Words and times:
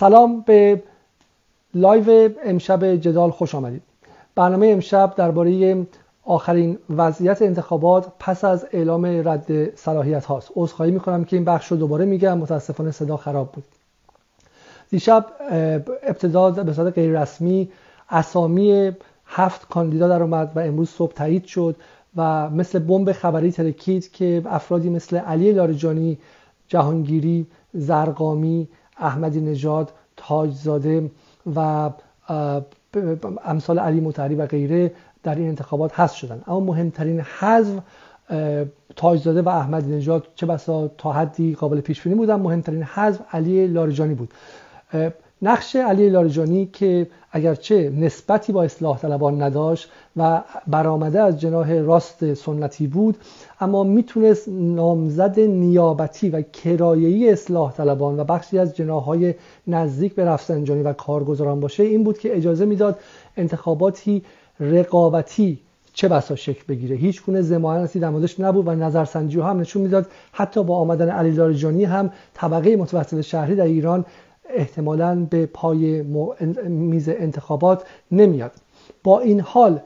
سلام 0.00 0.40
به 0.46 0.82
لایو 1.74 2.30
امشب 2.44 2.96
جدال 2.96 3.30
خوش 3.30 3.54
آمدید. 3.54 3.82
برنامه 4.34 4.66
امشب 4.66 5.14
درباره 5.16 5.86
آخرین 6.24 6.78
وضعیت 6.90 7.42
انتخابات 7.42 8.12
پس 8.18 8.44
از 8.44 8.66
اعلام 8.72 9.06
رد 9.06 9.74
صلاحیت 9.76 10.24
هاست. 10.24 10.50
عذرخواهی 10.56 10.92
می‌کنم 10.92 11.24
که 11.24 11.36
این 11.36 11.44
بخش 11.44 11.66
رو 11.66 11.76
دوباره 11.76 12.04
میگم. 12.04 12.38
متاسفانه 12.38 12.90
صدا 12.90 13.16
خراب 13.16 13.52
بود. 13.52 13.64
دیشب 14.90 15.26
ابتدا 16.02 16.50
به 16.50 16.72
صورت 16.72 16.94
غیر 16.94 17.20
رسمی 17.20 17.68
اسامی 18.10 18.92
هفت 19.26 19.68
کاندیدا 19.68 20.08
در 20.08 20.22
اومد 20.22 20.52
و 20.54 20.60
امروز 20.60 20.90
صبح 20.90 21.12
تایید 21.12 21.44
شد 21.44 21.76
و 22.16 22.50
مثل 22.50 22.78
بمب 22.78 23.12
خبری 23.12 23.52
ترکید 23.52 24.12
که 24.12 24.42
افرادی 24.46 24.90
مثل 24.90 25.16
علی 25.16 25.52
لاریجانی 25.52 26.18
جهانگیری 26.68 27.46
زرقامی 27.72 28.68
احمدی 28.98 29.40
نژاد 29.40 29.92
تاجزاده 30.16 31.10
و 31.56 31.90
امثال 33.44 33.78
علی 33.78 34.00
متحری 34.00 34.34
و 34.34 34.46
غیره 34.46 34.92
در 35.22 35.34
این 35.34 35.48
انتخابات 35.48 36.00
حذف 36.00 36.14
شدن. 36.14 36.42
اما 36.46 36.60
مهمترین 36.60 37.20
حذف 37.20 37.78
تاجزاده 38.96 39.42
و 39.42 39.48
احمدی 39.48 39.96
نژاد 39.96 40.26
چه 40.34 40.46
بسا 40.46 40.88
تا 40.88 41.12
حدی 41.12 41.54
قابل 41.54 41.80
پیش 41.80 42.02
بینی 42.02 42.16
بودن. 42.16 42.36
مهمترین 42.36 42.82
حذف 42.82 43.20
علی 43.32 43.66
لاریجانی 43.66 44.14
بود. 44.14 44.34
نقش 45.42 45.76
علی 45.76 46.10
لاریجانی 46.10 46.66
که 46.72 47.06
اگرچه 47.32 47.92
نسبتی 47.96 48.52
با 48.52 48.62
اصلاح 48.62 48.98
طلبان 48.98 49.42
نداشت 49.42 49.90
و 50.16 50.42
برآمده 50.66 51.20
از 51.20 51.40
جناح 51.40 51.72
راست 51.72 52.34
سنتی 52.34 52.86
بود 52.86 53.16
اما 53.60 53.84
می‌تونست 53.84 54.48
نامزد 54.48 55.40
نیابتی 55.40 56.30
و 56.30 56.42
کرایه‌ای 56.42 57.30
اصلاح 57.32 57.72
طلبان 57.72 58.20
و 58.20 58.24
بخشی 58.24 58.58
از 58.58 58.80
های 58.80 59.34
نزدیک 59.66 60.14
به 60.14 60.24
رفسنجانی 60.24 60.82
و 60.82 60.92
کارگزاران 60.92 61.60
باشه 61.60 61.82
این 61.82 62.04
بود 62.04 62.18
که 62.18 62.36
اجازه 62.36 62.64
می‌داد 62.64 62.98
انتخاباتی 63.36 64.22
رقابتی 64.60 65.58
چه 65.94 66.08
بسا 66.08 66.36
شکل 66.36 66.62
بگیره. 66.68 66.96
هیچ 66.96 67.24
گونه 67.24 67.42
ضمانتی 67.42 68.00
در 68.00 68.10
موردش 68.10 68.40
نبود 68.40 68.68
و 68.68 68.70
نظرسنجی 68.70 69.40
هم 69.40 69.60
نشون 69.60 69.82
می‌داد. 69.82 70.06
حتی 70.32 70.64
با 70.64 70.76
آمدن 70.76 71.08
علی 71.08 71.30
لاریجانی 71.30 71.84
هم 71.84 72.10
طبقه 72.34 72.76
متوسط 72.76 73.20
شهری 73.20 73.54
در 73.54 73.64
ایران 73.64 74.04
احتمالا 74.54 75.26
به 75.30 75.46
پای 75.46 76.02
میز 76.68 77.08
انتخابات 77.08 77.82
نمیاد. 78.12 78.52
با 79.04 79.20
این 79.20 79.40
حال 79.40 79.80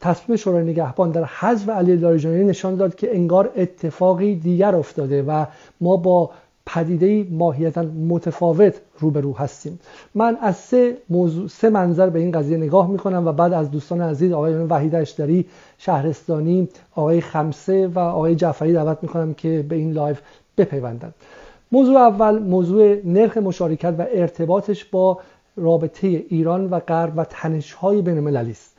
تصمیم 0.00 0.36
شورای 0.36 0.64
نگهبان 0.64 1.10
در 1.10 1.24
حذف 1.24 1.68
علی 1.68 1.96
لاریجانی 1.96 2.44
نشان 2.44 2.76
داد 2.76 2.94
که 2.94 3.14
انگار 3.14 3.50
اتفاقی 3.56 4.34
دیگر 4.34 4.74
افتاده 4.74 5.22
و 5.22 5.46
ما 5.80 5.96
با 5.96 6.30
پدیده 6.66 7.26
ماهیتا 7.30 7.82
متفاوت 7.82 8.74
روبرو 8.98 9.36
هستیم. 9.36 9.80
من 10.14 10.38
از 10.40 10.56
سه 10.56 10.96
موضوع 11.10 11.48
سه 11.48 11.70
منظر 11.70 12.10
به 12.10 12.18
این 12.18 12.30
قضیه 12.30 12.56
نگاه 12.56 12.90
می‌کنم 12.90 13.26
و 13.26 13.32
بعد 13.32 13.52
از 13.52 13.70
دوستان 13.70 14.00
عزیز 14.00 14.32
آقای 14.32 14.54
وحید 14.54 14.94
اشتری 14.94 15.46
شهرستانی 15.78 16.68
آقای 16.94 17.20
خمسه 17.20 17.88
و 17.88 17.98
آقای 17.98 18.34
جعفری 18.34 18.72
دعوت 18.72 18.98
می‌کنم 19.02 19.34
که 19.34 19.64
به 19.68 19.76
این 19.76 19.92
لایو 19.92 20.20
بپیوندند. 20.58 21.14
موضوع 21.72 21.96
اول 21.96 22.38
موضوع 22.38 22.96
نرخ 23.04 23.36
مشارکت 23.36 23.94
و 23.98 24.06
ارتباطش 24.10 24.84
با 24.84 25.18
رابطه 25.56 26.06
ایران 26.06 26.70
و 26.70 26.80
غرب 26.80 27.12
و 27.16 27.24
تنش‌های 27.24 28.02
بین 28.02 28.36
است. 28.36 28.76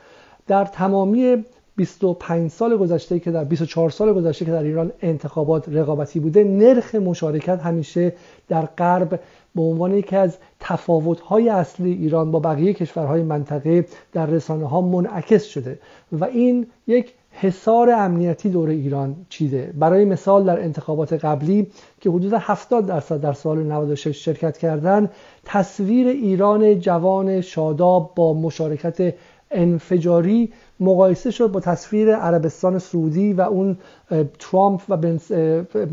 در 0.48 0.66
تمامی 0.66 1.44
25 1.76 2.52
سال 2.52 2.78
گذشته 2.78 3.20
که 3.20 3.32
در 3.32 3.44
24 3.44 3.90
سال 3.90 4.14
گذشته 4.14 4.46
که 4.46 4.52
در 4.52 4.64
ایران 4.64 4.92
انتخابات 5.02 5.70
رقابتی 5.70 6.20
بوده 6.20 6.44
نرخ 6.44 6.96
مشارکت 6.96 7.60
همیشه 7.60 8.14
در 8.48 8.66
غرب 8.66 9.20
به 9.56 9.62
عنوان 9.62 9.94
یکی 9.94 10.16
از 10.16 10.38
تفاوت‌های 10.60 11.50
اصلی 11.50 11.92
ایران 11.92 12.32
با 12.32 12.40
بقیه 12.40 12.74
کشورهای 12.74 13.24
منطقه 13.24 13.86
در 14.14 14.26
رسانه 14.26 14.70
ها 14.70 14.82
منعکس 14.82 15.44
شده 15.44 15.80
و 16.12 16.26
این 16.26 16.68
یک 16.88 17.14
حصار 17.34 17.90
امنیتی 17.90 18.50
دور 18.50 18.70
ایران 18.70 19.16
چیده. 19.30 19.74
برای 19.80 20.06
مثال 20.06 20.46
در 20.46 20.60
انتخابات 20.60 21.14
قبلی 21.14 21.68
که 22.02 22.10
حدود 22.10 22.34
70 22.34 22.86
درصد 22.86 23.22
در 23.22 23.34
سال 23.34 23.64
96 23.64 24.26
شرکت 24.26 24.58
کردن 24.58 25.10
تصویر 25.46 26.08
ایران 26.08 26.80
جوان 26.80 27.42
شاداب 27.42 28.12
با 28.16 28.34
مشارکت 28.34 29.14
انفجاری 29.52 30.54
مقایسه 30.80 31.32
شد 31.32 31.52
با 31.52 31.60
تصویر 31.60 32.16
عربستان 32.16 32.80
سعودی 32.80 33.34
و 33.34 33.42
اون 33.42 33.78
ترامپ 34.40 34.82
و 34.90 34.98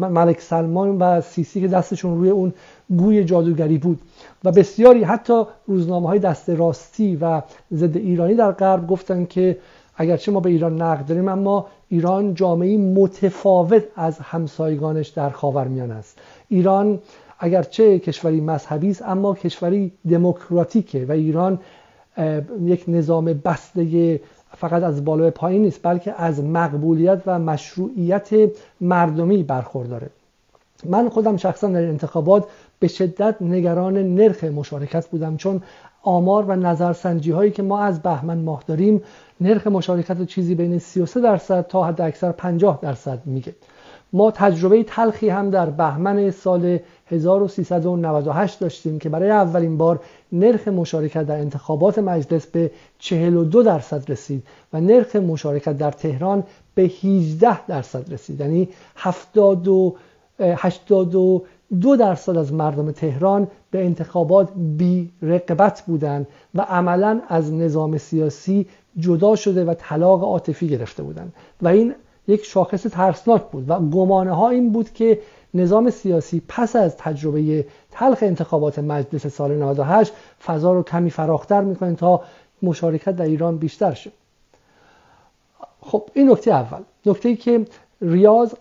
ملک 0.08 0.40
سلمان 0.40 0.98
و 0.98 1.20
سیسی 1.20 1.60
که 1.60 1.68
دستشون 1.68 2.18
روی 2.18 2.30
اون 2.30 2.52
گوی 2.96 3.24
جادوگری 3.24 3.78
بود. 3.78 4.00
و 4.44 4.52
بسیاری 4.52 5.02
حتی 5.02 5.42
روزنامه 5.66 6.08
های 6.08 6.18
دست 6.18 6.50
راستی 6.50 7.16
و 7.16 7.42
ضد 7.72 7.96
ایرانی 7.96 8.34
در 8.34 8.52
غرب 8.52 8.86
گفتن 8.86 9.24
که 9.24 9.58
اگرچه 9.96 10.32
ما 10.32 10.40
به 10.40 10.50
ایران 10.50 10.82
نقد 10.82 11.06
داریم 11.06 11.28
اما 11.28 11.66
ایران 11.88 12.34
جامعه 12.34 12.78
متفاوت 12.78 13.82
از 13.96 14.18
همسایگانش 14.18 15.08
در 15.08 15.30
خاورمیانه 15.30 15.94
است. 15.94 16.18
ایران 16.48 16.98
اگرچه 17.38 17.98
کشوری 17.98 18.40
مذهبی 18.40 18.90
است 18.90 19.02
اما 19.02 19.34
کشوری 19.34 19.92
دموکراتیکه 20.10 21.06
و 21.08 21.12
ایران 21.12 21.58
یک 22.64 22.84
نظام 22.88 23.24
بسته 23.24 24.20
فقط 24.56 24.82
از 24.82 25.04
بالا 25.04 25.30
پایین 25.30 25.62
نیست 25.62 25.80
بلکه 25.82 26.22
از 26.22 26.44
مقبولیت 26.44 27.22
و 27.26 27.38
مشروعیت 27.38 28.30
مردمی 28.80 29.42
برخورداره. 29.42 30.10
من 30.84 31.08
خودم 31.08 31.36
شخصا 31.36 31.68
در 31.68 31.84
انتخابات 31.84 32.46
به 32.78 32.88
شدت 32.88 33.36
نگران 33.40 34.14
نرخ 34.14 34.44
مشارکت 34.44 35.08
بودم 35.08 35.36
چون 35.36 35.62
آمار 36.02 36.44
و 36.44 36.56
نظرسنجی 36.56 37.30
هایی 37.30 37.50
که 37.50 37.62
ما 37.62 37.80
از 37.80 38.02
بهمن 38.02 38.38
ماه 38.38 38.62
داریم 38.66 39.02
نرخ 39.40 39.66
مشارکت 39.66 40.26
چیزی 40.26 40.54
بین 40.54 40.78
33 40.78 41.20
درصد 41.20 41.66
تا 41.66 41.84
حد 41.84 42.00
اکثر 42.00 42.32
50 42.32 42.78
درصد 42.82 43.22
میگه. 43.26 43.54
ما 44.12 44.30
تجربه 44.30 44.82
تلخی 44.82 45.28
هم 45.28 45.50
در 45.50 45.70
بهمن 45.70 46.30
سال 46.30 46.78
1398 47.06 48.60
داشتیم 48.60 48.98
که 48.98 49.08
برای 49.08 49.30
اولین 49.30 49.76
بار 49.76 50.00
نرخ 50.32 50.68
مشارکت 50.68 51.26
در 51.26 51.36
انتخابات 51.36 51.98
مجلس 51.98 52.46
به 52.46 52.70
42 52.98 53.62
درصد 53.62 54.10
رسید 54.10 54.42
و 54.72 54.80
نرخ 54.80 55.16
مشارکت 55.16 55.78
در 55.78 55.90
تهران 55.90 56.44
به 56.74 56.82
18 56.82 57.66
درصد 57.66 58.12
رسید. 58.12 58.40
یعنی 58.40 58.68
70 58.96 59.68
82 60.40 61.96
درصد 61.96 62.36
از 62.36 62.52
مردم 62.52 62.90
تهران 62.90 63.48
به 63.70 63.84
انتخابات 63.84 64.48
بی 64.56 65.10
رقبت 65.22 65.82
بودند 65.86 66.26
و 66.54 66.60
عملا 66.60 67.20
از 67.28 67.52
نظام 67.52 67.98
سیاسی 67.98 68.66
جدا 68.98 69.36
شده 69.36 69.64
و 69.64 69.74
طلاق 69.74 70.24
عاطفی 70.24 70.68
گرفته 70.68 71.02
بودند 71.02 71.32
و 71.62 71.68
این 71.68 71.94
یک 72.28 72.44
شاخص 72.44 72.82
ترسناک 72.82 73.42
بود 73.42 73.70
و 73.70 73.80
گمانه 73.80 74.32
ها 74.32 74.50
این 74.50 74.72
بود 74.72 74.92
که 74.92 75.20
نظام 75.54 75.90
سیاسی 75.90 76.42
پس 76.48 76.76
از 76.76 76.96
تجربه 76.96 77.66
تلخ 77.90 78.18
انتخابات 78.22 78.78
مجلس 78.78 79.26
سال 79.26 79.56
98 79.56 80.12
فضا 80.44 80.72
رو 80.72 80.82
کمی 80.82 81.10
فراختر 81.10 81.60
می‌کنه 81.60 81.94
تا 81.94 82.22
مشارکت 82.62 83.16
در 83.16 83.24
ایران 83.24 83.56
بیشتر 83.58 83.94
شه. 83.94 84.10
خب 85.80 86.10
این 86.14 86.30
نکته 86.30 86.50
اول. 86.50 86.82
نکته 87.06 87.28
ای 87.28 87.36
که 87.36 87.66
ریاض 88.02 88.54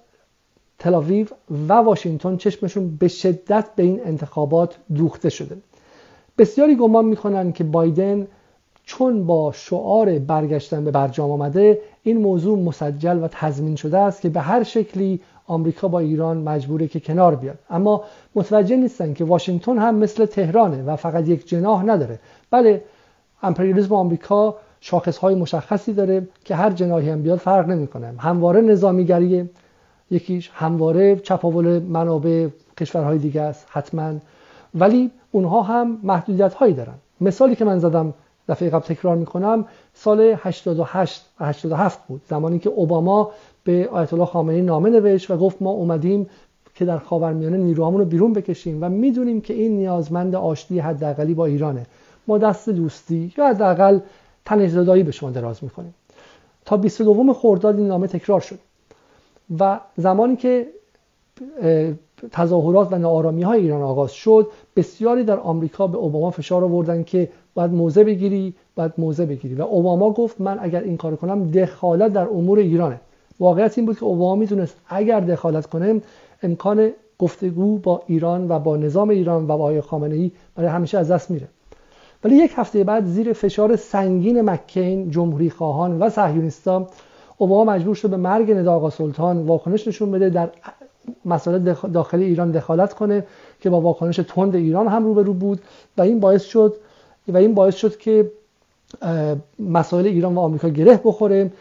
تلاویو 0.80 1.28
و 1.70 1.74
واشنگتن 1.74 2.38
چشمشون 2.38 2.98
به 2.98 3.08
شدت 3.08 3.76
به 3.76 3.84
این 3.84 4.02
انتخابات 4.06 4.78
دوخته 4.96 5.30
شده. 5.30 5.58
بسیاری 6.38 6.76
گمان 6.76 7.06
می‌کنن 7.06 7.52
که 7.52 7.64
بایدن 7.64 8.28
چون 8.90 9.26
با 9.26 9.52
شعار 9.52 10.20
برگشتن 10.20 10.86
به 10.86 10.92
برجام 10.92 11.32
آمده 11.32 11.82
این 12.04 12.18
موضوع 12.18 12.60
مسجل 12.60 13.24
و 13.24 13.28
تضمین 13.32 13.76
شده 13.76 13.98
است 13.98 14.22
که 14.22 14.30
به 14.30 14.40
هر 14.40 14.64
شکلی 14.64 15.20
آمریکا 15.48 15.88
با 15.88 16.00
ایران 16.00 16.38
مجبوره 16.38 16.88
که 16.88 17.00
کنار 17.00 17.36
بیاد. 17.36 17.58
اما 17.70 18.04
متوجه 18.36 18.76
نیستن 18.76 19.14
که 19.14 19.26
واشنگتن 19.26 19.78
هم 19.78 19.96
مثل 19.96 20.26
تهرانه 20.26 20.84
و 20.84 20.96
فقط 20.96 21.28
یک 21.28 21.48
جناح 21.48 21.84
نداره. 21.84 22.20
بله 22.52 22.84
امپریالیسم 23.44 23.96
آمریکا 23.96 24.56
شاخص 24.82 25.18
های 25.18 25.36
مشخصی 25.36 25.94
داره 25.94 26.28
که 26.46 26.56
هر 26.56 26.70
جناحی 26.70 27.10
هم 27.10 27.22
بیاد 27.22 27.40
فرق 27.40 27.70
نمی‌کنه. 27.70 28.14
همواره 28.18 28.62
نظامیگریه 28.62 29.50
یکیش 30.12 30.52
همواره 30.54 31.16
چپاول 31.16 31.80
منابع 31.80 32.48
کشورهای 32.78 33.18
دیگه 33.18 33.42
است 33.42 33.68
حتما. 33.70 34.14
ولی 34.76 35.12
اونها 35.32 35.62
هم 35.62 35.98
محدودیت 36.04 36.54
هایی 36.54 36.74
دارن. 36.74 36.96
مثالی 37.22 37.56
که 37.56 37.66
من 37.66 37.80
زدم 37.80 38.14
دفعه 38.50 38.70
قبل 38.70 38.86
تکرار 38.86 39.16
می‌کنم 39.16 39.66
سال 39.94 40.36
88 40.38 41.26
و 41.40 41.46
87 41.46 42.08
بود. 42.08 42.22
زمانی 42.30 42.60
که 42.60 42.70
اوباما 42.70 43.32
به 43.64 43.90
آیت 43.92 44.14
الله 44.14 44.26
خامنه‌ای 44.26 44.62
نامه 44.62 44.90
نوشت 44.90 45.32
و 45.32 45.38
گفت 45.38 45.62
ما 45.62 45.70
اومدیم 45.70 46.30
که 46.76 46.86
در 46.86 46.98
خاورمیانه 46.98 47.58
نیروهامون 47.58 48.00
رو 48.00 48.06
بیرون 48.06 48.34
بکشیم 48.34 48.84
و 48.84 48.90
می‌دونیم 48.90 49.42
که 49.42 49.54
این 49.54 49.78
نیازمند 49.78 50.36
آشتی 50.36 50.80
حداقلی 50.80 51.34
با 51.34 51.46
ایرانه. 51.46 51.86
ما 52.28 52.38
دست 52.38 52.70
دوستی 52.70 53.34
یا 53.38 53.48
حداقل 53.48 54.00
تنش 54.46 54.74
به 54.74 55.12
شما 55.12 55.30
دراز 55.30 55.64
می‌کنیم. 55.64 55.94
تا 56.66 56.78
22 56.78 57.34
خرداد 57.34 57.78
این 57.78 57.88
نامه 57.88 58.08
تکرار 58.08 58.40
شد. 58.40 58.60
و 59.60 59.80
زمانی 59.98 60.36
که 60.36 60.68
تظاهرات 62.32 62.94
و 62.94 62.98
نارامی 62.98 63.42
های 63.42 63.62
ایران 63.62 63.82
آغاز 63.82 64.12
شد 64.12 64.48
بسیاری 64.76 65.24
در 65.24 65.40
آمریکا 65.40 65.88
به 65.88 65.98
اوباما 65.98 66.32
فشار 66.32 66.64
آوردن 66.64 67.04
که 67.04 67.30
باید 67.60 67.72
موضع 67.72 68.04
بگیری 68.04 68.54
باید 68.76 68.92
موضع 68.98 69.26
بگیری. 69.26 69.56
و 69.56 69.62
اوباما 69.62 70.12
گفت 70.12 70.42
من 70.42 70.58
اگر 70.62 70.82
این 70.82 70.98
کار 70.98 71.16
کنم 71.16 71.52
دخالت 71.52 72.14
در 72.14 72.28
امور 72.28 72.60
ایرانه. 72.60 73.02
واقعیت 73.40 73.78
این 73.78 73.86
بود 73.86 74.00
که 74.00 74.04
اوباما 74.06 74.36
می‌دونست 74.36 74.76
اگر 74.88 75.20
دخالت 75.20 75.66
کنه 75.66 76.02
امکان 76.44 76.92
گفتگو 77.20 77.78
با 77.78 78.02
ایران 78.08 78.52
و 78.52 78.60
با 78.60 78.78
نظام 78.78 79.10
ایران 79.10 79.44
و 79.44 79.48
با 79.48 79.54
آقای 79.54 79.82
خامنه 79.82 80.16
ای 80.16 80.32
برای 80.56 80.70
همیشه 80.70 80.98
از 80.98 81.12
دست 81.12 81.32
میره. 81.32 81.48
ولی 82.24 82.36
یک 82.36 82.52
هفته 82.56 82.84
بعد 82.84 83.06
زیر 83.06 83.34
فشار 83.34 83.76
سنگین 83.76 84.42
مکین 84.42 85.12
جمهوری 85.12 85.50
خواهان 85.50 86.00
و 86.00 86.10
صهیونیستا 86.10 86.88
اوباما 87.38 87.72
مجبور 87.72 87.96
شد 87.96 88.10
به 88.10 88.18
مرگ 88.18 88.52
ندا 88.52 88.74
آقا 88.74 88.90
سلطان 88.90 89.46
واکنش 89.46 89.88
نشون 89.88 90.12
بده 90.12 90.30
در 90.30 90.50
مسائل 91.26 91.74
داخلی 91.94 92.24
ایران 92.24 92.52
دخالت 92.52 92.94
کنه 92.94 93.26
که 93.62 93.70
با 93.70 93.82
واکنش 93.82 94.16
تند 94.16 94.56
ایران 94.56 94.88
هم 94.88 95.06
روبرو 95.06 95.34
بود. 95.34 95.62
و 95.98 96.02
این 96.02 96.20
باعث 96.20 96.44
شد 96.44 96.76
و 97.32 97.38
این 97.38 97.54
باعث 97.54 97.76
شد 97.76 97.98
که 97.98 98.32
مسائل 99.60 100.06
ایران 100.06 100.36
و 100.36 100.40
آمریکا 100.40 100.70
گره 100.70 101.00
بخوره 101.04 101.52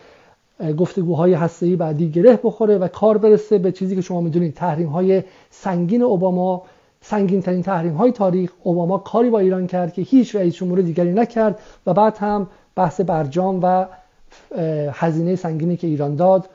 گفتگوهای 0.79 1.35
هسته‌ای 1.35 1.77
بعدی 1.77 2.11
گره 2.11 2.39
بخوره 2.43 2.79
و 2.79 2.89
کار 2.89 3.19
برسه 3.19 3.59
به 3.59 3.73
چیزی 3.73 3.97
که 3.97 4.01
شما 4.01 4.21
می‌دونید 4.21 4.55
تحریم 4.55 4.89
های 4.89 5.23
سنگین 5.51 6.03
اوباما 6.03 6.63
سنگین 7.01 7.43
ترین 7.43 7.63
تحریم 7.63 7.93
های 7.93 8.13
تاریخ. 8.13 8.53
اوباما 8.63 8.99
کاری 8.99 9.31
با 9.31 9.39
ایران 9.39 9.67
کرد 9.67 9.93
که 9.93 10.03
هیچ 10.03 10.37
رئیس 10.37 10.55
جمهور 10.55 10.81
دیگری 10.81 11.13
نکرد 11.13 11.59
و 11.87 11.95
بعد 11.95 12.17
هم 12.17 12.47
بحث 12.77 13.01
برجام 13.01 13.61
و 13.63 13.87
هزینه 14.93 15.37
سنگینی 15.37 15.77
که 15.77 15.87
ایران 15.87 16.17
داد 16.17 16.49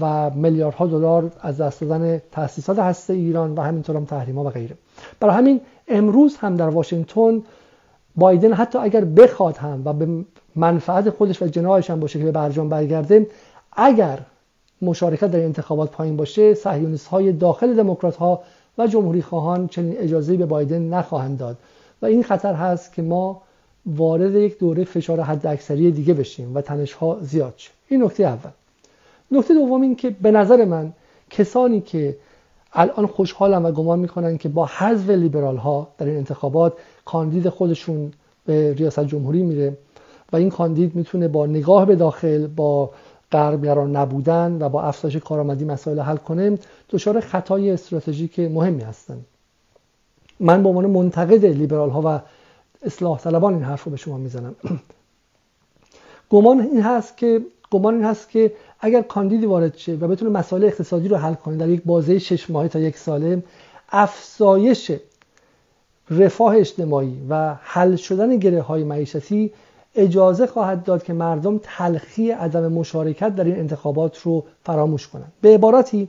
و 0.00 0.30
میلیاردها 0.30 0.86
دلار 0.86 1.32
از 1.40 1.60
دست 1.60 1.80
دادن 1.80 2.22
تأسیسات 2.32 2.78
هسته 2.78 3.14
ایران 3.14 3.54
و 3.54 3.60
همینطور 3.60 3.96
هم 3.96 4.36
ها 4.36 4.44
و 4.44 4.50
غیره. 4.50 4.76
برای 5.20 5.34
همین 5.34 5.60
امروز 5.88 6.36
هم 6.36 6.56
در 6.56 6.68
واشنگتن 6.68 7.42
بایدن 8.16 8.52
حتی 8.52 8.78
اگر 8.78 9.04
بخواد 9.04 9.56
هم 9.56 9.82
و 9.84 9.92
به 9.92 10.24
منفعت 10.56 11.10
خودش 11.10 11.42
و 11.42 11.46
جناحش 11.46 11.90
هم 11.90 12.00
باشه 12.00 12.18
که 12.18 12.24
به 12.24 12.32
برجام 12.32 12.68
برگرده 12.68 13.26
اگر 13.72 14.18
مشارکت 14.82 15.30
در 15.30 15.40
انتخابات 15.40 15.90
پایین 15.90 16.16
باشه 16.16 16.54
صهیونیست 16.54 17.06
های 17.06 17.32
داخل 17.32 17.74
دموکرات 17.74 18.16
ها 18.16 18.42
و 18.78 18.86
جمهوری 18.86 19.22
خواهان 19.22 19.68
چنین 19.68 19.98
اجازه 19.98 20.36
به 20.36 20.46
بایدن 20.46 20.82
نخواهند 20.82 21.38
داد. 21.38 21.56
و 22.02 22.06
این 22.06 22.22
خطر 22.22 22.54
هست 22.54 22.92
که 22.92 23.02
ما 23.02 23.42
وارد 23.86 24.34
یک 24.34 24.58
دوره 24.58 24.84
فشار 24.84 25.20
حد 25.20 25.46
اکثری 25.46 25.90
دیگه 25.90 26.14
بشیم 26.14 26.54
و 26.54 26.60
تنش 26.60 26.92
ها 26.92 27.18
زیاد 27.20 27.54
شه. 27.56 27.70
این 27.88 28.04
نکته 28.04 28.24
اول. 28.24 28.50
نکته 29.30 29.54
دوم 29.54 29.82
این 29.82 29.96
که 29.96 30.10
به 30.10 30.30
نظر 30.30 30.64
من 30.64 30.92
کسانی 31.30 31.80
که 31.80 32.16
الان 32.72 33.06
خوشحالم 33.06 33.64
و 33.64 33.70
گمان 33.70 33.98
می‌کنن 33.98 34.38
که 34.38 34.48
با 34.48 34.66
حذف 34.66 35.10
لیبرال 35.10 35.56
ها 35.56 35.88
در 35.98 36.06
این 36.06 36.16
انتخابات 36.16 36.72
کاندید 37.04 37.48
خودشون 37.48 38.12
به 38.46 38.74
ریاست 38.74 39.04
جمهوری 39.04 39.42
میره 39.42 39.76
و 40.32 40.36
این 40.36 40.50
کاندید 40.50 40.94
می‌تونه 40.94 41.28
با 41.28 41.46
نگاه 41.46 41.86
به 41.86 41.96
داخل 41.96 42.46
با 42.46 42.90
غربگران 43.32 43.96
نبودن 43.96 44.58
و 44.60 44.68
با 44.68 44.82
افزایش 44.82 45.16
کارآمدی 45.16 45.64
مسائل 45.64 46.00
حل 46.00 46.16
کنه 46.16 46.58
دچار 46.90 47.20
خطای 47.20 47.70
استراتژیک 47.70 48.38
مهمی 48.40 48.82
هستن. 48.82 49.20
من 50.40 50.62
به 50.62 50.68
عنوان 50.68 50.86
منتقد 50.86 51.44
لیبرال 51.46 51.90
ها 51.90 52.02
و 52.04 52.20
اصلاح 52.86 53.18
طلبان 53.18 53.54
این 53.54 53.62
حرف 53.62 53.84
رو 53.84 53.90
به 53.90 53.96
شما 53.96 54.18
می‌زنم. 54.18 54.54
گمان 56.30 56.60
این 56.60 56.80
هست 56.82 57.16
که 57.16 57.40
گمان 57.70 57.94
این 57.94 58.04
هست 58.04 58.30
که 58.30 58.52
اگر 58.80 59.02
کاندیدی 59.02 59.46
وارد 59.46 59.76
شه 59.76 59.92
و 59.92 60.08
بتونه 60.08 60.30
مسائل 60.30 60.64
اقتصادی 60.64 61.08
رو 61.08 61.16
حل 61.16 61.34
کنه 61.34 61.56
در 61.56 61.68
یک 61.68 61.82
بازه 61.84 62.18
شش 62.18 62.50
ماهه 62.50 62.68
تا 62.68 62.78
یک 62.78 62.96
ساله 62.96 63.42
افزایش 63.88 64.92
رفاه 66.10 66.56
اجتماعی 66.56 67.26
و 67.28 67.54
حل 67.60 67.96
شدن 67.96 68.36
گره 68.36 68.62
های 68.62 68.84
معیشتی 68.84 69.52
اجازه 69.94 70.46
خواهد 70.46 70.84
داد 70.84 71.02
که 71.02 71.12
مردم 71.12 71.60
تلخی 71.62 72.30
عدم 72.30 72.72
مشارکت 72.72 73.34
در 73.34 73.44
این 73.44 73.58
انتخابات 73.58 74.18
رو 74.18 74.44
فراموش 74.62 75.08
کنند. 75.08 75.32
به 75.40 75.54
عبارتی 75.54 76.08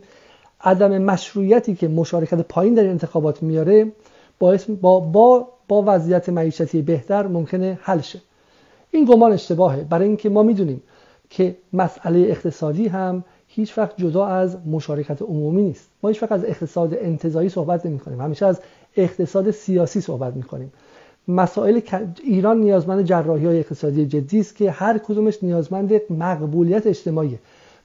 عدم 0.61 0.97
مشروعیتی 0.97 1.75
که 1.75 1.87
مشارکت 1.87 2.41
پایین 2.41 2.73
در 2.73 2.81
این 2.81 2.91
انتخابات 2.91 3.43
میاره 3.43 3.91
باعث 4.39 4.69
با, 4.69 4.99
با, 4.99 5.47
با 5.67 5.83
وضعیت 5.87 6.29
معیشتی 6.29 6.81
بهتر 6.81 7.27
ممکنه 7.27 7.79
حل 7.81 8.01
شه. 8.01 8.21
این 8.91 9.05
گمان 9.05 9.31
اشتباهه. 9.31 9.83
برای 9.83 10.07
اینکه 10.07 10.29
ما 10.29 10.43
می‌دونیم 10.43 10.83
که 11.29 11.55
مسئله 11.73 12.19
اقتصادی 12.19 12.87
هم 12.87 13.23
هیچ 13.47 13.77
وقت 13.77 13.97
جدا 13.97 14.25
از 14.25 14.57
مشارکت 14.67 15.21
عمومی 15.21 15.61
نیست. 15.61 15.89
ما 16.03 16.09
هیچ 16.09 16.23
وقت 16.23 16.31
از 16.31 16.45
اقتصاد 16.45 16.93
انتظایی 16.93 17.49
صحبت 17.49 17.85
نمی 17.85 17.99
کنیم 17.99 18.21
همیشه 18.21 18.45
از 18.45 18.59
اقتصاد 18.97 19.51
سیاسی 19.51 20.01
صحبت 20.01 20.35
می 20.35 20.43
کنیم 20.43 20.73
مسائل 21.27 21.79
ایران 22.23 22.57
نیازمند 22.57 23.05
جراحی 23.05 23.45
های 23.45 23.59
اقتصادی 23.59 24.05
جدی 24.05 24.39
است 24.39 24.55
که 24.55 24.71
هر 24.71 24.97
کدومش 24.97 25.43
نیازمند 25.43 26.01
مقبولیت 26.09 26.87
اجتماعی 26.87 27.39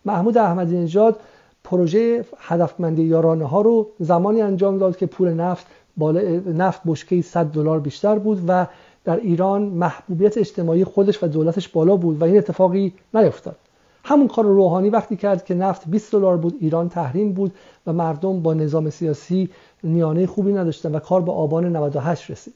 محمود 0.05 0.39
احمدی 0.39 0.77
نژاد 0.77 1.21
پروژه 1.65 2.25
هدفمندی 2.39 3.03
یارانه 3.03 3.45
ها 3.45 3.61
رو 3.61 3.89
زمانی 3.99 4.43
انجام 4.43 4.79
داد 4.79 4.97
که 4.97 5.07
پول 5.07 5.29
نفت 5.29 5.67
بالا 5.97 6.21
نفت 6.47 6.81
بشکه 6.87 7.23
100 7.23 7.47
دلار 7.47 7.81
بیشتر 7.81 8.19
بود 8.19 8.45
و 8.49 8.67
در 9.05 9.17
ایران 9.17 9.63
محبوبیت 9.63 10.39
اجتماعی 10.39 10.85
خودش 10.85 11.23
و 11.23 11.27
دولتش 11.27 11.69
بالا 11.69 11.97
بود 11.97 12.21
و 12.21 12.25
این 12.25 12.39
اتفاقی 12.39 12.93
نیفتاد. 13.15 13.57
همون 14.05 14.29
کار 14.29 14.45
روحانی 14.45 14.91
وقتی 14.91 15.17
کرد 15.17 15.45
که 15.45 15.55
نفت 15.55 15.89
20 15.89 16.13
دلار 16.13 16.37
بود 16.37 16.57
ایران 16.61 16.89
تحریم 16.89 17.33
بود 17.33 17.53
و 17.87 17.93
مردم 17.93 18.43
با 18.43 18.55
نظام 18.55 18.91
سیاسی 18.91 19.49
میانه 19.83 20.27
خوبی 20.27 20.53
نداشتن 20.53 20.95
و 20.95 20.99
کار 20.99 21.21
به 21.21 21.33
آبان 21.33 21.77
98 21.77 22.31
رسید. 22.31 22.55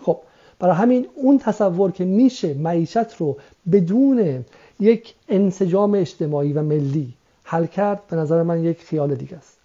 خب 0.00 0.18
برای 0.58 0.74
همین 0.74 1.06
اون 1.14 1.38
تصور 1.38 1.90
که 1.90 2.04
میشه 2.04 2.54
معیشت 2.54 3.16
رو 3.18 3.36
بدون 3.72 4.44
یک 4.80 5.14
انسجام 5.28 5.94
اجتماعی 5.94 6.52
و 6.52 6.62
ملی 6.62 7.14
حل 7.44 7.66
کرد 7.66 8.02
به 8.10 8.16
نظر 8.16 8.42
من 8.42 8.64
یک 8.64 8.80
خیال 8.80 9.14
دیگه 9.14 9.36
است. 9.36 9.56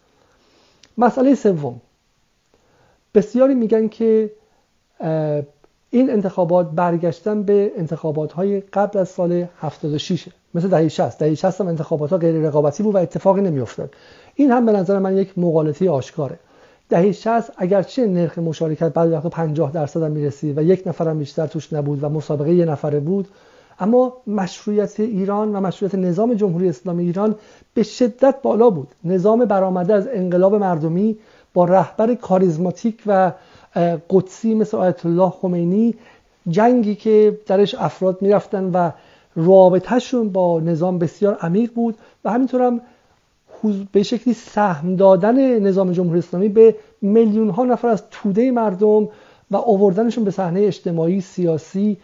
مسئله 0.97 1.35
سوم. 1.35 1.81
بسیاری 3.13 3.53
میگن 3.53 3.87
که 3.87 4.31
این 5.89 6.09
انتخابات 6.09 6.71
برگشتن 6.71 7.43
به 7.43 7.71
انتخابات 7.77 8.31
های 8.31 8.59
قبل 8.59 8.99
از 8.99 9.09
سال 9.09 9.47
76 9.61 10.27
مثل 10.53 10.67
دهه 10.67 10.87
60 10.87 11.19
دهه 11.19 11.35
60 11.35 11.61
هم 11.61 11.67
انتخابات 11.67 12.09
ها 12.09 12.17
غیر 12.17 12.35
رقابتی 12.35 12.83
بود 12.83 12.95
و 12.95 12.97
اتفاقی 12.97 13.41
نمیافتاد. 13.41 13.93
این 14.35 14.51
هم 14.51 14.65
به 14.65 14.71
نظر 14.71 14.99
من 14.99 15.17
یک 15.17 15.37
مغالطه 15.37 15.89
آشکاره. 15.89 16.39
دهه 16.89 17.11
60 17.11 17.51
اگرچه 17.57 18.07
نرخ 18.07 18.39
مشارکت 18.39 18.93
بعد 18.93 19.11
وقت 19.11 19.27
50 19.27 19.71
درصد 19.71 20.03
هم 20.03 20.11
می‌رسید 20.11 20.57
و 20.57 20.61
یک 20.61 20.83
نفر 20.85 21.07
هم 21.07 21.19
بیشتر 21.19 21.47
توش 21.47 21.73
نبود 21.73 22.03
و 22.03 22.09
مسابقه 22.09 22.53
یه 22.53 22.65
نفره 22.65 22.99
بود 22.99 23.27
اما 23.79 24.13
مشروعیت 24.27 24.99
ایران 24.99 25.55
و 25.55 25.61
مشروعیت 25.61 25.95
نظام 25.95 26.33
جمهوری 26.33 26.69
اسلامی 26.69 27.03
ایران 27.03 27.35
به 27.73 27.83
شدت 27.83 28.35
بالا 28.41 28.69
بود. 28.69 28.87
نظام 29.03 29.45
برآمده 29.45 29.93
از 29.93 30.07
انقلاب 30.13 30.55
مردمی 30.55 31.17
با 31.53 31.65
رهبر 31.65 32.15
کاریزماتیک 32.15 33.03
و 33.05 33.31
قدسی 34.09 34.55
مثل 34.55 34.77
آیت 34.77 35.05
الله 35.05 35.29
خمینی 35.29 35.95
جنگی 36.49 36.95
که 36.95 37.39
درش 37.45 37.75
افراد 37.75 38.21
می‌رفتن 38.21 38.71
و 38.73 38.91
رابطهشون 39.35 40.29
با 40.29 40.59
نظام 40.59 40.99
بسیار 40.99 41.37
عمیق 41.41 41.73
بود 41.73 41.97
و 42.25 42.31
همینطور 42.31 42.61
هم 42.61 42.81
به 43.91 44.03
شکلی 44.03 44.33
سهم 44.33 44.95
دادن 44.95 45.59
نظام 45.59 45.91
جمهوری 45.91 46.19
اسلامی 46.19 46.49
به 46.49 46.75
میلیون 47.01 47.49
ها 47.49 47.65
نفر 47.65 47.87
از 47.87 48.03
توده 48.11 48.51
مردم 48.51 49.09
و 49.51 49.55
آوردنشون 49.55 50.23
به 50.23 50.31
صحنه 50.31 50.61
اجتماعی 50.61 51.21
سیاسی 51.21 51.97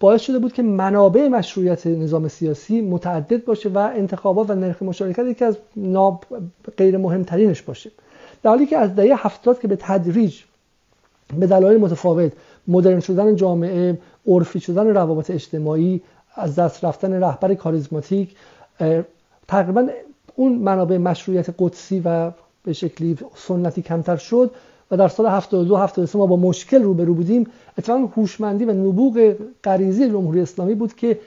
باعث 0.00 0.20
شده 0.20 0.38
بود 0.38 0.52
که 0.52 0.62
منابع 0.62 1.28
مشروعیت 1.28 1.86
نظام 1.86 2.28
سیاسی 2.28 2.80
متعدد 2.80 3.44
باشه 3.44 3.68
و 3.68 3.78
انتخابات 3.78 4.50
و 4.50 4.54
نرخ 4.54 4.82
مشارکت 4.82 5.24
یکی 5.24 5.44
از 5.44 5.56
ناب 5.76 6.24
غیر 6.76 6.96
مهمترینش 6.96 7.62
باشه. 7.62 7.90
در 8.42 8.50
حالی 8.50 8.66
که 8.66 8.78
از 8.78 8.94
دهه 8.94 9.26
هفتاد 9.26 9.60
که 9.60 9.68
به 9.68 9.76
تدریج 9.76 10.40
به 11.38 11.46
دلایل 11.46 11.80
متفاوت 11.80 12.32
مدرن 12.68 13.00
شدن 13.00 13.36
جامعه 13.36 13.98
عرفی 14.26 14.60
شدن 14.60 14.86
روابط 14.86 15.30
اجتماعی 15.30 16.02
از 16.34 16.56
دست 16.56 16.84
رفتن 16.84 17.12
رهبر 17.12 17.54
کاریزماتیک 17.54 18.36
تقریبا 19.48 19.88
اون 20.36 20.52
منابع 20.52 20.98
مشروعیت 20.98 21.54
قدسی 21.58 22.02
و 22.04 22.30
به 22.64 22.72
شکلی 22.72 23.18
سنتی 23.34 23.82
کمتر 23.82 24.16
شد 24.16 24.50
و 24.90 24.96
در 24.96 25.08
سال 25.08 25.26
72 25.26 25.76
73 25.76 26.18
ما 26.18 26.26
با 26.26 26.36
مشکل 26.36 26.82
روبرو 26.82 27.14
بودیم. 27.14 27.46
اتفاقا 27.78 28.06
هوشمندی 28.16 28.64
و 28.64 28.72
نبوغ 28.72 29.34
غریزی 29.64 30.08
جمهوری 30.08 30.40
اسلامی 30.40 30.74
بود 30.74 30.94
که 30.94 31.20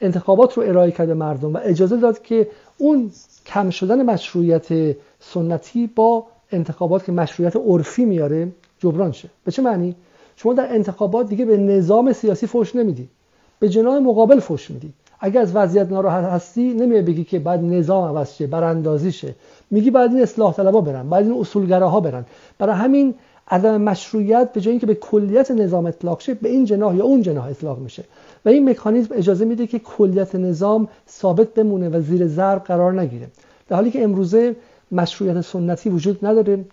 انتخابات 0.00 0.54
رو 0.54 0.62
ارائه 0.62 0.90
کرده 0.90 1.14
مردم 1.14 1.54
و 1.54 1.58
اجازه 1.62 1.96
داد 1.96 2.22
که 2.22 2.48
اون 2.78 3.10
کم 3.46 3.70
شدن 3.70 4.02
مشروعیت 4.02 4.96
سنتی 5.20 5.86
با 5.86 6.26
انتخابات 6.52 7.04
که 7.04 7.12
مشروعیت 7.12 7.56
عرفی 7.56 8.04
میاره 8.04 8.48
جبران 8.78 9.12
شه. 9.12 9.28
به 9.44 9.52
چه 9.52 9.62
معنی؟ 9.62 9.96
شما 10.36 10.54
در 10.54 10.74
انتخابات 10.74 11.28
دیگه 11.28 11.44
به 11.44 11.56
نظام 11.56 12.12
سیاسی 12.12 12.46
فوش 12.46 12.76
نمیدی. 12.76 13.08
به 13.58 13.68
جناح 13.68 13.98
مقابل 13.98 14.40
فوش 14.40 14.70
میدی. 14.70 14.92
اگر 15.20 15.40
از 15.40 15.56
وضعیت 15.56 15.92
ناراحت 15.92 16.24
هستی 16.24 16.74
نمیای 16.74 17.02
بگی 17.02 17.24
که 17.24 17.38
بعد 17.38 17.64
نظام 17.64 18.04
عوض 18.04 18.34
شه 18.34 18.46
براندازی 18.46 19.12
شه. 19.12 19.34
میگی 19.70 19.90
بعد 19.90 20.12
این 20.12 20.22
اصلاح 20.22 20.54
طلبا 20.54 20.80
برن 20.80 21.08
بعد 21.08 21.24
این 21.24 21.40
اصولگراها 21.40 22.00
برن. 22.00 22.24
برای 22.58 22.74
همین 22.74 23.14
عدم 23.48 23.80
مشروعیت 23.80 24.52
به 24.52 24.60
جای 24.60 24.70
اینکه 24.70 24.86
به 24.86 24.94
کلیت 24.94 25.50
نظام 25.50 25.86
اطلاق 25.86 26.20
شه 26.20 26.34
به 26.34 26.48
این 26.48 26.64
جناح 26.64 26.96
یا 26.96 27.04
اون 27.04 27.22
جناح 27.22 27.44
اطلاق 27.44 27.78
میشه. 27.78 28.04
و 28.44 28.48
این 28.48 28.70
مکانیزم 28.70 29.14
اجازه 29.14 29.44
میده 29.44 29.66
که 29.66 29.78
کلیت 29.78 30.34
نظام 30.34 30.88
ثابت 31.08 31.54
بمونه 31.54 31.88
و 31.88 32.00
زیر 32.00 32.26
ضرب 32.26 32.64
قرار 32.64 33.00
نگیره. 33.00 33.26
در 33.68 33.76
حالی 33.76 33.90
که 33.90 34.02
امروزه 34.02 34.56
مشروعیت 34.92 35.40
سنتی 35.40 35.90
وجود 35.90 36.26
نداره 36.26 36.64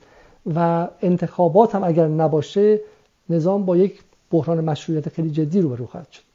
و 0.55 0.87
انتخابات 1.01 1.75
هم 1.75 1.83
اگر 1.83 2.07
نباشه 2.07 2.79
نظام 3.29 3.65
با 3.65 3.77
یک 3.77 3.99
بحران 4.31 4.63
مشروعیت 4.63 5.09
خیلی 5.09 5.29
جدی 5.29 5.61
رو 5.61 5.85
خواهد 5.85 6.07
شد. 6.11 6.26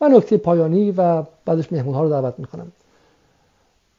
و 0.00 0.08
نکته 0.08 0.36
پایانی 0.36 0.90
و 0.90 1.22
بعدش 1.44 1.72
مهمون 1.72 1.94
ها 1.94 2.02
رو 2.02 2.10
دعوت 2.10 2.34
می‌کنم. 2.38 2.72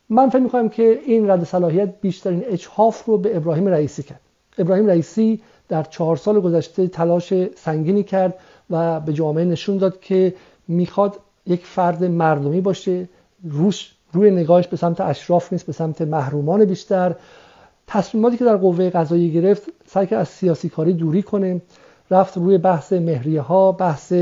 من 0.10 0.30
فکر 0.30 0.42
می‌کنم 0.42 0.70
که 0.70 1.00
این 1.06 1.30
رد 1.30 1.44
صلاحیت 1.44 2.02
بیشترین 2.02 2.44
اجحاف 2.46 3.06
رو 3.06 3.18
به 3.18 3.38
ابراهیم 3.38 3.68
رئیسی 3.68 4.04
کرد. 4.04 4.20
ابراهیم 4.58 4.88
رئیسی 4.88 5.42
در 5.70 5.84
چهار 5.84 6.18
سال 6.18 6.40
گذشته 6.40 6.88
تلاش 6.88 7.34
سنگینی 7.56 8.04
کرد 8.04 8.34
و 8.70 9.00
به 9.00 9.14
جامعه 9.14 9.46
نشون 9.46 9.78
داد 9.78 10.00
که 10.00 10.34
می‌خواد 10.68 11.20
یک 11.46 11.66
فرد 11.66 12.04
مردمی 12.04 12.62
باشه 12.62 13.10
روش 13.44 13.94
روی 14.14 14.32
نگاهش 14.32 14.68
به 14.68 14.78
سمت 14.78 15.02
اشراف 15.02 15.54
نیست 15.54 15.66
به 15.66 15.74
سمت 15.74 16.02
محرومان 16.02 16.66
بیشتر. 16.66 17.16
تصمیماتی 17.88 18.38
که 18.38 18.46
در 18.46 18.58
قوه 18.58 18.90
قضایی 18.90 19.32
گرفت 19.32 19.64
سعی 19.88 20.08
از 20.08 20.28
سیاسی 20.28 20.70
کاری 20.70 20.94
دوری 20.94 21.24
کنه 21.24 21.62
رفت 22.12 22.38
روی 22.38 22.58
بحث 22.58 22.94
مهریه 22.94 23.42
ها 23.42 23.72
بحث 23.72 24.14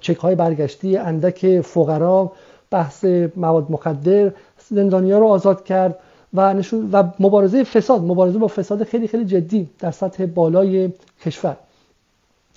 چک 0.00 0.16
های 0.16 0.34
برگشتی 0.34 0.96
اندک 0.96 1.60
فقرا 1.60 2.32
بحث 2.70 3.04
مواد 3.36 3.70
مخدر 3.70 4.32
زندانیا 4.70 5.18
رو 5.18 5.26
آزاد 5.26 5.64
کرد 5.64 5.98
و 6.34 6.54
و 6.92 7.04
مبارزه 7.20 7.64
فساد 7.64 8.02
مبارزه 8.02 8.38
با 8.38 8.48
فساد 8.48 8.84
خیلی 8.84 9.08
خیلی 9.08 9.24
جدی 9.24 9.68
در 9.78 9.90
سطح 9.90 10.26
بالای 10.26 10.92
کشور. 11.24 11.56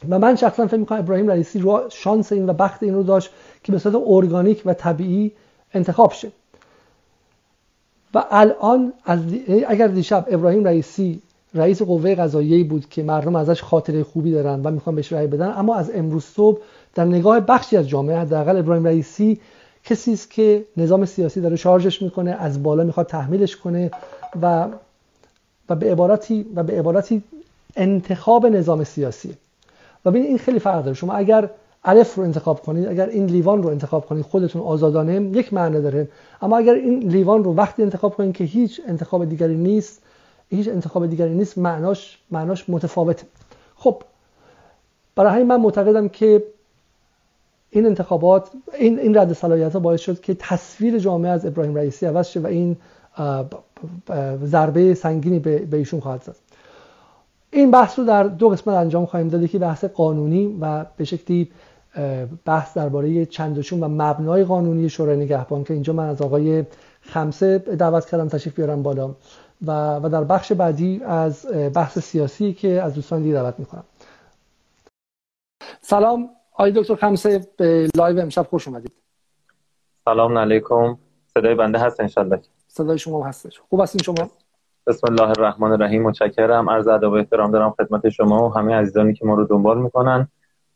و 0.09 0.19
من 0.19 0.35
شخصا 0.35 0.67
فکر 0.67 0.77
می‌کنم 0.77 0.99
ابراهیم 0.99 1.27
رئیسی 1.27 1.59
رو 1.59 1.81
شانس 1.89 2.31
این 2.31 2.49
و 2.49 2.53
بخت 2.53 2.83
این 2.83 2.93
رو 2.93 3.03
داشت 3.03 3.29
که 3.63 3.71
به 3.71 3.77
صورت 3.77 3.95
ارگانیک 4.07 4.61
و 4.65 4.73
طبیعی 4.73 5.31
انتخاب 5.73 6.11
شه. 6.11 6.31
و 8.13 8.23
الان 8.31 8.93
از 9.05 9.19
اگر 9.67 9.87
دیشب 9.87 10.25
ابراهیم 10.29 10.63
رئیسی 10.63 11.21
رئیس 11.53 11.81
قوه 11.81 12.15
قضاییه 12.15 12.63
بود 12.63 12.89
که 12.89 13.03
مردم 13.03 13.35
ازش 13.35 13.63
خاطره 13.63 14.03
خوبی 14.03 14.31
دارن 14.31 14.61
و 14.63 14.71
می‌خوان 14.71 14.95
بهش 14.95 15.13
رأی 15.13 15.27
بدن 15.27 15.53
اما 15.57 15.75
از 15.75 15.91
امروز 15.95 16.23
صبح 16.23 16.61
در 16.95 17.05
نگاه 17.05 17.39
بخشی 17.39 17.77
از 17.77 17.89
جامعه 17.89 18.17
حداقل 18.17 18.57
ابراهیم 18.57 18.85
رئیسی 18.85 19.39
کسی 19.83 20.13
است 20.13 20.31
که 20.31 20.65
نظام 20.77 21.05
سیاسی 21.05 21.41
داره 21.41 21.55
شارژش 21.55 22.01
می‌کنه 22.01 22.31
از 22.31 22.63
بالا 22.63 22.83
می‌خواد 22.83 23.05
تحمیلش 23.05 23.55
کنه 23.55 23.91
و 24.41 24.67
و 25.69 25.75
به 25.75 25.91
عبارتی 25.91 26.45
و 26.55 26.63
به 26.63 26.79
عبارتی 26.79 27.23
انتخاب 27.75 28.45
نظام 28.45 28.83
سیاسی. 28.83 29.35
و 30.05 30.11
ببین 30.11 30.23
این 30.23 30.37
خیلی 30.37 30.59
فرق 30.59 30.83
داره. 30.83 30.93
شما 30.93 31.13
اگر 31.13 31.49
الف 31.83 32.15
رو 32.15 32.23
انتخاب 32.23 32.61
کنید 32.61 32.87
اگر 32.87 33.09
این 33.09 33.25
لیوان 33.25 33.63
رو 33.63 33.69
انتخاب 33.69 34.05
کنید 34.05 34.25
خودتون 34.25 34.61
آزادانه 34.61 35.21
یک 35.21 35.53
معنی 35.53 35.81
داره. 35.81 36.07
اما 36.41 36.57
اگر 36.57 36.73
این 36.73 36.99
لیوان 36.99 37.43
رو 37.43 37.55
وقتی 37.55 37.83
انتخاب 37.83 38.15
کنید 38.15 38.35
که 38.35 38.43
هیچ 38.43 38.81
انتخاب 38.87 39.25
دیگری 39.25 39.55
نیست 39.55 40.01
هیچ 40.49 40.67
انتخاب 40.67 41.07
دیگری 41.07 41.33
نیست 41.33 41.57
معناش 41.57 42.19
معناش 42.31 42.69
متفاوته. 42.69 43.25
خب 43.75 44.03
برای 45.15 45.33
همین 45.33 45.47
من 45.47 45.61
معتقدم 45.61 46.09
که 46.09 46.43
این 47.69 47.85
انتخابات 47.85 48.49
این 48.79 48.99
این 48.99 49.17
رد 49.17 49.33
صلاحیت 49.33 49.73
ها 49.73 49.79
باعث 49.79 50.01
شد 50.01 50.21
که 50.21 50.33
تصویر 50.33 50.99
جامعه 50.99 51.31
از 51.31 51.45
ابراهیم 51.45 51.75
رئیسی 51.75 52.05
عوض 52.05 52.27
شه 52.27 52.39
و 52.39 52.47
این 52.47 52.77
ضربه 54.43 54.93
سنگینی 54.93 55.39
به 55.39 55.77
ایشون 55.77 55.99
خواهد 55.99 56.23
زد. 56.23 56.35
این 57.51 57.71
بحث 57.71 57.99
رو 57.99 58.05
در 58.05 58.23
دو 58.23 58.49
قسمت 58.49 58.75
انجام 58.75 59.05
خواهیم 59.05 59.27
داد. 59.27 59.45
که 59.45 59.59
بحث 59.59 59.85
قانونی 59.85 60.57
و 60.61 60.85
به 60.97 61.03
شکلی 61.03 61.51
بحث 62.45 62.77
درباره 62.77 63.25
چندشون 63.25 63.83
و 63.83 63.87
مبنای 63.87 64.43
قانونی 64.43 64.89
شورای 64.89 65.17
نگهبان 65.17 65.63
که 65.63 65.73
اینجا 65.73 65.93
من 65.93 66.09
از 66.09 66.21
آقای 66.21 66.63
خمسه 67.01 67.57
دعوت 67.57 68.05
کردم 68.05 68.27
تشریف 68.27 68.55
بیارم 68.55 68.83
بالا. 68.83 69.15
و, 69.65 69.95
و 69.95 70.09
در 70.09 70.23
بخش 70.23 70.51
بعدی 70.51 71.01
از 71.03 71.45
بحث 71.73 71.99
سیاسی 71.99 72.53
که 72.53 72.81
از 72.81 72.93
دوستان 72.93 73.21
دیگه 73.21 73.33
دعوت 73.33 73.59
می‌کنم. 73.59 73.83
سلام. 75.81 76.29
آقای 76.57 76.71
دکتر 76.71 76.95
خمسه 76.95 77.47
به 77.57 77.87
لایو 77.95 78.19
امشب 78.19 78.47
خوش 78.49 78.67
اومدید. 78.67 78.91
سلام 80.05 80.37
علیکم. 80.37 80.97
صدای 81.33 81.55
بنده 81.55 81.79
هست 81.79 81.99
انشالله. 81.99 82.41
صدای 82.67 82.97
شما 82.97 83.25
هستش. 83.25 83.59
خوب 83.59 83.81
هستین 83.81 84.01
شما؟ 84.03 84.29
بسم 84.87 85.07
الله 85.07 85.29
الرحمن 85.29 85.71
الرحیم. 85.71 86.03
متشکرم. 86.03 86.69
عرض 86.69 86.87
ادب 86.87 87.11
و 87.11 87.13
احترام 87.13 87.51
دارم 87.51 87.71
خدمت 87.71 88.09
شما 88.09 88.49
و 88.49 88.53
همه 88.53 88.75
عزیزانی 88.75 89.13
که 89.13 89.25
ما 89.25 89.35
رو 89.35 89.43
دنبال 89.43 89.81
می‌کنن. 89.81 90.27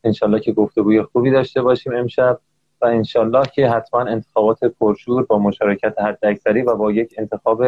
انشالله 0.03 0.39
که 0.39 0.51
گفتگوی 0.51 1.03
خوبی 1.03 1.31
داشته 1.31 1.61
باشیم 1.61 1.93
امشب 1.95 2.39
و 2.81 2.85
انشالله 2.85 3.45
که 3.53 3.69
حتما 3.69 4.01
انتخابات 4.01 4.63
پرشور 4.63 5.23
با 5.23 5.39
مشارکت 5.39 5.99
حداکثری 5.99 6.61
و 6.61 6.75
با 6.75 6.91
یک 6.91 7.15
انتخاب 7.17 7.63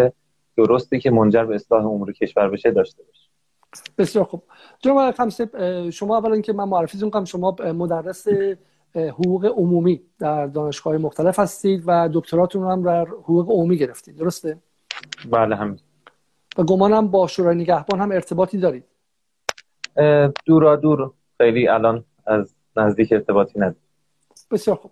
درستی 0.58 1.00
که 1.00 1.12
منجر 1.12 1.46
به 1.46 1.56
اصلاح 1.56 1.86
امور 1.86 2.14
کشور 2.14 2.50
بشه 2.50 2.72
داشته 2.72 3.04
باشیم. 3.04 3.31
بسیار 3.98 4.26
خوب. 4.26 4.44
جناب 4.80 5.12
خمسه 5.12 5.50
شما 5.92 6.18
اولا 6.18 6.42
که 6.42 6.54
من 6.54 6.64
معرفیتون 6.64 7.10
کنم 7.10 7.26
شما 7.26 7.56
مدرس 7.60 8.28
حقوق 8.96 9.46
عمومی 9.46 10.02
در 10.20 10.48
دانشگاه 10.48 10.98
مختلف 10.98 11.40
هستید 11.40 11.84
و 11.86 12.10
دکتراتون 12.14 12.72
هم 12.72 12.84
در 12.84 13.06
حقوق 13.06 13.52
عمومی 13.52 13.78
گرفتید. 13.78 14.18
درسته؟ 14.18 14.58
بله 15.32 15.56
همین. 15.56 15.80
و 16.58 16.64
گمانم 16.64 17.08
با 17.08 17.28
شورای 17.28 17.56
نگهبان 17.56 18.00
هم 18.00 18.12
ارتباطی 18.12 18.58
دارید. 18.58 18.84
دورا 20.46 20.76
دور. 20.76 21.12
خیلی 21.38 21.68
الان 21.68 22.06
از 22.26 22.54
نزدیک 22.78 23.14
ارتباطی 23.14 23.60
ندارید 23.60 23.78
بسیار 24.52 24.78
خوب. 24.78 24.92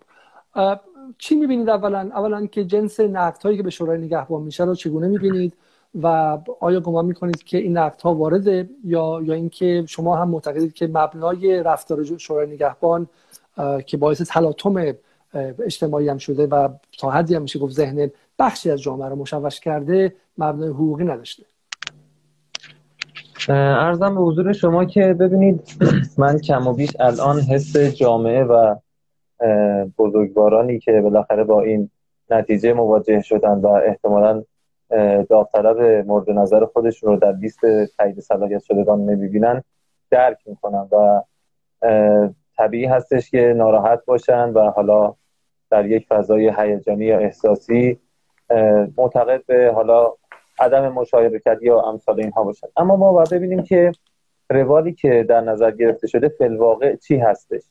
چی 1.18 1.36
می‌بینید 1.36 1.70
اولا؟ 1.70 2.00
اولا 2.00 2.46
که 2.46 2.64
جنس 2.64 3.00
نقد 3.00 3.44
هایی 3.44 3.58
که 3.58 3.64
به 3.64 3.70
شورای 3.70 4.00
نگهبان 4.02 4.42
میشه 4.42 4.64
رو 4.64 4.76
چگونه 4.76 5.08
می‌بینید؟ 5.08 5.54
و 5.96 6.38
آیا 6.60 6.80
گمان 6.80 7.06
می‌کنید 7.06 7.44
که 7.44 7.58
این 7.58 7.78
نقد 7.78 8.02
وارده 8.06 8.70
یا 8.84 9.22
یا 9.24 9.34
اینکه 9.34 9.84
شما 9.88 10.16
هم 10.16 10.30
معتقدید 10.30 10.74
که 10.74 10.88
مبنای 10.88 11.64
رفتار 11.64 12.18
شورای 12.18 12.48
نگهبان 12.48 13.08
که 13.86 13.98
باعث 13.98 14.22
تلاطم 14.22 14.94
اجتماعی 15.66 16.10
هم 16.10 16.18
شده 16.18 16.48
و 16.48 16.70
تا 17.00 17.10
حدی 17.10 17.36
هم 17.36 17.42
میشه 17.42 17.60
گفت 17.60 17.74
ذهن 17.74 18.12
بخشی 18.40 18.72
از 18.72 18.82
جامعه 18.82 19.10
رو 19.10 19.16
مشوش 19.16 19.60
کرده 19.60 20.14
مبنای 20.38 20.70
حقوقی 20.70 21.04
نداشته؟ 21.04 21.44
ارزم 23.50 24.16
به 24.16 24.22
حضور 24.22 24.54
شما 24.54 24.86
که 24.86 25.14
ببینید 25.14 25.62
من 26.18 26.40
کم 26.40 26.68
و 26.68 26.74
بیش 26.74 26.90
الان 27.00 27.40
حس 27.40 27.78
جامعه 27.78 28.44
و 28.44 28.76
بزرگوارانی 29.98 30.80
که 30.80 31.02
بالاخره 31.02 31.44
با 31.44 31.62
این 31.62 31.90
نتیجه 32.30 32.74
مواجه 32.74 33.22
شدن 33.22 33.54
و 33.54 33.68
احتمالا 33.68 34.44
داوطلب 35.30 36.06
مورد 36.08 36.30
نظر 36.30 36.66
خودشون 36.66 37.10
رو 37.10 37.20
در 37.20 37.32
لیست 37.32 37.60
تایید 37.98 38.20
صلاحیت 38.20 38.64
شدگان 38.64 39.06
نمی‌بینن 39.06 39.64
درک 40.12 40.38
می‌کنن 40.46 40.88
و 40.92 41.22
طبیعی 42.58 42.86
هستش 42.86 43.32
که 43.32 43.54
ناراحت 43.58 44.06
باشن 44.06 44.50
و 44.50 44.70
حالا 44.70 45.16
در 45.70 45.86
یک 45.86 46.08
فضای 46.08 46.54
هیجانی 46.58 47.06
یا 47.06 47.20
احساسی 47.20 48.00
معتقد 48.98 49.46
به 49.46 49.72
حالا 49.76 50.14
عدم 50.60 50.90
مشارکت 50.90 51.58
یا 51.62 51.82
امثال 51.82 52.20
اینها 52.20 52.44
باشن. 52.44 52.68
اما 52.78 52.96
ما 52.96 53.14
باید 53.14 53.30
ببینیم 53.30 53.64
که 53.64 53.92
روالی 54.50 54.94
که 54.94 55.26
در 55.30 55.42
نظر 55.42 55.72
گرفته 55.72 56.08
شده 56.08 56.30
فلواقع 56.30 56.96
چی 56.96 57.18
هستش 57.18 57.64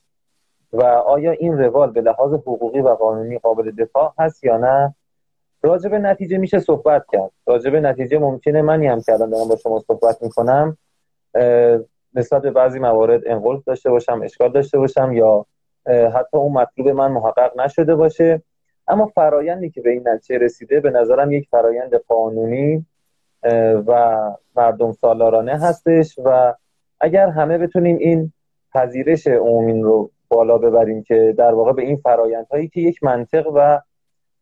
و 0.73 0.83
آیا 0.85 1.31
این 1.31 1.59
روال 1.59 1.91
به 1.91 2.01
لحاظ 2.01 2.33
حقوقی 2.35 2.81
و 2.81 2.89
قانونی 2.89 3.39
قابل 3.39 3.71
دفاع 3.71 4.15
هست 4.19 4.45
یا 4.45 4.57
نه؟ 4.57 4.95
راجب 5.63 5.95
نتیجه 5.95 6.39
میشه 6.39 6.59
صحبت 6.59 7.05
کرد. 7.13 7.31
راجب 7.47 7.77
نتیجه 7.77 8.19
ممکنه 8.19 8.63
منی 8.63 8.87
هم 8.87 9.01
که 9.01 9.13
الان 9.13 9.31
دارم 9.31 9.49
با 9.49 9.57
شما 9.57 9.79
صحبت 9.79 10.23
می‌کنم 10.23 10.77
نسبت 12.15 12.43
به 12.43 12.51
بعضی 12.51 12.79
موارد 12.79 13.23
انقلب 13.27 13.63
داشته 13.67 13.91
باشم 13.91 14.23
اشکال 14.23 14.53
داشته 14.53 14.79
باشم 14.79 15.13
یا 15.13 15.47
حتی 15.87 16.37
اون 16.37 16.53
مطلوب 16.53 16.89
من 16.89 17.13
محقق 17.13 17.61
نشده 17.61 17.95
باشه. 17.95 18.43
اما 18.89 19.07
فرایندی 19.07 19.71
که 19.71 19.81
به 19.81 19.91
این 19.91 20.09
نتیجه 20.09 20.39
رسیده 20.39 20.81
به 20.81 20.91
نظرم 20.91 21.33
یک 21.33 21.49
فرایند 21.51 21.95
قانونی 22.09 22.87
و 23.87 24.21
مردم 24.57 24.93
سالارانه 24.93 25.53
هستش 25.53 26.19
و 26.25 26.55
اگر 27.01 27.29
همه 27.29 27.59
بتونیم 27.59 27.97
این 27.97 28.33
پذیرش 28.75 29.27
عمومی 29.27 29.83
رو 29.83 30.11
بالا 30.29 30.59
ببریم 30.59 31.03
که 31.03 31.35
در 31.39 31.55
واقع 31.55 31.73
به 31.73 31.83
این 31.83 31.97
فرایندهایی 31.97 32.69
که 32.69 32.81
یک 32.81 33.03
منطق 33.03 33.47
و 33.55 33.81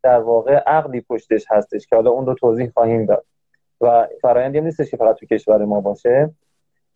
در 0.07 0.19
واقع 0.19 0.55
عقلی 0.55 1.01
پشتش 1.01 1.45
هستش 1.49 1.87
که 1.87 1.95
حالا 1.95 2.11
اون 2.11 2.25
رو 2.25 2.33
توضیح 2.33 2.71
خواهیم 2.73 3.05
داد. 3.05 3.25
و 3.81 4.07
فرایندی 4.21 4.57
هم 4.57 4.63
نیستش 4.63 4.91
که 4.91 4.97
فقط 4.97 5.15
تو 5.15 5.25
کشور 5.25 5.65
ما 5.65 5.81
باشه. 5.81 6.29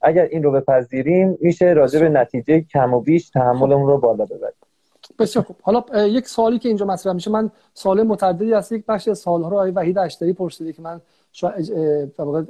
اگر 0.01 0.23
این 0.23 0.43
رو 0.43 0.51
بپذیریم 0.51 1.37
میشه 1.41 1.65
راجع 1.65 1.99
به 1.99 2.09
نتیجه 2.09 2.61
کم 2.61 2.93
و 2.93 2.99
بیش 2.99 3.29
تحملمون 3.29 3.87
رو 3.87 3.97
بالا 3.97 4.25
ببریم. 4.25 4.55
بسیار 5.19 5.45
خوب. 5.45 5.55
حالا 5.61 6.07
یک 6.07 6.27
سوالی 6.27 6.59
که 6.59 6.69
اینجا 6.69 6.85
مطرح 6.85 7.13
میشه. 7.13 7.31
من 7.31 7.51
سوال 7.73 8.03
متعددی 8.03 8.53
از 8.53 8.71
یک 8.71 8.85
بخش 8.85 9.09
سوالها 9.09 9.49
رو 9.49 9.55
آقای 9.55 9.71
وحید 9.71 9.97
اشتری 9.97 10.33
پرسیده 10.33 10.73
که 10.73 10.81
من 10.81 11.01
شاید 11.31 11.73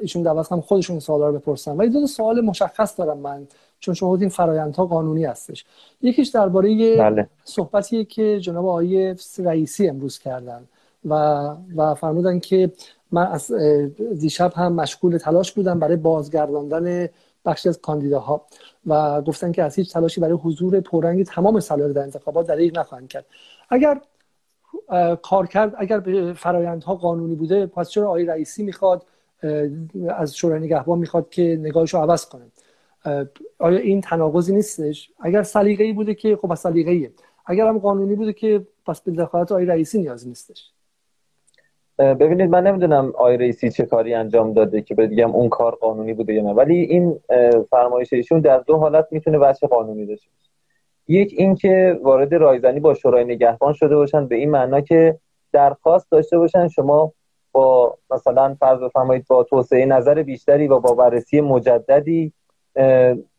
ایشون 0.01 0.23
دعوت 0.23 0.45
خودشون 0.47 0.99
سوالا 0.99 1.27
رو 1.27 1.39
بپرسن. 1.39 1.77
ولی 1.77 1.89
دو 1.89 2.07
سوال 2.07 2.41
مشخص 2.41 2.99
دارم 2.99 3.17
من. 3.17 3.47
چون 3.81 3.93
شما 3.93 4.15
این 4.15 4.29
فرایندها 4.29 4.85
قانونی 4.85 5.25
هستش. 5.25 5.65
یکیش 6.01 6.27
درباره 6.27 6.97
بله. 6.97 7.27
صحبتیه 7.43 8.05
که 8.05 8.39
جناب 8.39 8.65
آقای 8.65 9.15
رئیسی 9.37 9.87
امروز 9.87 10.19
کردن 10.19 10.63
و 11.05 11.15
و 11.75 11.95
فرمودن 11.95 12.39
که 12.39 12.71
من 13.11 13.27
از 13.27 13.51
دیشب 14.19 14.53
هم 14.55 14.73
مشغول 14.73 15.17
تلاش 15.17 15.51
بودم 15.51 15.79
برای 15.79 15.95
بازگرداندن 15.95 17.09
بخشی 17.45 17.69
از 17.69 17.81
کاندیداها 17.81 18.45
و 18.87 19.21
گفتن 19.21 19.51
که 19.51 19.63
از 19.63 19.75
هیچ 19.75 19.93
تلاشی 19.93 20.21
برای 20.21 20.33
حضور 20.33 20.79
پررنگ 20.79 21.25
تمام 21.25 21.59
صلاحیت 21.59 21.95
در 21.95 22.01
انتخابات 22.01 22.47
دریغ 22.47 22.79
نخواهند 22.79 23.07
کرد. 23.07 23.25
اگر 23.69 24.01
کار 25.21 25.47
کرد 25.47 25.73
اگر 25.77 26.33
فرایندها 26.33 26.95
قانونی 26.95 27.35
بوده 27.35 27.65
پس 27.65 27.89
چرا 27.89 28.07
آقای 28.07 28.25
رئیسی 28.25 28.63
می‌خواد 28.63 29.05
از 30.09 30.35
شورای 30.35 30.59
نگهبان 30.59 30.99
می‌خواد 30.99 31.29
که 31.29 31.57
نگاهش 31.61 31.93
رو 31.93 31.99
عوض 31.99 32.25
کنه؟ 32.25 32.43
آیا 33.59 33.77
این 33.77 34.01
تناقضی 34.01 34.55
نیستش؟ 34.55 35.11
اگر 35.19 35.43
سلیقه‌ای 35.43 35.93
بوده 35.93 36.13
که 36.13 36.35
خب 36.35 36.55
سلیقه‌ایه. 36.55 37.11
اگر 37.45 37.67
هم 37.67 37.79
قانونی 37.79 38.15
بوده 38.15 38.33
که 38.33 38.67
پس 38.85 39.01
به 39.01 39.11
دخالت 39.11 39.51
آقای 39.51 39.65
رئیسی 39.65 39.99
نیاز 39.99 40.27
نیستش. 40.27 40.71
ببینید 41.97 42.49
من 42.49 42.67
نمی‌دونم 42.67 43.07
آقای 43.07 43.37
رئیسی 43.37 43.69
چه 43.69 43.85
کاری 43.85 44.13
انجام 44.13 44.53
داده 44.53 44.81
که 44.81 44.95
بگم 44.95 45.31
اون 45.31 45.49
کار 45.49 45.75
قانونی 45.75 46.13
بوده 46.13 46.33
یا 46.33 46.41
نه. 46.41 46.53
ولی 46.53 46.75
این 46.75 47.19
فرمایش 47.69 48.13
ایشون 48.13 48.39
در 48.39 48.57
دو 48.57 48.77
حالت 48.77 49.07
می‌تونه 49.11 49.37
وجه 49.37 49.67
قانونی 49.67 50.05
داشته 50.05 50.29
باشه. 50.37 50.51
یک 51.07 51.33
اینکه 51.37 51.99
وارد 52.03 52.33
رایزنی 52.33 52.79
با 52.79 52.93
شورای 52.93 53.23
نگهبان 53.23 53.73
شده 53.73 53.95
باشن 53.95 54.27
به 54.27 54.35
این 54.35 54.51
معنا 54.51 54.81
که 54.81 55.17
درخواست 55.51 56.11
داشته 56.11 56.37
باشن 56.37 56.67
شما 56.67 57.13
با 57.51 57.97
مثلا 58.11 58.55
فرض 58.59 58.79
بفرمایید 58.79 59.25
با 59.27 59.43
توسعه 59.43 59.85
نظر 59.85 60.23
بیشتری 60.23 60.67
و 60.67 60.79
با 60.79 60.93
بررسی 60.93 61.41
مجددی 61.41 62.33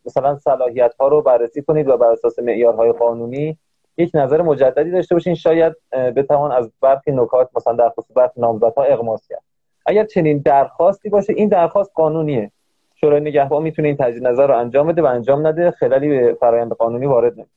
مثلا 0.07 0.37
صلاحیت 0.37 0.95
ها 1.01 1.09
رو 1.09 1.23
بررسی 1.23 1.63
کنید 1.63 1.89
و 1.89 1.97
بر 1.97 2.07
اساس 2.07 2.39
معیارهای 2.39 2.93
قانونی 2.93 3.59
یک 3.97 4.11
نظر 4.15 4.43
مجددی 4.43 4.91
داشته 4.91 5.15
باشین. 5.15 5.35
شاید 5.35 5.77
بتوان 5.93 6.53
از 6.53 6.73
برخی 6.81 7.13
نکات 7.13 7.51
مثلا 7.57 7.73
در 7.73 7.89
خصوص 7.89 8.17
برخی 8.17 8.41
نامزدها 8.41 8.83
اقماس 8.83 9.29
کرد. 9.29 9.43
اگر 9.87 10.05
چنین 10.05 10.39
درخواستی 10.39 11.09
باشه 11.09 11.33
این 11.33 11.49
درخواست 11.49 11.91
قانونیه. 11.95 12.51
شورای 12.95 13.21
نگهبان 13.21 13.63
می‌تونه 13.63 13.89
این 13.89 13.97
تجدید 13.97 14.27
نظر 14.27 14.47
رو 14.47 14.59
انجام 14.59 14.87
بده 14.87 15.03
و 15.03 15.07
انجام 15.07 15.47
نده 15.47 15.71
خلالی 15.71 16.09
به 16.09 16.37
فرآیند 16.41 16.73
قانونی 16.73 17.07
وارد 17.07 17.33
نمیشه. 17.33 17.51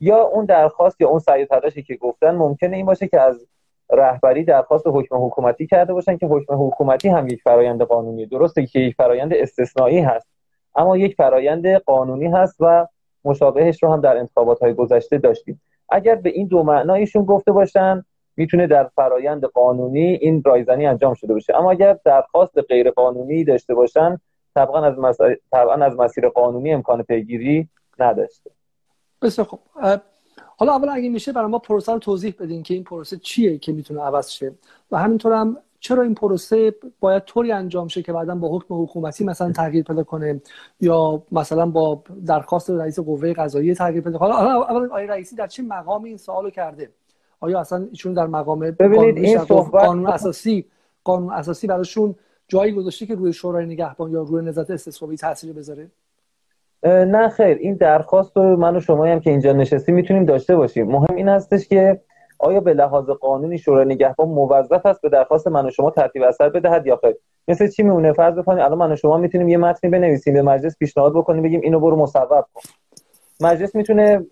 یا 0.00 0.22
اون 0.22 0.44
درخواست 0.44 1.00
یا 1.00 1.08
اون 1.08 1.18
سعی 1.18 1.46
تلاشی 1.46 1.82
که 1.82 1.96
گفتن 1.96 2.30
ممکنه 2.34 2.76
این 2.76 2.86
باشه 2.86 3.08
که 3.08 3.20
از 3.20 3.46
رهبری 3.90 4.44
درخواست 4.44 4.86
حکم 4.86 5.26
حکومتی 5.26 5.66
کرده 5.66 5.92
باشن 5.92 6.16
که 6.16 6.26
حکم 6.26 6.66
حکومتی 6.66 7.08
هم 7.08 7.28
یک 7.28 7.42
فرایند 7.42 7.82
قانونی 7.82 8.26
درسته 8.26 8.66
که 8.66 8.78
یک 8.78 8.94
فرایند 8.94 9.34
استثنایی 9.34 10.00
هست. 10.00 10.35
اما 10.76 10.96
یک 10.96 11.14
فرایند 11.14 11.66
قانونی 11.66 12.26
هست 12.26 12.56
و 12.60 12.86
مشابهش 13.24 13.82
رو 13.82 13.92
هم 13.92 14.00
در 14.00 14.16
انتخابات 14.16 14.62
های 14.62 14.74
گذشته 14.74 15.18
داشتیم. 15.18 15.60
اگر 15.88 16.14
به 16.14 16.30
این 16.30 16.46
دو 16.46 16.62
معنایشون 16.62 17.24
گفته 17.24 17.52
باشن 17.52 18.04
می‌تونه 18.36 18.66
در 18.66 18.90
فرایند 18.96 19.44
قانونی 19.44 20.06
این 20.06 20.42
رایزنی 20.42 20.86
انجام 20.86 21.14
شده 21.14 21.34
باشه. 21.34 21.56
اما 21.56 21.70
اگر 21.70 21.98
درخواست 22.04 22.58
غیر 22.58 22.90
قانونی 22.90 23.44
داشته 23.44 23.74
باشن 23.74 24.20
طبعا 24.54 24.84
از. 24.84 25.18
طبعا 25.52 25.74
از 25.74 25.96
مسیر 25.96 26.28
قانونی 26.28 26.72
امکان 26.72 27.02
پیگیری 27.02 27.68
نداشته. 27.98 28.50
بسیار 29.22 29.46
خوب. 29.46 29.60
حالا 30.56 30.72
اول 30.72 30.88
اگه 30.88 31.08
میشه 31.08 31.32
برای 31.32 31.50
ما 31.50 31.58
پروسه 31.58 31.92
رو 31.92 31.98
توضیح 31.98 32.34
بدین 32.40 32.62
که 32.62 32.74
این 32.74 32.84
پروسه 32.84 33.16
چیه 33.16 33.58
که 33.58 33.72
می‌تونه 33.72 34.00
عوض 34.00 34.30
شه. 34.30 34.52
و 34.90 34.98
همینطور 34.98 35.32
هم 35.32 35.56
چرا 35.86 36.02
این 36.02 36.14
پروسه 36.14 36.74
باید 37.00 37.24
طوری 37.24 37.52
انجام 37.52 37.88
شه 37.88 38.02
که 38.02 38.12
بعدا 38.12 38.34
با 38.34 38.56
حکم 38.56 38.82
حکومتی 38.82 39.24
مثلا 39.24 39.52
تغییر 39.52 39.84
پیدا 39.84 40.02
کنه؟ 40.02 40.40
یا 40.80 41.22
مثلا 41.32 41.66
با 41.66 42.02
درخواست 42.26 42.70
رئیس 42.70 42.98
قوه 42.98 43.32
قضاییه 43.32 43.74
تغییر 43.74 44.02
پیدا 44.02 44.18
کنه؟ 44.18 44.34
حالا 44.34 44.62
اول 44.62 44.86
آقای 44.86 45.06
رئیسی 45.06 45.36
در 45.36 45.46
چه 45.46 45.62
مقامی 45.62 46.08
این 46.08 46.18
سوالو 46.18 46.50
کرده؟ 46.50 46.90
آیا 47.40 47.60
اصلا 47.60 47.86
ایشون 47.90 48.14
در 48.14 48.26
مقام 48.26 48.60
ببینید 48.60 49.16
این 49.16 49.38
صحبت 49.38 49.84
قانون 49.84 50.06
اساسی 50.06 50.64
قانون 51.04 51.32
اساسی 51.32 51.66
براشون 51.66 52.14
جایی 52.48 52.72
گذاشته 52.72 53.06
که 53.06 53.14
روی 53.14 53.32
شورای 53.32 53.66
نگهبان 53.66 54.10
یا 54.10 54.22
روی 54.22 54.44
نظارت 54.44 54.70
استثبابی 54.70 55.16
تاثیر 55.16 55.52
بذاره؟ 55.52 55.90
نه 56.84 57.28
خیر 57.28 57.56
این 57.56 57.74
درخواست 57.74 58.36
رو 58.36 58.56
من 58.56 58.76
و 58.76 58.80
شما 58.80 59.04
هم 59.04 59.20
که 59.20 59.30
اینجا 59.30 59.52
نشستیم 59.52 59.94
می‌تونیم 59.94 60.24
داشته 60.24 60.56
باشیم. 60.56 60.86
مهم 60.86 61.16
این 61.16 61.28
هستش 61.28 61.68
که 61.68 62.00
آیا 62.38 62.60
به 62.60 62.74
لحاظ 62.74 63.10
قانونی 63.10 63.58
شورای 63.58 63.84
نگهبان 63.84 64.28
موظف 64.28 64.86
است 64.86 65.00
به 65.00 65.08
درخواست 65.08 65.48
من 65.48 65.66
و 65.66 65.70
شما 65.70 65.90
ترتیب 65.90 66.22
اثر 66.22 66.48
بدهد 66.48 66.86
یا 66.86 66.96
خیر؟ 66.96 67.16
مثل 67.48 67.68
چی 67.68 67.82
میمونه؟ 67.82 68.12
فرض 68.12 68.34
بکنید 68.38 68.60
الان 68.60 68.78
من 68.78 68.92
و 68.92 68.96
شما 68.96 69.16
می‌تونیم 69.16 69.48
یه 69.48 69.56
متنی 69.56 69.90
بنویسیم 69.90 70.34
به 70.34 70.42
مجلس 70.42 70.78
پیشنهاد 70.78 71.12
بکنیم 71.12 71.42
بگیم 71.42 71.60
اینو 71.60 71.80
برو 71.80 71.96
مصوب 71.96 72.44
کن. 72.54 72.62
مجلس 73.40 73.74
می‌تونه 73.74 74.26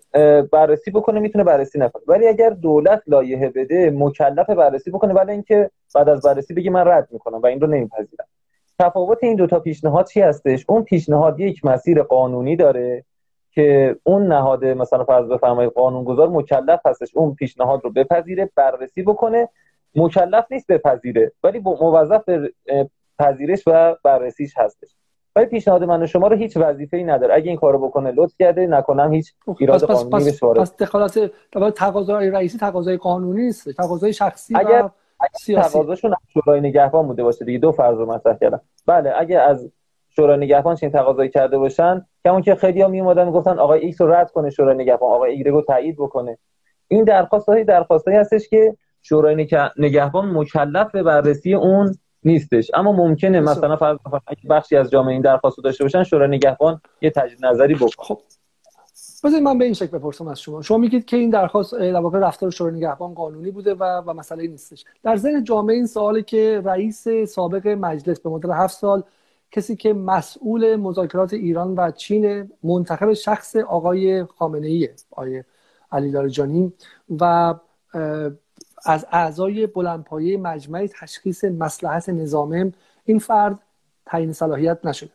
بررسی 0.51 0.91
بکنه 0.91 1.19
می‌تونه 1.19 1.43
بررسی 1.43 1.79
نکنه. 1.79 2.03
ولی 2.07 2.27
اگر 2.27 2.49
دولت 2.49 3.01
لایحه 3.07 3.49
بده 3.49 3.91
مکلف 3.95 4.49
بررسی 4.49 4.91
بکنه. 4.91 5.13
ولی 5.13 5.31
اینکه 5.31 5.69
بعد 5.95 6.09
از 6.09 6.21
بررسی 6.21 6.53
بگی 6.53 6.69
من 6.69 6.87
رد 6.87 7.07
می‌کنم 7.11 7.41
و 7.41 7.45
این 7.45 7.61
رو 7.61 7.67
نمیپذیرم. 7.67 8.25
تفاوت 8.79 9.17
این 9.21 9.35
دو 9.35 9.47
تا 9.47 9.59
پیشنهاد 9.59 10.07
چی 10.07 10.21
هستش؟ 10.21 10.65
اون 10.69 10.83
پیشنهاد 10.83 11.39
یک 11.39 11.65
مسیر 11.65 12.01
قانونی 12.03 12.55
داره. 12.55 13.03
که 13.55 13.95
اون 14.03 14.27
نهاد 14.27 14.65
مثلا 14.65 15.03
فرض 15.03 15.27
بفرمایید 15.27 15.71
قانونگذار 15.71 16.29
مکلف 16.29 16.79
هستش. 16.85 17.15
اون 17.15 17.35
پیشنهاد 17.35 17.81
رو 17.83 17.89
بپذیره 17.89 18.49
بررسی 18.55 19.03
بکنه. 19.03 19.49
مکلف 19.95 20.45
نیست 20.51 20.67
بپذیره 20.67 21.31
ولی 21.43 21.59
موظف 21.59 22.23
به 22.25 22.53
پذیرش 23.19 23.63
و 23.67 23.95
بررسیش 24.03 24.57
هستش. 24.57 24.95
ولی 25.35 25.45
پیشنهاد 25.45 25.83
من 25.83 26.03
و 26.03 26.07
شما 26.07 26.27
رو 26.27 26.35
هیچ 26.35 26.57
وظیفه‌ای 26.57 27.03
نداره. 27.03 27.33
اگه 27.33 27.49
این 27.49 27.59
کارو 27.59 27.87
بکنه 27.87 28.11
لطف 28.11 28.33
کرده 28.39 28.67
نکنم 28.67 29.13
هیچ 29.13 29.33
ایراد 29.59 29.83
پس 29.83 30.03
قانونی 30.03 30.31
پس, 30.31 30.43
پس, 30.43 30.59
پس 30.59 30.77
دخالت 30.77 31.31
تقاضای 31.75 32.29
رئیسی 32.29 32.57
تقاضای 32.57 32.97
قانونی 32.97 33.41
نیست. 33.41 33.69
تقاضای 33.71 34.13
شخصی 34.13 34.55
اگر 34.55 34.83
و 34.83 34.89
سیاسی. 35.39 35.69
تقاضاشون 35.69 36.15
شورای 36.33 36.61
نگهبان 36.61 37.07
بوده 37.07 37.23
باشه 37.23 37.45
دیگه. 37.45 37.59
دو 37.59 37.71
فرض 37.71 37.97
رو 37.97 38.05
مطرح 38.05 38.37
کردم. 38.37 38.61
بله 38.85 39.13
اگه 39.17 39.39
از 39.39 39.71
شورای 40.09 40.37
نگهبان 40.37 40.75
چنین 40.75 40.91
تقاضایی 40.93 41.29
کرده 41.29 41.57
باشن 41.57 42.05
کما 42.25 42.41
اینکه 42.41 42.55
خیلی 42.55 42.87
می 42.87 43.01
اومدن 43.01 43.25
می‌گفتن 43.25 43.59
آقای 43.59 43.79
ایکس 43.79 44.01
رو 44.01 44.13
رد 44.13 44.31
کنه 44.31 44.49
شورای 44.49 44.75
نگهبان 44.75 45.11
آقای 45.11 45.31
ایگرگ 45.31 45.53
رو 45.53 45.61
تایید 45.61 45.95
بکنه. 45.95 46.37
این 46.87 47.03
درخواست 47.03 47.49
های 47.49 47.63
درخواستایی 47.63 48.17
هستش 48.17 48.49
که 48.49 48.77
شورای 49.01 49.47
نگهبان 49.77 50.37
مکلف 50.37 50.91
به 50.91 51.03
بررسی 51.03 51.53
اون 51.53 51.95
نیستش. 52.23 52.71
اما 52.73 52.91
ممکنه 52.91 53.39
مثلا 53.39 53.75
فرض 53.75 53.97
بخشی 54.49 54.75
از 54.75 54.91
جامعه 54.91 55.13
این 55.13 55.21
درخواست 55.21 55.57
داشته 55.63 55.83
باشن 55.83 56.03
شورای 56.03 56.27
نگهبان 56.27 56.81
یه 57.01 57.09
تجدید 57.09 57.45
نظری 57.45 57.75
بکنه. 57.75 57.89
خب. 57.97 58.19
بذارید 59.23 59.43
من 59.43 59.57
به 59.57 59.65
این 59.65 59.73
شکل 59.73 59.97
بپرسم 59.97 60.27
از 60.27 60.41
شما. 60.41 60.61
شما 60.61 60.77
میگید 60.77 61.05
که 61.05 61.17
این 61.17 61.29
درخواست 61.29 61.75
در 61.75 61.99
واقع 61.99 62.19
رفتار 62.19 62.51
شورای 62.51 62.73
نگهبان 62.73 63.13
قانونی 63.13 63.51
بوده 63.51 63.73
و 63.73 64.01
و 64.05 64.13
مسئله 64.13 64.47
نیستش. 64.47 64.85
در 65.03 65.15
ذهن 65.15 65.43
جامعه 65.43 65.75
این 65.75 65.87
سوالی 65.87 66.23
که 66.23 66.61
رئیس 66.65 67.07
سابق 67.27 67.67
مجلس 67.67 68.19
به 68.19 68.29
مدت 68.29 68.49
هفت 68.49 68.77
سال 68.77 69.03
کسی 69.55 69.75
که 69.75 69.93
مسئول 69.93 70.75
مذاکرات 70.75 71.33
ایران 71.33 71.75
و 71.75 71.91
چین 71.91 72.51
منتخب 72.63 73.13
شخص 73.13 73.55
آقای 73.55 74.23
خامنه 74.23 74.67
ای 74.67 74.89
آقای 75.11 75.43
علی 75.91 76.11
لاریجانی 76.11 76.73
و 77.19 77.53
از 78.85 79.05
اعضای 79.11 79.67
بلندپایه 79.67 80.37
مجمع 80.37 80.87
تشخیص 80.99 81.43
مسلحت 81.43 82.09
نظامه 82.09 82.73
این 83.05 83.19
فرد 83.19 83.59
تعیین 84.05 84.33
صلاحیت 84.33 84.85
نشده. 84.85 85.11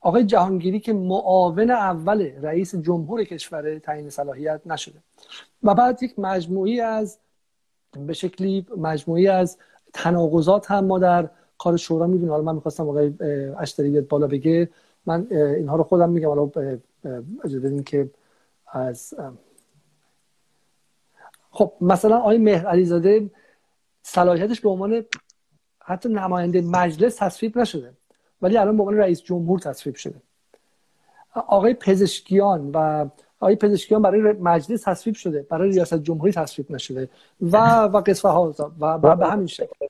آقای 0.00 0.24
جهانگیری 0.24 0.80
که 0.80 0.92
معاون 0.92 1.70
اول 1.70 2.30
رئیس 2.42 2.74
جمهور 2.74 3.24
کشور 3.24 3.78
تعیین 3.78 4.10
صلاحیت 4.10 4.60
نشده. 4.66 4.98
و 5.62 5.74
بعد 5.74 6.02
یک 6.02 6.18
مجموعی 6.18 6.80
از 6.80 7.18
به 8.06 8.12
شکلی 8.12 8.66
مجموعی 8.76 9.28
از 9.28 9.58
تناقضات 9.92 10.70
هم 10.70 10.84
ما 10.84 10.98
در 10.98 11.30
کار 11.58 11.76
شورا 11.76 12.06
می‌بینیم 12.06 12.30
حالا 12.30 12.42
من 12.42 12.54
می‌خواستم 12.54 12.88
آقای 12.88 13.12
اشتری 13.58 13.90
بیاد 13.90 14.08
بالا 14.08 14.26
بگه. 14.26 14.68
من 15.06 15.26
اینها 15.30 15.76
رو 15.76 15.82
خودم 15.82 16.10
میگم. 16.10 16.28
حالا 16.28 16.50
اجازه 17.44 17.60
بدین 17.60 17.84
که 17.84 18.10
از 18.72 19.14
خب 21.50 21.72
مثلا 21.80 22.18
آقای 22.18 22.38
مهر 22.38 22.66
علیزاده 22.66 23.30
صلاحیتش 24.02 24.60
به 24.60 24.68
عنوان 24.68 25.04
حتی 25.80 26.08
نماینده 26.08 26.60
مجلس 26.60 27.16
تصویب 27.16 27.58
نشده 27.58 27.92
ولی 28.42 28.56
الان 28.56 28.76
به 28.76 28.82
عنوان 28.82 28.98
رئیس 28.98 29.22
جمهور 29.22 29.58
تصویب 29.58 29.94
شده. 29.94 30.22
آقای 31.34 31.74
پزشکیان 31.74 32.70
و 32.74 33.08
آقای 33.40 33.56
پزشکیان 33.56 34.02
برای 34.02 34.20
مجلس 34.32 34.82
تصویب 34.82 35.14
شده 35.16 35.42
برای 35.42 35.70
ریاست 35.70 35.94
جمهوری 35.94 36.32
تصویب 36.32 36.70
نشده 36.70 37.08
و 37.42 37.84
و 37.84 38.02
قصفه 38.06 38.28
ها 38.28 38.54
و 38.80 39.16
به 39.16 39.26
همین 39.26 39.46
شکل. 39.46 39.86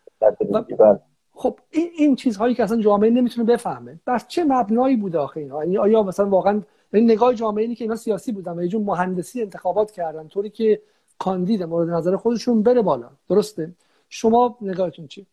خب 1.38 1.58
این 1.70 1.90
این 1.98 2.16
چیزهایی 2.16 2.54
که 2.54 2.62
اصلا 2.62 2.80
جامعه 2.80 3.10
نمی‌تونه 3.10 3.52
بفهمه. 3.52 4.00
بر 4.04 4.18
چه 4.18 4.44
مبنایی 4.44 4.96
بوده 4.96 5.18
آخه 5.18 5.40
اینها 5.40 5.64
یعنی 5.64 5.78
آیا 5.78 6.02
مثلا 6.02 6.28
واقعا 6.28 6.62
این 6.92 7.10
نگاه 7.10 7.34
جامعه 7.34 7.62
اینه 7.62 7.74
که 7.74 7.84
اینا 7.84 7.96
سیاسی 7.96 8.32
بودن 8.32 8.58
و 8.58 8.62
یه 8.62 8.68
جور 8.68 8.82
مهندسی 8.82 9.42
انتخابات 9.42 9.90
کردن 9.90 10.28
طوری 10.28 10.50
که 10.50 10.80
کاندید 11.18 11.62
مورد 11.62 11.90
نظر 11.90 12.16
خودشون 12.16 12.62
بره 12.62 12.82
بالا. 12.82 13.08
درسته؟ 13.28 13.70
شما 14.08 14.56
نگاهتون 14.60 15.06
چی 15.06 15.26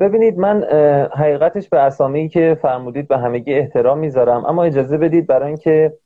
ببینید 0.00 0.38
من 0.38 0.64
حقیقتش 1.14 1.68
به 1.68 1.78
اسامی 1.78 2.28
که 2.28 2.58
فرمودید 2.62 3.08
به 3.08 3.18
همگی 3.18 3.54
احترام 3.54 3.98
می‌ذارم. 3.98 4.46
اما 4.46 4.64
اجازه 4.64 4.98
بدید 4.98 5.26
برای 5.26 5.46
اینکه 5.46 5.98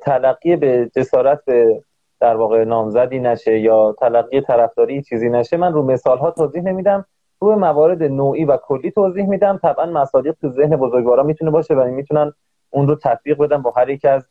تلقی 0.00 0.56
به 0.56 0.90
جسارت 0.96 1.44
به 1.44 1.82
در 2.20 2.36
واقع 2.36 2.64
نامزدی 2.64 3.18
نشه 3.18 3.58
یا 3.58 3.92
تلقی 3.92 4.40
طرفداری 4.40 5.02
چیزی 5.02 5.28
نشه 5.28 5.56
من 5.56 5.72
رو 5.72 5.82
مثال 5.82 6.18
ها 6.18 6.30
توضیح 6.30 6.62
نمیدم. 6.62 7.06
روی 7.40 7.54
موارد 7.54 8.02
نوعی 8.02 8.44
و 8.44 8.56
کلی 8.56 8.90
توضیح 8.90 9.26
میدم. 9.26 9.58
طبعا 9.62 9.86
مصادیق 9.86 10.34
تو 10.40 10.48
ذهن 10.48 10.76
بزرگوارا 10.76 11.22
می‌تونه 11.22 11.50
باشه 11.50 11.74
و 11.74 11.84
می‌تونن 11.84 12.32
اون 12.70 12.88
رو 12.88 12.94
تطبیق 12.94 13.38
بدم 13.38 13.62
با 13.62 13.70
هر 13.70 13.88
یک 13.88 14.04
از 14.04 14.28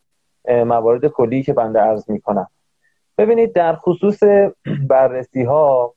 موارد 0.49 1.07
کلی 1.07 1.43
که 1.43 1.53
بنده 1.53 1.79
عرض 1.79 2.09
می‌کنم. 2.09 2.47
ببینید 3.17 3.53
در 3.53 3.75
خصوص 3.75 4.19
بررسی 4.87 5.43
ها 5.43 5.93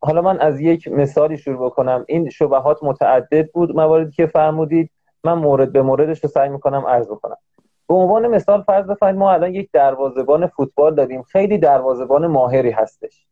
حالا 0.00 0.22
من 0.22 0.40
از 0.40 0.60
یک 0.60 0.88
مثالی 0.88 1.36
شروع 1.36 1.66
بکنم. 1.66 2.04
این 2.08 2.30
شبهات 2.30 2.78
متعدد 2.82 3.50
بود 3.52 3.76
مواردی 3.76 4.12
که 4.12 4.26
فرمودید. 4.26 4.90
من 5.24 5.32
مورد 5.32 5.72
به 5.72 5.82
موردش 5.82 6.24
رو 6.24 6.28
سعی 6.28 6.48
می‌کنم 6.48 6.86
عرض 6.86 7.08
بکنم. 7.08 7.36
به 7.88 7.94
عنوان 7.94 8.28
مثال 8.28 8.62
فرض 8.62 8.86
بفرمایید 8.86 9.18
ما 9.18 9.32
الان 9.32 9.54
یک 9.54 9.70
دروازه‌بان 9.72 10.46
فوتبال 10.46 10.94
داریم. 10.94 11.22
خیلی 11.22 11.58
دروازه‌بان 11.58 12.26
ماهری 12.26 12.70
هستش. 12.70 13.26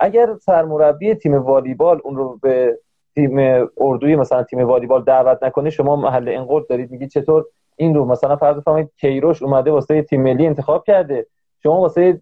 اگر 0.00 0.34
سرمربی 0.36 1.14
تیم 1.14 1.34
والیبال 1.34 2.00
اون 2.04 2.16
رو 2.16 2.38
به 2.42 2.78
تیم 3.14 3.66
اردوی 3.76 4.16
مثلا 4.16 4.42
تیم 4.42 4.58
والیبال 4.58 5.04
دعوت 5.04 5.42
نکنه 5.42 5.70
شما 5.70 5.96
محل 5.96 6.28
ان 6.28 6.38
قلت 6.38 6.66
دارید 6.68 6.90
میگید 6.90 7.10
چطور؟ 7.10 7.44
این 7.76 7.94
رو 7.94 8.04
مثلا 8.04 8.36
فرض 8.36 8.56
بفرمایید 8.56 8.90
کیروش 8.96 9.42
اومده 9.42 9.70
واسه 9.70 10.02
تیم 10.02 10.22
ملی 10.22 10.46
انتخاب 10.46 10.84
کرده. 10.84 11.26
شما 11.62 11.80
واسه 11.80 12.20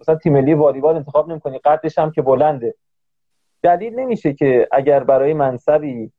مثلا 0.00 0.14
تیم 0.14 0.32
ملی 0.32 0.54
والیبال 0.54 0.96
انتخاب 0.96 1.28
نمی‌کنی 1.28 1.58
قدش 1.58 1.98
هم 1.98 2.10
که 2.10 2.22
بلنده. 2.22 2.74
دلیل 3.62 3.94
نمیشه 3.94 4.32
که 4.32 4.68
اگر 4.72 5.04
برای 5.04 5.34
منصبی 5.34 6.12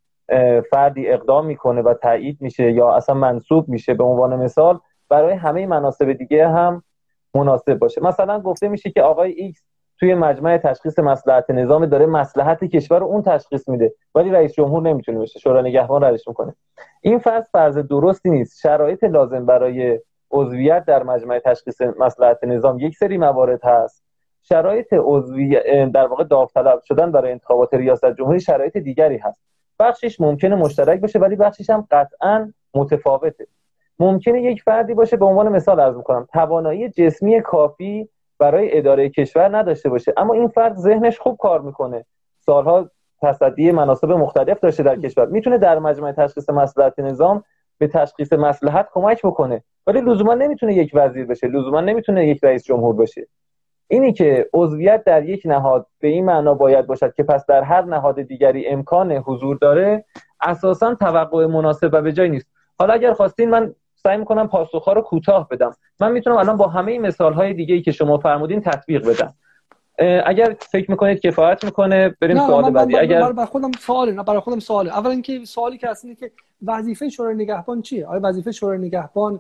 فردی 0.72 1.10
اقدام 1.10 1.46
می‌کنه 1.46 1.82
و 1.82 1.94
تایید 1.94 2.38
میشه 2.42 2.72
یا 2.72 2.92
اصلا 2.92 3.16
منصوب 3.16 3.70
میشه 3.70 3.94
به 3.94 4.04
عنوان 4.04 4.36
مثال 4.36 4.80
برای 5.10 5.34
همه 5.34 5.66
مناسب 5.66 6.14
دیگه 6.14 6.48
هم 6.48 6.84
مناسب 7.36 7.74
باشه. 7.74 8.02
مثلا 8.02 8.40
گفته 8.40 8.68
میشه 8.68 8.92
که 8.92 9.02
آقای 9.02 9.32
ایکس 9.32 9.64
توی 10.00 10.14
مجمع 10.14 10.58
تشخیص 10.58 11.00
مسلحت 11.00 11.52
نظام 11.52 11.86
داره 11.86 12.06
مسلحت 12.06 12.64
کشور 12.64 13.00
رو 13.00 13.06
اون 13.06 13.22
تشخیص 13.22 13.70
میده. 13.70 13.94
ولی 14.16 14.30
رئیس 14.30 14.54
جمهور 14.54 14.82
نمی‌تونه 14.82 15.20
بشه. 15.20 15.40
شورای 15.40 15.70
نگهبان 15.70 16.04
ردش 16.04 16.28
می‌کنه. 16.28 16.56
این 17.02 17.20
فرض 17.20 17.50
فرض 17.52 17.78
درستی 17.78 18.30
نیست. 18.30 18.60
شرایط 18.60 19.04
لازم 19.04 19.46
برای 19.46 20.00
عضویت 20.32 20.86
در 20.86 21.04
مجمع 21.04 21.40
تشخیص 21.40 21.82
مسلحت 21.82 22.44
نظام 22.44 22.80
یک 22.80 22.98
سری 22.98 23.18
موارد 23.18 23.64
هست. 23.64 24.04
شرایط 24.44 24.88
عضوی 24.94 25.60
در 25.94 26.08
واقع 26.08 26.24
داوطلب 26.24 26.82
شدن 26.84 27.12
برای 27.12 27.32
انتخابات 27.32 27.74
ریاست 27.74 28.06
جمهوری 28.06 28.40
شرایط 28.40 28.78
دیگری 28.78 29.18
هست. 29.18 29.42
بخشش 29.80 30.22
ممکنه 30.22 30.56
مشترک 30.56 31.00
باشه 31.00 31.20
ولی 31.20 31.36
بخشش 31.36 31.70
هم 31.70 31.88
قطعا 31.92 32.54
متفاوته. 32.74 33.48
ممکنه 34.00 34.42
یک 34.42 34.64
فردی 34.64 34.94
باشه 34.94 35.18
به 35.18 35.26
عنوان 35.26 35.50
مثال 35.50 35.80
عرض 35.80 35.96
می‌کنم 35.96 36.28
توانایی 36.34 36.90
جسمی 36.90 37.42
کافی 37.42 38.10
برای 38.44 38.78
اداره 38.78 39.10
کشور 39.10 39.58
نداشته 39.58 39.90
باشه. 39.90 40.14
اما 40.18 40.34
این 40.34 40.48
فرد 40.48 40.76
ذهنش 40.76 41.20
خوب 41.20 41.38
کار 41.38 41.62
می‌کنه. 41.62 42.06
سالها 42.40 42.90
تصدی 43.22 43.72
مناسب 43.72 44.12
مختلف 44.12 44.60
داشته 44.60 44.84
در 44.84 44.96
کشور. 44.96 45.26
می‌تونه 45.26 45.58
در 45.58 45.80
مجمع 45.80 46.12
تشخیص 46.12 46.50
مسئولیت 46.50 47.00
نظام 47.00 47.44
به 47.78 47.88
تشخیص 47.88 48.34
مسلحت 48.34 48.88
کمک 48.94 49.26
بکنه. 49.26 49.64
ولی 49.88 50.02
لزوما 50.02 50.34
نمی‌تونه 50.34 50.74
یک 50.74 50.92
وزیر 50.94 51.26
بشه. 51.26 51.48
لزوما 51.48 51.82
نمی‌تونه 51.82 52.28
یک 52.28 52.44
رئیس 52.44 52.64
جمهور 52.64 52.96
بشه. 52.96 53.28
اینی 53.88 54.14
که 54.14 54.50
عضویت 54.54 55.04
در 55.04 55.26
یک 55.26 55.42
نهاد 55.46 55.88
به 56.00 56.08
این 56.08 56.26
معنا 56.26 56.54
باید 56.54 56.88
باشد 56.88 57.14
که 57.14 57.24
پس 57.24 57.46
در 57.46 57.62
هر 57.62 57.82
نهاد 57.82 58.22
دیگری 58.22 58.68
امکان 58.68 59.12
حضور 59.12 59.58
داره 59.58 60.06
اساسا 60.42 60.96
توقع 60.96 61.46
مناسب 61.46 61.90
و 61.94 62.02
به 62.02 62.12
جای 62.12 62.30
نیست. 62.30 62.48
حالا 62.80 62.94
اگر 62.94 63.14
خواستین 63.14 63.50
من 63.50 63.76
سعی 64.04 64.18
می‌کنم 64.18 64.48
پاسخها 64.48 64.94
رو 64.94 65.02
کوتاه 65.02 65.48
بدم. 65.50 65.76
من 66.00 66.12
می‌تونم 66.12 66.38
الان 66.38 66.58
با 66.58 66.68
همه 66.68 67.00
مثال 67.00 67.34
های 67.34 67.54
دیگه 67.54 67.76
ای 67.76 67.82
که 67.82 67.92
شما 67.92 68.18
فرمودین 68.18 68.62
تطبیق 68.62 69.10
بدم. 69.10 69.34
اگر 70.26 70.56
فکر 70.60 70.92
می‌کنید 70.92 71.20
کفایت 71.20 71.64
می‌کنه 71.64 72.16
بریم 72.22 72.38
سوال 72.38 72.72
بعدی. 72.72 72.98
اگر 72.98 73.32
برای 73.32 73.46
خودم 73.46 73.72
سواله 73.72 74.12
نه 74.12 74.24
برای 74.24 74.40
خودم 74.40 74.60
سواله 74.60 74.98
اولا 74.98 75.12
اینکه 75.12 75.46
سوالی 75.46 75.78
که 75.78 75.88
هست 75.90 76.06
که 76.20 76.32
وظیفه 76.66 77.10
شورای 77.10 77.36
نگهبان 77.36 77.82
چیه؟ 77.82 78.08
آیا 78.08 78.20
وظیفه 78.24 78.52
شورای 78.52 78.78
نگهبان 78.78 79.40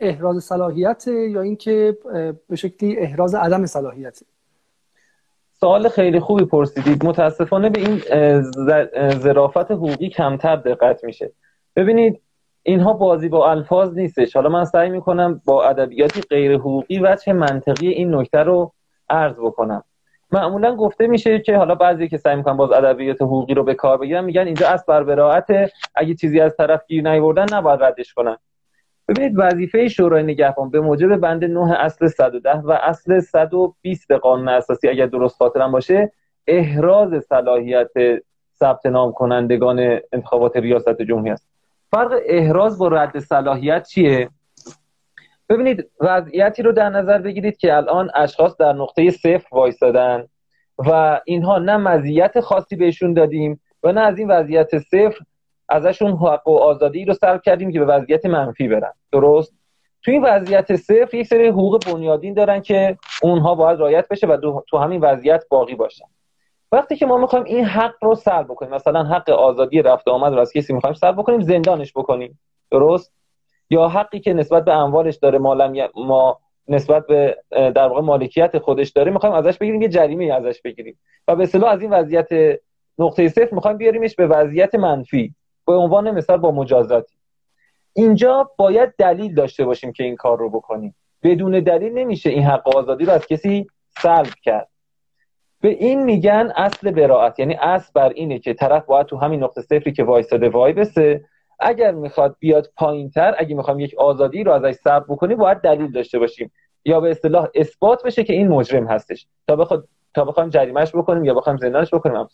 احراز 0.00 0.44
صلاحیت 0.44 1.04
یا 1.08 1.40
اینکه 1.40 1.98
به 2.48 2.56
شکلی 2.56 2.98
احراز 2.98 3.34
عدم 3.34 3.66
صلاحیت 3.66 4.20
سوال 5.60 5.88
خیلی 5.88 6.20
خوبی 6.20 6.44
پرسیدید. 6.44 7.06
متاسفانه 7.06 7.70
به 7.70 7.80
این 7.80 8.02
ظرافت 9.18 9.70
حقوقی 9.70 10.08
کمتر 10.08 10.56
دقت 10.56 11.04
میشه. 11.04 11.32
ببینید 11.76 12.20
اینها 12.62 12.92
بازی 12.92 13.28
با 13.28 13.50
الفاظ 13.50 13.94
نیستش. 13.94 14.36
حالا 14.36 14.48
من 14.48 14.64
سعی 14.64 14.90
می‌کنم 14.90 15.40
با 15.44 15.64
ادبیاتی 15.64 16.20
غیر 16.20 16.54
حقوقی 16.54 16.98
وجه 16.98 17.32
منطقی 17.32 17.88
این 17.88 18.14
نکته 18.14 18.38
رو 18.38 18.72
عرض 19.10 19.40
بکنم. 19.40 19.84
معمولا 20.32 20.76
گفته 20.76 21.06
میشه 21.06 21.38
که 21.38 21.56
حالا 21.56 21.74
بعضی 21.74 22.08
که 22.08 22.16
سعی 22.16 22.36
می‌کنن 22.36 22.56
باز 22.56 22.72
ادبیات 22.72 23.22
حقوقی 23.22 23.54
رو 23.54 23.64
به 23.64 23.74
کار 23.74 23.98
بگیرن 23.98 24.24
میگن 24.24 24.46
اینجا 24.46 24.68
از 24.68 24.84
بر 24.86 25.04
براعت 25.04 25.46
اگه 25.94 26.14
چیزی 26.14 26.40
از 26.40 26.56
طرف 26.56 26.86
گیر 26.86 27.10
نیوردن 27.10 27.46
نباید 27.52 27.82
ردش 27.82 28.14
کنن. 28.14 28.36
ببینید 29.08 29.32
وظیفه 29.36 29.88
شورای 29.88 30.22
نگهبان 30.22 30.70
به 30.70 30.80
موجب 30.80 31.16
بند 31.16 31.44
9 31.44 31.80
اصل 31.80 32.06
110 32.06 32.58
و 32.58 32.70
اصل 32.70 33.20
120 33.20 34.12
قانون 34.12 34.48
اساسی 34.48 34.88
اگر 34.88 35.06
درست 35.06 35.36
خاطرم 35.36 35.72
باشه 35.72 36.12
احراز 36.46 37.24
صلاحیت 37.24 37.90
ثبت 38.58 38.86
نام 38.86 39.12
کنندگان 39.12 39.98
انتخابات 40.12 40.56
ریاست 40.56 41.02
جمهوری 41.02 41.30
است. 41.30 41.51
فرق 41.94 42.20
احراز 42.26 42.78
با 42.78 42.88
رد 42.88 43.18
صلاحیت 43.18 43.86
چیه؟ 43.88 44.30
ببینید 45.48 45.90
وضعیتی 46.00 46.62
رو 46.62 46.72
در 46.72 46.88
نظر 46.88 47.18
بگیرید 47.18 47.56
که 47.56 47.76
الان 47.76 48.10
اشخاص 48.14 48.56
در 48.56 48.72
نقطه 48.72 49.10
صفر 49.10 49.46
وایستادن 49.52 50.26
و 50.78 51.20
اینها 51.24 51.58
نه 51.58 51.76
مزیت 51.76 52.40
خاصی 52.40 52.76
بهشون 52.76 53.14
دادیم 53.14 53.60
و 53.82 53.92
نه 53.92 54.00
از 54.00 54.18
این 54.18 54.30
وضعیت 54.30 54.78
صفر 54.78 55.18
ازشون 55.68 56.12
حق 56.12 56.48
و 56.48 56.58
آزادی 56.58 57.04
رو 57.04 57.14
سلب 57.14 57.42
کردیم 57.42 57.72
که 57.72 57.78
به 57.78 57.84
وضعیت 57.84 58.26
منفی 58.26 58.68
برن. 58.68 58.92
درست؟ 59.12 59.52
تو 60.02 60.10
این 60.10 60.24
وضعیت 60.24 60.76
صفر 60.76 61.14
یک 61.16 61.26
سری 61.26 61.48
حقوق 61.48 61.84
بنیادین 61.92 62.34
دارن 62.34 62.60
که 62.60 62.98
اونها 63.22 63.54
باید 63.54 63.78
رعایت 63.78 64.08
بشه 64.08 64.26
و 64.26 64.60
تو 64.68 64.78
همین 64.78 65.00
وضعیت 65.00 65.44
باقی 65.50 65.74
باشن. 65.74 66.06
وقتی 66.72 66.96
که 66.96 67.06
ما 67.06 67.16
می‌خوایم 67.16 67.44
این 67.44 67.64
حق 67.64 67.94
رو 68.02 68.14
سلب 68.14 68.46
بکنیم 68.46 68.74
مثلا 68.74 69.02
حق 69.04 69.30
آزادی 69.30 69.82
رفت 69.82 70.08
آمد 70.08 70.32
رو 70.32 70.40
از 70.40 70.52
کسی 70.52 70.72
می‌خوایم 70.72 70.94
سلب 70.94 71.16
بکنیم 71.16 71.40
زندانش 71.40 71.92
بکنیم. 71.92 72.40
درست؟ 72.70 73.12
یا 73.70 73.88
حقی 73.88 74.20
که 74.20 74.32
نسبت 74.32 74.64
به 74.64 74.72
اموالش 74.72 75.16
داره 75.16 75.38
ما, 75.38 75.72
ما 75.94 76.40
نسبت 76.68 77.06
به 77.06 77.36
در 77.50 77.88
واقع 77.88 78.00
مالکیت 78.00 78.58
خودش 78.58 78.90
داره 78.90 79.10
می‌خوایم 79.10 79.34
ازش 79.34 79.58
بگیریم 79.58 79.82
یه 79.82 79.88
جریمه 79.88 80.24
ازش 80.34 80.62
بگیریم. 80.62 80.98
و 81.28 81.36
به 81.36 81.42
اصطلاح 81.42 81.70
از 81.70 81.82
این 81.82 81.90
وضعیت 81.90 82.28
نقطه 82.98 83.28
صفر 83.28 83.54
می‌خوایم 83.54 83.76
بیاریمش 83.76 84.14
به 84.14 84.26
وضعیت 84.26 84.74
منفی 84.74 85.34
به 85.66 85.72
عنوان 85.72 86.10
مثال 86.10 86.36
با 86.36 86.50
مجازاتی. 86.50 87.14
اینجا 87.92 88.50
باید 88.56 88.94
دلیل 88.98 89.34
داشته 89.34 89.64
باشیم 89.64 89.92
که 89.92 90.04
این 90.04 90.16
کار 90.16 90.38
رو 90.38 90.50
بکنیم. 90.50 90.94
بدون 91.22 91.60
دلیل 91.60 91.92
نمیشه 91.92 92.30
این 92.30 92.42
حق 92.42 92.76
آزادی 92.76 93.04
رو 93.04 93.12
از 93.12 93.26
کسی 93.26 93.66
سلب 93.98 94.34
کرد. 94.42 94.68
به 95.62 95.68
این 95.68 96.02
میگن 96.02 96.52
اصل 96.56 96.90
براعت. 96.90 97.38
یعنی 97.38 97.54
اصل 97.54 97.90
بر 97.94 98.08
اینه 98.08 98.38
که 98.38 98.54
طرف 98.54 98.84
باید 98.84 99.06
تو 99.06 99.16
همین 99.16 99.42
نقطه 99.42 99.62
صفری 99.62 99.92
که 99.92 100.04
وایستاده 100.04 100.48
وای 100.48 100.72
بسه. 100.72 101.24
اگر 101.60 101.92
می‌خواد 101.92 102.36
بیاد 102.38 102.70
پایینتر 102.76 103.34
اگه 103.38 103.54
می‌خوام 103.54 103.80
یک 103.80 103.94
آزادی 103.98 104.44
رو 104.44 104.52
ازش 104.52 104.74
سلب 104.74 105.04
بکنیم 105.08 105.38
باید 105.38 105.58
دلیل 105.58 105.92
داشته 105.92 106.18
باشیم. 106.18 106.52
یا 106.84 107.00
به 107.00 107.10
اصطلاح 107.10 107.48
اثبات 107.54 108.02
بشه 108.02 108.24
که 108.24 108.32
این 108.32 108.48
مجرم 108.48 108.86
هستش. 108.86 109.26
تا 109.48 109.56
بخواد 109.56 109.88
تا 110.14 110.24
بخوایم 110.24 110.48
جریمهش 110.48 110.96
بکنیم 110.96 111.24
یا 111.24 111.34
بخوایم 111.34 111.58
زندانش 111.58 111.94
بکنیم 111.94 112.28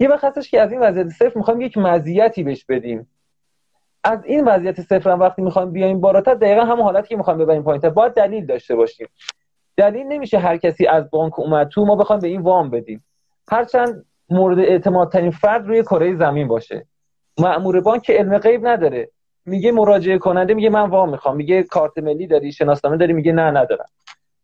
یه 0.00 0.08
وقت 0.08 0.24
هستش 0.24 0.50
که 0.50 0.60
از 0.60 0.72
این 0.72 0.80
وضعیت 0.80 1.08
صفر 1.08 1.32
می‌خوایم 1.34 1.60
یک 1.60 1.78
مزیتی 1.78 2.42
بهش 2.42 2.64
بدیم. 2.64 3.10
از 4.04 4.24
این 4.24 4.44
وضعیت 4.44 4.80
صفر 4.80 5.10
هم 5.10 5.20
وقتی 5.20 5.42
می‌خوایم 5.42 5.72
بیایم 5.72 6.00
بالاتر 6.00 6.34
دقیقا 6.34 6.60
همون 6.60 6.82
حالتی 6.84 7.08
که 7.08 7.16
می‌خوایم 7.16 7.38
ببریم 7.38 7.62
پایینتر 7.62 7.90
باید 7.90 8.12
دلیل 8.12 8.46
داشته 8.46 8.76
باشیم. 8.76 9.06
دلیل 9.78 10.06
نمیشه 10.06 10.38
هر 10.38 10.56
کسی 10.56 10.86
از 10.86 11.10
بانک 11.10 11.38
اومد 11.38 11.68
تو 11.68 11.84
ما 11.84 11.96
بخوایم 11.96 12.20
به 12.20 12.28
این 12.28 12.40
وام 12.40 12.70
بدیم. 12.70 13.04
هرچند 13.50 14.04
مورد 14.30 14.58
اعتماد 14.58 15.12
ترین 15.12 15.30
فرد 15.30 15.66
روی 15.66 15.82
کره 15.82 16.16
زمین 16.16 16.48
باشه. 16.48 16.86
مأمور 17.38 17.80
بانک 17.80 18.10
علم 18.10 18.38
غیب 18.38 18.66
نداره. 18.66 19.10
میگه 19.46 19.72
مراجعه 19.72 20.18
کننده 20.18 20.54
میگه 20.54 20.70
من 20.70 20.90
وام 20.90 21.10
می‌خوام. 21.10 21.36
میگه 21.36 21.62
کارت 21.62 21.98
ملی 21.98 22.26
داری 22.26 22.52
شناسنامه 22.52 22.96
داری 22.96 23.12
میگه 23.12 23.32
نه 23.32 23.50
ندارم. 23.50 23.86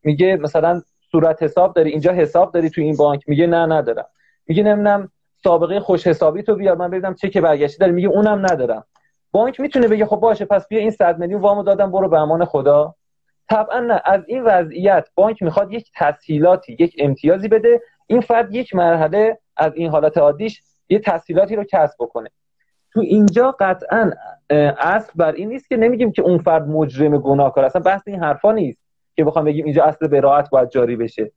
میگه 0.02 0.36
مثلا 0.36 0.82
صورت 1.10 1.42
حساب 1.42 1.74
داری 1.74 1.90
اینجا 1.90 2.12
حساب 2.12 2.52
داری 2.52 2.70
تو 2.70 2.80
این 2.80 2.96
بانک. 2.96 3.28
میگه 3.28 3.46
نه 3.46 3.66
ندارم. 3.66 4.06
میگه 4.46 4.62
نمی‌دونم 4.62 5.08
سابقه 5.42 5.80
خوش 5.80 6.06
حسابی 6.06 6.42
تو 6.42 6.54
بیار. 6.54 6.76
من 6.76 6.90
ببینم 6.90 7.14
چه 7.14 7.30
که 7.30 7.40
برگشتی 7.40 7.78
داره. 7.78 7.92
میگه 7.92 8.08
اونم 8.08 8.38
ندارم. 8.38 8.84
بانک 9.32 9.60
می‌تونه 9.60 9.88
بگه 9.88 10.06
خب 10.06 10.16
باشه 10.16 10.44
پس 10.44 10.68
بیا 10.68 10.80
این 10.80 10.90
100 10.90 11.18
میلیون 11.18 11.40
وامو 11.40 11.62
دادم 11.62 11.90
برو 11.90 12.08
به 12.08 12.18
امان 12.18 12.44
خدا. 12.44 12.94
طبعا 13.50 13.80
نه. 13.80 14.02
از 14.04 14.22
این 14.26 14.42
وضعیت 14.44 15.08
بانک 15.14 15.42
می‌خواد 15.42 15.72
یک 15.72 15.90
تسهیلاتی 15.96 16.76
یک 16.80 16.96
امتیازی 16.98 17.48
بده. 17.48 17.82
این 18.06 18.20
فرد 18.20 18.54
یک 18.54 18.74
مرحله 18.74 19.38
از 19.56 19.72
این 19.74 19.90
حالت 19.90 20.18
عادیش 20.18 20.62
یه 20.88 20.98
تسهیلاتی 20.98 21.56
رو 21.56 21.64
کسب 21.64 21.96
بکنه. 22.00 22.30
تو 22.92 23.00
اینجا 23.00 23.56
قطعا 23.60 24.10
اصل 24.78 25.12
بر 25.14 25.32
این 25.32 25.48
نیست 25.48 25.68
که 25.68 25.76
نمیگیم 25.76 26.12
که 26.12 26.22
اون 26.22 26.38
فرد 26.38 26.68
مجرم 26.68 27.18
گناهکار 27.18 27.64
اصلا 27.64 27.82
بحث 27.82 28.02
این 28.06 28.22
حرفا 28.22 28.52
نیست 28.52 28.78
که 29.16 29.24
بخوام 29.24 29.44
بگیم 29.44 29.64
اینجا 29.64 29.84
اصل 29.84 30.08
براعت 30.08 30.50
باید 30.50 30.70
جاری 30.70 30.96
بشه. 30.96 31.32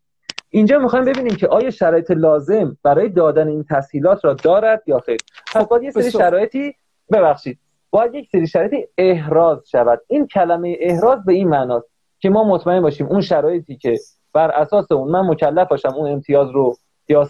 اینجا 0.50 0.80
می‌خوایم 0.80 1.06
ببینیم 1.06 1.36
که 1.36 1.48
آیا 1.48 1.70
شرایط 1.70 2.12
لازم 2.12 2.78
برای 2.84 3.10
دادن 3.10 3.48
این 3.48 3.65
تسهیلات 3.70 4.26
را 4.26 4.34
دارد 4.34 4.84
یا 4.86 5.00
خیر. 5.00 5.17
پس 5.56 5.67
باید 5.67 5.84
یه 5.84 5.91
سری 5.91 6.12
شرایطی 6.12 6.76
ببخشید. 7.12 7.60
باید 7.89 8.15
یک 8.15 8.30
سری 8.32 8.48
شرایطی 8.48 8.88
احراز 8.98 9.70
شود. 9.70 10.02
این 10.08 10.28
کلمه 10.28 10.78
احراز 10.80 11.26
به 11.26 11.34
این 11.34 11.48
معناست. 11.48 11.96
که 12.19 12.30
ما 12.30 12.43
مطمئن 12.43 12.82
باشیم 12.82 13.08
اون 13.08 13.21
شرایطی 13.21 13.75
که 13.75 13.95
بر 14.34 14.51
اساس 14.51 14.91
اون 14.91 15.12
من 15.12 15.27
مکلف 15.27 15.67
باشم 15.67 15.93
اون 15.93 16.12
امتیاز 16.12 16.49
رو 16.49 16.75
یا 17.10 17.27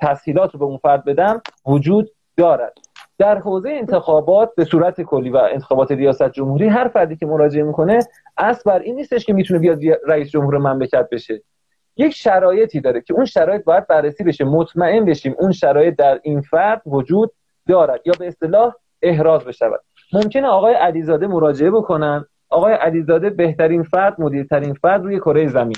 تسهیلات 0.00 0.52
رو 0.52 0.58
به 0.58 0.64
اون 0.64 0.78
فرد 0.78 1.04
بدم 1.04 1.42
وجود 1.66 2.10
دارد. 2.36 2.72
در 3.18 3.38
حوزه 3.38 3.70
انتخابات 3.70 4.54
به 4.56 4.64
صورت 4.64 5.00
کلی 5.00 5.30
و 5.30 5.36
انتخابات 5.36 5.92
ریاست 5.92 6.30
جمهوری 6.30 6.68
هر 6.68 6.88
فردی 6.88 7.16
که 7.16 7.26
مراجعه 7.26 7.62
می‌کنه 7.62 7.98
اصل 8.36 8.70
بر 8.70 8.78
این 8.78 8.94
نیستش 8.94 9.24
که 9.24 9.32
می‌تونه 9.32 9.60
بیاد 9.60 9.78
رئیس 10.06 10.30
جمهور 10.30 10.58
مملکت 10.58 11.08
بشه. 11.12 11.42
یک 11.96 12.14
شرایطی 12.14 12.80
داره 12.80 13.00
که 13.00 13.14
اون 13.14 13.24
شرایط 13.24 13.64
باید 13.64 13.86
بررسی 13.86 14.24
بشه. 14.24 14.44
مطمئن 14.44 15.04
بشیم 15.04 15.34
اون 15.38 15.52
شرایط 15.52 15.96
در 15.96 16.20
این 16.22 16.40
فرد 16.40 16.82
وجود 16.86 17.32
دارد 17.68 18.00
یا 18.04 18.12
به 18.18 18.26
اصطلاح 18.26 18.74
احراز 19.02 19.44
بشود. 19.44 19.80
ممکنه 20.12 20.48
آقای 20.48 20.74
علیزاده 20.74 21.26
مراجعه 21.26 21.70
بکنن. 21.70 22.26
آقای 22.48 22.72
علیزاده 22.72 23.30
بهترین 23.30 23.82
فرد 23.82 24.20
مدیرترین 24.20 24.74
فرد 24.74 25.02
روی 25.02 25.18
کره 25.18 25.48
زمین. 25.48 25.76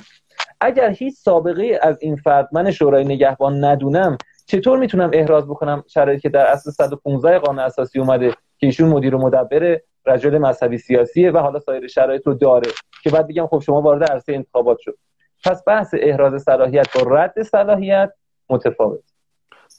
اگر 0.60 0.90
هیچ 0.90 1.14
سابقه 1.14 1.78
از 1.82 1.96
این 2.00 2.16
فرد 2.16 2.48
من 2.52 2.70
شورای 2.70 3.04
نگهبان 3.04 3.64
ندونم 3.64 4.18
چطور 4.46 4.78
می‌تونم 4.78 5.10
احراز 5.12 5.46
بکنم 5.46 5.84
شرایطی 5.88 6.22
که 6.22 6.28
در 6.28 6.46
اصل 6.46 6.70
115 6.70 7.38
قانون 7.38 7.58
اساسی 7.58 8.00
اومده 8.00 8.30
که 8.30 8.66
ایشون 8.66 8.88
مدیر 8.88 9.14
و 9.14 9.18
مدبر 9.18 9.80
رجل 10.06 10.38
مذهبی 10.38 10.78
سیاسیه 10.78 11.30
و 11.30 11.38
حالا 11.38 11.58
سایر 11.58 11.86
شرایط 11.86 12.26
رو 12.26 12.34
داره 12.34 12.70
که 13.02 13.10
بعد 13.10 13.28
بگم 13.28 13.46
خب 13.46 13.58
شما 13.60 13.82
وارد 13.82 14.04
عرصه 14.04 14.32
انتخابات 14.32 14.78
شد. 14.78 14.98
پس 15.44 15.62
بحث 15.66 15.94
احراز 15.98 16.42
صلاحیت 16.42 16.86
با 16.94 17.10
رد 17.10 17.42
صلاحیت 17.42 18.12
متفاوت. 18.50 19.00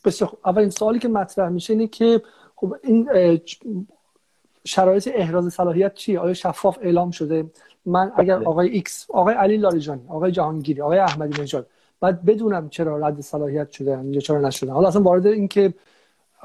بسیار 0.06 0.32
اولین 0.46 0.70
سوالی 0.70 1.00
که 1.00 1.08
مطرح 1.08 1.50
میشه 1.50 1.74
اینه 1.74 1.88
که 1.88 2.22
خب 2.56 2.76
این 2.84 3.10
شرایط 4.66 5.10
احراز 5.14 5.54
صلاحیت 5.54 5.94
چیه؟ 5.94 6.20
آیا 6.20 6.34
شفاف 6.34 6.78
اعلام 6.82 7.12
شده؟ 7.12 7.46
من 7.86 8.12
اگر 8.16 8.38
بله. 8.38 8.48
آقای 8.48 8.70
ایکس 8.70 9.06
آقای 9.10 9.34
علی 9.34 9.58
لاریجانی 9.58 10.02
آقای 10.08 10.32
جهانگیری 10.32 10.82
آقای 10.82 11.00
احمدی 11.00 11.42
نژاد 11.42 11.68
بعد 12.00 12.26
بدونم 12.26 12.70
چرا 12.70 12.98
رد 12.98 13.22
صلاحیت 13.22 13.72
شده 13.72 14.00
یا 14.06 14.20
چرا 14.20 14.42
نشده. 14.42 14.72
حالا 14.72 14.88
اصلا 14.88 15.02
وارد 15.02 15.28
این 15.28 15.48
که 15.48 15.74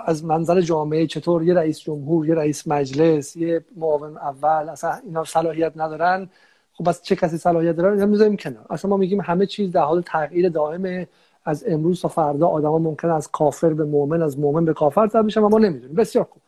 از 0.06 0.24
منظر 0.24 0.60
جامعه 0.60 1.06
چطور 1.06 1.42
یه 1.42 1.54
رئیس 1.54 1.80
جمهور 1.80 2.26
یه 2.28 2.34
رئیس 2.34 2.68
مجلس 2.68 3.36
یه 3.36 3.64
معاون 3.76 4.16
اول 4.16 4.68
اصلا 4.68 4.94
اینا 5.04 5.24
صلاحیت 5.24 5.72
ندارن. 5.76 6.28
خب 6.72 6.88
از 6.88 7.02
چه 7.02 7.16
کسی 7.16 7.38
صلاحیت 7.38 7.76
دارن 7.76 8.08
می‌ذاریم 8.08 8.36
کنار. 8.36 8.66
اصلا 8.70 8.90
ما 8.90 8.96
میگیم 8.96 9.20
همه 9.20 9.46
چیز 9.46 9.72
در 9.72 9.82
حال 9.82 10.02
تغییر 10.02 10.48
دائم 10.48 11.06
از 11.44 11.64
امروز 11.68 12.00
تا 12.00 12.08
فردا 12.08 12.48
آدما 12.48 12.78
ممکن 12.78 13.10
از 13.10 13.30
کافر 13.30 13.72
به 13.72 13.84
مؤمن 13.84 14.22
از 14.22 14.38
مؤمن 14.38 14.64
به 14.64 14.72
کافر 14.72 15.06
تبدیل 15.06 15.22
بشن 15.22 15.40
ما 15.40 15.58
نمی‌دونیم. 15.58 15.96
بسیار 15.96 16.24
خوب. 16.24 16.42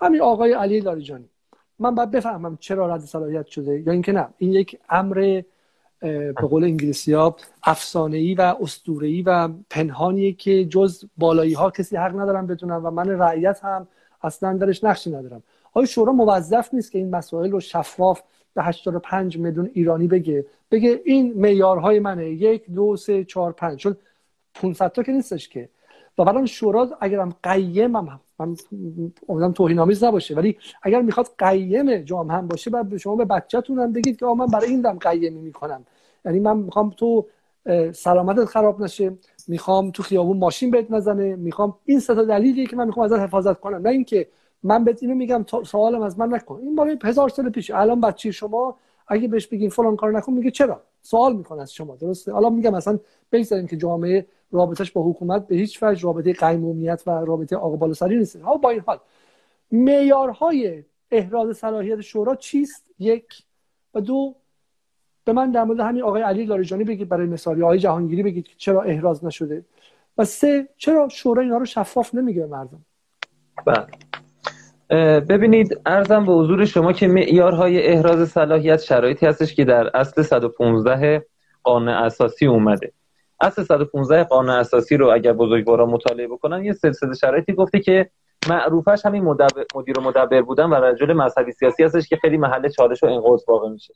همین 0.00 0.20
آقای 0.20 0.52
علی 0.52 0.80
لاریجانی. 0.80 1.28
من 1.78 1.94
باید 1.94 2.10
بفهمم 2.10 2.56
چرا 2.60 2.94
رد 2.94 3.00
صلاحیت 3.00 3.46
شده 3.46 3.80
یا 3.80 3.92
اینکه 3.92 4.12
نه. 4.12 4.28
این 4.38 4.52
یک 4.52 4.78
امر 4.90 5.42
به 6.00 6.32
قول 6.32 6.64
انگلیسی 6.64 7.12
ها 7.12 7.36
افسانه 7.62 8.34
و 8.34 8.56
اسطوره 8.60 9.22
و 9.22 9.48
پنهانیه 9.70 10.32
که 10.32 10.64
جز 10.64 11.04
بالایی 11.16 11.52
ها 11.52 11.70
کسی 11.70 11.96
حق 11.96 12.20
ندارم 12.20 12.46
بدونم 12.46 12.86
و 12.86 12.90
من 12.90 13.08
رعیت 13.08 13.60
هم 13.64 13.88
اصلا 14.22 14.56
درش 14.56 14.84
نقشی 14.84 15.10
ندارم. 15.10 15.42
آیا 15.72 15.86
شورا 15.86 16.12
موظف 16.12 16.74
نیست 16.74 16.92
که 16.92 16.98
این 16.98 17.10
مسائل 17.10 17.50
رو 17.50 17.60
شفاف 17.60 18.22
به 18.54 18.62
85 18.62 19.38
میلیون 19.38 19.70
ایرانی 19.74 20.06
بگه؟ 20.06 20.44
بگه 20.70 21.00
این 21.04 21.32
معیارهای 21.36 22.00
منه. 22.00 22.30
یک 22.30 22.70
دو 22.70 22.96
سه 22.96 23.24
چهار 23.24 23.52
پنج. 23.52 23.78
چون 23.78 23.96
500 24.54 24.92
تا 24.92 25.02
که 25.02 25.12
نیستش 25.12 25.48
که. 25.48 25.68
و 26.18 26.24
بعدم 26.24 26.46
شورا 26.46 26.88
اگرم 27.00 27.34
قیمم 27.42 28.20
من 28.40 28.56
امیدوارم 28.72 29.52
توهین 29.52 29.78
آمیز 29.78 30.04
نباشه. 30.04 30.34
ولی 30.34 30.56
اگر 30.82 31.02
می‌خواد 31.02 31.28
قیم 31.38 31.96
جامعه 31.96 32.36
هم 32.36 32.48
باشه 32.48 32.70
بعد 32.70 32.96
شما 32.96 33.16
به 33.16 33.24
بچه‌تون 33.24 33.78
هم 33.78 33.92
بگید 33.92 34.16
که 34.18 34.26
من 34.26 34.46
برای 34.46 34.68
این 34.68 34.80
دم 34.80 34.98
قیمی 34.98 35.40
می‌کنم. 35.40 35.84
یعنی 36.24 36.40
من 36.40 36.56
می‌خوام 36.56 36.90
تو 36.90 37.26
سلامتت 37.92 38.44
خراب 38.44 38.82
نشه 38.82 39.12
می‌خوام 39.48 39.90
تو 39.90 40.02
خیابون 40.02 40.36
ماشین 40.36 40.70
بهت 40.70 40.90
نزنه 40.90 41.36
می‌خوام 41.36 41.74
این 41.84 42.00
سه 42.00 42.14
تا 42.14 42.22
دلیلیه 42.22 42.66
که 42.66 42.76
من 42.76 42.86
می‌خوام 42.86 43.04
ازت 43.06 43.18
حفاظت 43.18 43.60
کنم. 43.60 43.76
نه 43.76 43.90
اینکه 43.90 44.28
من 44.62 44.84
بهت 44.84 45.02
اینو 45.02 45.14
میگم 45.14 45.44
سوالم 45.64 46.02
از 46.02 46.18
من 46.18 46.34
نکن. 46.34 46.60
این 46.62 46.76
برای 46.76 46.98
هزار 47.04 47.28
سال 47.28 47.50
پیش. 47.50 47.70
الان 47.70 48.00
بچه 48.00 48.30
شما 48.30 48.76
اگه 49.08 49.28
بهش 49.28 49.46
بگین 49.46 49.70
فلان 49.70 49.96
کار 49.96 50.12
نکن 50.12 50.32
میگه 50.32 50.50
چرا؟ 50.50 50.80
سوال 51.02 51.36
می‌کنه 51.36 51.62
از 51.62 51.72
شما. 51.72 51.96
درسته؟ 51.96 52.32
حالا 52.32 52.50
میگم 52.50 52.70
مثلا 52.70 52.98
بگذاریم 53.32 53.66
که 53.66 53.76
جامعه 53.76 54.26
رابطش 54.52 54.90
با 54.90 55.10
حکومت 55.10 55.46
به 55.46 55.56
هیچ 55.56 55.82
وجه 55.82 56.02
رابطه 56.02 56.32
قیمومیت 56.32 57.02
و 57.06 57.10
رابطه 57.10 57.56
آقا 57.56 57.76
بالا 57.76 57.94
سری 57.94 58.18
نیست. 58.18 58.36
ها 58.36 58.56
با 58.56 58.70
این 58.70 58.80
حال 58.86 58.98
معیارهای 59.72 60.84
احراز 61.10 61.56
صلاحیت 61.56 62.00
شورا 62.00 62.34
چیست؟ 62.34 62.86
یک 62.98 63.26
و 63.94 64.00
دو 64.00 64.34
به 65.24 65.32
من 65.32 65.50
در 65.50 65.64
مورد 65.64 65.80
همین 65.80 66.02
آقای 66.02 66.22
علی 66.22 66.44
لاریجانی 66.44 66.84
بگید 66.84 67.08
برای 67.08 67.26
مثال 67.26 67.62
آقای 67.62 67.78
جهانگیری 67.78 68.22
بگید 68.22 68.48
که 68.48 68.54
چرا 68.56 68.82
احراز 68.82 69.24
نشده. 69.24 69.64
و 70.18 70.24
سه 70.24 70.68
چرا 70.76 71.08
شورا 71.08 71.42
اینا 71.42 71.56
رو 71.56 71.64
شفاف 71.64 72.14
نمیگه 72.14 72.46
مردم؟ 72.46 72.84
بله. 73.66 73.86
ببینید 75.20 75.80
ارزم 75.86 76.26
به 76.26 76.32
حضور 76.32 76.64
شما 76.64 76.92
که 76.92 77.08
معیارهای 77.08 77.86
احراز 77.86 78.28
صلاحیت 78.28 78.80
شرایطی 78.80 79.26
هستش 79.26 79.54
که 79.54 79.64
در 79.64 79.96
اصل 79.96 80.22
115 80.22 81.26
قانون 81.62 81.88
اساسی 81.88 82.46
اومده. 82.46 82.92
اصل 83.40 83.64
115 83.64 84.24
قانون 84.24 84.50
اساسی 84.50 84.96
رو 84.96 85.10
اگر 85.10 85.32
بزرگوارا 85.32 85.86
مطالعه 85.86 86.28
بکنن 86.28 86.64
یه 86.64 86.72
سلسله 86.72 87.14
شرایطی 87.14 87.52
گفته 87.52 87.80
که 87.80 88.10
معروفش 88.48 89.06
همین 89.06 89.24
مدیر 89.74 89.98
و 89.98 90.02
مدبر 90.02 90.42
بودن 90.42 90.64
و 90.64 90.74
رجل 90.74 91.12
مذهبی 91.12 91.52
سیاسی 91.52 91.84
هستش 91.84 92.08
که 92.08 92.16
خیلی 92.16 92.36
محل 92.36 92.68
چالش 92.68 93.02
و 93.02 93.06
انقاض 93.06 93.44
واقع 93.48 93.68
میشه. 93.68 93.94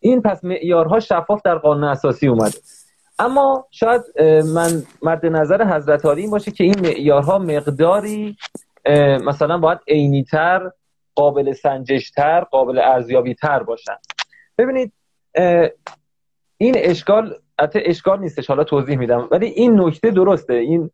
این 0.00 0.22
پس 0.22 0.44
معیارها 0.44 1.00
شفاف 1.00 1.42
در 1.44 1.54
قانون 1.58 1.84
اساسی 1.84 2.28
اومده. 2.28 2.58
اما 3.18 3.68
شاید 3.70 4.02
من 4.54 4.82
مد 5.02 5.26
نظر 5.26 5.64
حضرت 5.64 6.04
عالی 6.04 6.20
این 6.20 6.30
باشه 6.30 6.50
که 6.50 6.64
این 6.64 6.80
معیارها 6.80 7.38
مقداری 7.38 8.36
مثلا 9.24 9.58
باید 9.58 9.78
عینیتر 9.88 10.70
قابل 11.14 11.52
سنجشتر 11.52 12.40
قابل 12.40 12.78
ارزیابیتر 12.78 13.62
باشن. 13.62 13.96
ببینید 14.58 14.92
این 16.58 16.74
اشکال 16.76 17.38
حتی 17.60 17.78
اشکال 17.84 18.20
نیستش 18.20 18.46
حالا 18.46 18.64
توضیح 18.64 18.98
میدم. 18.98 19.28
ولی 19.30 19.46
این 19.46 19.80
نکته 19.80 20.10
درسته. 20.10 20.54
این 20.54 20.90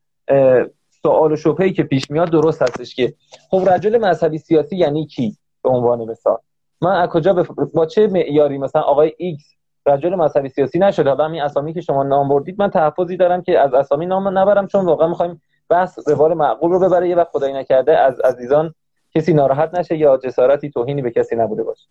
سوال 1.03 1.33
و 1.33 1.37
شبهه‌ای 1.37 1.73
که 1.73 1.83
پیش 1.83 2.11
میاد 2.11 2.31
درست 2.31 2.63
هستش 2.63 2.95
که 2.95 3.15
خب 3.51 3.69
رجل 3.69 3.99
مذهبی 3.99 4.39
سیاسی 4.39 4.77
یعنی 4.77 5.07
کی؟ 5.07 5.37
به 5.63 5.71
عنوان 5.71 6.05
مثال. 6.05 6.39
من 6.81 7.01
از 7.01 7.09
کجا 7.09 7.33
بف... 7.35 7.51
با 7.75 7.87
چه 7.87 8.07
معیاری؟ 8.07 8.59
مثلا 8.59 8.83
آقای 8.83 9.13
ایکس 9.17 9.45
رجل 9.87 10.15
مذهبی 10.15 10.49
سیاسی 10.49 10.79
نشده. 10.79 11.11
حالا 11.11 11.25
همین 11.25 11.43
اسامی 11.43 11.75
که 11.75 11.81
شما 11.81 12.03
نام 12.03 12.29
بردید 12.29 12.57
من 12.59 12.71
تحفظی 12.71 13.17
دارم 13.17 13.43
که 13.43 13.59
از 13.59 13.75
اسامی 13.75 14.07
نام 14.07 14.39
نبرم 14.39 14.67
چون 14.67 14.85
واقعا 14.85 15.09
می‌خوایم 15.09 15.43
بحث 15.69 16.09
روال 16.09 16.35
معقول 16.35 16.71
رو 16.71 16.81
ببره. 16.81 17.09
یه 17.09 17.17
وقت 17.17 17.29
خدایی 17.29 17.55
نکرده 17.55 17.99
از 17.99 18.21
عزیزان 18.21 18.75
کسی 19.15 19.35
ناراحت 19.35 19.75
نشه 19.75 19.97
یا 19.97 20.17
جسارتی 20.17 20.71
توهینی 20.71 21.03
به 21.03 21.11
کسی 21.11 21.37
نبوده 21.37 21.63
باشه. 21.63 21.89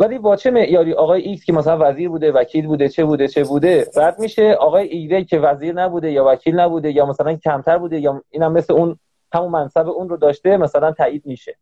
ولی 0.00 0.18
با 0.18 0.36
چه 0.36 0.50
معیاری؟ 0.50 0.92
آقای 0.92 1.22
ایکس 1.22 1.44
که 1.44 1.52
مثلا 1.52 1.78
وزیر 1.80 2.08
بوده 2.08 2.32
وکیل 2.32 2.66
بوده 2.66 2.88
چه 2.88 3.04
بوده 3.04 3.28
چه 3.28 3.44
بوده؟ 3.44 3.86
رد 3.96 4.18
میشه 4.18 4.52
آقای 4.52 4.88
ایگرگ 4.88 5.24
که 5.24 5.38
وزیر 5.38 5.74
نبوده 5.74 6.10
یا 6.10 6.24
وکیل 6.24 6.60
نبوده 6.60 6.92
یا 6.92 7.06
مثلا 7.06 7.36
کمتر 7.36 7.78
بوده 7.78 8.00
یا 8.00 8.22
اینم 8.30 8.52
مثل 8.52 8.72
اون 8.72 8.98
همون 9.32 9.50
منصب 9.50 9.88
اون 9.88 10.08
رو 10.08 10.16
داشته 10.16 10.56
مثلا 10.56 10.92
تایید 10.92 11.26
میشه. 11.26 11.56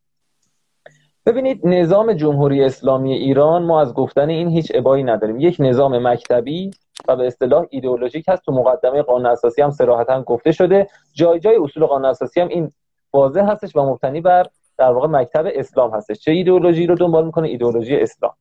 ببینید 1.26 1.66
نظام 1.66 2.12
جمهوری 2.12 2.64
اسلامی 2.64 3.12
ایران 3.12 3.62
ما 3.62 3.80
از 3.80 3.94
گفتن 3.94 4.28
این 4.28 4.48
هیچ 4.48 4.72
ابایی 4.74 5.04
نداریم. 5.04 5.40
یک 5.40 5.56
نظام 5.58 6.08
مکتبی 6.08 6.70
و 7.08 7.16
به 7.16 7.26
اصطلاح 7.26 7.66
ایدئولوژیک 7.70 8.24
هست. 8.28 8.42
تو 8.44 8.52
مقدمه 8.52 9.02
قانون 9.02 9.26
اساسی 9.26 9.62
هم 9.62 9.70
صراحتا 9.70 10.22
گفته 10.22 10.52
شده. 10.52 10.88
جای 11.12 11.40
جای 11.40 11.56
اصول 11.56 11.86
قانون 11.86 12.04
اساسی 12.04 12.40
هم 12.40 12.48
این 12.48 12.72
واضح 13.12 13.40
هستش 13.40 13.76
و 13.76 13.80
مبتنی 13.80 14.20
بر 14.20 14.46
در 14.78 14.92
واقع 14.92 15.08
مکتب 15.08 15.44
اسلام 15.54 15.94
هستش. 15.94 16.18
چه 16.20 16.30
ایدئولوژی 16.30 16.86
رو 16.86 16.94
دنبال 16.94 17.26
می‌کنه؟ 17.26 17.48
ایدئولوژی 17.48 17.96
اسلام. 17.96 18.34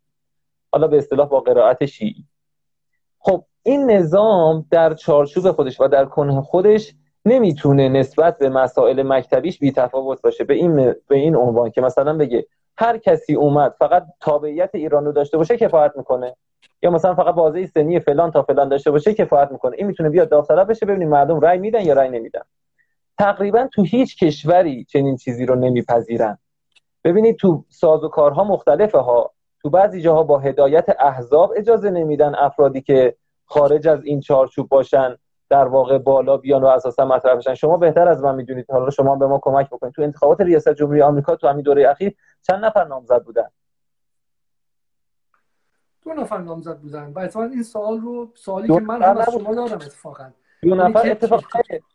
حالا 0.72 0.88
به 0.88 0.98
اصطلاح 0.98 1.28
با 1.28 1.40
قرائت 1.40 1.86
شیعی. 1.86 2.26
خب 3.20 3.44
این 3.64 3.92
نظام 3.92 4.66
در 4.72 4.94
چارچوب 4.94 5.52
خودش 5.52 5.82
و 5.82 5.88
در 5.88 6.06
کنه 6.06 6.42
خودش 6.42 6.94
نمی‌تونه 7.26 7.90
نسبت 7.90 8.38
به 8.38 8.50
مسائل 8.50 9.04
مکتبیش 9.04 9.60
بی 9.60 9.72
تفاوت 9.72 10.22
باشه. 10.22 10.44
به 10.44 10.54
این 10.54 10.76
به 11.08 11.16
این 11.16 11.36
عنوان 11.36 11.70
که 11.70 11.82
مثلا 11.82 12.18
بگه 12.18 12.48
هر 12.78 12.98
کسی 12.98 13.36
اومد 13.36 13.76
فقط 13.80 14.06
تابعیت 14.20 14.70
ایران 14.74 15.06
رو 15.06 15.12
داشته 15.12 15.38
باشه 15.38 15.58
کفایت 15.58 15.92
می‌کنه. 15.96 16.36
یا 16.82 16.92
مثلا 16.92 17.16
فقط 17.16 17.36
بازه 17.36 17.66
سنی 17.66 18.00
فلان 18.00 18.32
تا 18.32 18.44
فلان 18.44 18.70
داشته 18.70 18.92
باشه 18.92 19.14
کفایت 19.14 19.52
می‌کنه. 19.52 19.76
این 19.78 19.88
می‌تونه 19.88 20.10
بیاد 20.10 20.30
داوطلب 20.30 20.70
بشه 20.70 20.86
ببینیم 20.86 21.10
مردم 21.10 21.40
رأی 21.40 21.58
میدن 21.58 21.82
یا 21.82 21.94
رأی 21.94 22.10
نمیدن. 22.10 22.42
تقریبا 23.18 23.68
تو 23.74 23.84
هیچ 23.84 24.24
کشوری 24.24 24.86
چنین 24.86 25.16
چیزی 25.16 25.46
رو 25.46 25.56
نمیپذیرن. 25.56 26.38
ببینید 27.04 27.36
تو 27.36 27.64
سازوکارها 27.70 28.44
مختلفه 28.44 28.98
ها. 28.98 29.34
تو 29.62 29.70
بعضی 29.70 30.02
جاها 30.02 30.24
با 30.24 30.40
هدایت 30.40 30.86
احزاب 31.00 31.54
اجازه 31.56 31.90
نمیدن 31.90 32.36
افرادی 32.36 32.82
که 32.82 33.16
خارج 33.46 33.88
از 33.88 34.04
این 34.04 34.20
چارچوب 34.20 34.70
باشن 34.70 35.18
در 35.50 35.68
واقع 35.68 35.98
بالا 35.98 36.38
بیان 36.38 36.64
و 36.64 36.68
اساسا 36.68 37.06
مطرح 37.06 37.36
بشن. 37.36 37.54
شما 37.54 37.78
بهتر 37.78 38.08
از 38.08 38.24
من 38.24 38.36
می‌دونید. 38.36 38.72
حالا 38.72 38.90
شما 38.90 39.16
به 39.16 39.28
ما 39.28 39.40
کمک 39.40 39.70
بکنید. 39.70 39.94
تو 39.94 40.02
انتخابات 40.02 40.42
ریاست 40.42 40.70
جمهوری 40.70 41.02
آمریکا 41.02 41.36
تو 41.36 41.48
همین 41.48 41.64
دوره 41.64 41.90
اخیر 41.90 42.16
چند 42.42 42.66
نفر 42.66 42.84
نامزد 42.84 43.24
بودن؟ 43.24 43.50
دو 46.02 46.14
نفر 46.14 46.38
نامزد 46.38 46.78
بودن. 46.80 47.14
و 47.14 47.38
این 47.38 47.64
سوال 47.64 48.02
رو 48.02 48.32
سوالی 48.36 48.68
که 48.68 48.80
من 48.80 49.02
هم 49.04 49.18
از 49.18 49.30
شما 49.34 49.56
دارم 49.56 49.72
اتفاقا. 49.72 50.30
دو 50.64 50.70
یعنی 50.70 50.82
نفر 50.82 51.12
اتفاقا 51.12 51.44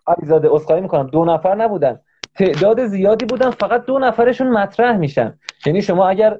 علیزاده 0.06 0.54
اسخای 0.54 0.80
می‌کنم. 0.80 1.06
دو 1.06 1.24
نفر 1.24 1.54
نبودن. 1.54 2.00
تعداد 2.34 2.86
زیادی 2.86 3.24
بودن 3.24 3.50
فقط 3.50 3.84
دو 3.84 3.98
نفرشون 3.98 4.48
مطرح 4.48 4.96
میشن. 4.96 5.38
یعنی 5.66 5.82
شما 5.82 6.08
اگر 6.08 6.38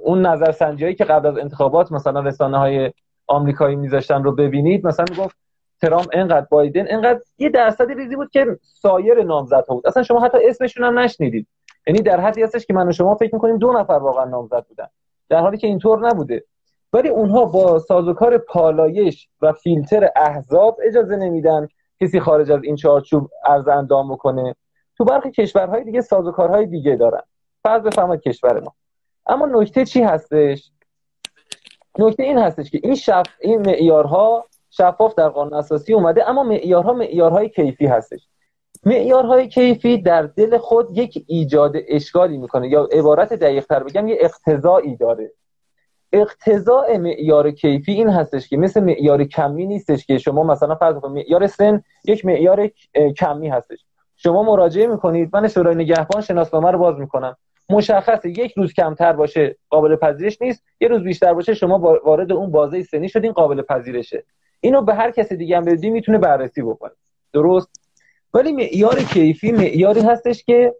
اون 0.00 0.26
نظرسنجی 0.26 0.94
که 0.94 1.04
قبل 1.04 1.26
از 1.28 1.38
انتخابات 1.38 1.92
مثلا 1.92 2.20
رسانه 2.20 2.58
های 2.58 2.92
آمریکایی 3.26 3.76
میذاشتن 3.76 4.24
رو 4.24 4.32
ببینید 4.32 4.86
مثلا 4.86 5.06
گفت 5.18 5.36
ترامپ 5.82 6.08
انقدر 6.12 6.46
بایدن 6.50 6.84
انقدر 6.90 7.20
یه 7.38 7.48
درصدی 7.48 7.94
ریزی 7.94 8.16
بود 8.16 8.30
که 8.30 8.46
سایر 8.62 9.22
نامزدها 9.22 9.74
بود. 9.74 9.86
اصلا 9.86 10.02
شما 10.02 10.20
حتی 10.20 10.38
اسمشون 10.48 10.84
هم 10.84 10.98
نشنیدید. 10.98 11.46
یعنی 11.86 12.00
در 12.02 12.20
حدی 12.20 12.42
هستش 12.42 12.66
که 12.66 12.74
من 12.74 12.88
و 12.88 12.92
شما 12.92 13.14
فکر 13.14 13.34
می‌کنیم 13.34 13.58
دو 13.58 13.72
نفر 13.72 13.92
واقعا 13.92 14.24
نامزد 14.24 14.64
بودن. 14.68 14.86
در 15.28 15.38
حالی 15.40 15.58
که 15.58 15.66
اینطور 15.66 16.08
نبوده. 16.08 16.44
ولی 16.92 17.08
اونها 17.08 17.44
با 17.44 17.78
سازوکار 17.78 18.38
پالایش 18.38 19.28
و 19.40 19.52
فیلتر 19.52 20.10
احزاب 20.16 20.78
اجازه 20.84 21.16
نمیدن 21.16 21.68
کسی 22.00 22.20
خارج 22.20 22.50
از 22.50 22.60
این 22.62 22.76
چارچوب 22.76 23.30
عرض 23.44 23.68
اندام 23.68 24.12
بکنه. 24.12 24.56
تو 24.96 25.04
برخی 25.04 25.30
کشورهای 25.30 25.84
دیگه 25.84 26.00
سازوکارهای 26.00 26.66
دیگه 26.66 26.96
دارن. 26.96 27.22
فرض 27.62 27.82
بفرمایید 27.82 28.22
کشور 28.22 28.60
ما. 28.60 28.74
اما 29.26 29.46
نکته 29.46 29.84
چی 29.84 30.02
هستش؟ 30.02 30.70
نکته 31.98 32.22
این 32.22 32.38
هستش 32.38 32.70
که 32.70 32.80
این 32.82 32.94
شف... 32.94 33.26
این 33.40 33.60
معیارها 33.60 34.46
شفاف 34.70 35.14
در 35.14 35.28
قانون 35.28 35.54
اساسی 35.54 35.94
اومده 35.94 36.28
اما 36.28 36.42
معیارها 36.42 36.92
معیارهای 36.92 37.48
کیفی 37.48 37.86
هستش. 37.86 38.28
معیارهای 38.86 39.48
کیفی 39.48 39.98
در 39.98 40.22
دل 40.22 40.58
خود 40.58 40.98
یک 40.98 41.24
ایجاد 41.26 41.76
اشکالی 41.88 42.38
می‌کنه 42.38 42.68
یا 42.68 42.88
عبارت 42.92 43.32
دقیق 43.32 43.66
تر 43.66 43.82
بگم 43.82 44.08
یه 44.08 44.16
اقتضایی 44.20 44.96
داره. 44.96 45.32
اقتضاء 46.12 46.98
معیار 46.98 47.50
کیفی 47.50 47.92
این 47.92 48.08
هستش 48.08 48.48
که 48.48 48.56
مثل 48.56 48.80
معیار 48.84 49.24
کمی 49.24 49.66
نیستش 49.66 50.06
که 50.06 50.18
شما 50.18 50.42
مثلا 50.42 50.74
فرض 50.74 50.96
کنید 50.96 51.14
معیار 51.14 51.46
سن 51.46 51.82
یک 52.04 52.24
معیار 52.24 52.70
کمی 53.18 53.48
هستش. 53.48 53.84
شما 54.16 54.42
مراجعه 54.42 54.86
می‌کنید 54.86 55.30
من 55.32 55.48
شورای 55.48 55.74
نگهبان 55.74 56.22
شناسنامه 56.22 56.70
رو 56.70 56.78
باز 56.78 56.98
می‌کنم. 56.98 57.36
مشخصه 57.70 58.30
یک 58.30 58.52
روز 58.56 58.72
کمتر 58.72 59.12
باشه 59.12 59.56
قابل 59.70 59.96
پذیرش 59.96 60.42
نیست 60.42 60.64
یه 60.80 60.88
روز 60.88 61.02
بیشتر 61.02 61.34
باشه 61.34 61.54
شما 61.54 61.78
وارد 62.04 62.32
اون 62.32 62.50
بازه 62.50 62.82
سنی 62.82 63.08
شدین 63.08 63.32
قابل 63.32 63.62
پذیرشه. 63.62 64.24
اینو 64.60 64.82
به 64.82 64.94
هر 64.94 65.10
کسی 65.10 65.36
دیگه 65.36 65.56
هم 65.56 65.64
بدی 65.64 65.90
می‌تونه 65.90 66.18
بررسی 66.18 66.62
بکنه. 66.62 66.92
درست؟ 67.32 67.68
ولی 68.34 68.52
معیار 68.52 69.02
کیفی 69.02 69.52
معیاری 69.52 70.00
هستش 70.00 70.44
که 70.44 70.74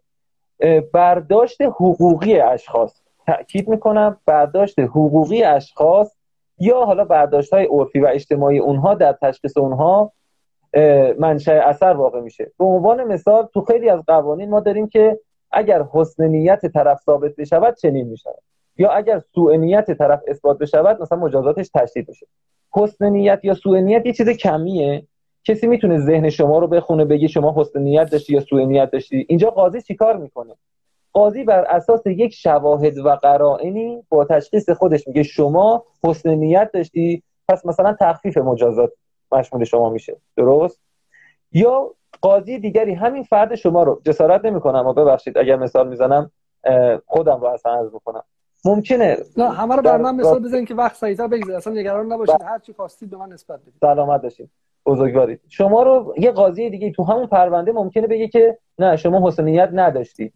برداشت 0.92 1.62
حقوقی 1.62 2.40
اشخاص. 2.40 2.99
تاکید 3.30 3.68
می‌کنم 3.68 4.16
برداشت 4.26 4.78
حقوقی 4.78 5.42
اشخاص 5.42 6.16
یا 6.58 6.84
حالا 6.84 7.04
برداشت 7.04 7.52
های 7.52 7.66
عرفی 7.66 8.00
و 8.00 8.06
اجتماعی 8.06 8.58
اونها 8.58 8.94
در 8.94 9.12
تشخیص 9.22 9.56
اونها 9.56 10.12
منشأ 11.18 11.52
اثر 11.52 11.92
واقع 11.92 12.20
میشه. 12.20 12.52
به 12.58 12.64
عنوان 12.64 13.04
مثال 13.04 13.48
تو 13.54 13.60
خیلی 13.60 13.88
از 13.88 14.00
قوانین 14.06 14.50
ما 14.50 14.60
داریم 14.60 14.88
که 14.88 15.18
اگر 15.50 15.84
حسن 15.92 16.24
نیت 16.24 16.66
طرف 16.66 17.00
ثابت 17.06 17.36
بشود 17.36 17.74
چنین 17.74 18.06
می‌شود. 18.06 18.42
یا 18.76 18.90
اگر 18.90 19.18
سوء 19.34 19.56
نیت 19.56 19.90
طرف 19.92 20.20
اثبات 20.28 20.58
بشود 20.58 21.02
مثلا 21.02 21.18
مجازاتش 21.18 21.70
تشدید 21.74 22.06
بشه. 22.06 22.26
حسن 22.72 23.08
نیت 23.08 23.40
یا 23.42 23.54
سوء 23.54 23.80
نیت 23.80 24.06
یه 24.06 24.12
چیز 24.12 24.28
کمیه. 24.28 25.06
کسی 25.44 25.66
می‌تونه 25.66 25.98
ذهن 25.98 26.28
شما 26.28 26.58
رو 26.58 26.66
بخونه 26.66 27.04
بگی 27.04 27.28
شما 27.28 27.54
حسن 27.56 27.80
نیت 27.80 28.10
داشتی 28.10 28.34
یا 28.34 28.40
سوء 28.40 28.64
نیت 28.64 28.90
داشتی. 28.90 29.26
اینجا 29.28 29.50
قاضی 29.50 29.82
چیکار 29.82 30.16
می‌کنه؟ 30.16 30.54
قاضی 31.12 31.44
بر 31.44 31.64
اساس 31.64 32.06
یک 32.06 32.34
شواهد 32.34 32.98
و 32.98 33.16
قرائنی 33.16 34.02
با 34.08 34.24
تشخیص 34.24 34.70
خودش 34.70 35.08
میگه 35.08 35.22
شما 35.22 35.84
حسن 36.04 36.30
نیت 36.30 36.70
داشتی 36.74 37.22
پس 37.48 37.66
مثلا 37.66 37.96
تخفیف 38.00 38.38
مجازات 38.38 38.92
مشمول 39.32 39.64
شما 39.64 39.90
میشه. 39.90 40.16
درست؟ 40.36 40.80
یا 41.52 41.94
قاضی 42.22 42.58
دیگری 42.58 42.94
همین 42.94 43.22
فرد 43.22 43.54
شما 43.54 43.82
رو 43.82 44.00
جسارت 44.04 44.44
نمی‌کنم 44.44 44.86
و 44.86 44.92
ببخشید 44.92 45.38
اگر 45.38 45.56
مثال 45.56 45.88
می‌زنم 45.88 46.30
خودم 47.06 47.40
رو 47.40 47.46
اصلا 47.46 47.72
عرض 47.72 47.92
می‌کنم 47.92 48.22
ممکنه 48.64 49.16
نه 49.36 49.50
همه 49.50 49.76
رو 49.76 49.82
بر 49.82 49.96
من 49.96 50.14
مثال 50.16 50.42
بزنید 50.42 50.68
که 50.68 50.74
وقت 50.74 50.96
سریعتر 50.96 51.26
بگذره 51.26 51.56
اصلا 51.56 51.72
نگران 51.72 52.12
نباشید. 52.12 52.42
هر 52.42 52.58
چی 52.58 52.72
خواستید 52.72 53.10
به 53.10 53.16
من 53.16 53.28
نسبت 53.32 53.60
بدید. 53.60 53.74
سلامت 53.80 54.22
باشید. 54.22 54.50
بزرگوارید. 54.86 55.40
شما 55.48 55.82
رو 55.82 56.14
یه 56.18 56.30
قاضی 56.32 56.70
دیگه 56.70 56.92
تو 56.92 57.04
همون 57.04 57.26
پرونده 57.26 57.72
ممکنه 57.72 58.06
بگه 58.06 58.28
که 58.28 58.58
نه 58.78 58.96
شما 58.96 59.28
حسنیت 59.28 59.70
نداشتید 59.72 60.32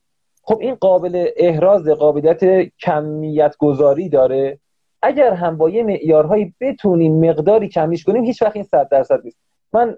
خب 0.46 0.58
این 0.60 0.74
قابل 0.74 1.26
احراز 1.36 1.88
قابلیت 1.88 2.68
کمیت 2.80 3.56
گذاری 3.58 4.08
داره. 4.08 4.58
اگر 5.02 5.32
هم 5.32 5.56
با 5.56 5.70
یه 5.70 5.82
معیارهایی 5.82 6.54
بتونیم 6.60 7.30
مقداری 7.30 7.68
کمیش 7.68 8.04
کنیم 8.04 8.24
هیچ 8.24 8.42
وقت 8.42 8.56
این 8.56 8.64
100 8.64 8.88
درصد 8.88 9.20
نیست. 9.24 9.38
من 9.72 9.96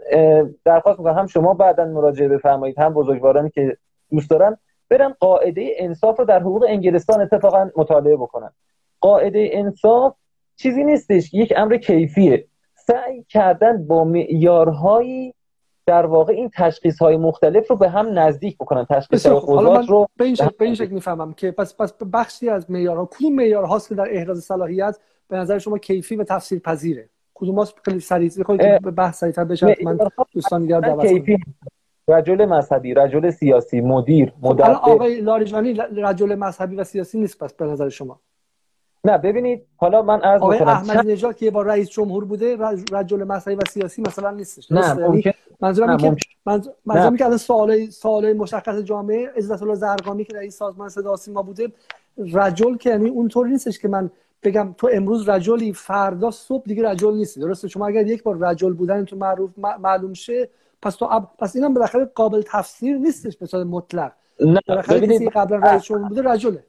درخواست 0.64 0.98
می‌کنم 0.98 1.14
هم 1.14 1.26
شما 1.26 1.54
بعدا 1.54 1.84
مراجعه 1.84 2.28
بفرمایید 2.28 2.78
هم 2.78 2.94
بزرگوارانی 2.94 3.50
که 3.50 3.76
دوست 4.10 4.30
دارن 4.30 4.56
برن 4.90 5.14
قاعده 5.20 5.70
انصاف 5.76 6.18
رو 6.18 6.24
در 6.24 6.40
حقوق 6.40 6.64
انگلستان 6.68 7.20
اتفاقا 7.20 7.70
مطالعه 7.76 8.16
بکنن. 8.16 8.50
قاعده 9.00 9.48
انصاف 9.52 10.14
چیزی 10.56 10.84
نیستش 10.84 11.34
یک 11.34 11.52
امر 11.56 11.76
کیفیه. 11.76 12.46
سعی 12.74 13.24
کردن 13.28 13.86
با 13.86 14.04
معیارهایی 14.04 15.34
در 15.86 16.06
واقع 16.06 16.32
این 16.32 16.50
تشخیص 16.54 16.98
های 16.98 17.16
مختلف 17.16 17.70
رو 17.70 17.76
به 17.76 17.88
هم 17.88 18.18
نزدیک 18.18 18.56
بکنن 18.56 18.84
تشخیص 18.84 19.26
های 19.26 19.86
رو 19.88 20.08
به 20.16 20.24
این 20.24 20.34
شکل, 20.34 20.50
به 20.58 20.64
این 20.64 20.74
شکل 20.74 20.90
می‌فهمم 20.94 21.32
که 21.32 21.50
پس 21.50 21.76
پس 21.76 21.92
بخشی 22.12 22.48
از 22.48 22.70
معیارها 22.70 23.06
کدوم 23.06 23.34
معیارهاست 23.34 23.88
که 23.88 23.94
در 23.94 24.06
احراز 24.10 24.44
صلاحیت 24.44 24.98
به 25.28 25.36
نظر 25.36 25.58
شما 25.58 25.78
کیفی 25.78 26.16
و 26.16 26.24
تفسیر 26.24 26.58
پذیره 26.58 27.08
کدوم 27.34 27.58
هاست 27.58 27.74
خیلی 27.84 28.00
سریع 28.00 28.30
بخواید 28.40 28.82
به 28.82 28.90
بحث 28.90 29.18
سریعتر 29.18 29.44
بشه 29.44 29.76
من 29.82 29.98
دوستان 30.32 30.62
دیگر 30.62 30.80
دعوت 30.80 31.10
کنم. 31.10 31.38
رجل 32.08 32.44
مذهبی 32.44 32.94
رجل 32.94 33.30
سیاسی 33.30 33.80
مدیر 33.80 34.32
مدبر. 34.42 34.70
آقای 34.70 35.20
لاریجانی 35.20 35.74
رجل 35.96 36.34
مذهبی 36.34 36.76
و 36.76 36.84
سیاسی 36.84 37.18
نیست 37.18 37.38
پس 37.38 37.54
به 37.54 37.64
نظر 37.64 37.88
شما؟ 37.88 38.20
نه 39.06 39.18
ببینید 39.18 39.62
حالا 39.76 40.02
من 40.02 40.22
از 40.22 40.40
آقای 40.42 40.58
احمدی 40.58 41.12
نژاد 41.12 41.36
که 41.36 41.50
با 41.50 41.62
رئیس 41.62 41.88
جمهور 41.88 42.24
بوده 42.24 42.56
رجل 42.92 43.24
مذهبی 43.24 43.54
و 43.56 43.60
سیاسی 43.70 44.02
مثلا 44.02 44.30
نیستش 44.30 44.72
نه 44.72 44.96
یعنی 45.00 45.24
منظورم 45.60 45.96
که 45.96 46.16
منظورم 46.86 47.16
که 47.16 47.24
الان 47.24 47.38
سوال 47.38 47.86
سوال 47.86 48.32
مشخص 48.32 48.78
جامعه 48.78 49.30
عزت 49.36 49.62
الله 49.62 49.74
زرقامی 49.74 50.24
که 50.24 50.36
رئیس 50.36 50.56
سازمان 50.56 50.88
صدا 50.88 51.16
سیما 51.16 51.42
بوده 51.42 51.72
رجل 52.32 52.76
که 52.76 52.90
یعنی 52.90 53.08
اونطور 53.08 53.46
نیستش 53.46 53.78
که 53.78 53.88
من 53.88 54.10
بگم 54.42 54.74
تو 54.78 54.90
امروز 54.92 55.28
رجلی 55.28 55.72
فردا 55.72 56.30
صبح 56.30 56.64
دیگه 56.66 56.88
رجل 56.88 57.14
نیستی 57.14 57.40
درسته؟ 57.40 57.68
شما 57.68 57.86
اگر 57.86 58.06
یک 58.06 58.22
بار 58.22 58.38
رجل 58.38 58.72
بودن 58.72 59.04
تو 59.04 59.16
معروف 59.16 59.50
معلوم 59.58 60.14
شه 60.14 60.48
پس 60.82 60.96
تو. 60.96 61.26
پس 61.38 61.56
اینم 61.56 61.74
بالاخره 61.74 62.04
قابل 62.04 62.42
تفسیر 62.46 62.96
نیستش 62.96 63.36
به 63.36 63.46
صورت 63.46 63.66
مطلق. 63.66 64.12
نه 64.40 64.60
ببینید 64.88 65.28
قبلا 65.28 65.58
رئیس 65.58 65.82
جمهور 65.82 66.08
بوده 66.08 66.22
رجله. 66.22 66.64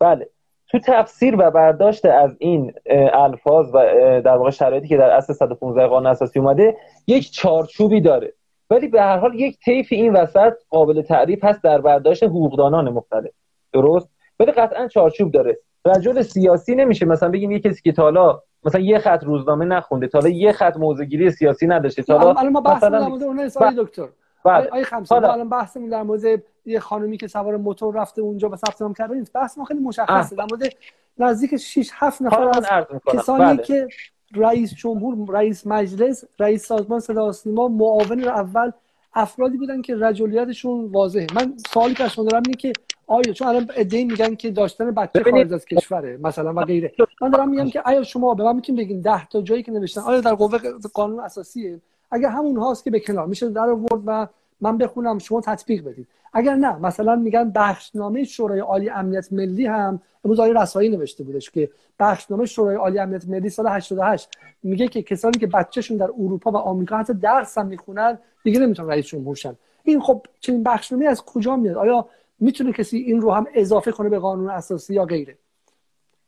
بله. 0.00 0.28
تو 0.68 0.78
تفسیر 0.78 1.36
و 1.38 1.50
برداشت 1.50 2.04
از 2.04 2.36
این 2.38 2.72
الفاظ 3.12 3.66
و 3.74 3.78
در 4.20 4.36
واقع 4.36 4.50
شرایطی 4.50 4.88
که 4.88 4.96
در 4.96 5.10
اصل 5.10 5.32
115 5.32 5.86
قانون 5.86 6.06
اساسی 6.06 6.38
اومده 6.38 6.76
یک 7.06 7.32
چارچوبی 7.32 8.00
داره. 8.00 8.32
ولی 8.70 8.88
به 8.88 9.02
هر 9.02 9.18
حال 9.18 9.34
یک 9.34 9.58
طیف 9.58 9.88
این 9.90 10.12
وسط 10.12 10.52
قابل 10.70 11.02
تعریف 11.02 11.44
هست 11.44 11.62
در 11.62 11.80
برداشت 11.80 12.22
حقوقدانان 12.22 12.88
مختلف. 12.88 13.30
درست؟ 13.72 14.08
ولی 14.40 14.52
قطعا 14.52 14.88
چارچوب 14.88 15.32
داره. 15.32 15.58
رجل 15.84 16.22
سیاسی 16.22 16.74
نمیشه 16.74 17.06
مثلا 17.06 17.28
بگیم 17.28 17.50
یه 17.50 17.58
کسی 17.58 17.82
که 17.82 17.92
تالا 17.92 18.42
مثلا 18.64 18.80
یه 18.80 18.98
خط 18.98 19.24
روزنامه 19.24 19.64
نخونده 19.64 20.08
تا 20.08 20.28
یه 20.28 20.52
خط 20.52 20.76
موضوعگیری 20.76 21.30
سیاسی 21.30 21.66
نداشته 21.66 22.02
تا 22.02 22.18
الان 22.18 22.48
ما 22.48 22.60
بحث 22.60 22.76
مثلا... 22.76 23.00
در 23.00 23.08
مورد 23.08 23.22
اون 23.22 23.46
دکتر. 23.78 24.08
بله. 24.44 24.68
آی 24.72 24.84
خمسه 24.84 25.14
الان 25.14 25.48
بحثمون 25.48 25.88
در 25.88 26.02
مورد 26.02 26.42
یه 26.66 26.80
خانومی 26.80 27.16
که 27.16 27.28
سوار 27.28 27.56
موتور 27.56 27.94
رفته 27.94 28.22
اونجا 28.22 28.48
و 28.50 28.56
ثبت 28.56 28.82
نام 28.82 28.94
کرده 28.94 29.14
نیست. 29.14 29.32
بحث 29.32 29.58
ما 29.58 29.64
خیلی 29.64 29.80
مشخصه. 29.80 30.36
در 30.36 30.46
مورد 30.50 30.72
نزدیک 31.18 31.56
6 31.56 31.90
7 31.92 32.22
نفر 32.22 32.48
از 32.48 32.66
کسانی 33.06 33.44
بله. 33.44 33.62
که 33.62 33.88
رئیس 34.34 34.74
جمهور 34.74 35.30
رئیس 35.30 35.66
مجلس 35.66 36.24
رئیس 36.38 36.66
سازمان 36.66 37.00
صدا 37.00 37.32
سیما 37.32 37.68
معاون 37.68 38.24
اول 38.24 38.70
افرادی 39.14 39.56
بودن 39.56 39.82
که 39.82 39.96
رجولیتشون 39.96 40.84
واضحه. 40.84 41.26
من 41.34 41.54
سوالی 41.72 41.94
که 41.94 42.04
ازشون 42.04 42.24
دارم 42.24 42.42
اینه 42.46 42.56
که 42.56 42.72
آیا 43.06 43.32
چون 43.32 43.48
الان 43.48 43.70
ادعی 43.74 44.04
میگن 44.04 44.34
که 44.34 44.50
داشتن 44.50 44.90
بچه 44.90 45.22
خارج 45.22 45.52
از 45.52 45.64
کشوره 45.64 46.18
مثلا 46.22 46.54
و 46.54 46.64
غیره. 46.64 46.92
من 47.22 47.30
دارم 47.30 47.48
میگم 47.48 47.70
که 47.70 47.80
آیا 47.80 48.02
شما 48.02 48.34
به 48.34 48.44
من 48.44 48.56
می‌تونید 48.56 48.80
بگین 48.80 49.00
10 49.00 49.26
تا 49.28 49.42
جایی 49.42 49.62
که 49.62 49.72
نوشتن؟ 49.72 50.00
آیا 50.00 50.20
در 50.20 50.34
قوه 50.34 50.58
قانون 50.94 51.20
اساسیه؟ 51.20 51.80
اگر 52.10 52.28
همون 52.28 52.56
هاست 52.56 52.84
که 52.84 52.90
به 52.90 53.00
کنار 53.00 53.26
میشه 53.26 53.48
در 53.48 53.70
آورد 53.70 54.02
و 54.06 54.26
من 54.60 54.78
بخونم 54.78 55.18
شما 55.18 55.40
تطبیق 55.40 55.84
بدید. 55.84 56.06
اگر 56.32 56.54
نه 56.54 56.78
مثلا 56.78 57.16
میگن 57.16 57.50
بخشنامه 57.50 58.24
شورای 58.24 58.60
عالی 58.60 58.90
امنیت 58.90 59.32
ملی 59.32 59.66
هم 59.66 60.00
امروز 60.24 60.40
آقای 60.40 60.52
رسایی 60.52 60.88
نوشته 60.88 61.24
بودش 61.24 61.50
که 61.50 61.70
بخشنامه 61.98 62.46
شورای 62.46 62.76
عالی 62.76 62.98
امنیت 62.98 63.28
ملی 63.28 63.50
سال 63.50 63.66
88 63.66 64.28
میگه 64.62 64.88
که 64.88 65.02
کسانی 65.02 65.38
که 65.38 65.46
بچهشون 65.46 65.96
در 65.96 66.10
اروپا 66.18 66.50
و 66.50 66.56
آمریکا 66.56 66.98
حتی 66.98 67.14
درس 67.14 67.58
هم 67.58 67.66
می‌خونن 67.66 68.18
دیگه 68.44 68.60
نمی‌تونن 68.60 68.88
رئیس 68.88 69.06
جمهور 69.06 69.36
شن. 69.36 69.56
این 69.82 70.00
خب 70.00 70.26
چنین 70.40 70.62
بخشنامه 70.62 71.06
از 71.06 71.24
کجا 71.24 71.56
میاد؟ 71.56 71.76
آیا 71.76 72.08
می‌تونه 72.40 72.72
کسی 72.72 72.98
این 72.98 73.20
رو 73.20 73.32
هم 73.32 73.46
اضافه 73.54 73.92
کنه 73.92 74.08
به 74.08 74.18
قانون 74.18 74.50
اساسی 74.50 74.94
یا 74.94 75.04
غیره؟ 75.04 75.38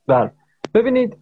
بله. 0.06 0.32
ببینید 0.74 1.16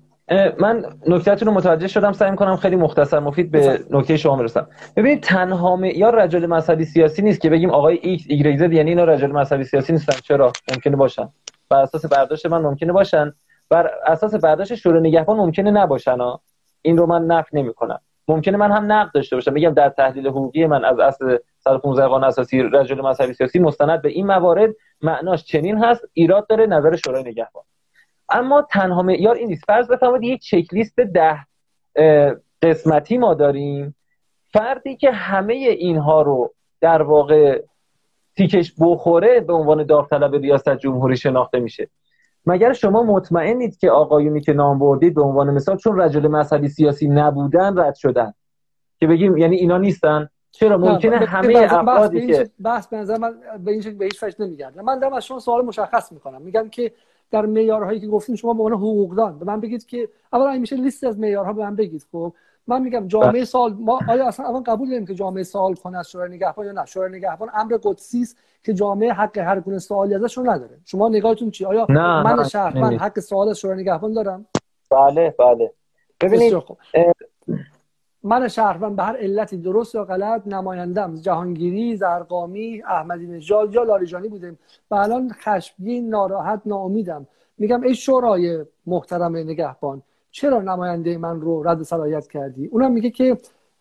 من 0.59 0.85
نکتهتون 1.07 1.49
رو 1.49 1.55
متوجه 1.55 1.87
شدم 1.87 2.13
سعی 2.13 2.37
کنم 2.37 2.57
خیلی 2.57 2.77
مختصر 2.77 3.19
مفید 3.19 3.51
به 3.51 3.81
نکته 3.91 4.17
شما 4.17 4.37
برسم. 4.37 4.67
ببینید 4.97 5.23
تنها 5.23 5.79
یا 5.83 6.11
رجل 6.11 6.47
مذهبی 6.47 6.85
سیاسی 6.85 7.23
نیست 7.23 7.41
که 7.41 7.51
بگیم 7.51 7.71
آقای 7.71 7.99
ایکس 8.03 8.25
ایگرگ 8.29 8.59
زد 8.59 8.73
یعنی 8.73 8.91
اینا 8.91 9.05
رجل 9.05 9.33
مذهبی 9.33 9.65
سیاسی 9.65 9.93
نیستن. 9.93 10.13
چرا؟ 10.13 10.53
ممکنه 10.75 10.97
باشن. 10.97 11.29
بر 11.69 11.81
اساس 11.81 12.07
برداشت 12.07 12.47
من 12.47 12.63
ممکنه 12.63 12.93
باشن. 12.93 13.33
بر 13.71 13.91
اساس 14.07 14.35
برداشت 14.35 14.75
شورای 14.75 15.01
نگهبان 15.01 15.37
ممکنه 15.37 15.71
نباشن 15.71 16.21
ها. 16.21 16.41
این 16.83 16.97
رو 16.97 17.07
من 17.07 17.27
نفی 17.27 17.57
نمی‌کنم. 17.57 18.01
ممکنه 18.29 18.57
من 18.57 18.73
هم 18.73 18.93
نقد 18.93 19.13
داشته 19.15 19.37
باشم. 19.37 19.53
میگم 19.53 19.71
در 19.71 19.89
تحلیل 19.89 20.27
حقوقی 20.27 20.67
من 20.67 20.85
از 20.85 20.99
اصل 20.99 21.37
115 21.59 22.07
قانون 22.07 22.29
اساسی 22.29 22.63
رجل 22.63 23.01
مذهبی 23.01 23.33
سیاسی 23.33 23.59
مستند 23.59 24.03
به 24.03 24.09
این 24.09 24.27
موارد. 24.27 24.71
معناش 25.03 25.45
چنین 25.45 25.85
هست. 25.85 26.05
ایراد 26.13 26.47
داره 26.47 26.67
نظر 26.67 26.97
شورای 26.97 27.23
نگهبان. 27.23 27.63
اما 28.29 28.67
تنها 28.71 29.03
معیار 29.03 29.35
این 29.35 29.49
نیست. 29.49 29.65
فرض 29.67 29.89
بفرمایید 29.89 30.25
یک 30.25 30.43
چک 30.43 30.75
لیست 30.75 31.01
ده 31.01 31.47
قسمتی 32.63 33.19
ما 33.19 33.35
داریم. 33.35 33.97
فردی 34.53 34.97
که 34.97 35.11
همه 35.11 35.55
اینها 35.55 36.23
رو 36.23 36.55
در 36.81 37.03
واقع 37.03 37.63
تیکش 38.37 38.75
بخوره 38.81 39.41
به 39.41 39.53
عنوان 39.53 39.85
داوطلب 39.85 40.35
ریاست 40.35 40.77
جمهوری 40.77 41.17
شناخته 41.17 41.59
میشه. 41.59 41.89
مگر 42.47 42.73
شما 42.73 43.03
مطمئنید 43.03 43.79
که 43.79 43.91
آقایونی 43.91 44.41
که 44.41 44.53
نام 44.53 44.79
بردید 44.79 45.15
به 45.15 45.23
عنوان 45.23 45.51
مثال 45.51 45.77
چون 45.77 46.01
رجل 46.01 46.29
مذهبی 46.29 46.69
سیاسی 46.69 47.09
نبودن 47.09 47.79
رد 47.79 47.95
شدن؟ 47.95 48.35
که 49.01 49.07
بگیم 49.07 49.37
یعنی 49.37 49.57
اینا 49.57 49.79
نیستن. 49.79 50.29
چرا؟ 50.51 50.79
ممکنه 50.79 51.17
همه 51.17 51.57
افرادی 51.57 52.27
که 52.27 52.51
بحث 52.65 52.87
به 52.87 52.97
نظر 52.97 53.19
من 53.19 53.35
به 53.65 53.73
این 53.73 53.81
شکل 53.81 53.95
به 53.95 54.05
هیچ 54.05 54.23
وجه 54.23 54.37
نمیگردم 54.41 54.85
من 54.85 54.99
دارم 54.99 55.13
از 55.13 55.25
شما 55.25 55.39
سوال 55.39 55.65
مشخص 55.65 56.13
می‌کنم. 56.13 56.43
میگم 56.43 56.69
که 56.69 56.93
در 57.31 57.47
معیارهایی 57.47 58.01
که 58.01 58.07
گفتیم 58.07 58.37
شما 58.37 58.55
به 58.55 58.63
عنوان 58.63 58.79
حقوقدان 58.79 59.39
به 59.39 59.45
من 59.45 59.61
بگید 59.61 59.87
که 59.87 60.09
اولا 60.33 60.59
میشه 60.59 60.77
لیست 60.77 61.05
از 61.05 61.19
معیارها 61.19 61.53
به 61.53 61.63
من 61.63 61.77
بگید 61.77 62.07
خب؟ 62.13 62.33
من 62.67 62.83
میگم 62.83 63.09
جامعه 63.09 63.31
بله. 63.31 63.45
سال 63.45 63.75
ما 63.75 64.01
آیا 64.09 64.29
اصلا 64.29 64.47
اول 64.47 64.61
قبول 64.61 64.89
داریم 64.89 65.07
که 65.07 65.15
جامعه 65.15 65.43
سال 65.43 65.75
کنه 65.75 65.99
از 65.99 66.11
شورای 66.11 66.31
نگهبان 66.31 66.67
یا 66.67 66.73
نه؟ 66.73 66.85
شورای 66.87 67.13
نگهبان 67.13 67.51
امر 67.55 67.79
قدسی 67.83 68.23
است 68.23 68.37
که 68.63 68.75
جامعه 68.75 69.13
حق 69.13 69.39
هر 69.39 69.61
گونه 69.61 69.79
سوالی 69.79 70.15
ازش 70.15 70.39
رو 70.39 70.51
نداره. 70.51 70.79
شما 70.85 71.09
نگاهتون 71.09 71.51
چی 71.51 71.65
آیا 71.65 71.87
نه 71.89 72.23
من 72.23 72.45
شهر 72.45 72.79
من 72.79 72.99
حق 72.99 73.21
سوال 73.21 73.49
از 73.49 73.59
شورای 73.59 73.81
نگهبان 73.81 74.13
دارم؟ 74.13 74.47
بله 74.91 75.35
بله. 75.39 75.73
ببینید 76.21 76.63
من 78.27 78.49
شهروند 78.49 78.97
به 78.97 79.03
هر 79.03 79.17
علتی 79.17 79.57
درست 79.57 79.95
یا 79.95 80.05
غلط 80.05 80.47
نمایندم. 80.47 81.17
جهانگیری 81.17 81.97
زرقامی 81.97 82.83
احمدی 82.83 83.27
نژاد 83.27 83.75
یا 83.75 83.83
لاریجانی 83.83 84.29
بودیم. 84.29 84.59
و 84.91 84.95
الان 84.95 85.33
خشمگین 85.33 86.09
ناراحت 86.09 86.63
ناامیدم. 86.67 87.27
میگم 87.59 87.83
ای 87.83 87.95
شورای 87.95 88.65
محترم 88.87 89.37
نگهبان 89.37 90.03
چرا 90.31 90.61
نماینده 90.61 91.19
من 91.19 91.41
رو 91.41 91.63
رد 91.69 91.83
صلاحیت 91.83 92.27
کردی؟ 92.29 92.67
اونم 92.67 92.93
میگه 92.93 93.11
که 93.11 93.39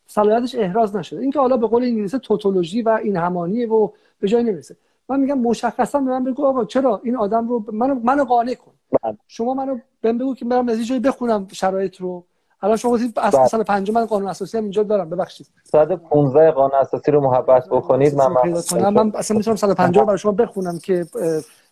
صلاحیتش 0.07 0.55
احراز 0.55 0.95
نشده. 0.95 1.21
اینکه 1.21 1.39
حالا 1.39 1.57
به 1.57 1.67
قول 1.67 1.83
انگلیسی 1.83 2.19
توتولوژی 2.19 2.81
و 2.81 2.89
این 2.89 3.17
همانی 3.17 3.65
و 3.65 3.89
به 4.19 4.27
جای 4.27 4.43
نمی‌رسه. 4.43 4.75
من 5.09 5.19
میگم 5.19 5.39
مشخصا 5.39 5.99
به 5.99 6.05
من 6.05 6.23
بگو 6.23 6.45
آقا 6.45 6.65
چرا 6.65 7.01
این 7.03 7.15
آدم 7.15 7.47
رو 7.47 7.65
منو 7.71 7.95
منو 7.95 8.23
قانع 8.23 8.53
کن. 8.53 8.71
بله. 9.03 9.17
شما 9.27 9.53
منو 9.53 9.77
بهم 10.01 10.17
بگو 10.17 10.35
که 10.35 10.45
برم 10.45 10.69
از 10.69 10.87
جایی 10.87 11.01
بخونم 11.01 11.47
شرایط 11.51 12.01
رو. 12.01 12.23
الان 12.65 12.77
شما 12.77 12.91
گفتید 12.91 13.19
از 13.19 13.35
بله. 13.35 13.47
سال 13.47 13.63
5 13.63 13.91
من 13.91 14.05
قانون 14.05 14.27
اساسی 14.27 14.57
هم 14.57 14.63
اینجا 14.63 14.83
دارم. 14.83 15.09
ببخشید. 15.09 15.47
115 15.63 16.51
قانون 16.51 16.75
اساسی 16.79 17.11
رو 17.11 17.21
محبت 17.21 17.69
بکنید 17.69 18.15
من 18.15 18.27
من, 18.27 18.93
من 18.93 19.11
اصلا 19.15 19.37
می‌تونم 19.37 19.55
150 19.55 20.05
برای 20.05 20.17
شما 20.17 20.31
بخونم 20.31 20.79
که 20.79 21.05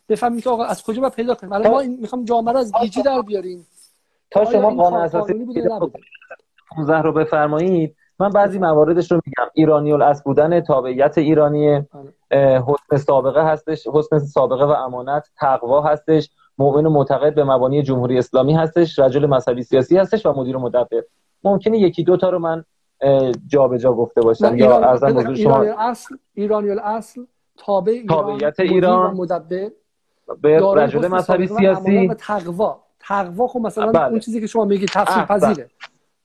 بفهمیم 0.09 0.41
که 0.41 0.49
آقا 0.49 0.63
از 0.63 0.83
کجا 0.83 1.01
باید 1.01 1.13
پیدا 1.13 1.35
کنیم. 1.35 1.53
الان 1.53 1.71
ما 1.71 1.79
این 1.79 1.97
می‌خوام 2.01 2.25
جامعه 2.25 2.53
رو 2.53 2.59
از 2.59 2.71
گیجی 2.81 3.01
در 3.01 3.21
بیاریم. 3.21 3.67
تا 4.31 4.45
شما 4.45 4.83
قانون 4.83 5.01
اساسی 5.01 5.33
15 6.75 7.01
رو 7.01 7.11
بفرمایید. 7.11 7.95
من 8.19 8.29
بعضی 8.29 8.59
مواردش 8.59 9.11
رو 9.11 9.19
میگم. 9.25 9.51
ایرانی 9.53 9.93
الاصل 9.93 10.21
بودن 10.25 10.61
تابعیت 10.61 11.17
ایرانی 11.17 11.79
بله. 12.31 12.63
حسن 12.67 12.97
سابقه 12.97 13.43
هستش. 13.43 13.87
حسن 13.93 14.19
سابقه 14.19 14.65
و 14.65 14.69
امانت 14.69 15.29
تقوا 15.39 15.81
هستش. 15.81 16.29
مؤمن 16.57 16.85
و 16.85 16.89
معتقد 16.89 17.35
به 17.35 17.43
مبانی 17.43 17.83
جمهوری 17.83 18.17
اسلامی 18.17 18.53
هستش 18.53 18.99
رجل 18.99 19.25
مذهبی 19.25 19.63
سیاسی 19.63 19.97
هستش 19.97 20.25
و 20.25 20.33
مدیر 20.33 20.57
مدبر. 20.57 21.03
ممکنه 21.43 21.79
یکی 21.79 22.03
دو 22.03 22.17
تا 22.17 22.29
رو 22.29 22.39
من 22.39 22.65
جابجا 23.47 23.77
جا 23.77 23.93
گفته 23.93 24.21
باشم 24.21 24.57
یا 24.57 24.77
ارزم 24.77 25.35
شما 25.35 25.61
ایرانی 25.61 25.69
الاصل 25.69 26.15
ایرانی 26.33 26.69
الاصل 26.69 27.25
تابع 27.57 27.91
ایران 27.91 28.07
تابعیت 28.07 28.59
ایران. 28.59 29.15
مدبر. 29.15 29.69
به 30.41 30.59
رجل 30.75 31.07
مذهبی 31.07 31.47
سیاسی. 31.47 32.07
تقوا. 32.07 32.83
تقوا 32.99 33.47
خب 33.47 33.59
مثلا 33.59 33.91
بله. 33.91 34.09
اون 34.09 34.19
چیزی 34.19 34.41
که 34.41 34.47
شما 34.47 34.65
میگید 34.65 34.89
تفسیر 34.89 35.23
پذیره. 35.23 35.69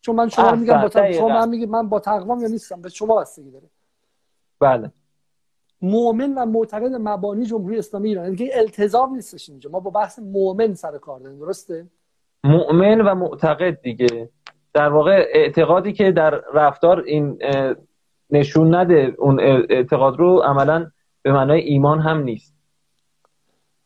چون 0.00 0.16
من 0.16 0.28
شما 0.28 0.54
میگم 0.54 0.82
با 0.82 0.88
تقوا 0.88 1.12
شما 1.12 1.28
من 1.28 1.48
میگید 1.48 1.68
من 1.68 1.88
با 1.88 2.00
تقوا 2.00 2.38
یا 2.40 2.48
نیستم 2.48 2.82
به 2.82 2.88
شما 2.88 3.16
بستگی 3.16 3.50
داره. 3.50 3.66
بله. 4.60 4.92
مؤمن 5.82 6.34
و 6.34 6.46
معتقد 6.46 6.92
مبانی 6.94 7.46
جمهوری 7.46 7.78
اسلامی 7.78 8.08
ایران 8.08 8.24
یعنی 8.24 8.52
التزام 8.52 9.14
نیستش 9.14 9.48
اینجا. 9.48 9.70
ما 9.70 9.80
با 9.80 9.90
بحث 9.90 10.18
مؤمن 10.18 10.74
سر 10.74 10.98
کار 10.98 11.20
داریم. 11.20 11.38
درسته؟ 11.38 11.86
مؤمن 12.44 13.00
و 13.00 13.14
معتقد 13.14 13.80
دیگه. 13.80 14.30
در 14.74 14.88
واقع 14.88 15.26
اعتقادی 15.32 15.92
که 15.92 16.12
در 16.12 16.30
رفتار 16.54 17.00
این 17.00 17.38
نشون 18.30 18.74
نده 18.74 19.14
اون 19.18 19.40
اعتقاد 19.70 20.18
رو 20.18 20.38
عملا 20.38 20.90
به 21.22 21.32
معنای 21.32 21.60
ایمان 21.60 22.00
هم 22.00 22.22
نیست. 22.22 22.54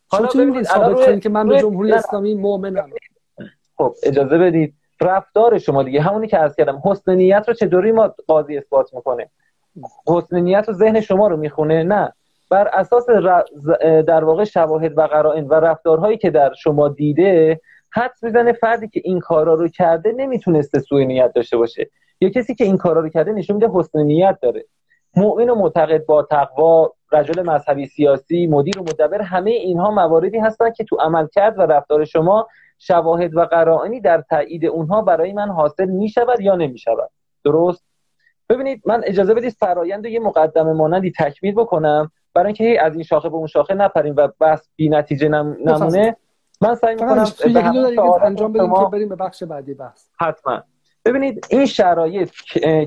حالا 0.08 0.28
ببینید 0.34 0.62
ثابت 0.62 1.20
که 1.20 1.28
من 1.28 1.48
به 1.48 1.60
جمهوری 1.60 1.92
اسلامی 1.92 2.34
مؤمنم؟ 2.34 2.90
خب 3.76 3.94
اجازه 4.02 4.38
بدید. 4.38 4.74
رفتار 5.00 5.58
شما 5.58 5.82
دیگه 5.82 6.00
همونی 6.00 6.28
که 6.28 6.36
عرض 6.36 6.56
کردم 6.56 6.82
حسن 6.84 7.14
نیت 7.14 7.44
رو 7.48 7.54
چطوری 7.54 7.92
ما 7.92 8.14
قاضی 8.26 8.56
اثبات 8.56 8.94
می‌کنه 8.94 9.30
حسن 10.08 10.40
نیت 10.40 10.68
و 10.68 10.72
ذهن 10.72 11.00
شما 11.00 11.28
رو 11.28 11.36
می‌خونه 11.36 11.82
نه. 11.82 12.12
بر 12.50 12.68
اساس 12.72 13.06
در 14.06 14.24
واقع 14.24 14.44
شواهد 14.44 14.98
و 14.98 15.02
قرائن 15.02 15.48
و 15.48 15.54
رفتارهایی 15.54 16.16
که 16.16 16.30
در 16.30 16.52
شما 16.54 16.88
دیده 16.88 17.60
حد 17.90 18.12
می‌زنه 18.22 18.52
فردی 18.52 18.88
که 18.88 19.00
این 19.04 19.20
کارا 19.20 19.54
رو 19.54 19.68
کرده 19.68 20.12
نمی‌تونسته 20.12 20.80
سوء 20.80 21.04
نیت 21.04 21.32
داشته 21.34 21.56
باشه. 21.56 21.90
یا 22.20 22.28
کسی 22.28 22.54
که 22.54 22.64
این 22.64 22.76
کارا 22.76 23.00
رو 23.00 23.08
کرده 23.08 23.32
نشون 23.32 23.56
میده 23.56 23.68
حسن 23.74 24.02
نیت 24.02 24.38
داره. 24.42 24.64
مؤمن 25.16 25.50
و 25.50 25.54
معتقد 25.54 26.06
با 26.06 26.22
تقوا 26.22 26.92
رجل 27.12 27.42
مذهبی 27.42 27.86
سیاسی 27.86 28.46
مدیر 28.46 28.78
و 28.78 28.82
مدبر 28.82 29.22
همه 29.22 29.50
اینها 29.50 29.90
مواردی 29.90 30.38
هستن 30.38 30.70
که 30.70 30.84
تو 30.84 30.96
عمل 30.96 31.26
کرد 31.26 31.58
و 31.58 31.62
رفتار 31.62 32.04
شما 32.04 32.48
شواهد 32.78 33.36
و 33.36 33.44
قرائنی 33.44 34.00
در 34.00 34.24
تایید 34.30 34.66
اونها 34.66 35.02
برای 35.02 35.32
من 35.32 35.48
حاصل 35.48 35.86
می‌شود 35.86 36.40
یا 36.40 36.54
نمی‌شود. 36.54 37.10
درست؟ 37.44 37.84
ببینید 38.48 38.82
من 38.86 39.02
اجازه 39.04 39.34
بدید 39.34 39.52
فرایند 39.52 40.06
یه 40.06 40.20
مقدمه 40.20 40.72
مانندی 40.72 41.12
تکمیل 41.18 41.54
بکنم. 41.54 42.10
برای 42.34 42.46
اینکه 42.46 42.82
از 42.82 42.94
این 42.94 43.02
شاخه 43.02 43.28
به 43.28 43.36
اون 43.36 43.46
شاخه 43.46 43.74
نپریم 43.74 44.14
و 44.16 44.28
بس 44.40 44.68
بی 44.76 44.88
نتیجه 44.88 45.28
نمونه 45.28 46.16
من 46.60 46.74
سعی 46.74 46.94
می‌کنم 46.94 47.24
به 47.52 48.24
انجام 48.24 48.52
بدیم 48.52 48.74
که 48.74 48.84
بریم 48.92 49.08
به 49.08 49.16
بخش 49.16 49.42
بعدی 49.42 49.74
بحث. 49.74 50.08
حتما. 50.20 50.62
ببینید 51.04 51.46
این 51.50 51.66
شرایط 51.66 52.30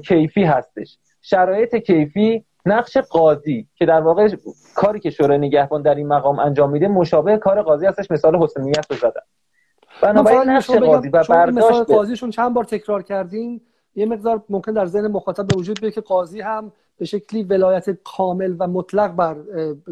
کیفی 0.04 0.44
هستش. 0.44 0.98
شرایط 1.22 1.76
کیفی 1.76 2.46
نقش 2.66 2.98
قاضی 2.98 3.68
که 3.76 3.86
در 3.86 4.02
واقع 4.02 4.30
کاری 4.76 5.00
که 5.00 5.10
شورای 5.10 5.38
نگهبان 5.38 5.82
در 5.82 5.96
این 5.96 6.08
مقام 6.08 6.40
انجام 6.40 6.72
میده 6.72 6.88
مشابه 6.88 7.38
کار 7.38 7.62
قاضی 7.62 7.86
هستش 7.86 8.12
مثال 8.12 8.36
حسن 8.36 8.62
نیت 8.62 8.92
رو 8.92 8.98
زدن 8.98 9.22
بنابراین 10.02 10.50
نقش 10.50 10.70
قاضی 10.70 11.10
و 11.10 11.24
برداشت 11.30 11.92
قاضیشون 11.92 12.30
چند 12.30 12.54
بار 12.54 12.64
تکرار 12.64 13.04
کردیم 13.04 13.62
یه 13.96 14.06
مقدار 14.06 14.44
ممکن 14.50 14.72
در 14.72 14.86
ذهن 14.86 15.08
مخاطب 15.08 15.48
به 15.48 15.58
وجود 15.58 15.82
بیاد 15.82 15.94
که 15.94 16.02
قاضی 16.02 16.42
هم 16.42 16.72
به 16.98 17.06
شکلی 17.06 17.44
ولایت 17.44 17.90
کامل 17.90 18.56
و 18.60 18.68
مطلق 18.68 19.16
بر 19.16 19.36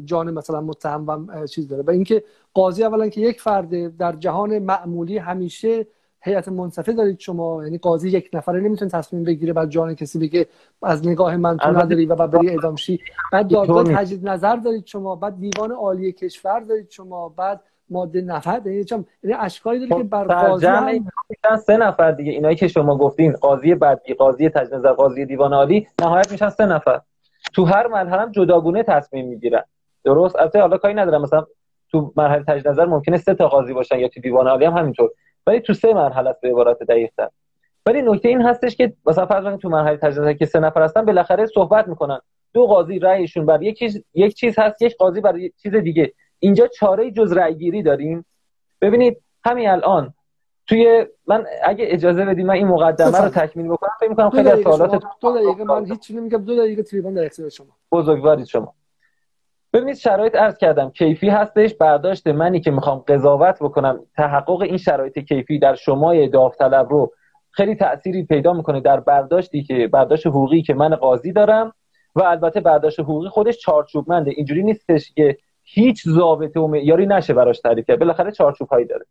جان 0.06 0.32
مثلا 0.32 0.62
متهم 0.62 1.08
و 1.08 1.48
چیز 1.48 1.68
داره. 1.68 1.84
و 1.84 1.90
اینکه 1.90 2.24
قاضی 2.54 2.84
اولا 2.84 3.10
که 3.10 3.22
یک 3.22 3.42
فرد 3.42 3.98
در 3.98 4.12
جهان 4.12 4.60
معمولی 4.60 5.18
همیشه 5.18 5.88
هیئت 6.22 6.48
منصفه 6.48 6.94
دارید 6.94 7.20
شما. 7.20 7.64
یعنی 7.64 7.78
قاضی 7.78 8.10
یک 8.10 8.30
نفره 8.34 8.60
نمی‌تونه 8.60 8.92
تصمیم 8.92 9.24
بگیره 9.24 9.54
بعد 9.54 9.70
جان 9.70 9.96
کسی 9.96 10.20
بگه 10.20 10.48
از 10.82 11.08
نگاه 11.08 11.38
من 11.38 11.58
تو 11.58 11.70
نداری 11.70 12.06
و 12.06 12.16
بعد 12.16 12.32
بری 12.32 12.50
اعدام 12.50 12.76
شی. 12.76 13.00
بعد 13.32 13.48
دادگاه 13.48 13.84
تجدید 13.84 14.28
نظر 14.28 14.56
دارید 14.56 14.86
شما. 14.86 15.16
بعد 15.16 15.40
دیوان 15.40 15.72
عالی 15.72 16.12
کشور 16.12 16.60
دارید 16.60 16.90
شما. 16.90 17.30
بعد 17.30 17.62
ماده 17.90 18.22
نفر 18.22 18.62
یعنی 18.66 18.86
یعنی 19.24 19.38
اشکالی 19.40 19.88
داره 19.88 20.04
که 20.04 20.10
بر 20.10 20.24
قاضی 20.24 20.66
هم... 20.66 21.06
سه 21.58 21.78
نفر 21.78 22.12
دیگه. 22.12 22.32
اینایی 22.32 22.56
که 22.56 22.68
شما 22.68 22.98
گفتین 22.98 23.34
قاضی 23.34 23.76
بدی 23.76 24.14
قاضی 24.14 24.50
نظر 24.56 24.92
قاضی 24.92 25.26
دیوان 25.26 25.54
عالی 25.54 25.88
نهایت 26.02 26.32
میشن 26.32 26.50
سه 26.50 26.66
نفر. 26.66 27.02
تو 27.54 27.66
هر 27.66 27.88
مرحله 27.88 28.22
هم 28.22 28.32
جداگونه 28.32 28.84
تصمیم 28.84 29.28
می‌گیرن. 29.28 29.64
درست؟ 30.04 30.36
البته 30.36 30.62
حالا 30.62 30.78
کاری 30.78 30.94
ندارم. 30.94 31.22
مثلا 31.22 31.46
تو 31.92 32.14
مرحله 32.16 32.44
تجدید 32.44 32.68
نظر 32.68 32.86
ممکنه 32.86 33.18
سه 33.18 33.34
تا 33.34 33.48
قاضی 33.48 33.74
باشن 33.74 34.00
یا 34.00 34.08
تو 34.08 34.20
دیوان 34.20 34.48
عالی 34.48 34.66
هم 34.66 34.74
همینطور. 34.74 35.10
ولی 35.48 35.60
تو 35.60 35.74
سه 35.74 35.94
مرحله 35.94 36.30
است 36.30 36.42
به 36.42 36.50
عبارت 36.50 36.84
دقیق‌تر. 36.84 37.30
ولی 37.86 38.02
نکته 38.02 38.30
این 38.30 38.42
هستش 38.42 38.76
که 38.76 38.94
مثلا 39.06 39.26
فرض 39.26 39.58
تو 39.58 39.70
مرحله 39.70 39.98
تجدید 39.98 40.38
که 40.38 40.46
سه 40.46 40.60
نفر 40.60 40.82
هستن 40.82 41.06
بالاخره 41.06 41.46
صحبت 41.46 41.88
می‌کنن. 41.88 42.20
دو 42.54 42.66
قاضی 42.66 43.00
رأیشون 43.00 43.46
بر 43.46 43.64
یک 43.64 43.80
چیز 43.80 44.04
یک 44.14 44.34
چیز 44.34 44.60
هست 44.60 44.82
یک 44.82 44.98
قاضی 44.98 45.22
بر 45.22 45.36
چیز 45.64 45.76
دیگه. 45.76 46.14
اینجا 46.44 46.68
چاره 46.68 47.12
جز 47.12 47.34
رأیگیری 47.34 47.84
داریم. 47.84 48.26
ببینید 48.82 49.22
همین 49.46 49.70
الان 49.70 50.14
توی 50.68 51.06
من 51.28 51.46
اگه 51.64 51.86
اجازه 51.90 52.26
بدید 52.26 52.46
من 52.46 52.54
این 52.54 52.68
مقدمه 52.68 53.18
رو 53.18 53.30
تکمیل 53.30 53.68
بکنم 53.68 53.92
فکر 54.00 54.10
می‌کنم 54.10 54.30
خیلی 54.30 54.50
از 54.50 54.60
سوالات 54.60 55.04
دو 55.22 55.32
دقیقه 55.32 55.64
من 55.64 55.86
هیچ 55.86 56.12
نمیگم 56.12 56.46
دو 56.46 56.56
دقیقه 56.56 56.84
تریبون 56.84 57.14
در 57.14 57.26
اختیار 57.26 57.50
شما. 57.50 57.68
بزرگوارید 57.92 58.46
شما. 58.46 58.74
ببینید 59.74 59.96
شرایط 59.96 60.36
عرض 60.36 60.58
کردم. 60.58 60.90
کیفی 60.90 61.30
هستش 61.30 61.74
برداشت 61.74 62.28
منی 62.28 62.62
که 62.62 62.72
می‌خوام 62.72 63.00
قضاوت 63.00 63.58
بکنم. 63.62 64.00
تحقق 64.16 64.62
این 64.62 64.78
شرایط 64.78 65.20
کیفی 65.20 65.60
در 65.60 65.76
شما 65.76 66.28
داوطلب 66.28 66.90
رو 66.90 67.12
خیلی 67.52 67.76
تأثیری 67.76 68.24
پیدا 68.24 68.54
می‌کنه 68.54 68.82
در 68.82 69.00
برداشتی 69.00 69.64
که 69.64 69.88
برداشت 69.88 70.28
حقوقی 70.28 70.62
که 70.62 70.74
من 70.74 70.96
قاضی 70.96 71.32
دارم. 71.32 71.74
و 72.16 72.24
البته 72.24 72.60
برداشت 72.60 73.00
حقوقی 73.00 73.30
خودش 73.30 73.58
چارچوبمنده. 73.58 74.32
اینجوری 74.36 74.64
نیستش 74.64 75.12
که 75.14 75.38
هیچ 75.64 76.08
ضابطه 76.08 76.60
و 76.60 76.68
معیاری 76.68 77.06
نشه 77.06 77.34
براش 77.34 77.60
تعریف 77.60 77.88
کرد. 77.88 78.00
بالاخره 78.00 78.32
چارچوب 78.32 78.70
داره. 78.90 79.06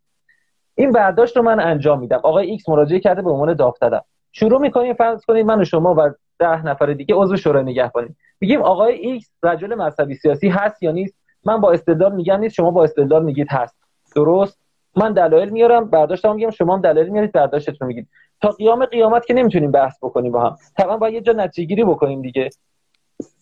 این 0.74 0.90
برداشت 0.90 1.36
رو 1.36 1.42
من 1.42 1.61
انجام 1.61 2.00
میدم. 2.00 2.20
آقای 2.22 2.50
ایکس 2.50 2.68
مراجعه 2.68 3.00
کرده 3.00 3.22
به 3.22 3.30
عنوان 3.30 3.55
داوطلب. 3.55 4.05
شروع 4.32 4.61
می‌کنیم 4.61 4.94
فرض 4.94 5.24
کنید 5.24 5.46
من 5.46 5.61
و 5.61 5.64
شما 5.64 5.94
و 5.98 6.11
ده 6.38 6.66
نفر 6.66 6.86
دیگه 6.86 7.14
عضو 7.14 7.36
شورای 7.36 7.64
نگهبانی 7.64 8.16
میگیم 8.40 8.62
آقای 8.62 8.94
ایکس 8.94 9.30
رجل 9.42 9.74
مذهبی 9.74 10.14
سیاسی 10.14 10.48
هست 10.48 10.82
یا 10.82 10.90
نیست؟ 10.90 11.14
من 11.44 11.61
با 11.61 11.72
استدلال 11.72 12.14
میگم 12.14 12.36
نیست 12.36 12.55
شما 12.55 12.70
با 12.70 12.84
استدلال 12.84 13.24
میگید 13.24 13.46
هست. 13.50 13.76
درست. 14.16 14.61
من 14.96 15.12
دلایل 15.12 15.48
میارم 15.48 15.90
برداشتم 15.90 16.34
میگم 16.34 16.50
شما 16.50 16.76
هم 16.76 16.80
دلایل 16.80 17.09
میارید 17.09 17.32
برداشتتون 17.32 17.88
میگید. 17.88 18.09
تا 18.40 18.48
قیام 18.48 18.84
قیامت 18.84 19.26
که 19.26 19.34
نمی‌تونیم 19.34 19.70
بحث 19.70 19.98
بکنیم 20.03 20.32
با 20.32 20.40
هم. 20.40 20.57
طبعا 20.76 20.96
باید 20.96 21.14
یه 21.14 21.20
جا 21.20 21.32
نتیجه 21.32 21.68
گیری 21.68 21.84
بکنیم 21.84 22.22
دیگه. 22.22 22.50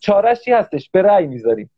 چارش 0.01 0.41
چی 0.41 0.53
هستش؟ 0.53 0.91
به 0.91 1.03
رأی 1.03 1.27
می‌ذاریم. 1.27 1.71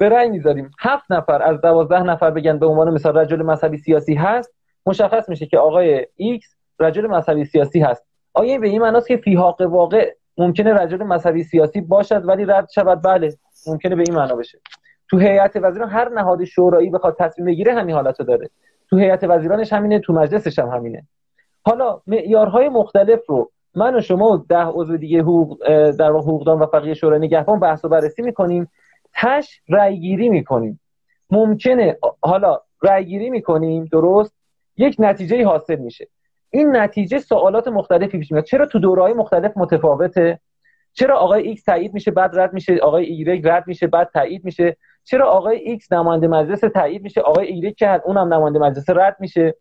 به 0.00 0.08
رأی 0.08 0.28
می‌ذاریم. 0.28 0.70
هفت 0.78 1.12
نفر 1.12 1.42
از 1.42 1.60
دوازده 1.60 2.02
نفر 2.02 2.30
بگن 2.30 2.58
به 2.58 2.66
عنوان 2.66 2.90
مثال 2.90 3.16
رجل 3.16 3.42
مذهبی 3.42 3.76
سیاسی 3.76 4.14
هست 4.14 4.54
مشخص 4.86 5.28
میشه 5.28 5.46
که 5.46 5.58
آقای 5.58 6.06
ایکس 6.16 6.56
رجل 6.80 7.06
مذهبی 7.06 7.44
سیاسی 7.44 7.80
هست. 7.80 8.06
آیا 8.34 8.58
به 8.58 8.68
این 8.68 8.82
معناست 8.82 9.08
که 9.08 9.16
فی 9.16 9.34
حق 9.34 9.60
واقع 9.60 10.14
ممکنه 10.38 10.74
رجل 10.74 11.02
مذهبی 11.02 11.42
سیاسی 11.42 11.80
باشد 11.80 12.28
ولی 12.28 12.44
رد 12.44 12.68
شود؟ 12.74 13.02
بله 13.02 13.34
ممکنه 13.66 13.96
به 13.96 14.04
این 14.06 14.16
معنا 14.16 14.34
بشه. 14.34 14.58
تو 15.10 15.18
هیئت 15.18 15.56
وزیران 15.56 15.88
هر 15.88 16.08
نهاد 16.08 16.44
شورایی 16.44 16.90
بخواد 16.90 17.16
تصمیم 17.18 17.46
بگیره 17.46 17.74
همین 17.74 17.94
حالتو 17.94 18.24
داره. 18.24 18.50
تو 18.90 18.96
هیئت 18.96 19.24
وزیرانش 19.24 19.72
همینه 19.72 19.98
تو 19.98 20.12
مجلسش 20.12 20.58
هم 20.58 20.68
همینه. 20.68 21.06
حالا 21.62 22.00
معیارهای 22.06 22.68
مختلف 22.68 23.20
رو 23.26 23.50
من 23.74 23.96
و 23.96 24.00
شما 24.00 24.28
و 24.28 24.36
ده 24.48 24.64
عضو 24.64 24.96
دیگه 24.96 25.20
حقوق 25.20 25.58
در 25.90 26.10
حقوقدان 26.10 26.58
و 26.58 26.66
فقیه 26.66 26.94
شورای 26.94 27.18
نگهبان 27.18 27.60
بحث 27.60 27.84
و 27.84 27.88
بررسی 27.88 28.22
می‌کنیم. 28.22 28.68
تهش 29.14 29.60
رأیگیری 29.68 30.28
می‌کنیم. 30.28 30.80
ممکنه 31.30 31.96
حالا 32.22 32.60
رأیگیری 32.82 33.30
می‌کنیم 33.30 33.84
درست؟ 33.84 34.34
یک 34.76 34.96
نتیجه 34.98 35.44
حاصل 35.44 35.76
میشه. 35.76 36.08
این 36.50 36.76
نتیجه 36.76 37.18
سوالات 37.18 37.68
مختلفی 37.68 38.18
پیش 38.18 38.32
میاد. 38.32 38.44
چرا 38.44 38.66
تو 38.66 38.78
دورهای 38.78 39.12
مختلف 39.12 39.52
متفاوته؟ 39.56 40.40
چرا 40.92 41.18
آقای 41.18 41.42
ایکس 41.42 41.64
تایید 41.64 41.94
میشه 41.94 42.10
بعد 42.10 42.38
رد 42.38 42.52
میشه؟ 42.52 42.78
آقای 42.82 43.04
ایگرگ 43.04 43.48
رد 43.48 43.64
میشه 43.66 43.86
بعد 43.86 44.10
تایید 44.14 44.44
میشه. 44.44 44.76
چرا 45.04 45.30
آقای 45.30 45.56
ایکس 45.56 45.92
نماینده 45.92 46.28
مجلس 46.28 46.60
تایید 46.60 47.02
میشه؟ 47.02 47.20
آقای 47.20 47.46
ایگرگ 47.46 47.74
که 47.74 48.00
اونم 48.04 48.34
نماینده 48.34 48.58
مجلس 48.58 48.90
رد 48.90 49.16
میشه. 49.20 49.54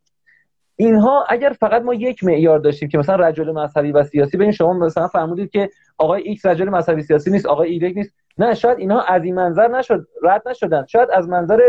اینها 0.82 1.26
اگر 1.30 1.56
فقط 1.60 1.82
ما 1.82 1.94
یک 1.94 2.24
معیار 2.24 2.60
داشتیم 2.60 2.90
که 2.90 2.98
مثلا 2.98 3.16
رجل 3.16 3.52
مذهبی 3.52 3.92
و 3.92 4.04
سیاسی 4.04 4.38
ببین 4.38 4.52
شما 4.52 4.74
مثلا 4.74 5.08
فرمودید 5.08 5.50
که 5.50 5.70
آقای 5.98 6.22
ایکس 6.22 6.46
رجل 6.46 6.70
مذهبی 6.70 7.02
سیاسی 7.02 7.32
نیست 7.32 7.46
آقای 7.46 7.70
ایگرگ 7.70 7.98
نیست. 7.98 8.16
نه 8.38 8.54
شاید 8.54 8.80
اینها 8.80 9.02
از 9.02 9.24
این 9.24 9.36
منظر 9.36 9.68
نشد 9.68 10.08
رد 10.24 10.48
نشدن. 10.48 10.86
شاید 10.86 11.10
از 11.14 11.30
منظر 11.30 11.60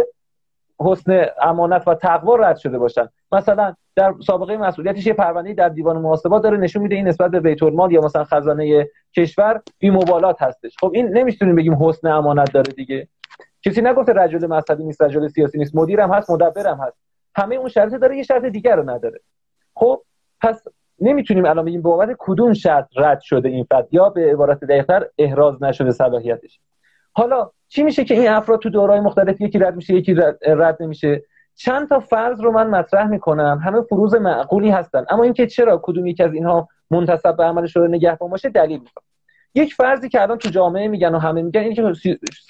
حسن 0.81 1.27
امانت 1.43 1.89
و 1.89 1.95
تقوا 1.95 2.37
رد 2.37 2.57
شده 2.57 2.79
باشن. 2.79 3.09
مثلا 3.33 3.75
در 3.97 4.15
سابقه 4.27 4.57
مسئولیتش 4.57 5.07
یه 5.07 5.13
پرونده 5.13 5.55
در 5.55 5.69
دیوان 5.69 5.99
محاسبات 5.99 6.43
داره 6.43 6.57
نشون 6.57 6.83
میده 6.83 6.95
این 6.95 7.09
نسبت 7.09 7.31
به 7.31 7.41
بیت 7.41 7.63
یا 7.63 8.01
مثلا 8.01 8.25
خزانه 8.25 8.89
کشور 9.17 9.63
بی 9.79 9.91
مبالات 9.91 10.43
هستش. 10.43 10.77
خب 10.81 10.91
این 10.95 11.09
نمی‌تونیم 11.09 11.57
بگیم 11.57 11.75
حسن 11.85 12.09
امانت 12.09 12.53
داره 12.53 12.73
دیگه. 12.73 13.09
کسی 13.65 13.83
نگفته 13.83 14.13
رجل 14.13 14.47
مذهبی 14.47 14.85
نیست 14.85 15.03
رجل 15.03 15.29
سیاسی 15.29 15.59
نیست. 15.59 15.77
مدیرم 15.77 16.13
هست 16.13 16.31
مدبرم 16.31 16.81
هست. 16.81 17.10
همه 17.35 17.55
اون 17.55 17.69
شرط 17.69 17.95
داره 17.95 18.17
یه 18.17 18.23
شرط 18.23 18.45
دیگر 18.45 18.77
رو 18.77 18.91
نداره. 18.91 19.21
خب 19.75 20.03
پس 20.41 20.63
نمی‌تونیم 21.01 21.45
الان 21.45 21.65
بگیم 21.65 21.83
به 21.83 21.91
عنوان 21.91 22.17
کدوم 22.19 22.53
شرط 22.53 22.89
رد 22.97 23.21
شده 23.21 23.49
این 23.49 23.65
فرد 23.65 23.89
یا 23.91 24.09
به 24.09 24.33
عبارت 24.33 24.61
دقیقتر 24.61 25.07
احراز 25.19 25.63
نشده 25.63 25.91
صلاحیتش. 25.91 26.61
حالا 27.13 27.51
چی 27.69 27.83
میشه 27.83 28.05
که 28.05 28.15
این 28.15 28.29
افراد 28.29 28.59
تو 28.59 28.71
دورهای 28.71 29.01
مختلف 29.01 29.41
یکی 29.41 29.59
رد 29.59 29.77
میشه 29.77 29.95
یکی 29.95 30.15
رد, 30.43 30.83
نمیشه؟ 30.83 31.23
چند 31.55 31.89
تا 31.89 32.01
فرض 32.01 32.41
رو 32.41 32.53
من 32.53 32.67
مطرح 32.67 33.07
می‌کنم. 33.07 33.61
همه 33.65 33.83
فروز 33.83 34.15
معقولی 34.15 34.71
هستن. 34.71 35.05
اما 35.11 35.23
اینکه 35.23 35.47
چرا 35.47 35.81
کدوم 35.83 36.07
یکی 36.07 36.23
از 36.23 36.35
اینها 36.35 36.69
منتصب 36.91 37.37
به 37.37 37.45
عمل 37.45 37.67
شورای 37.67 37.89
نگهبان 37.89 38.31
باشه 38.31 38.49
دلیل 38.49 38.79
می‌کنم 38.79 39.05
یک 39.55 39.75
فرضی 39.75 40.09
که 40.09 40.23
الان 40.23 40.39
تو 40.39 40.49
جامعه 40.49 40.89
میگن 40.89 41.15
و 41.15 41.19
همه 41.19 41.43
میگن 41.43 41.61
اینه 41.61 41.75
که 41.75 41.93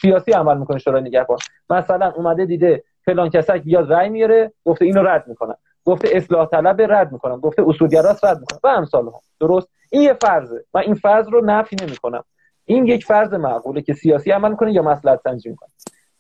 سیاسی 0.00 0.32
عمل 0.32 0.58
می‌کنه 0.58 0.78
شورای 0.78 1.02
نگهبان. 1.02 1.38
مثلا 1.70 2.12
اومده 2.16 2.46
دیده 2.46 2.84
فلان 3.05 3.30
کسک 3.30 3.62
بیاد 3.62 3.92
رأی 3.92 4.09
میاره 4.09 4.53
گفته 4.64 4.84
اینو 4.84 5.03
رد 5.03 5.28
می‌کنم. 5.28 5.57
گفته 5.84 6.09
اصلاح 6.12 6.46
طلب 6.46 6.82
رد 6.82 7.12
می‌کنم. 7.12 7.40
گفته 7.40 7.62
اصولگراست 7.68 8.24
رد 8.24 8.40
می‌کنم. 8.40 8.61
و 8.64 8.68
امثال 8.68 9.05
هم 9.05 9.12
درست؟ 9.40 9.68
این 9.90 10.03
یه 10.03 10.14
فرضه. 10.14 10.64
و 10.74 10.78
این 10.78 10.94
فرض 10.94 11.28
رو 11.28 11.44
نفی 11.44 11.76
نمی‌کنم. 11.82 12.24
این 12.64 12.86
یک 12.86 13.05
فرض 13.05 13.34
معقوله 13.34 13.82
که 13.82 13.92
سیاسی 13.92 14.30
عمل 14.30 14.55
کنه 14.55 14.72
یا 14.72 14.82
مصلحت 14.82 15.20
سنجی 15.24 15.48
می‌کنه. 15.48 15.70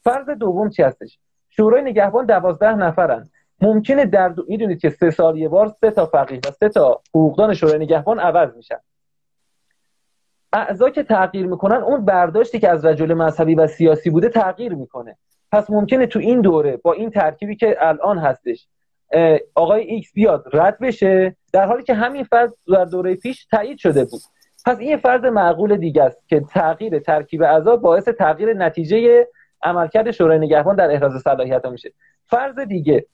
فرض 0.04 0.28
دوم 0.28 0.68
چی 0.68 0.82
هستش؟ 0.82 1.18
شورای 1.48 1.82
نگهبان 1.82 2.26
دوازده 2.26 2.74
نفرن. 2.74 3.28
ممکنه 3.60 4.04
در 4.04 4.28
دو... 4.28 4.44
می‌دونید 4.48 4.80
که 4.80 4.90
سه 4.90 5.10
سال 5.10 5.38
یه 5.38 5.48
بار 5.48 5.68
سه 5.80 5.90
تا 5.90 6.06
فقیه 6.06 6.40
و 6.48 6.50
سه 6.50 6.68
تا 6.68 7.00
حقوقدان 7.08 7.54
شورای 7.54 7.78
نگهبان 7.78 8.18
عوض 8.18 8.56
میشن. 8.56 8.78
اعضا 10.52 10.90
که 10.90 11.02
تغییر 11.02 11.46
می‌کنن 11.46 11.76
اون 11.76 12.04
برداشتی 12.04 12.58
که 12.58 12.68
از 12.68 12.84
رجل 12.84 13.14
مذهبی 13.14 13.54
و 13.54 13.66
سیاسی 13.66 14.10
بوده 14.10 14.28
تغییر 14.28 14.74
می‌کنه. 14.74 15.16
پس 15.52 15.70
ممکنه 15.70 16.06
تو 16.06 16.18
این 16.18 16.40
دوره 16.40 16.76
با 16.76 16.92
این 16.92 17.10
ترکیبی 17.10 17.56
که 17.56 17.76
الان 17.80 18.18
هستش 18.18 18.68
آقای 19.54 19.82
ایکس 19.82 20.12
بیاد 20.12 20.44
رد 20.52 20.78
بشه. 20.78 21.36
در 21.52 21.66
حالی 21.66 21.82
که 21.82 21.94
همین 21.94 22.24
فرض 22.24 22.54
در 22.72 22.84
دوره 22.84 23.14
پیش 23.14 23.46
تایید 23.46 23.78
شده 23.78 24.04
بود. 24.04 24.20
پس 24.66 24.78
این 24.78 24.96
فرض 24.96 25.24
معقول 25.24 25.76
دیگه 25.76 26.02
است 26.02 26.28
که 26.28 26.40
تغییر 26.40 26.98
ترکیب 26.98 27.42
اعضا 27.42 27.76
باعث 27.76 28.08
تغییر 28.08 28.52
نتیجه 28.52 29.26
عملکرد 29.62 30.10
شورای 30.10 30.38
نگهبان 30.38 30.76
در 30.76 30.90
احراز 30.92 31.22
صلاحیت 31.22 31.66
میشه. 31.66 31.92
فرض 32.26 32.58
دیگه 32.58 33.06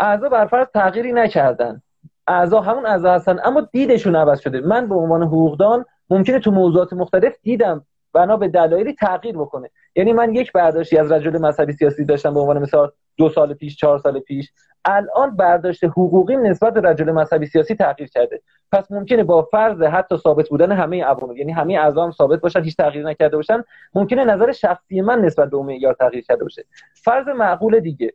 اعضا 0.00 0.28
بر 0.28 0.46
فرض 0.46 0.66
تغییری 0.74 1.12
نکردن. 1.12 1.82
اعضا 2.26 2.60
همون 2.60 2.86
اعضا 2.86 3.12
هستن 3.12 3.38
اما 3.44 3.68
دیدشون 3.72 4.16
عوض 4.16 4.40
شده. 4.40 4.60
من 4.60 4.88
به 4.88 4.94
عنوان 4.94 5.22
حقوقدان 5.22 5.84
ممکنه 6.10 6.38
تو 6.38 6.50
موضوعات 6.50 6.92
مختلف 6.92 7.36
دیدم 7.42 7.86
بنا 8.12 8.36
به 8.36 8.48
دلایلی 8.48 8.94
تغییر 8.94 9.38
بکنه. 9.38 9.70
یعنی 10.00 10.12
من 10.12 10.34
یک 10.34 10.52
برداشتی 10.52 10.98
از 10.98 11.12
رجل 11.12 11.38
مذهبی 11.38 11.72
سیاسی 11.72 12.04
داشتم 12.04 12.34
به 12.34 12.40
عنوان 12.40 12.58
مثال 12.58 12.92
دو 13.16 13.28
سال 13.28 13.54
پیش 13.54 13.76
چهار 13.76 13.98
سال 13.98 14.20
پیش. 14.20 14.52
الان 14.84 15.36
برداشت 15.36 15.84
حقوقی 15.84 16.36
نسبت 16.36 16.74
به 16.74 16.80
رجل 16.80 17.10
مذهبی 17.10 17.46
سیاسی 17.46 17.74
تغییر 17.74 18.08
کرده. 18.08 18.42
پس 18.72 18.90
ممکنه 18.90 19.24
با 19.24 19.42
فرض 19.42 19.82
حتی 19.82 20.16
ثابت 20.16 20.48
بودن 20.48 20.72
همه 20.72 21.04
عوامل 21.04 21.36
یعنی 21.36 21.52
همه 21.52 21.74
اعضا 21.74 22.10
ثابت 22.10 22.40
باشن 22.40 22.62
هیچ 22.62 22.76
تغییر 22.76 23.06
نکرده 23.06 23.36
باشن 23.36 23.64
ممکنه 23.94 24.24
نظر 24.24 24.52
شخصی 24.52 25.00
من 25.00 25.20
نسبت 25.20 25.50
به 25.50 25.56
اون 25.56 25.66
معیار 25.66 25.94
تغییر 25.94 26.24
کرده 26.24 26.44
باشه. 26.44 26.64
فرض 26.94 27.28
معقول 27.28 27.80
دیگه. 27.80 28.12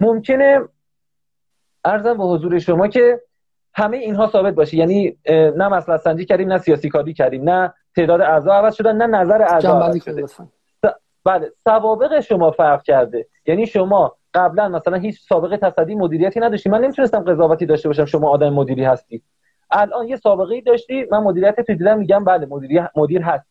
ممکنه 0.00 0.60
ارزم 1.84 2.16
به 2.16 2.24
حضور 2.24 2.58
شما 2.58 2.88
که 2.88 3.20
همه 3.74 3.96
اینها 3.96 4.26
ثابت 4.26 4.54
باشه. 4.54 4.76
یعنی 4.76 5.18
نه 5.28 5.68
مثلا 5.68 5.98
سنجی 5.98 6.24
کردیم 6.24 6.52
نه 6.52 6.58
سیاسی 6.58 6.88
کاری 6.88 7.14
کردیم 7.14 7.50
نه 7.50 7.74
تعداد 7.96 8.20
اعضا 8.20 8.54
عوض 8.54 8.74
شدن 8.74 8.96
نه 8.96 9.06
نظر 9.06 9.42
اعضا 9.42 9.80
عوض 9.80 10.04
شده. 10.04 10.26
بله 11.26 11.52
سوابق 11.64 12.20
شما 12.20 12.50
فرق 12.50 12.82
کرده. 12.82 13.26
یعنی 13.46 13.66
شما 13.66 14.16
قبلا 14.34 14.68
مثلا 14.68 14.96
هیچ 14.96 15.20
سابقه 15.28 15.56
تصدی 15.56 15.94
مدیریتی 15.94 16.40
نداشتی. 16.40 16.68
من 16.70 16.80
نمی‌تونستم 16.80 17.20
قضاوتی 17.20 17.66
داشته 17.66 17.88
باشم. 17.88 18.04
شما 18.04 18.28
آدم 18.28 18.52
مدیری 18.52 18.84
هستی. 18.84 19.22
الان 19.70 20.08
یه 20.08 20.16
سابقه 20.16 20.54
ای 20.54 20.60
داشتی. 20.60 21.06
من 21.10 21.18
مدیریت 21.18 21.60
تو 21.60 21.74
دیدم 21.74 21.98
میگم 21.98 22.24
بله 22.24 22.46
مدیری 22.46 22.80
مدیر 22.96 23.22
هست. 23.22 23.46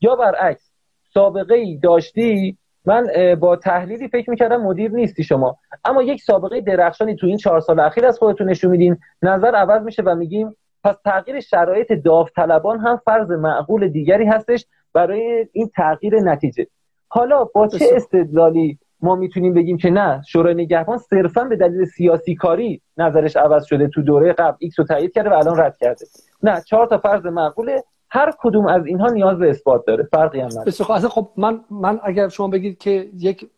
یا 0.00 0.16
برعکس 0.16 0.70
سابقه 1.14 1.54
ای 1.54 1.76
داشتی. 1.76 2.56
من 2.84 3.06
با 3.40 3.56
تحلیلی 3.56 4.08
فکر 4.08 4.30
می‌کردم 4.30 4.62
مدیر 4.62 4.90
نیستی 4.90 5.24
شما. 5.24 5.56
اما 5.84 6.02
یک 6.02 6.22
سابقه 6.22 6.60
درخشانی 6.60 7.16
تو 7.16 7.26
این 7.26 7.36
چهار 7.36 7.60
سال 7.60 7.80
اخیر 7.80 8.06
از 8.06 8.18
خودتون 8.18 8.50
نشون 8.50 8.70
میدین. 8.70 8.96
نظر 9.22 9.54
عوض 9.54 9.82
میشه 9.82 10.02
و 10.02 10.14
میگیم 10.14 10.56
پس 10.84 10.94
تغییر 11.04 11.40
شرایط 11.40 11.92
داوطلبان 11.92 12.78
هم 12.78 13.00
فرض 13.04 13.30
معقول 13.30 13.88
دیگری 13.88 14.26
هستش 14.26 14.66
برای 14.92 15.48
این 15.52 15.70
تغییر 15.76 16.20
نتیجه. 16.20 16.66
حالا 17.12 17.44
با 17.44 17.68
چه 17.68 17.86
استدلالی 17.92 18.78
ما 19.02 19.14
می‌تونیم 19.14 19.54
بگیم 19.54 19.76
که 19.76 19.90
نه؟ 19.90 20.22
شورای 20.28 20.54
نگهبان 20.54 20.98
صرفا 20.98 21.44
به 21.44 21.56
دلیل 21.56 21.84
سیاسی 21.84 22.34
کاری 22.34 22.82
نظرش 22.96 23.36
عوض 23.36 23.64
شده 23.64 23.88
تو 23.88 24.02
دوره 24.02 24.32
قبل 24.32 24.56
ایکس 24.58 24.78
رو 24.78 24.84
تایید 24.84 25.12
کرده 25.12 25.30
و 25.30 25.32
الان 25.32 25.60
رد 25.60 25.76
کرده. 25.80 26.06
نه 26.42 26.60
چهار 26.60 26.86
تا 26.86 26.98
فرض 26.98 27.26
معقوله 27.26 27.84
هر 28.10 28.32
کدوم 28.38 28.66
از 28.66 28.86
اینها 28.86 29.08
نیاز 29.08 29.38
به 29.38 29.50
اثبات 29.50 29.86
داره. 29.86 30.08
فرقی 30.12 30.40
هم 30.40 30.46
نداره. 30.46 31.08
خب 31.08 31.30
من 31.36 31.60
من 31.70 32.00
اگر 32.02 32.28
شما 32.28 32.48
بگید 32.48 32.78
که 32.78 33.08
یک 33.18 33.50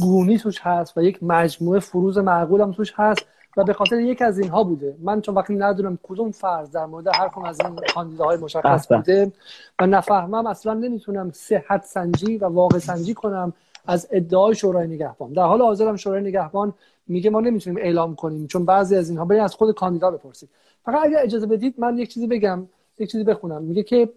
گونی 0.00 0.38
توش 0.38 0.60
هست 0.62 0.98
و 0.98 1.02
یک 1.02 1.22
مجموعه 1.22 1.80
فروز 1.80 2.18
معقول 2.18 2.60
هم 2.60 2.72
توش 2.72 2.92
هست 2.96 3.26
و 3.56 3.64
به 3.64 3.72
خاطر 3.72 4.00
یک 4.00 4.22
از 4.22 4.38
اینها 4.38 4.64
boude 4.64 5.00
من 5.00 5.20
چون 5.20 5.34
وقتی 5.34 5.54
ندونم 5.54 5.98
کدوم 6.02 6.30
فرض 6.30 6.70
در 6.70 6.86
مورد 6.86 7.06
هر 7.06 7.28
کدوم 7.28 7.44
از 7.44 7.60
این 7.60 7.76
کاندیداهای 7.94 8.36
مشخص 8.36 8.92
بوده 8.92 9.32
و 9.80 9.86
نفهمم 9.86 10.46
اصلا 10.46 10.74
نمی‌تونم 10.74 11.30
صحت 11.34 11.84
سنجی 11.84 12.36
و 12.36 12.44
واقع 12.44 12.78
سنجی 12.78 13.14
کنم 13.14 13.52
از 13.86 14.08
ادعای 14.10 14.54
شورای 14.54 14.86
نگهبان. 14.86 15.32
در 15.32 15.42
حال 15.42 15.62
حاضرم 15.62 15.96
شورای 15.96 16.22
نگهبان 16.22 16.74
میگه 17.06 17.30
ما 17.30 17.40
نمی‌تونیم 17.40 17.78
اعلام 17.78 18.14
کنیم 18.14 18.46
چون 18.46 18.64
بعضی 18.64 18.96
از 18.96 19.08
اینها 19.08 19.24
برای 19.24 19.40
از 19.40 19.54
خود 19.54 19.74
کاندیدا 19.74 20.10
بپرسید. 20.10 20.48
فقط 20.84 21.04
اگر 21.04 21.18
اجازه 21.22 21.46
بدید 21.46 21.74
من 21.78 21.98
یک 21.98 22.14
چیزی 22.14 22.26
بگم 22.26 22.66
یک 22.98 23.10
چیزی 23.10 23.24
بخونم. 23.24 23.62
میگه 23.62 23.82
که 23.82 24.08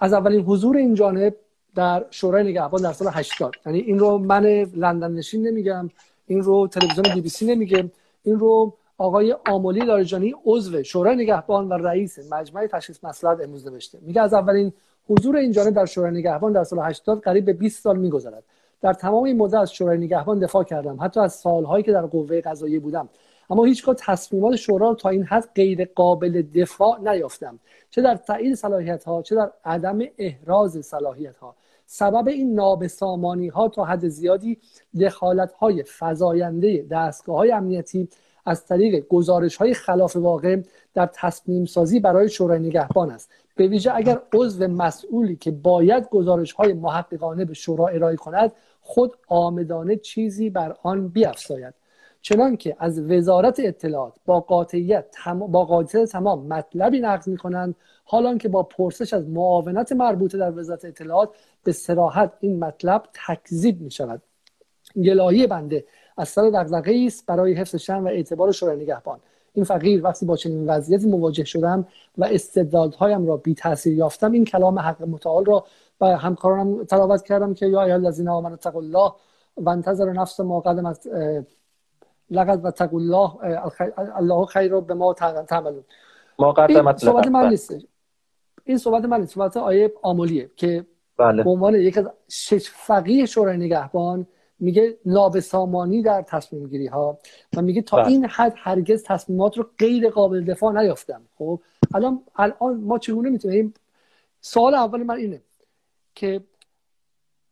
از 0.00 0.12
اولین 0.12 0.44
حضور 0.44 0.76
این 0.76 0.94
جانب 0.94 1.34
در 1.74 2.04
شورای 2.10 2.44
نگهبان 2.44 2.82
در 2.82 2.92
سال 2.92 3.08
80 3.12 3.54
یعنی 3.66 3.78
این 3.78 3.98
رو 3.98 4.18
من 4.18 4.46
لندن 4.76 5.12
نشین 5.12 5.46
نمیگم. 5.46 5.90
این 6.28 6.42
رو 6.42 6.68
تلویزیون 6.68 7.14
بی 7.14 7.20
بی 7.20 7.28
سی 7.28 7.46
نمیگه. 7.46 7.90
این 8.22 8.38
رو 8.38 8.74
آقای 8.98 9.36
آمولی 9.48 9.80
لاریجانی 9.80 10.34
عضو 10.44 10.82
شورای 10.82 11.16
نگهبان 11.16 11.68
و 11.68 11.72
رئیس 11.72 12.32
مجمع 12.32 12.66
تشخیص 12.66 13.04
مسئله 13.04 13.44
امروز 13.44 13.66
نوشته. 13.66 13.98
میگه 14.02 14.20
از 14.20 14.34
اولین 14.34 14.72
حضور 15.08 15.36
این 15.36 15.52
جانب 15.52 15.74
در 15.74 15.86
شورای 15.86 16.12
نگهبان 16.12 16.52
در 16.52 16.64
سال 16.64 16.78
80 16.78 17.20
قریب 17.20 17.44
به 17.44 17.52
20 17.52 17.82
سال 17.82 17.98
میگذرد. 17.98 18.44
در 18.80 18.92
تمام 18.92 19.24
این 19.24 19.36
مدت 19.36 19.54
از 19.54 19.72
شورای 19.72 19.98
نگهبان 19.98 20.38
دفاع 20.38 20.64
کردم 20.64 20.98
حتی 21.00 21.20
از 21.20 21.32
سالهایی 21.32 21.84
که 21.84 21.92
در 21.92 22.06
قوه 22.06 22.40
قضاییه 22.40 22.80
بودم. 22.80 23.08
اما 23.50 23.64
هیچگاه 23.64 23.94
تصمیمات 23.98 24.56
شورا 24.56 24.94
تا 24.94 25.08
این 25.08 25.24
حد 25.24 25.48
غیر 25.54 25.84
قابل 25.94 26.42
دفاع 26.42 27.00
نیافتم. 27.00 27.58
چه 27.90 28.02
در 28.02 28.16
تایید 28.16 28.54
صلاحیت 28.54 29.04
ها 29.04 29.22
چه 29.22 29.34
در 29.34 29.50
عدم 29.64 29.98
احراز 30.18 30.86
صلاحیت 30.86 31.38
ها 31.38 31.54
سبب 31.90 32.28
این 32.28 32.54
نابسامانی 32.54 33.48
ها 33.48 33.68
تا 33.68 33.84
حد 33.84 34.08
زیادی 34.08 34.58
دخالت 35.00 35.52
های 35.52 35.84
فزاینده 35.98 36.86
دستگاه 36.90 37.36
های 37.36 37.52
امنیتی 37.52 38.08
از 38.46 38.66
طریق 38.66 39.08
گزارش 39.08 39.56
های 39.56 39.74
خلاف 39.74 40.16
واقع 40.16 40.62
در 40.94 41.10
تصمیم 41.14 41.64
سازی 41.64 42.00
برای 42.00 42.28
شورای 42.28 42.58
نگهبان 42.58 43.10
است. 43.10 43.30
به 43.56 43.66
ویژه 43.66 43.90
اگر 43.94 44.20
عضو 44.34 44.68
مسئولی 44.68 45.36
که 45.36 45.50
باید 45.50 46.08
گزارش 46.08 46.52
های 46.52 46.72
محققانه 46.72 47.44
به 47.44 47.54
شورا 47.54 47.88
ارائه 47.88 48.16
کند 48.16 48.52
خود 48.80 49.16
آمدانه 49.28 49.96
چیزی 49.96 50.50
بر 50.50 50.76
آن 50.82 51.08
بیافزاید 51.08 51.74
چنان 52.28 52.56
که 52.56 52.76
از 52.78 52.98
وزارت 52.98 53.60
اطلاعات 53.60 54.14
با 54.26 54.40
قاطعیت 54.40 55.10
تم... 55.12 55.38
با 55.38 55.64
قاطعیت 55.64 56.08
تمام 56.08 56.46
مطلبی 56.46 57.00
نقض 57.00 57.28
کنند 57.36 57.74
حالان 58.04 58.38
که 58.38 58.48
با 58.48 58.62
پرسش 58.62 59.14
از 59.14 59.28
معاونت 59.28 59.92
مربوطه 59.92 60.38
در 60.38 60.58
وزارت 60.58 60.84
اطلاعات 60.84 61.30
به 61.64 61.72
سراحت 61.72 62.32
این 62.40 62.58
مطلب 62.58 63.02
تکذیب 63.26 63.80
می 63.80 63.90
شود 63.90 64.22
بنده 65.50 65.84
از 66.16 66.28
سر 66.28 66.50
دغدغه 66.50 67.04
است 67.06 67.26
برای 67.26 67.52
حفظ 67.52 67.76
شن 67.76 67.98
و 67.98 68.06
اعتبار 68.06 68.52
شورای 68.52 68.76
نگهبان. 68.82 69.18
این 69.52 69.64
فقیر 69.64 70.04
وقتی 70.04 70.26
با 70.26 70.36
چنین 70.36 70.70
وضعیتی 70.70 71.06
مواجه 71.06 71.44
شدم 71.44 71.86
و 72.18 72.24
استدلالهایم 72.24 73.26
را 73.26 73.36
بی 73.36 73.54
تاثیر 73.54 73.94
یافتم 73.94 74.32
این 74.32 74.44
کلام 74.44 74.78
حق 74.78 75.02
متعال 75.02 75.44
را 75.44 75.64
به 76.00 76.06
همکارانم 76.06 76.84
تلاوت 76.84 77.22
کردم 77.22 77.54
که 77.54 77.66
یا 77.66 77.82
ایها 77.82 77.96
الذین 77.96 78.28
آمنوا 78.28 78.54
اتقوا 78.54 78.80
الله 78.80 79.12
و 79.56 79.68
انتظر 79.70 80.12
نفس 80.12 80.40
ما 80.40 80.60
قدمت 80.60 81.08
لقد 82.30 82.64
و 82.64 82.70
تقول 82.70 83.02
الله 83.02 83.30
الله 84.16 84.46
خیر 84.46 84.80
به 84.80 84.94
ما 84.94 85.14
تعملون. 85.48 85.84
ما 86.38 86.52
قدمت 86.52 86.98
صحبت 86.98 87.26
من 87.26 87.48
نیست. 87.48 87.74
این 88.64 88.78
صحبت 88.78 89.04
من 89.04 89.20
نیست. 89.20 89.34
صحبت 89.34 89.56
آیه 89.56 89.92
آمولیه 90.02 90.50
که 90.56 90.86
بله. 91.16 91.42
به 91.42 91.50
عنوان 91.50 91.74
یک 91.74 91.98
از 91.98 92.10
شش 92.28 92.70
فقیه 92.70 93.26
شورای 93.26 93.56
نگهبان 93.56 94.26
میگه 94.60 94.98
نابسامانی 95.04 96.02
در 96.02 96.22
تصمیم 96.22 96.68
گیری 96.68 96.86
ها 96.86 97.18
و 97.56 97.62
میگه 97.62 97.82
تا 97.82 97.96
بله. 97.96 98.06
این 98.06 98.24
حد 98.24 98.54
هرگز 98.56 99.02
تصمیمات 99.02 99.58
رو 99.58 99.70
غیر 99.78 100.10
قابل 100.10 100.44
دفاع 100.44 100.82
نیافتم. 100.82 101.22
خب 101.38 101.60
الان 101.94 102.22
الان 102.36 102.80
ما 102.80 102.98
چگونه 102.98 103.30
می‌تونیم؟ 103.30 103.74
سوال 104.40 104.74
اول 104.74 105.02
من 105.02 105.16
اینه 105.16 105.42
که 106.14 106.40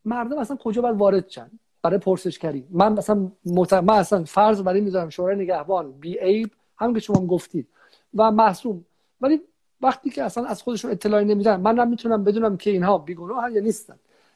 مردم 0.04 0.38
اصلا 0.38 0.56
کجا 0.56 0.82
باید 0.82 0.96
وارد 0.96 1.28
شن 1.28 1.50
برای 1.86 1.98
پرسشگری 1.98 2.64
من 2.70 2.92
مثلا 2.92 3.30
مت... 3.46 3.72
من 3.72 3.94
اصلا 3.94 4.24
فرض 4.24 4.62
برای 4.62 4.80
می‌ذارم 4.80 5.08
شورای 5.08 5.36
نگهبان 5.36 5.92
بی 5.92 6.18
عیب 6.18 6.50
هم 6.78 6.94
که 6.94 7.00
شما 7.00 7.26
گفتید. 7.26 7.68
و 8.14 8.30
معصوم. 8.30 8.84
ولی 9.20 9.40
وقتی 9.80 10.10
که 10.10 10.22
اصلا 10.22 10.44
از 10.44 10.62
خودشون 10.62 10.90
اطلاعی 10.90 11.24
نمیدن 11.24 11.60
من 11.60 11.78
هم 11.78 11.88
می‌تونم 11.88 12.24
بدونم 12.24 12.56
که 12.56 12.70
اینها 12.70 12.98
بیگناه 12.98 13.52
یا 13.52 13.60
نیستن. 13.60 13.94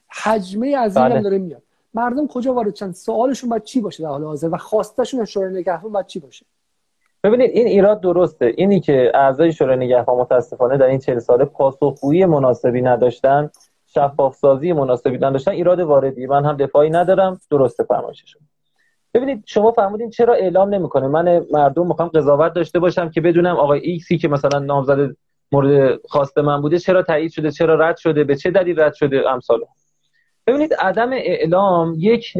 حجمه 0.08 0.68
از 0.68 0.96
این 0.96 1.08
بله. 1.08 1.22
داره 1.22 1.38
میاد. 1.38 1.62
مردم 1.94 2.26
کجا 2.26 2.54
وارد 2.54 2.72
چند 2.72 2.94
سوالشون 2.94 3.50
باید 3.50 3.62
چی 3.62 3.80
باشه 3.80 4.02
در 4.02 4.08
حال 4.08 4.24
حاضر؟ 4.24 4.48
و 4.48 4.56
خواستشون 4.56 5.20
از 5.20 5.28
شورای 5.28 5.54
نگهبان 5.54 5.92
باید 5.92 6.06
چی 6.06 6.18
باشه؟ 6.20 6.46
ببینید 7.24 7.50
این 7.50 7.66
ایراد 7.66 8.00
درسته. 8.00 8.54
اینی 8.56 8.80
که 8.80 9.12
اعضای 9.14 9.52
شورای 9.52 9.76
نگهبان 9.76 10.18
متاسفانه 10.20 10.78
در 10.78 10.86
این 10.86 10.98
40 10.98 11.18
ساله 11.18 11.44
پاسخگویی 11.44 12.24
مناسبی 12.24 12.82
نداشتن. 12.82 13.50
شفاف 13.94 14.34
سازی 14.36 14.72
مناسبی 14.72 15.16
نداشتن 15.16 15.50
ایراد 15.50 15.80
واردی. 15.80 16.26
من 16.26 16.44
هم 16.44 16.56
دفاعی 16.56 16.90
ندارم 16.90 17.40
درسته 17.50 17.84
فرمایششون 17.84 18.42
ببینید 19.14 19.42
شما 19.46 19.72
فرمودین 19.72 20.10
چرا 20.10 20.34
اعلام 20.34 20.74
نمی‌کنه؟ 20.74 21.08
من 21.08 21.46
مردم 21.50 21.86
می‌خوام 21.86 22.08
قضاوت 22.08 22.52
داشته 22.52 22.78
باشم 22.78 23.10
که 23.10 23.20
بدونم 23.20 23.56
آقای 23.56 23.80
ایکسی 23.80 24.18
که 24.18 24.28
مثلا 24.28 24.58
نامزد 24.58 25.16
مورد 25.52 26.00
خواست 26.06 26.38
من 26.38 26.62
بوده 26.62 26.78
چرا 26.78 27.02
تایید 27.02 27.30
شده 27.30 27.50
چرا 27.50 27.74
رد 27.74 27.96
شده 27.96 28.24
به 28.24 28.36
چه 28.36 28.50
دلیل 28.50 28.80
رد 28.80 28.94
شده 28.94 29.30
امثال 29.30 29.60
ببینید 30.46 30.74
عدم 30.74 31.12
اعلام 31.12 31.94
یک 31.98 32.34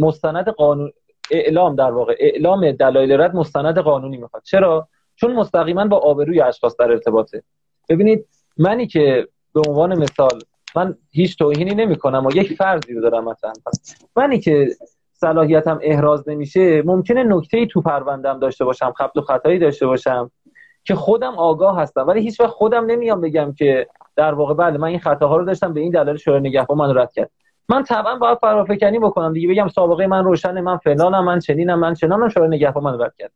مستند 0.00 0.48
قانون 0.48 0.92
اعلام 1.30 1.76
در 1.76 1.90
واقع 1.90 2.14
اعلام 2.18 2.72
دلایل 2.72 3.20
رد 3.20 3.36
مستند 3.36 3.78
قانونی 3.78 4.16
می‌خواد. 4.16 4.42
چرا؟ 4.42 4.88
چون 5.16 5.32
مستقیما 5.32 5.86
با 5.86 5.96
آبروی 5.96 6.40
اشخاص 6.40 6.76
در 6.76 6.90
ارتباطه. 6.90 7.42
ببینید 7.88 8.26
منی 8.56 8.86
که 8.86 9.28
به 9.54 9.62
عنوان 9.68 9.98
مثال 9.98 10.40
من 10.78 10.94
هیچ 11.10 11.38
توهینی 11.38 11.74
نمی 11.74 11.96
کنم 11.96 12.26
و 12.26 12.30
یک 12.36 12.52
فرضی 12.52 12.94
رو 12.94 13.00
دارم 13.00 13.24
مثلا. 13.24 13.52
منی 14.16 14.40
که 14.40 14.68
صلاحیتم 15.12 15.78
احراز 15.82 16.28
نمیشه 16.28 16.82
ممکنه 16.82 17.24
نکته 17.24 17.58
ای 17.58 17.66
تو 17.66 17.80
پروندم 17.80 18.38
داشته 18.38 18.64
باشم 18.64 18.92
خط 18.92 19.16
و 19.16 19.20
خطایی 19.20 19.58
داشته 19.58 19.86
باشم 19.86 20.30
که 20.84 20.94
خودم 20.94 21.34
آگاه 21.34 21.80
هستم. 21.80 22.06
ولی 22.06 22.20
هیچ 22.20 22.40
وقت 22.40 22.50
خودم 22.50 22.86
نمیام 22.86 23.20
بگم 23.20 23.52
که 23.52 23.86
در 24.16 24.34
واقع 24.34 24.54
بله 24.54 24.78
من 24.78 24.88
این 24.88 24.98
خطاها 24.98 25.36
رو 25.36 25.44
داشتم 25.44 25.72
به 25.72 25.80
این 25.80 25.90
دلیل 25.90 26.16
شورای 26.16 26.40
نگهبان 26.40 26.78
من 26.78 26.98
رد 26.98 27.12
کرد. 27.12 27.30
من 27.68 27.82
طبعا 27.82 28.16
باید 28.16 28.38
فرافکنی 28.38 28.98
بکنم 28.98 29.32
دیگه 29.32 29.48
بگم 29.48 29.68
سابقه 29.68 30.06
من 30.06 30.24
روشنه 30.24 30.60
من 30.60 30.76
فلانم 30.76 31.24
من 31.24 31.38
چنینم 31.38 31.78
من 31.78 31.94
چنانم 31.94 32.28
شورای 32.28 32.48
نگهبان 32.48 32.82
من 32.82 33.00
رد 33.00 33.14
کرد. 33.18 33.32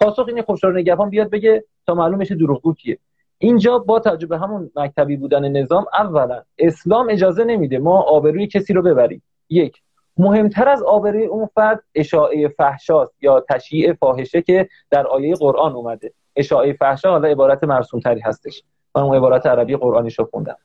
پاسخ 0.00 0.24
اینه 0.28 0.42
خب 0.42 0.54
شورای 0.54 0.82
نگهبان 0.82 1.10
بیاد 1.10 1.30
بگه 1.30 1.64
تا 1.86 1.94
معلوم 1.94 2.18
بشه 2.18 2.34
دروغگو 2.34 2.74
کیه. 2.74 2.98
اینجا 3.38 3.78
با 3.78 4.00
تجربه 4.00 4.38
همون 4.38 4.70
مکتبی 4.76 5.16
بودن 5.16 5.48
نظام 5.48 5.86
اولا 5.92 6.42
اسلام 6.58 7.08
اجازه 7.10 7.44
نمیده 7.44 7.78
ما 7.78 8.00
آبروی 8.00 8.46
کسی 8.46 8.72
رو 8.72 8.82
ببریم. 8.82 9.22
یک 9.48 9.82
مهمتر 10.16 10.68
از 10.68 10.82
آبروی 10.82 11.26
اون 11.26 11.46
فرد 11.54 11.82
اشاعه 11.94 12.48
فحشاست 12.48 13.12
یا 13.20 13.44
تشییع 13.50 13.92
فاحشه 13.92 14.42
که 14.42 14.68
در 14.90 15.06
آیه 15.06 15.34
قرآن 15.34 15.72
اومده. 15.72 16.12
اشاعه 16.36 16.72
فحشا 16.72 17.10
حالا 17.10 17.28
عبارت 17.28 17.64
مرسوم 17.64 18.00
تری 18.00 18.20
هستش. 18.20 18.62
من 18.94 19.02
اون 19.02 19.16
عبارت 19.16 19.46
عربی 19.46 19.76
قرآنی 19.76 20.10
رو 20.10 20.28
خوندم. 20.30 20.56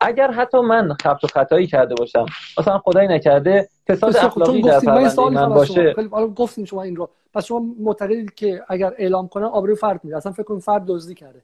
اگر 0.00 0.30
حتی 0.30 0.60
من 0.60 0.96
خبت 1.02 1.24
و 1.24 1.26
خطایی 1.26 1.66
کرده 1.66 1.94
باشم 1.94 2.26
مثلا 2.58 2.78
خدایی 2.78 3.08
نکرده 3.08 3.68
فساد 3.88 4.16
اخلاقی 4.16 4.62
در 4.62 4.80
پرونده 4.80 5.28
من 5.28 5.48
باشه. 5.48 5.94
گفتیم 6.36 6.64
شما 6.64 6.82
این 6.82 6.96
رو. 6.96 7.08
پس 7.34 7.44
شما 7.44 7.62
معتقدید 7.80 8.34
که 8.34 8.62
اگر 8.68 8.94
اعلام 8.98 9.28
کنه 9.28 9.46
آبروی 9.46 9.74
فرد 9.74 10.04
میره. 10.04 10.16
اصلا 10.16 10.32
فکر 10.32 10.42
کنید 10.42 10.62
فرد 10.62 10.84
دزدی 10.86 11.14
کرده. 11.14 11.42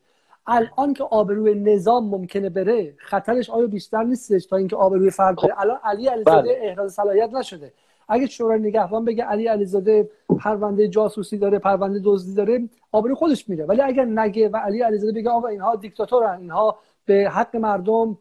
الان 0.48 0.94
که 0.94 1.04
آبروی 1.04 1.54
نظام 1.54 2.08
ممکنه 2.08 2.50
بره 2.50 2.94
خطرش 2.98 3.50
آیا 3.50 3.66
بیشتر 3.66 4.02
نیستش 4.02 4.46
تا 4.46 4.56
اینکه 4.56 4.76
آبروی 4.76 5.10
فرد 5.10 5.36
بره؟ 5.36 5.60
الان 5.60 5.78
علی 5.84 6.06
علیزاده 6.06 6.42
بله. 6.42 6.58
احراز 6.62 6.92
صلاحیت 6.92 7.30
نشده. 7.32 7.72
اگه 8.08 8.26
شورای 8.26 8.60
نگهبان 8.60 9.04
بگه 9.04 9.24
علی 9.24 9.46
علیزاده 9.46 10.10
پرونده 10.38 10.88
جاسوسی 10.88 11.38
داره 11.38 11.58
پرونده 11.58 12.00
دزدی 12.04 12.34
داره 12.34 12.68
آبروی 12.92 13.14
خودش 13.14 13.48
میره. 13.48 13.64
ولی 13.64 13.80
اگر 13.80 14.04
نگه 14.04 14.48
و 14.48 14.56
علی 14.56 14.82
علیزاده 14.82 15.12
بگه 15.12 15.30
آقا 15.30 15.48
اینها 15.48 15.76
دیکتاتورن 15.76 16.40
اینها 16.40 16.78
به 17.04 17.30
حق 17.32 17.56
مردم 17.56 18.18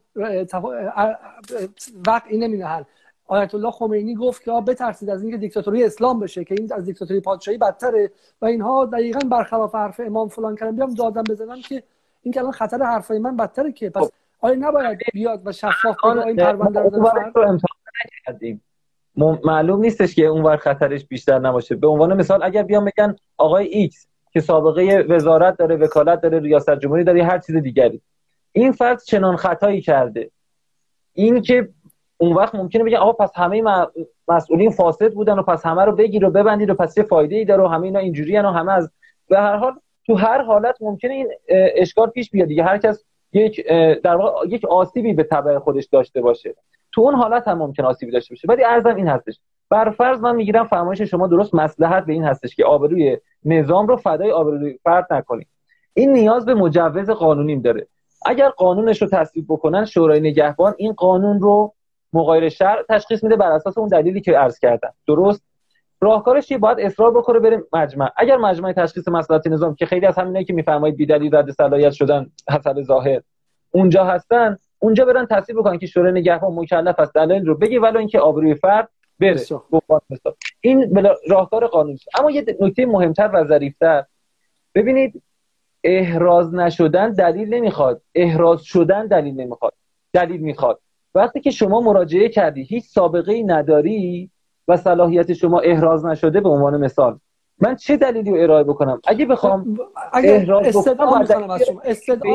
وقعی 2.06 2.38
نمی‌نهن 2.38 2.84
آیت 3.26 3.54
الله 3.54 3.70
خمینی 3.70 4.14
گفت 4.14 4.42
که 4.44 4.50
بترسید 4.50 5.10
از 5.10 5.22
اینکه 5.22 5.36
دیکتاتوری 5.36 5.84
اسلام 5.84 6.20
بشه 6.20 6.44
که 6.44 6.54
این 6.58 6.72
از 6.72 6.84
دیکتاتوری 6.84 7.20
پادشاهی 7.20 7.58
بدتره. 7.58 8.10
و 8.42 8.46
اینها 8.46 8.84
دقیقا 8.84 9.28
برخلاف 9.28 9.74
حرف 9.74 10.00
امام 10.00 10.28
فلان 10.28 10.56
کردن 10.56 10.76
بیام 10.76 10.94
دادم 10.94 11.22
بزنم 11.22 11.60
که 11.60 11.82
این 12.22 12.32
که 12.32 12.40
الان 12.40 12.52
خطر 12.52 12.82
حرفای 12.82 13.18
من 13.18 13.36
بدتره 13.36 13.72
که. 13.72 13.90
پس 13.90 14.10
آیا 14.40 14.54
نباید 14.58 14.98
بیاد 15.12 15.42
و 15.44 15.52
شفاف 15.52 15.96
کنه 15.96 16.26
این 16.26 16.36
پرونده 16.36 16.80
رو 16.80 17.70
معلوم 19.44 19.80
نیستش 19.80 20.14
که 20.14 20.24
اونور 20.24 20.56
خطرش 20.56 21.06
بیشتر 21.06 21.38
نباشه. 21.38 21.74
به 21.74 21.86
عنوان 21.86 22.16
مثال 22.16 22.42
اگر 22.42 22.62
بیام 22.62 22.84
بگن 22.84 23.16
آقای 23.36 23.66
ایکس 23.66 24.06
که 24.30 24.40
سابقه 24.40 25.06
وزارت 25.08 25.56
داره 25.56 25.76
وکالت 25.76 26.20
داره 26.20 26.40
ریاست 26.40 26.78
جمهوری 26.78 27.04
داره 27.04 27.24
هر 27.24 27.38
چیز 27.38 27.56
دیگری. 27.56 28.02
این 28.52 28.72
فرد 28.72 29.02
چنان 29.02 29.36
خطایی 29.36 29.80
کرده. 29.80 30.30
این 31.12 31.42
که 31.42 31.68
اون 32.16 32.32
وقت 32.32 32.54
ممکنه 32.54 32.84
بگن 32.84 32.96
آقا 32.96 33.12
پس 33.12 33.30
همه 33.34 33.62
مسئولین 34.28 34.70
فاسد 34.70 35.12
بودن 35.12 35.38
و 35.38 35.42
پس 35.42 35.66
همه 35.66 35.84
رو 35.84 35.92
بگیر 35.92 36.24
و 36.24 36.30
ببندید 36.30 36.70
و 36.70 36.74
پس 36.74 36.94
چه 36.94 37.02
فایده 37.02 37.36
ای 37.36 37.44
داره 37.44 37.62
و 37.62 37.66
همه 37.66 37.84
اینا 37.84 37.98
اینجوری 37.98 38.38
و 38.38 38.42
همه 38.42 38.72
از 38.72 38.90
به 39.28 39.38
هر 39.38 39.56
حال 39.56 39.80
تو 40.08 40.14
هر 40.14 40.42
حالت 40.42 40.76
ممکنه 40.80 41.12
این 41.12 41.28
اشکال 41.48 42.10
پیش 42.10 42.30
بیاد 42.30 42.48
دیگه. 42.48 42.64
هر 42.64 42.78
کس 42.78 43.04
یک 43.32 43.66
در 44.02 44.16
واقع 44.16 44.48
یک 44.48 44.64
آسیبی 44.64 45.12
به 45.12 45.22
تبع 45.22 45.58
خودش 45.58 45.86
داشته 45.86 46.20
باشه. 46.20 46.54
تو 46.92 47.00
اون 47.00 47.14
حالت 47.14 47.48
هم 47.48 47.58
ممکن 47.58 47.84
آسیبی 47.84 48.12
داشته 48.12 48.34
باشه. 48.34 48.48
ولی 48.48 48.64
ارزم 48.64 48.96
این 48.96 49.08
هستش. 49.08 49.40
بر 49.70 49.90
فرض 49.90 50.20
من 50.20 50.36
می‌گیرم 50.36 50.66
فرمایش 50.66 51.02
شما 51.02 51.26
درست 51.26 51.54
مصلحت 51.54 52.06
به 52.06 52.12
این 52.12 52.24
هستش 52.24 52.56
که 52.56 52.64
آبروی 52.64 53.18
نظام 53.44 53.86
رو 53.86 53.96
فدای 53.96 54.30
آبروی 54.30 54.78
فرد 54.84 55.06
نکنیم. 55.10 55.46
این 55.94 56.12
نیاز 56.12 56.46
به 56.46 56.54
مجوز 56.54 57.10
قانونیم 57.10 57.60
داره. 57.60 57.86
اگر 58.26 58.48
قانونش 58.48 59.02
رو 59.02 59.08
تصویب 59.08 59.46
بکنن 59.48 59.84
شورای 59.84 60.20
نگهبان 60.20 60.74
این 60.78 60.92
قانون 60.92 61.40
رو 61.40 61.74
مغایر 62.12 62.48
شرع 62.48 62.82
تشخیص 62.88 63.24
میده 63.24 63.36
بر 63.36 63.52
اساس 63.52 63.78
اون 63.78 63.88
دلیلی 63.88 64.20
که 64.20 64.32
عرض 64.32 64.58
کردم. 64.58 64.94
درست؟ 65.06 65.42
راهکارش 66.00 66.46
چیه 66.46 66.58
باید 66.58 66.80
اصرار 66.80 67.10
بکنه 67.10 67.38
بریم 67.38 67.62
مجمع. 67.72 68.10
اگر 68.16 68.36
مجمع 68.36 68.72
تشخیص 68.72 69.08
مصلحت 69.08 69.46
نظام 69.46 69.74
که 69.74 69.86
خیلی 69.86 70.06
از 70.06 70.18
همینایی 70.18 70.44
که 70.44 70.52
میفرمایید 70.52 70.96
بیدلیل 70.96 71.34
رد 71.34 71.50
صلاحیت 71.50 71.92
شدن 71.92 72.30
حسب 72.50 72.82
ظاهر 72.82 73.20
اونجا 73.70 74.04
هستن 74.04 74.56
اونجا 74.78 75.04
برن 75.04 75.26
تصویب 75.26 75.58
بکنن 75.58 75.78
که 75.78 75.86
شورای 75.86 76.12
نگهبان 76.12 76.54
مکلف 76.54 77.00
است 77.00 77.14
دلیل 77.14 77.46
رو 77.46 77.54
بگی 77.54 77.78
ولی 77.78 77.98
اینکه 77.98 78.20
آبروی 78.20 78.54
فرد 78.54 78.88
بره. 79.20 79.40
این 80.60 81.04
راهکار 81.28 81.66
قانونی 81.66 81.98
اما 82.18 82.30
یه 82.30 82.44
نکته 82.60 82.86
مهمتر 82.86 83.30
و 83.34 83.44
ظریفتر. 83.44 84.04
ببینید 84.74 85.22
احراز 85.84 86.54
نشدن 86.54 87.12
دلیل 87.12 87.54
نمی‌خواد. 87.54 88.02
احراز 88.14 88.62
شدن 88.62 89.06
دلیل 89.06 89.40
نمی‌خواد. 89.40 89.72
دلیل 90.12 90.40
می‌خواد. 90.40 90.80
وقتی 91.14 91.40
که 91.40 91.50
شما 91.50 91.80
مراجعه 91.80 92.28
کردی 92.28 92.62
هیچ 92.62 92.84
سابقه 92.84 93.32
ای 93.32 93.42
نداری 93.42 94.30
و 94.68 94.76
صلاحیت 94.76 95.32
شما 95.32 95.60
احراز 95.60 96.06
نشده 96.06 96.40
به 96.40 96.48
عنوان 96.48 96.76
مثال. 96.76 97.18
من 97.60 97.76
چه 97.76 97.96
دلیلی 97.96 98.30
رو 98.30 98.42
ارائه 98.42 98.64
بکنم؟ 98.64 99.00
اگه 99.06 99.26
بخوام 99.26 99.78
اگر 100.12 100.52
استدعا 100.52 101.18
می‌کنم 101.18 101.50
از 101.50 101.62
شما. 101.62 101.80
استدعا 101.84 102.34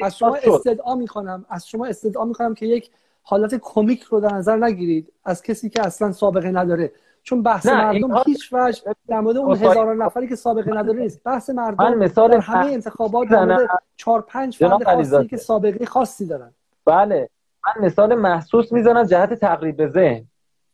از 0.00 0.18
شما 0.18 0.36
استدعا 0.36 0.94
می‌کنم 0.94 1.44
از 1.48 1.68
شما 1.68 1.86
استدعا 1.86 2.24
می‌کنم 2.24 2.54
که 2.54 2.66
یک 2.66 2.90
حالت 3.22 3.54
کمیک 3.54 4.02
رو 4.02 4.20
در 4.20 4.34
نظر 4.34 4.56
نگیرید 4.56 5.12
از 5.24 5.42
کسی 5.42 5.70
که 5.70 5.86
اصلا 5.86 6.12
سابقه 6.12 6.50
نداره. 6.50 6.92
چون 7.22 7.42
بحث 7.42 7.66
مردم 7.66 8.22
هیچ 8.26 8.52
وجه 8.52 8.82
در 9.08 9.20
مورد 9.20 9.36
اون 9.36 9.56
هزاران 9.56 10.02
نفری 10.02 10.28
که 10.28 10.36
سابقه 10.36 10.70
نداره 10.70 10.98
نیست. 11.00 11.24
بحث 11.24 11.50
مردم 11.50 11.94
مثال 11.94 12.30
در 12.30 12.38
همه 12.38 12.72
انتخابات 12.72 13.28
در 13.28 13.44
مورد 13.44 13.68
4 13.96 14.22
5 14.22 14.56
فرد 14.56 14.84
خاصی 14.84 15.26
که 15.26 15.36
سابقه 15.36 15.86
خاصی 15.86 16.26
دارن. 16.26 16.54
بله 16.84 17.28
من 17.66 17.86
مثال 17.86 18.14
محسوس 18.14 18.72
می‌زنم 18.72 19.04
جهت 19.04 19.34
تقریب 19.34 19.76
به 19.76 19.88
ذهن. 19.88 20.24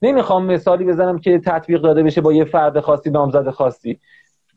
نمی‌خوام 0.02 0.44
مثالی 0.44 0.84
بزنم 0.84 1.18
که 1.18 1.38
تطبیق 1.38 1.80
داده 1.80 2.02
بشه 2.02 2.20
با 2.20 2.32
یه 2.32 2.44
فرد 2.44 2.80
خاصی 2.80 3.10
نامزد 3.10 3.50
خاصی. 3.50 4.00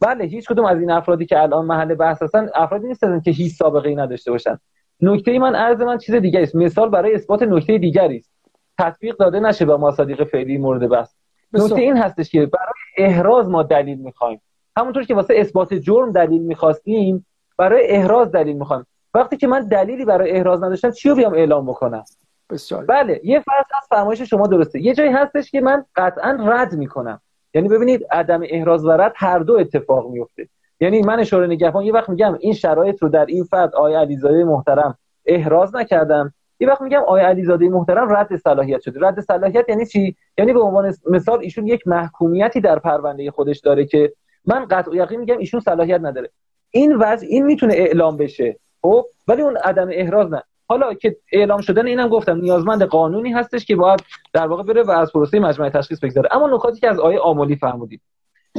بله 0.02 0.26
هیچ 0.26 0.48
کدوم 0.48 0.66
از 0.66 0.80
این 0.80 0.92
افرادی 0.92 1.26
که 1.26 1.42
الان 1.42 1.66
محل 1.66 1.96
بحث 1.96 2.24
هستن 2.24 2.50
افرادی 2.56 2.88
نیستن 2.88 3.20
که 3.20 3.32
هیچ 3.32 3.54
سابقه 3.54 3.90
ای 3.90 3.96
نداشته 3.96 4.32
باشن. 4.32 4.60
نکته 5.02 5.40
من 5.40 5.56
عرض 5.56 5.82
من 5.82 5.98
چیز 5.98 6.16
دیگه 6.16 6.42
است. 6.42 6.56
مثال 6.56 6.90
برای 6.90 7.16
اثبات 7.16 7.44
نکته 7.44 7.78
دیگری 7.78 8.18
است. 8.18 8.32
تطبیق 8.80 9.18
داده 9.18 9.40
نشه 9.40 9.66
با 9.66 9.78
مصادیق 9.78 10.24
فعلی 10.24 10.58
مورد 10.58 10.90
بحث. 10.90 11.14
نکته 11.54 11.82
این 11.82 11.98
هستش 11.98 12.30
که 12.30 12.46
برای 12.46 12.74
احراز 12.98 13.50
ما 13.50 13.64
دلیل 13.64 13.98
می‌خوایم. 13.98 14.42
همونطور 14.78 15.04
که 15.04 15.16
واسه 15.16 15.34
اثبات 15.38 15.74
جرم 15.74 16.12
دلیل 16.12 16.42
می‌خواستیم 16.42 17.26
برای 17.58 17.88
احراز 17.88 18.32
دلیل 18.32 18.58
می‌خوایم. 18.58 18.86
وقتی 19.14 19.38
که 19.38 19.48
من 19.48 19.68
دلیلی 19.68 20.06
برای 20.06 20.32
احراز 20.32 20.64
نداشتم 20.64 20.92
چی 20.92 21.10
رو 21.10 21.16
بیام 21.16 21.34
اعلام 21.34 21.66
بکنم؟ 21.66 22.04
بسیار 22.50 22.86
بله 22.86 23.22
یه 23.24 23.40
فرض 23.40 23.66
از 23.82 23.88
فرمایش 23.90 24.22
شما 24.22 24.48
درسته. 24.48 24.82
یه 24.82 24.94
جایی 24.94 25.12
هستش 25.12 25.52
که 25.52 25.62
من 25.62 25.86
قطعا 25.96 26.38
رد 26.42 26.74
می‌کنم. 26.74 27.22
یعنی 27.54 27.70
ببینید 27.70 28.06
عدم 28.12 28.42
احراز 28.50 28.86
و 28.86 28.92
رد 28.92 29.14
هر 29.16 29.40
دو 29.40 29.54
اتفاق 29.54 30.10
میفته 30.10 30.48
یعنی 30.80 31.02
من 31.02 31.20
اشاره 31.20 31.48
نگهبان 31.48 31.86
یه 31.86 31.94
وقت 31.94 32.10
میگم 32.10 32.38
این 32.40 32.54
شرایط 32.54 33.04
رو 33.04 33.10
در 33.10 33.26
این 33.26 33.44
فرد 33.44 33.76
آیه 33.76 33.98
علیزاده 33.98 34.44
محترم 34.44 34.98
احراز 35.26 35.76
نکردم. 35.76 36.34
یه 36.60 36.68
وقت 36.68 36.82
میگم 36.82 37.02
آیه 37.08 37.24
علیزاده 37.24 37.70
محترم 37.70 38.16
رد 38.16 38.36
صلاحیت 38.36 38.82
شده. 38.82 39.08
رد 39.08 39.20
صلاحیت 39.20 39.70
یعنی 39.70 39.86
چی؟ 39.86 40.16
یعنی 40.38 40.54
به 40.54 40.60
عنوان 40.60 40.94
مثال 41.10 41.40
ایشون 41.40 41.68
یک 41.68 41.88
محکومیتی 41.88 42.62
در 42.62 42.80
پرونده 42.80 43.32
خودش 43.32 43.60
داره 43.60 43.86
که 43.86 44.14
من 44.46 44.66
قطع 44.66 44.96
یقین 44.96 45.20
میگم 45.20 45.38
ایشون 45.38 45.60
صلاحیت 45.60 46.00
نداره. 46.02 46.30
این 46.72 46.96
وضع 46.96 47.26
این 47.30 47.46
می‌تونه 47.46 47.74
اعلام 47.74 48.18
بشه. 48.18 48.60
خب؟ 48.82 49.06
ولی 49.28 49.42
اون 49.42 49.58
عدم 49.58 49.88
احراز 49.92 50.32
نه. 50.32 50.44
حالا 50.68 50.94
که 50.94 51.18
اعلام 51.32 51.62
شدن 51.62 51.88
اینم 51.88 52.08
گفتم 52.08 52.38
نیازمند 52.38 52.84
قانونی 52.84 53.32
هستش 53.32 53.66
که 53.66 53.76
باید 53.76 54.00
در 54.34 54.48
واقع 54.48 54.64
بره 54.64 54.84
و 54.84 54.92
از 54.92 55.12
پروسه 55.12 55.40
مجمع 55.40 55.70
تشخیص 55.70 56.00
بگذاره. 56.00 56.30
اما 56.32 56.48
نکاتی 56.48 56.80
که 56.80 56.90
از 56.90 57.00
آیه 57.00 57.20
آمولی 57.20 57.56
فرمودید. 57.56 58.02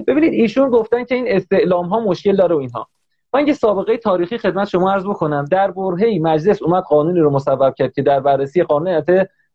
ببینید 0.07 0.33
ایشون 0.33 0.71
گفتن 0.71 1.05
که 1.05 1.15
این 1.15 1.25
استعلام 1.29 1.87
ها 1.87 2.01
مشکل 2.01 2.37
داره 2.37 2.55
و 2.55 2.59
اینها. 2.59 2.89
من 3.33 3.47
یه 3.47 3.53
سابقه 3.53 3.97
تاریخی 3.97 4.39
خدمت 4.39 4.69
شما 4.69 4.93
عرض 4.93 5.05
بکنم 5.05 5.45
در 5.45 5.71
برهه 5.71 6.19
مجلس 6.23 6.63
اومد 6.63 6.83
قانونی 6.83 7.21
رو 7.21 7.31
مصوب 7.31 7.75
کرد 7.75 7.93
که 7.93 8.03
در 8.03 8.21
بررسی 8.21 8.63
قانون 8.63 9.03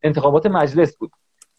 انتخابات 0.04 0.46
مجلس 0.46 0.98
بود. 0.98 1.12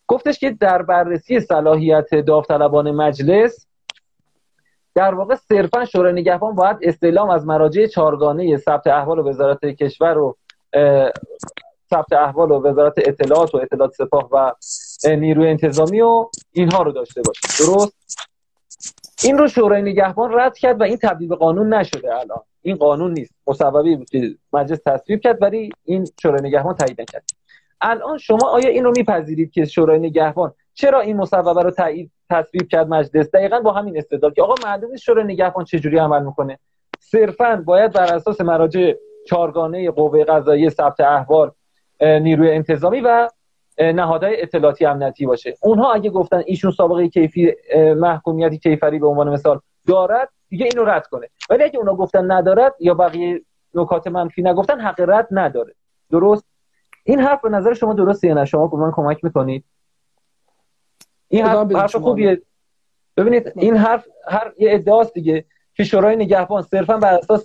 گفتش 0.07 0.39
که 0.39 0.51
در 0.51 0.83
بررسی 0.83 1.41
صلاحیت 1.41 2.15
داوطلبان 2.15 2.91
مجلس 2.91 3.67
در 4.95 5.15
واقع 5.15 5.35
صرفا 5.35 5.85
شورای 5.85 6.13
نگهبان 6.13 6.55
باید 6.55 6.77
استعلام 6.83 7.31
از 7.31 7.47
مراجع 7.47 7.87
چارگانه 7.87 8.57
ثبت 8.57 8.87
احوال 8.87 9.19
وزارت 9.19 9.65
کشور 9.65 10.19
و 10.19 10.37
ثبت 11.91 12.13
احوال 12.13 12.51
و 12.51 12.67
وزارت 12.67 12.95
اطلاعات 12.97 13.55
و 13.55 13.59
اطلاعات 13.59 13.95
سپاه 13.95 14.29
و 14.33 14.53
نیروی 15.17 15.49
انتظامی 15.49 16.01
و 16.01 16.27
اینها 16.53 16.83
رو 16.83 16.93
داشته 16.93 17.23
باشه 17.23 17.65
درست؟ 17.65 17.93
این 19.25 19.39
رو 19.39 19.49
شورای 19.49 19.83
نگهبان 19.83 20.39
رد 20.39 20.59
کرد 20.59 20.81
و 20.81 20.85
این 20.85 20.97
تبدیل 20.97 21.29
به 21.29 21.37
قانون 21.37 21.75
نشده 21.75 22.15
الان. 22.15 22.41
این 22.63 22.77
قانون 22.77 23.13
نیست. 23.13 23.35
مصوبه 23.47 23.99
مجلس 24.53 24.79
تصویب 24.87 25.21
کرد 25.21 25.43
ولی 25.43 25.71
این 25.85 26.09
شورای 26.23 26.43
نگهبان 26.43 26.75
تایید 26.75 27.01
نکرد. 27.01 27.25
الان 27.81 28.19
شما 28.19 28.49
آیا 28.49 28.69
این 28.69 28.85
رو 28.85 28.93
میپذیرید 28.97 29.51
که 29.51 29.65
شورای 29.65 29.99
نگهبان 29.99 30.55
چرا 30.75 31.01
این 31.01 31.17
مصوبه 31.17 31.63
رو 31.63 31.71
تایید 31.71 32.11
تصویب 32.31 32.69
کرد 32.69 32.89
مجلس؟ 32.89 33.31
دقیقا 33.31 33.61
با 33.61 33.73
همین 33.73 33.99
استدلال 33.99 34.33
که 34.33 34.43
آقا 34.43 34.55
معلوم 34.65 34.91
نیست 34.91 35.03
شورای 35.03 35.25
نگهبان 35.25 35.65
چجوری 35.65 35.99
عمل 35.99 36.23
می‌کنه. 36.23 36.59
صرفا 37.01 37.63
باید 37.67 37.93
بر 37.93 38.15
اساس 38.15 38.41
مراجع 38.41 38.93
چارگانه 39.27 39.91
قوه 39.91 40.25
قضایی 40.25 40.71
ثبت 40.71 41.01
احوال 41.01 41.51
نیروی 42.01 42.51
انتظامی 42.51 43.01
و 43.01 43.29
نهادهای 43.79 44.43
اطلاعاتی 44.43 44.87
امنیتی 44.87 45.27
باشه. 45.27 45.55
اونها 45.63 45.93
اگه 45.93 46.11
گفتن 46.11 46.43
ایشون 46.47 46.71
سابقه 46.71 47.09
کیفی 47.09 47.55
محکومیتی 47.97 48.59
کیفری 48.59 48.99
به 48.99 49.07
عنوان 49.07 49.29
مثال 49.29 49.61
دارد 49.87 50.29
دیگه 50.49 50.67
اینو 50.67 50.85
رد 50.85 51.07
کنه. 51.07 51.29
ولی 51.51 51.65
اگه 51.65 51.79
اونا 51.79 51.95
گفتن 51.95 52.33
ندارد 52.33 52.75
یا 52.81 52.95
بقیه 52.95 53.43
نکات 53.75 54.07
منفی 54.07 54.43
نگفتن 54.43 54.81
حق 54.81 55.01
رد 55.01 55.29
نداره. 55.31 55.75
درست؟ 56.11 56.45
این 57.05 57.21
حرف 57.21 57.41
به 57.41 57.49
نظر 57.49 57.75
شما 57.75 57.95
درسته 57.95 58.29
یا 58.29 58.35
نه؟ 58.35 58.45
شما 58.45 58.67
به 58.67 58.77
من 58.77 58.93
کمک 58.93 59.25
می‌کنید؟ 59.25 59.65
این 61.29 61.47
حرف, 61.47 61.73
حرف 61.73 61.97
خوبیه. 61.97 62.43
ببینید 63.17 63.53
این 63.57 63.77
حرف 63.77 64.07
هر 64.29 64.53
یه 64.59 64.75
ادعاست 64.75 65.15
دیگه 65.15 65.45
که 65.75 65.85
شورای 65.85 66.17
نگهبان 66.17 66.63
صرفا 66.63 66.97
بر 66.97 67.15
اساس 67.15 67.45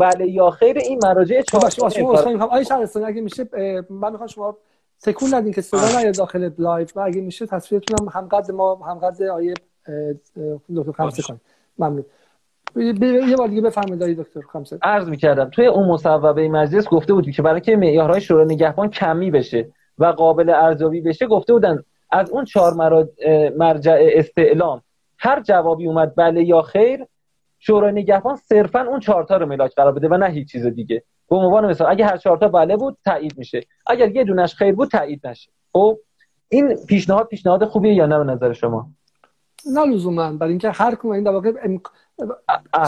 بله 0.00 0.30
یا 0.30 0.50
خیر 0.50 0.78
این 0.78 1.00
مراجع 1.04 1.40
خب، 1.40 1.68
شما 1.68 1.90
شما 1.90 2.16
شما 2.16 2.44
آقای 2.44 2.64
شهرستانی 2.64 3.06
اگه 3.06 3.20
میشه 3.20 3.48
من 3.90 4.12
می‌خوام 4.12 4.26
شما 4.26 4.56
تکون 5.02 5.34
ندین 5.34 5.52
که 5.52 5.60
صدا 5.60 6.00
نیاد 6.00 6.16
داخل 6.16 6.50
لایو. 6.58 6.96
و 6.96 7.00
اگه 7.00 7.20
میشه 7.20 7.46
تصویرتون 7.46 7.96
هم 8.00 8.20
همقدر 8.20 8.54
ما 8.54 8.74
همقدر 8.74 9.28
آقای 9.28 9.54
دکتر 10.76 10.92
خمسه 10.92 11.22
کنیم 11.22 11.40
ممنون. 11.78 12.04
یه 13.28 13.36
بار 13.36 13.48
دیگه 13.48 13.60
بفرمایید 13.60 14.18
دکتر 14.18 14.40
خمسه. 14.40 14.78
عرض 14.82 15.08
می‌کردم 15.08 15.50
توی 15.50 15.66
اون 15.66 15.88
مصوبه 15.88 16.48
مجلس 16.48 16.88
گفته 16.88 17.12
بود 17.12 17.30
که 17.30 17.42
برای 17.42 17.60
که 17.60 17.76
معیارهای 17.76 18.20
شورای 18.20 18.44
نگهبان 18.44 18.90
کمی 18.90 19.30
بشه 19.30 19.68
و 19.98 20.04
قابل 20.04 20.50
ارزیابی 20.50 21.00
بشه 21.00 21.26
گفته 21.26 21.52
بودن 21.52 21.82
از 22.10 22.30
اون 22.30 22.44
چهار 22.44 22.74
مرجع 23.56 23.98
استعلام 24.00 24.82
هر 25.18 25.42
جوابی 25.42 25.86
اومد 25.86 26.12
بله 26.16 26.44
یا 26.44 26.62
خیر 26.62 27.06
شورای 27.60 27.92
نگهبان 27.92 28.36
صرفا 28.36 28.80
اون 28.80 29.00
چهارتا 29.00 29.36
رو 29.36 29.46
ملاک 29.46 29.74
قرار 29.74 29.92
بده 29.92 30.08
و 30.08 30.14
نه 30.14 30.26
هیچ 30.26 30.52
چیز 30.52 30.66
دیگه. 30.66 31.02
به 31.30 31.36
عنوان 31.36 31.66
مثال 31.66 31.90
اگه 31.90 32.06
هر 32.06 32.16
چهارتا 32.16 32.48
بله 32.48 32.76
بود 32.76 32.98
تایید 33.04 33.38
میشه. 33.38 33.60
اگر 33.86 34.10
یه 34.10 34.24
دونش 34.24 34.54
خیر 34.54 34.74
بود 34.74 34.90
تایید 34.90 35.26
نشه. 35.26 35.50
خب 35.72 35.98
این 36.48 36.76
پیشنهاد 36.88 37.26
پیشنهاد 37.26 37.64
خوبیه 37.64 37.94
یا 37.94 38.06
نه 38.06 38.18
به 38.18 38.24
نظر 38.24 38.52
شما؟ 38.52 38.90
نه 39.72 39.84
لزوما. 39.84 40.32
برای 40.32 40.50
اینکه 40.50 40.70
هر 40.70 40.94
کدوم 40.94 41.12
این 41.12 41.24
در 41.24 41.30
واقع 41.30 41.52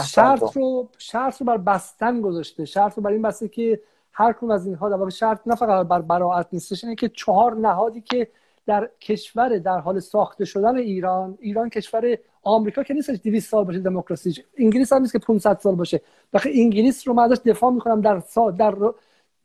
شرط 0.05 0.57
رو 0.57 0.89
شرط 0.97 1.41
رو 1.41 1.45
بر 1.45 1.57
بستن 1.57 2.21
گذاشته. 2.21 2.65
شرط 2.65 2.97
رو 2.97 3.03
بر 3.03 3.11
این 3.11 3.21
بسته 3.21 3.47
که 3.47 3.79
هر 4.11 4.33
کدوم 4.33 4.51
از 4.51 4.65
اینها 4.65 4.89
در 4.89 4.95
واقع 4.95 5.09
شرط 5.09 5.39
نه 5.45 5.55
فقط 5.55 5.87
بر 5.87 6.01
براعت 6.01 6.47
نیستش 6.51 6.83
اینه 6.83 6.95
که 6.95 7.09
چهار 7.09 7.55
نهادی 7.55 8.01
که 8.01 8.27
در 8.65 8.89
کشور 9.01 9.57
در 9.57 9.79
حال 9.79 9.99
ساخته 9.99 10.45
شدن 10.45 10.77
ایران 10.77 11.37
ایران 11.41 11.69
کشور 11.69 12.17
آمریکا 12.43 12.83
که 12.83 12.93
نیستش 12.93 13.17
200 13.23 13.49
سال 13.49 13.63
باشه 13.63 13.79
دموکراسی 13.79 14.43
انگلیس 14.57 14.93
هم 14.93 15.01
نیست 15.01 15.13
که 15.13 15.19
500 15.19 15.59
سال 15.59 15.75
باشه. 15.75 16.01
وقتی 16.33 16.61
انگلیس 16.61 17.07
رو 17.07 17.13
من 17.13 17.23
ازش 17.23 17.41
دفاع 17.45 17.71
می‌کنم 17.71 18.01
در 18.01 18.19
سا 18.19 18.51
در 18.51 18.75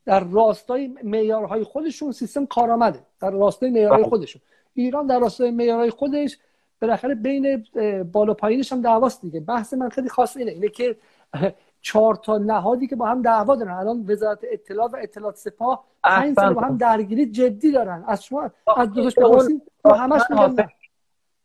در 0.05 0.25
راستای 0.25 0.91
معیارهای 1.05 1.65
خودشون 1.65 2.13
سیستم 2.13 2.47
کارآمده. 2.47 2.99
در 3.21 3.31
راستای 3.31 3.71
معیارهای 3.71 4.03
بله. 4.03 4.11
خودشون. 4.11 4.43
ایران 4.75 5.07
در 5.07 5.19
راستای 5.19 5.51
معیارهای 5.51 5.91
خودش 5.91 6.39
بالاخره 6.83 7.15
بین 7.15 7.65
بالا 8.13 8.35
پایینش 8.35 8.73
هم 8.73 8.81
دعواست 8.81 9.23
دیگه. 9.23 9.41
بحث 9.41 9.75
من 9.75 9.89
خیلی 9.89 10.09
خاص 10.09 10.37
اینه. 10.37 10.51
اینه 10.51 10.69
که 10.69 10.97
چهار 11.81 12.15
تا 12.15 12.39
نهادی 12.39 12.87
که 12.87 12.97
با 12.97 13.07
هم 13.07 13.23
دعوا 13.23 13.57
دارن. 13.57 13.73
الان 13.73 14.05
وزارت 14.09 14.39
اطلاعات 14.43 14.95
و 14.95 14.97
اطلاعات 15.01 15.37
سپاه 15.37 15.85
پنج 16.05 16.35
سال 16.35 16.55
با 16.55 16.61
هم 16.61 16.77
درگیری 16.77 17.27
جدی 17.27 17.73
دارن. 17.73 18.05
از 18.07 18.25
شما 18.25 18.51
از 18.77 18.93
دوستش 18.93 19.15
بپرسید 19.15 19.63
همش 19.85 20.23
میگن 20.31 20.69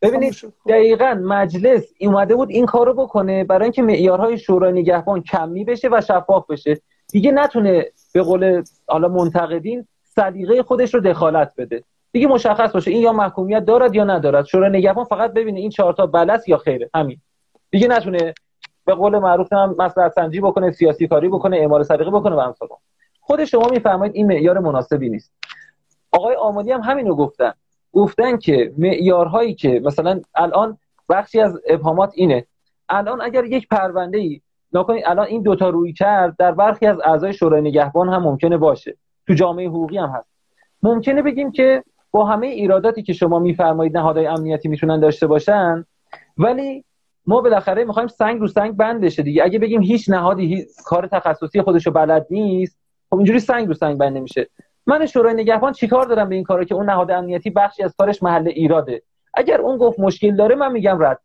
ببینید 0.03 0.53
دقیقا 0.67 1.19
مجلس 1.23 1.93
اومده 2.01 2.35
بود 2.35 2.49
این 2.49 2.65
کارو 2.65 2.93
بکنه 2.93 3.43
برای 3.43 3.63
اینکه 3.63 3.81
معیارهای 3.81 4.37
شورای 4.37 4.71
نگهبان 4.71 5.21
کمی 5.21 5.63
بشه 5.63 5.89
و 5.91 6.01
شفاف 6.01 6.47
بشه. 6.49 6.81
دیگه 7.11 7.31
نتونه 7.31 7.85
به 8.13 8.21
قول 8.21 8.63
حالا 8.87 9.07
منتقدین 9.07 9.87
سلیقه 10.03 10.63
خودش 10.63 10.93
رو 10.93 10.99
دخالت 10.99 11.53
بده. 11.57 11.83
دیگه 12.11 12.27
مشخص 12.27 12.71
باشه 12.71 12.91
این 12.91 13.01
یا 13.01 13.13
محکومیت 13.13 13.65
دارد 13.65 13.95
یا 13.95 14.03
ندارد. 14.03 14.45
شورای 14.45 14.69
نگهبان 14.69 15.05
فقط 15.05 15.33
ببینه 15.33 15.59
این 15.59 15.69
چهار 15.69 15.93
تا 15.93 16.05
بلس 16.05 16.47
یا 16.47 16.57
خیره. 16.57 16.89
همین. 16.95 17.21
دیگه 17.71 17.87
نتونه 17.87 18.33
به 18.85 18.93
قول 18.93 19.19
معروف 19.19 19.53
هم 19.53 19.75
مصلحت 19.79 20.11
سنجی 20.13 20.41
بکنه 20.41 20.71
سیاسی 20.71 21.07
کاری 21.07 21.29
بکنه 21.29 21.57
اعمال 21.57 21.83
سلیقه 21.83 22.11
بکنه 22.11 22.35
و 22.35 22.39
همسا 22.39 22.67
خود 23.19 23.45
شما 23.45 23.67
میفرمایید 23.71 24.15
این 24.15 24.27
معیار 24.27 24.59
مناسبی 24.59 25.09
نیست. 25.09 25.33
آقای 26.11 26.35
آمادی 26.35 26.71
هم 26.71 26.81
همینو 26.81 27.15
گفتن. 27.15 27.53
گفتن 27.93 28.37
که 28.37 28.73
معیارهایی 28.77 29.53
که 29.53 29.81
مثلا 29.83 30.21
الان 30.35 30.77
بخشی 31.09 31.39
از 31.39 31.59
ابهامات 31.67 32.11
اینه. 32.15 32.45
الان 32.89 33.21
اگر 33.21 33.45
یک 33.45 33.67
پرونده 33.67 34.17
ای 34.17 34.41
نکنید 34.73 35.03
الان 35.05 35.25
این 35.25 35.41
دوتا 35.41 35.69
روی 35.69 35.93
کرد 35.93 36.35
در 36.37 36.51
برخی 36.51 36.85
از 36.85 36.97
اعضای 37.03 37.33
شورای 37.33 37.61
نگهبان 37.61 38.09
هم 38.09 38.23
ممکنه 38.23 38.57
باشه. 38.57 38.97
تو 39.27 39.33
جامعه 39.33 39.67
حقوقی 39.67 39.97
هم 39.97 40.09
هست. 40.09 40.29
ممکنه 40.83 41.21
بگیم 41.21 41.51
که 41.51 41.83
با 42.11 42.25
همه 42.25 42.47
ایراداتی 42.47 43.03
که 43.03 43.13
شما 43.13 43.39
میفرمایید 43.39 43.97
نهادهای 43.97 44.25
امنیتی 44.25 44.69
می‌تونن 44.69 44.99
داشته 44.99 45.27
باشن 45.27 45.85
ولی 46.37 46.83
ما 47.27 47.41
بالاخره 47.41 47.83
می‌خوایم 47.83 48.07
سنگ 48.07 48.39
رو 48.39 48.47
سنگ 48.47 48.77
بند 48.77 49.01
بشه 49.01 49.23
دیگه. 49.23 49.43
اگه 49.43 49.59
بگیم 49.59 49.81
هیچ 49.81 50.09
نهادی 50.09 50.65
کار 50.85 51.07
تخصصی 51.07 51.61
خودشو 51.61 51.91
بلد 51.91 52.27
نیست 52.29 52.77
خب 53.09 53.15
اینجوری 53.15 53.39
سنگ 53.39 53.67
رو 53.67 53.73
سنگ 53.73 53.97
بند 53.97 54.17
نمیشه 54.17 54.49
من 54.85 55.05
شورای 55.05 55.33
نگهبان 55.33 55.73
چیکار 55.73 56.05
دارم 56.05 56.29
به 56.29 56.35
این 56.35 56.43
کارو 56.43 56.63
که 56.63 56.75
اون 56.75 56.89
نهاد 56.89 57.11
امنیتی 57.11 57.49
بخشی 57.49 57.83
از 57.83 57.95
کارش 57.97 58.23
محل 58.23 58.47
ایراده؟ 58.47 59.03
اگر 59.33 59.61
اون 59.61 59.77
گفت 59.77 59.99
مشکل 59.99 60.35
داره 60.35 60.55
من 60.55 60.71
میگم 60.71 61.03
رد. 61.03 61.19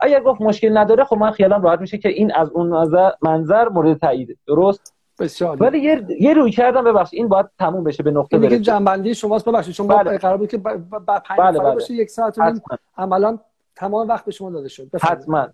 اگر 0.00 0.20
گفت 0.20 0.40
مشکل 0.40 0.78
نداره 0.78 1.04
خب 1.04 1.16
من 1.16 1.30
خیالم 1.30 1.62
راحت 1.62 1.80
میشه 1.80 1.98
که 1.98 2.08
این 2.08 2.34
از 2.34 2.50
اون 2.50 2.88
منظر 3.22 3.68
مورد 3.68 3.98
تایید. 3.98 4.38
درست؟ 4.46 4.94
بسیار 5.18 5.62
ولی 5.62 5.78
یه 5.78 6.06
یه 6.20 6.34
روی 6.34 6.50
کردم 6.50 6.84
ببخشید 6.84 7.18
این 7.18 7.28
باید 7.28 7.46
تموم 7.58 7.84
بشه 7.84 8.02
به 8.02 8.10
نقطه 8.10 8.38
برسه. 8.38 8.58
جنبندی 8.58 9.14
شماست 9.14 9.48
ببخشید 9.48 9.74
چون 9.74 9.86
بله. 9.86 10.18
قرار 10.18 10.36
بود 10.36 10.48
که 10.48 10.58
بعد 10.58 11.22
پنج 11.24 11.38
بله 11.38 11.58
بله. 11.58 11.74
باشه 11.74 11.94
یک 11.94 12.10
ساعت 12.10 12.38
و 12.38 12.52
عملا 12.96 13.38
تمام 13.76 14.08
وقت 14.08 14.24
به 14.24 14.32
شما 14.32 14.50
داده 14.50 14.68
شد. 14.68 14.90
حتما. 15.02 15.48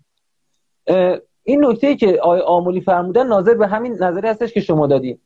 این 1.43 1.65
نکته 1.65 1.87
ای 1.87 1.95
که 1.95 2.19
آقای 2.21 2.41
آمولی 2.41 2.81
فرمودن 2.81 3.27
ناظر 3.27 3.53
به 3.53 3.67
همین 3.67 4.03
نظری 4.03 4.27
هستش 4.27 4.53
که 4.53 4.59
شما 4.59 4.87
دادین. 4.87 5.19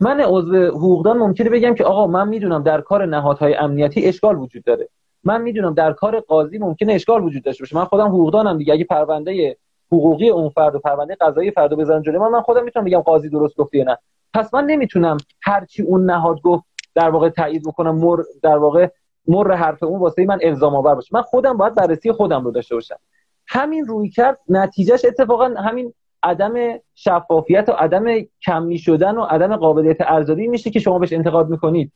من 0.00 0.20
عضو 0.20 0.66
حقوقدان 0.66 1.18
ممکنه 1.18 1.50
بگم 1.50 1.74
که 1.74 1.84
آقا 1.84 2.06
من 2.06 2.28
می‌دونم 2.28 2.62
در 2.62 2.80
کار 2.80 3.06
نهادهای 3.06 3.54
امنیتی 3.54 4.04
اشکال 4.04 4.38
وجود 4.38 4.64
داره. 4.64 4.88
من 5.24 5.42
می‌دونم 5.42 5.74
در 5.74 5.92
کار 5.92 6.20
قاضی 6.20 6.58
ممکنه 6.58 6.92
اشکال 6.92 7.24
وجود 7.24 7.42
داشته 7.42 7.62
باشه. 7.62 7.76
من 7.76 7.84
خودم 7.84 8.06
حقوقدانم 8.06 8.58
دیگه. 8.58 8.72
اگه 8.72 8.84
پرونده 8.84 9.56
حقوقی 9.92 10.28
اون 10.28 10.48
فرد 10.48 10.74
و 10.74 10.78
پرونده 10.78 11.16
قضایی 11.20 11.50
فرد 11.50 11.74
بزنن 11.74 12.02
جلوی 12.02 12.18
من 12.18 12.28
من 12.28 12.40
خودم 12.40 12.64
می‌تونم 12.64 12.84
بگم 12.84 13.00
قاضی 13.00 13.28
درست 13.28 13.56
گفته 13.56 13.78
یا 13.78 13.84
نه. 13.84 13.98
پس 14.34 14.54
من 14.54 14.64
نمی‌تونم 14.64 15.16
هرچی 15.42 15.82
اون 15.82 16.10
نهاد 16.10 16.40
گفت 16.42 16.64
در 16.94 17.10
واقع 17.10 17.28
تایید 17.28 17.62
بکنم 17.62 17.96
مر 17.96 18.22
در 18.42 18.56
واقع 18.56 18.88
مر 19.28 19.52
حرف 19.52 19.82
اون 19.82 20.00
واسه 20.00 20.24
من 20.24 20.38
الزام 20.42 20.74
آور 20.74 20.94
باشه. 20.94 21.08
من 21.12 21.22
خودم 21.22 21.56
باید 21.56 21.74
بررسی 21.74 22.12
خودم 22.12 22.44
رو 22.44 22.50
داشته 22.50 22.74
باشم. 22.74 22.98
همین 23.46 23.84
روی 23.86 24.08
کرد 24.08 24.38
نتیجهش 24.48 25.04
اتفاقا 25.04 25.44
همین 25.44 25.94
عدم 26.22 26.54
شفافیت 26.94 27.68
و 27.68 27.72
عدم 27.72 28.04
کمی 28.46 28.78
شدن 28.78 29.16
و 29.16 29.22
عدم 29.22 29.56
قابلیت 29.56 29.96
ارزیابی 30.00 30.48
میشه 30.48 30.70
که 30.70 30.80
شما 30.80 30.98
بهش 30.98 31.12
انتقاد 31.12 31.48
می‌کنید. 31.48 31.92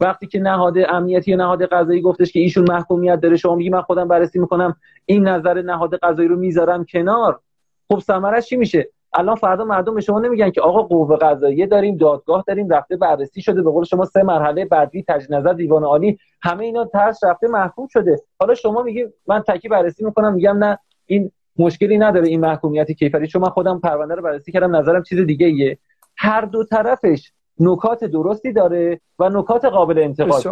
وقتی 0.00 0.26
که 0.26 0.38
نهاد 0.38 0.74
امنیتی 0.88 1.30
یا 1.30 1.36
نهاد 1.36 1.64
قضایی 1.64 2.00
گفتش 2.00 2.32
که 2.32 2.40
ایشون 2.40 2.64
محکومیت 2.68 3.20
داره 3.20 3.36
شما 3.36 3.54
میگی 3.54 3.70
من 3.70 3.82
خودم 3.82 4.08
بررسی 4.08 4.38
می‌کنم 4.38 4.76
این 5.06 5.28
نظر 5.28 5.62
نهاد 5.62 5.94
قضایی 5.94 6.28
رو 6.28 6.36
می‌ذارم 6.36 6.84
کنار. 6.84 7.40
خب 7.88 7.98
ثمرش 7.98 8.46
چی 8.46 8.56
میشه؟ 8.56 8.88
الان 9.12 9.36
فردا 9.36 9.64
مردم 9.64 9.94
به 9.94 10.00
شما 10.00 10.20
نمیگن 10.20 10.50
که 10.50 10.60
آقا 10.60 10.82
قوه 10.82 11.16
قضاییه 11.16 11.66
داریم 11.66 11.96
دادگاه 11.96 12.44
داریم 12.46 12.68
رفته 12.68 12.96
بررسی 12.96 13.42
شده. 13.42 13.62
به 13.62 13.70
قول 13.70 13.84
شما 13.84 14.04
سه 14.04 14.22
مرحله 14.22 14.64
بعدی 14.64 15.04
تجدید 15.08 15.34
نظر 15.34 15.52
دیوان 15.52 15.84
عالی 15.84 16.18
همه 16.42 16.64
اینا 16.64 16.84
ترس 16.84 17.24
رفته 17.24 17.48
محکوم 17.48 17.86
شده. 17.86 18.16
حالا 18.40 18.54
شما 18.54 18.82
میگی 18.82 19.06
من 19.26 19.42
تکی 19.48 19.68
بررسی 19.68 20.04
می‌کنم 20.04 20.34
میگم 20.34 20.58
نه 20.58 20.78
این 21.06 21.30
مشکلی 21.58 21.98
نداره 21.98 22.28
این 22.28 22.40
محکومیت 22.40 22.92
کیفری 22.92 23.26
چون 23.26 23.42
من 23.42 23.48
خودم 23.48 23.80
پرونده 23.80 24.14
رو 24.14 24.22
بررسی 24.22 24.52
کردم 24.52 24.76
نظرم 24.76 25.02
چیز 25.02 25.20
دیگه 25.20 25.46
ایه. 25.46 25.78
هر 26.16 26.40
دو 26.40 26.64
طرفش 26.64 27.32
نکات 27.60 28.04
درستی 28.04 28.52
داره 28.52 29.00
و 29.18 29.28
نکات 29.28 29.64
قابل 29.64 29.98
انتقاد. 29.98 30.42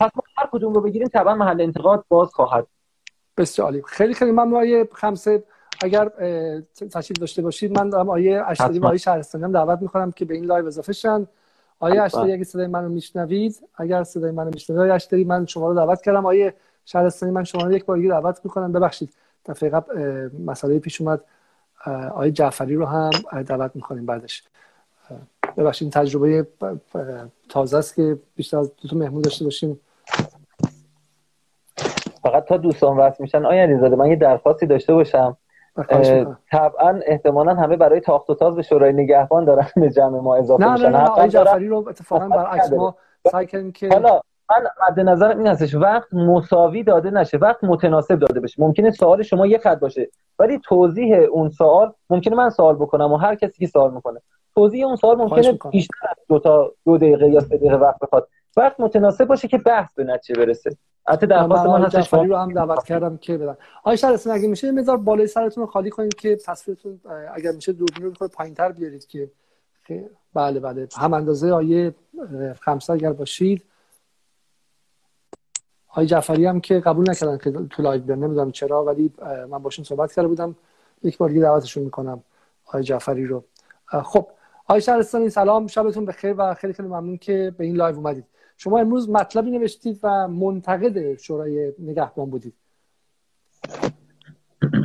پس 0.00 0.10
ما 0.16 0.22
هر 0.36 0.48
کدوم 0.52 0.72
رو 0.72 0.80
بگیریم 0.80 1.08
طبعا 1.08 1.34
محل 1.34 1.60
انتقاد 1.60 2.04
باز 2.08 2.28
خواهد. 2.28 2.66
بسیار 3.36 3.80
خیلی 3.86 4.14
خیلی 4.14 4.30
ممنون 4.30 4.54
آقای 4.54 4.88
خمسه. 4.92 5.42
اگر 5.82 6.08
تشریف 6.92 7.18
داشته 7.18 7.42
باشید 7.42 7.78
من 7.78 7.90
دارم 7.90 8.08
آقای 8.08 8.42
اشتری 8.46 8.78
و 8.78 8.86
آقای 8.86 8.98
شهرستانی 8.98 9.44
هم 9.44 9.52
دعوت 9.52 9.82
می‌کنم 9.82 10.12
که 10.12 10.24
به 10.24 10.34
این 10.34 10.44
لایو 10.44 10.66
اضافه 10.66 10.92
شن. 10.92 11.26
آقای 11.80 12.02
اشتری 12.02 12.32
اگه 12.32 12.44
صدای 12.44 12.66
منو 12.66 12.88
میشنوید 12.88 13.68
اگر 13.74 14.02
صدای 14.02 14.30
منو 14.30 14.50
میشنوید 14.50 14.82
آقای 14.82 14.92
اشتری 14.92 15.24
من 15.24 15.46
شما 15.46 15.68
رو 15.68 15.74
دعوت 15.74 16.02
کردم. 16.02 16.26
آقای 16.26 16.54
شهرستانی 16.84 17.32
من 17.32 17.44
شما 17.44 17.64
رو 17.64 17.72
یک 17.72 17.84
بار 17.84 17.96
دیگه 17.96 18.08
دعوت 18.08 18.40
می‌کنم. 18.44 18.72
ببخشید. 18.72 19.14
دفعه 19.48 19.70
قبل 19.70 20.30
مسئله 20.46 20.78
پیش 20.78 21.00
اومد. 21.00 21.24
آیه 22.14 22.32
جعفری 22.32 22.74
رو 22.74 22.86
هم 22.86 23.10
دعوت 23.46 23.70
می‌کنیم 23.74 24.06
بعدش. 24.06 24.42
ببخشید 25.56 25.92
تجربه 25.92 26.46
تازه 27.48 27.78
است 27.78 27.94
که 27.94 28.18
بیشتر 28.36 28.58
از 28.58 28.72
دو 28.82 28.88
تا 28.88 28.96
مهمون 28.96 29.22
داشته 29.22 29.44
باشیم. 29.44 29.80
فقط 32.22 32.44
تا 32.44 32.56
دوستان 32.56 32.96
وصل 32.96 33.16
میشن. 33.22 33.46
آیا 33.46 33.62
علیزاده 33.62 33.96
من 33.96 34.06
یه 34.06 34.16
درخواستی 34.16 34.66
داشته 34.66 34.94
باشم. 34.94 35.36
طبعا 36.50 37.00
احتمالا 37.06 37.54
همه 37.54 37.76
برای 37.76 38.00
تاخت 38.00 38.30
و 38.30 38.34
تاز 38.34 38.56
به 38.56 38.62
شورای 38.62 38.92
نگهبان 38.92 39.44
دارن 39.44 39.68
به 39.76 39.90
جمع 39.90 40.20
ما 40.20 40.36
اضافه 40.36 40.64
نه 40.64 40.82
نه 40.82 40.88
نه 40.88 41.04
آقای 41.04 41.28
جعفری 41.28 41.68
رو 41.68 41.88
اتفاقا 41.88 42.28
برعکس 42.28 42.72
ما 42.72 42.96
سعی 43.32 43.46
کردیم 43.46 43.72
که 43.72 43.88
حالا 43.88 44.20
من 44.50 44.66
مد 44.88 45.00
نظرم 45.00 45.38
این 45.38 45.46
هستش 45.46 45.74
وقت 45.74 46.14
مساوی 46.14 46.82
داده 46.82 47.10
نشه 47.10 47.38
وقت 47.38 47.64
متناسب 47.64 48.18
داده 48.18 48.40
بشه. 48.40 48.62
ممکنه 48.62 48.90
سوال 48.90 49.22
شما 49.22 49.46
یه 49.46 49.58
خط 49.58 49.78
باشه 49.78 50.10
ولی 50.38 50.58
توضیح 50.58 51.16
اون 51.16 51.48
سوال 51.48 51.92
ممکنه 52.10 52.36
من 52.36 52.50
سوال 52.50 52.74
بکنم 52.74 53.12
و 53.12 53.16
هر 53.16 53.34
کسی 53.34 53.58
که 53.58 53.66
سوال 53.66 53.94
می‌کنه. 53.94 54.20
توضیح 54.54 54.86
اون 54.86 54.96
سوال 54.96 55.16
ممکنه 55.16 55.58
بیشتر 55.70 56.08
از 56.10 56.16
دو 56.28 56.38
تا 56.38 56.72
دو 56.84 56.98
دقیقه 56.98 57.28
یا 57.28 57.40
سه 57.40 57.56
دقیقه 57.56 57.76
وقت 57.76 57.98
بخواد. 57.98 58.28
وقت 58.56 58.80
متناسب 58.80 59.24
باشه 59.24 59.48
که 59.48 59.58
بحث 59.58 59.94
به 59.94 60.04
نتیجه 60.04 60.40
برسه. 60.40 60.76
البته 61.06 61.26
درخواست 61.26 61.66
من 61.66 61.82
هستش 61.82 62.14
رو 62.14 62.36
هم 62.36 62.52
دعوت 62.52 62.84
کردم 62.84 63.16
که 63.16 63.38
بدن 63.38 63.56
آقای 63.82 63.96
شرسن 63.96 64.30
اگه 64.30 64.48
میشه 64.48 64.72
مقدار 64.72 64.96
بالای 64.96 65.26
سرتون 65.26 65.64
رو 65.64 65.70
خالی 65.70 65.90
کنید 65.90 66.14
که 66.14 66.36
تصویرتون 66.36 67.00
اگر 67.34 67.52
میشه 67.52 67.72
دوربین 67.72 68.14
رو 68.20 68.28
پایینتر 68.28 68.72
بیارید 68.72 69.06
که 69.06 69.30
بله 70.34 70.60
بله. 70.60 70.88
هم 70.96 71.14
اندازه 71.14 71.52
آیه 71.52 71.94
خمسه 72.60 72.92
اگر 72.92 73.12
باشید. 73.12 73.64
آقای 75.88 76.06
جعفری 76.06 76.46
هم 76.46 76.60
که 76.60 76.80
قبول 76.80 77.10
نکردن 77.10 77.38
که 77.38 77.50
تو 77.50 77.82
لایو 77.82 78.02
بیان. 78.02 78.18
نمی‌دونم 78.18 78.50
چرا 78.50 78.84
ولی 78.84 79.12
من 79.50 79.58
باشون 79.58 79.84
صحبت 79.84 80.12
کرده 80.12 80.28
بودم. 80.28 80.56
یک 81.02 81.18
بار 81.18 81.28
دیگه 81.28 81.40
دعوتشون 81.40 81.82
می‌کنم 81.82 82.22
آقای 82.66 82.82
جعفری 82.82 83.26
رو. 83.26 83.44
خب 84.04 84.26
آقای 84.64 84.80
شهرستانی 84.80 85.30
سلام. 85.30 85.66
شبتون 85.66 86.04
بخیر 86.04 86.34
و 86.38 86.54
خیلی 86.54 86.72
خیلی 86.72 86.88
ممنون 86.88 87.16
که 87.16 87.54
به 87.58 87.64
این 87.64 87.76
لایو 87.76 87.96
اومدید. 87.96 88.24
شما 88.56 88.78
امروز 88.78 89.10
مطلبی 89.10 89.50
نوشتید 89.50 90.00
و 90.02 90.28
منتقد 90.28 91.18
شورای 91.18 91.72
نگهبان 91.78 92.30
بودید. 92.30 92.54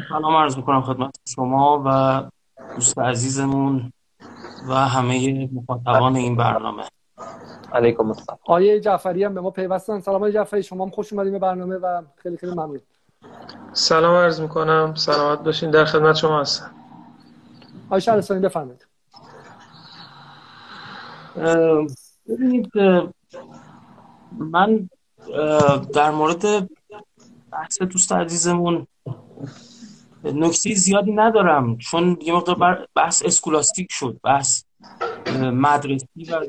سلام 0.09 0.35
عرض 0.35 0.57
می‌کنم 0.57 0.81
خدمت 0.81 1.15
شما 1.25 1.83
و 1.85 2.23
دوست 2.75 2.99
عزیزمون 2.99 3.91
و 4.69 4.73
همه 4.73 5.49
مخاطبان 5.53 6.15
این 6.15 6.35
برنامه. 6.35 6.83
علیکم 7.74 8.07
السلام. 8.07 8.39
آیه 8.45 8.80
جعفری 8.80 9.24
هم 9.24 9.34
به 9.34 9.41
ما 9.41 9.51
پیوستن. 9.51 9.99
سلام 9.99 10.24
آیه 10.24 10.34
جعفری 10.34 10.64
شما 10.64 10.84
هم 10.86 10.91
خوش 10.91 11.14
اومدید 11.14 11.32
به 11.32 11.39
برنامه 11.39 11.76
و 11.76 12.01
خیلی 12.16 12.38
خیلی 12.38 12.51
ممنون. 12.51 12.80
سلام 13.74 14.16
عرض 14.16 14.41
می‌کنم. 14.41 14.93
سلامت 14.95 15.39
باشین. 15.39 15.72
در 15.72 15.86
خدمت 15.86 16.16
شما 16.16 16.41
هستم. 16.41 16.72
آیه 17.89 17.99
شهرستانی 17.99 18.39
بفرمایید. 18.39 18.88
ببینید 22.30 22.72
من 24.38 24.89
در 25.93 26.11
مورد 26.11 26.70
بحث 27.51 27.82
دوست 27.82 28.11
عزیزمون 28.11 28.88
نکته 30.24 30.74
زیادی 30.74 31.11
ندارم 31.11 31.78
چون 31.78 32.18
یه 32.22 32.34
مقدار 32.34 32.88
بحث 32.95 33.24
اسکولاستیک 33.26 33.88
شد 33.91 34.20
بحث 34.24 34.62
مدرسی 35.41 36.07
و 36.31 36.45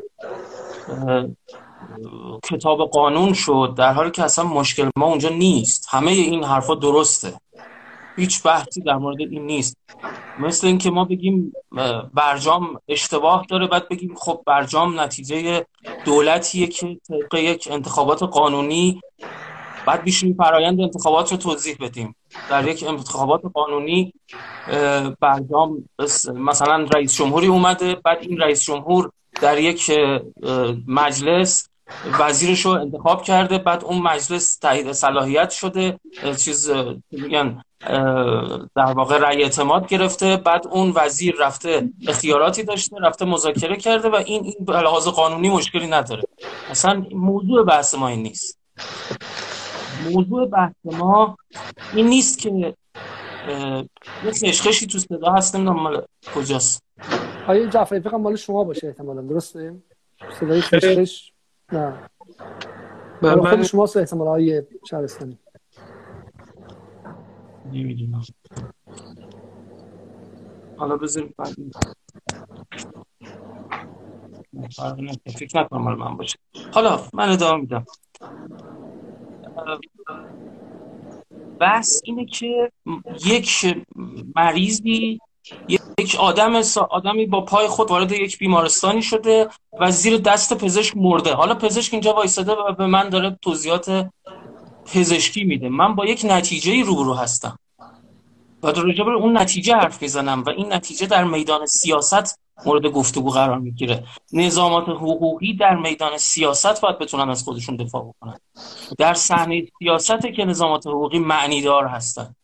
کتاب 2.45 2.91
قانون 2.91 3.33
شد 3.33 3.75
در 3.77 3.93
حالی 3.93 4.11
که 4.11 4.23
اصلا 4.23 4.45
مشکل 4.45 4.91
ما 4.97 5.07
اونجا 5.07 5.29
نیست. 5.29 5.87
همه 5.91 6.11
این 6.11 6.45
حرفا 6.45 6.75
درسته. 6.75 7.41
هیچ 8.17 8.43
بحثی 8.43 8.81
در 8.81 8.97
مورد 8.97 9.21
این 9.21 9.47
نیست. 9.47 9.77
مثل 10.39 10.67
اینکه 10.67 10.91
ما 10.91 11.05
بگیم 11.05 11.53
برجام 12.15 12.81
اشتباه 12.89 13.47
داره 13.49 13.67
بعد 13.67 13.89
بگیم 13.89 14.15
خب 14.17 14.43
برجام 14.47 15.01
نتیجه 15.01 15.67
دولتیه 16.05 16.67
که 16.67 16.99
طبق 17.09 17.35
یک 17.35 17.69
انتخابات 17.71 18.23
قانونی 18.23 19.01
بعد 19.87 20.03
بیشتر 20.03 20.27
فرایند 20.39 20.81
انتخابات 20.81 21.33
رو 21.33 21.37
توضیح 21.37 21.77
بدیم. 21.81 22.17
در 22.51 22.69
یک 22.69 22.85
انتخابات 22.89 23.41
قانونی 23.55 24.13
برجام 25.21 25.89
مثلا 26.35 26.87
رئیس 26.95 27.15
جمهوری 27.15 27.47
اومده 27.47 27.95
بعد 27.95 28.19
این 28.21 28.39
رئیس 28.39 28.63
جمهور 28.63 29.11
در 29.43 29.59
یک 29.59 29.91
مجلس 30.87 31.69
وزیرش 32.21 32.61
رو 32.61 32.71
انتخاب 32.71 33.23
کرده 33.23 33.59
بعد 33.59 33.85
اون 33.85 34.03
مجلس 34.03 34.59
تایید 34.59 34.93
صلاحیت 34.93 35.51
شده 35.51 35.99
چیز 36.45 36.71
میگن 37.11 37.63
در 38.77 38.93
واقع 38.97 39.19
رأی 39.19 39.43
اعتماد 39.43 39.89
گرفته 39.89 40.37
بعد 40.37 40.67
اون 40.67 40.93
وزیر 40.95 41.37
رفته 41.41 41.89
اختیاراتی 42.09 42.63
داشته 42.63 42.97
رفته 43.03 43.25
مذاکره 43.25 43.77
کرده 43.77 44.09
و 44.09 44.15
این 44.15 44.45
این 44.45 44.55
به 44.61 44.73
لحاظ 44.73 45.09
قانونی 45.09 45.51
مشکلی 45.51 45.87
نداره. 45.87 46.23
اصلا 46.71 47.07
موضوع 47.13 47.65
بحث 47.65 47.95
ما 47.95 48.09
این 48.09 48.23
نیست. 48.23 48.59
موضوع 50.13 50.47
بحث 50.47 50.73
ما 50.85 51.37
این 51.95 52.07
نیست 52.07 52.39
که 52.39 52.51
یه 52.51 52.75
خشخشی 54.25 54.87
تو 54.87 54.99
صدا 54.99 55.33
هست 55.33 55.57
نمی‌دونم 55.57 55.81
مال 55.81 56.03
کجاست. 56.35 56.83
آیه 57.49 57.69
جعفری 57.69 58.01
فکر 58.01 58.17
مال 58.17 58.37
شما 58.37 58.65
باشه 58.65 58.87
احتمالا 58.87 59.23
درسته؟ 59.23 59.75
صدای 60.41 60.61
خشخش؟ 60.61 61.33
نه. 61.73 62.09
بله، 63.23 63.35
خود 63.35 63.55
من 63.55 63.63
شما 63.63 63.85
احتمالا 63.97 64.31
آیه 64.31 64.69
شهرستانی. 64.91 65.39
نمی‌دونم. 67.73 68.23
حالا 70.77 70.97
بذاریم 70.97 71.35
بعد. 71.39 71.55
فرق 74.77 74.99
نمی‌کنه. 74.99 75.35
فکر 75.37 75.61
نکنم 75.61 75.83
مال 75.83 75.99
من 75.99 76.17
باشه. 76.17 76.39
حالا 76.73 77.01
من 77.15 77.29
ادامه 77.29 77.61
میدم. 77.61 77.85
بحث 81.61 82.01
اینه 82.05 82.27
که 82.27 82.73
یک 83.25 83.77
مریضی 84.37 85.21
یک 85.99 86.17
آدم 86.19 86.63
آدمی 86.91 87.27
با 87.27 87.41
پای 87.41 87.69
خود 87.69 87.91
وارد 87.91 88.13
یک 88.13 88.39
بیمارستانی 88.39 89.03
شده 89.03 89.49
و 89.81 89.91
زیر 89.91 90.17
دست 90.17 90.55
پزشک 90.55 90.97
مرده. 90.97 91.35
حالا 91.35 91.55
پزشک 91.55 91.95
اینجا 91.95 92.13
وایساده 92.13 92.53
و 92.53 92.73
به 92.73 92.87
من 92.87 93.09
داره 93.09 93.39
توضیحات 93.43 94.11
پزشکی 94.85 95.45
میده. 95.45 95.69
من 95.69 95.95
با 95.95 96.07
یک 96.07 96.27
نتیجه 96.29 96.83
روبرو 96.83 97.15
هستم. 97.15 97.59
و 98.63 98.73
در 98.73 99.11
اون 99.11 99.39
نتیجه 99.39 99.75
حرف 99.75 100.03
می‌زنم 100.03 100.43
و 100.43 100.49
این 100.49 100.73
نتیجه 100.73 101.07
در 101.07 101.25
میدان 101.25 101.67
سیاست 101.67 102.44
مورد 102.67 102.87
گفتگو 102.87 103.31
قرار 103.31 103.59
می‌گیره. 103.59 104.05
نظامات 104.33 104.89
حقوقی 104.89 105.55
در 105.55 105.77
میدان 105.77 106.19
سیاست 106.19 106.81
باید 106.81 106.99
بتونن 106.99 107.31
از 107.31 107.43
خودشون 107.43 107.77
دفاع 107.77 108.03
بکنن. 108.03 108.39
در 108.99 109.15
صحنه 109.15 109.67
سیاست 109.79 110.27
که 110.37 110.45
نظامات 110.45 110.87
حقوقی 110.87 111.19
معنیدار 111.19 111.87
هستن. 111.87 112.35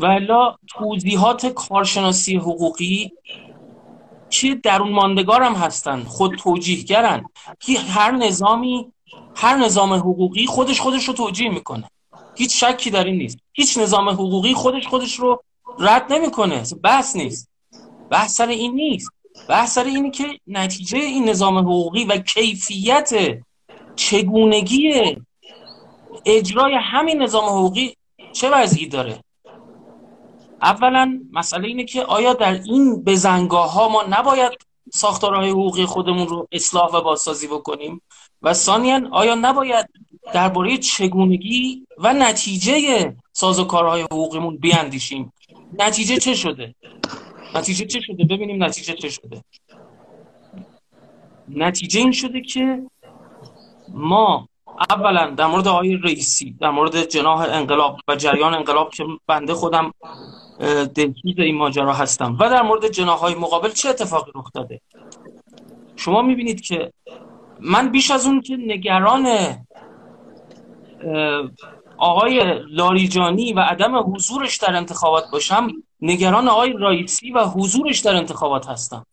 و 0.00 0.06
الا 0.06 0.54
توضیحات 0.68 1.46
کارشناسی 1.46 2.36
حقوقی 2.36 3.12
که 4.30 4.54
درون 4.54 4.92
ماندگار 4.92 5.42
هم 5.42 5.54
هستن 5.54 6.02
خود 6.04 6.34
توجیهگرن 6.34 7.24
که 7.60 7.78
هر 7.78 8.10
نظامی 8.10 8.92
هر 9.34 9.56
نظام 9.56 9.92
حقوقی 9.92 10.46
خودش 10.46 10.80
خودش 10.80 11.08
رو 11.08 11.14
توجیه 11.14 11.48
می‌کنه. 11.48 11.90
هیچ 12.36 12.64
شکی 12.64 12.90
در 12.90 13.04
این 13.04 13.16
نیست. 13.16 13.38
هیچ 13.52 13.78
نظام 13.78 14.08
حقوقی 14.08 14.54
خودش 14.54 14.86
خودش 14.86 15.14
رو 15.14 15.42
رد 15.78 16.12
نمی‌کنه. 16.12 16.62
بحث 16.82 17.16
نیست. 17.16 17.49
بحث 18.10 18.34
سر 18.34 18.48
این 18.48 18.74
نیست. 18.74 19.10
بحث 19.48 19.74
سر 19.74 19.84
اینه 19.84 20.10
که 20.10 20.24
نتیجه 20.46 20.98
این 20.98 21.28
نظام 21.28 21.58
حقوقی 21.58 22.04
و 22.04 22.18
کیفیت 22.18 23.10
چگونگی 23.96 25.16
اجرای 26.24 26.74
همین 26.74 27.22
نظام 27.22 27.44
حقوقی 27.44 27.96
چه 28.32 28.50
وضعی 28.50 28.86
داره؟ 28.86 29.24
اولا 30.62 31.20
مسئله 31.32 31.68
اینه 31.68 31.84
که 31.84 32.02
آیا 32.02 32.32
در 32.32 32.52
این 32.52 33.04
بزنگاه 33.04 33.72
ها 33.72 33.88
ما 33.88 34.02
نباید 34.10 34.52
ساختارهای 34.92 35.50
حقوقی 35.50 35.84
خودمون 35.84 36.28
رو 36.28 36.48
اصلاح 36.52 36.90
و 36.92 37.00
بازسازی 37.00 37.46
بکنیم؟ 37.46 38.02
و 38.42 38.54
ثانیا 38.54 39.00
آیا 39.10 39.34
نباید 39.34 39.88
درباره 40.32 40.78
چگونگی 40.78 41.86
و 41.98 42.12
نتیجه 42.12 43.16
سازوکارهای 43.32 44.02
حقوقیمون 44.02 44.56
بیاندیشیم؟ 44.56 45.32
نتیجه 45.78 46.16
چه 46.16 46.34
شده؟ 46.34 46.74
نتیجه 47.54 47.86
چه 47.86 48.00
شده؟ 48.00 48.24
ببینیم 48.24 48.64
نتیجه 48.64 48.94
چه 48.94 49.08
شده. 49.08 49.42
نتیجه 51.48 52.00
این 52.00 52.12
شده 52.12 52.40
که 52.40 52.82
ما 53.88 54.48
اولا 54.90 55.30
در 55.30 55.46
مورد 55.46 55.68
آقای 55.68 55.96
رئیسی 55.96 56.56
در 56.60 56.70
مورد 56.70 57.04
جناح 57.04 57.40
انقلاب 57.40 58.00
و 58.08 58.16
جریان 58.16 58.54
انقلاب 58.54 58.90
که 58.94 59.04
بنده 59.26 59.54
خودم 59.54 59.92
دلسوز 60.94 61.38
این 61.38 61.56
ماجرا 61.56 61.92
هستم. 61.92 62.36
و 62.40 62.50
در 62.50 62.62
مورد 62.62 62.88
جناح 62.88 63.18
های 63.18 63.34
مقابل 63.34 63.70
چه 63.70 63.88
اتفاقی 63.88 64.32
رخ 64.34 64.52
داده 64.54 64.80
شما 65.96 66.22
می‌بینید 66.22 66.60
که 66.60 66.92
من 67.60 67.90
بیش 67.90 68.10
از 68.10 68.26
اون 68.26 68.40
که 68.40 68.56
نگران 68.56 69.26
آقای 71.98 72.60
لاریجانی 72.68 73.52
و 73.52 73.60
عدم 73.60 74.14
حضورش 74.14 74.56
در 74.56 74.76
انتخابات 74.76 75.30
باشم 75.30 75.68
نگران 76.02 76.48
آقای 76.48 76.74
رئیسی 76.78 77.30
و 77.30 77.44
حضورش 77.44 78.00
در 78.00 78.16
انتخابات 78.16 78.68
هستم. 78.68 79.06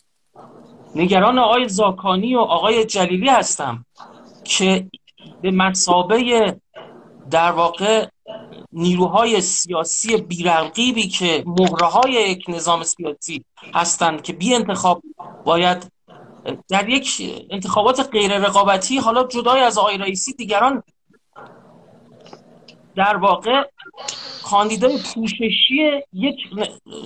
نگران 0.95 1.39
آقای 1.39 1.69
زاکانی 1.69 2.35
و 2.35 2.39
آقای 2.39 2.85
جلیلی 2.85 3.29
هستم 3.29 3.85
که 4.43 4.87
به 5.41 5.51
مسابه 5.51 6.55
در 7.31 7.51
واقع 7.51 8.07
نیروهای 8.73 9.41
سیاسی 9.41 10.17
بیرقیبی 10.17 11.07
که 11.07 11.43
مهره 11.47 11.87
های 11.87 12.11
یک 12.11 12.45
نظام 12.47 12.83
سیاسی 12.83 13.45
هستند 13.73 14.21
که 14.21 14.33
بی 14.33 14.55
انتخاب 14.55 15.01
باید 15.45 15.91
در 16.69 16.89
یک 16.89 17.21
انتخابات 17.49 18.09
غیر 18.11 18.37
رقابتی 18.37 18.97
حالا 18.97 19.23
جدای 19.23 19.61
از 19.61 19.77
آقای 19.77 19.97
رئیسی 19.97 20.33
دیگران 20.33 20.83
در 22.95 23.17
واقع 23.17 23.63
کاندیدای 24.43 24.97
پوششی 24.97 26.01
یک 26.13 26.35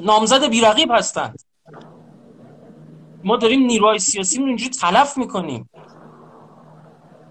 نامزد 0.03 0.49
بیرقیب 0.49 0.91
هستند 0.91 1.39
ما 3.23 3.37
داریم 3.37 3.61
نیروهای 3.61 3.99
سیاسی 3.99 4.37
رو 4.37 4.45
اینجوری 4.45 4.69
تلف 4.69 5.17
می‌کنیم. 5.17 5.69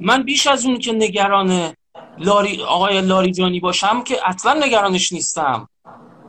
من 0.00 0.22
بیش 0.22 0.46
از 0.46 0.66
اون 0.66 0.78
که 0.78 0.92
نگران 0.92 1.74
لاری 2.18 2.62
آقای 2.62 3.00
لاریجانی 3.00 3.61
باشم 3.61 4.02
که 4.02 4.16
اصلا 4.24 4.66
نگرانش 4.66 5.12
نیستم. 5.12 5.68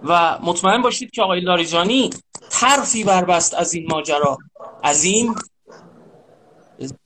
و 0.04 0.40
مطمئن 0.44 0.82
باشید 0.82 1.12
که 1.12 1.22
آقای 1.22 1.40
لاریجانی 1.40 2.10
طرفی 2.50 3.04
بربست 3.04 3.54
از 3.54 3.74
این 3.74 3.88
ماجرا. 3.92 4.38
از 4.84 5.04
این 5.04 5.36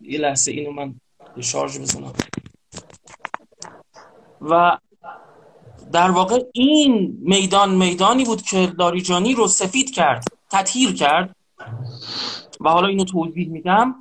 یه 0.01 0.19
لحظه 0.19 0.51
اینو 0.51 0.71
من 0.71 0.95
شارژ 1.41 1.79
بزنم. 1.79 2.13
و 4.41 4.77
در 5.95 6.11
واقع 6.11 6.39
این 6.53 7.17
میدان 7.21 7.75
میدانی 7.75 8.25
بود 8.25 8.41
که 8.41 8.73
لاریجانی 8.77 9.33
رو 9.33 9.47
سفید 9.47 9.91
کرد 9.91 10.25
تطهیر 10.51 10.93
کرد. 10.93 11.35
و 12.59 12.69
حالا 12.69 12.87
اینو 12.87 13.03
توضیح 13.03 13.49
میدم. 13.49 13.95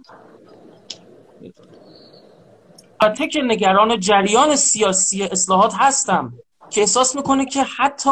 البته 3.00 3.28
که 3.28 3.42
نگران 3.42 4.00
جریان 4.00 4.56
سیاسی 4.56 5.22
اصلاحات 5.22 5.74
هستم 5.78 6.32
که 6.70 6.80
احساس 6.80 7.16
می‌کنه 7.16 7.44
که 7.44 7.62
حتی 7.62 8.10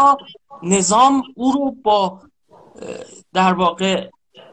نظام 0.63 1.23
او 1.35 1.53
رو 1.53 1.77
با 1.83 2.21
در 3.33 3.53
واقع 3.53 4.09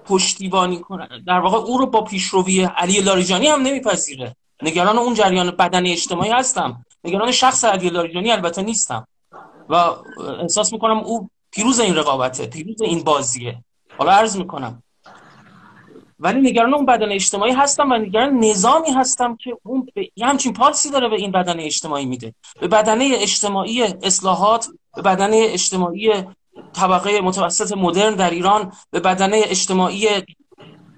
پشتیبانی 0.06 0.80
کنه 0.80 1.08
در 1.28 1.40
واقع 1.40 1.58
او 1.58 1.78
رو 1.78 1.86
با 1.86 2.02
پیشروی 2.02 2.64
علی 2.64 3.02
لاریجانی 3.02 3.48
هم 3.48 3.62
نمیپذیره. 3.62 4.36
نگران 4.62 4.98
اون 4.98 5.14
جریان 5.14 5.52
بدن 5.52 5.86
اجتماعی 5.86 6.32
هستم. 6.32 6.86
نگران 7.04 7.32
شخص 7.32 7.66
علی 7.66 7.90
لاریجانی 7.90 8.32
البته 8.32 8.62
نیستم. 8.62 9.08
و 9.70 9.76
احساس 10.41 10.74
می‌کنم 10.74 10.97
او 10.97 11.30
پیروز 11.51 11.80
این 11.80 11.95
رقابته 11.95 12.45
پیروز 12.45 12.82
این 12.82 13.03
بازیه. 13.03 13.63
حالا 13.97 14.11
عرض 14.11 14.38
می‌کنم. 14.38 14.84
ولی 16.20 16.41
نگران 16.49 16.74
اون 16.74 16.86
بدن 16.86 17.11
اجتماعی 17.11 17.51
هستم 17.51 17.91
و 17.91 17.97
نگران 17.97 18.39
نظامی 18.39 18.91
هستم 18.91 19.36
که 19.36 19.57
اون 19.63 19.88
یه 20.15 20.26
همچین 20.26 20.53
پالسی 20.53 20.89
داره 20.89 21.09
به 21.09 21.15
این 21.15 21.32
بدن 21.32 21.59
اجتماعی 21.59 22.05
میده. 22.05 22.34
به 22.59 22.67
بدنه 22.67 23.11
اجتماعی 23.15 23.84
اصلاحات 23.84 24.67
به 24.95 25.01
بدنه 25.01 25.47
اجتماعی 25.49 26.11
طبقه 26.74 27.22
متوسط 27.22 27.78
مدرن 27.78 28.15
در 28.15 28.30
ایران 28.30 28.72
به 28.91 28.99
بدنه 28.99 29.41
اجتماعی 29.45 30.07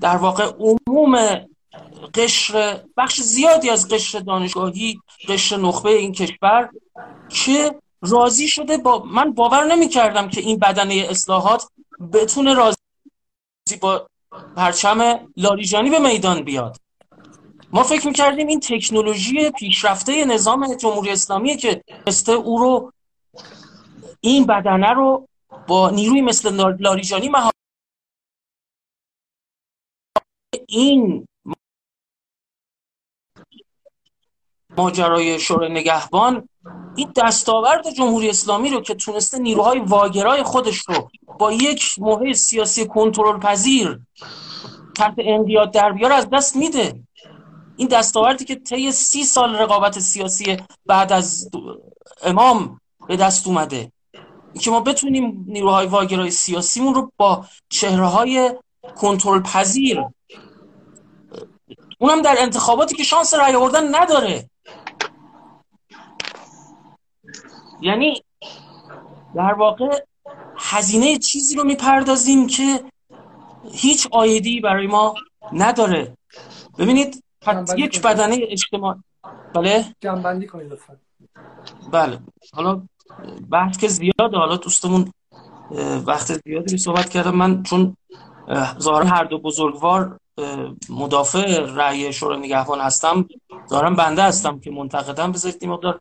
در 0.01 0.15
واقع 0.15 0.51
عموم 0.59 1.39
قشر 2.15 2.79
بخش 2.97 3.21
زیادی 3.21 3.69
از 3.69 3.87
قشر 3.87 4.19
دانشگاهی 4.19 4.99
قشر 5.27 5.57
نخبه 5.57 5.89
این 5.89 6.11
کشور 6.11 6.69
که 7.29 7.75
راضی 8.01 8.47
شده 8.47 8.77
با 8.77 9.03
من 9.03 9.33
باور 9.33 9.63
نمی 9.63 9.87
کردم 9.87 10.29
که 10.29 10.41
این 10.41 10.59
بدنه 10.59 11.07
اصلاحات 11.09 11.67
بتونه 12.13 12.53
راضی 12.53 12.77
با 13.81 14.07
پرچم 14.55 15.27
لاریجانی 15.37 15.89
به 15.89 15.99
میدان 15.99 16.43
بیاد. 16.43 16.77
ما 17.73 17.83
فکر 17.83 18.07
می‌کردیم 18.07 18.47
این 18.47 18.59
تکنولوژی 18.59 19.51
پیشرفته 19.51 20.25
نظام 20.25 20.75
جمهوری 20.75 21.09
اسلامی 21.09 21.57
که 21.57 21.83
استه 22.07 22.31
او 22.31 22.57
رو 22.57 22.91
این 24.21 24.45
بدنه 24.45 24.93
رو 24.93 25.27
با 25.67 25.89
نیروی 25.89 26.21
مثل 26.21 26.75
لاریجانی 26.79 27.29
مها... 27.29 27.51
این 30.67 31.27
ماجرای 34.77 35.39
شورای 35.39 35.71
نگهبان 35.71 36.49
این 36.95 37.11
دستاورد 37.15 37.89
جمهوری 37.89 38.29
اسلامی 38.29 38.69
رو 38.69 38.81
که 38.81 38.95
تونسته 38.95 39.39
نیروهای 39.39 39.79
واگرای 39.79 40.43
خودش 40.43 40.77
رو 40.87 41.09
با 41.39 41.51
یک 41.51 41.95
موقع 41.97 42.33
سیاسی 42.33 42.87
کنترل 42.87 43.39
پذیر 43.39 43.99
تحت 44.95 45.13
انقیاد 45.17 45.71
در 45.71 45.91
بیار 45.91 46.11
از 46.11 46.29
دست 46.29 46.55
میده. 46.55 47.03
این 47.77 47.87
دستاوردی 47.87 48.45
که 48.45 48.55
طی 48.55 48.91
سی 48.91 49.23
سال 49.23 49.55
رقابت 49.55 49.99
سیاسی 49.99 50.57
بعد 50.85 51.11
از 51.11 51.49
امام 52.23 52.81
به 53.07 53.15
دست 53.15 53.47
اومده. 53.47 53.91
که 54.59 54.71
ما 54.71 54.79
بتونیم 54.79 55.45
نیروهای 55.47 55.87
واگرای 55.87 56.31
سیاسیمون 56.31 56.93
رو 56.93 57.11
با 57.17 57.45
چهره 57.69 58.05
های 58.05 58.51
کنترل 58.95 59.41
پذیر 59.41 60.03
اونم 61.99 62.21
در 62.21 62.35
انتخاباتی 62.39 62.95
که 62.95 63.03
شانس 63.03 63.33
رأی 63.33 63.55
آوردن 63.55 63.95
نداره. 63.95 64.49
یعنی 67.81 68.23
در 69.35 69.53
واقع 69.53 69.99
هزینه 70.57 71.17
چیزی 71.17 71.55
رو 71.55 71.63
می‌پردازیم 71.63 72.47
که 72.47 72.83
هیچ 73.73 74.07
آیدی 74.11 74.59
برای 74.59 74.87
ما 74.87 75.15
نداره. 75.53 76.17
ببینید 76.77 77.23
یک 77.77 78.01
بدنه 78.01 78.37
اجتماع 78.41 78.97
بله؟ 79.53 79.95
جنبندی 80.01 80.47
کنید 80.47 80.71
لطفا. 80.71 80.97
بله. 81.91 82.19
حالا 82.53 82.81
بحث 83.51 83.77
که 83.77 83.87
زیاده. 83.87 84.37
حالا 84.37 84.55
دوستمون 84.55 85.11
وقت 86.05 86.41
زیادی 86.43 86.77
صحبت 86.77 87.09
کردم. 87.09 87.35
من 87.35 87.63
چون 87.63 87.97
ظاهرا 88.79 89.05
هر 89.05 89.23
دو 89.23 89.39
بزرگوار 89.39 90.19
مدافع 90.89 91.59
رأی 91.59 92.13
شورای 92.13 92.39
نگهبان 92.39 92.79
هستم 92.79 93.27
دارم 93.69 93.95
بنده 93.95 94.23
هستم 94.23 94.59
که 94.59 94.71
منتقدم. 94.71 95.31
بذارید 95.31 95.57
این 95.61 95.71
مقدار 95.71 95.99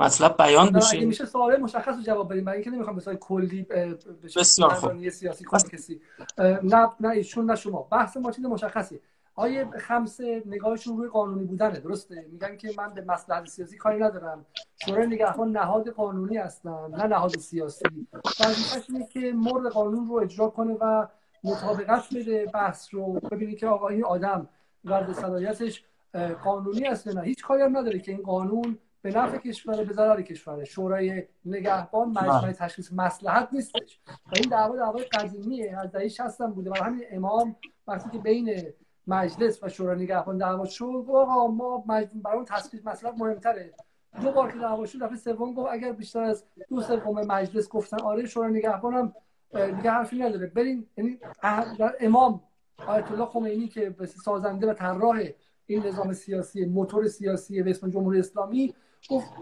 مطلب 0.00 0.36
بیان 0.38 0.70
بشه 0.70 0.96
اگه 0.96 1.06
میشه 1.06 1.24
سوال 1.24 1.60
مشخص 1.60 1.96
رو 1.96 2.02
جواب 2.02 2.32
بدیم. 2.32 2.44
برای 2.44 2.56
اینکه 2.56 2.70
نمی‌خوام 2.70 2.96
به 2.96 3.16
کلی 3.16 3.62
بسیار 4.36 4.70
خوب. 4.70 5.08
سیاسی 5.08 5.44
کنه 5.44 5.60
کسی. 5.60 6.00
نه 6.62 6.88
نه 7.00 7.08
ایشون 7.08 7.50
نه 7.50 7.56
شما. 7.56 7.82
بحث 7.82 8.16
ما 8.16 8.30
چیز 8.30 8.44
مشخصی 8.44 9.00
آیه 9.34 9.70
خمسه 9.78 10.42
نگاهشون 10.46 10.96
روی 10.96 11.08
قانونی 11.08 11.44
بودنه. 11.44 11.80
درسته؟ 11.80 12.26
میگن 12.32 12.56
که 12.56 12.70
من 12.78 12.94
به 12.94 13.04
مصلحت 13.08 13.48
سیاسی 13.48 13.76
کاری 13.76 13.98
ندارم. 13.98 14.46
شورای 14.86 15.06
نگهبان 15.06 15.50
نهاد 15.50 15.88
قانونی 15.88 16.36
هستن 16.36 16.86
نه 16.90 17.06
نهاد 17.06 17.38
سیاسی. 17.38 17.84
وظیفه‌ش 18.40 18.84
اینه 18.88 19.06
که 19.06 19.32
مرد 19.36 19.66
قانون 19.66 20.06
رو 20.06 20.14
اجرا 20.14 20.48
کنه 20.48 20.76
و 20.80 21.06
مطابقت 21.44 22.14
بده 22.14 22.46
بحث 22.54 22.94
رو 22.94 23.12
ببینید 23.12 23.58
که 23.58 23.66
آقا 23.66 23.88
این 23.88 24.04
آدم 24.04 24.48
ورد 24.84 25.12
صلاحیتش 25.12 25.84
قانونی 26.44 26.84
است 26.84 27.08
نه. 27.08 27.22
هیچ 27.22 27.42
کاری 27.42 27.62
هم 27.62 27.76
نداره 27.76 27.98
که 27.98 28.12
این 28.12 28.22
قانون 28.22 28.78
به 29.02 29.10
نفع 29.18 29.38
کشور 29.38 29.84
به 29.84 29.92
ضرر 29.92 30.22
کشور. 30.22 30.64
شورای 30.64 31.22
نگهبان 31.44 32.08
مجمع 32.08 32.42
بله. 32.42 32.52
تشخیص 32.52 32.92
مصلحت 32.92 33.48
نیستش. 33.52 34.00
و 34.08 34.32
این 34.36 34.48
دعوا 34.48 34.76
دعوای 34.76 35.04
قدیمیه 35.04 35.78
از 35.78 35.92
دهه 35.92 36.08
60 36.08 36.42
بوده. 36.42 36.70
برای 36.70 36.82
همین 36.82 37.04
امام 37.10 37.56
وقتی 37.88 38.10
که 38.10 38.18
بین 38.18 38.62
مجلس 39.06 39.62
و 39.62 39.68
شورای 39.68 40.02
نگهبان 40.02 40.38
دعوا 40.38 40.64
شد 40.64 41.04
آقا 41.08 41.46
ما 41.46 41.84
برای 42.24 42.44
تشخیص 42.46 42.80
مصلحت 42.84 43.14
مهمتره. 43.18 43.74
دو 44.22 44.32
بار 44.32 44.52
که 44.52 44.58
دعوا 44.58 44.86
شد 44.86 44.98
دفعه 45.02 45.16
سوم 45.16 45.54
گفت 45.54 45.68
اگر 45.72 45.92
بیشتر 45.92 46.22
از 46.22 46.44
دو 46.68 46.80
سوم 46.80 47.26
مجلس 47.26 47.68
گفتن 47.68 48.00
آره 48.00 48.26
شورای 48.26 48.52
نگهبان 48.52 48.94
هم 48.94 49.12
دیگه 49.76 49.90
حرفی 49.90 50.18
نداره. 50.18 50.46
بریم 50.46 50.90
یعنی 50.96 51.18
امام 52.00 52.40
آیت 52.86 53.10
الله 53.10 53.26
خمینی 53.26 53.68
که 53.68 53.94
سازنده 54.24 54.70
و 54.70 54.74
طراح 54.74 55.22
این 55.66 55.86
نظام 55.86 56.12
سیاسی 56.12 56.64
موتور 56.64 57.08
سیاسی 57.08 57.62
به 57.62 57.70
اسم 57.70 57.90
جمهوری 57.90 58.18
اسلامی 58.18 58.74
گفت 59.08 59.32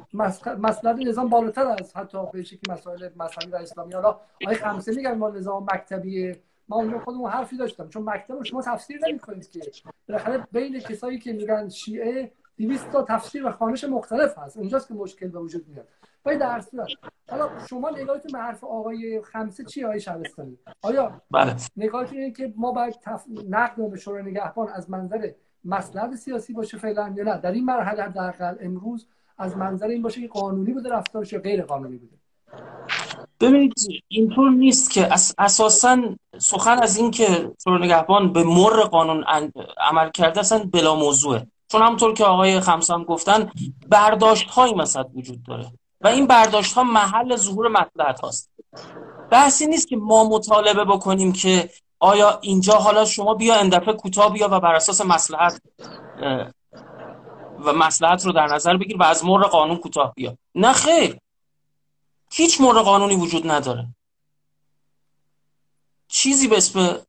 مسئله 0.59 1.05
نظام 1.05 1.29
بالاتر 1.29 1.67
از 1.67 1.97
حتی 1.97 2.19
به 2.33 2.43
شکلی 2.43 2.73
مسائل 2.75 3.09
مذهبی 3.17 3.53
و 3.53 3.57
اسلامی. 3.57 3.95
حالا 3.95 4.21
آقای 4.45 4.57
خمسه 4.57 4.95
میگن 4.97 5.15
ما 5.15 5.31
نظام 5.31 5.67
مکتبی. 5.73 6.37
ما 6.69 6.77
اونجا 6.77 6.99
خودمون 6.99 7.31
حرفی 7.31 7.57
داشتم. 7.57 7.89
چون 7.89 8.03
مکتب 8.03 8.35
رو 8.35 8.45
شما 8.45 8.63
تفسیر 8.63 9.01
نمی‌کنید 9.09 9.51
که. 9.51 9.61
بالاخره 10.09 10.47
بین 10.53 10.81
کسایی 10.81 11.19
که 11.19 11.33
میگن 11.33 11.69
شیعه 11.69 12.33
200 12.57 12.91
تا 12.91 13.03
تفسیر 13.03 13.47
و 13.47 13.53
خانش 13.53 13.85
مختلف 13.85 14.39
هست. 14.39 14.57
اونجاست 14.57 14.89
که 14.89 14.95
مشکل 14.95 15.29
به 15.29 15.39
وجود 15.39 15.69
میاد. 15.69 15.89
ولی 16.25 16.39
در 16.39 16.61
صورت. 16.61 16.89
حالا 17.31 17.51
شما 17.71 17.91
نگاهتون 17.91 18.33
به 18.33 18.39
حرف 18.39 18.65
آقای 18.65 19.23
خمسه 19.23 19.65
چی 19.65 19.85
آقای 19.85 20.01
شهرستانی؟ 20.01 20.59
آیا 20.83 21.23
بله. 21.31 21.57
نگاهتون 21.77 22.19
اینه 22.19 22.33
که 22.33 22.53
ما 22.57 22.73
باید 22.73 22.95
تف... 23.03 23.25
نقد 23.49 23.91
به 23.91 23.97
شورای 23.97 24.23
نگهبان 24.23 24.69
از 24.69 24.91
منظر 24.91 25.31
مصلحت 25.65 26.15
سیاسی 26.15 26.53
باشه 26.53 26.79
فعلا 26.79 27.15
یا 27.17 27.25
نه؟ 27.25 27.41
در 27.41 27.53
این 27.53 27.65
مرحله 27.65 28.03
حداقل 28.03 28.57
امروز 28.61 29.07
از 29.39 29.57
منظر 29.57 29.87
این 29.87 30.03
باشه 30.03 30.21
که 30.21 30.29
قانونی 30.29 30.73
بوده 30.73 30.91
رفتارش 30.91 31.33
یا 31.33 31.41
غیر 31.41 31.63
قانونی 31.63 31.97
بوده؟ 31.97 32.19
ببینید 33.41 33.75
اینطور 34.09 34.51
نیست 34.51 34.91
که 34.91 35.09
اساسا 35.39 35.99
سخن 36.39 36.79
از 36.83 36.97
این 36.97 37.11
که 37.11 37.53
نگهبان 37.67 38.33
به 38.33 38.45
مر 38.45 38.83
قانون 38.83 39.25
عمل 39.81 40.11
کرده 40.11 40.41
اصلا 40.41 40.69
بلا 40.73 40.95
موضوعه. 40.95 41.47
چون 41.69 41.83
همطور 41.83 42.15
که 42.15 42.25
آقای 42.25 42.61
خمسام 42.61 43.05
گفتن 43.05 43.51
برداشت 43.89 44.51
های 44.51 44.75
مثلا 44.75 45.05
وجود 45.15 45.43
داره 45.43 45.67
و 46.01 46.09
این 46.09 46.27
برداشت 46.27 46.73
ها 46.73 46.83
محل 46.83 47.37
ظهور 47.37 47.69
مطلعت 47.69 48.21
هاست. 48.21 48.51
بحثی 49.31 49.67
نیست 49.67 49.89
که 49.89 49.97
ما 49.97 50.29
مطالبه 50.29 50.85
بکنیم 50.85 51.33
که 51.33 51.71
آیا 52.01 52.39
اینجا 52.43 52.75
حالا 52.75 53.05
شما 53.05 53.35
بیا 53.35 53.55
اندفعه 53.55 53.95
کوتاه 53.95 54.33
بیا 54.33 54.49
و 54.51 54.61
بر 54.61 54.75
اساس 54.75 55.01
مسلحت 55.01 55.61
و 57.65 57.73
مسلحت 57.73 58.27
رو 58.27 58.33
در 58.33 58.47
نظر 58.47 58.77
بگیر 58.77 58.97
و 58.97 59.03
از 59.03 59.25
مر 59.25 59.43
قانون 59.43 59.77
کوتاه 59.77 60.13
بیا. 60.15 60.37
نه 60.55 60.73
خیر. 60.73 61.19
هیچ 62.33 62.61
مر 62.61 62.83
قانونی 62.83 63.17
وجود 63.17 63.51
نداره. 63.51 63.87
چیزی 66.09 66.49
به 66.49 66.57
اسم 66.57 67.01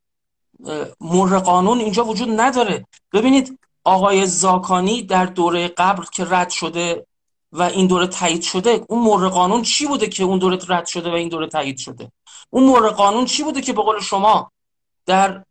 مر 1.00 1.38
قانون 1.38 1.78
اینجا 1.78 2.04
وجود 2.04 2.40
نداره. 2.40 2.86
ببینید 3.12 3.58
آقای 3.84 4.26
زاکانی 4.26 5.02
در 5.02 5.26
دوره 5.26 5.68
قبل 5.68 6.04
که 6.04 6.24
رد 6.24 6.50
شده 6.50 7.06
و 7.52 7.62
این 7.62 7.86
دوره 7.86 8.06
تایید 8.06 8.42
شده 8.42 8.84
اون 8.88 9.02
مر 9.04 9.28
قانون 9.28 9.62
چی 9.62 9.86
بوده 9.86 10.08
که 10.08 10.24
اون 10.24 10.38
دوره 10.38 10.58
رد 10.68 10.86
شده 10.86 11.10
و 11.10 11.14
این 11.14 11.28
دوره 11.28 11.46
تایید 11.46 11.78
شده؟ 11.78 12.12
اون 12.50 12.64
مر 12.64 12.88
قانون 12.88 13.24
چی 13.24 13.42
بوده 13.42 13.60
که 13.60 13.72
به 13.72 13.82
قول 13.82 14.00
شما 14.00 14.52
در 15.06 15.44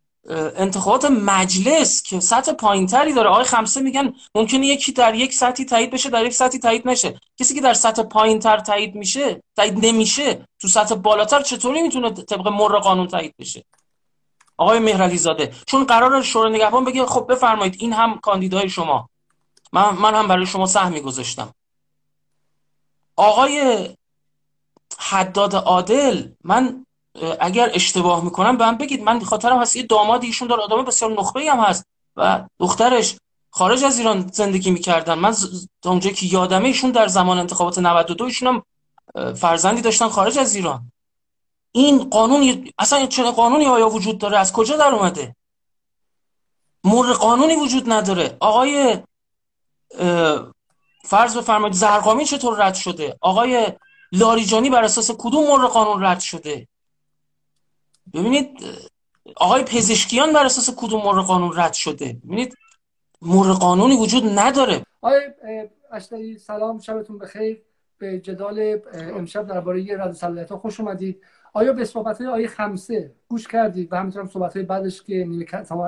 انتخابات 0.56 1.04
مجلس 1.04 2.02
که 2.02 2.20
سطح 2.20 2.52
پایینتری 2.52 3.12
داره. 3.12 3.28
آقای 3.28 3.44
خمسه 3.44 3.80
میگن 3.80 4.12
ممکنه 4.34 4.66
یکی 4.66 4.92
در 4.92 5.14
یک 5.14 5.34
سطحی 5.34 5.64
تایید 5.64 5.90
بشه 5.90 6.10
در 6.10 6.26
یک 6.26 6.34
سطحی 6.34 6.58
تایید 6.58 6.88
نشه. 6.88 7.20
کسی 7.38 7.54
که 7.54 7.60
در 7.60 7.74
سطح 7.74 8.02
پایینتر 8.02 8.58
تایید 8.58 8.94
میشه 8.94 9.42
تایید 9.56 9.86
نمیشه 9.86 10.46
تو 10.58 10.68
سطح 10.68 10.94
بالاتر 10.94 11.42
چطوری 11.42 11.82
می‌تونه 11.82 12.10
طبق 12.10 12.48
مر 12.48 12.78
قانون 12.78 13.06
تایید 13.06 13.34
بشه؟ 13.38 13.64
آقای 14.56 14.78
مهرعلی 14.78 15.18
زاده 15.18 15.54
چون 15.66 15.84
قرار 15.84 16.22
شورای 16.22 16.52
نگهبان 16.52 16.84
بگه 16.84 17.06
خب 17.06 17.26
بفرمایید 17.32 17.76
این 17.78 17.92
هم 17.92 18.18
کاندیدای 18.18 18.68
شما. 18.68 19.08
من, 19.72 19.90
من 19.90 20.14
هم 20.14 20.28
برای 20.28 20.46
شما 20.46 20.66
سهمی 20.66 21.00
گذاشتم 21.00 21.54
آقای 23.16 23.88
حداد 24.98 25.54
عادل 25.54 26.28
من 26.44 26.86
اگر 27.40 27.70
اشتباه 27.74 28.24
می‌کنم 28.24 28.56
به 28.56 28.64
من 28.64 28.76
بگید. 28.76 29.02
من 29.02 29.20
خاطرم 29.20 29.60
هست 29.60 29.76
یه 29.76 29.82
داماد 29.82 30.24
ایشون 30.24 30.48
داره 30.48 30.62
آدم 30.62 30.84
بسیار 30.84 31.12
نخبه 31.12 31.50
هم 31.50 31.60
هست 31.60 31.86
و 32.16 32.44
دخترش 32.58 33.16
خارج 33.50 33.84
از 33.84 33.98
ایران 33.98 34.30
زندگی 34.32 34.70
می‌کردن. 34.70 35.14
من 35.14 35.34
اونجا 35.84 36.10
که 36.10 36.26
یادمه 36.26 36.68
ایشون 36.68 36.90
در 36.90 37.08
زمان 37.08 37.38
انتخابات 37.38 37.78
92 37.78 38.24
ایشون 38.24 38.48
هم 38.48 38.62
فرزندی 39.34 39.80
داشتن 39.80 40.08
خارج 40.08 40.38
از 40.38 40.54
ایران. 40.54 40.92
این 41.72 42.10
قانون 42.10 42.68
اصلا 42.78 43.06
چه 43.06 43.22
قانونی 43.30 43.66
آیا 43.66 43.88
وجود 43.88 44.18
داره؟ 44.18 44.38
از 44.38 44.52
کجا 44.52 44.76
در 44.76 44.94
اومده؟ 44.94 45.36
مر 46.84 47.12
قانونی 47.12 47.56
وجود 47.56 47.92
نداره. 47.92 48.36
آقای 48.40 48.98
فرض 51.04 51.36
بفرمایید 51.36 51.76
زرقامی 51.76 52.24
چطور 52.24 52.66
رد 52.66 52.74
شده؟ 52.74 53.18
آقای 53.20 53.72
لاریجانی 54.12 54.70
بر 54.70 54.84
اساس 54.84 55.10
کدوم 55.18 55.46
مر 55.46 55.66
قانون 55.66 56.04
رد 56.04 56.20
شده؟ 56.20 56.68
ببینید 58.14 58.48
آقای 59.36 59.64
پزشکیان 59.64 60.32
بر 60.32 60.44
اساس 60.44 60.74
کدوم 60.76 61.02
مر 61.02 61.20
قانون 61.20 61.52
رد 61.56 61.72
شده؟ 61.72 62.16
ببینید 62.24 62.56
مر 63.22 63.52
قانونی 63.52 63.96
وجود 63.96 64.38
نداره. 64.38 64.82
آقای 65.00 65.20
اشتری 65.92 66.38
سلام 66.38 66.78
شبتون 66.78 67.18
بخیر. 67.18 67.62
به 67.98 68.18
جدال 68.18 68.80
امشب 68.94 69.46
درباره 69.46 69.96
رد 69.98 70.12
صلاحیت 70.12 70.54
خوش 70.54 70.80
اومدید. 70.80 71.22
آیا 71.52 71.72
به 71.72 71.84
صحبت 71.84 72.18
های 72.18 72.26
آیه 72.26 72.48
خمسه 72.48 73.12
گوش 73.28 73.48
کردید؟ 73.48 73.92
و 73.92 73.96
همینطور 73.96 74.26
صحبت 74.26 74.56
های 74.56 74.64
بعدش 74.64 75.02
که 75.02 75.24
نیمه 75.24 75.44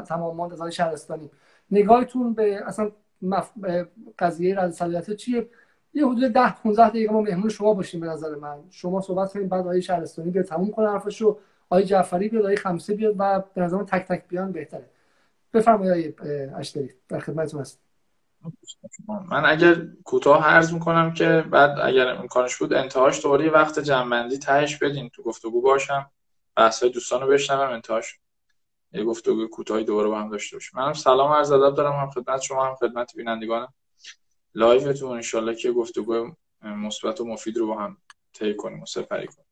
تمام 0.06 0.36
ماند 0.36 0.62
از 0.62 0.74
شهرستانی. 0.74 1.30
نگاهتون 1.70 2.34
به 2.34 2.62
اصلا 2.66 2.90
مف... 3.22 3.50
قضیه 4.18 4.58
رد 4.58 4.70
صلاحیت 4.70 5.12
چیه؟ 5.12 5.48
یه 5.94 6.06
حدود 6.06 6.32
10 6.32 6.54
15 6.54 6.88
دقیقه 6.88 7.12
ما 7.12 7.20
مهمون 7.20 7.48
شما 7.48 7.74
باشیم 7.74 8.00
به 8.00 8.06
نظر 8.06 8.34
من. 8.34 8.58
شما 8.70 9.00
صحبت 9.00 9.32
کنید 9.32 9.48
بعد 9.48 9.66
آیه 9.66 9.80
شهرستانی 9.80 10.30
بیاد 10.30 10.44
تموم 10.44 10.70
کنه 10.70 10.88
حرفشو. 10.88 11.38
آیه 11.72 11.84
جعفری 11.84 12.28
بیاد 12.28 12.46
آیه 12.46 12.56
خمسه 12.56 12.94
بیاد 12.94 13.14
و 13.18 13.42
به 13.54 13.60
نظر 13.60 13.76
من 13.76 13.86
تک 13.86 14.06
تک 14.06 14.28
بیان 14.28 14.52
بهتره. 14.52 14.90
بفرمایید 15.52 16.20
آیه 16.20 16.52
اشتری 16.56 16.90
در 17.08 17.18
خدمتتون 17.18 17.60
هستم. 17.60 17.80
من 19.08 19.44
اگر 19.44 19.86
کوتاه 20.04 20.46
عرض 20.46 20.72
می‌کنم 20.72 21.14
که 21.14 21.44
بعد 21.50 21.78
اگر 21.82 22.08
امکانش 22.08 22.56
بود 22.56 22.72
انتهاش 22.72 23.22
دوباره 23.22 23.50
وقت 23.50 23.78
جنبندی 23.78 24.38
تهش 24.38 24.76
بدین 24.76 25.08
تو 25.08 25.22
گفتگو 25.22 25.60
باشم 25.60 26.10
بحث 26.56 26.84
دوستان 26.84 27.20
رو 27.20 27.28
بشنوم 27.28 27.70
انتهاش 27.70 28.18
یه 28.92 29.04
گفتگو 29.04 29.46
کوتاهی 29.46 29.84
دوباره 29.84 30.08
با 30.08 30.20
هم 30.20 30.30
داشته 30.30 30.56
باشیم. 30.56 30.80
منم 30.80 30.92
سلام 30.92 31.32
عرض 31.32 31.52
ادب 31.52 31.76
دارم 31.76 31.92
هم 31.92 32.10
خدمت 32.10 32.40
شما 32.40 32.66
هم 32.66 32.74
خدمت 32.74 33.16
بینندگانم. 33.16 33.74
لایفتون 34.54 35.22
ان 35.34 35.54
که 35.54 35.72
گفتگو 35.72 36.34
مثبت 36.62 37.20
و 37.20 37.24
مفید 37.24 37.56
رو 37.56 37.66
با 37.66 37.78
هم 37.78 37.96
طی 38.32 38.56
کنیم 38.56 38.82
و 38.82 38.86
سپری 38.86 39.26
کنیم. 39.26 39.46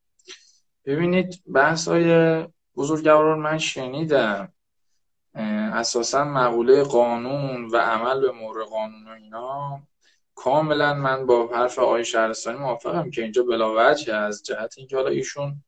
ببینید 0.85 1.43
بحث 1.55 1.89
های 1.89 2.45
بزرگواران 2.77 3.39
من 3.39 3.59
شنیدم. 3.59 4.53
اساسا 5.73 6.25
مقوله 6.25 6.83
قانون 6.83 7.65
و 7.65 7.77
عمل 7.77 8.21
به 8.21 8.31
مور 8.33 8.65
قانون 8.65 9.09
و 9.09 9.11
اینا. 9.11 9.83
کاملا 10.35 10.95
من 10.95 11.27
با 11.27 11.47
حرف 11.47 11.79
آقای 11.79 12.05
شهرستانی 12.05 12.59
موافقم 12.59 13.11
که 13.11 13.23
اینجا 13.23 13.43
بلاوجه 13.43 14.15
از 14.15 14.43
جهت 14.43 14.75
اینکه 14.79 14.97
حالا 14.97 15.09
ایشون 15.09 15.65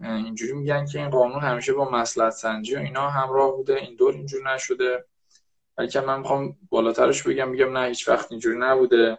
اینجوری 0.00 0.52
میگن 0.52 0.86
که 0.86 0.98
این 0.98 1.10
قانون 1.10 1.40
همیشه 1.40 1.72
با 1.72 1.90
مسلحت 1.90 2.32
سنجی 2.32 2.76
و 2.76 2.78
اینا 2.78 3.10
همراه 3.10 3.56
بوده. 3.56 3.76
این 3.76 3.96
دور 3.96 4.14
اینجوری 4.14 4.44
نشده. 4.44 5.04
بلکه 5.76 6.00
من 6.00 6.18
می‌خوام 6.18 6.56
بالاترش 6.70 7.22
بگم 7.22 7.48
میگم 7.48 7.78
نه 7.78 7.88
هیچ 7.88 8.08
وقت 8.08 8.32
اینجوری 8.32 8.58
نبوده. 8.58 9.18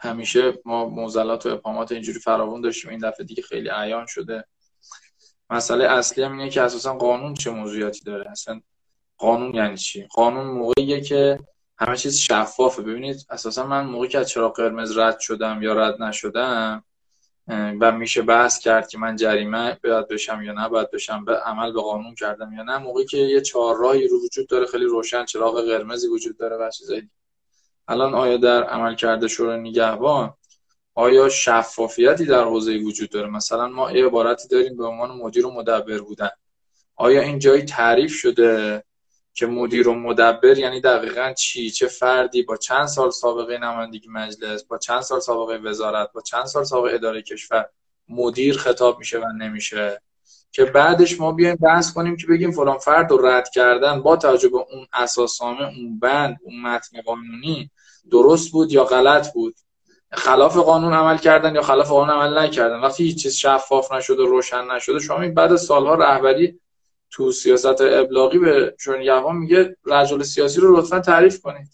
همیشه 0.00 0.52
ما 0.64 0.88
موزلات 0.88 1.46
و 1.46 1.48
اقامات 1.48 1.92
اینجوری 1.92 2.18
فراوون 2.18 2.60
داشتیم. 2.60 2.90
این 2.90 3.00
دفعه 3.00 3.26
دیگه 3.26 3.42
خیلی 3.42 3.68
عیان 3.68 4.06
شده. 4.06 4.44
مسئله 5.50 5.84
اصلی 5.84 6.24
هم 6.24 6.38
اینه 6.38 6.50
که 6.50 6.62
اساسا 6.62 6.94
قانون 6.94 7.34
چه 7.34 7.50
موضوعاتی 7.50 8.04
داره؟ 8.04 8.30
اصلا 8.30 8.60
قانون 9.16 9.54
یعنی 9.54 9.76
چی؟ 9.76 10.06
قانون 10.06 10.46
موقعیه 10.46 11.00
که 11.00 11.38
همه 11.78 11.96
چیز 11.96 12.18
شفافه. 12.18 12.82
ببینید 12.82 13.26
اساسا 13.30 13.66
من 13.66 13.86
موقعی 13.86 14.08
که 14.08 14.18
از 14.18 14.28
چراغ 14.28 14.56
قرمز 14.56 14.98
رد 14.98 15.18
شدم 15.18 15.62
یا 15.62 15.74
رد 15.74 16.02
نشدم 16.02 16.84
و 17.80 17.92
میشه 17.92 18.22
بحث 18.22 18.58
کرد 18.58 18.88
که 18.88 18.98
من 18.98 19.16
جریمه 19.16 19.78
باید 19.84 20.08
بشم 20.08 20.42
یا 20.42 20.52
نه 20.52 20.68
باید 20.68 20.90
بشم 20.90 21.24
به 21.24 21.36
عمل 21.36 21.72
به 21.72 21.80
قانون 21.80 22.14
کردم 22.14 22.52
یا 22.52 22.62
نه 22.62 22.78
موقعی 22.78 23.04
که 23.04 23.16
یه 23.16 23.40
چهارراهی 23.40 24.08
رو 24.08 24.24
وجود 24.24 24.48
داره 24.48 24.66
خیلی 24.66 24.84
روشن 24.84 25.24
چراغ 25.24 25.60
قرمزی 25.60 26.08
وجود 26.08 26.38
داره 26.38 26.56
و 26.56 26.70
چیزایی 26.70 27.10
الان 27.88 28.14
آیا 28.14 28.36
در 28.36 28.64
عمل 28.64 28.94
کرده 28.94 29.28
شورای 29.28 29.60
نگهبان 29.60 30.34
آیا 30.94 31.28
شفافیتی 31.28 32.24
در 32.26 32.44
حوزه 32.44 32.78
وجود 32.78 33.10
داره؟ 33.10 33.28
مثلا 33.28 33.68
ما 33.68 33.88
عبارتی 33.88 34.48
داریم 34.48 34.76
به 34.76 34.86
عنوان 34.86 35.10
مدیر 35.10 35.46
و 35.46 35.50
مدبر 35.50 35.98
بودن. 35.98 36.30
آیا 36.96 37.20
این 37.20 37.38
جایی 37.38 37.62
تعریف 37.62 38.12
شده 38.12 38.82
که 39.34 39.46
مدیر 39.46 39.88
و 39.88 39.94
مدبر 39.94 40.58
یعنی 40.58 40.80
دقیقا 40.80 41.32
چی؟ 41.32 41.70
چه 41.70 41.86
فردی؟ 41.86 42.42
با 42.42 42.56
چند 42.56 42.86
سال 42.86 43.10
سابقه 43.10 43.58
نمایندگی 43.58 44.08
مجلس 44.08 44.64
با 44.64 44.78
چند 44.78 45.00
سال 45.00 45.20
سابقه 45.20 45.56
وزارت 45.56 46.12
با 46.12 46.20
چند 46.20 46.44
سال 46.44 46.64
سابقه 46.64 46.94
اداره 46.94 47.22
کشور 47.22 47.68
مدیر 48.08 48.58
خطاب 48.58 48.98
میشه 48.98 49.18
و 49.18 49.24
نمیشه؟ 49.32 50.02
که 50.52 50.64
بعدش 50.64 51.20
ما 51.20 51.32
بیایم 51.32 51.56
بحث 51.56 51.92
کنیم 51.92 52.16
که 52.16 52.26
بگیم 52.26 52.50
فلان 52.50 52.78
فرد 52.78 53.10
رو 53.10 53.26
رد 53.26 53.48
کردن 53.48 54.02
با 54.02 54.16
توجه 54.16 54.48
به 54.48 54.56
اون 54.56 54.86
اساسنامه 54.92 55.62
اون 55.62 55.98
بند 55.98 56.36
اون 56.42 56.62
متن 56.62 57.00
قانونی 57.00 57.70
درست 58.10 58.52
بود 58.52 58.72
یا 58.72 58.84
غلط 58.84 59.32
بود؟ 59.32 59.54
خلاف 60.12 60.56
قانون 60.56 60.92
عمل 60.92 61.18
کردن 61.18 61.54
یا 61.54 61.62
خلاف 61.62 61.88
قانون 61.88 62.16
عمل 62.16 62.38
نکردن؟ 62.38 62.80
وقتی 62.80 63.04
هیچ 63.04 63.22
چیز 63.22 63.34
شفاف 63.34 63.92
نشده 63.92 64.24
روشن 64.24 64.70
نشده 64.70 64.98
شما 64.98 65.20
این 65.20 65.34
بعد 65.34 65.56
سالها 65.56 65.94
رهبری 65.94 66.60
تو 67.10 67.32
سیاست 67.32 67.80
ابلاغی 67.80 68.38
به 68.38 68.74
شورای 68.78 69.32
میگه 69.32 69.76
رجل 69.86 70.22
سیاسی 70.22 70.60
رو 70.60 70.76
لطفا 70.76 71.00
تعریف 71.00 71.40
کنید 71.40 71.68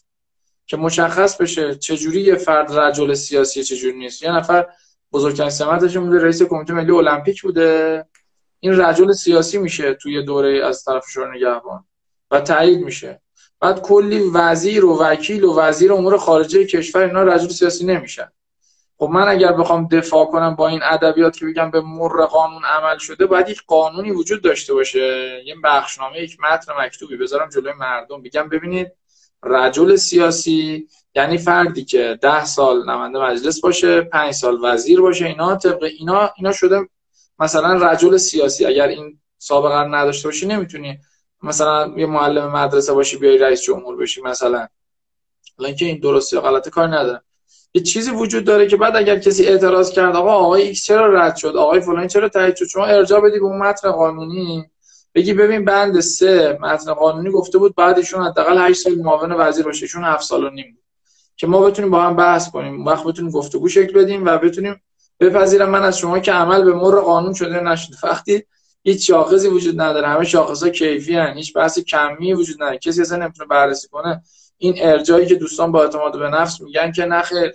که 0.66 0.76
مشخص 0.76 1.36
بشه 1.36 1.74
چجوری 1.74 2.20
یه 2.20 2.34
فرد 2.34 2.78
رجل 2.78 3.14
سیاسی 3.14 3.64
چجوری 3.64 3.98
نیست. 3.98 4.22
یه 4.22 4.32
نفر 4.32 4.66
بزرگترین 5.12 5.50
سمتش 5.50 5.96
بوده 5.96 6.22
رئیس 6.22 6.42
کمیته 6.42 6.72
ملی 6.72 6.92
المپیک 6.92 7.42
بوده. 7.42 8.04
این 8.66 8.80
رجل 8.80 9.12
سیاسی 9.12 9.58
میشه 9.58 9.94
توی 9.94 10.22
دوره 10.22 10.66
از 10.66 10.84
طرف 10.84 11.08
شورای 11.08 11.38
نگهبان 11.38 11.84
و 12.30 12.40
تایید 12.40 12.80
میشه. 12.80 13.20
بعد 13.60 13.82
کلی 13.82 14.30
وزیر 14.34 14.84
و 14.84 14.98
وکیل 14.98 15.44
و 15.44 15.58
وزیر 15.58 15.92
امور 15.92 16.16
خارجه 16.16 16.64
کشور 16.64 17.02
اینا 17.02 17.22
رجل 17.22 17.48
سیاسی 17.48 17.86
نمیشن. 17.86 18.28
خب 18.98 19.08
من 19.12 19.28
اگر 19.28 19.52
بخوام 19.52 19.88
دفاع 19.88 20.26
کنم 20.26 20.54
با 20.54 20.68
این 20.68 20.80
ادبیات 20.82 21.36
که 21.36 21.46
بگم 21.46 21.70
به 21.70 21.80
مر 21.80 22.24
قانون 22.24 22.62
عمل 22.64 22.98
شده 22.98 23.26
باید 23.26 23.48
یک 23.48 23.62
قانونی 23.66 24.10
وجود 24.10 24.42
داشته 24.42 24.74
باشه. 24.74 25.42
یه 25.46 25.54
بخشنامه 25.64 26.22
یک 26.22 26.38
متن 26.40 26.72
مکتوبی 26.78 27.16
بذارم 27.16 27.48
جلوی 27.48 27.72
مردم. 27.72 28.22
بگم 28.22 28.48
ببینید 28.48 28.92
رجل 29.42 29.96
سیاسی 29.96 30.88
یعنی 31.14 31.38
فردی 31.38 31.84
که 31.84 32.18
ده 32.22 32.44
سال 32.44 32.90
نماینده 32.90 33.18
مجلس 33.18 33.60
باشه 33.60 34.00
پنج 34.00 34.32
سال 34.34 34.58
وزیر 34.62 35.00
باشه 35.00 35.26
اینا 35.26 35.56
طبق 35.56 35.82
اینا 35.82 36.30
اینا 36.36 36.52
شده 36.52 36.88
مثلا 37.38 37.90
رجل 37.90 38.16
سیاسی 38.16 38.66
اگر 38.66 38.88
این 38.88 39.20
سابقه 39.38 39.80
رو 39.80 39.94
نداشته 39.94 40.28
باشی 40.28 40.46
نمی‌تونی 40.46 40.98
مثلا 41.42 41.92
یه 41.96 42.06
معلم 42.06 42.52
مدرسه 42.52 42.92
باشی 42.92 43.16
بیای 43.16 43.38
رئیس 43.38 43.62
جمهور 43.62 43.96
بشی 43.96 44.22
مثلا. 44.22 44.68
که 45.78 45.84
این 45.84 46.00
درستی 46.00 46.36
یا 46.36 46.42
غلطه 46.42 46.70
کار 46.70 46.88
نداره 46.88 47.22
یه 47.74 47.82
چیزی 47.82 48.10
وجود 48.10 48.44
داره 48.44 48.66
که 48.66 48.76
بعد 48.76 48.96
اگر 48.96 49.18
کسی 49.18 49.44
اعتراض 49.44 49.92
کرد 49.92 50.16
آقا 50.16 50.32
آقای 50.32 50.62
ایکس 50.62 50.84
چرا 50.84 51.12
رد 51.14 51.36
شد؟ 51.36 51.56
آقای 51.56 51.80
فلان 51.80 52.06
چرا 52.06 52.28
تایید 52.28 52.56
شد؟ 52.56 52.64
شما 52.64 52.84
ارجاع 52.84 53.20
بدی 53.20 53.38
به 53.38 53.44
اون 53.44 53.58
متن 53.58 53.90
قانونی. 53.90 54.70
بگی 55.14 55.34
ببین 55.34 55.64
بند 55.64 56.00
سه 56.00 56.58
متن 56.60 56.94
قانونی 56.94 57.30
گفته 57.30 57.58
بود 57.58 57.74
باید 57.74 57.98
ایشون 57.98 58.26
حداقل 58.26 58.68
8 58.68 58.82
سال 58.82 58.94
معاون 58.94 59.32
وزیر 59.32 59.64
باشه. 59.64 59.84
ایشون 59.84 60.04
7 60.04 60.22
سال 60.22 60.44
و 60.44 60.50
نیم 60.50 60.78
که 61.36 61.46
ما 61.46 61.60
بتونیم 61.60 61.90
با 61.90 62.02
هم 62.02 62.16
بحث 62.16 62.50
کنیم. 62.50 62.84
وقت 62.84 63.04
بتونیم 63.04 63.30
گفتگو 63.30 63.68
شکل 63.68 63.92
بدیم 63.92 64.26
و 64.26 64.38
بتونیم 64.38 64.82
بپذیرم 65.20 65.70
من 65.70 65.82
از 65.82 65.98
شما 65.98 66.18
که 66.18 66.32
عمل 66.32 66.64
به 66.64 66.72
مر 66.72 67.00
قانون 67.00 67.32
شده 67.32 67.60
نشده 67.60 67.96
وقتی 68.02 68.44
هیچ 68.82 69.06
شاخصی 69.06 69.48
وجود 69.48 69.80
نداره. 69.80 70.08
همه 70.08 70.24
شاخصا 70.24 70.68
کیفی 70.68 71.16
هن. 71.16 71.36
هیچ 71.36 71.56
بحث 71.56 71.78
کمی 71.78 72.34
وجود 72.34 72.56
نداره. 72.56 72.78
کسی 72.78 73.00
اصلا 73.00 73.18
نمی‌تونه 73.18 73.48
بررسی 73.48 73.88
کنه. 73.88 74.22
این 74.58 74.74
ارجایی 74.78 75.26
که 75.26 75.34
دوستان 75.34 75.72
با 75.72 75.82
اعتماد 75.82 76.18
به 76.18 76.28
نفس 76.28 76.60
میگن 76.60 76.92
که 76.92 77.04
نخیر 77.04 77.52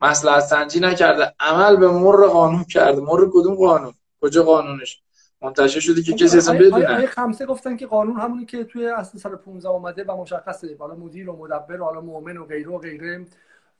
مسئله 0.00 0.40
سنجی 0.40 0.80
نکرده. 0.80 1.34
عمل 1.40 1.76
به 1.76 1.88
مر 1.88 2.26
قانون 2.26 2.64
کرده. 2.64 3.00
مر 3.00 3.28
کدوم 3.32 3.54
قانون؟ 3.54 3.94
کجا 4.20 4.42
قانونش؟ 4.42 5.00
منتشر 5.42 5.80
شده 5.80 6.02
که 6.02 6.12
کسی 6.12 6.38
اصلا 6.38 6.58
بدونه. 6.58 6.96
آیه 6.96 7.06
خمسه 7.06 7.46
گفتن 7.46 7.76
که 7.76 7.86
قانون 7.86 8.20
همونی 8.20 8.46
که 8.46 8.64
توی 8.64 8.86
اصل 8.86 9.18
سال 9.18 9.36
15 9.36 9.68
اومده 9.68 10.04
و 10.04 10.16
مشخصه. 10.16 10.76
حالا 10.78 10.94
مدیر 10.94 11.30
و 11.30 11.36
مدبر 11.36 11.80
و 11.80 11.84
حالا 11.84 12.00
مؤمن 12.00 12.36
و 12.36 12.44
غیره 12.44 12.70
و 12.70 12.78
غیره. 12.78 13.26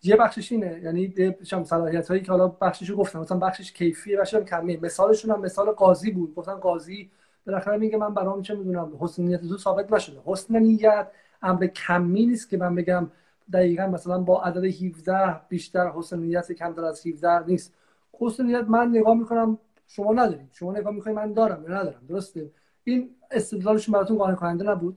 یه 0.05 0.16
بخشش 0.16 0.52
اینه. 0.52 0.81
یعنی 0.82 1.14
شم 1.43 1.64
صلاحیت 1.64 2.09
هایی 2.09 2.22
که 2.22 2.32
حالا 2.32 2.48
بخششو 2.48 2.97
گفتم. 2.97 3.20
مثلا 3.20 3.39
بخشش 3.39 3.72
کیفیه 3.72 4.16
بخشش 4.18 4.35
هم 4.35 4.44
کمی 4.44 4.76
مثالشون 4.76 5.31
هم 5.31 5.40
مثال 5.40 5.70
قاضی 5.70 6.10
بود. 6.10 6.35
گفتن 6.35 6.55
قاضی 6.55 7.10
بالاخره 7.47 7.76
میگه 7.76 7.97
من 7.97 8.14
برام 8.14 8.43
چه 8.43 8.55
می‌دونم 8.55 8.93
حسن 9.01 9.22
نیت 9.22 9.40
تو 9.40 9.59
ثابت 9.59 9.93
نشده. 9.93 10.20
حسن 10.24 10.56
نیت 10.56 11.06
امر 11.43 11.66
کمی 11.66 12.26
نیست 12.26 12.51
که 12.51 12.56
من 12.56 12.74
بگم 12.74 13.10
دقیقا 13.52 13.86
مثلا 13.86 14.18
با 14.18 14.43
عدد 14.43 14.64
17 14.64 15.40
بیشتر 15.48 15.90
حسن 15.90 16.18
نیت 16.18 16.52
کمتر 16.52 16.85
از 16.85 17.06
17 17.06 17.47
نیست. 17.47 17.74
حسن 18.20 18.47
نیت 18.47 18.64
من 18.68 18.89
نگاه 18.89 19.14
می‌کنم 19.14 19.59
شما 19.86 20.12
ندارید. 20.12 20.48
شما 20.52 20.72
نگاه 20.72 20.93
می‌کنید 20.93 21.16
من 21.16 21.32
دارم 21.32 21.62
یا 21.62 21.68
ندارم. 21.68 22.01
درسته؟ 22.09 22.51
این 22.85 23.10
استدلالش 23.31 23.90
براتون 23.90 24.18
قانع 24.18 24.35
کننده 24.35 24.64
نبود. 24.64 24.97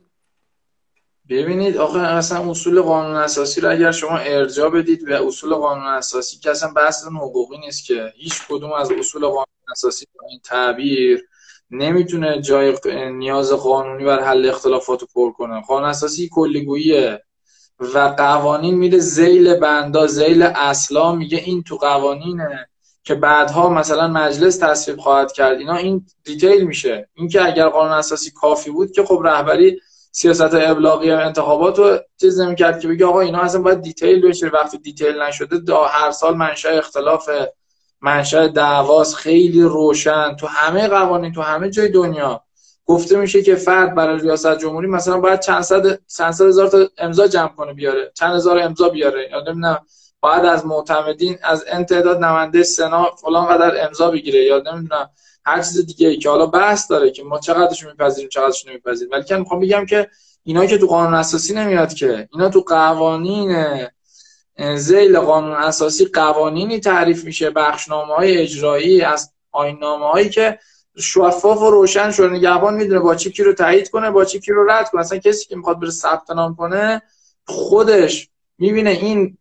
ببینید 1.29 1.77
آخه 1.77 1.99
اصلا 1.99 2.51
اصول 2.51 2.81
قانون 2.81 3.15
اساسی 3.15 3.61
رو 3.61 3.71
اگر 3.71 3.91
شما 3.91 4.17
ارجاع 4.17 4.69
بدید 4.69 5.05
به 5.05 5.27
اصول 5.27 5.53
قانون 5.55 5.87
اساسی 5.87 6.37
که 6.37 6.51
اصلا 6.51 6.71
بحث 6.71 7.03
حقوقی 7.03 7.57
نیست 7.57 7.85
که 7.85 8.13
هیچ 8.15 8.41
کدوم 8.49 8.71
از 8.71 8.91
اصول 8.91 9.21
قانون 9.21 9.45
اساسی 9.71 10.05
این 10.29 10.39
تعبیر 10.43 11.27
نمی‌تونه 11.71 12.41
جای 12.41 12.73
نیاز 13.11 13.51
قانونی 13.51 14.05
بر 14.05 14.23
حل 14.23 14.49
اختلافات 14.49 15.01
رو 15.01 15.07
پر 15.13 15.31
کنه. 15.31 15.61
قانون 15.61 15.89
اساسی 15.89 16.29
کلیگوییه 16.31 17.23
و 17.79 17.99
قوانین 18.17 18.75
میره 18.75 18.99
زیل 18.99 19.53
بندا 19.53 20.07
زیل 20.07 20.43
اصلا 20.43 21.11
میگه 21.11 21.37
این 21.37 21.63
تو 21.63 21.75
قوانینه 21.75 22.69
که 23.03 23.15
بعدها 23.15 23.69
مثلا 23.69 24.07
مجلس 24.07 24.57
تصویب 24.57 24.97
خواهد 24.97 25.31
کرد. 25.31 25.57
اینا 25.57 25.75
این 25.75 26.05
دیتیل 26.23 26.63
میشه. 26.63 27.09
اینکه 27.13 27.45
اگر 27.45 27.69
قانون 27.69 27.93
اساسی 27.93 28.31
کافی 28.31 28.71
بود 28.71 28.91
که 28.91 29.03
خب 29.03 29.21
رهبری 29.25 29.79
سیاست 30.19 30.53
ابلاغی 30.53 31.11
انتخابات 31.11 31.79
رو 31.79 31.97
چیز 32.21 32.39
نمی‌کرد 32.39 32.79
که 32.79 32.87
بگه 32.87 33.05
آقا 33.05 33.21
اینا 33.21 33.39
اصلا 33.41 33.61
باید 33.61 33.81
detail 33.81 34.27
بشه. 34.27 34.47
وقتی 34.47 34.77
detail 34.77 35.21
نشده 35.21 35.57
دا 35.57 35.83
هر 35.83 36.11
سال 36.11 36.37
منشأ 36.37 36.69
اختلاف 36.69 37.29
منشأ 38.01 38.47
دعواس 38.47 39.15
خیلی 39.15 39.61
روشن. 39.61 40.35
تو 40.35 40.47
همه 40.47 40.87
قوانین 40.87 41.33
تو 41.33 41.41
همه 41.41 41.69
جای 41.69 41.89
دنیا 41.89 42.41
گفته 42.85 43.17
میشه 43.17 43.41
که 43.43 43.55
فرد 43.55 43.95
برای 43.95 44.19
ریاست 44.19 44.57
جمهوری 44.57 44.87
مثلا 44.87 45.19
باید 45.19 45.39
چند 45.39 45.61
صد 45.61 45.99
چند 46.17 46.31
صد 46.31 46.45
هزار 46.45 46.67
تا 46.67 46.87
امضا 46.97 47.27
جمع 47.27 47.47
کنه 47.47 47.73
بیاره. 47.73 48.11
چند 48.15 48.35
هزار 48.35 48.59
امضا 48.59 48.89
بیاره. 48.89 49.29
یا 49.31 49.39
نمی‌دونم 49.39 49.79
باید 50.19 50.45
از 50.45 50.65
معتمدین 50.65 51.37
از 51.43 51.65
تعداد 51.71 52.23
نماینده 52.23 52.63
سنا 52.63 53.05
فلان 53.21 53.45
قدر 53.45 53.85
امضا 53.85 54.11
بگیره. 54.11 54.43
یا 54.43 54.57
نمی‌دونم 54.57 55.09
هر 55.47 55.61
چیز 55.61 55.85
دیگه 55.85 56.07
ای 56.07 56.17
که 56.17 56.29
حالا 56.29 56.45
بحث 56.45 56.91
داره 56.91 57.11
که 57.11 57.23
ما 57.23 57.39
چقدرش 57.39 57.85
میپذیریم 57.85 58.29
چقدرش 58.29 58.67
نمیپذیریم. 58.67 59.11
ولی 59.11 59.23
که 59.23 59.35
می‌خوام 59.35 59.59
بگم 59.59 59.85
که 59.85 60.09
اینا 60.43 60.65
که 60.65 60.77
تو 60.77 60.87
قانون 60.87 61.13
اساسی 61.13 61.53
نمیاد 61.53 61.93
که 61.93 62.29
اینا 62.33 62.49
تو 62.49 62.59
قوانین 62.59 63.55
زیل 64.75 65.19
قانون 65.19 65.51
اساسی 65.51 66.05
قوانینی 66.05 66.79
تعریف 66.79 67.23
میشه 67.23 67.49
بخشنامه 67.49 68.15
های 68.15 68.37
اجرایی 68.37 69.01
از 69.01 69.31
آینامه 69.51 70.05
هایی 70.05 70.29
که 70.29 70.59
شفاف 70.97 71.61
و 71.61 71.71
روشن 71.71 72.11
شده. 72.11 72.29
نگهبان 72.29 72.73
می‌دونه 72.73 72.99
با 72.99 73.15
چی 73.15 73.31
کی 73.31 73.43
رو 73.43 73.53
تایید 73.53 73.89
کنه 73.89 74.11
با 74.11 74.25
چی 74.25 74.39
کی 74.39 74.51
رو 74.51 74.71
رد 74.71 74.89
کنه. 74.89 75.01
مثلا 75.01 75.17
کسی 75.17 75.45
که 75.45 75.55
می‌خواد 75.55 75.79
بره 75.79 75.89
ثبت 75.89 76.31
نام 76.31 76.55
کنه 76.55 77.01
خودش 77.45 78.29
می‌بینه 78.57 78.89
این 78.89 79.37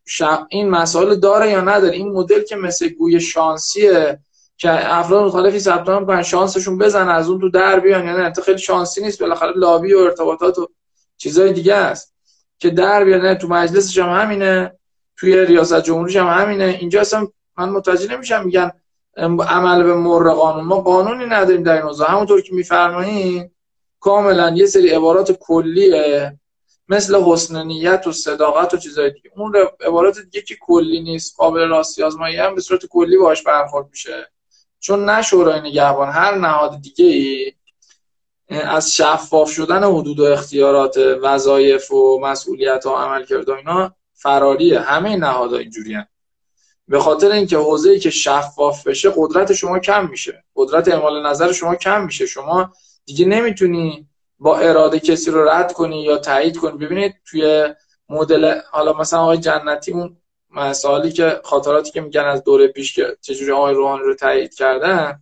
این 0.49 0.71
مسائل 0.71 1.15
داره 1.15 1.51
یا 1.51 1.61
نداره. 1.61 1.97
این 1.97 2.13
مدل 2.13 2.43
که 2.43 2.57
مثل 2.57 2.89
گوی 2.89 3.21
شانسیه 3.21 4.19
که 4.59 4.97
افراد 4.97 5.25
مختلفی 5.25 5.59
ثبت 5.59 5.89
نام 5.89 6.07
کنن 6.07 6.23
شانسشون 6.23 6.79
بزن 6.79 7.09
از 7.09 7.29
اون 7.29 7.41
تو 7.41 7.49
در 7.49 7.81
بیان. 7.81 8.07
یعنی 8.07 8.33
خیلی 8.45 8.59
شانسی 8.59 9.03
نیست 9.03 9.21
بالاخره 9.21 9.53
لابی 9.53 9.95
و 9.95 9.99
ارتباطات 9.99 10.59
و 10.59 10.69
چیزای 11.17 11.53
دیگه 11.53 11.75
است 11.75 12.15
که 12.59 12.71
در 12.71 13.05
بیان. 13.05 13.35
تو 13.35 13.49
مجلسش 13.49 13.99
هم 13.99 14.23
همینه 14.23 14.79
توی 15.17 15.47
ریاست 15.47 15.83
جمهوریش 15.83 16.17
هم 16.17 16.43
همینه. 16.43 16.77
اینجا 16.81 17.01
اصلا 17.01 17.29
من 17.59 17.69
متوجه 17.69 18.15
نمیشم 18.15 18.45
میگن 18.45 18.71
عمل 19.17 19.83
به 19.83 19.95
مر 19.95 20.31
قانون. 20.31 20.65
ما 20.65 20.81
قانونی 20.81 21.27
نداریم 21.27 21.63
در 21.63 21.87
این 21.87 21.95
همونطور 22.09 22.41
که 22.41 22.55
میفرمایید 22.55 23.51
کاملا 24.01 24.51
یه 24.51 24.67
سری 24.67 24.89
عبارات 24.89 25.33
کلیه 25.33 26.39
مثل 26.89 27.23
حسن 27.23 27.67
نیت 27.67 28.07
و 28.07 28.13
صداقت 28.13 28.75
و 28.75 28.77
چیزای 28.77 29.11
دیگه. 29.11 29.31
اون 29.37 29.55
عبارات 29.87 30.19
دیگه 30.19 30.43
که 30.43 30.57
کلی 30.61 31.01
نیست 31.01 31.37
قابل 31.37 31.69
راستی 31.69 32.03
آزمایی 32.03 32.37
هم 32.37 32.55
به 32.55 32.61
صورت 32.61 32.87
کلی 32.87 33.17
باهاش 33.17 33.43
برخورد 33.43 33.87
میشه. 33.91 34.27
چون 34.87 35.05
نه 35.05 35.23
شورای 35.23 35.61
نگهبان 35.61 36.09
هر 36.09 36.35
نهاد 36.35 36.81
دیگه 36.83 37.05
ای 37.05 37.53
از 38.49 38.95
شفاف 38.95 39.51
شدن 39.51 39.85
حدود 39.85 40.21
و 40.21 40.25
اختیارات 40.25 40.97
وظایف 41.23 41.93
و 41.93 42.19
مسئولیت 42.23 42.87
و 42.87 42.91
عملکرد 42.91 43.49
و 43.49 43.53
اینا 43.53 43.93
فراریه 44.13 44.81
همه 44.81 45.17
نهادها 45.17 45.59
اینجوری 45.59 45.99
به 46.89 47.01
خاطر 47.01 47.31
اینکه 47.31 47.57
حوزه‌ای 47.57 47.99
که 47.99 48.11
شفاف 48.11 48.87
بشه 48.87 49.13
قدرت 49.17 49.53
شما 49.53 49.79
کم 49.79 50.09
میشه. 50.11 50.45
قدرت 50.57 50.89
اعمال 50.89 51.27
نظر 51.27 51.53
شما 51.53 51.75
کم 51.75 52.05
میشه. 52.05 52.27
شما 52.27 52.73
دیگه 53.05 53.27
نمی‌تونی 53.27 54.09
با 54.39 54.59
اراده 54.59 55.01
کسی 55.01 55.31
رو 55.31 55.49
رد 55.49 55.73
کنی 55.73 56.03
یا 56.03 56.19
تایید 56.19 56.57
کنی. 56.57 56.79
ببینید 56.79 57.15
توی 57.25 57.75
مدل 58.09 58.61
حالا 58.71 58.93
مثلا 58.93 59.21
آقای 59.21 59.39
جنتی 59.39 59.93
اون 59.93 60.17
مسائلی 60.51 61.13
که 61.13 61.41
خاطراتی 61.45 61.91
که 61.91 62.01
میگن 62.01 62.25
از 62.25 62.45
دوره 62.45 62.69
پیش 62.69 62.95
که 62.95 63.17
چجوری 63.21 63.53
آقای 63.53 63.75
روحانی 63.75 64.03
رو 64.03 64.15
تایید 64.15 64.55
کردن 64.55 65.21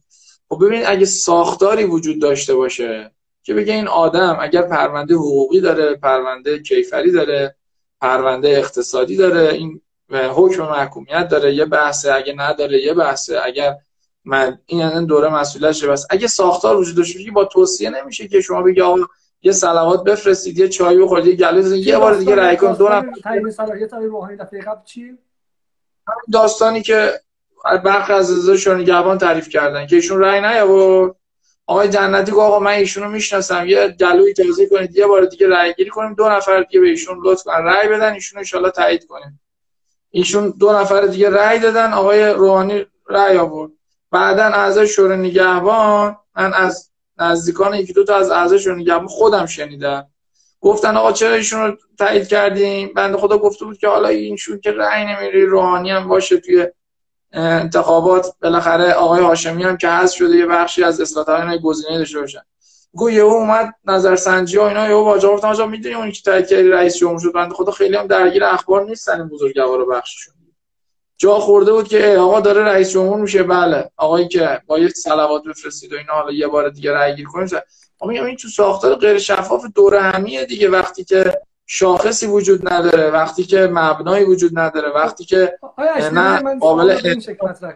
خب 0.48 0.64
ببینید 0.64 0.86
اگه 0.86 1.05
ساختاری 1.05 1.84
وجود 1.84 2.20
داشته 2.20 2.55
باشه 2.55 3.10
که 3.42 3.55
بگه 3.55 3.74
این 3.74 3.88
آدم 3.88 4.38
اگر 4.40 4.62
پرونده 4.62 5.14
حقوقی 5.14 5.60
داره 5.60 5.94
پرونده 5.94 6.59
کیفری 6.59 7.12
داره 7.12 7.56
پرونده 8.01 8.48
اقتصادی 8.48 9.16
داره 9.16 9.52
این 9.52 9.80
حکم 10.10 10.62
محکومیت 10.62 11.28
داره 11.28 11.55
یه 11.55 11.64
بحثه 11.64 12.14
اگه 12.14 12.34
نداره 12.36 12.82
یه 12.82 12.94
بحثه 12.94 13.40
اگر 13.44 13.76
من 14.24 14.59
این 14.66 14.80
یعنی 14.80 15.06
دوره 15.06 15.28
مسئولیتش 15.28 15.84
بس. 15.84 16.06
اگه 16.10 16.26
ساختار 16.26 16.76
وجود 16.76 16.96
داشته 16.96 17.30
با 17.30 17.44
توصیه 17.44 17.90
نمیشه 17.90 18.28
که 18.28 18.40
شما 18.40 18.62
بگی 18.62 18.80
آقا 18.80 18.96
یه 19.44 19.52
صلوات 19.52 20.04
بفرستید 20.04 20.58
یه 20.58 20.68
چای 20.68 20.98
بخورید 20.98 21.26
یه 21.26 21.36
گلو 21.36 21.76
یه 21.76 21.98
بار 21.98 22.14
دیگه 22.14 22.34
رأی 22.34 22.56
کن. 22.56 22.72
دو 22.72 22.88
نفر. 22.88 23.12
تعیین 23.24 23.50
صلاحیت 23.50 23.94
آقای 23.94 24.06
روحانی 24.06 24.36
دفعه 24.36 24.60
قبل 24.60 24.84
چی؟ 24.84 25.18
داستانی 26.32 26.82
که 26.82 27.12
برخی 27.84 28.12
از 28.12 28.48
نگهبان 28.68 29.18
تعریف 29.18 29.48
کردن 29.48 29.86
که 29.86 29.96
ایشون 29.96 30.20
رأی 30.20 30.40
نیاورد. 30.40 31.16
آقای 31.66 31.88
جنتی 31.88 32.32
گفت 32.32 32.40
آقا 32.40 32.58
من 32.58 32.70
ایشون 32.70 33.02
رو 33.02 33.10
می‌شناسم. 33.10 33.66
یه 33.66 33.88
گلوی 33.88 34.32
تازه 34.32 34.66
کنید 34.66 34.96
یه 34.96 35.06
بار 35.06 35.24
دیگه 35.24 35.48
رأی 35.48 35.74
گیری 35.74 35.90
کنیم. 35.90 36.14
دو 36.14 36.28
نفر 36.28 36.62
دیگه 36.62 36.80
به 36.80 36.86
ایشون 36.86 37.20
لطف 37.24 37.42
کن 37.42 37.52
رأی 37.52 37.88
بدن 37.88 38.12
ایشون 38.12 38.44
ان 38.54 38.70
تایید 38.70 39.06
کنیم. 39.06 39.40
ایشون 40.10 40.54
دو 40.58 40.72
نفر 40.72 41.00
دیگه 41.00 41.30
رأی 41.30 41.58
دادن 41.58 41.92
آقای 41.92 42.24
روحانی 42.24 42.86
رأی 43.08 43.36
آورد. 43.36 43.70
بعدا 44.10 44.44
اعضای 44.44 44.88
شورای 44.88 45.18
نگهبان 45.18 46.16
من 46.36 46.54
از 46.54 46.90
نزدیکان 47.19 47.74
یکی 47.74 47.93
دو 47.93 48.05
تا 48.05 48.16
از 48.16 48.31
اعضای 48.31 48.59
شورای 48.59 48.81
نگهبان 48.81 49.07
خودم 49.07 49.47
شنیدم. 49.47 50.07
گفتن 50.61 50.97
آقا 50.97 51.12
چرا 51.12 51.35
ایشون 51.35 51.61
رو 51.61 51.77
تایید 51.99 52.28
کردیم؟ 52.28 52.93
بنده 52.97 53.19
خدا 53.19 53.39
گفته 53.39 53.65
بود 53.65 53.78
که 53.78 53.89
حالا 53.89 54.09
اینشون 54.09 54.61
که 54.61 54.73
رأی 54.73 55.05
نمیری 55.05 55.47
روحانی 55.47 55.91
هم 55.91 56.09
باشه 56.09 56.36
توی 56.36 56.66
انتخابات. 57.32 58.27
بالاخره 58.43 58.93
آقای 58.93 59.23
هاشمی 59.23 59.65
هم 59.65 59.77
که 59.77 59.89
هست 59.89 60.15
شده 60.15 60.36
یه 60.36 60.47
بخشی 60.47 60.85
از 60.85 61.01
اصلاح 61.01 61.27
طلبان 61.27 61.57
گزینه 61.57 61.99
داشته 61.99 62.20
باشن 62.20 62.43
گو 62.93 63.11
یهو 63.11 63.27
اومد 63.27 63.74
نظرسنجی 63.85 64.59
و 64.59 64.62
اینا 64.62 64.89
یهو 64.89 65.05
واجا 65.05 65.32
گفتم 65.32 65.49
آقا 65.49 65.66
می‌دونی 65.66 65.95
اون 65.95 66.11
که 66.11 66.23
تایید 66.23 66.47
کردی؟ 66.47 66.69
رئیس 66.69 66.97
جمهور 66.97 67.20
شد. 67.20 67.32
بنده 67.32 67.55
خدا 67.55 67.73
خیلی 67.73 67.97
هم 67.97 68.07
درگیر 68.07 68.45
اخبار 68.45 68.85
نیستن 68.85 69.20
این 69.20 69.28
بزرگوار 69.28 69.85
بخششون. 69.85 70.35
جا 71.24 71.38
خورده 71.38 71.72
بود 71.72 71.88
که 71.88 72.16
آقا 72.20 72.40
داره 72.40 72.64
رئیس 72.64 72.90
جمهور 72.90 73.20
میشه 73.20 73.42
بله. 73.42 73.90
آقایی 73.96 74.28
که 74.28 74.60
با 74.66 74.78
یک 74.78 74.92
صلوات 74.92 75.42
بفرستید 75.44 75.92
و 75.92 75.96
اینا 75.96 76.12
حالا 76.12 76.32
یه 76.32 76.46
بار 76.46 76.68
دیگه 76.68 76.94
رأی 76.94 77.16
گیر 77.16 77.26
کنید 77.26 77.51
اما 78.01 78.12
این 78.12 78.36
تو 78.36 78.48
ساختار 78.48 78.94
غیر 78.94 79.18
شفاف 79.18 79.64
دوره 79.74 80.01
همیه 80.01 80.44
دیگه 80.44 80.70
وقتی 80.70 81.05
که 81.05 81.40
شاخصی 81.66 82.26
وجود 82.26 82.72
نداره 82.72 83.10
وقتی 83.10 83.44
که 83.44 83.68
مبنایی 83.72 84.24
وجود 84.24 84.59
نداره 84.59 84.88
وقتی 84.94 85.24
که 85.24 85.59
نه 86.12 86.59
قابل 86.59 87.20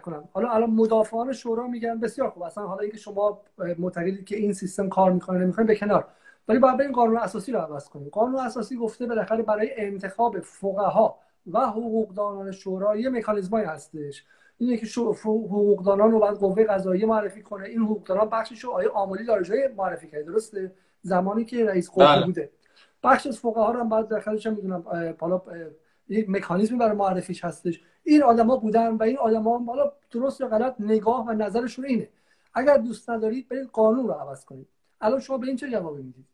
کنم. 0.03 0.29
حالا 0.33 0.49
الان 0.49 0.69
مدافعان 0.69 1.33
شورا 1.33 1.67
میگن 1.67 1.99
بسیار 1.99 2.29
خوب. 2.29 2.43
اصلا 2.43 2.63
حالا 2.63 2.81
اینکه 2.81 2.97
شما 2.97 3.41
معتقدید 3.79 4.25
که 4.25 4.35
این 4.35 4.53
سیستم 4.53 4.89
کار 4.89 5.11
می‌کنه 5.11 5.39
نمی‌کنه 5.39 5.65
به 5.65 5.75
کنار. 5.75 6.07
ولی 6.47 6.59
باید 6.59 6.81
این 6.81 6.91
قانون 6.91 7.17
اساسی 7.17 7.51
رو 7.51 7.59
عوض 7.59 7.89
کنیم. 7.89 8.09
قانون 8.11 8.39
اساسی 8.39 8.75
گفته 8.75 9.05
بالاخره 9.05 9.43
برای 9.43 9.69
انتخاب 9.77 10.39
فقها 10.39 11.19
و 11.53 11.59
حقوقدانان 11.59 12.51
شورا 12.51 12.95
یه 12.95 13.09
مکانیزمایی 13.09 13.65
هستش. 13.65 14.25
اینه 14.57 14.77
که 14.77 15.01
حقوقدانان 15.23 16.11
رو 16.11 16.19
باید 16.19 16.37
قوه 16.37 16.63
قضاییه 16.63 17.05
معرفی 17.05 17.41
کنه. 17.41 17.65
این 17.65 17.79
حقوقدانان 17.79 18.29
بخشش 18.29 18.63
رو 18.63 18.71
آیه 18.71 18.87
عاملی 18.87 19.25
داره 19.25 19.73
معرفی 19.77 20.07
کرده 20.07 20.23
درسته؟ 20.23 20.71
زمانی 21.01 21.45
که 21.45 21.65
رئیس 21.65 21.89
قوه 21.89 22.05
بله. 22.05 22.25
بوده. 22.25 22.49
بخش 23.03 23.27
از 23.27 23.39
فقها 23.39 23.71
رو 23.71 23.79
هم 23.79 23.89
بعد 23.89 24.07
داخلش 24.07 24.47
هم 24.47 24.53
می‌دونم 24.53 24.83
حالا 25.19 25.41
یک 26.09 26.29
مکانیزمی 26.29 26.77
برای 26.77 26.95
معرفیش 26.95 27.45
هستش. 27.45 27.81
این 28.03 28.23
آدما 28.23 28.57
بودن 28.57 28.87
و 28.87 29.03
این 29.03 29.17
آدما 29.17 29.57
حالا 29.57 29.91
درست 30.11 30.41
یا 30.41 30.47
غلط 30.47 30.75
نگاه 30.79 31.25
و 31.27 31.31
نظرشون 31.31 31.85
اینه. 31.85 32.09
اگر 32.53 32.77
دوست 32.77 33.09
ندارید 33.09 33.47
برید 33.49 33.67
قانون 33.67 34.07
رو 34.07 34.13
عوض 34.13 34.45
کنید. 34.45 34.67
الان 35.01 35.19
شما 35.19 35.37
به 35.37 35.47
این 35.47 35.55
چه 35.55 35.69
جوابی 35.69 36.03
می‌دید؟ 36.03 36.25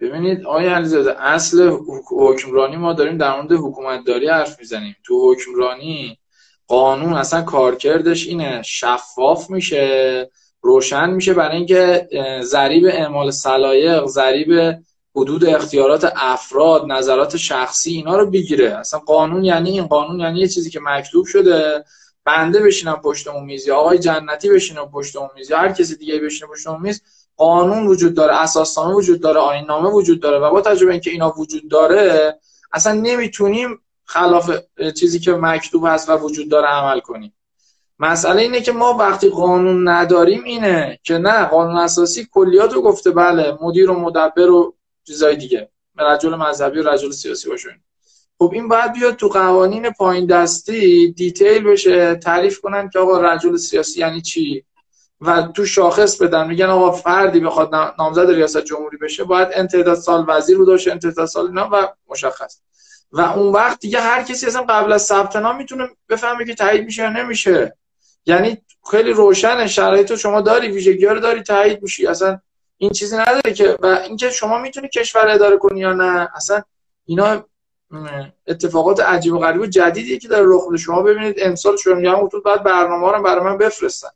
ببینید 0.00 0.46
آقای 0.46 0.66
علیزاده 0.66 1.22
اصل 1.22 1.70
حکمرانی 2.10 2.76
ما 2.76 2.92
داریم 2.92 3.18
در 3.18 3.36
مورد 3.36 3.52
حکومتداری 3.52 4.28
حرف 4.28 4.58
می‌زنیم. 4.58 4.96
تو 5.04 5.32
حکمرانی 5.32 6.18
قانون 6.66 7.12
اصلا 7.12 7.42
کارکردش 7.42 8.26
اینه. 8.26 8.62
شفاف 8.62 9.50
میشه 9.50 10.30
روشن 10.62 11.10
میشه 11.10 11.34
برای 11.34 11.56
اینکه 11.56 12.08
ضریب 12.42 12.86
اعمال 12.86 13.30
صلایق 13.30 14.06
ضریب 14.06 14.78
حدود 15.16 15.44
اختیارات 15.44 16.12
افراد 16.16 16.84
نظرات 16.86 17.36
شخصی 17.36 17.90
اینا 17.90 18.16
رو 18.16 18.30
بگیره. 18.30 18.78
اصلا 18.78 19.00
قانون 19.00 19.44
یعنی 19.44 19.70
این. 19.70 19.86
قانون 19.86 20.20
یعنی 20.20 20.40
یه 20.40 20.48
چیزی 20.48 20.70
که 20.70 20.80
مکتوب 20.82 21.26
شده. 21.26 21.84
بنده 22.24 22.60
بشینم 22.62 23.00
پشت 23.04 23.28
اون 23.28 23.44
میز 23.44 23.68
آقای 23.68 23.98
جنتی 23.98 24.48
بشینه 24.48 24.80
پشت 24.80 25.16
اون 25.16 25.28
میز 25.36 25.52
هر 25.52 25.72
کسی 25.72 25.96
دیگه 25.96 26.18
بشینه 26.18 26.50
پشت 26.50 26.66
اون 26.66 26.82
میز. 26.82 27.02
قانون 27.38 27.86
وجود 27.86 28.14
داره 28.14 28.34
اساسنامه 28.34 28.94
وجود 28.94 29.20
داره 29.20 29.40
آیین 29.40 29.64
نامه 29.64 29.88
وجود 29.88 30.20
داره 30.20 30.38
و 30.38 30.50
با 30.50 30.60
تجربه 30.60 30.92
اینکه 30.92 31.10
اینا 31.10 31.34
وجود 31.38 31.68
داره 31.68 32.38
اصلا 32.72 32.92
نمی‌تونیم 32.92 33.80
خلاف 34.04 34.50
چیزی 34.96 35.18
که 35.18 35.32
مکتوب 35.32 35.86
هست 35.86 36.08
و 36.08 36.12
وجود 36.12 36.48
داره 36.48 36.66
عمل 36.66 37.00
کنیم. 37.00 37.34
مسئله 37.98 38.42
اینه 38.42 38.60
که 38.60 38.72
ما 38.72 38.92
وقتی 38.92 39.28
قانون 39.28 39.88
نداریم 39.88 40.44
اینه 40.44 40.98
که 41.02 41.18
نه 41.18 41.44
قانون 41.44 41.76
اساسی 41.76 42.28
کلیات 42.32 42.72
رو 42.72 42.82
گفته 42.82 43.10
بله 43.10 43.58
مدیر 43.60 43.90
و 43.90 44.00
مدبر 44.00 44.50
و 44.50 44.74
چیزای 45.06 45.36
دیگه 45.36 45.70
رجل 45.98 46.34
مذهبی 46.34 46.80
و 46.80 46.88
رجل 46.88 47.10
سیاسی 47.10 47.48
باشون 47.48 47.72
خب 48.38 48.50
این 48.54 48.68
باید 48.68 48.92
بیاد 48.92 49.16
تو 49.16 49.28
قوانین 49.28 49.90
پایین 49.90 50.26
دستی 50.26 51.12
دیتیل 51.12 51.64
بشه 51.64 52.14
تعریف 52.14 52.60
کنن 52.60 52.90
که 52.90 52.98
آقا 52.98 53.20
رجل 53.20 53.56
سیاسی 53.56 54.00
یعنی 54.00 54.20
چی؟ 54.20 54.64
و 55.20 55.42
تو 55.42 55.66
شاخص 55.66 56.22
بدن. 56.22 56.46
میگن 56.46 56.66
آقا 56.66 56.92
فردی 56.92 57.40
بخواد 57.40 57.74
نامزد 57.98 58.30
ریاست 58.30 58.64
جمهوری 58.64 58.96
بشه 58.96 59.24
باید 59.24 59.48
انتداد 59.52 59.98
سال 59.98 60.24
وزیر 60.28 60.58
داشته 60.58 60.90
انتداد 60.90 61.26
سال 61.26 61.46
اینا 61.46 61.68
و 61.72 61.88
مشخص. 62.08 62.60
و 63.12 63.20
اون 63.20 63.52
وقت 63.52 63.80
دیگه 63.80 64.00
هر 64.00 64.22
کسی 64.22 64.46
اصلا 64.46 64.62
قبل 64.62 64.92
از 64.92 65.02
ثبت 65.02 65.36
نام 65.36 65.56
می‌تونه 65.56 65.88
بفهمه 66.08 66.44
که 66.44 66.54
تایید 66.54 66.84
میشه 66.84 67.02
یا 67.02 67.10
نمیشه. 67.10 67.76
یعنی 68.26 68.62
خیلی 68.90 69.12
روشن 69.12 69.66
شرایط 69.66 70.14
شما 70.14 70.40
داری 70.40 70.68
ویژگی 70.68 71.06
رو 71.06 71.20
داری 71.20 71.42
تایید 71.42 71.82
میشی. 71.82 72.06
اصلا 72.06 72.40
این 72.78 72.90
چیزی 72.90 73.16
نداره 73.16 73.52
که 73.54 73.76
و 73.82 73.86
اینکه 73.86 74.30
شما 74.30 74.58
می‌تونی 74.58 74.88
کشور 74.88 75.28
اداره 75.28 75.56
کنی 75.56 75.80
یا 75.80 75.92
نه 75.92 76.28
اصلا 76.34 76.62
اینا 77.04 77.44
اتفاقات 78.46 79.00
عجیب 79.00 79.32
و 79.32 79.38
غریب 79.38 79.60
و 79.60 79.66
جدیدی 79.66 80.18
که 80.18 80.28
داره 80.28 80.46
رخ 80.48 80.76
شما 80.76 81.02
ببینید 81.02 81.36
امسال 81.38 81.76
شما 81.76 81.94
میگم 81.94 82.28
تو 82.28 82.40
بعد 82.40 82.62
برنامه 82.62 83.12
رو 83.12 83.22
برای 83.22 83.44
من 83.44 83.58
بفرستن. 83.58 84.08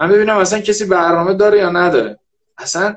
من 0.00 0.08
ببینم 0.08 0.36
اصلا 0.36 0.60
کسی 0.60 0.84
برنامه 0.84 1.34
داره 1.34 1.58
یا 1.58 1.70
نداره. 1.70 2.18
اصلا 2.58 2.96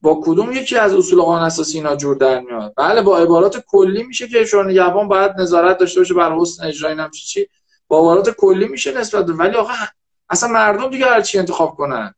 با 0.00 0.20
کدوم 0.24 0.52
یکی 0.52 0.76
از 0.76 0.94
اصول 0.94 1.22
قانون 1.22 1.44
اساسی 1.46 1.78
اینا 1.78 1.96
جور 1.96 2.16
در 2.16 2.40
میاد؟ 2.40 2.72
بله 2.76 3.02
با 3.02 3.18
عبارات 3.18 3.64
کلی 3.66 4.02
میشه 4.02 4.28
که 4.28 4.44
شورای 4.44 4.72
نگهبان 4.72 5.08
باید 5.08 5.32
نظارت 5.40 5.78
داشته 5.78 6.00
باشه 6.00 6.14
بر 6.14 6.32
حسن 6.32 6.66
اجرای 6.66 6.94
نمیشه 6.94 7.26
چی 7.26 7.48
با 7.88 7.98
عبارات 7.98 8.30
کلی 8.30 8.68
میشه 8.68 8.98
نسبت 8.98 9.24
ولی 9.28 9.56
آقا 9.56 9.72
اصلا 10.30 10.48
مردم 10.48 10.90
دیگه 10.90 11.06
هر 11.06 11.20
چی 11.20 11.38
انتخاب 11.38 11.74
کنن. 11.74 12.14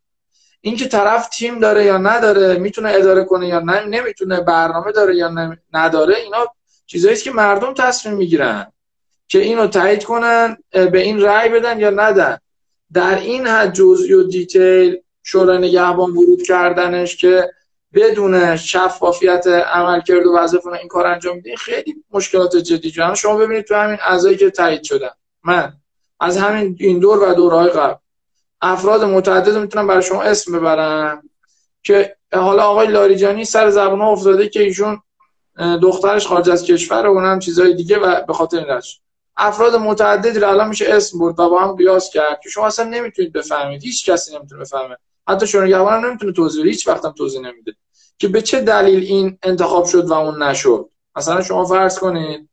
اینکه 0.61 0.89
طرف 0.89 1.29
تیم 1.29 1.59
داره 1.59 1.85
یا 1.85 1.99
نداره 1.99 2.59
می‌تونه 2.59 2.93
اداره 2.95 3.25
کنه 3.25 3.49
یا 3.49 3.61
نه 3.61 3.85
نمی‌تونه 3.85 4.41
برنامه 4.41 4.93
داره 4.93 5.17
یا 5.17 5.57
نداره 5.73 6.17
اینا 6.17 6.47
چیزایی 6.87 7.17
که 7.17 7.31
مردم 7.31 7.75
تصمیم 7.75 8.15
می‌گیرن 8.15 8.73
که 9.29 9.39
اینو 9.39 9.67
تایید 9.67 10.05
کنن 10.05 10.57
به 10.71 11.01
این 11.01 11.23
رأی 11.23 11.49
بدن 11.49 11.81
یا 11.81 11.91
ندن. 11.91 12.39
در 12.93 13.19
این 13.19 13.47
حد 13.47 13.73
جزئی 13.73 14.13
و 14.13 14.23
دیتیل 14.23 14.97
شورای 15.23 15.59
نگهبان 15.59 16.11
ورود 16.11 16.43
کردنش 16.43 17.17
که 17.17 17.51
بدون 17.95 18.57
شفافیت 18.57 19.47
عمل 19.47 20.01
کرد 20.01 20.27
و 20.27 20.37
وظیفه 20.37 20.67
این 20.67 20.89
کار 20.89 21.07
انجام 21.07 21.37
میده 21.37 21.57
خیلی 21.57 22.05
مشکلات 22.11 22.57
جدی 22.57 22.91
جوان. 22.91 23.15
شما 23.15 23.37
ببینید 23.37 23.65
تو 23.65 23.75
همین 23.75 23.99
اعضایی 24.03 24.37
که 24.37 24.51
تایید 24.51 24.83
شدن 24.83 25.11
من 25.45 25.73
از 26.21 26.37
همین 26.37 26.77
این 26.81 26.99
دور 26.99 27.31
و 27.31 27.35
دورهای 27.35 27.71
قبل 27.71 27.95
افراد 28.61 29.05
متعدد 29.05 29.57
می‌تونم 29.57 29.87
برای 29.87 30.03
شما 30.03 30.23
اسم 30.23 30.59
ببرم 30.59 31.23
که 31.83 32.17
حالا 32.33 32.63
آقای 32.63 32.87
لاریجانی 32.87 33.45
سر 33.45 33.71
زبان 33.71 34.01
افتاده 34.01 34.49
که 34.49 34.63
ایشون 34.63 35.03
دخترش 35.83 36.27
خارج 36.27 36.51
از 36.51 36.65
کشور 36.65 37.07
و 37.07 37.11
اونم 37.11 37.39
چیزای 37.39 37.75
دیگه 37.75 37.99
و 37.99 38.23
به 38.27 38.33
خاطر 38.33 38.57
این 38.59 38.67
افراد 39.37 39.77
متعددی 39.77 40.39
رو 40.39 40.49
الان 40.49 40.69
میشه 40.69 40.87
اسم 40.89 41.19
برد 41.19 41.41
و 41.41 41.49
با 41.49 41.61
هم 41.61 41.77
قیاس 41.77 42.11
کرد 42.11 42.41
که 42.43 42.49
شما 42.49 42.67
اصلا 42.67 42.85
نمی‌تونید 42.85 43.33
بفهمید. 43.33 43.85
هیچ 43.85 44.11
کسی 44.11 44.37
نمی‌تونه 44.37 44.61
بفهمه. 44.61 44.97
حتی 45.29 45.47
شورای 45.47 45.73
هم 45.73 46.07
نمی‌تونه 46.07 46.33
توضیح 46.33 46.61
بده. 46.63 46.71
هیچ 46.71 46.89
وقت 46.89 47.05
هم 47.05 47.13
توضیح 47.13 47.41
نمیده 47.41 47.75
که 48.19 48.29
به 48.29 48.43
چه 48.43 48.61
دلیل 48.61 49.05
این 49.05 49.39
انتخاب 49.43 49.85
شد 49.85 50.07
و 50.07 50.13
اون 50.13 50.43
نشد. 50.43 50.91
مثلا 51.17 51.43
شما 51.43 51.65
فرض 51.65 51.99
کنید 51.99 52.49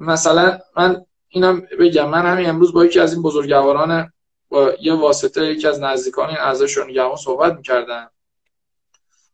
مثلا 0.00 0.58
من 0.76 1.04
اینم 1.28 1.60
بگم 1.80 2.08
من 2.08 2.26
همین 2.26 2.48
امروز 2.48 2.72
با 2.72 2.84
یکی 2.84 3.00
از 3.00 3.12
این 3.12 3.22
بزرگواران 3.22 4.12
با 4.48 4.72
یه 4.80 4.94
واسطه 4.94 5.46
یکی 5.46 5.66
از 5.66 5.80
نزدیکان 5.80 6.28
این 6.28 6.38
اعضای 6.38 6.68
شورای 6.68 7.16
صحبت 7.16 7.54
می‌کردم 7.56 8.10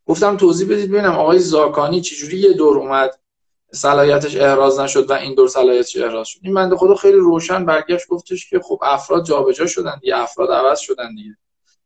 گفتم 0.07 0.37
توضیح 0.37 0.69
بدید 0.69 0.91
ببینم 0.91 1.13
آقای 1.13 1.39
زاکانی 1.39 2.01
چجوری 2.01 2.39
یه 2.39 2.53
دور 2.53 2.79
اومد. 2.79 3.20
صلاحیتش 3.73 4.37
احراز 4.37 4.81
نشد 4.81 5.11
و 5.11 5.13
این 5.13 5.35
دور 5.35 5.49
صلاحیتش 5.49 5.97
احراز 5.97 6.29
شد. 6.29 6.41
این 6.43 6.55
بنده 6.55 6.77
خدا 6.77 6.95
خیلی 6.95 7.19
روشن 7.19 7.65
برگشت 7.65 8.09
گفتش 8.09 8.51
که 8.51 8.61
خب 8.61 8.81
افراد 8.83 9.25
جابجا 9.25 9.67
شدن 9.67 9.99
دیگه 10.01 10.19
افراد 10.19 10.51
عوض 10.51 10.79
شدن 10.79 11.15
دیگه. 11.15 11.37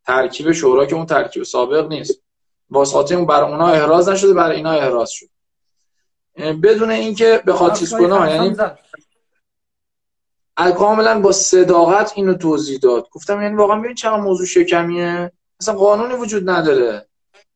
ترکیب 0.06 0.52
شورا 0.52 0.86
که 0.86 0.94
اون 0.94 1.06
ترکیب 1.06 1.42
سابق 1.42 1.88
نیست. 1.88 2.22
واسطه 2.70 3.14
اون 3.14 3.26
برای 3.26 3.50
اونا 3.50 3.68
احراز 3.68 4.08
نشده 4.08 4.34
برای 4.34 4.56
اینا 4.56 4.70
احراز 4.70 5.10
شد. 5.10 5.26
بدون 6.62 6.90
اینکه 6.90 7.42
بخواد 7.46 7.74
چیز 7.74 7.94
کنه 7.94 8.30
یعنی 8.30 8.56
کاملا 10.72 11.20
با 11.20 11.32
صداقت 11.32 12.12
اینو 12.16 12.34
توضیح 12.34 12.78
داد. 12.78 13.08
گفتم 13.10 13.42
یعنی 13.42 13.54
واقعا 13.54 13.80
ببین 13.80 13.94
چقدر 13.94 14.20
موضوع 14.20 14.46
شکمیه. 14.46 15.32
اصلا 15.60 15.74
قانونی 15.74 16.14
وجود 16.14 16.50
نداره. 16.50 17.06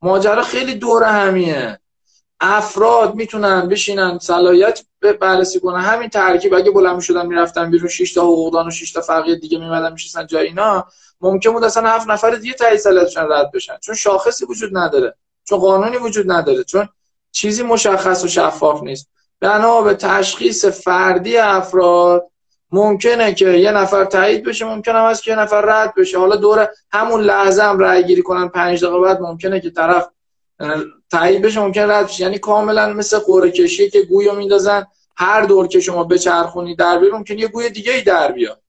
ماجرا 0.02 0.42
خیلی 0.42 0.74
دور 0.74 1.04
همیه. 1.04 1.80
افراد 2.40 3.14
می‌تونن 3.14 3.68
بشینن 3.68 4.18
صلاحیت 4.18 4.80
بررسی 5.20 5.60
کنن. 5.60 5.80
همین 5.80 6.08
ترکیب 6.08 6.54
اگه 6.54 6.70
بلند 6.70 7.00
شدن 7.00 7.26
می‌رفتن 7.26 7.70
بیرون 7.70 7.88
6 7.88 8.12
تا 8.12 8.22
حقوقدان 8.22 8.66
و 8.66 8.70
6 8.70 8.92
تا 8.92 9.00
فقیه 9.00 9.36
دیگه 9.36 9.58
میمدن 9.58 9.92
میشستن 9.92 10.26
جای 10.26 10.46
اینا 10.46 10.86
ممکن 11.20 11.52
بود 11.52 11.64
اصلا 11.64 11.88
هفت 11.88 12.08
نفر 12.08 12.30
دیگه 12.30 12.54
تایید 12.54 12.80
صلاحیتشون 12.80 13.32
رد 13.32 13.50
بشن. 13.52 13.78
چون 13.80 13.94
شاخصی 13.94 14.44
وجود 14.44 14.76
نداره 14.76 15.14
چون 15.44 15.58
قانونی 15.58 15.96
وجود 15.96 16.32
نداره 16.32 16.64
چون 16.64 16.88
چیزی 17.32 17.62
مشخص 17.62 18.24
و 18.24 18.28
شفاف 18.28 18.82
نیست. 18.82 19.08
بنا 19.40 19.80
به 19.80 19.94
تشخیص 19.94 20.64
فردی 20.64 21.36
افراد 21.36 22.30
ممکنه 22.72 23.34
که 23.34 23.48
یه 23.48 23.72
نفر 23.72 24.04
تایید 24.04 24.44
بشه 24.44 24.64
ممکنه 24.64 24.98
هم 24.98 25.14
که 25.14 25.30
یه 25.30 25.38
نفر 25.38 25.60
رد 25.60 25.94
بشه. 25.94 26.18
حالا 26.18 26.36
دور 26.36 26.68
همون 26.92 27.20
لحظه 27.20 27.62
هم 27.62 27.78
رأی 27.78 28.04
گیری 28.04 28.22
کنن 28.22 28.48
پنج 28.48 28.84
دقیقه 28.84 29.00
بعد 29.00 29.20
ممکنه 29.20 29.60
که 29.60 29.70
طرف 29.70 30.08
تایید 31.10 31.42
بشه 31.42 31.60
ممکنه 31.60 31.86
رد 31.86 32.04
بشه. 32.04 32.22
یعنی 32.22 32.38
کاملا 32.38 32.92
مثل 32.92 33.18
قرعه 33.18 33.50
کشی 33.50 33.90
که 33.90 34.02
گویو 34.02 34.34
میندازن 34.34 34.86
هر 35.16 35.42
دور 35.42 35.68
که 35.68 35.80
شما 35.80 36.04
بچرخونی 36.04 36.76
در 36.76 36.98
بیرون 36.98 37.18
ممکن 37.18 37.38
یه 37.38 37.48
گوی 37.48 37.70
دیگه 37.70 37.92
ای 37.92 38.02
در 38.02 38.32
بیاد. 38.32 38.62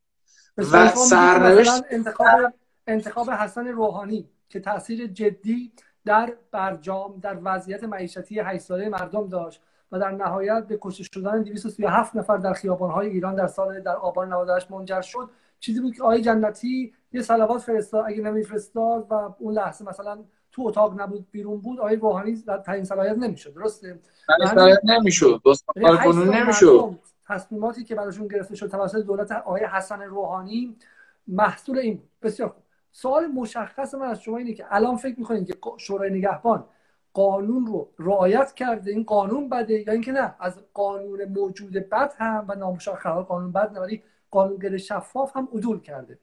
و 0.57 0.87
سرنوشت 0.87 1.83
انتخاب 1.89 2.53
انتخاب 2.87 3.29
حسن 3.29 3.67
روحانی 3.67 4.29
که 4.49 4.59
تاثیر 4.59 5.07
جدی 5.07 5.71
در 6.05 6.33
برجام 6.51 7.19
در 7.21 7.37
وضعیت 7.43 7.83
معیشتی 7.83 8.39
8 8.39 8.61
ساله 8.61 8.89
مردم 8.89 9.27
داشت 9.27 9.61
و 9.91 9.99
در 9.99 10.11
نهایت 10.11 10.67
به 10.67 10.77
کشته 10.81 11.03
شدن 11.03 11.43
237 11.43 12.15
نفر 12.15 12.37
در 12.37 12.53
خیابان‌های 12.53 13.09
ایران 13.09 13.35
در 13.35 13.47
سال 13.47 13.79
در 13.79 13.95
آبان 13.95 14.33
98 14.33 14.71
منجر 14.71 15.01
شد. 15.01 15.29
چیزی 15.59 15.81
بود 15.81 15.95
که 15.95 16.03
آقای 16.03 16.21
جنتی 16.21 16.93
یه 17.11 17.21
صلوات 17.21 17.61
فرستاد 17.61 18.05
اگه 18.07 18.21
نمیفرستاد 18.21 19.07
و 19.09 19.35
اون 19.39 19.53
لحظه 19.53 19.85
مثلا 19.85 20.23
تو 20.51 20.61
اتاق 20.67 21.01
نبود 21.01 21.27
بیرون 21.31 21.59
بود 21.59 21.79
آقای 21.79 21.95
روحانی 21.95 22.35
در 22.35 22.57
تعیین 22.57 22.83
صلاحیت 22.83 23.17
نمی‌شد. 23.17 23.53
درسته؟ 23.53 23.99
صلاحیت 24.49 24.79
نمی‌شد. 24.83 25.41
یعنی 25.75 26.23
نمی‌شد. 26.23 26.99
تصمیماتی 27.27 27.83
که 27.83 27.95
براشون 27.95 28.27
گرفته 28.27 28.55
شد 28.55 28.67
توسط 28.67 28.97
دولت 29.05 29.31
آقای 29.31 29.65
حسن 29.65 30.01
روحانی 30.01 30.75
محصول 31.27 31.77
این 31.77 32.01
بسیار 32.21 32.49
خوب. 32.49 32.63
سوال 32.91 33.27
مشخص 33.27 33.95
من 33.95 34.07
از 34.07 34.21
شما 34.21 34.37
اینه 34.37 34.53
که 34.53 34.65
الان 34.69 34.95
فکر 34.95 35.19
می‌کنید 35.19 35.47
که 35.47 35.55
شورای 35.77 36.09
نگهبان 36.09 36.65
قانون 37.13 37.65
رو 37.65 37.89
رعایت 37.99 38.53
کرده؟ 38.53 38.91
این 38.91 39.03
قانون 39.03 39.49
بده 39.49 39.87
یا 39.87 39.93
اینکه 39.93 40.11
نه؟ 40.11 40.35
از 40.39 40.59
قانون 40.73 41.25
موجود 41.25 41.73
بد 41.73 42.13
هم 42.17 42.45
و 42.47 42.55
نامشخص 42.55 43.25
قانون 43.25 43.51
بد 43.51 43.71
نه 43.73 43.79
ولی 43.79 44.03
قانونگره 44.31 44.77
شفاف 44.77 45.37
هم 45.37 45.47
عدول 45.53 45.79
کرده. 45.79 46.19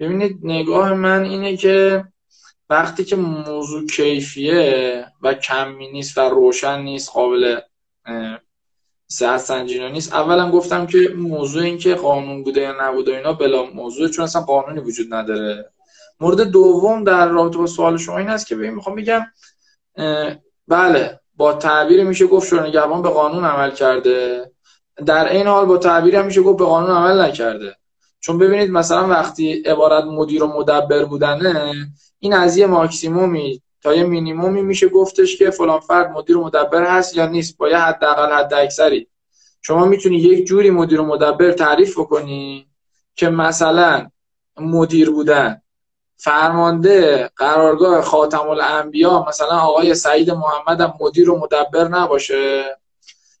ببینید 0.00 0.38
نگاه 0.42 0.94
من 0.94 1.22
اینه 1.22 1.56
که 1.56 2.04
وقتی 2.70 3.04
که 3.04 3.16
موضوع 3.16 3.86
کیفیه 3.86 5.06
و 5.22 5.34
کمی 5.34 5.92
نیست 5.92 6.18
و 6.18 6.20
روشن 6.20 6.80
نیست 6.80 7.10
قابل 7.10 7.60
صحت 9.08 9.40
سنجینی 9.40 9.90
نیست 9.90 10.12
اولا 10.12 10.50
گفتم 10.50 10.86
که 10.86 10.98
موضوع 11.16 11.62
این 11.62 11.78
که 11.78 11.94
قانون 11.94 12.42
بوده 12.42 12.60
یا 12.60 12.88
نبوده 12.88 13.16
اینا 13.16 13.32
بلا 13.32 13.62
موضوع 13.64 14.08
چون 14.08 14.24
اصلا 14.24 14.42
قانونی 14.42 14.80
وجود 14.80 15.14
نداره. 15.14 15.72
مورد 16.20 16.40
دوم 16.40 17.04
در 17.04 17.28
رابطه 17.28 17.58
با 17.58 17.66
سوال 17.66 17.96
شما 17.96 18.18
این 18.18 18.28
است 18.28 18.46
که 18.46 18.56
ببین 18.56 18.74
می‌خوام 18.74 18.96
بگم 18.96 19.26
بله 20.68 21.20
با 21.36 21.52
تعبیر 21.52 22.04
میشه 22.04 22.26
گفت 22.26 22.48
شورای 22.48 22.68
نگهبان 22.68 23.02
به 23.02 23.08
قانون 23.08 23.44
عمل 23.44 23.70
کرده. 23.70 24.50
در 25.06 25.32
این 25.32 25.46
حال 25.46 25.66
با 25.66 25.78
تعبیر 25.78 26.16
هم 26.16 26.26
میشه 26.26 26.42
گفت 26.42 26.58
به 26.58 26.64
قانون 26.64 26.90
عمل 26.90 27.20
نکرده. 27.20 27.76
چون 28.20 28.38
ببینید 28.38 28.70
مثلا 28.70 29.06
وقتی 29.08 29.52
عبارت 29.52 30.04
مدیر 30.04 30.44
و 30.44 30.46
مدبر 30.46 31.04
بودنه 31.04 31.74
این 32.22 32.32
از 32.32 32.56
یه 32.56 32.66
ماکسیمومی 32.66 33.62
تا 33.82 33.94
یه 33.94 34.04
مینیمومی 34.04 34.62
میشه 34.62 34.88
گفتش 34.88 35.36
که 35.36 35.50
فلان 35.50 35.80
فرد 35.80 36.10
مدیر 36.10 36.36
مدبر 36.36 36.84
هست 36.84 37.16
یا 37.16 37.26
نیست. 37.26 37.56
با 37.58 37.68
یه 37.68 37.78
حداقل 37.78 38.32
حد 38.32 38.54
اکثری. 38.54 39.08
شما 39.62 39.84
می‌تونی 39.84 40.16
یک 40.16 40.46
جوری 40.46 40.70
مدیر 40.70 41.00
مدبر 41.00 41.52
تعریف 41.52 41.98
بکنی 41.98 42.66
که 43.14 43.28
مثلا 43.28 44.10
مدیر 44.60 45.10
بودن. 45.10 45.62
فرمانده 46.16 47.30
قرارگاه 47.36 48.02
خاتم 48.02 48.48
الانبیا 48.48 49.24
مثلا 49.28 49.58
آقای 49.58 49.94
سعید 49.94 50.30
محمد 50.30 50.80
هم 50.80 50.94
مدیر 51.00 51.30
و 51.30 51.38
مدبر 51.38 51.88
نباشه. 51.88 52.64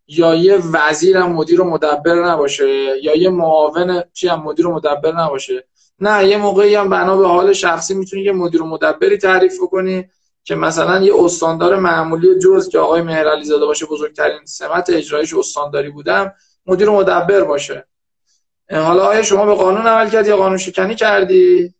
یا 0.06 0.34
یه 0.34 0.56
وزیر 0.72 1.16
هم 1.16 1.32
مدیر 1.32 1.60
و 1.60 1.64
مدبر 1.64 2.14
نباشه. 2.14 2.68
یا 3.02 3.16
یه 3.16 3.30
معاون 3.30 4.02
چی 4.12 4.28
هم 4.28 4.42
مدیر 4.42 4.66
و 4.66 4.74
مدبر 4.74 5.12
نباشه. 5.12 5.64
نه 6.02 6.28
یه 6.28 6.36
موقعی 6.36 6.74
هم 6.74 6.88
بنا 6.88 7.16
به 7.16 7.28
حال 7.28 7.52
شخصی 7.52 7.94
می‌تونی 7.94 8.22
یه 8.22 8.32
مدیر 8.32 8.62
و 8.62 8.66
مدبری 8.66 9.16
تعریف 9.16 9.58
کنی 9.70 10.08
که 10.44 10.54
مثلا 10.54 11.02
یه 11.02 11.14
استاندار 11.18 11.76
معمولی 11.76 12.38
جز 12.38 12.68
که 12.68 12.78
آقای 12.78 13.02
مهرعلی 13.02 13.44
زاده 13.44 13.66
باشه 13.66 13.86
بزرگترین 13.86 14.44
سمت 14.44 14.90
اجرایش 14.90 15.34
استانداری 15.34 15.90
بودم 15.90 16.32
مدیر 16.66 16.88
و 16.88 16.96
مدبر 16.96 17.44
باشه. 17.44 17.86
حالا 18.70 19.06
آیا 19.06 19.22
شما 19.22 19.46
به 19.46 19.54
قانون 19.54 19.86
عمل 19.86 20.10
کردی 20.10 20.28
یا 20.28 20.36
قانون 20.36 20.58
شکنی 20.58 20.94
کردی؟ 20.94 21.74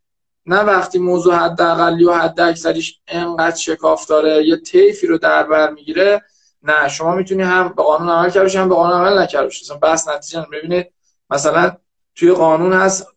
نه 0.46 0.60
وقتی 0.60 0.98
موضوع 0.98 1.34
حداقلی 1.34 2.04
و 2.04 2.12
حد 2.12 2.40
اکثریش 2.40 3.00
انقدر 3.08 3.56
شکاف 3.56 4.06
داره 4.06 4.46
یه 4.46 4.56
طیفی 4.56 5.06
رو 5.06 5.18
در 5.18 5.42
بر 5.42 5.70
می‌گیره 5.70 6.22
نه 6.62 6.88
شما 6.88 7.14
می‌تونی 7.14 7.42
هم 7.42 7.68
به 7.68 7.82
قانون 7.82 8.08
عمل 8.08 8.30
کرد 8.30 8.54
هم 8.54 8.68
به 8.68 8.74
قانون 8.74 9.00
عمل 9.00 9.18
نکرد 9.18 9.46
مثلا 9.46 9.76
بس 9.76 10.08
نتیجه 10.08 10.46
ببینید 10.52 10.92
مثلا 11.30 11.76
توی 12.14 12.32
قانون 12.32 12.72
هست 12.72 13.11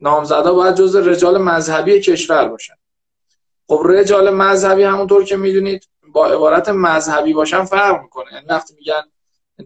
نامزدا 0.00 0.54
باید 0.54 0.74
جز 0.74 0.96
رجال 0.96 1.38
مذهبی 1.38 2.00
کشور 2.00 2.48
باشن. 2.48 2.74
خب 3.68 3.82
رجال 3.84 4.30
مذهبی 4.30 4.82
همونطور 4.82 5.24
که 5.24 5.36
می‌دونید 5.36 5.88
با 6.12 6.26
عبارت 6.26 6.68
مذهبی 6.68 7.32
باشن 7.32 7.64
فرق 7.64 8.02
می‌کنه. 8.02 8.32
یعنی 8.32 8.46
وقتی 8.48 8.74
میگن 8.74 9.02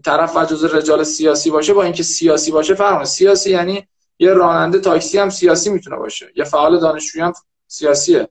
طرف 0.03 0.35
و 0.35 0.45
جز 0.45 0.63
رجال 0.63 1.03
سیاسی 1.03 1.49
باشه 1.49 1.73
با 1.73 1.83
اینکه 1.83 2.03
سیاسی 2.03 2.51
باشه 2.51 2.73
فرق 2.73 3.03
سیاسی 3.03 3.51
یعنی 3.51 3.87
یه 4.19 4.33
راننده 4.33 4.79
تاکسی 4.79 5.17
هم 5.17 5.29
سیاسی 5.29 5.69
می‌تونه 5.69 5.95
باشه. 5.95 6.31
یه 6.35 6.43
فعال 6.43 6.79
دانشجویی 6.79 7.25
هم 7.25 7.33
سیاسیه. 7.67 8.29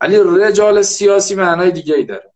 ولی 0.00 0.16
رجال 0.24 0.82
سیاسی 0.82 1.34
معنای 1.34 1.70
دیگه 1.70 1.94
ای 1.94 2.04
داره 2.04 2.32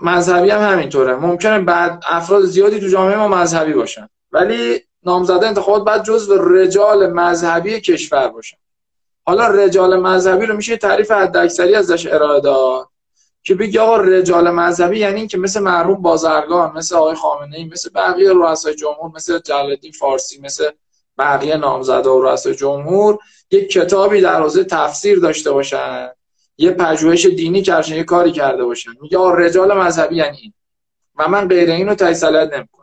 مذهبی 0.00 0.50
هم 0.50 0.72
همینطوره. 0.72 1.14
ممکنه 1.14 1.58
بعد 1.60 2.02
افراد 2.06 2.44
زیادی 2.44 2.80
تو 2.80 2.88
جامعه 2.88 3.16
ما 3.16 3.28
مذهبی 3.28 3.72
باشن. 3.72 4.08
ولی 4.32 4.82
نامزده 5.02 5.46
انتخابات 5.48 5.84
بعد 5.84 6.04
جزو 6.04 6.38
رجال 6.38 7.12
مذهبی 7.12 7.80
کشور 7.80 8.28
باشن 8.28 8.56
حالا 9.26 9.48
رجال 9.48 10.00
مذهبی 10.00 10.46
رو 10.46 10.56
میشه 10.56 10.76
تعریف 10.76 11.10
حداکثری 11.10 11.74
ازش 11.74 12.06
ارائه 12.06 12.40
داد 12.40 12.88
که 13.42 13.54
بگی 13.54 13.78
آقا 13.78 13.96
رجال 13.96 14.50
مذهبی 14.50 14.98
یعنی 14.98 15.26
که 15.26 15.38
مثل 15.38 15.60
مرحوم 15.60 16.02
بازرگان 16.02 16.72
مثل 16.76 16.96
آقای 16.96 17.14
خامنه 17.14 17.56
ای 17.56 17.64
مثل 17.64 17.90
بقیه 17.94 18.32
رؤسای 18.32 18.74
جمهور 18.74 19.10
مثل 19.14 19.38
جلالدین 19.38 19.92
فارسی 19.92 20.40
مثل 20.40 20.70
بقیه 21.18 21.56
نامزده 21.56 22.08
و 22.08 22.22
رؤسای 22.22 22.54
جمهور 22.54 23.18
یک 23.50 23.70
کتابی 23.70 24.20
در 24.20 24.42
حوزه 24.42 24.64
تفسیر 24.64 25.18
داشته 25.18 25.52
باشن 25.52 26.08
یه 26.58 26.70
پژوهش 26.70 27.26
دینی 27.26 27.62
کردن 27.62 27.94
یه 27.94 28.04
کاری 28.04 28.32
کرده 28.32 28.64
باشن. 28.64 28.90
میگه 29.00 29.18
آقا 29.18 29.34
رجال 29.34 29.78
مذهبی 29.78 30.16
یعنی 30.16 30.36
این. 30.36 30.52
و 31.16 31.28
من 31.28 31.48
غیر 31.48 31.70
اینو 31.70 31.94
تایید 31.94 32.24
نمی‌کنم. 32.24 32.77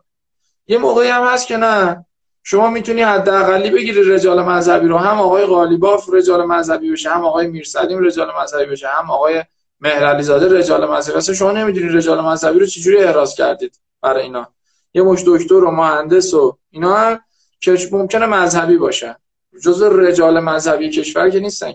یه 0.68 0.78
موقعی 0.78 1.08
هم 1.08 1.24
هست 1.24 1.48
که 1.48 1.58
نه. 1.58 2.06
شما 2.44 2.70
می‌تونی 2.70 3.02
حداقلی 3.02 3.70
بگیری 3.70 4.04
رجال 4.04 4.42
مذهبی 4.42 4.88
رو. 4.88 4.98
هم 4.98 5.20
آقای 5.20 5.46
قالیباف 5.46 6.10
رجال 6.14 6.46
مذهبی 6.46 6.92
بشه 6.92 7.10
هم 7.10 7.26
آقای 7.26 7.48
میرسلیم 7.48 8.06
رجال 8.06 8.28
مذهبی 8.44 8.66
بشه 8.66 8.88
هم 8.88 9.12
آقای 9.12 9.44
مهرعلی 9.80 10.24
زاده 10.24 10.60
رجال 10.60 10.90
مذهبی. 10.90 11.18
اصلا 11.18 11.36
شما 11.36 11.52
نمی‌دونی 11.52 11.90
رجال 11.90 12.22
مذهبی 12.22 12.60
رو 12.60 12.66
چجوری 12.66 12.98
احراز 12.98 13.36
کردید 13.36 13.80
برای 14.02 14.24
اینا. 14.24 14.48
یه 14.94 15.02
مش 15.02 15.24
دکتر 15.28 15.56
و 15.64 15.72
مهندس 15.72 16.34
و 16.34 16.58
اینا 16.72 16.96
هم 16.96 17.20
که 17.60 17.78
ممکنه 17.92 18.26
مذهبی 18.26 18.78
باشن. 18.78 19.16
جز 19.64 19.82
رجال 19.82 20.40
مذهبی 20.40 20.90
کشور 20.90 21.30
که 21.30 21.40
نیستن 21.40 21.74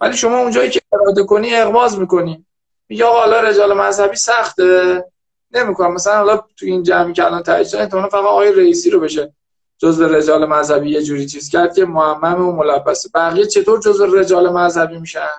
ولی 0.00 0.16
شما 0.16 0.38
اونجایی 0.38 0.70
که 0.70 0.80
اراده 0.92 1.24
کنی 1.24 1.54
اغماز 1.54 1.98
می‌کنی. 1.98 2.46
میگه 2.88 3.04
حالا 3.04 3.40
رجال 3.40 3.74
مذهبی 3.74 4.16
سخته. 4.16 5.04
نمی‌کنم. 5.52 5.94
مثلا 5.94 6.16
حالا 6.16 6.36
تو 6.36 6.66
این 6.66 6.82
جمعی 6.82 7.12
که 7.12 7.24
الان 7.24 7.42
تایید 7.42 7.66
شده 7.66 7.86
فقط 7.86 8.14
آقای 8.14 8.52
رئیسی 8.52 8.90
رو 8.90 9.00
بشه 9.00 9.34
جز 9.78 10.00
رجال 10.00 10.46
مذهبی 10.46 10.90
یه 10.90 11.02
جوری 11.02 11.26
چیز 11.26 11.48
کرد 11.48 11.74
که 11.74 11.84
معمم 11.84 12.48
و 12.48 12.52
ملبسه 12.52 13.08
بقیه 13.14 13.46
چطور 13.46 13.80
جز 13.80 14.00
رجال 14.00 14.52
مذهبی 14.52 14.98
میشن؟ 14.98 15.30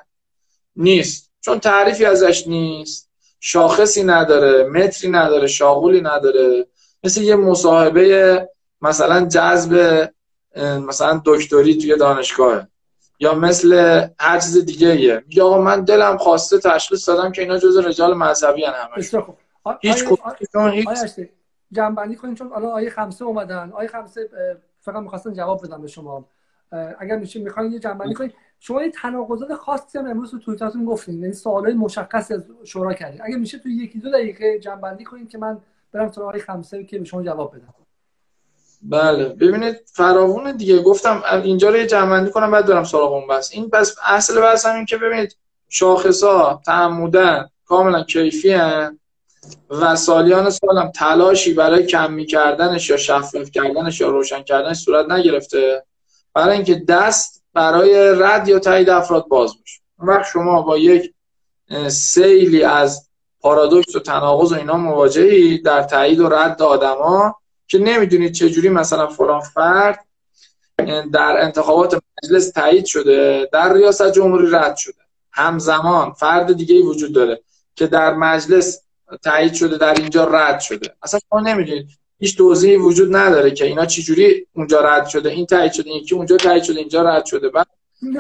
نیست. 0.75 1.31
چون 1.41 1.59
تعریفی 1.59 2.05
ازش 2.05 2.47
نیست. 2.47 3.09
شاخصی 3.39 4.03
نداره 4.03 4.63
متری 4.63 5.09
نداره 5.09 5.47
شاغولی 5.47 6.01
نداره. 6.01 6.67
مثل 7.03 7.21
یه 7.21 7.35
مصاحبه 7.35 8.49
مثلا 8.81 9.25
جذب 9.25 10.09
مثلا 10.57 11.21
دکتری 11.25 11.77
توی 11.77 11.97
دانشگاه 11.97 12.67
یا 13.19 13.35
مثل 13.35 14.01
هر 14.19 14.39
چیز 14.39 14.65
دیگه 14.65 14.87
ایه 14.87 15.23
میگه 15.27 15.43
آقا 15.43 15.61
من 15.61 15.83
دلم 15.83 16.17
خواسته 16.17 16.59
تشخیص 16.59 17.09
دادم 17.09 17.31
که 17.31 17.41
اینا 17.41 17.57
جز 17.57 17.77
رجال 17.77 18.13
مذهبی 18.13 18.65
هن 18.65 18.73
همش 18.73 19.13
هیچ 19.81 20.03
هیچ 20.61 21.27
جنبندی 21.71 22.15
کنیم 22.15 22.35
چون 22.35 22.53
الان 22.53 22.71
آیه 22.71 22.89
خمسه 22.89 23.25
اومدن. 23.25 23.71
آیه 23.71 23.87
خمسه 23.87 24.29
فقط 24.81 25.03
می‌خواستن 25.03 25.33
جواب 25.33 25.65
بدم 25.65 25.81
به 25.81 25.87
شما. 25.87 26.25
اگر 26.99 27.15
میشه 27.15 27.39
می‌خواین 27.39 27.71
یه 27.71 27.79
جنبندی 27.79 28.13
کنید 28.13 28.33
شما 28.59 28.83
یه 28.83 28.91
تناقضات 28.91 29.53
خاصی 29.55 29.97
هم 29.97 30.05
امروز 30.05 30.31
تو 30.31 30.39
توییتاتون 30.39 30.85
گفتین. 30.85 31.21
یعنی 31.21 31.33
سوالای 31.33 31.73
مشخصی 31.73 32.33
از 32.33 32.43
شورا 32.63 32.93
کردین. 32.93 33.21
اگر 33.23 33.37
میشه 33.37 33.59
تو 33.59 33.69
یکی 33.69 33.99
دو 33.99 34.11
دقیقه 34.11 34.59
جنبندی 34.59 35.03
کنید 35.03 35.29
که 35.29 35.37
من 35.37 35.57
برم 35.91 36.11
سراغ 36.11 36.27
آیه 36.27 36.41
خمسه 36.41 36.83
که 36.83 36.99
به 36.99 37.05
شما 37.05 37.23
جواب 37.23 37.55
بدم. 37.55 37.73
بله. 38.81 39.29
ببینید 39.29 39.75
فراوون 39.85 40.51
دیگه. 40.51 40.81
گفتم 40.81 41.23
اینجا 41.43 41.69
رو 41.69 41.75
یه 41.75 41.87
جنبندی 41.87 42.31
کنم 42.31 42.51
بعد 42.51 42.65
برم 42.65 42.83
سراغ 42.83 43.13
اون 43.13 43.27
بس 43.27 43.51
این 43.53 43.69
بس 43.69 43.95
اصل 44.05 44.41
بس 44.41 44.65
این 44.65 44.85
که 44.85 44.97
ببینید 44.97 45.37
شاخصا 45.69 46.61
تعمدن 46.65 47.49
کاملا 47.65 48.03
کیفی 48.03 48.51
هن 48.51 48.99
و 49.69 49.95
سالیان 49.95 50.49
سالم 50.49 50.91
تلاشی 50.91 51.53
برای 51.53 51.85
کمی 51.85 52.25
کردنش 52.25 52.89
یا 52.89 52.97
شفاف 52.97 53.51
کردنش 53.51 54.01
یا 54.01 54.09
روشن 54.09 54.43
کردنش 54.43 54.77
صورت 54.77 55.09
نگرفته. 55.09 55.83
برای 56.33 56.55
اینکه 56.55 56.75
دست 56.75 57.43
برای 57.53 58.15
رد 58.19 58.47
یا 58.47 58.59
تایید 58.59 58.89
افراد 58.89 59.27
باز 59.27 59.51
بشه 59.63 59.81
وقت 59.97 60.31
شما 60.33 60.61
با 60.61 60.77
یک 60.77 61.13
سیلی 61.87 62.63
از 62.63 63.09
پارادوکس 63.39 63.95
و 63.95 63.99
تناقض 63.99 64.51
و 64.51 64.55
اینا 64.55 64.77
مواجهی 64.77 65.57
در 65.57 65.83
تایید 65.83 66.19
و 66.19 66.29
رد 66.29 66.61
آدما 66.61 67.35
که 67.67 67.77
نمی‌دونید 67.77 68.33
چجوری 68.33 68.69
مثلا 68.69 69.07
فلان 69.07 69.39
فرد 69.39 70.05
در 71.13 71.37
انتخابات 71.41 72.01
مجلس 72.23 72.51
تایید 72.51 72.85
شده 72.85 73.49
در 73.51 73.73
ریاست 73.73 74.11
جمهوری 74.11 74.51
رد 74.51 74.75
شده. 74.75 75.03
همزمان 75.31 76.11
فرد 76.11 76.53
دیگه 76.53 76.81
وجود 76.81 77.13
داره 77.13 77.41
که 77.75 77.87
در 77.87 78.13
مجلس 78.13 78.81
تایید 79.17 79.53
شده 79.53 79.77
در 79.77 79.93
اینجا 79.93 80.23
رد 80.25 80.59
شده. 80.59 80.95
اصلا 81.03 81.19
شما 81.29 81.39
نمی‌دونید. 81.39 81.87
هیچ 82.19 82.37
توضیحی 82.37 82.75
وجود 82.75 83.15
نداره 83.15 83.51
که 83.51 83.65
اینا 83.65 83.85
چجوری 83.85 84.47
اونجا 84.53 84.81
رد 84.81 85.07
شده. 85.07 85.29
این 85.29 85.45
تایید 85.45 85.71
شده 85.71 85.89
یکی 85.89 86.15
اونجا 86.15 86.37
تایید 86.37 86.63
شده 86.63 86.79
اینجا 86.79 87.01
رد 87.01 87.25
شده. 87.25 87.49
بعد 87.49 87.67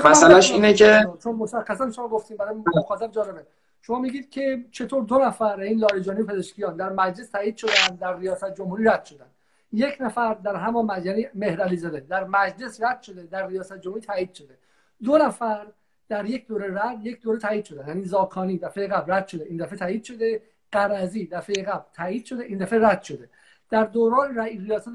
مسئلهش 0.05 0.51
اینه 0.51 0.73
که 0.73 1.07
چون 1.23 1.35
مشخصا 1.35 1.91
شما 1.91 2.07
گفتیم 2.07 2.37
برای 2.37 2.55
مخاطب 2.75 3.11
جالبه. 3.11 3.45
شما 3.81 3.99
میگید 3.99 4.29
که 4.29 4.65
چطور 4.71 5.03
دو 5.03 5.17
نفر 5.17 5.59
این 5.59 5.79
لاریجانی 5.79 6.23
پزشکیان 6.23 6.75
در 6.77 6.89
مجلس 6.89 7.29
تایید 7.29 7.57
شدن 7.57 7.95
در 8.01 8.17
ریاست 8.17 8.55
جمهوری 8.55 8.83
رد 8.83 9.05
شدن 9.05 9.25
یک 9.71 9.97
نفر 9.99 10.33
در 10.33 10.55
همان 10.55 10.85
مجلس 10.85 11.05
یعنی 11.05 11.27
مهرعلی 11.35 11.77
زاده 11.77 11.99
در 11.99 12.23
مجلس 12.23 12.81
رد 12.81 13.01
شده 13.01 13.23
در 13.23 13.47
ریاست 13.47 13.81
جمهوری 13.81 14.01
تایید 14.01 14.33
شده. 14.33 14.57
دو 15.03 15.17
نفر 15.17 15.67
در 16.09 16.25
یک 16.25 16.47
دوره 16.47 16.83
رد 16.83 17.05
یک 17.05 17.21
دوره 17.21 17.39
تایید 17.39 17.65
شده 17.65 17.87
یعنی 17.87 18.05
زاکانی 18.05 18.57
دفعه 18.57 18.87
قبل 18.87 19.13
رد 19.13 19.27
شده 19.27 19.45
این 19.45 19.57
دفعه 19.57 19.77
تایید 19.77 20.03
شده. 20.03 20.41
قرضی 20.73 21.27
دفعه 21.27 21.63
قبل 21.63 21.83
تایید 21.93 22.25
شده 22.25 22.43
این 22.43 22.57
دفعه 22.57 22.79
رد 22.79 23.01
شده. 23.01 23.29
در 23.69 23.83
دوران 23.83 24.39
ریاست 24.39 24.89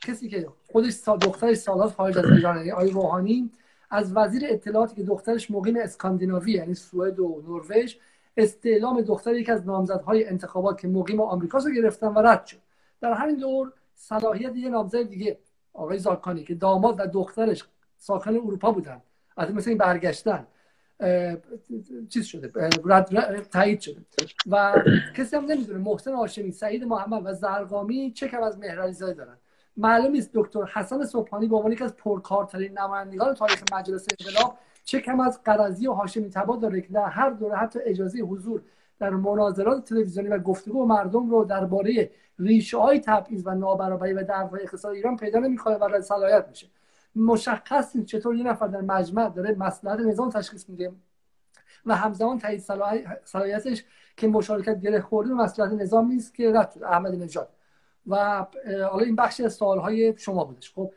کسی 0.00 0.28
که 0.28 0.48
خودش 0.72 1.08
دخترش 1.08 1.56
سالات 1.56 1.92
خارج 1.92 2.18
از 2.18 2.24
ایران 2.24 2.56
یعنی 2.56 2.70
آی 2.70 2.90
روحانی 2.90 3.50
از 3.90 4.16
وزیر 4.16 4.42
اطلاعاتی 4.48 4.94
که 4.94 5.02
دخترش 5.02 5.50
مقیم 5.50 5.76
اسکاندیناوی 5.76 6.52
یعنی 6.52 6.74
سوئد 6.74 7.20
و 7.20 7.42
نروژ 7.44 7.96
استعلام 8.36 9.00
دختر 9.00 9.34
یکی 9.34 9.52
از 9.52 9.66
نامزدهای 9.66 10.28
انتخابات 10.28 10.80
که 10.80 10.88
مقیم 10.88 11.20
آمریکا 11.20 11.58
رو 11.58 11.70
گرفتن 11.70 12.06
و 12.06 12.18
رد 12.18 12.46
شد. 12.46 12.58
در 13.00 13.12
همین 13.12 13.36
دور 13.36 13.72
صلاحیت 13.94 14.56
یه 14.56 14.68
نامزد 14.68 15.02
دیگه 15.02 15.38
آقای 15.72 15.98
زاکانی 15.98 16.44
که 16.44 16.54
داماد 16.54 17.00
و 17.00 17.06
دخترش 17.06 17.64
ساکن 17.96 18.34
اروپا 18.34 18.72
بودن 18.72 19.02
از 19.36 19.54
مثل 19.54 19.70
این 19.70 19.78
برگشتن. 19.78 20.46
چیز 22.08 22.24
شده 22.24 22.52
رد 22.84 23.48
تایید 23.52 23.80
شده. 23.80 23.96
و 24.50 24.82
کسی 25.16 25.36
هم 25.36 25.44
نمی‌دونه 25.44 25.78
محسن 25.78 26.14
هاشمی 26.14 26.50
سعید 26.50 26.84
محمد 26.84 27.22
و 27.24 27.32
زرقامی 27.32 28.10
چه 28.10 28.28
کم 28.28 28.42
از 28.42 28.58
مهرعلی 28.58 28.94
دارن. 28.94 29.36
معلوم 29.76 30.10
نیست 30.12 30.30
دکتر 30.34 30.64
حسن 30.64 31.04
صبحانی 31.04 31.46
به 31.46 31.56
عنوان 31.56 31.72
یکی 31.72 31.84
از 31.84 31.96
پرکارترین 31.96 32.78
نمایندگان 32.78 33.34
تاریخ 33.34 33.62
مجلس 33.72 34.06
انقلاب 34.20 34.58
چه 34.84 35.00
کم 35.00 35.20
از 35.20 35.42
قرضی 35.42 35.86
و 35.86 35.92
هاشمی 35.92 36.30
تبا 36.30 36.56
داره 36.56 36.80
که 36.80 36.88
در 36.88 37.06
هر 37.06 37.30
دوره 37.30 37.56
حتی 37.56 37.78
اجازه 37.84 38.18
حضور 38.18 38.62
در 38.98 39.10
مناظرات 39.10 39.84
تلویزیونی 39.84 40.28
و 40.28 40.38
گفتگو 40.38 40.86
مردم 40.86 41.30
رو 41.30 41.44
درباره 41.44 42.10
ریشه 42.38 42.78
های 42.78 43.00
تبعیض 43.00 43.42
و 43.46 43.54
نابرابری 43.54 44.12
و 44.12 44.22
درهای 44.22 44.62
اقتصاد 44.62 44.94
ایران 44.94 45.16
پیدا 45.16 45.38
نمی‌کنه 45.38 45.76
و 45.76 46.00
صلاحیت 46.00 46.46
میشه. 46.48 46.66
مشخص 47.16 47.96
نیست 47.96 48.08
چطور 48.08 48.36
یه 48.36 48.44
نفر 48.44 48.66
در 48.66 48.80
مجمع 48.80 49.28
داره 49.28 49.54
مصلحت 49.54 49.98
نظام 50.00 50.30
تشخیص 50.30 50.68
میده. 50.68 50.92
و 51.86 51.96
همزمان 51.96 52.38
تایید 52.38 52.60
صلاحیتش 53.24 53.84
که 54.16 54.28
مشارکت 54.28 54.80
گره 54.80 55.00
خورده 55.00 55.32
مصلحت 55.32 55.72
نظام 55.72 56.08
نیست 56.08 56.34
که 56.34 56.52
رد 56.52 56.74
احمد 56.82 57.14
نژاد. 57.14 57.48
و 58.06 58.46
حالا 58.90 59.04
این 59.04 59.16
بخش 59.16 59.40
از 59.40 59.58
های 59.58 60.14
شما 60.18 60.44
بودش. 60.44 60.72
خب 60.74 60.92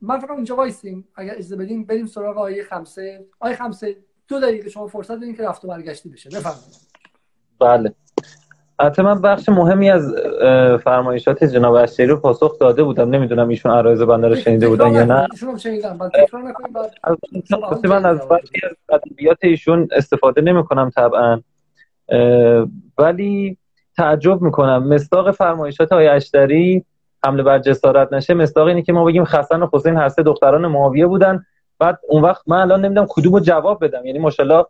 من 0.00 0.18
فکر 0.18 0.32
اینجا 0.32 0.56
وایسیم. 0.56 1.08
اگر 1.14 1.32
اجازه 1.32 1.56
بدیم 1.56 1.84
بریم 1.84 2.06
سراغ 2.06 2.38
آیه 2.38 2.64
خمسه. 2.64 3.26
آیه 3.40 3.56
خمسه 3.56 3.96
دو 4.28 4.40
دقیقه 4.40 4.68
شما 4.68 4.86
فرصت 4.86 5.16
بدین 5.16 5.36
که 5.36 5.42
رفت 5.42 5.64
و 5.64 5.68
برگشتی 5.68 6.08
بشه. 6.08 6.30
بفرمایید. 6.30 6.76
بله. 7.60 7.94
البته 8.82 9.02
من 9.02 9.20
بخش 9.20 9.48
مهمی 9.48 9.90
از 9.90 10.14
فرمایشات 10.84 11.44
جناب 11.44 11.74
اشتری 11.74 12.06
رو 12.06 12.16
پاسخ 12.16 12.58
داده 12.58 12.82
بودم. 12.82 13.10
نمی‌دونم 13.10 13.48
ایشون 13.48 13.72
عرایز 13.72 14.02
بنده 14.02 14.28
رو 14.28 14.34
شنیده 14.34 14.68
بودن 14.68 14.92
یا 14.92 15.04
نه. 15.04 15.28
من 17.84 18.04
از 18.04 18.28
بعضی 18.28 18.60
از 18.70 18.76
ادبیات 18.88 19.38
ایشون 19.42 19.88
استفاده 19.92 20.40
نمی 20.40 20.64
کنم 20.64 20.90
طبعا 20.90 21.40
ولی 22.98 23.56
تعجب 23.96 24.42
می‌کنم. 24.42 24.88
مصداق 24.88 25.30
فرمایشات 25.30 25.92
های 25.92 26.08
اشتری 26.08 26.84
حمله 27.24 27.42
بر 27.42 27.58
جسارت 27.58 28.12
نشه. 28.12 28.34
مصداق 28.34 28.66
اینه 28.66 28.82
که 28.82 28.92
ما 28.92 29.04
بگیم 29.04 29.22
حسن 29.22 29.62
و 29.62 29.68
حسین 29.72 29.96
هر 29.96 30.08
سه 30.08 30.22
دختران 30.22 30.66
معاویه 30.66 31.06
بودن. 31.06 31.44
بعد 31.78 31.98
اون 32.08 32.22
وقت 32.22 32.42
من 32.46 32.56
الان 32.56 32.84
نمی‌دونم 32.84 33.06
کدومو 33.10 33.40
جواب 33.40 33.84
بدم. 33.84 34.06
یعنی 34.06 34.18
ماشاءالله 34.18 34.64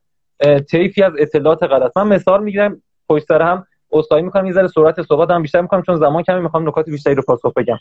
طیفی 0.71 1.03
از 1.03 1.13
اطلاعات 1.19 1.63
غلط. 1.63 1.97
من 1.97 2.09
مثال 2.09 2.43
می‌گیرم 2.43 2.83
پشت 3.09 3.25
سر 3.25 3.43
هم 3.43 3.67
عذرخواهی 3.93 4.23
می‌کنم 4.23 4.47
یه 4.47 4.53
ذره 4.53 4.69
سرعت 4.69 5.31
هم 5.31 5.43
بیشتر 5.43 5.61
می‌کنم 5.61 5.83
چون 5.83 5.97
زمان 5.97 6.23
کمی 6.23 6.41
می‌خوام 6.41 6.69
نکات 6.69 6.87
بیشتری 6.91 7.15
رو 7.15 7.23
پاسخ 7.23 7.53
بگم 7.55 7.79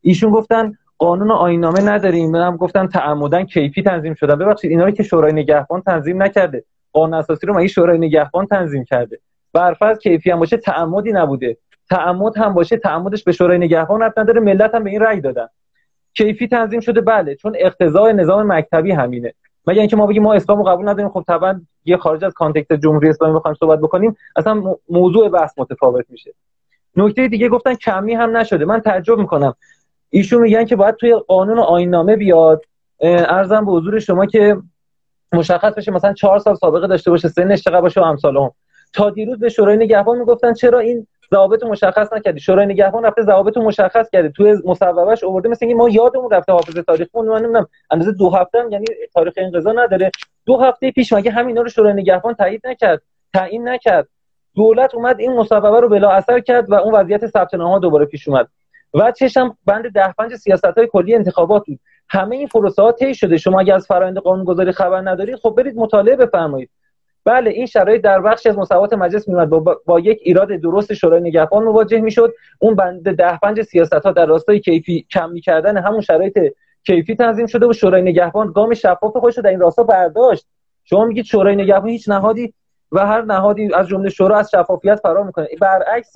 ایشون 0.00 0.30
گفتن 0.30 0.72
قانون 0.98 1.30
آینامه 1.30 1.80
نداریم 1.80 2.34
هم 2.34 2.56
گفتن 2.56 2.86
تعمدن 2.86 3.44
کیفی 3.44 3.82
تنظیم 3.82 4.14
شدن 4.14 4.34
ببخشید 4.34 4.70
اینا 4.70 4.84
رو 4.84 4.90
که 4.90 5.02
شورای 5.02 5.32
نگهبان 5.32 5.80
تنظیم 5.80 6.22
نکرده. 6.22 6.64
قانون 6.92 7.14
اساسی 7.14 7.46
رو 7.46 7.54
مگه 7.54 7.66
شورای 7.66 7.98
نگهبان 7.98 8.46
تنظیم 8.46 8.84
کرده؟ 8.84 9.18
برفرض 9.52 9.98
کیفی 9.98 10.30
هم 10.30 10.38
باشه 10.38 10.56
تعمدی 10.56 11.12
نبوده. 11.12 11.56
تعمد 11.90 12.38
هم 12.38 12.54
باشه 12.54 12.76
تعمدش 12.76 13.24
به 13.24 13.32
شورای 13.32 13.58
نگهبان 13.58 14.02
ربط 14.02 14.18
نداره 14.18 14.40
ملت 14.40 14.74
هم 14.74 14.84
به 14.84 14.90
این 14.90 15.00
رأی 15.00 15.20
دادن. 15.20 15.46
کیفی 16.14 16.48
تنظیم 16.48 16.80
شده 16.80 17.00
بله 17.00 17.34
چون 17.34 17.56
اقتضای 17.58 18.12
نظام 18.12 18.52
مکتبی 18.52 18.92
همینه. 18.92 19.34
مگه 19.66 19.80
اینکه 19.80 19.96
ما 19.96 20.06
بگیم 20.06 20.22
ما 20.22 20.34
اسلام 20.34 20.58
رو 20.58 20.64
قبول 20.64 20.88
نداریم 20.88 21.10
خب 21.10 21.24
طبعا 21.26 21.60
یه 21.84 21.96
خارج 21.96 22.24
از 22.24 22.32
کانتکست 22.32 22.72
جمهوری 22.72 23.08
اسلامی 23.08 23.34
بخوایم 23.34 23.56
صحبت 23.60 23.78
بکنیم 23.78 24.16
اصلا 24.36 24.62
موضوع 24.88 25.28
بحث 25.28 25.58
متفاوت 25.58 26.04
میشه. 26.08 26.34
نکته 26.96 27.28
دیگه 27.28 27.48
گفتن 27.48 27.74
کمی 27.74 28.14
هم 28.14 28.36
نشده. 28.36 28.64
من 28.64 28.80
تعجب 28.80 29.18
می‌کنم. 29.18 29.54
ایشون 30.10 30.42
میگن 30.42 30.64
که 30.64 30.76
باید 30.76 30.96
توی 30.96 31.14
قانون 31.14 31.58
و 31.58 31.62
آیین 31.62 32.16
بیاد 32.16 32.64
ارزم 33.00 33.64
به 33.64 33.72
حضور 33.72 33.98
شما 33.98 34.26
که 34.26 34.56
مشخص 35.32 35.74
بشه 35.74 35.92
مثلا 35.92 36.12
چهار 36.12 36.38
سال 36.38 36.54
سابقه 36.54 36.86
داشته 36.86 37.10
باشه 37.10 37.28
سنش 37.28 37.62
چقدر 37.62 37.80
باشه 37.80 38.00
و 38.00 38.04
امثال 38.04 38.36
هم. 38.36 38.50
تا 38.92 39.10
دیروز 39.10 39.38
به 39.38 39.48
شورای 39.48 39.76
نگهبان 39.76 40.18
می‌گفتن 40.18 40.52
چرا 40.52 40.78
این 40.78 41.06
ضوابط 41.32 41.62
مشخص 41.62 42.12
نکردی. 42.12 42.40
شورای 42.40 42.66
نگهبان 42.66 43.04
رفته 43.04 43.22
ضوابط 43.22 43.56
مشخص 43.56 44.10
کرده. 44.10 44.28
توی 44.28 44.56
مصوبهش 44.64 45.24
آورده. 45.24 45.48
مثل 45.48 45.66
اینکه 45.66 45.78
ما 45.78 45.88
یادمون 45.88 46.30
رفته 46.30 46.52
حافظ 46.52 46.78
تاریخمون 46.78 47.28
من 47.28 47.38
نمی‌دونم 47.38 47.66
اندازه 47.90 48.12
دو 48.12 48.30
هفته 48.30 48.60
هم 48.60 48.72
یعنی 48.72 48.86
تاریخ 49.14 49.34
انقضا 49.36 49.72
نداره. 49.72 50.10
دو 50.46 50.56
هفته 50.56 50.90
پیش 50.90 51.12
مگه 51.12 51.30
همینا 51.30 51.62
رو 51.62 51.68
شورای 51.68 51.92
نگهبان 51.92 52.34
تایید 52.34 52.66
نکرد؟ 52.66 53.02
تعیین 53.34 53.68
نکرد. 53.68 54.08
دولت 54.54 54.94
اومد 54.94 55.20
این 55.20 55.32
مصوبه 55.32 55.80
رو 55.80 55.88
بلا 55.88 56.10
اثر 56.10 56.40
کرد 56.40 56.70
و 56.70 56.74
اون 56.74 56.94
وضعیت 56.94 57.26
ثبت 57.26 57.54
نامه 57.54 57.80
دوباره 57.80 58.04
پیش 58.04 58.28
اومد. 58.28 58.48
و 58.94 59.12
چشم 59.12 59.56
بند 59.66 59.92
ده 59.92 60.12
پنج 60.18 60.34
سیاست 60.34 60.64
های 60.64 60.86
کلی 60.86 61.14
انتخابات 61.14 61.66
بود. 61.66 61.80
همه 62.08 62.36
این 62.36 62.48
پروسه 62.48 62.82
ها 62.82 63.12
شده. 63.12 63.36
شما 63.36 63.60
اگه 63.60 63.74
از 63.74 63.86
فرآیند 63.86 64.18
قانونگذاری 64.18 64.72
خبر 64.72 65.10
ندارید 65.10 65.36
خب 65.36 65.54
برید 65.56 65.76
مطالعه 65.76 66.16
بفرمایید. 66.16 66.70
بله 67.24 67.50
این 67.50 67.66
شرایط 67.66 68.02
در 68.02 68.20
بخشی 68.20 68.48
از 68.48 68.58
مصوبات 68.58 68.92
مجلس 68.92 69.28
میومد. 69.28 69.48
با, 69.48 69.80
با 69.86 70.00
یک 70.00 70.18
ایراد 70.22 70.48
درست 70.48 70.94
شورای 70.94 71.20
نگهبان 71.20 71.64
مواجه 71.64 72.00
می‌شد. 72.00 72.34
اون 72.58 72.74
بند 72.74 73.16
ده 73.16 73.38
پنج 73.38 73.62
سیاست 73.62 73.92
ها 73.92 74.12
در 74.12 74.26
راستای 74.26 74.60
کیفی 74.60 75.06
کم 75.10 75.34
کردن 75.44 75.76
همون 75.76 76.00
شرایط 76.00 76.38
کیفی 76.86 77.14
تنظیم 77.14 77.46
شده 77.46 77.66
و 77.66 77.72
شورای 77.72 78.02
نگهبان 78.02 78.52
گام 78.52 78.74
شفاف 78.74 79.16
خودش 79.16 79.38
در 79.38 79.50
این 79.50 79.60
راستا 79.60 79.82
برداشت. 79.82 80.46
شما 80.84 81.04
میگید 81.04 81.24
شورای 81.24 81.56
نگهبان 81.56 81.90
هیچ 81.90 82.08
نهادی 82.08 82.54
و 82.92 83.06
هر 83.06 83.22
نهادی 83.22 83.74
از 83.74 83.88
جمله 83.88 84.10
شورا 84.10 84.36
از 84.36 84.50
شفافیت 84.50 84.96
فرار 84.96 85.24
می‌کنه. 85.24 85.48
برعکس 85.60 86.12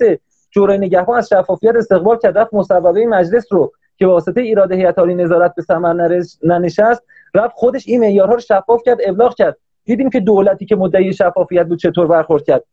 شورای 0.53 0.77
نگهبان 0.77 1.17
از 1.17 1.29
شفافیت 1.29 1.75
استقبال 1.75 2.17
کرد. 2.17 2.37
رفت 2.37 2.53
مصوبه 2.53 3.05
مجلس 3.05 3.45
رو 3.51 3.71
که 3.97 4.07
واسطه 4.07 4.41
ایراد 4.41 4.71
هیئت 4.71 4.99
نظارت 4.99 5.55
به 5.55 5.61
ثمر 5.61 6.21
ننشست 6.43 7.03
رفت 7.33 7.53
خودش 7.55 7.87
این 7.87 7.99
معیارها 7.99 8.33
رو 8.33 8.39
شفاف 8.39 8.81
کرد 8.85 8.97
ابلاغ 9.05 9.35
کرد. 9.35 9.57
دیدیم 9.87 10.09
که 10.09 10.19
دولتی 10.19 10.65
که 10.65 10.75
مدعی 10.75 11.13
شفافیت 11.13 11.67
بود 11.67 11.79
چطور 11.79 12.07
برخورد 12.07 12.43
کرد. 12.43 12.63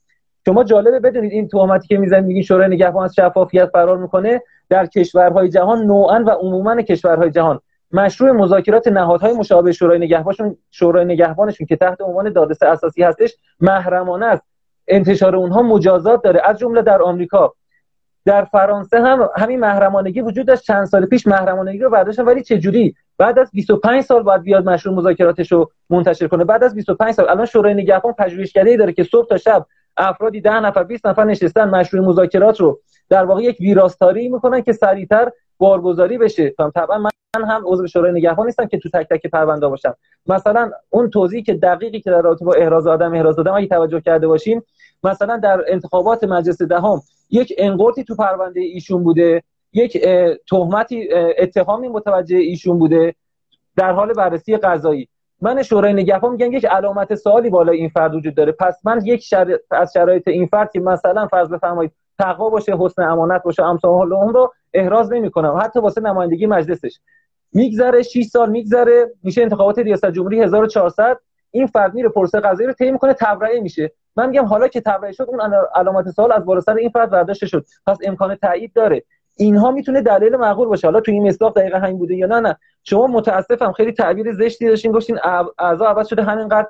شما 0.47 0.65
جالبه 0.65 1.01
بدونید 1.01 1.33
این 1.33 1.49
تهمتی 1.49 1.89
که 1.89 1.99
می‌زنید 1.99 2.25
میگین 2.25 2.43
شورای 2.43 2.69
نگهبان 2.69 3.05
از 3.05 3.15
شفافیت 3.15 3.67
فرار 3.67 3.99
می‌کنه 3.99 4.43
در 4.69 4.87
کشورهای 4.87 5.49
جهان 5.49 5.87
نوعا 5.87 6.25
و 6.27 6.31
عموما 6.31 6.83
کشورهای 6.83 7.31
جهان. 7.31 7.61
مشروع 7.93 8.31
مذاکرات 8.31 8.89
نهادهای 8.89 9.33
مشابه 9.33 9.73
شورای 9.73 9.99
نگهبانشون 9.99 10.57
شورای 10.71 11.05
نگهبانشون 11.05 11.67
که 11.67 11.77
تحت 11.77 12.01
عنوان 12.01 12.33
دادرس 12.33 12.63
اساسی 12.63 13.03
هستش 13.03 13.37
محرمانه 13.61 14.27
است. 14.27 14.43
انتشار 14.89 15.37
اونها 15.37 15.63
مجازات 15.63 16.23
داره. 16.23 16.41
از 16.45 16.59
جمله 16.59 16.83
در 16.83 17.03
آمریکا 17.03 17.55
در 18.25 18.45
فرانسه 18.45 19.01
هم 19.01 19.31
همین 19.37 19.61
محرمانگی 19.61 20.21
وجود 20.21 20.47
داشت. 20.47 20.63
چند 20.63 20.85
سال 20.85 21.07
پیش 21.07 21.27
محرمانگی 21.27 21.79
رو 21.79 21.91
برداشتن 21.91 22.25
ولی 22.25 22.43
چه 22.43 22.59
جوری 22.59 22.95
بعد 23.19 23.39
از 23.39 23.51
25 23.53 24.03
سال 24.03 24.23
باید 24.23 24.43
بیاد 24.43 24.69
مشروع 24.69 24.95
مذاکراتش 24.95 25.53
رو 25.53 25.71
منتشر 25.91 26.29
کنه. 26.29 26.45
بعد 26.45 26.65
از 26.65 26.75
25 26.75 27.15
سال 27.15 27.29
الان 27.29 27.47
شورای 27.47 27.75
نگهبان 27.75 28.13
پژوهشگری 28.13 28.77
داره 28.77 28.93
که 28.93 29.05
صبح 29.05 29.29
تا 29.29 29.37
شب 29.37 29.67
افرادی 29.97 30.41
10 30.41 30.61
نفر 30.61 30.83
20 30.83 31.07
نفر 31.07 31.25
نشستن 31.25 31.69
مشروع 31.69 32.07
مذاکرات 32.07 32.61
رو 32.61 32.81
در 33.09 33.25
واقع 33.25 33.43
یک 33.43 33.61
ویراستاری 33.61 34.29
می‌کنن 34.29 34.63
که 34.63 34.73
سریعتر 34.73 35.31
بارگذاری 35.59 36.19
بشه. 36.19 36.55
طبعا 36.75 36.99
من 36.99 37.11
هم 37.37 37.63
عضو 37.67 37.87
شورای 37.87 38.13
نگهبان 38.13 38.47
نیستم 38.47 38.67
که 38.67 38.79
تو 38.79 38.89
تک 38.89 39.09
تک 39.09 39.27
پرونده 39.27 39.69
باشم. 39.69 39.95
مثلا 40.27 40.71
اون 40.91 41.11
توضیحی 41.11 41.43
که 41.43 41.55
دقیقی 41.55 42.01
که 42.01 42.11
در 42.11 42.23
رابطه 42.23 42.45
با 42.45 42.55
احراز 42.55 42.87
آدم 42.87 43.15
احراز 43.15 43.39
آدم 43.39 43.55
اگه 43.55 43.67
توجه 43.67 44.01
کرده 44.01 44.27
باشیم 44.27 44.63
مثلا 45.05 45.37
در 45.37 45.65
انتخابات 45.69 46.25
مجلس 46.25 46.63
دهم 46.63 47.01
یک 47.31 47.55
انقورتی 47.59 48.05
تو 48.05 48.15
پرونده 48.15 48.61
ایشون 48.61 49.05
بوده 49.05 49.43
یک 49.73 50.07
تهمتی 50.51 51.09
اتهامی 51.39 51.89
متوجه 51.89 52.37
ایشون 52.37 52.79
بوده 52.79 53.15
در 53.77 53.93
حال 53.93 54.13
بررسی 54.13 54.57
قضایی. 54.57 55.09
من 55.41 55.63
شورای 55.63 55.93
نگهبان 55.93 56.33
میگن 56.33 56.53
یک 56.53 56.67
علامت 56.67 57.15
سوالی 57.15 57.51
بالا 57.51 57.73
این 57.73 57.89
فرد 57.89 58.15
وجود 58.15 58.35
داره. 58.35 58.53
پس 58.53 58.81
من 58.85 59.01
یک 59.05 59.23
شر... 59.23 59.59
از 59.71 59.93
شرایط 59.93 60.29
این 60.29 60.47
فرد 60.47 60.73
که 60.73 60.81
مثلا 60.81 61.27
فرض 61.27 61.49
بفرمایید 61.49 61.93
تقوا 62.19 62.51
باشه 62.51 62.77
حسن 62.79 63.03
امانت 63.03 63.43
باشه 63.43 63.63
امثال 63.63 64.13
اون 64.13 64.35
رو 64.35 64.53
احراز 64.75 65.13
نمی‌کنم. 65.13 65.59
حتی 65.63 65.81
واسه 65.81 66.01
نمایندگی 66.01 66.47
مجلسش. 66.47 66.99
میگذره 67.53 68.03
6 68.03 68.25
سال 68.25 68.51
میگذره 68.51 69.11
میشه 69.23 69.43
انتخابات 69.43 69.79
ریاست 69.79 70.11
جمهوری 70.11 70.43
1400 70.43 71.19
این 71.51 71.67
فرد 71.67 71.95
میره 71.95 72.09
پرسه 72.09 72.41
قضایی 72.41 72.67
رو 72.67 72.73
طی 72.73 72.91
می‌کنه 72.91 73.15
تبرئه 73.15 73.61
میشه. 73.61 73.93
من 74.17 74.29
میگم 74.29 74.45
حالا 74.45 74.69
که 74.69 74.81
تبرئه 74.81 75.13
شد 75.13 75.27
اون 75.29 75.41
علامت 75.75 76.11
سوال 76.11 76.33
از 76.33 76.45
بالا 76.45 76.63
این 76.79 76.91
فرد 76.91 77.11
برداشته 77.11 77.47
شد. 77.47 77.67
پس 77.87 77.99
امکان 78.03 78.35
تایید 78.35 78.73
داره. 78.73 79.03
اینها 79.37 79.71
می‌تونه 79.71 80.03
دلیل 80.03 80.37
معقول 80.37 80.69
باشه. 80.69 80.87
حالا 80.87 81.01
تو 81.01 81.13
این 81.13 81.29
مصداق 81.29 81.59
دقیقا 81.59 81.79
همین 81.79 81.99
بوده 81.99 82.15
یا 82.15 82.27
نه 82.27 82.41
نه. 82.41 82.59
شما 82.85 83.07
متاسفم 83.07 83.73
خیلی 83.73 83.93
تعبیر 83.93 84.33
زشتی 84.33 84.69
داشتین 84.69 84.93
گفتین 84.93 85.19
اعضا 85.59 85.87
عوض 85.87 86.09
شده 86.09 86.23
همینقدر 86.23 86.69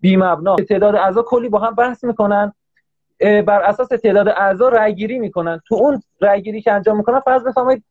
بی 0.00 0.16
مبنا 0.16 0.56
تعداد 0.56 0.94
اعضا 0.94 1.22
کلی 1.22 1.48
با 1.48 1.58
هم 1.58 1.74
بحث 1.74 2.04
می‌کنن. 2.04 2.52
بر 3.20 3.62
اساس 3.62 3.88
تعداد 3.88 4.28
اعضا 4.28 4.68
رأی 4.68 4.94
گیری 4.94 5.18
می‌کنن. 5.18 5.60
تو 5.66 5.74
اون 5.74 6.02
رأی 6.20 6.42
گیری 6.42 6.62
که 6.62 6.72
انجام 6.72 6.96
می‌کنن 6.96 7.20
فرض 7.20 7.44
بفرمایید 7.44 7.84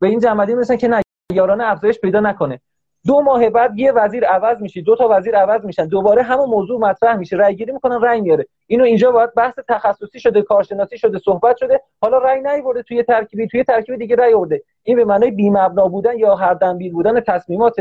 به 0.00 0.08
این 0.08 0.20
جمعیت 0.20 0.50
مثلا 0.50 0.76
که 0.76 0.88
نه 0.88 1.02
یارانه 1.32 1.64
افزایش 1.64 2.00
پیدا 2.00 2.20
نکنه. 2.20 2.60
دو 3.06 3.20
ماه 3.20 3.50
بعد 3.50 3.78
یه 3.78 3.92
وزیر 3.92 4.24
عوض 4.24 4.60
میشه 4.60 4.80
دو 4.80 4.96
تا 4.96 5.08
وزیر 5.10 5.36
عوض 5.36 5.64
میشن. 5.64 5.86
دوباره 5.86 6.22
همون 6.22 6.48
موضوع 6.48 6.80
مطرح 6.80 7.16
میشه. 7.16 7.36
رأی 7.36 7.56
گیری 7.56 7.72
می‌کنن 7.72 8.00
رأی 8.00 8.20
میاره. 8.20 8.46
اینو 8.66 8.84
اینجا 8.84 9.10
باید 9.12 9.34
بحث 9.34 9.54
تخصصی 9.68 10.20
شده 10.20 10.42
کارشناسی 10.42 10.98
شده 10.98 11.18
صحبت 11.18 11.56
شده. 11.56 11.80
حالا 12.00 12.18
رأی 12.18 12.40
نیورده 12.40 12.82
توی 12.82 13.02
ترکیبی 13.02 13.46
توی 13.46 13.64
ترکیب 13.64 13.96
دیگه 13.96 14.16
رأی 14.16 14.34
آورده. 14.34 14.62
این 14.82 14.96
به 14.96 15.04
معنای 15.04 15.30
بی 15.30 15.50
مبنا 15.50 15.88
بودن 15.88 16.18
یا 16.18 16.34
هر 16.34 16.54
دنبیل 16.54 16.92
بودن 16.92 17.20
تصمیمات. 17.20 17.76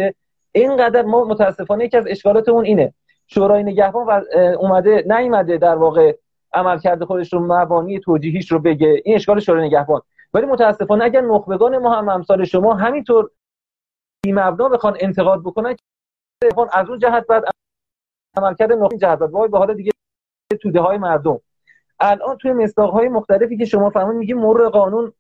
اینقدر 0.52 1.02
ما 1.02 1.24
متاسفانه 1.24 1.86
یکی 1.86 1.98
از 1.98 2.08
اشکالاتمون 2.08 2.66
اینه. 2.66 2.94
شورای 3.28 3.64
نگهبان 3.64 4.24
اومده 4.60 5.04
نیومده 5.08 5.58
در 5.58 5.76
واقع 5.76 6.16
عملکرد 6.54 7.04
خودش 7.04 7.34
رو 7.34 7.40
مبانی 7.40 8.00
توجیهیش 8.00 8.52
رو 8.52 8.60
بگه. 8.60 9.02
این 9.06 9.16
اشکال 9.16 9.40
شورای 9.40 9.68
نگهبان. 9.68 10.02
ولی 10.34 10.46
متاسفانه 10.46 11.04
اگر 11.04 11.22
نخبگان 11.22 11.78
ما 11.78 11.94
هم 11.94 12.10
امثال 12.10 12.44
شما 12.44 12.74
همینطور 12.74 13.30
بی 14.24 14.32
مبنا 14.32 14.70
بخوان 14.70 14.98
انتقاد 15.00 15.42
بکنن 15.42 15.76
از 16.74 16.90
اون 16.90 17.00
جهت 17.00 17.28
بعد 17.28 17.44
عملکرد 18.38 18.72
نخبگان 18.72 19.00
جهت 19.00 19.20
بعد 19.20 19.32
وای 19.32 19.50
به 19.50 19.58
حال 19.58 19.74
دیگه 19.74 19.92
توده 20.62 20.82
های 20.82 20.98
مردم. 20.98 21.40
الان 22.00 22.38
توی 22.38 22.54
مصداق 22.54 22.92
های 22.94 23.10
مختلفی 23.10 23.58
که 23.58 23.66
شما 23.66 23.90
فهمون 23.90 24.16
میگی 24.16 24.34
مر 24.34 24.70
قانون 24.70 25.14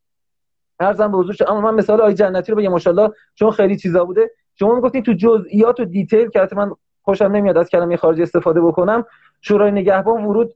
ارزم 0.79 1.11
به 1.11 1.17
حضور 1.17 1.35
اما 1.47 1.61
من 1.61 1.73
مثال 1.73 2.01
آی 2.01 2.13
جنتی 2.13 2.51
رو 2.51 2.57
بگم 2.57 2.69
ماشاءالله 2.69 3.13
چون 3.35 3.51
خیلی 3.51 3.77
چیزا 3.77 4.05
بوده. 4.05 4.31
شما 4.55 4.75
می‌گفتین 4.75 5.03
تو 5.03 5.13
جزئیات 5.13 5.79
و 5.79 5.85
دیتیل 5.85 6.29
که 6.29 6.47
من 6.55 6.71
خوشم 7.01 7.25
نمیاد 7.25 7.57
از 7.57 7.69
کلمه 7.69 7.97
خارجی 7.97 8.23
استفاده 8.23 8.61
بکنم 8.61 9.05
شورای 9.41 9.71
نگهبان 9.71 10.25
ورود 10.25 10.55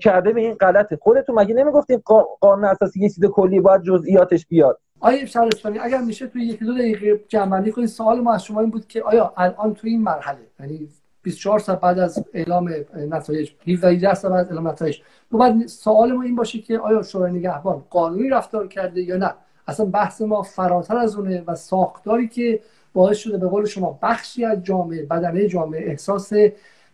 کرده 0.00 0.32
به 0.32 0.40
این 0.40 0.54
غلطه. 0.54 0.96
خودتون 1.02 1.34
مگه 1.34 1.54
نمی‌گفتین 1.54 2.02
قانون 2.40 2.64
اساسی 2.64 3.00
یه 3.00 3.08
چیز 3.08 3.24
کلی 3.24 3.60
باید 3.60 3.82
جزئیاتش 3.82 4.46
بیاد؟ 4.46 4.80
آیا 5.00 5.26
شهرستانی 5.26 5.78
اگر 5.78 6.00
میشه 6.00 6.26
توی 6.26 6.44
یکی 6.44 6.64
دو 6.64 6.74
دقیقه 6.74 7.24
جمعنی 7.28 7.70
کنید 7.70 7.88
سوال 7.88 8.20
ما 8.20 8.34
از 8.34 8.44
شما 8.44 8.60
این 8.60 8.70
بود 8.70 8.86
که 8.86 9.02
آیا 9.02 9.32
الان 9.36 9.74
توی 9.74 9.90
این 9.90 10.02
مرحله 10.02 10.38
یعنی 10.60 10.88
24 11.22 11.58
ساعت 11.58 11.80
بعد 11.80 11.98
از 11.98 12.24
اعلام 12.34 12.70
نتایج 12.94 13.50
17 13.66 14.14
ساعت 14.14 14.32
بعد 14.32 14.40
از 14.40 14.48
اعلام 14.48 14.68
نتایج 14.68 14.98
بعد 15.32 15.66
سوال 15.66 16.12
ما 16.12 16.22
این 16.22 16.36
باشه 16.36 16.58
که 16.58 16.78
آیا 16.78 17.02
شورای 17.02 17.32
نگهبان 17.32 17.84
قانونی 17.90 18.28
رفتار 18.28 18.68
کرده 18.68 19.02
یا 19.02 19.16
نه؟ 19.16 19.34
اصلا 19.68 19.86
بحث 19.86 20.20
ما 20.20 20.42
فراتر 20.42 20.96
از 20.96 21.16
اونه 21.16 21.44
و 21.46 21.54
ساختاری 21.54 22.28
که 22.28 22.60
باعث 22.92 23.16
شده 23.16 23.38
به 23.38 23.48
قول 23.48 23.66
شما 23.66 23.98
بخشی 24.02 24.44
از 24.44 24.64
جامعه 24.64 25.02
بدنه 25.02 25.48
جامعه 25.48 25.90
احساس 25.90 26.32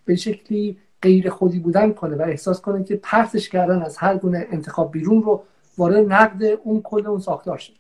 به 0.04 0.16
شکلی 0.16 0.78
غیر 1.02 1.30
خودی 1.30 1.58
بودن 1.58 1.92
کنه 1.92 2.16
و 2.16 2.22
احساس 2.22 2.60
کنه 2.60 2.84
که 2.84 2.96
پرتش 2.96 3.48
کردن 3.48 3.82
از 3.82 3.96
هر 3.96 4.16
گونه 4.16 4.46
انتخاب 4.50 4.92
بیرون 4.92 5.22
رو 5.22 5.42
وارد 5.78 6.12
نقد 6.12 6.42
اون 6.64 6.82
کل 6.82 7.06
اون 7.06 7.18
ساختار 7.18 7.58
شد. 7.58 7.72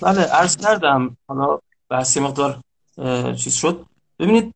بله 0.00 0.22
عرض 0.22 0.56
کردم. 0.56 1.16
حالا 1.28 1.58
بحثی 1.88 2.20
مقدار 2.20 2.60
چیز 3.36 3.54
شد. 3.54 3.86
ببینید 4.18 4.54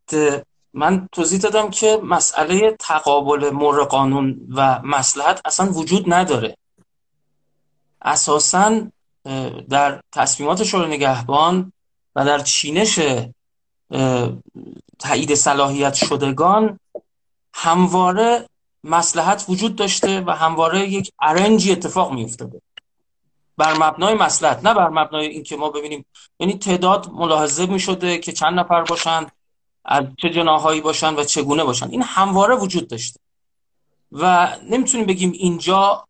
من 0.72 1.08
توضیح 1.12 1.40
دادم 1.40 1.70
که 1.70 2.00
مسئله 2.02 2.76
تقابل 2.78 3.50
مر 3.50 3.84
قانون 3.84 4.46
و 4.54 4.80
مسلحت 4.82 5.40
اصلا 5.44 5.72
وجود 5.72 6.12
نداره. 6.12 6.56
اساسا 8.02 8.80
در 9.68 10.00
تصمیمات 10.12 10.62
شورای 10.64 10.96
نگهبان 10.96 11.72
و 12.16 12.24
در 12.24 12.38
چینش 12.38 13.00
تایید 14.98 15.34
صلاحیت 15.34 15.94
شدگان 15.94 16.78
همواره 17.54 18.48
مسلحت 18.84 19.44
وجود 19.48 19.76
داشته 19.76 20.20
و 20.20 20.30
همواره 20.30 20.88
یک 20.88 21.12
ارنجی 21.22 21.72
اتفاق 21.72 22.12
می 22.12 22.24
افتاده 22.24 22.60
بر 23.56 23.74
مبنای 23.80 24.14
مسلحت 24.14 24.64
نه 24.64 24.74
بر 24.74 24.88
مبنای 24.88 25.26
اینکه 25.26 25.56
ما 25.56 25.70
ببینیم. 25.70 26.06
یعنی 26.40 26.58
تعداد 26.58 27.10
ملاحظه 27.12 27.66
می 27.66 27.80
شده 27.80 28.18
که 28.18 28.32
چند 28.32 28.58
نفر 28.58 28.82
باشند 28.82 29.32
از 29.84 30.04
چه 30.18 30.30
جناهایی 30.30 30.80
باشن 30.80 31.14
و 31.14 31.24
چگونه 31.24 31.64
باشن. 31.64 31.90
این 31.90 32.02
همواره 32.02 32.54
وجود 32.54 32.88
داشته. 32.88 33.20
و 34.12 34.48
نمی‌تونیم 34.70 35.06
بگیم 35.06 35.32
اینجا 35.34 36.04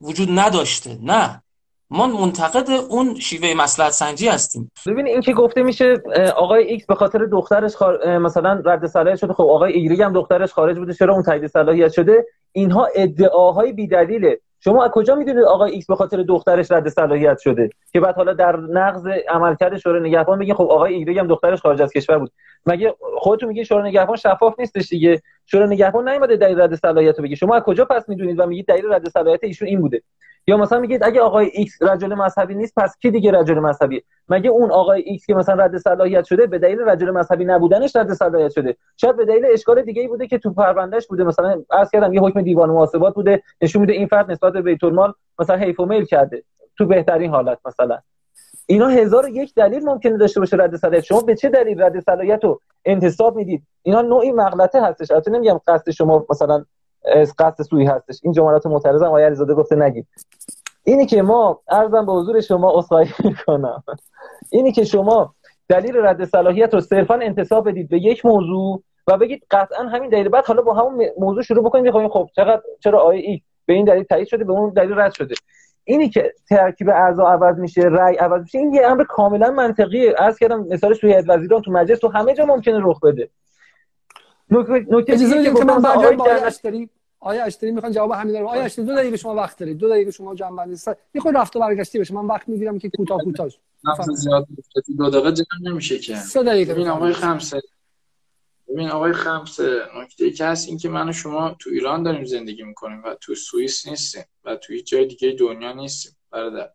وجود 0.00 0.28
نداشته. 0.30 0.98
نه. 1.02 1.42
ما 1.90 2.06
منتقد 2.06 2.70
اون 2.70 3.20
شیوه 3.20 3.54
مصلحت 3.54 3.92
سنجی 3.92 4.28
هستیم. 4.28 4.70
ببین 4.86 5.06
این 5.06 5.20
که 5.20 5.32
گفته 5.32 5.62
میشه 5.62 6.02
آقای 6.36 6.64
ایکس 6.64 6.86
به 6.86 6.94
خاطر 6.94 7.18
دخترش 7.18 7.76
خار... 7.76 8.18
مثلا 8.18 8.62
رد 8.64 8.86
صلاحیت 8.86 9.18
شده. 9.18 9.32
خب 9.32 9.42
آقای 9.42 9.72
ایگرگ 9.72 10.02
هم 10.02 10.12
دخترش 10.12 10.52
خارج 10.52 10.78
بوده. 10.78 10.94
چرا 10.94 11.14
اون 11.14 11.22
تایید 11.22 11.46
صلاحیت 11.46 11.92
شده؟ 11.92 12.26
اینها 12.52 12.88
ادعاهای 12.94 13.72
بی‌دلیله. 13.72 14.40
شما 14.66 14.84
از 14.84 14.90
کجا 14.90 15.14
می‌دونید 15.14 15.44
آقای 15.44 15.72
ایکس 15.72 15.86
به 15.86 15.96
خاطر 15.96 16.22
دخترش 16.22 16.70
رد 16.70 16.88
صلاحیت 16.88 17.38
شده؟ 17.38 17.70
که 17.92 18.00
بعد 18.00 18.14
حالا 18.14 18.32
در 18.32 18.56
نقض 18.56 19.06
عملکرد 19.28 19.78
شورای 19.78 20.08
نگهبان 20.08 20.38
میگین 20.38 20.54
خب 20.54 20.64
آقای 20.70 20.94
ایگرگ 20.94 21.18
هم 21.18 21.26
دخترش 21.26 21.60
خارج 21.60 21.82
از 21.82 21.92
کشور 21.92 22.18
بود. 22.18 22.32
مگه 22.66 22.94
خودتون 23.18 23.48
میگین 23.48 23.64
شورای 23.64 23.90
نگهبان 23.90 24.16
شفاف 24.16 24.54
نیستش 24.58 24.88
دیگه؟ 24.88 25.22
شورای 25.46 25.68
نگهبان 25.68 26.08
نیومده 26.08 26.36
دلیل 26.36 26.60
رد 26.60 26.74
صلاحیت 26.74 27.18
رو 27.18 27.24
بگه؟ 27.24 27.34
شما 27.34 27.54
از 27.54 27.62
کجا 27.62 27.84
پس 27.84 28.08
می‌دونید 28.08 28.40
و 28.40 28.46
میگید 28.46 28.66
دلیل 28.66 28.92
رد 28.92 29.08
صلاحیت 29.08 29.44
ایشون 29.44 29.68
این 29.68 29.80
بوده؟ 29.80 30.02
یا 30.46 30.56
مثلا 30.56 30.80
میگید 30.80 31.04
اگه 31.04 31.20
آقای 31.20 31.50
ایکس 31.52 31.82
رجل 31.82 32.14
مذهبی 32.14 32.54
نیست 32.54 32.74
پس 32.76 32.96
کی 32.98 33.10
دیگه 33.10 33.32
رجل 33.32 33.58
مذهبی 33.58 34.02
مگه 34.28 34.50
اون 34.50 34.70
آقای 34.70 35.02
ایکس 35.02 35.26
که 35.26 35.34
مثلا 35.34 35.64
رد 35.64 35.76
صلاحیت 35.76 36.24
شده 36.24 36.46
به 36.46 36.58
دلیل 36.58 36.80
رجل 36.80 37.10
مذهبی 37.10 37.44
نبودنش 37.44 37.96
رد 37.96 38.12
صلاحیت 38.12 38.50
شده؟ 38.50 38.76
شاید 38.96 39.16
به 39.16 39.24
دلیل 39.24 39.46
اشکال 39.52 39.82
دیگه 39.82 40.02
ای 40.02 40.08
بوده 40.08 40.26
که 40.26 40.38
تو 40.38 40.52
پروندهش 40.52 41.06
بوده. 41.06 41.24
مثلا 41.24 41.62
عرض 41.70 41.90
کردم 41.90 42.12
یه 42.12 42.20
حکم 42.20 42.42
دیوان 42.42 42.70
محاسبات 42.70 43.14
بوده 43.14 43.42
نشون 43.62 43.80
میده 43.80 43.92
این 43.92 44.06
فرد 44.06 44.30
نسبت 44.30 44.52
به 44.52 44.62
بیت 44.62 44.84
مثلا 45.38 45.56
حیف 45.56 45.80
و 45.80 46.02
کرده. 46.02 46.42
تو 46.78 46.86
بهترین 46.86 47.30
حالت 47.30 47.58
مثلا. 47.66 47.98
اینا 48.66 48.88
هزار 48.88 49.26
و 49.26 49.28
یک 49.28 49.54
دلیل 49.54 49.84
ممکنه 49.84 50.16
داشته 50.16 50.40
باشه 50.40 50.56
رد 50.56 50.76
صلاحیت 50.76 51.04
شما 51.04 51.20
به 51.20 51.34
چه 51.34 51.48
دلیل 51.48 51.82
رد 51.82 52.00
صلاحیت 52.00 52.44
رو 52.44 52.60
انتصاب 52.84 53.36
می‌دید؟ 53.36 53.62
اینا 53.82 54.02
نوعی 54.02 54.32
مغلطه 54.32 54.82
هستش. 54.82 55.10
البته 55.10 55.30
نمیگم 55.30 55.60
قصد 55.66 55.90
شما 55.90 56.26
مثلا 56.30 56.64
قصد 57.38 57.62
سوی 57.62 57.86
هستش. 57.86 58.20
این 58.22 58.32
جملات 58.32 58.66
معترضم 58.66 59.04
آقای 59.04 59.24
علیزاده 59.24 59.54
گفته 59.54 59.76
نگید. 59.76 60.06
اینی 60.84 61.06
که 61.06 61.22
ما 61.22 61.60
ارزم 61.68 62.06
به 62.06 62.12
حضور 62.12 62.40
شما 62.40 62.78
اصلاحی 62.78 63.12
می‌کنم. 63.24 63.82
اینی 64.50 64.72
که 64.72 64.84
شما 64.84 65.34
دلیل 65.68 65.96
رد 65.96 66.24
صلاحیت 66.24 66.74
رو 66.74 66.80
صرفا 66.80 67.14
انتصاب 67.14 67.68
بدید 67.68 67.88
به 67.88 67.98
یک 67.98 68.26
موضوع 68.26 68.82
و 69.06 69.16
بگید 69.18 69.46
قطعا 69.50 69.84
همین 69.84 70.10
دلیل. 70.10 70.28
بعد 70.28 70.46
حالا 70.46 70.62
با 70.62 70.74
همون 70.74 71.06
موضوع 71.18 71.42
شروع 71.42 71.64
بکنید 71.64 71.92
خب 71.92 72.08
خب 72.08 72.28
چقدر 72.36 72.62
چرا 72.80 73.00
آیه 73.00 73.20
ای 73.20 73.40
به 73.66 73.74
این 73.74 73.84
دلیل 73.84 74.02
تایید 74.02 74.28
شده؟ 74.28 74.44
به 74.44 74.52
اون 74.52 74.70
دلیل 74.70 74.98
رد 74.98 75.12
شده. 75.12 75.34
اینی 75.88 76.08
که 76.08 76.34
ترکیب 76.48 76.88
اعضا 76.90 77.24
عوض 77.24 77.58
میشه 77.58 77.80
رأی 77.82 78.16
عوض 78.16 78.42
میشه 78.42 78.58
این 78.58 78.74
یه 78.74 78.86
امر 78.86 79.04
کاملا 79.04 79.50
منطقیه. 79.50 80.14
از 80.18 80.38
کردم 80.38 80.66
مثالش 80.66 80.98
توی 80.98 81.10
هیئت 81.10 81.24
وزیران 81.28 81.62
تو 81.62 81.70
مجلس 81.70 81.98
تو 81.98 82.08
همه 82.08 82.34
جا 82.34 82.44
ممکنه 82.44 82.78
رخ 82.82 83.00
بده. 83.00 83.30
نکته 84.50 85.16
که 85.54 85.64
من 85.64 85.82
برگردم 85.82 86.24
آیا 87.20 87.44
اشتری 87.44 87.70
می‌خوان 87.70 87.92
جواب 87.92 88.10
همین 88.10 88.36
رو 88.36 88.46
آیا 88.46 88.62
اشتری 88.62 88.84
دو 88.84 88.94
دقیقه 88.94 89.16
شما 89.16 89.34
وقت 89.34 89.58
دارید. 89.58 89.78
دو 89.78 89.88
دقیقه 89.88 90.10
شما 90.10 90.34
جمع 90.34 90.56
بندی 90.56 90.76
یه 91.14 91.20
خود 91.20 91.36
رفت 91.36 91.56
و 91.56 91.60
برگشتی 91.60 91.98
بشه. 91.98 92.14
من 92.14 92.26
وقت 92.26 92.48
می‌گیرم 92.48 92.78
که 92.78 92.90
کوتاه 92.96 93.18
کوتاه 93.24 93.48
زیاد 94.14 94.46
دو 94.98 95.10
دقیقه 95.10 95.32
جمع 95.32 95.72
نمیشه 95.72 95.98
که. 95.98 96.16
سه 96.16 96.42
دقیقه. 96.42 96.74
ببین 96.74 96.88
آقای 96.88 97.12
خمسه. 97.12 97.62
ببین 98.68 98.88
آقای 98.88 99.12
خمسه 99.12 99.82
نکته 99.96 100.24
ای 100.24 100.32
که 100.32 100.44
هست 100.44 100.68
این 100.68 100.78
که 100.78 100.88
من 100.88 101.08
و 101.08 101.12
شما 101.12 101.56
تو 101.58 101.70
ایران 101.70 102.02
داریم 102.02 102.24
زندگی 102.24 102.62
می‌کنیم 102.62 103.02
و 103.04 103.14
تو 103.14 103.34
سوئیس 103.34 103.86
نیستیم 103.86 104.24
و 104.44 104.56
تو 104.56 104.72
هیچ 104.72 104.86
جای 104.86 105.04
دیگه 105.06 105.32
دنیا 105.32 105.72
نیستیم 105.72 106.16
برادر. 106.30 106.70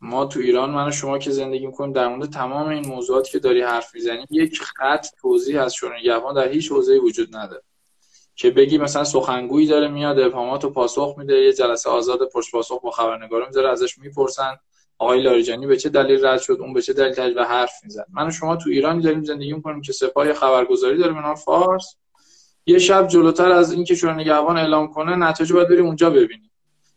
ما 0.00 0.26
تو 0.26 0.40
ایران 0.40 0.70
من 0.70 0.88
و 0.88 0.90
شما 0.90 1.18
که 1.18 1.30
زندگی 1.30 1.66
می‌کنیم 1.66 1.92
در 1.92 2.08
مورد 2.08 2.30
تمام 2.30 2.68
این 2.68 2.86
موضوعاتی 2.86 3.30
که 3.30 3.38
داری 3.38 3.62
حرف 3.62 3.94
می‌زنی 3.94 4.26
یک 4.30 4.60
خط 4.60 5.06
توضیح 5.20 5.62
از 5.62 5.74
شورای 5.74 6.00
نگهبان 6.00 6.34
در 6.34 6.48
هیچ 6.48 6.72
حوزه‌ای 6.72 6.98
وجود 6.98 7.36
نداره 7.36 7.62
که 8.34 8.50
بگی 8.50 8.78
مثلا 8.78 9.04
سخنگویی 9.04 9.66
داره 9.66 9.88
میاد 9.88 10.18
ابهامات 10.18 10.66
پاسخ 10.66 11.14
میده 11.18 11.34
یه 11.34 11.52
جلسه 11.52 11.90
آزاد 11.90 12.28
پشت 12.34 12.50
پاسخ 12.50 12.82
با 12.82 12.90
خبرنگارا 12.90 13.46
می‌ذاره 13.46 13.68
ازش 13.68 13.98
می‌پرسن. 13.98 14.56
آقای 14.98 15.22
لاریجانی 15.22 15.66
به 15.66 15.76
چه 15.76 15.88
دلیل 15.88 16.26
رد 16.26 16.40
شد 16.40 16.58
اون 16.60 16.72
به 16.72 16.82
چه 16.82 16.92
دلیل 16.92 17.38
و 17.38 17.44
حرف 17.44 17.72
می‌زد. 17.84 18.06
من 18.12 18.26
و 18.26 18.30
شما 18.30 18.56
تو 18.56 18.70
ایران 18.70 19.00
داریم 19.00 19.24
زندگی 19.24 19.52
می‌کنیم 19.52 19.80
که 19.80 19.92
سپاه 19.92 20.32
خبرگزاری 20.32 20.98
داره 20.98 21.12
به 21.12 21.34
فارس. 21.34 21.94
یه 22.66 22.78
شب 22.78 23.08
جلوتر 23.08 23.52
از 23.52 23.72
اینکه 23.72 23.94
شورای 23.94 24.16
نگهبان 24.16 24.58
اعلام 24.58 24.92
کنه 24.92 25.16
نتایج 25.16 25.52
باید 25.52 25.68
بریم 25.68 25.86
اونجا 25.86 26.10
ببینیم. 26.10 26.50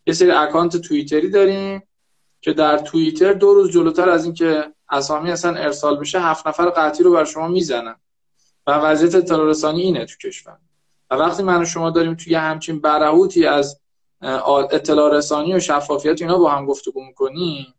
یه 0.08 0.14
سری 0.14 0.32
اکانت 0.32 0.78
توییتری 0.78 1.30
داریم 1.30 1.84
که 2.42 2.54
در 2.54 2.78
توییتر 2.78 3.34
دو 3.34 3.54
روز 3.54 3.72
جلوتر 3.72 4.10
از 4.10 4.26
اینکه 4.26 4.66
اسامی 4.90 5.32
اصلا 5.32 5.56
ارسال 5.56 5.98
بشه 5.98 6.20
هفت 6.20 6.48
نفر 6.48 6.70
قطعی 6.70 7.04
رو 7.04 7.12
بر 7.12 7.26
شما 7.26 7.48
می‌زنن. 7.48 7.96
و 8.68 8.72
وضعیت 8.72 9.16
اطلاع 9.16 9.66
اینه 9.66 10.06
تو 10.06 10.28
کشور. 10.28 10.58
و 11.12 11.16
وقتی 11.16 11.44
من 11.44 11.62
و 11.62 11.66
شما 11.66 11.90
داریم 11.90 12.16
توی 12.16 12.36
همچین 12.36 12.82
برهوتی 12.82 13.46
از 13.46 13.80
اطلاع 14.72 15.18
رسانی 15.18 15.54
و 15.54 15.60
شفافیت 15.60 16.22
اینا 16.22 16.38
با 16.38 16.52
هم 16.52 16.66
گفتگو 16.66 17.06
می‌کنیم 17.06 17.74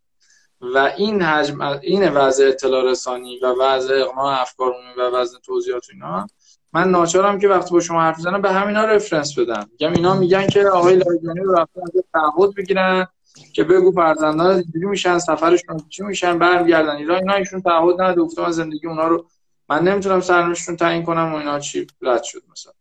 و 0.63 0.79
این 0.97 1.23
حجم 1.23 1.61
این 1.83 2.09
وضع 2.09 2.49
اطلاع 2.49 2.91
رسانی 2.91 3.39
و 3.39 3.47
وضع 3.47 3.95
اقناع 3.95 4.41
افکار 4.41 4.73
و 4.99 5.03
وضع 5.17 5.39
توضیحات 5.39 5.87
اینا 5.93 6.27
من 6.73 6.91
ناچارم 6.91 7.39
که 7.39 7.49
وقتی 7.49 7.71
با 7.71 7.81
شما 7.81 8.01
حرف 8.03 8.19
بزنم 8.19 8.43
به 8.43 8.53
همینا 8.53 8.85
رفرنس 8.85 9.39
بدم. 9.39 9.69
میگم 9.71 9.93
اینا 9.93 10.15
میگن 10.15 10.47
که 10.47 10.69
آقای 10.69 10.97
لاریجانی 10.97 11.41
رو 11.41 11.53
رفتن 11.53 11.81
تعهد 12.13 12.55
بگیرن 12.55 13.07
که 13.53 13.65
بگو 13.65 13.93
فرزندان 13.93 14.51
اینجوری 14.51 14.87
میشن 14.87 15.19
سفرشون 15.19 15.77
چی 15.89 16.03
میشن 16.03 16.39
برمیگردن 16.39 16.97
ایران 16.97 17.19
اینا 17.19 17.35
ایشون 17.35 17.63
تعهد 17.63 18.01
نده 18.01 18.21
گفتم 18.21 18.51
زندگی 18.51 18.87
اونا 18.87 19.09
رو 19.09 19.27
من 19.69 19.83
نمی‌تونم 19.83 20.21
سرنوشتشون 20.21 20.77
تعیین 20.77 21.03
کنم 21.03 21.33
و 21.33 21.37
اینا 21.37 21.61
چی 21.61 21.87
رد 22.03 22.23
شد 22.23 22.43
مثلا. 22.53 22.73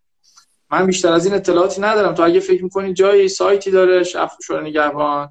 من 0.72 0.86
بیشتر 0.86 1.14
از 1.14 1.26
این 1.26 1.36
اطلاعاتی 1.36 1.82
ندارم. 1.82 2.14
تو 2.14 2.24
اگه 2.24 2.40
فکر 2.40 2.64
می‌کنی 2.64 2.94
جایی 2.94 3.28
سایتی 3.30 3.72
داره 3.72 4.04
شف 4.04 4.34
شورای 4.46 4.70
نگهبان 4.70 5.30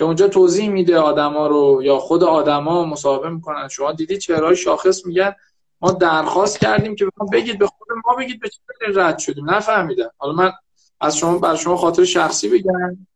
که 0.00 0.04
اونجا 0.04 0.28
توضیح 0.28 0.70
میده 0.70 0.98
آدما 0.98 1.46
رو 1.46 1.80
یا 1.82 1.98
خود 1.98 2.24
آدما 2.24 2.84
مصاحبه 2.84 3.30
می‌کنن. 3.30 3.68
شما 3.68 3.92
دیدی 3.92 4.18
چهرهای 4.18 4.56
شاخص 4.56 5.06
میگن 5.06 5.34
ما 5.80 5.92
درخواست 5.92 6.58
کردیم 6.58 6.96
که 6.96 7.06
بگید 7.32 7.58
به 7.58 7.66
خود 7.66 7.88
ما 8.06 8.14
بگید 8.14 8.40
به 8.40 8.48
چه 8.48 8.58
رد 8.94 9.18
شدیم. 9.18 9.50
نفهمیدم. 9.50 10.10
حالا 10.18 10.32
من 10.32 10.52
از 11.00 11.16
شما 11.16 11.38
بر 11.38 11.56
شما 11.56 11.76
خاطر 11.76 12.04
شخصی 12.04 12.48
بگم. 12.48 13.06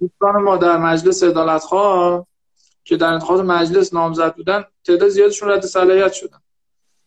دوستان 0.00 0.42
ما 0.42 0.56
در 0.56 0.76
مجلس 0.76 1.22
عدالت 1.22 1.64
که 2.84 2.96
در 2.96 3.12
انتخابات 3.12 3.44
مجلس 3.44 3.94
نامزد 3.94 4.34
بودن 4.34 4.64
تعداد 4.84 5.08
زیادشون 5.08 5.50
رد 5.50 5.66
صلاحیت 5.66 6.12
شدن. 6.12 6.38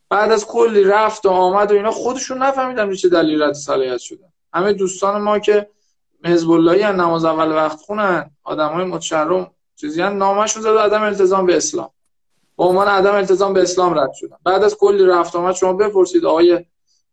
بعد 0.09 0.31
از 0.31 0.47
کلی 0.47 0.83
رفت 0.83 1.25
و 1.25 1.29
آمد 1.29 1.71
و 1.71 1.75
اینا 1.75 1.91
خودشون 1.91 2.43
نفهمیدن 2.43 2.93
چه 2.93 3.09
دلیل 3.09 3.41
رد 3.41 3.53
صلاحیت 3.53 3.97
شدن. 3.97 4.33
همه 4.53 4.73
دوستان 4.73 5.21
ما 5.21 5.39
که 5.39 5.69
حزب 6.25 6.51
اللهی 6.51 6.83
نماز 6.83 7.25
اول 7.25 7.51
وقت 7.51 7.77
خونن. 7.77 8.31
آدمای 8.43 8.85
متشرم 8.85 9.51
چیزی 9.75 10.01
هم 10.01 10.17
نامشون 10.17 10.63
زد 10.63 10.77
عدم 10.77 11.01
التزام 11.01 11.45
به 11.45 11.57
اسلام. 11.57 11.89
با 12.55 12.65
عنوان 12.65 12.87
عدم 12.87 13.15
التزام 13.15 13.53
به 13.53 13.61
اسلام 13.61 13.99
رد 13.99 14.13
شدن. 14.13 14.35
بعد 14.43 14.63
از 14.63 14.77
کلی 14.77 15.05
رفت 15.05 15.35
آمد 15.35 15.55
شما 15.55 15.73
بپرسید 15.73 16.25
آقای 16.25 16.65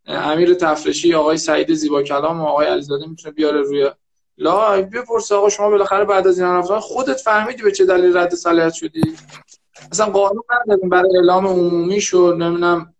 امیر 0.07 0.55
تفرشی 0.55 1.15
آقای 1.15 1.37
سعید 1.37 1.75
زیبا 1.75 2.03
کلام 2.03 2.41
و 2.41 2.45
آقای 2.45 2.67
علیزاده 2.67 3.07
می‌تونه 3.07 3.35
بیاره 3.35 3.61
روی 3.61 3.91
لا 4.39 4.83
بپرس 4.83 5.33
آقا 5.33 5.49
شما 5.49 5.71
بالاخره 5.71 6.05
بعد 6.05 6.27
از 6.27 6.41
این 6.41 6.49
رفتن. 6.49 6.81
خودت 6.81 7.17
فهمیدی 7.17 7.63
به 7.63 7.73
چه 7.73 7.87
دلیل 7.87 8.17
رد 8.17 8.35
صلاحیت 8.35 8.73
شدی؟ 8.73 9.03
اصلا 9.93 10.07
قانون 10.07 10.43
نداریم. 10.51 10.89
برای 10.89 11.17
اعلام 11.17 11.47
عمومی 11.47 12.01
شد. 12.01 12.37
نمی‌دونم 12.39 12.95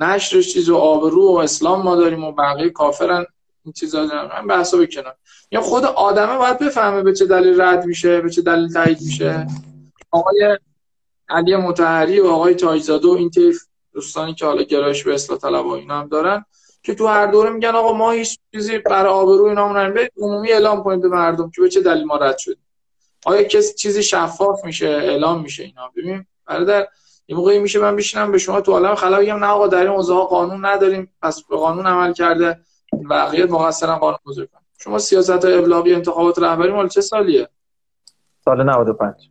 نشرش 0.00 0.52
چیز 0.52 0.68
و 0.68 0.76
آبرو 0.76 1.34
و 1.34 1.36
اسلام 1.36 1.82
ما 1.82 1.96
داریم 1.96 2.24
و 2.24 2.32
بقیه 2.32 2.70
کافرن. 2.70 3.26
این 3.64 3.72
چیزا 3.72 4.06
دارن 4.06 4.28
من 4.40 4.46
بحثا 4.46 4.78
بکنم. 4.78 5.14
یا 5.50 5.60
خود 5.60 5.84
آدمه 5.84 6.38
باید 6.38 6.58
بفهمه 6.58 7.02
به 7.02 7.12
چه 7.12 7.26
دلیل 7.26 7.60
رد 7.60 7.84
میشه 7.84 8.20
به 8.20 8.30
چه 8.30 8.42
دلیل 8.42 8.72
تایید 8.72 9.00
میشه. 9.00 9.46
آقای 10.10 10.58
علی 11.28 11.56
متحری 11.56 12.20
و 12.20 12.26
آقای 12.26 12.54
تاجزاده 12.54 13.08
و 13.08 13.10
این 13.10 13.30
تیف 13.30 13.62
دوستانی 13.92 14.34
که 14.34 14.46
حالا 14.46 14.62
گرایش 14.62 15.04
به 15.04 15.14
اصلاح 15.14 15.38
طلب 15.38 15.66
اینا 15.66 16.00
هم 16.00 16.08
دارن 16.08 16.44
که 16.82 16.94
تو 16.94 17.06
هر 17.06 17.26
دوره 17.26 17.50
میگن 17.50 17.68
آقا 17.74 17.92
ما 17.92 18.10
هیچ 18.10 18.38
چیزی 18.54 18.78
برای 18.78 19.12
آبروی 19.12 19.48
اینا 19.48 19.90
به 19.90 20.10
عمومی 20.16 20.52
اعلام 20.52 20.82
کنید 20.82 21.02
به 21.02 21.08
مردم 21.08 21.50
که 21.50 21.62
به 21.62 21.68
چه 21.68 21.80
دلیل 21.80 22.04
ما 22.04 22.16
رد 22.16 22.38
شدیم. 22.38 22.66
آیا 23.26 23.42
کسی 23.42 23.74
چیزی 23.74 24.02
شفاف 24.02 24.64
میشه 24.64 24.86
اعلام 24.86 25.42
میشه 25.42 25.62
اینا؟ 25.62 25.92
ببین 25.96 26.26
برادر 26.46 26.88
یه 27.28 27.36
موقعی 27.36 27.58
میشه 27.58 27.78
من 27.78 27.96
بشینم 27.96 28.32
به 28.32 28.38
شما 28.38 28.60
تو 28.60 28.72
عالم 28.72 28.94
خلا 28.94 29.18
بگم 29.18 29.36
نه 29.36 29.46
آقا 29.46 29.66
در 29.66 29.90
این 29.90 30.02
قانون 30.02 30.64
نداریم 30.64 31.12
پس 31.22 31.42
به 31.42 31.56
قانون 31.56 31.86
عمل 31.86 32.12
کرده 32.12 32.60
بقیه 33.10 33.46
مقصرن 33.46 33.96
قانون 33.96 34.18
کن 34.26 34.65
شما 34.78 34.98
سیاست 34.98 35.44
ابلاغی 35.44 35.94
انتخابات 35.94 36.38
رهبری 36.38 36.72
مال 36.72 36.88
چه 36.88 37.00
سالیه؟ 37.00 37.48
سال 38.44 38.62
95 38.62 39.30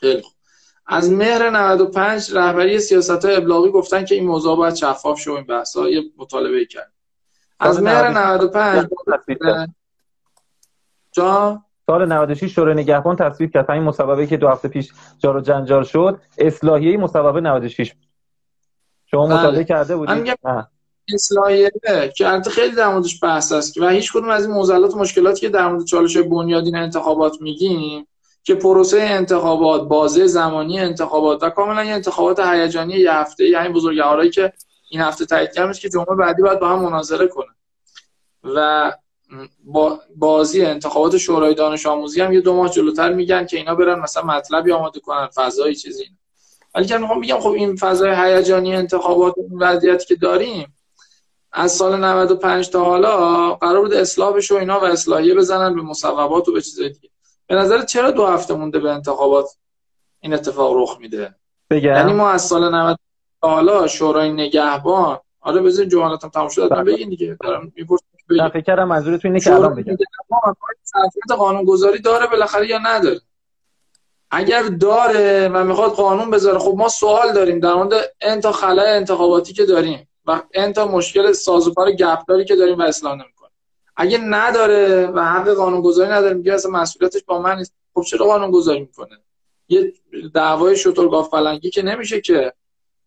خیلی 0.00 0.22
از 0.86 1.10
مهر 1.10 1.50
95 1.50 2.36
رهبری 2.36 2.78
سیاست 2.78 3.24
های 3.24 3.36
ابلاغی 3.36 3.70
گفتن 3.70 4.04
که 4.04 4.14
این 4.14 4.26
موضوع 4.26 4.56
باید 4.56 4.74
شفاف 4.74 5.20
شه 5.20 5.30
این 5.30 5.44
بحث 5.44 5.76
یه 5.76 6.02
مطالبه 6.16 6.66
کرد. 6.66 6.92
از 7.60 7.82
مهر 7.82 8.08
95 8.08 9.68
جا؟ 11.12 11.62
سال 11.86 12.12
96 12.12 12.54
شورای 12.54 12.74
نگهبان 12.74 13.16
تصویب 13.16 13.50
کرد. 13.50 13.70
این 13.70 13.82
مسببه 13.82 14.26
که 14.26 14.36
دو 14.36 14.48
هفته 14.48 14.68
پیش 14.68 14.92
جار 15.18 15.36
و 15.36 15.40
جنجال 15.40 15.84
شد 15.84 16.20
اصلاحیه 16.38 16.96
مسببه 16.96 17.40
96 17.40 17.94
شما 19.06 19.26
بله. 19.26 19.38
مطالعه 19.38 19.64
کرده 19.64 19.96
بودید؟ 19.96 20.38
اصلاحیه 21.12 21.72
که 22.16 22.40
خیلی 22.50 22.74
در 22.76 22.88
موردش 22.88 23.22
بحث 23.22 23.52
است 23.52 23.78
و 23.78 23.88
هیچ 23.88 24.12
کدوم 24.12 24.28
از 24.28 24.46
این 24.46 24.54
معضلات 24.54 24.94
و 24.94 24.98
مشکلاتی 24.98 25.40
که 25.40 25.48
در 25.48 25.68
مورد 25.68 25.84
چالش 25.84 26.16
بنیادین 26.16 26.76
انتخابات 26.76 27.40
میگیم 27.40 28.06
که 28.42 28.54
پروسه 28.54 29.00
انتخابات 29.00 29.88
بازه 29.88 30.26
زمانی 30.26 30.80
انتخابات 30.80 31.42
و 31.42 31.50
کاملا 31.50 31.84
یه 31.84 31.94
انتخابات 31.94 32.40
هیجانی 32.40 32.94
یه 32.94 33.12
هفته 33.12 33.48
یعنی 33.48 33.68
بزرگوارایی 33.68 34.30
که 34.30 34.52
این 34.90 35.00
هفته 35.00 35.26
تایید 35.26 35.52
کردن 35.52 35.72
که 35.72 35.88
جمعه 35.88 36.16
بعدی 36.18 36.42
باید 36.42 36.60
با 36.60 36.68
هم 36.68 36.82
مناظره 36.82 37.26
کنن. 37.26 37.54
و 38.44 38.92
با 39.64 40.00
بازی 40.16 40.64
انتخابات 40.64 41.16
شورای 41.16 41.54
دانش 41.54 41.86
آموزی 41.86 42.20
هم 42.20 42.32
یه 42.32 42.40
دو 42.40 42.56
ماه 42.56 42.70
جلوتر 42.70 43.12
میگن 43.12 43.46
که 43.46 43.56
اینا 43.56 43.74
برن 43.74 44.00
مثلا 44.00 44.22
مطلبی 44.22 44.72
آماده 44.72 45.00
کنن 45.00 45.28
فضای 45.34 45.74
چیزی. 45.74 46.04
ولی 46.74 46.86
که 46.86 46.98
می‌خوام 46.98 47.40
خب 47.40 47.50
این 47.50 47.76
فضای 47.76 48.14
هیجانی 48.16 48.76
انتخابات 48.76 49.34
این 49.36 49.58
وضعیتی 49.58 50.06
که 50.06 50.14
داریم 50.14 50.73
از 51.56 51.72
سال 51.72 52.04
95 52.04 52.70
تا 52.70 52.84
حالا 52.84 53.54
قرار 53.54 53.80
بود 53.80 53.94
اصلاح 53.94 54.36
بشه 54.36 54.54
و 54.54 54.58
اینا 54.58 54.80
و 54.80 54.84
اصلاحیه 54.84 55.34
بزنن 55.34 55.74
به 55.74 55.82
مصوبات 55.82 56.48
و 56.48 56.52
به 56.52 56.60
چیزای 56.60 56.88
دیگه. 56.88 57.08
به 57.46 57.54
نظر 57.54 57.82
چرا 57.82 58.10
دو 58.10 58.26
هفته 58.26 58.54
مونده 58.54 58.78
به 58.78 58.90
انتخابات 58.90 59.46
این 60.20 60.34
اتفاق 60.34 60.76
رخ 60.76 60.96
میده؟ 61.00 61.34
بگم. 61.70 61.84
یعنی 61.84 62.12
ما 62.12 62.30
از 62.30 62.42
سال 62.42 62.74
90 62.74 62.98
حالا 63.42 63.86
شورای 63.86 64.32
نگهبان 64.32 65.18
آره 65.40 65.60
بزن 65.60 65.88
جوانتون 65.88 66.30
تموم 66.30 66.48
شد 66.48 66.68
بگین 66.68 67.08
دیگه. 67.08 67.36
دارم 67.40 67.72
می‌پرسم 67.76 68.04
نه 68.30 68.48
فکر 68.48 68.60
کردم 68.60 68.88
منظورتون 68.88 69.30
اینه 69.30 69.44
که 69.44 69.54
الان 69.54 69.74
بگم. 69.74 69.96
قانون 71.36 71.64
گذاری 71.64 71.98
داره 71.98 72.26
بالاخره 72.26 72.68
یا 72.68 72.78
نداره؟ 72.78 73.20
اگر 74.30 74.62
داره 74.62 75.48
و 75.48 75.64
می‌خواد 75.64 75.90
قانون 75.90 76.30
بذاره 76.30 76.58
خب 76.58 76.74
ما 76.76 76.88
سوال 76.88 77.32
داریم 77.32 77.60
در 77.60 77.74
مورد 77.74 77.92
انتا 78.20 78.52
خلای 78.52 78.90
انتخاباتی 78.90 79.52
که 79.52 79.64
داریم. 79.66 80.08
و 80.26 80.42
انتا 80.54 80.88
مشکل 80.88 81.32
سازوکار 81.32 81.92
گپداری 81.92 82.44
که 82.44 82.56
داریم 82.56 82.78
و 82.78 82.82
اصلاح 82.82 83.18
اگه 83.96 84.18
نداره 84.18 85.06
و 85.06 85.24
حق 85.24 85.48
قانون 85.48 85.80
گذاری 85.80 86.10
نداره 86.10 86.34
میگه 86.34 86.54
اصلا 86.54 86.70
مسئولیتش 86.70 87.24
با 87.26 87.42
من 87.42 87.56
نیست. 87.56 87.74
خب 87.94 88.02
چرا 88.02 88.26
قانون 88.26 88.50
گذاری 88.50 88.80
می‌کنه؟ 88.80 89.18
یه 89.68 89.92
دعوای 90.34 90.76
شطرگاف 90.76 91.28
فلنگی 91.28 91.70
که 91.70 91.82
نمیشه 91.82 92.20
که 92.20 92.52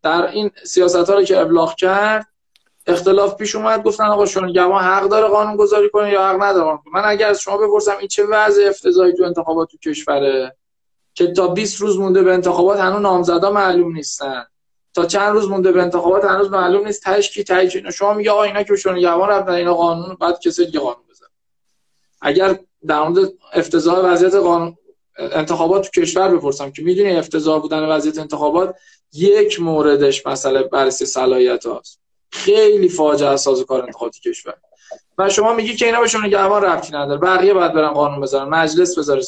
در 0.02 0.26
این 0.26 0.50
سیاست 0.64 1.10
ها 1.10 1.14
رو 1.14 1.22
که 1.22 1.40
ابلاغ 1.40 1.74
کرد 1.74 2.26
اختلاف 2.86 3.36
پیش 3.36 3.54
اومد 3.54 3.82
گفتن 3.82 4.04
آقا 4.04 4.26
شما 4.26 4.80
حق 4.80 5.08
داره 5.08 5.28
قانون 5.28 5.56
گذاری 5.56 5.90
کنه 5.90 6.10
یا 6.10 6.28
حق 6.28 6.42
نداره 6.42 6.64
قانون 6.64 6.80
من 6.92 7.02
اگر 7.04 7.28
از 7.28 7.40
شما 7.40 7.56
بپرسم 7.56 7.96
این 7.98 8.08
چه 8.08 8.24
وضع 8.24 8.66
افتضاحی 8.68 9.12
تو 9.12 9.22
انتخابات 9.22 9.68
تو 9.70 9.90
کشوره؟ 9.90 10.56
که 11.14 11.32
تا 11.32 11.48
20 11.48 11.80
روز 11.80 11.98
مونده 11.98 12.22
به 12.22 12.32
انتخابات 12.32 12.80
هنوز 12.80 13.02
نامزدا 13.02 13.50
معلوم 13.50 13.92
نیستن. 13.92 14.44
تا 14.98 15.06
چند 15.06 15.32
روز 15.32 15.48
مونده 15.48 15.72
به 15.72 15.82
انتخابات 15.82 16.24
هنوز 16.24 16.50
معلوم 16.50 16.86
نیست 16.86 17.02
تهش 17.02 17.30
کی 17.30 17.44
تهش 17.44 17.76
شما 17.76 18.12
میگه 18.12 18.30
آقا 18.30 18.42
اینا 18.42 18.62
که 18.62 18.72
بهشون 18.72 18.96
یوان 18.96 19.28
رفتن 19.28 19.52
اینا 19.52 19.74
قانون 19.74 20.16
بعد 20.20 20.40
کسی 20.40 20.66
دیگه 20.66 20.80
قانون 20.80 21.02
بزن 21.10 21.26
اگر 22.20 22.58
در 22.86 23.02
مورد 23.02 23.32
افتضاح 23.52 23.98
وضعیت 23.98 24.34
قانون 24.34 24.76
انتخابات 25.18 25.90
تو 25.90 26.00
کشور 26.00 26.28
بپرسم 26.28 26.70
که 26.70 26.82
می‌دونی 26.82 27.16
افتضاح 27.16 27.60
بودن 27.60 27.88
وضعیت 27.88 28.18
انتخابات 28.18 28.74
یک 29.12 29.60
موردش 29.60 30.26
مسئله 30.26 30.62
بررسی 30.62 31.06
صلاحیت 31.06 31.66
هاست. 31.66 32.00
خیلی 32.30 32.88
فاجعه 32.88 33.28
اساس 33.28 33.64
کار 33.64 33.82
انتخاباتی 33.82 34.30
کشور. 34.30 34.54
و 35.18 35.28
شما 35.28 35.52
میگی 35.52 35.76
که 35.76 35.86
اینا 35.86 36.00
بهشون 36.00 36.24
نگهبان 36.24 36.62
ربطی 36.62 36.92
نداره. 36.92 37.20
بقیه 37.20 37.54
باید 37.54 37.72
برن 37.72 37.90
قانون 37.90 38.20
بذارن. 38.20 38.48
مجلس 38.48 38.98
بذاره 38.98 39.22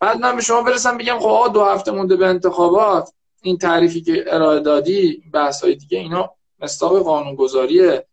بعد 0.00 0.20
من 0.20 0.36
به 0.36 0.42
شما 0.42 0.62
برسم 0.62 0.98
بگم 0.98 1.18
خب 1.18 1.50
دو 1.54 1.64
هفته 1.64 1.90
مونده 1.90 2.16
به 2.16 2.26
انتخابات. 2.26 3.12
این 3.42 3.58
تعریفی 3.58 4.00
که 4.00 4.24
ارائه 4.26 4.60
دادی 4.60 5.22
بحث 5.32 5.64
های 5.64 5.74
دیگه 5.74 5.98
اینا 5.98 6.30
مستاق 6.60 6.98
قانونگذاریه. 6.98 8.06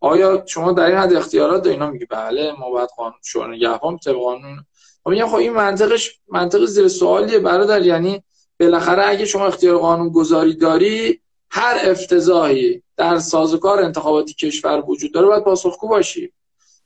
آیا 0.00 0.44
شما 0.46 0.72
در 0.72 0.84
این 0.84 0.96
حد 0.96 1.12
اختیارات 1.12 1.62
داری 1.62 1.74
اینا 1.74 1.90
میگی 1.90 2.04
بله 2.04 2.52
ما 2.52 2.70
باید 2.70 2.88
قانون 2.96 3.18
شورای 3.22 3.56
نگهبان 3.56 3.98
طبق 3.98 4.14
قانون. 4.14 4.64
خب 5.04 5.26
خب 5.26 5.34
این 5.34 5.52
منطقش 5.52 6.18
منطق 6.28 6.64
زیر 6.64 6.88
سوالیه 6.88 7.38
برادر. 7.38 7.86
یعنی 7.86 8.22
بالاخره 8.60 9.08
اگه 9.08 9.24
شما 9.24 9.46
اختیار 9.46 9.78
قانون 9.78 10.08
گذاری 10.08 10.54
داری 10.54 11.20
هر 11.50 11.78
افتضاحی 11.82 12.82
در 12.96 13.18
سازوکار 13.18 13.82
انتخاباتی 13.82 14.34
کشور 14.34 14.84
وجود 14.86 15.12
داره 15.12 15.26
باید 15.26 15.44
پاسخگو 15.44 15.88
باشی 15.88 16.32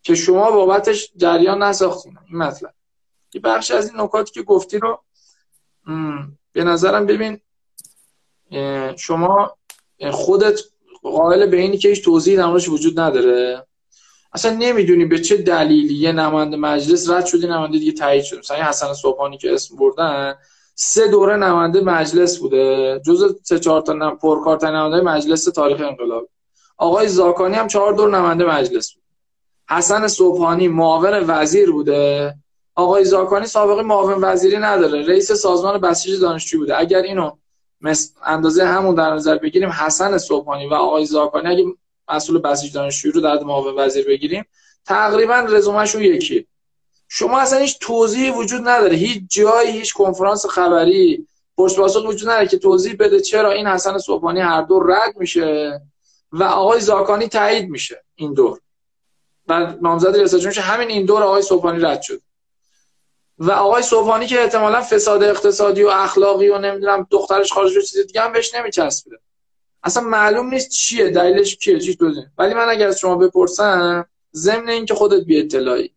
که 0.03 0.15
شما 0.15 0.51
بابتش 0.51 1.13
جریان 1.17 1.63
نساختین. 1.63 2.19
این 2.29 2.39
مطلب. 2.39 2.75
یه 3.35 3.41
بخش 3.41 3.71
از 3.71 3.91
این 3.91 4.01
نکاتی 4.01 4.33
که 4.33 4.43
گفتی 4.43 4.79
رو 4.79 5.03
به 6.53 6.65
نظرم 6.65 7.07
ببین 7.07 7.41
شما 8.97 9.57
خودت 10.11 10.61
قائل 11.03 11.47
به 11.47 11.57
اینی 11.57 11.79
که 11.79 11.89
هیچ 11.89 12.05
توضیحی 12.05 12.37
در 12.37 12.49
وجود 12.49 13.01
نداره؟ 13.01 13.67
اصلا 14.33 14.57
نمی‌دونی 14.59 15.05
به 15.05 15.19
چه 15.19 15.37
دلیلی 15.37 15.95
یه 15.95 16.13
نماینده 16.13 16.57
مجلس 16.57 17.11
رد 17.11 17.27
شدی 17.27 17.47
نماینده 17.47 17.79
دیگه 17.79 17.93
تایید 17.93 18.25
شد 18.25 18.39
مثلا 18.39 18.57
حسن 18.57 18.93
صبحانی 18.93 19.39
که 19.39 19.55
اسم 19.55 19.77
بردن 19.77 20.35
سه 20.75 21.09
دوره 21.09 21.37
نماینده 21.37 21.81
مجلس 21.81 22.39
بوده. 22.39 23.01
جز 23.07 23.37
سه 23.43 23.59
چهار 23.59 23.81
تا 23.81 24.15
پرکارت 24.15 24.65
نماینده 24.65 25.01
مجلس 25.01 25.45
تاریخ 25.45 25.81
انقلاب. 25.81 26.29
آقای 26.77 27.09
زاکانی 27.09 27.57
هم 27.57 27.67
چهار 27.67 27.93
دور 27.93 28.11
نماینده 28.11 28.45
مجلس 28.45 28.93
بود. 28.93 29.03
حسن 29.71 30.09
صبحانی 30.09 30.69
معاون 30.69 31.25
وزیر 31.27 31.71
بوده. 31.71 32.35
آقای 32.75 33.05
زاکانی 33.05 33.47
سابقه 33.47 33.83
معاون 33.83 34.25
وزیری 34.25 34.57
نداره. 34.57 35.07
رئیس 35.07 35.33
سازمان 35.33 35.79
بسیج 35.79 36.21
دانشجو 36.21 36.59
بوده. 36.59 36.79
اگر 36.79 37.03
اینو 37.03 37.31
مثل 37.85 38.13
اندازه 38.25 38.65
همون 38.65 38.95
در 38.95 39.15
نظر 39.15 39.39
بگیریم 39.39 39.69
حسن 39.69 40.19
صبحانی 40.19 40.67
و 40.67 40.75
آقای 40.75 41.07
زاکانی 41.07 41.49
اگه 41.49 41.65
مسئول 42.09 42.39
بسیج 42.39 42.73
دانشجویی 42.73 43.13
رو 43.13 43.21
در 43.21 43.39
معاون 43.45 43.75
وزیر 43.79 44.07
بگیریم 44.07 44.45
تقریبا 44.85 45.35
رزومهشون 45.35 46.03
یکی. 46.03 46.47
شما 47.09 47.41
اصلا 47.41 47.59
هیچ 47.59 47.79
توضیحی 47.81 48.31
وجود 48.31 48.69
نداره. 48.69 48.97
هیچ 48.97 49.23
جایی 49.29 49.71
هیچ 49.71 49.95
کنفرانس 49.95 50.47
خبری 50.47 51.27
پشت 51.57 51.77
پاسخ 51.77 52.05
وجود 52.09 52.29
نداره 52.29 52.49
که 52.49 52.59
توضیح 52.59 52.97
بده 52.99 53.21
چرا 53.21 53.53
این 53.53 53.67
حسن 53.67 53.99
صبحانی 53.99 54.41
هر 54.41 54.63
دو 54.63 54.81
رد 54.81 55.17
میشه 55.17 55.81
و 56.33 56.43
آقای 56.43 56.81
زاکانی 56.81 57.29
تایید 57.29 57.71
میشه 57.71 58.05
این 58.15 58.35
دور. 58.35 58.61
و 59.49 59.75
نامزد 59.81 60.17
ریاست 60.17 60.59
همین 60.59 60.89
این 60.89 61.07
دور 61.07 61.23
آقای 61.23 61.43
صبحانی 61.43 61.79
رد 61.79 62.03
شد. 62.03 62.21
و 63.39 63.51
آقای 63.51 63.83
صبحانی 63.83 64.27
که 64.27 64.41
احتمالا 64.41 64.81
فساد 64.81 65.23
اقتصادی 65.23 65.83
و 65.83 65.89
اخلاقی 65.89 66.49
و 66.49 66.59
نمی‌دونم 66.59 67.07
دخترش 67.11 67.53
خارج 67.53 67.73
چیز 67.73 68.07
دیگه 68.07 68.21
هم 68.21 68.33
بهش 68.33 68.55
نمیچسبیده. 68.55 69.19
اصلا 69.83 70.03
معلوم 70.03 70.51
نیست 70.51 70.71
چیه 70.71 71.11
دلیلش 71.11 71.57
چیه 71.57 71.81
چی 71.81 71.99
ولی 72.39 72.55
من 72.55 72.69
اگر 72.69 72.89
از 72.89 72.99
شما 72.99 73.17
بپرسم 73.17 74.07
ضمن 74.35 74.69
اینکه 74.69 74.95
خودت 74.95 75.25
بی 75.25 75.41
اطلاعی 75.41 75.95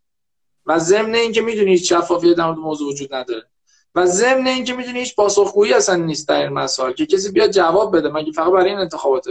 و 0.66 0.78
ضمن 0.78 1.14
اینکه 1.14 1.40
می‌دونی 1.40 1.70
هیچ 1.70 1.92
شفافیت 1.92 2.36
در 2.36 2.46
مورد 2.46 2.58
موضوع 2.58 2.88
وجود 2.92 3.14
نداره 3.14 3.44
و 3.94 4.06
ضمن 4.06 4.46
اینکه 4.46 4.72
می‌دونی 4.72 4.98
هیچ 4.98 5.16
پاسخگویی 5.16 5.72
اصلا 5.72 5.96
نیست 5.96 6.28
در 6.28 6.42
این 6.42 6.52
مسائل 6.52 6.92
که 6.92 7.06
کسی 7.06 7.30
بیاد 7.30 7.50
جواب 7.50 7.96
بده. 7.96 8.08
مگه 8.08 8.32
فقط 8.32 8.52
برای 8.52 8.68
این 8.68 8.78
انتخابات 8.78 9.24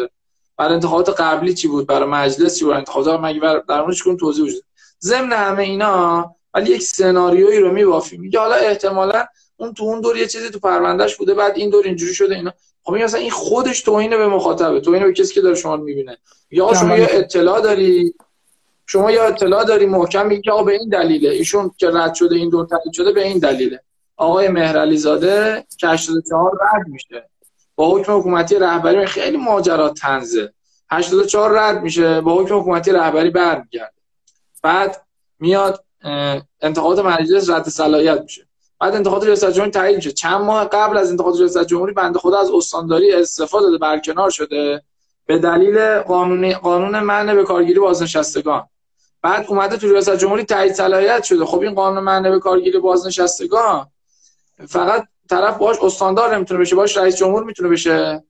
برای 0.58 0.74
انتخابات 0.74 1.10
قبلی 1.22 1.54
چی 1.54 1.68
بود؟ 1.68 1.88
برای 1.88 2.10
مجلس 2.10 2.60
چی 2.60 2.66
بود 2.66 2.74
انتخابات؟ 2.74 3.20
مگه 3.20 3.40
بر... 3.40 3.64
در 3.70 3.82
موردش 3.82 4.04
توضیح 4.20 4.46
وجود 4.46 4.64
ضمن 5.02 5.34
همه 5.34 5.64
اینا 5.64 6.36
ولی 6.58 6.72
یک 6.72 6.82
سناریویی 6.82 7.60
رو 7.60 7.72
میوافی 7.72 8.18
میگه 8.18 8.40
حالا 8.40 8.56
احتمالا 8.56 9.26
اون 9.58 9.74
تو 9.74 9.84
اون 9.84 10.02
دور 10.02 10.18
یه 10.18 10.28
چیزی 10.28 10.50
تو 10.50 10.60
پروندهش 10.60 11.16
بوده 11.16 11.34
بعد 11.34 11.58
این 11.58 11.70
دور 11.70 11.86
اینجوری 11.86 12.14
شده 12.14 12.36
اینا. 12.36 12.54
خب 12.84 12.94
این 12.94 13.04
اصلا 13.04 13.20
این 13.20 13.32
خودش 13.32 13.82
توهین 13.82 14.10
به 14.10 14.28
مخاطبه 14.28 14.80
توهین 14.80 15.04
به 15.04 15.14
کسی 15.14 15.34
که 15.34 15.42
داره 15.42 15.56
شما 15.56 15.78
می‌بینه. 15.78 16.18
یا 16.52 16.74
شما 16.74 16.98
یه 16.98 17.08
اطلاع 17.12 17.62
داری 17.62 18.14
شما 18.86 19.12
یا 19.12 19.28
اطلاع 19.28 19.64
داری 19.64 19.86
محکم 19.86 20.28
میگی 20.28 20.50
آقا 20.50 20.64
به 20.64 20.74
این 20.74 20.90
دلیله. 20.90 21.30
ایشون 21.30 21.72
که 21.78 21.90
رد 21.90 22.14
شده 22.14 22.36
این 22.36 22.50
دور 22.50 22.66
تایید 22.66 22.94
شده 22.94 23.12
به 23.12 23.24
این 23.24 23.40
دلیله. 23.40 23.82
آقای 24.18 24.48
مهرعلی 24.48 24.98
زاده 24.98 25.66
که 25.78 25.88
84 25.88 26.52
رد 26.62 26.88
میشه. 26.88 27.30
با 27.76 27.90
حکم 27.90 28.18
حکومتی 28.18 28.56
رهبری 28.56 29.06
خیلی 29.06 29.38
ماجرا 29.38 29.90
تنزه. 29.90 30.54
84 30.92 31.60
رد 31.60 31.82
میشه 31.82 32.22
با 32.22 32.36
حکم 32.36 32.60
حکومتی 32.60 32.92
رهبری 32.92 33.30
برمیگرده. 33.30 33.98
بعد 34.64 35.06
میاد 35.40 35.84
انتخابات 36.62 37.00
مجلس 37.00 37.50
رد 37.50 37.70
صلاحیت 37.70 38.22
میشه. 38.22 38.48
بعد 38.80 38.96
انتخابات 38.96 39.24
ریاست 39.24 39.52
جمهوری 39.52 39.72
تایید 39.72 39.96
میشه. 39.96 40.12
چند 40.12 40.42
ماه 40.42 40.66
قبل 40.66 40.98
از 40.98 41.12
انتخابات 41.12 41.40
ریاست 41.40 41.64
جمهوری 41.64 41.94
بنده 41.94 42.20
خدا 42.20 42.40
از 42.40 42.52
استانداری 42.52 43.14
استفاده 43.14 43.66
داده 43.66 43.78
برکنار 43.78 44.30
شده. 44.30 44.82
به 45.26 45.40
دلیل 45.40 46.00
قانون 46.00 46.54
قانون 46.54 47.00
منع 47.00 47.36
به 47.36 47.44
کارگیری 47.44 47.80
بازنشستگان. 47.80 48.68
بعد 49.22 49.46
اومده 49.48 49.78
تو 49.78 49.88
ریاست 49.88 50.16
جمهوری 50.16 50.44
تایید 50.44 50.74
صلاحیت 50.74 51.24
شده. 51.24 51.46
خب 51.46 51.60
این 51.60 51.74
قانون 51.74 52.04
منع 52.04 52.30
به 52.30 52.40
کارگیری 52.40 52.80
بازنشستگان 52.80 53.88
فقط 54.68 55.08
طرف 55.30 55.58
باش 55.58 55.78
استاندار 55.82 56.36
نمی‌تونه 56.36 56.60
بشه 56.60 56.76
باش 56.76 56.98
رئیس 56.98 57.16
جمهور 57.18 57.44
می‌تونه 57.44 57.70
بشه. 57.70 58.24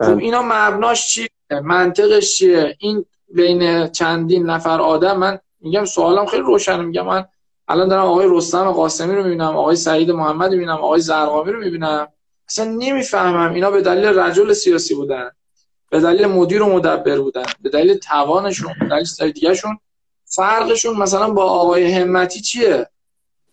خب 0.00 0.14
بله. 0.14 0.22
اینا 0.22 0.42
مبناش 0.42 1.08
چیه؟ 1.08 1.28
منطقش 1.62 2.36
چیه؟ 2.36 2.76
این 2.78 3.04
بین 3.28 3.88
چندین 3.88 4.46
نفر 4.46 4.80
آدم 4.80 5.18
من 5.18 5.38
میگم 5.60 5.84
سوالم 5.84 6.26
خیلی 6.26 6.42
روشنه. 6.42 6.82
میگم 6.82 7.06
من 7.06 7.24
الان 7.68 7.88
دارم 7.88 8.04
آقای 8.04 8.26
رستم 8.30 8.70
قاسمی 8.70 9.14
رو 9.14 9.22
می‌بینم 9.22 9.56
آقای 9.56 9.76
سعید 9.76 10.10
محمد 10.10 10.50
می‌بینم 10.50 10.76
آقای 10.76 11.00
زرقامی 11.00 11.52
رو 11.52 11.58
می‌بینم. 11.58 12.08
اصلا 12.48 12.64
نمی‌فهمم 12.64 13.54
اینا 13.54 13.70
به 13.70 13.82
دلیل 13.82 14.04
رجل 14.04 14.52
سیاسی 14.52 14.94
بودن 14.94 15.30
به 15.90 16.00
دلیل 16.00 16.26
مدیر 16.26 16.62
و 16.62 16.72
مدبر 16.72 17.18
بودن 17.18 17.46
به 17.60 17.68
دلیل 17.68 17.94
توانشون 17.94 18.74
به 18.80 18.86
دلیل 18.86 19.32
دیگهشون. 19.32 19.78
فرقشون 20.24 20.96
مثلا 20.96 21.30
با 21.30 21.44
آقای 21.44 21.92
همتی 21.92 22.40
چیه؟ 22.40 22.86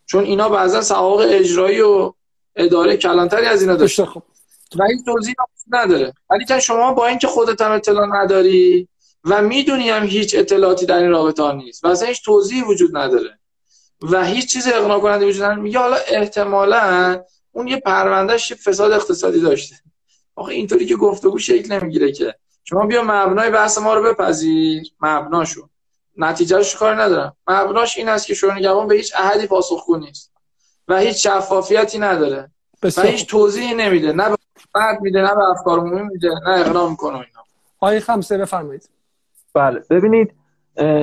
چون 0.05 0.23
اینا 0.23 0.49
بعضا 0.49 0.81
سوابق 0.81 1.27
اجرایی 1.29 1.81
و 1.81 2.13
اداره 2.55 2.97
کلانتری 2.97 3.45
از 3.45 3.61
اینا 3.61 3.75
داشته 3.75 4.05
خب 4.05 4.23
و 4.75 4.83
این 4.83 5.03
توضیح 5.05 5.35
نداره. 5.71 6.13
ولی 6.29 6.45
که 6.45 6.59
شما 6.59 6.93
با 6.93 7.07
اینکه 7.07 7.27
خودت 7.27 7.61
هم 7.61 7.71
اطلاع 7.71 8.23
نداری 8.23 8.87
و 9.25 9.41
می‌دونی 9.41 9.89
هم 9.89 10.03
هیچ 10.03 10.35
اطلاعاتی 10.37 10.85
در 10.85 10.97
این 10.97 11.09
رابطه 11.09 11.53
نیست. 11.53 11.85
و 11.85 11.87
اصلا 11.87 12.07
هیچ 12.07 12.25
توضیحی 12.25 12.61
وجود 12.61 12.97
نداره. 12.97 13.39
و 14.01 14.25
هیچ 14.25 14.53
چیز 14.53 14.67
اقناع 14.67 14.99
کننده 14.99 15.25
وجود 15.25 15.43
نداره. 15.43 15.61
میگه 15.61 15.79
حالا 15.79 15.97
احتمالا 16.07 17.23
اون 17.51 17.67
یه 17.67 17.79
پروندهش 17.79 18.53
فساد 18.53 18.91
اقتصادی 18.91 19.41
داشته. 19.41 19.75
آخه 20.35 20.53
اینطوری 20.53 20.85
که 20.85 20.95
گفتگو 20.95 21.39
شکل 21.39 21.73
نمی‌گیره 21.73 22.11
که. 22.11 22.35
شما 22.63 22.85
بیا 22.85 23.03
مبنای 23.03 23.49
بحث 23.49 23.77
ما 23.77 23.93
رو 23.93 24.03
بپذیر. 24.03 24.83
مبناشو. 25.01 25.69
نتیجهش 26.17 26.75
کار 26.75 27.01
ندارم؟ 27.03 27.35
مبناش 27.47 27.97
این 27.97 28.09
است 28.09 28.27
که 28.27 28.33
شورای 28.33 28.59
نگهبان 28.59 28.87
به 28.87 28.95
هیچ 28.95 29.13
احدی 29.15 29.47
پاسخگو 29.47 29.97
نیست. 29.97 30.31
و 30.87 30.99
هیچ 30.99 31.27
شفافیتی 31.27 31.99
نداره. 31.99 32.51
بسیار. 32.81 33.05
و 33.05 33.09
هیچ 33.09 33.27
توضیحی 33.27 33.73
نمیده. 33.73 34.11
نه 34.11 34.29
به 34.29 34.37
فرد 34.73 35.01
میده 35.01 35.21
نه 35.21 35.35
به 35.35 35.43
افکار 35.43 35.79
عمومی 35.79 36.01
میده 36.01 36.29
نه 36.29 36.59
اقناع 36.59 36.89
می‌کنه 36.89 37.15
اینا. 37.15 37.43
آقای 37.79 37.99
خمسه 37.99 38.37
بفرمایید. 38.37 38.89
بله. 39.55 39.81
ببینید 39.89 40.33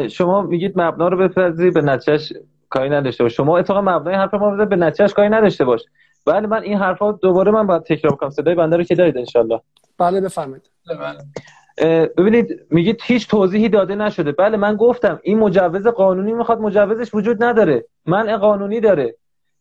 شما 0.09 0.43
میگید 0.43 0.81
مبنا 0.81 1.09
رو 1.09 1.17
بپذیری 1.17 1.71
به 1.71 1.83
نتیجهش 1.83 2.33
کاری 2.71 2.91
نداشته 2.91 3.25
باش. 3.25 3.37
شما 3.37 3.59
اتفاقا 3.59 3.81
مبنای 3.81 4.15
حرف 4.15 4.35
ما 4.35 4.65
به 4.65 4.77
نتیجهش 4.77 5.13
کاری 5.13 5.29
نداشته 5.29 5.65
باش. 5.65 5.81
بله 6.27 6.47
من 6.47 6.63
این 6.63 6.79
حرفا 6.79 7.13
دوباره 7.13 7.51
من 7.51 7.67
باید 7.67 7.83
تکرار 7.83 8.17
کنم. 8.17 8.31
صدای 8.31 8.55
بنده 8.55 8.77
رو 8.77 8.83
که 8.83 8.95
دارید 8.95 9.17
ان 9.19 9.61
بله 9.99 10.21
بفرمایید. 10.21 10.71
بله. 11.01 12.07
ببینید 12.07 12.67
میگید 12.71 13.01
هیچ 13.03 13.29
توضیحی 13.29 13.69
داده 13.69 13.95
نشده. 13.95 14.33
بله 14.33 14.57
من 14.57 14.77
گفتم 14.77 15.21
این 15.23 15.39
مجوز 15.39 15.87
قانونی 15.87 16.33
می‌خواد 16.33 16.61
مجوزش 16.61 17.15
وجود 17.15 17.45
نداره. 17.45 17.85
من 18.07 18.37
قانونی 18.37 18.81
داره. 18.81 19.17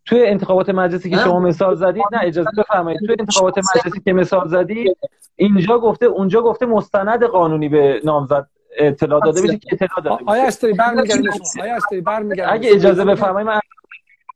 توی 0.06 0.26
انتخابات 0.26 0.70
مجلسی 0.70 1.10
که 1.10 1.18
شما 1.18 1.40
مثال 1.40 1.76
زدید 1.76 2.04
نه 2.12 2.20
اجازه 2.24 2.50
بفرمایید. 2.58 3.00
توی 3.00 3.16
انتخابات 3.20 3.58
مجلسی 3.58 4.02
که 4.06 4.14
مثال 4.14 4.48
زدید 4.48 4.98
اینجا 5.36 5.80
گفته 5.80 6.06
اونجا 6.06 6.42
گفته 6.42 6.66
مستند 6.66 7.24
قانونی 7.24 7.70
به 7.70 8.02
نامزد 8.04 8.48
اطلاع 8.78 9.22
داده 9.26 9.42
بشه 9.42 9.58
که 9.58 9.68
اطلاع 9.74 9.90
داده 10.04 10.24
آیا 10.26 10.44
استری 10.44 10.74
برمیگردیم 10.74 11.32
آیا 11.62 11.76
استری 11.76 12.02
برمیگردیم 12.02 12.54
اگه 12.54 12.70
اجازه 12.72 13.06
بفرمایید 13.06 13.48
من 13.48 13.60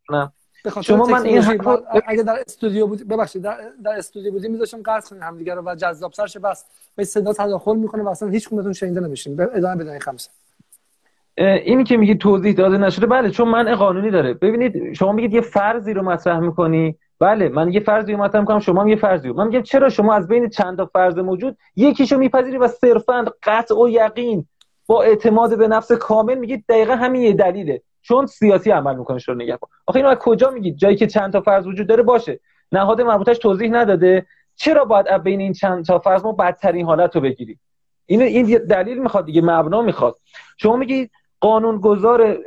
نه 0.09 0.31
شما 0.81 1.05
من 1.05 1.23
این 1.23 1.37
حرف 1.37 1.67
اگه 2.07 2.23
در 2.23 2.39
استودیو 2.47 2.87
بود 2.87 3.07
ببخشید 3.07 3.41
در, 3.41 3.57
در 3.83 3.91
استودیو 3.91 4.31
بودیم 4.31 4.51
میذاشم 4.51 4.81
قطع 4.85 5.09
کنیم 5.09 5.23
همدیگه 5.23 5.55
رو 5.55 5.61
و 5.65 5.75
جذاب 5.75 6.13
سر 6.13 6.27
شه 6.27 6.39
بس. 6.39 6.65
به 6.95 7.03
صدا 7.03 7.33
تداخل 7.33 7.75
می‌کنه 7.75 8.03
و 8.03 8.09
اصلا 8.09 8.29
هیچ 8.29 8.47
کدومتون 8.47 8.73
شنیده 8.73 8.99
نمیشین. 8.99 9.41
ادامه 9.41 9.83
بدین 9.83 9.99
خمسه 9.99 10.29
اینی 11.37 11.83
که 11.83 11.97
میگی 11.97 12.15
توضیح 12.15 12.53
داده 12.53 12.77
نشده 12.77 13.05
بله 13.05 13.29
چون 13.29 13.47
من 13.47 13.75
قانونی 13.75 14.11
داره. 14.11 14.33
ببینید 14.33 14.93
شما 14.93 15.11
میگید 15.11 15.33
یه 15.33 15.41
فرضی 15.41 15.93
رو 15.93 16.03
مطرح 16.03 16.39
می‌کنی. 16.39 16.95
بله 17.25 17.49
من 17.49 17.73
یه 17.73 17.79
فرضی 17.79 18.15
مطرح 18.15 18.41
می‌کنم 18.41 18.59
شما 18.59 18.81
هم 18.81 18.87
یه 18.87 18.95
فرضی 18.95 19.31
من 19.31 19.47
میگم 19.47 19.61
چرا 19.61 19.89
شما 19.89 20.13
از 20.13 20.27
بین 20.27 20.49
چند 20.49 20.77
تا 20.77 20.85
فرض 20.85 21.17
موجود 21.17 21.57
یکیشو 21.75 22.17
میپذیری 22.17 22.57
و 22.57 22.67
صرفا 22.67 23.25
قطع 23.43 23.75
و 23.75 23.89
یقین 23.89 24.47
با 24.87 25.03
اعتماد 25.03 25.57
به 25.57 25.67
نفس 25.67 25.91
کامل 25.91 26.35
میگید 26.35 26.65
دقیقا 26.69 26.95
همین 26.95 27.21
یه 27.21 27.33
دلیله. 27.33 27.81
چون 28.01 28.25
سیاسی 28.25 28.71
عمل 28.71 28.95
می‌کنه 28.95 29.19
شروع 29.19 29.35
نگهبان. 29.35 29.69
آخه 29.85 29.97
اینو 29.97 30.09
از 30.09 30.17
کجا 30.17 30.49
میگید 30.49 30.77
جایی 30.77 30.95
که 30.95 31.07
چند 31.07 31.33
تا 31.33 31.41
فرض 31.41 31.67
وجود 31.67 31.87
داره 31.87 32.03
باشه. 32.03 32.39
نهاد 32.71 33.01
مربوطش 33.01 33.37
توضیح 33.37 33.71
نداده. 33.71 34.25
چرا 34.55 34.85
باید 34.85 35.23
بین 35.23 35.39
این 35.39 35.53
چند 35.53 35.85
تا 35.85 35.99
فرض 35.99 36.23
ما 36.23 36.31
بدترین 36.31 36.85
حالت 36.85 37.15
رو 37.15 37.21
بگیریم؟ 37.21 37.59
این 38.05 38.21
این 38.21 38.57
دلیل 38.69 38.97
می‌خواد 38.97 39.25
دیگه 39.25 39.41
مبنا 39.41 39.81
می‌خواد. 39.81 40.15
شما 40.57 40.75
میگید 40.75 41.11
قانونگذار 41.39 42.37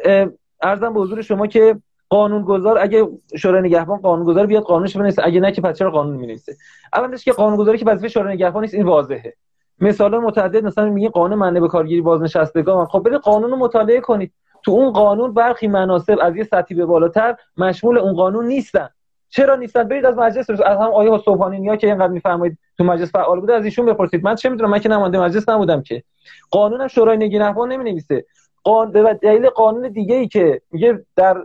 ارزم 0.63 0.95
به 0.95 1.01
حضور 1.01 1.23
شما 1.23 1.47
که 1.47 1.77
قانونگذار 2.11 2.79
اگه 2.79 3.09
شورای 3.37 3.63
نگهبان 3.63 3.99
قانونگذار 3.99 4.47
بیاد 4.47 4.63
قانونش 4.63 4.97
بنویسه. 4.97 5.23
اگه 5.25 5.41
نه 5.41 5.53
که 5.53 5.61
پس 5.61 5.79
چرا 5.79 5.91
قانون 5.91 6.17
می‌نویسه؟ 6.17 6.57
اولش 6.93 7.25
که 7.25 7.33
قانونگذاری 7.33 7.79
که 7.79 7.85
وظیفه 7.87 8.09
شورای 8.09 8.35
نگهبان 8.35 8.63
نیست 8.63 8.75
این 8.75 8.87
واضحه. 8.87 9.35
مثلا 9.81 10.21
متعدد 10.21 10.65
مثلا 10.65 10.91
میگه 10.91 11.09
قانون 11.09 11.39
منع 11.39 11.61
به 11.61 11.69
کارگیری 11.69 12.01
بازنشستگان. 12.01 12.87
خب 12.87 12.99
برید 12.99 13.21
قانون 13.21 13.51
رو 13.51 13.57
مطالعه 13.57 14.01
کنید. 14.01 14.33
تو 14.63 14.71
اون 14.71 14.93
قانون 14.93 15.35
برخی 15.35 15.69
مناسب 15.69 16.19
از 16.21 16.37
یه 16.37 16.45
سطحی 16.45 16.77
به 16.77 16.87
بالاتر 16.87 17.37
مشمول 17.57 17.99
اون 17.99 18.13
قانون 18.13 18.47
نیستن. 18.47 18.89
چرا 19.31 19.57
نیستن؟ 19.57 19.85
برید 19.85 20.07
از 20.07 20.17
مجلس 20.17 20.51
از 20.51 20.61
هم 20.61 20.91
آیه 20.95 21.19
صبحانی 21.25 21.61
نیا 21.61 21.77
که 21.77 21.87
اینقدر 21.87 22.13
میفرمایید 22.13 22.59
تو 22.79 22.85
مجلس 22.85 23.13
فعال 23.13 23.41
بوده 23.41 23.55
از 23.55 23.65
ایشون 23.65 23.87
بپرسید. 23.87 24.25
من 24.25 24.35
چه 24.35 24.49
می‌دونم؟ 24.49 24.71
من 24.71 24.79
که 24.79 24.89
نماینده 24.89 25.21
مجلس 25.21 25.49
نبودم 25.49 25.83
که. 25.83 26.03
قانونم 26.51 26.87
شورای 26.87 27.17
نگهبان 27.17 27.73
نمی 27.73 27.91
نویسه 27.91 28.25
قانون 28.65 28.93
به 28.93 29.15
دلیل 29.23 29.49
قانون 29.49 29.89
دیگه 29.89 30.27
که 30.27 30.61
میگه 30.71 31.05
در 31.17 31.45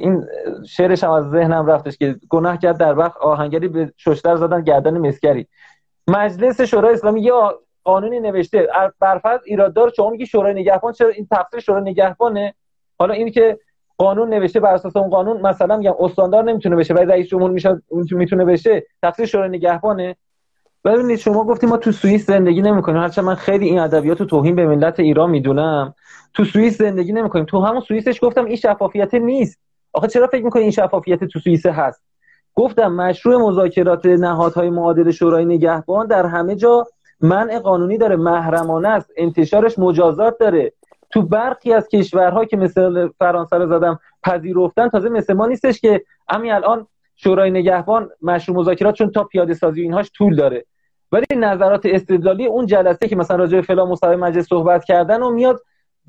این 0.00 0.26
شعرش 0.68 1.04
هم 1.04 1.10
از 1.10 1.30
ذهنم 1.30 1.66
رفتش 1.66 1.96
که 1.96 2.16
گناه 2.28 2.58
کرد 2.58 2.78
در 2.78 2.98
وقت 2.98 3.16
آهنگری 3.16 3.68
به 3.68 3.92
ششتر 3.96 4.36
زدن 4.36 4.62
گردن 4.62 4.98
مسکری. 4.98 5.46
مجلس 6.08 6.60
شورای 6.60 6.94
اسلامی 6.94 7.20
یه 7.20 7.32
قانونی 7.84 8.20
نوشته. 8.20 8.68
برفرض 9.00 9.40
ایراددار 9.44 9.92
شما 9.96 10.10
میگی 10.10 10.26
شورای 10.26 10.54
نگهبان 10.54 10.92
چرا 10.92 11.08
این 11.08 11.28
تفسیر 11.30 11.60
شورای 11.60 11.82
نگهبانه؟ 11.82 12.54
حالا 12.98 13.14
این 13.14 13.30
که 13.30 13.58
قانون 13.98 14.28
نوشته 14.28 14.60
بر 14.60 14.74
اساس 14.74 14.96
اون 14.96 15.10
قانون 15.10 15.40
مثلا 15.40 15.76
میگم 15.76 15.94
استاندار 16.00 16.44
نمی‌تونه 16.44 16.76
بشه 16.76 16.94
ولی 16.94 17.06
رئیس 17.06 17.28
جمهور 17.28 17.50
میشه 17.50 17.80
می‌تونه 17.90 18.44
بشه 18.44 18.86
تفسیر 19.02 19.26
شورای 19.26 19.48
نگهبانه. 19.48 20.16
ببینید 20.84 21.18
شما 21.18 21.44
گفتیم 21.44 21.68
ما 21.68 21.76
تو 21.76 21.92
سوئیس 21.92 22.26
زندگی 22.26 22.62
نمی‌کنیم. 22.62 23.00
هرچند 23.02 23.24
من 23.24 23.34
خیلی 23.34 23.66
این 23.66 23.78
ادبیات 23.78 24.20
و 24.20 24.24
توهین 24.24 24.56
به 24.56 24.66
ملت 24.66 25.00
ایران 25.00 25.30
می‌دونم. 25.30 25.94
تو 26.34 26.44
سوئیس 26.44 26.78
زندگی 26.78 27.12
نمی‌کنیم. 27.12 27.44
تو 27.44 27.60
همون 27.60 27.80
سوئیسش 27.80 28.18
گفتم 28.22 28.44
این 28.44 28.56
شفافیت 28.56 29.14
نیست. 29.14 29.60
آخه 29.92 30.08
چرا 30.08 30.26
فکر 30.26 30.44
می‌کنی 30.44 30.62
این 30.62 30.70
شفافیت 30.70 31.24
تو 31.24 31.38
سوئیس 31.38 31.66
هست؟ 31.66 32.02
گفتم 32.54 32.92
مشروع 32.92 33.48
مذاکرات 33.48 34.06
نهادهای 34.06 34.70
معادل 34.70 35.10
شورای 35.10 35.44
نگهبان 35.44 36.06
در 36.06 36.26
همه 36.26 36.56
جا 36.56 36.86
منع 37.20 37.58
قانونی 37.58 37.98
داره 37.98 38.16
محرمانه 38.16 38.88
است 38.88 39.10
انتشارش 39.16 39.78
مجازات 39.78 40.38
داره. 40.38 40.72
تو 41.10 41.22
برخی 41.22 41.72
از 41.72 41.88
کشورها 41.88 42.44
که 42.44 42.56
مثل 42.56 43.08
فرانسه 43.18 43.56
رو 43.56 43.66
زدم 43.66 43.98
پذیرفتن 44.22 44.88
تازه 44.88 45.08
مثل 45.08 45.34
ما 45.34 45.46
نیستش 45.46 45.80
که 45.80 46.04
همین 46.28 46.52
الان 46.52 46.86
شورای 47.16 47.50
نگهبان 47.50 48.10
مشروع 48.22 48.58
مذاکرات 48.58 48.94
چون 48.94 49.10
تا 49.10 49.24
پیاده 49.24 49.54
سازی 49.54 49.82
اینهاش 49.82 50.10
طول 50.16 50.36
داره. 50.36 50.64
ولی 51.14 51.26
نظرات 51.36 51.82
استدلالی 51.84 52.46
اون 52.46 52.66
جلسه 52.66 53.08
که 53.08 53.16
مثلا 53.16 53.36
راجع 53.36 53.56
به 53.56 53.62
فلان 53.62 53.88
مصاحبه 53.88 54.16
مجلس 54.16 54.48
صحبت 54.48 54.84
کردن 54.84 55.22
و 55.22 55.30
میاد 55.30 55.60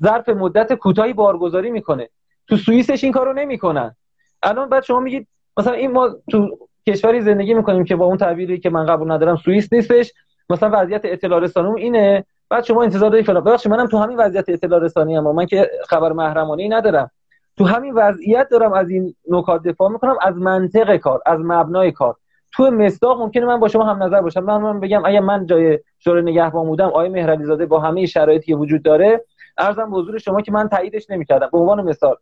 ظرف 0.02 0.28
مدت 0.28 0.72
کوتاهی 0.72 1.12
بارگذاری 1.12 1.70
می‌کنه. 1.70 2.08
تو 2.48 2.56
سوئیسش 2.56 3.04
این 3.04 3.12
کارو 3.12 3.32
نمی‌کنن. 3.32 3.96
الان 4.42 4.68
بعد 4.68 4.82
شما 4.82 5.00
میگید 5.00 5.28
مثلا 5.56 5.72
این 5.72 5.92
ما 5.92 6.10
تو 6.30 6.58
کشوری 6.88 7.20
زندگی 7.20 7.54
می‌کنیم 7.54 7.84
که 7.84 7.96
با 7.96 8.04
اون 8.04 8.16
تعبیری 8.16 8.58
که 8.58 8.70
من 8.70 8.86
قبول 8.86 9.12
ندارم 9.12 9.36
سوئیس 9.36 9.72
نیستش. 9.72 10.12
مثلا 10.50 10.70
وضعیت 10.72 11.00
اطلاع 11.04 11.40
رسانی 11.40 11.82
اینه. 11.82 12.24
بعد 12.50 12.64
شما 12.64 12.82
انتظار 12.82 13.10
دارید 13.10 13.26
فلان. 13.26 13.44
ببخشید 13.44 13.72
منم 13.72 13.86
تو 13.86 13.98
همین 13.98 14.16
وضعیت 14.16 14.48
اطلاع 14.48 14.80
رسانی 14.80 15.16
ام 15.16 15.34
من 15.34 15.46
که 15.46 15.70
خبر 15.88 16.12
محرمانه 16.12 16.68
ندارم. 16.68 17.10
تو 17.58 17.64
همین 17.64 17.94
وضعیت 17.94 18.48
دارم 18.48 18.72
از 18.72 18.90
این 18.90 19.14
نکات 19.28 19.62
دفاع 19.62 19.88
می‌کنم. 19.88 20.16
از 20.22 20.36
منطق 20.36 20.96
کار 20.96 21.20
از 21.26 21.40
مبنای 21.40 21.92
کار. 21.92 22.16
تو 22.52 22.70
مصداق 22.70 23.20
ممکنه 23.20 23.46
من 23.46 23.60
با 23.60 23.68
شما 23.68 23.84
هم 23.84 24.02
نظر 24.02 24.20
باشم. 24.20 24.40
من, 24.40 24.56
من 24.56 24.80
بگم 24.80 25.02
اگه 25.04 25.20
من 25.20 25.46
جای 25.46 25.78
شورای 25.98 26.22
نگهبان 26.22 26.66
بودم 26.66 26.86
آقای 26.86 27.08
مهرعلی 27.08 27.44
زاده 27.44 27.66
با 27.66 27.80
همه 27.80 28.06
شرایطی 28.06 28.46
که 28.46 28.56
وجود 28.56 28.82
داره 28.82 29.24
ارزم 29.58 29.90
به 29.90 29.96
حضور 29.96 30.18
شما 30.18 30.40
که 30.40 30.52
من 30.52 30.68
تاییدش 30.68 31.10
نمی‌کردم. 31.10 31.48
به 31.52 31.58
عنوان 31.58 31.82
مثال 31.82 32.16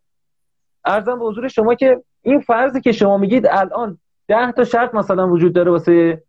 ارزم 0.85 1.19
به 1.19 1.25
حضور 1.25 1.49
شما 1.49 1.75
که 1.75 2.03
این 2.23 2.41
فرضی 2.41 2.81
که 2.81 2.93
شما 2.93 3.19
میگید 3.19 3.47
الان 3.51 3.99
ده 4.29 4.53
تا 4.53 4.65
شرط 4.65 4.95
مثلا 4.95 5.29
وجود 5.29 5.53
داره 5.53 5.71
واسه 5.71 6.23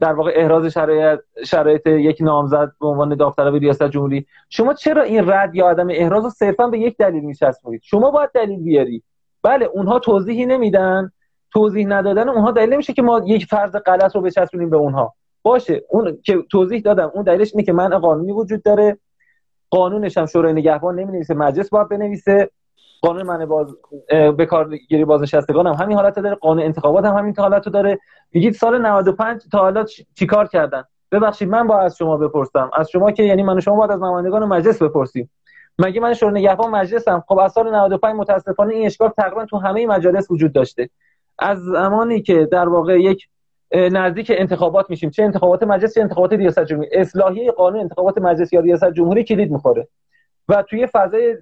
در 0.00 0.12
واقع 0.12 0.32
احراز 0.34 0.66
شرایط 0.66 1.20
شرایط 1.46 1.86
یک 1.86 2.16
نامزد 2.20 2.72
به 2.80 2.86
عنوان 2.86 3.14
داوطلب 3.14 3.54
ریاست 3.54 3.82
جمهوری. 3.82 4.26
شما 4.48 4.74
چرا 4.74 5.02
این 5.02 5.30
رد 5.30 5.54
یا 5.54 5.68
عدم 5.68 5.88
احراز 5.90 6.24
رو 6.24 6.30
صرفا 6.30 6.66
به 6.66 6.78
یک 6.78 6.96
دلیل 6.96 7.24
میچسبونید 7.24 7.80
شما 7.84 8.10
باید 8.10 8.30
دلیل 8.34 8.62
بیاری. 8.62 9.02
بله 9.42 9.66
اونها 9.66 9.98
توضیحی 9.98 10.46
نمیدن. 10.46 11.12
توضیح 11.52 11.86
ندادن 11.86 12.28
اونها 12.28 12.50
دلیل 12.50 12.72
نمیشه 12.72 12.92
که 12.92 13.02
ما 13.02 13.20
یک 13.26 13.46
فرض 13.46 13.76
غلط 13.76 14.16
رو 14.16 14.22
بچسبونیم 14.22 14.70
به 14.70 14.76
اونها. 14.76 15.14
باشه 15.42 15.82
اون 15.90 16.18
که 16.24 16.38
توضیح 16.50 16.80
دادم 16.80 17.10
اون 17.14 17.24
دلیلش 17.24 17.50
اینه 17.54 17.64
که 17.64 17.72
من 17.72 17.98
قانونی 17.98 18.32
وجود 18.32 18.62
داره. 18.62 18.98
قانونش 19.70 20.18
هم 20.18 20.26
شورای 20.26 20.52
نگهبان 20.52 20.98
نمی‌نویسه 20.98 21.34
مجلس 21.34 21.70
باید 21.70 21.88
بنویسه. 21.88 22.50
قانون 23.02 23.22
من 23.22 23.46
باز 23.46 23.74
به 24.36 24.46
کارگیری 24.46 25.04
بازنشستگان 25.04 25.66
هم 25.66 25.72
همین 25.72 25.96
حالت 25.96 26.18
داره. 26.18 26.34
قانون 26.34 26.64
انتخابات 26.64 27.04
هم 27.04 27.14
همین 27.14 27.34
حالت 27.38 27.68
داره. 27.68 27.98
میگید 28.32 28.54
سال 28.54 28.86
95 28.86 29.42
تا 29.52 29.58
حالا 29.58 29.84
چیکار 30.14 30.46
کردن؟ 30.46 30.84
ببخشید 31.12 31.48
من 31.48 31.66
با 31.66 31.78
از 31.78 31.96
شما 31.96 32.16
بپرسم. 32.16 32.70
از 32.74 32.90
شما 32.90 33.12
که 33.12 33.22
یعنی 33.22 33.42
من 33.42 33.56
و 33.56 33.60
شما 33.60 33.76
باید 33.76 33.90
از 33.90 34.02
نمایندگان 34.02 34.44
مجلس 34.44 34.82
بپرسیم. 34.82 35.30
مگه 35.78 36.00
من 36.00 36.14
شورای 36.14 36.40
نگهبان 36.40 36.70
مجلسم؟ 36.70 37.24
خب 37.28 37.38
از 37.38 37.52
سال 37.52 37.74
95 37.74 38.14
متاسفانه 38.16 38.74
این 38.74 38.86
اشکال 38.86 39.08
تقریبا 39.08 39.44
تو 39.44 39.58
همه 39.58 39.86
مجالس 39.86 40.30
وجود 40.30 40.52
داشته. 40.52 40.90
از 41.38 41.58
زمانی 41.58 42.22
که 42.22 42.48
در 42.52 42.68
واقع 42.68 43.00
یک 43.00 43.28
نزدیک 43.74 44.32
انتخابات 44.34 44.90
میشیم 44.90 45.10
چه 45.10 45.22
انتخابات 45.22 45.62
مجلس 45.62 45.94
چه 45.94 46.00
انتخابات 46.00 46.32
ریاست 46.32 46.64
جمهوری. 46.64 46.88
اصلاحی 46.92 47.50
قانون 47.50 47.80
انتخابات 47.80 48.18
مجلس 48.18 48.52
یا 48.52 48.60
ریاست 48.60 48.92
جمهوری 48.92 49.24
کلید 49.24 49.50
می‌خوره. 49.50 49.88
و 50.48 50.62
توی 50.62 50.86
فضای 50.86 51.36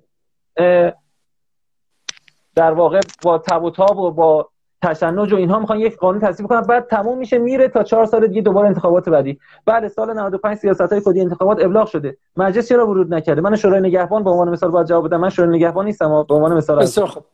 در 2.55 2.73
واقع 2.73 3.01
با 3.23 3.39
تب 3.39 3.65
و 3.65 3.71
تاب 3.71 3.99
و 3.99 4.11
با 4.11 4.49
تشنج 4.83 5.33
و 5.33 5.37
اینها 5.37 5.59
می‌خوان 5.59 5.79
یک 5.79 5.97
قانون 5.97 6.21
تصویب 6.21 6.49
کنن. 6.49 6.61
بعد 6.61 6.87
تموم 6.87 7.19
میشه 7.19 7.39
میره 7.39 7.69
تا 7.69 7.83
چهار 7.83 8.05
سال 8.05 8.27
دیگه 8.27 8.43
دوباره 8.43 8.69
انتخابات 8.69 9.09
بعدی. 9.09 9.39
بعد 9.67 9.89
سال 9.89 10.13
95 10.13 10.57
سیاست 10.57 10.93
های 10.93 11.03
کدی 11.05 11.21
انتخابات 11.21 11.65
ابلاغ 11.65 11.89
شده. 11.89 12.17
مجلس 12.37 12.69
چرا 12.69 12.91
ورود 12.91 13.15
نکرده؟ 13.15 13.41
من 13.41 13.57
شورای 13.57 13.81
نگهبان 13.81 14.25
به 14.25 14.31
عنوان 14.31 14.49
مثال 14.49 14.71
باید 14.71 14.87
جواب 14.87 15.07
بدم. 15.07 15.21
من 15.21 15.29
شورای 15.31 15.57
نگهبان 15.57 15.85
نیستم 15.85 16.25
به 16.29 16.35
عنوان 16.35 16.57
مثال 16.57 16.79
بسیار 16.79 17.07
خوب. 17.07 17.25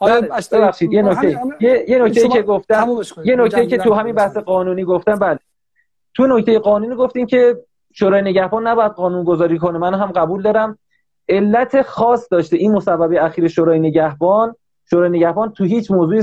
بله، 0.00 0.28
ببخشید 0.52 0.92
یه 0.92 1.02
نکته 1.02 1.40
یه 1.60 1.98
نکته 1.98 2.28
که 2.28 2.42
گفتم 2.42 2.88
یه 3.24 3.36
نکته 3.36 3.66
که 3.66 3.78
تو 3.78 3.94
همین 3.94 4.14
بحث 4.14 4.36
قانونی 4.36 4.84
گفتم 4.84 5.14
بله. 5.14 5.38
تو 6.14 6.26
نکته 6.26 6.58
قانونی 6.58 6.94
گفتیم 6.94 7.26
که 7.26 7.56
شورای 7.92 8.22
نگهبان 8.22 8.66
نباید 8.66 8.92
قانون 8.92 9.24
گذاری 9.24 9.58
کنه. 9.58 9.78
من 9.78 9.94
هم 9.94 10.06
قبول 10.06 10.42
دارم. 10.42 10.78
علت 11.28 11.82
خاص 11.82 12.28
داشته 12.30 12.56
این 12.56 12.72
مصوبه 12.72 13.24
اخیر 13.24 13.48
شورای 13.48 13.78
نگهبان. 13.78 14.54
شورای 14.90 15.10
نگهبان 15.10 15.52
تو 15.52 15.64
هیچ 15.64 15.90
موضوعی 15.90 16.22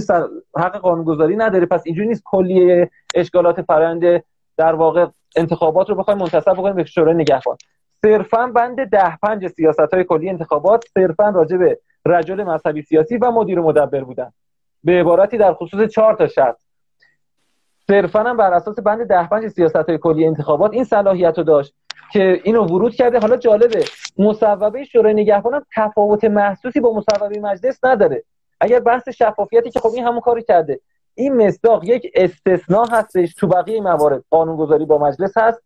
حق 0.57 0.77
قانونگذاری 0.77 1.35
نداره. 1.35 1.65
پس 1.65 1.81
اینجوری 1.85 2.07
نیست 2.07 2.21
کلی 2.25 2.87
اشکالات 3.15 3.61
فرآیند 3.61 4.23
در 4.57 4.75
واقع 4.75 5.07
انتخابات 5.35 5.89
رو 5.89 5.95
بخوایم 5.95 6.19
منتصب 6.19 6.53
بکنیم 6.53 6.75
به 6.75 6.83
شورای 6.83 7.15
نگهبان. 7.15 7.57
صرفا 8.01 8.47
بند 8.47 8.89
ده 8.89 9.17
پنج 9.17 9.47
سیاست 9.47 9.93
های 9.93 10.03
کلی 10.03 10.29
انتخابات 10.29 10.85
صرفا 10.93 11.29
راجع 11.29 11.57
به 11.57 11.79
رجل 12.05 12.43
مذهبی 12.43 12.81
سیاسی 12.81 13.17
و 13.17 13.31
مدیر 13.31 13.59
مدبر 13.59 14.03
بودن. 14.03 14.31
به 14.84 14.99
عبارتی 14.99 15.38
در 15.38 15.53
خصوص 15.53 15.89
چهار 15.89 16.15
تا 16.15 16.27
شرط. 16.27 16.55
صرفا 17.88 18.19
هم 18.19 18.38
بر 18.38 18.53
اساس 18.53 18.80
بند 18.80 19.07
ده 19.07 19.27
پنج 19.27 19.47
سیاست 19.47 19.75
های 19.75 19.97
کلی 19.97 20.25
انتخابات 20.25 20.73
این 20.73 20.84
صلاحیت 20.84 21.38
رو 21.38 21.43
داشت 21.43 21.73
که 22.13 22.41
اینو 22.43 22.65
ورود 22.65 22.95
کرده. 22.95 23.19
حالا 23.19 23.38
جالبه 23.38 23.85
مصوبه 24.17 24.84
شورای 24.84 25.13
نگهبان 25.13 25.53
هم 25.53 25.65
تفاوت 25.75 26.23
محسوسی 26.23 26.80
با 26.80 26.93
مصوبه 26.93 27.39
مجلس 27.39 27.80
نداره. 27.84 28.23
اگر 28.59 28.80
بحث 28.80 29.09
شفافیتی 29.09 29.69
که 29.71 29.80
خب 29.80 29.89
این 29.95 30.03
همون 30.03 30.19
کاری 30.19 30.43
کرده. 30.43 30.80
این 31.15 31.47
مصداق 31.47 31.84
یک 31.84 32.11
استثناء 32.15 32.85
هستش 32.91 33.34
تو 33.34 33.47
بقیه 33.47 33.81
موارد. 33.81 34.23
قانونگذاری 34.30 34.85
با 34.85 34.97
مجلس 34.97 35.38
هست. 35.38 35.61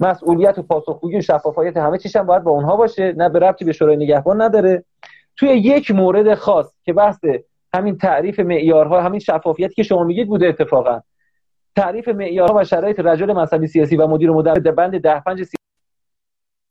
مسئولیت 0.00 0.58
و 0.58 0.62
پاسخگویی 0.62 1.18
و 1.18 1.20
شفافیت 1.20 1.76
همه 1.76 1.98
چیش 1.98 2.16
هم 2.16 2.26
باید 2.26 2.42
با 2.42 2.50
اونها 2.50 2.76
باشه. 2.76 3.12
نه 3.12 3.28
به 3.28 3.38
ربطی 3.38 3.64
به 3.64 3.72
شورای 3.72 3.96
نگهبان 3.96 4.42
نداره. 4.42 4.84
توی 5.40 5.48
یک 5.48 5.90
مورد 5.90 6.34
خاص 6.34 6.72
که 6.84 6.92
بحث 6.92 7.18
همین 7.74 7.98
تعریف 7.98 8.40
معیارها 8.40 9.02
همین 9.02 9.20
شفافیتی 9.20 9.74
که 9.74 9.82
شما 9.82 10.04
میگید 10.04 10.28
بوده 10.28 10.48
اتفاقا. 10.48 11.00
تعریف 11.76 12.08
معیارها 12.08 12.54
و 12.58 12.64
شرایط 12.64 13.00
رجل 13.00 13.32
مذهبی 13.32 13.66
سیاسی 13.66 13.96
و 13.96 14.06
مدیر 14.06 14.30
مدبر 14.30 14.70
بند 14.70 15.00
ده 15.00 15.20
پنج 15.20 15.46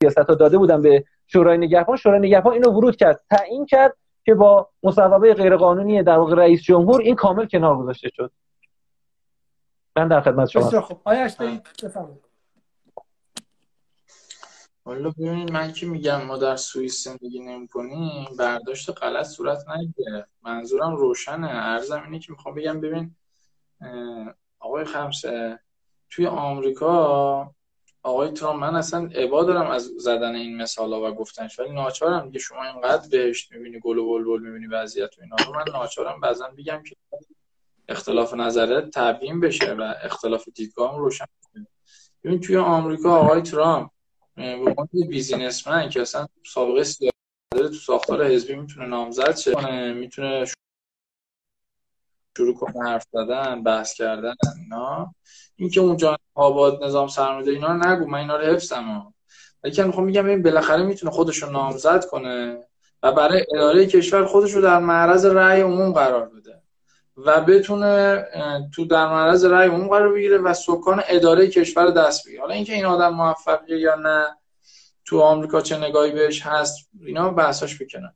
سیاست 0.02 0.18
ها 0.18 0.34
داده 0.34 0.58
بودن 0.58 0.82
به 0.82 1.04
شورای 1.26 1.58
نگهبان. 1.58 1.96
شورای 1.96 2.20
نگهبان 2.20 2.52
اینو 2.52 2.70
ورود 2.70 2.96
کرد 2.96 3.20
تعیین 3.30 3.66
کرد 3.66 3.96
که 4.24 4.34
با 4.34 4.68
مصوبه 4.82 5.34
غیرقانونی 5.34 6.02
در 6.02 6.18
واقع 6.18 6.34
رئیس 6.34 6.62
جمهور 6.62 7.00
این 7.00 7.14
کامل 7.14 7.46
کنار 7.46 7.76
گذاشته 7.76 8.08
شد. 8.16 8.32
من 9.96 10.08
در 10.08 10.20
خدمت 10.20 10.48
شما 10.48 10.66
بسیار 10.66 10.82
خب 10.82 11.00
آیش 11.04 11.36
حالا 14.90 15.10
ببینید 15.10 15.52
من 15.52 15.72
که 15.72 15.86
میگم 15.86 16.24
ما 16.24 16.36
در 16.36 16.56
سوئیس 16.56 17.04
زندگی 17.04 17.40
نمی‌کنیم 17.40 18.28
برداشت 18.38 19.02
غلط 19.02 19.26
صورت 19.26 19.68
نگیره. 19.68 20.26
منظورم 20.42 20.96
روشنه. 20.96 21.48
ارزم 21.50 22.02
اینه 22.02 22.18
که 22.18 22.32
می‌خوام 22.32 22.54
بگم 22.54 22.80
ببین 22.80 23.16
آقای 24.58 24.84
خمسه 24.84 25.60
توی 26.10 26.26
آمریکا 26.26 27.54
آقای 28.02 28.30
ترامپ 28.30 28.60
من 28.60 28.76
اصلا 28.76 29.10
عبا 29.14 29.44
دارم 29.44 29.70
از 29.70 29.84
زدن 29.84 30.34
این 30.34 30.56
مثال 30.56 30.92
ها 30.92 31.02
و 31.02 31.14
گفتنش 31.14 31.58
ولی 31.58 31.72
ناچارم 31.72 32.26
دیگه 32.26 32.38
شما 32.38 32.64
اینقدر 32.64 33.08
بهشت 33.08 33.52
می‌بینی 33.52 33.80
گل 33.80 33.98
و 33.98 34.06
بلبل 34.06 34.40
می‌بینی 34.40 34.66
وضعیت 34.66 35.18
و 35.18 35.22
اینا 35.22 35.36
من 35.58 35.64
ناچارم 35.72 36.20
بعضا 36.20 36.48
بگم 36.58 36.82
که 36.82 36.96
اختلاف 37.88 38.34
نظرت 38.34 38.90
تبیین 38.90 39.40
بشه 39.40 39.72
و 39.72 39.94
اختلاف 40.02 40.48
دیدگاه 40.54 40.98
روشن 40.98 41.24
ببین 42.24 42.40
توی 42.40 42.56
آمریکا 42.56 43.16
آقای 43.16 43.42
ترامپ 43.42 43.90
به 44.40 44.70
عنوان 44.70 44.88
بیزینسمن 45.08 45.88
که 45.88 46.00
اصلا 46.00 46.26
سابقه 46.46 46.84
سیاسی 46.84 47.16
داره 47.50 47.68
تو 47.68 47.74
ساختار 47.74 48.26
حزبی 48.26 48.54
می‌تونه 48.54 48.86
نامزد 48.86 49.36
شه. 49.36 49.92
می‌تونه 49.92 50.44
شروع 52.36 52.54
کنه 52.54 52.88
حرف 52.90 53.04
زدن 53.12 53.62
بحث 53.62 53.94
کردن 53.94 54.34
اینا. 54.62 55.14
اینکه 55.56 55.80
اونجا 55.80 56.16
آباد 56.34 56.84
نظام 56.84 57.08
سرمایه‌داری 57.08 57.56
اینا 57.56 57.68
رو 57.68 57.86
نگو 57.86 58.06
من 58.06 58.18
اینا 58.18 58.36
رو 58.36 58.44
حفظم 58.44 59.12
ولی 59.64 59.82
می‌خوام 59.82 60.06
میگم 60.06 60.26
این 60.26 60.42
بالاخره 60.42 60.82
می‌تونه 60.82 61.12
خودش 61.12 61.42
رو 61.42 61.50
نامزد 61.50 62.04
کنه 62.04 62.66
و 63.02 63.12
برای 63.12 63.46
اداره 63.54 63.86
کشور 63.86 64.24
خودش 64.26 64.52
رو 64.52 64.62
در 64.62 64.78
معرض 64.78 65.26
رأی 65.26 65.60
عموم 65.60 65.92
قرار 65.92 66.28
بده. 66.28 66.59
و 67.26 67.40
بتونه 67.40 68.24
تو 68.74 68.84
در 68.84 69.06
معرض 69.06 69.44
رأی 69.44 69.68
عموم 69.68 69.88
قرار 69.88 70.12
بگیره 70.12 70.38
و 70.38 70.54
سکان 70.54 71.02
اداره 71.08 71.48
کشور 71.48 71.90
دست 71.90 72.26
بگیره. 72.26 72.40
حالا 72.40 72.54
اینکه 72.54 72.74
این 72.74 72.84
آدم 72.84 73.08
موفقیه 73.08 73.78
یا 73.78 73.94
نه 73.94 74.26
تو 75.04 75.20
آمریکا 75.20 75.60
چه 75.60 75.78
نگاهی 75.78 76.12
بهش 76.12 76.42
هست 76.42 76.90
اینا 77.06 77.30
بحثاش 77.30 77.82
بکنن 77.82 78.14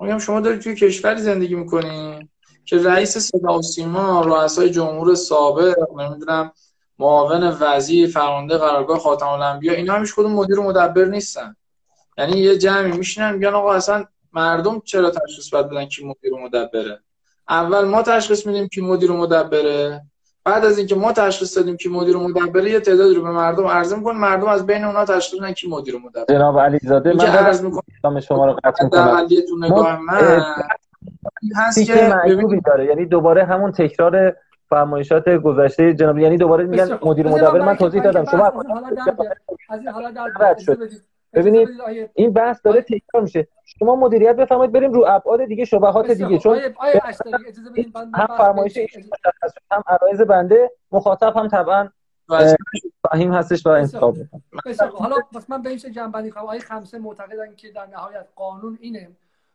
میگم 0.00 0.18
شما 0.18 0.40
دارید 0.40 0.60
توی 0.60 0.74
کشوری 0.74 1.20
زندگی 1.20 1.54
می‌کنین 1.54 2.28
که 2.64 2.78
رئیس 2.78 3.18
صدا 3.18 3.58
و 3.58 3.62
سیما 3.62 4.20
رؤسای 4.20 4.70
جمهور 4.70 5.14
سابق 5.14 5.74
نمی‌دونم 5.96 6.52
معاون 6.98 7.56
وزیر 7.60 8.10
فرمانده 8.10 8.58
قرارگاه 8.58 8.98
خاتم 8.98 9.26
الانبیا 9.26 9.72
اینا 9.72 9.94
همیش 9.94 10.14
کدوم 10.14 10.32
مدیر 10.32 10.58
و 10.58 10.62
مدبر 10.62 11.04
نیستن. 11.04 11.56
یعنی 12.18 12.38
یه 12.38 12.58
جمعی 12.58 12.92
میشینن 12.92 13.34
میگن 13.34 13.54
آقا 13.54 13.72
اصلا 13.72 14.04
مردم 14.32 14.80
چرا 14.80 15.10
تشخیص 15.10 15.54
بدن 15.54 15.84
کی 15.84 16.04
مدیر 16.04 16.34
و 16.34 16.38
مدبره؟ 16.38 17.00
اول 17.48 17.84
ما 17.84 18.02
تشخیص 18.02 18.46
میدیم 18.46 18.68
کی 18.68 18.80
مدیر 18.80 19.10
و 19.10 19.16
مدبره. 19.16 20.02
بعد 20.44 20.64
از 20.64 20.78
اینکه 20.78 20.94
ما 20.94 21.12
تشخیص 21.12 21.56
دادیم 21.56 21.76
کی 21.76 21.88
مدیر 21.88 22.16
و 22.16 22.28
مدبره 22.28 22.70
یه 22.70 22.80
تعدادی 22.80 23.14
رو 23.14 23.22
به 23.22 23.30
مردم 23.30 23.66
عرضه 23.66 23.96
می‌کنن 23.96 24.18
مردم 24.18 24.46
از 24.46 24.66
بین 24.66 24.84
اونها 24.84 25.04
تشخیص 25.04 25.40
میدن 25.40 25.52
کی 25.52 25.68
مدیر 25.68 25.96
و 25.96 25.98
مدبره. 25.98 26.24
جناب 26.28 26.58
علیزاده 26.58 27.12
من 27.12 27.26
عرض 27.26 27.64
می‌کنم. 27.64 28.20
شما 28.20 28.46
رو 28.46 28.56
قطع 28.64 28.84
می‌کنم. 28.84 29.26
نگاه 29.60 30.00
من. 30.00 30.42
هست 31.56 31.86
که 31.86 32.10
داره. 32.66 32.86
یعنی 32.86 33.06
دوباره 33.06 33.44
همون 33.44 33.72
تکرار 33.72 34.36
فرمایشات 34.70 35.28
گذشته 35.28 35.94
جناب 35.94 36.18
یعنی 36.18 36.36
دوباره 36.36 36.64
میگن 36.64 36.98
مدیر 37.02 37.28
مدبر. 37.28 37.60
من 37.60 37.76
توضیح 37.76 38.02
دادم. 38.02 38.24
شما 38.24 38.46
از 39.68 39.80
این 39.80 39.88
حالا 39.88 40.10
ببینید 41.34 41.68
این 42.14 42.32
بحث 42.32 42.60
داره 42.64 42.82
تکرار 42.82 43.22
میشه. 43.22 43.48
شما 43.64 43.96
مدیریت 43.96 44.36
بفرمایید 44.36 44.72
بریم 44.72 44.92
رو 44.92 45.04
ابعاد 45.08 45.44
دیگه 45.44 45.64
شبهات 45.64 46.10
دیگه. 46.10 46.38
چون 46.38 46.58
هم 48.14 48.26
فرمایش 48.26 48.78
هم 49.70 49.82
عرایز 49.86 50.20
بنده. 50.20 50.70
مخاطب 50.92 51.36
هم 51.36 51.48
طبعا 51.48 51.88
فهیم 53.02 53.32
هستش 53.32 53.66
و 53.66 53.68
انتخاب. 53.68 54.16
حالا 54.94 55.16
بس 55.34 55.50
من 55.50 55.62
به 55.62 55.68
این 55.68 55.78
جنبندی 55.78 56.30
کنم 56.30 56.44
آیه 56.44 56.60
خمسه 56.60 56.98
معتقدن 56.98 57.54
که 57.56 57.70
در 57.70 57.86
نهایت 57.86 58.26
قانون 58.36 58.78
اینه. 58.80 59.08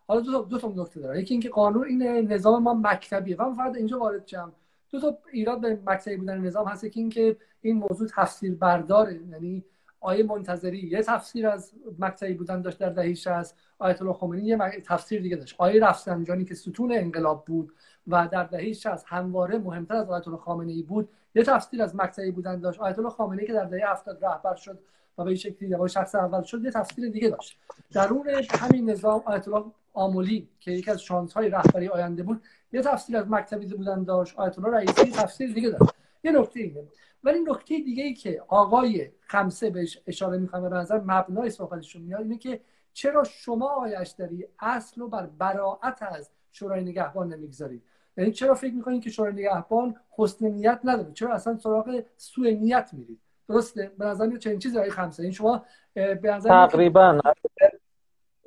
حالا 0.07 0.21
دو 0.21 0.31
تا 0.31 0.41
دو 0.41 0.57
تا 0.57 0.73
نکته 0.75 0.99
داره. 0.99 1.21
یکی 1.21 1.33
اینکه 1.33 1.49
قانون 1.49 1.85
اینه 1.87 2.21
نظام 2.21 2.63
ما 2.63 2.73
مکتبیه. 2.73 3.35
من 3.39 3.53
فقط 3.53 3.75
اینجا 3.75 3.99
وارد 3.99 4.27
شم. 4.27 4.51
دو 4.91 4.99
تا 4.99 5.17
ایراد 5.31 5.61
به 5.61 5.79
مکتبی 5.87 6.17
بودن 6.17 6.37
نظام 6.37 6.67
هست 6.67 6.81
که 6.81 6.99
اینکه 6.99 7.37
این 7.61 7.77
موضوع 7.77 8.07
تفسیر 8.15 8.55
برداره 8.55 9.19
یعنی 9.31 9.63
آیه 9.99 10.23
منتظری 10.23 10.77
یه 10.77 11.03
تفسیر 11.03 11.47
از 11.47 11.73
مکتبی 11.99 12.33
بودن 12.33 12.61
داشت 12.61 12.77
در 12.77 12.89
دهه 12.89 13.13
60 13.13 13.55
آیت 13.79 14.01
الله 14.01 14.13
خمینی 14.13 14.47
یه 14.47 14.57
تفسیر 14.85 15.21
دیگه 15.21 15.35
داشت. 15.35 15.55
آیه 15.57 15.85
رفسنجانی 15.85 16.45
که 16.45 16.55
ستون 16.55 16.91
انقلاب 16.93 17.45
بود 17.45 17.73
و 18.07 18.27
در 18.31 18.43
دهه 18.43 18.73
60 18.73 19.05
همواره 19.07 19.57
مهمتر 19.57 19.95
از 19.95 20.09
آیت 20.09 20.27
الله 20.27 20.39
خامنه‌ای 20.39 20.81
بود 20.83 21.09
یه 21.35 21.43
تفسیر 21.43 21.83
از 21.83 21.95
مکتبی 21.95 22.31
بودن 22.31 22.59
داشت. 22.59 22.79
آیت 22.79 22.99
الله 22.99 23.11
خامنه‌ای 23.11 23.47
که 23.47 23.53
در 23.53 23.65
دهه 23.65 23.91
70 23.91 24.25
رهبر 24.25 24.55
شد 24.55 24.79
و 25.17 25.23
به 25.23 25.35
شکلی 25.35 25.69
در 25.69 25.87
شخص 25.87 26.15
اول 26.15 26.41
شد 26.41 26.63
یه 26.63 26.71
تفسیر 26.71 27.09
دیگه 27.09 27.29
داشت. 27.29 27.57
درون 27.93 28.29
همین 28.49 28.89
نظام 28.89 29.23
آیت 29.25 29.47
الله 29.47 29.65
آمولی 29.93 30.49
که 30.59 30.71
یکی 30.71 30.91
از 30.91 31.01
شانس 31.01 31.33
های 31.33 31.49
رهبری 31.49 31.87
آینده 31.87 32.23
بود 32.23 32.41
یه 32.71 32.81
تفسیر 32.81 33.17
از 33.17 33.27
مکتبی 33.29 33.65
بودن 33.65 34.03
داشت. 34.03 34.35
آیت 34.35 34.59
الله 34.59 34.77
رئیسی 34.77 35.11
تفسیر 35.11 35.53
دیگه 35.53 35.69
داشت. 35.69 35.91
یه 36.23 36.31
نکته 36.31 36.59
اینه. 36.59 36.83
ولی 37.23 37.39
نکته 37.39 37.79
دیگه 37.79 38.03
ای 38.03 38.13
که 38.13 38.43
آقای 38.47 39.11
خمسه 39.19 39.69
بهش 39.69 40.01
اشاره 40.07 40.37
می‌کنه 40.37 40.69
به 40.69 40.75
نظر 40.75 40.99
مبنای 41.05 41.49
صحبتشون 41.49 42.01
میاد 42.01 42.21
اینه 42.21 42.37
که 42.37 42.59
چرا 42.93 43.23
شما 43.23 43.69
آیش 43.69 44.09
داری 44.09 44.47
اصل 44.59 45.01
رو 45.01 45.07
بر 45.07 45.25
براعت 45.25 46.03
از 46.03 46.29
شورای 46.51 46.83
نگهبان 46.83 47.33
نمی‌گذارید؟ 47.33 47.83
یعنی 48.17 48.31
چرا 48.31 48.53
فکر 48.53 48.73
می‌کنید 48.73 49.03
که 49.03 49.09
شورای 49.09 49.33
نگهبان 49.33 49.95
حسن 50.17 50.47
نیت 50.47 50.79
نداره؟ 50.83 51.11
چرا 51.13 51.33
اصلا 51.33 51.57
سراغ 51.57 52.03
سوء 52.17 52.49
نیت 52.49 52.89
میرید؟ 52.93 53.19
درسته؟ 53.49 53.91
به 53.97 54.05
نظر 54.05 54.37
چنین 54.37 54.59
چیزی 54.59 54.77
آقای 54.77 54.89
خمسه. 54.89 55.23
این 55.23 55.31
شما 55.31 55.65
به 55.93 56.19
نظر 56.23 56.49
تقریبا. 56.67 57.19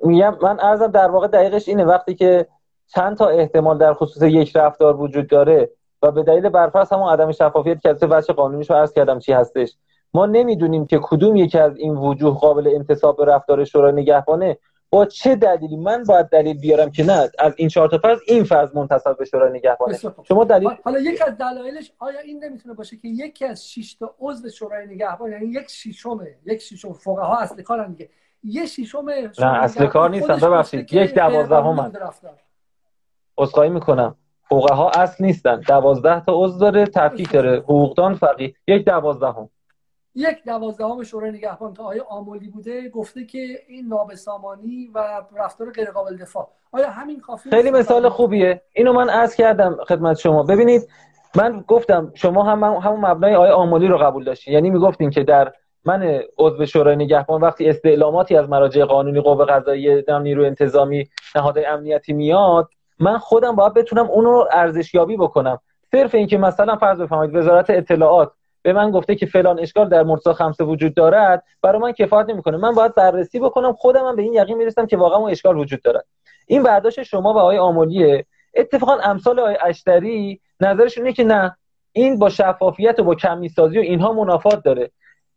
میگم 0.03 0.37
من 0.41 0.59
ارزم 0.59 0.87
در 0.87 1.11
واقع 1.11 1.27
دقیقش 1.27 1.69
اینه. 1.69 1.85
وقتی 1.85 2.15
که 2.15 2.47
چند 2.87 3.17
تا 3.17 3.27
احتمال 3.27 3.77
در 3.77 3.93
خصوص 3.93 4.23
یک 4.23 4.55
رفتار 4.55 5.01
وجود 5.01 5.27
داره 5.27 5.69
و 6.01 6.11
به 6.11 6.23
دلیل 6.23 6.49
برفرض 6.49 6.93
همون 6.93 7.13
عدم 7.13 7.31
شفافیت 7.31 7.81
که 7.81 7.89
از 7.89 7.99
بچه 7.99 8.33
قانونیش 8.33 8.69
رو 8.69 8.75
عرض 8.75 8.93
کردم 8.93 9.19
چی 9.19 9.33
هستش. 9.33 9.75
ما 10.13 10.25
نمی‌دونیم 10.25 10.85
که 10.85 10.99
کدوم 11.03 11.35
یکی 11.35 11.57
از 11.57 11.77
این 11.77 11.95
وجوه 11.95 12.39
قابل 12.39 12.67
انتصاب 12.75 13.17
به 13.17 13.25
رفتار 13.25 13.65
شورای 13.65 13.91
نگهبانه 13.91 14.57
با 14.89 15.05
چه 15.05 15.35
دلیلی. 15.35 15.77
من 15.77 16.03
باید 16.03 16.25
دلیل 16.25 16.59
بیارم 16.59 16.91
که 16.91 17.03
نه 17.03 17.29
از 17.39 17.53
این 17.57 17.67
چهار 17.67 17.87
تا 17.87 17.97
فرض 17.97 18.19
این 18.27 18.43
فرض 18.43 18.75
منتصب 18.75 19.17
به 19.17 19.25
شورای 19.25 19.51
نگهبانه. 19.51 19.97
شما 20.23 20.43
دلیل 20.43 20.69
حالا 20.83 20.99
یکی 20.99 21.23
از 21.23 21.37
دلایلش 21.37 21.91
آیا 21.99 22.19
این 22.19 22.43
نمی‌تونه 22.43 22.75
باشه 22.75 22.97
که 22.97 23.07
یکی 23.07 23.45
از 23.45 23.69
6 23.69 23.93
تا 23.93 24.15
عضو 24.19 24.49
شورای 24.49 24.87
نگهبان 24.87 25.31
یعنی 25.31 25.45
یک 25.45 25.69
ششم 25.69 26.19
یک 26.45 26.61
ششم 26.61 26.93
فقها 26.93 27.37
اصل 27.37 27.61
کارن 27.61 27.91
دیگه 27.91 28.09
یه 28.43 28.65
ششم 28.65 29.09
نه 29.39 29.63
اصل 29.63 29.85
کار 29.85 30.09
نیستن 30.09 30.35
ببخشید 30.35 30.93
یک 30.93 31.13
دوازدهم 31.13 31.91
عذرخواهی 33.37 33.69
می‌کنم. 33.69 34.15
فقها 34.59 34.89
اصل 34.89 35.25
نیستن. 35.25 35.59
دوازده 35.59 36.25
تا 36.25 36.33
عضو 36.35 36.59
داره 36.59 36.85
تفکیک 36.85 37.31
داره. 37.31 37.59
حقوقدان 37.59 38.15
فقیه. 38.15 38.53
یک 38.67 38.85
دوازدهم. 38.85 39.49
یک 40.15 40.43
دوازدهم 40.45 41.03
شورای 41.03 41.31
نگهبان 41.31 41.73
تا 41.73 41.83
آیا 41.83 42.03
آمولی 42.09 42.47
بوده 42.47 42.89
گفته 42.89 43.25
که 43.25 43.59
این 43.67 43.87
نابسامانی 43.87 44.91
و 44.95 45.21
رفتار 45.37 45.71
غیر 45.71 45.91
قابل 45.91 46.17
دفاع. 46.17 46.49
آیا 46.71 46.89
همین 46.89 47.19
کافی 47.19 47.49
خیلی 47.49 47.71
مثال 47.71 48.09
خوبیه. 48.09 48.61
اینو 48.73 48.93
من 48.93 49.09
عرض 49.09 49.35
کردم 49.35 49.77
خدمت 49.87 50.17
شما. 50.17 50.43
ببینید 50.43 50.81
من 51.35 51.63
گفتم 51.67 52.11
شما 52.15 52.43
هم 52.43 52.63
همون 52.63 52.99
مبنای 52.99 53.35
آیه 53.35 53.51
آمولی 53.51 53.87
رو 53.87 53.97
قبول 53.97 54.23
داشتین. 54.23 54.53
یعنی 54.53 54.69
می‌گفتین 54.69 55.09
که 55.09 55.23
در 55.23 55.53
من 55.85 56.21
عضو 56.37 56.65
شورای 56.65 56.95
نگهبان 56.95 57.41
وقتی 57.41 57.69
استعلاماتی 57.69 58.35
از 58.35 58.49
مراجع 58.49 58.85
قانونی 58.85 59.21
قوه 59.21 59.45
قضاییه 59.45 60.05
نیرو 60.21 60.43
انتظامی 60.43 61.09
نهادهای 61.35 61.65
امنیتی 61.65 62.13
میاد 62.13 62.69
من 63.01 63.17
خودم 63.17 63.55
باید 63.55 63.73
بتونم 63.73 64.05
اون 64.05 64.25
رو 64.25 64.47
ارزشیابی 64.51 65.17
بکنم. 65.17 65.59
صرف 65.91 66.15
اینکه 66.15 66.37
مثلا 66.37 66.75
فرض 66.75 67.01
بفرمایید 67.01 67.35
وزارت 67.35 67.69
اطلاعات 67.69 68.31
به 68.61 68.73
من 68.73 68.91
گفته 68.91 69.15
که 69.15 69.25
فلان 69.25 69.59
اشکال 69.59 69.89
در 69.89 70.03
مرتضی 70.03 70.33
خمسه 70.33 70.63
وجود 70.63 70.93
دارد 70.93 71.43
برای 71.61 71.81
من 71.81 71.91
کفایت 71.91 72.29
نمی‌کنه. 72.29 72.57
من 72.57 72.73
باید 72.73 72.95
بررسی 72.95 73.39
بکنم 73.39 73.73
خودم 73.73 74.05
هم 74.05 74.15
به 74.15 74.21
این 74.21 74.33
یقین 74.33 74.57
می‌رسم 74.57 74.85
که 74.85 74.97
واقعا 74.97 75.17
اون 75.17 75.31
اشکال 75.31 75.57
وجود 75.57 75.81
دارد. 75.81 76.05
این 76.47 76.63
برداشت 76.63 77.03
شما 77.03 77.33
و 77.33 77.37
آقای 77.37 77.57
آمولیه. 77.57 78.25
اتفاقا 78.55 78.93
امثال 78.93 79.39
آقای 79.39 79.57
اشتری 79.61 80.41
نظرشون 80.59 81.03
اینه 81.03 81.15
که 81.15 81.23
نه 81.23 81.57
این 81.91 82.19
با 82.19 82.29
شفافیت 82.29 82.99
و 82.99 83.03
با 83.03 83.15
کمی 83.15 83.49
سازی 83.49 83.77
و 83.77 83.81
اینها 83.81 84.13
منافات 84.13 84.63
داره. 84.63 84.91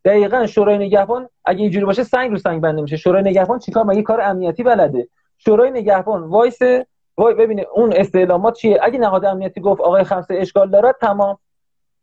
دقیقا 0.05 0.45
شورای 0.45 0.77
نگهبان 0.77 1.29
اگه 1.45 1.61
اینجوری 1.61 1.85
باشه 1.85 2.03
سنگ 2.03 2.31
رو 2.31 2.37
سنگ 2.37 2.61
بند 2.61 2.81
نمیشه. 2.81 2.97
شورای 2.97 3.23
نگهبان 3.23 3.59
چیکار؟ 3.59 3.83
مگه 3.83 4.01
کار 4.01 4.21
امنیتی 4.21 4.63
بلده؟ 4.63 5.07
شورای 5.37 5.71
نگهبان 5.71 6.23
وایس 6.23 6.59
وای 7.17 7.33
ببینه 7.33 7.65
اون 7.73 7.93
استعلامات 7.93 8.53
چیه؟ 8.53 8.79
اگه 8.81 8.99
نهاد 8.99 9.25
امنیتی 9.25 9.61
گفت 9.61 9.81
آقای 9.81 10.03
خمسه 10.03 10.35
اشکال 10.35 10.69
دارد 10.69 10.95
تمام. 11.01 11.37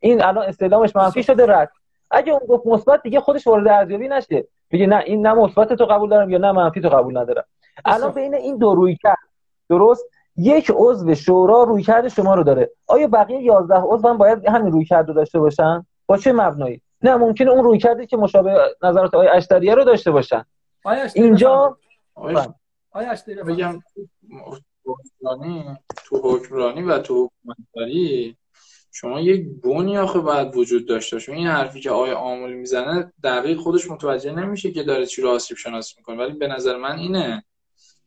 این 0.01 0.23
الان 0.23 0.45
استعلامش 0.45 0.97
منفی 0.97 1.23
شده 1.23 1.47
رد. 1.47 1.73
اگه 2.11 2.33
اون 2.33 2.47
گفت 2.49 2.67
مثبت 2.67 3.03
دیگه 3.03 3.21
خودش 3.21 3.47
وارد 3.47 3.69
ارزیابی 3.69 4.09
نشه. 4.09 4.47
بگه 4.71 4.87
نه 4.87 4.97
این 4.97 5.27
نه 5.27 5.35
مثبت 5.35 5.73
تو 5.73 5.85
قبول 5.85 6.11
دارم 6.11 6.31
یا 6.31 6.39
نه 6.39 6.53
منفی 6.53 6.81
تو 6.81 6.89
قبول 6.89 7.19
ندارم. 7.19 7.45
الان 7.85 8.13
بین 8.13 8.35
این 8.35 8.59
دو 8.59 8.75
رویکرد. 8.75 9.19
درست؟ 9.69 10.05
یک 10.37 10.73
عضو 10.75 11.15
شورا 11.15 11.63
روی 11.63 11.83
کرد 11.83 12.09
شما 12.09 12.35
رو 12.35 12.43
داره. 12.45 12.71
آیا 12.87 13.07
بقیه 13.07 13.41
11 13.43 13.75
عضو 13.75 14.09
هم 14.09 14.19
باید 14.19 14.49
همین 14.49 14.73
روی 14.73 14.85
کرد 14.85 15.09
رو 15.09 15.15
داشته 15.15 15.41
باشن؟ 15.41 15.87
با 16.07 16.17
چه 16.17 16.33
مبنایی؟ 16.33 16.83
نه 17.03 17.17
ممکنه 17.17 17.51
اون 17.51 17.65
روی 17.65 17.79
کردی 17.79 18.07
که 18.07 18.17
مشابه 18.17 18.59
نظرات 18.83 19.15
آقای 19.15 19.29
اشتریه 19.29 19.75
رو 19.75 19.85
داشته 19.85 20.11
باشن. 20.11 20.45
اینجا 21.15 21.77
آیا 22.95 23.11
اشتریه 23.11 23.43
بگم 24.87 25.77
تو 26.05 26.21
حکمرانی 26.25 26.83
و 26.83 26.99
تو 26.99 27.29
حکومتداری 27.29 28.37
شما 28.95 29.21
یک 29.21 29.47
بونی 29.63 29.99
آخه 29.99 30.19
باید 30.19 30.57
وجود 30.57 30.89
داشته 30.89 31.17
باشه. 31.17 31.33
این 31.33 31.47
حرفی 31.47 31.81
که 31.81 31.91
آقای 31.91 32.13
آمولی 32.13 32.55
می‌زنه 32.55 33.13
دقیق 33.25 33.59
خودش 33.59 33.91
متوجه 33.91 34.33
نمیشه 34.33 34.71
که 34.71 34.83
داره 34.83 35.07
چی 35.07 35.23
رو 35.23 35.29
آسیب 35.29 35.57
شناسی 35.57 35.95
می‌کنه. 35.99 36.17
ولی 36.17 36.33
به 36.33 36.47
نظر 36.47 36.77
من 36.77 36.99
اینه. 36.99 37.45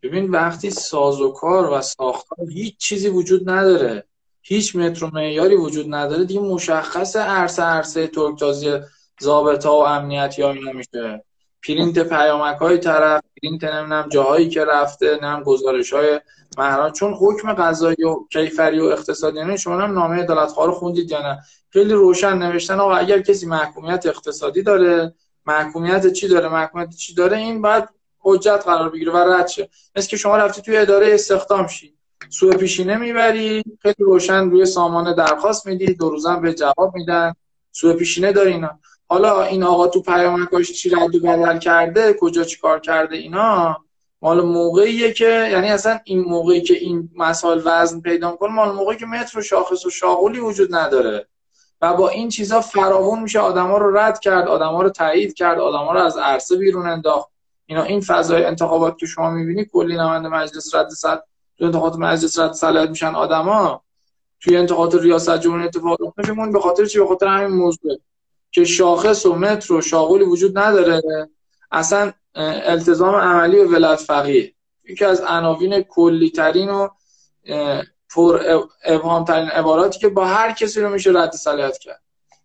ببین 0.02 0.30
وقتی 0.30 0.70
سازوکار 0.70 1.70
و 1.72 1.82
ساختار 1.82 2.50
هیچ 2.50 2.78
چیزی 2.78 3.10
وجود 3.10 3.50
نداره. 3.50 4.04
هیچ 4.42 4.76
متر 4.76 5.06
و 5.06 5.10
معیاری 5.14 5.56
وجود 5.56 5.94
نداره. 5.94 6.26
دیگه 6.26 6.40
مشخص 6.40 7.16
عرصه 7.16 7.64
عرصه 7.64 8.08
ترکتازی 8.08 8.80
ضابطه 9.22 9.70
و 9.70 9.72
امنیتی 9.72 10.42
ها 10.42 10.52
میشه. 10.52 11.24
پرینت 11.68 12.00
پیامک 12.00 12.58
های 12.58 12.78
طرف 12.78 13.22
پرینت 13.42 13.64
نمی‌دونم 13.64 14.10
جاهایی 14.10 14.50
که 14.50 14.66
رفته 14.66 15.08
نمی‌دونم 15.08 15.44
گزارش 15.44 15.94
های 15.94 16.22
مهران. 16.58 16.92
چون 16.92 17.14
حکم 17.14 17.54
قضایی 17.54 18.04
و 18.04 18.26
کیفری 18.32 18.80
و 18.80 18.84
اقتصادی 18.84 19.38
یعنی 19.38 19.58
شما 19.58 19.78
هم 19.78 19.94
نامه 19.94 20.24
عدالتخواه 20.24 20.68
رو 20.68 20.74
خوندید 20.74 21.12
یا 21.12 21.38
خیلی 21.70 21.94
روشن 21.94 22.38
نوشتن 22.38 22.80
آقا 22.80 22.96
اگر 22.96 23.22
کسی 23.22 23.46
محکومیت 23.46 24.06
اقتصادی 24.06 24.62
داره 24.62 25.14
محکومیت 25.46 26.14
چی 26.14 26.28
داره 26.28 26.50
محکومیت 26.50 26.96
چی 26.96 27.16
داره 27.16 27.38
این 27.38 27.62
بعد 27.62 27.90
حجت 28.20 28.64
قرار 28.66 28.90
بگیره 28.90 29.12
و 29.12 29.18
رد 29.18 29.48
شه. 29.48 29.70
مثل 29.96 30.10
که 30.10 30.18
شما 30.18 30.38
رفتی 30.38 30.62
توی 30.62 30.78
اداره 30.78 31.14
استخدام 31.14 31.68
شی. 31.68 31.96
سوء 32.30 32.54
پیشینه 32.54 32.98
می‌بری 32.98 33.64
خیلی 33.82 33.96
روشن 34.00 34.50
روی 34.50 34.66
سامان 34.66 35.16
درخواست 35.16 35.68
میدی 35.68 35.94
دو 35.94 36.10
روزم 36.10 36.42
به 36.42 36.54
جواب 36.54 36.96
میدن. 36.96 37.34
سوء 37.72 37.94
پیشینه 37.94 38.32
داری 38.32 38.58
حالا 39.08 39.44
این 39.44 39.64
آقا 39.64 39.88
تو 39.88 40.02
پیامکاش 40.02 40.72
چی 40.72 40.90
رد 40.90 41.16
و 41.16 41.20
بدل 41.20 41.60
کرده 41.60 42.16
کجا 42.20 42.44
چیکار 42.44 42.80
کرده 42.80 43.16
اینا 43.16 43.78
مال 44.22 44.42
موقعیه 44.42 45.14
که 45.14 45.50
یعنی 45.52 45.70
اصلا 45.70 46.00
این 46.04 46.20
موقعی 46.20 46.62
که 46.62 46.74
این 46.74 47.10
مسائل 47.16 47.62
وزن 47.66 48.02
پیدا 48.02 48.32
کنه 48.32 48.52
مال 48.52 48.72
موقعی 48.72 48.98
که 48.98 49.06
متر 49.06 49.40
و 49.40 49.42
شاخص 49.42 49.86
و 49.86 49.90
شاغولی 49.90 50.40
وجود 50.40 50.76
نداره. 50.76 51.28
و 51.82 51.94
با 51.94 52.10
این 52.10 52.30
چیزا 52.30 52.62
فراوون 52.62 53.20
میشه 53.20 53.40
آدما 53.40 53.78
رو 53.78 53.98
رد 53.98 54.20
کرد 54.20 54.48
آدما 54.48 54.82
رو 54.82 54.90
تایید 54.90 55.34
کرد 55.34 55.60
آدما 55.60 55.94
رو 55.94 56.00
از 56.00 56.18
عرصه 56.18 56.56
بیرون 56.56 56.88
انداخت. 56.88 57.30
اینا 57.66 57.84
این 57.84 58.02
فضای 58.02 58.46
انتخابات 58.46 58.98
که 58.98 59.06
شما 59.06 59.30
می‌بینی 59.30 59.66
کلی 59.66 59.98
نماینده 59.98 60.30
مجلس 60.30 60.76
رد 60.76 60.90
صد 60.90 61.24
تو 61.58 61.66
انتخابات 61.66 61.96
مجلس 61.96 62.40
رد 62.40 62.54
صلاحیت 62.54 62.90
میشن 62.90 63.16
آدما. 63.16 63.82
توی 64.40 64.58
انتخابات 64.58 64.96
ریاست 64.96 65.38
جمهوری 65.38 65.64
اتفاق 65.64 66.02
افتاد 66.02 66.52
به 66.52 66.60
خاطر 66.60 66.86
چی؟ 66.86 67.00
به 67.00 67.08
خاطر 67.08 67.28
همین 67.28 67.58
موضوع 67.58 67.98
که 68.56 68.66
شاخص 68.66 69.26
و 69.26 69.36
متر 69.36 69.74
و 69.74 69.82
شاغولی 69.82 70.24
وجود 70.24 70.58
نداره 70.58 71.02
اصلا 71.72 72.12
التزام 72.36 73.16
عملی 73.16 73.60
و 73.60 73.68
ولایت 73.68 74.00
فقیه. 74.00 74.54
یکی 74.90 75.06
از 75.06 75.22
عناوین 75.22 75.82
کلی 75.82 76.30
ترین 76.30 76.70
و 76.70 76.88
پر 78.10 78.40
ابهام 78.84 79.26
ترین 79.26 79.48
عباراتی 79.48 80.00
که 80.00 80.10
با 80.10 80.26
هر 80.26 80.52
کسی 80.52 80.82
رو 80.82 80.90
میشه 80.90 81.12
رد 81.12 81.32
صلاحیت 81.32 81.78
کرد. 81.78 82.02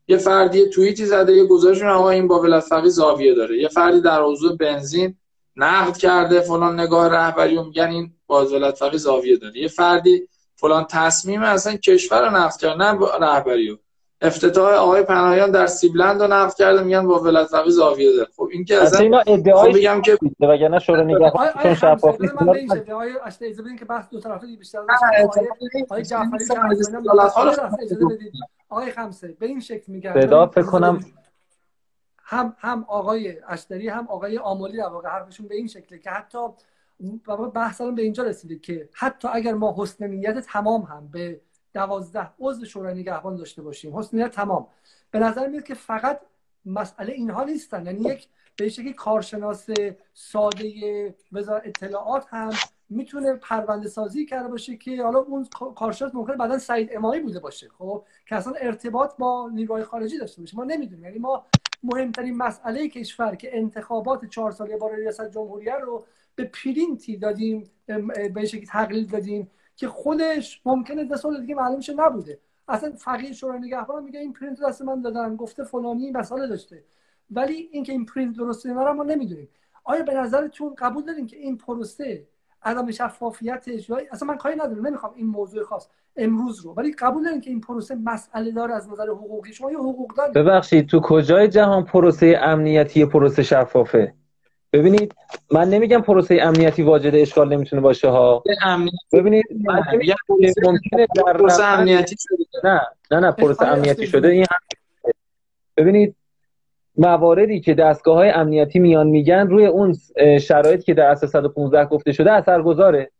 یه 0.08 0.16
فردی 0.16 0.68
توییتی 0.68 1.06
زده 1.06 1.32
یه 1.32 1.44
گزارش 1.44 1.82
آقا 1.82 2.10
این 2.10 2.28
با 2.28 2.40
ولایت 2.40 2.64
فقیه 2.64 2.90
زاویه 2.90 3.34
داره. 3.34 3.58
یه 3.58 3.68
فردی 3.68 4.00
در 4.00 4.22
موضوع 4.22 4.56
بنزین 4.56 5.16
نقد 5.56 5.96
کرده 5.96 6.40
فلان 6.40 6.80
نگاه 6.80 7.08
رهبری 7.08 7.56
و 7.56 7.62
میگن 7.62 7.88
این 7.88 8.12
با 8.26 8.46
ولایت 8.46 8.74
فقیه 8.74 8.98
زاویه 8.98 9.36
داره. 9.36 9.58
یه 9.58 9.68
فردی 9.68 10.28
فلان 10.56 10.86
تصمیم 10.90 11.42
اصلا 11.42 11.76
کشور 11.76 12.28
رو 12.28 12.36
نقد 12.36 12.56
کرد 12.56 12.82
نه 12.82 12.98
رهبری 13.20 13.78
افتتاح 14.22 14.74
آقای 14.74 15.02
پناهیان 15.02 15.51
در 15.51 15.66
سیبلند 15.66 16.22
رو 16.22 16.28
نقد 16.28 16.55
کرده 16.55 16.82
میگن 16.82 17.06
با 17.06 17.20
ولایت 17.20 17.47
فقیه 17.47 17.70
زاویه 17.70 18.12
داره. 18.12 18.28
خب 18.36 18.48
این 18.52 18.64
که 18.64 18.82
اصلا 18.82 19.01
اینا 19.01 19.22
ادعای 19.26 19.72
بگم 19.72 20.02
که 20.02 20.18
وگرنه 20.40 20.78
شورای 20.78 21.05
نگهبان 21.05 21.48
چون 21.62 21.74
شفاف 21.74 22.20
نیست 22.20 22.72
ادعای 22.72 23.12
اجازه 23.42 23.62
بدین 23.62 23.76
که 23.76 23.84
بحث 23.84 24.10
دو 24.10 24.20
طرفه 24.20 24.47
بیشتر 24.47 24.78
آقای 24.78 26.02
جعفری 26.02 26.44
آقای 28.68 28.90
خمسه 28.90 29.36
به 29.38 29.47
این 29.47 29.60
شکل 29.60 29.92
میگم 29.92 30.20
صدا 30.20 30.47
فکر 30.47 30.62
کنم 30.62 31.01
هم 32.24 32.56
هم 32.59 32.84
آقای 32.88 33.36
اشتری 33.48 33.88
هم 33.88 34.06
آقای 34.09 34.38
آمولی 34.38 34.76
در 34.76 34.88
واقع 34.88 35.09
حرفشون 35.09 35.48
به 35.48 35.55
این 35.55 35.66
شکله 35.66 35.98
که 35.98 36.10
حتی 36.10 36.38
بحث 37.55 37.80
به 37.80 38.02
اینجا 38.02 38.22
رسیده 38.22 38.59
که 38.59 38.88
حتی 38.92 39.28
اگر 39.32 39.55
ما 39.55 39.74
حسن 39.78 40.06
نیت 40.06 40.38
تمام 40.38 40.82
هم 40.82 41.09
به 41.12 41.40
دوازده. 41.74 42.30
عضو 42.40 42.66
شورای 42.66 42.94
نگهبان 42.94 43.36
داشته 43.36 43.62
باشیم. 43.62 43.98
حسن 43.98 44.28
تمام. 44.28 44.66
به 45.10 45.18
نظر 45.18 45.47
میاد 45.47 45.64
که 45.64 45.74
فقط 45.74 46.20
مسئله 46.64 47.12
اینها 47.12 47.44
نیستن. 47.44 47.86
یعنی 47.86 48.01
یک 48.01 48.28
به 48.56 48.68
شکلی 48.68 48.92
کارشناس 48.92 49.66
ساده 50.14 51.14
وزارت 51.32 51.66
اطلاعات 51.66 52.26
هم 52.28 52.51
می‌تونه 52.88 53.34
پرونده 53.34 53.88
سازی 53.88 54.26
کرده 54.26 54.48
باشه 54.48 54.76
که 54.76 55.02
حالا 55.02 55.18
اون 55.18 55.48
کارشناس 55.76 56.14
ممکنه 56.14 56.36
بعدا 56.36 56.59
سعید 56.59 56.90
امامی 56.92 57.20
بوده 57.20 57.40
باشه. 57.40 57.68
خب؟ 57.78 58.05
که 58.26 58.36
اصلا 58.36 58.52
ارتباط 58.52 59.16
با 59.16 59.51
نیروهای 59.55 59.84
خارجی 59.84 60.18
داشته 60.18 60.40
باشه. 60.40 60.56
ما 60.56 60.64
نمی‌دونیم. 60.64 61.05
یعنی 61.05 61.18
ما 61.18 61.47
مهمترین 61.82 62.36
مسئله 62.36 62.88
کشور 62.88 63.34
که 63.34 63.59
انتخابات 63.59 64.24
چهار 64.24 64.51
ساله 64.51 64.76
برای 64.76 65.01
ریاست 65.01 65.30
جمهوریه 65.30 65.74
رو 65.74 66.05
به 66.34 66.44
پرینتی 66.44 67.16
دادیم 67.16 67.70
به 68.34 68.44
شکلی 68.44 68.66
تقلیل 68.66 69.06
دادیم. 69.06 69.51
که 69.81 69.89
خودش 69.89 70.61
ممکنه 70.65 71.05
ده 71.05 71.16
سال 71.16 71.40
دیگه 71.40 71.55
معلوم 71.55 71.81
شه 71.81 71.94
نبوده. 71.94 72.39
اصلا 72.69 72.93
فقیه 72.97 73.32
شورای 73.32 73.61
نگهبان 73.61 74.05
میگه 74.05 74.20
این 74.20 74.32
پرینت 74.32 74.61
دست 74.62 74.82
من 74.82 75.01
دادن 75.01 75.36
گفته 75.36 75.65
فلانی 75.65 76.11
مسئله 76.11 76.47
داشته. 76.47 76.85
ولی 77.31 77.69
اینکه 77.73 77.93
این 77.93 78.07
پرینت 78.07 78.36
درسته 78.36 78.69
یا 78.69 78.93
ما 78.93 79.05
نمی‌دونیم. 79.05 79.48
آیا 79.85 80.02
به 80.02 80.15
نظرتون 80.15 80.74
قبول 80.78 81.05
داریم 81.05 81.27
که 81.27 81.36
این 81.36 81.57
پروسه 81.59 82.27
عدم 82.62 82.90
شفافیتش 82.90 83.89
یا 83.89 84.01
اصلا 84.12 84.28
من 84.28 84.36
کاری 84.36 84.55
ندارم 84.55 84.86
نمی‌خوام 84.86 85.12
این 85.16 85.27
موضوع 85.27 85.62
خاص 85.62 85.89
امروز 86.16 86.61
رو 86.61 86.74
ولی 86.74 86.93
قبول 86.93 87.24
دارین 87.24 87.40
که 87.40 87.51
این 87.51 87.61
پروسه 87.61 87.94
مسئله 87.94 88.51
دار 88.51 88.73
از 88.73 88.89
نظر 88.89 89.09
حقوقی 89.09 89.52
شما 89.52 89.73
یا 89.73 89.78
حقوق 89.78 90.15
دارید 90.16 90.35
ببخشید 90.35 90.86
تو 90.86 91.01
کجای 91.01 91.48
جهان 91.48 91.85
پروسه 91.85 92.39
امنیتی 92.43 93.05
پروسه 93.07 93.43
شفافه؟ 93.43 94.15
ببینید 94.72 95.14
من 95.52 95.68
نمیگم 95.68 96.01
پروسه 96.01 96.38
امنیتی 96.42 96.82
واجد 96.82 97.14
اشکال 97.14 97.52
نمی‌تونه 97.52 97.82
باشه 97.82 98.09
ها. 98.09 98.42
ببینید 99.12 99.44
من 99.64 99.82
ممکنه 100.64 101.06
در 101.16 101.32
پروسه 101.32 101.64
امنیتی 101.64 102.16
شده. 102.18 102.68
نه 102.68 102.80
نه 103.10 103.20
نه 103.20 103.32
پروسه 103.32 103.66
امنیتی 103.66 104.06
شده. 104.06 104.28
این 104.28 104.47
ببینید 105.76 106.16
مواردی 106.97 107.60
که 107.60 107.74
دستگاه 107.74 108.16
های 108.16 108.30
امنیتی 108.30 108.78
میان 108.78 109.06
میگن 109.06 109.47
روی 109.47 109.66
اون 109.66 109.97
شرایط 110.40 110.84
که 110.84 110.94
در 110.94 111.06
اساس 111.06 111.30
115 111.30 111.84
گفته 111.84 112.12
شده 112.12 112.32
اثرگذاره. 112.32 113.10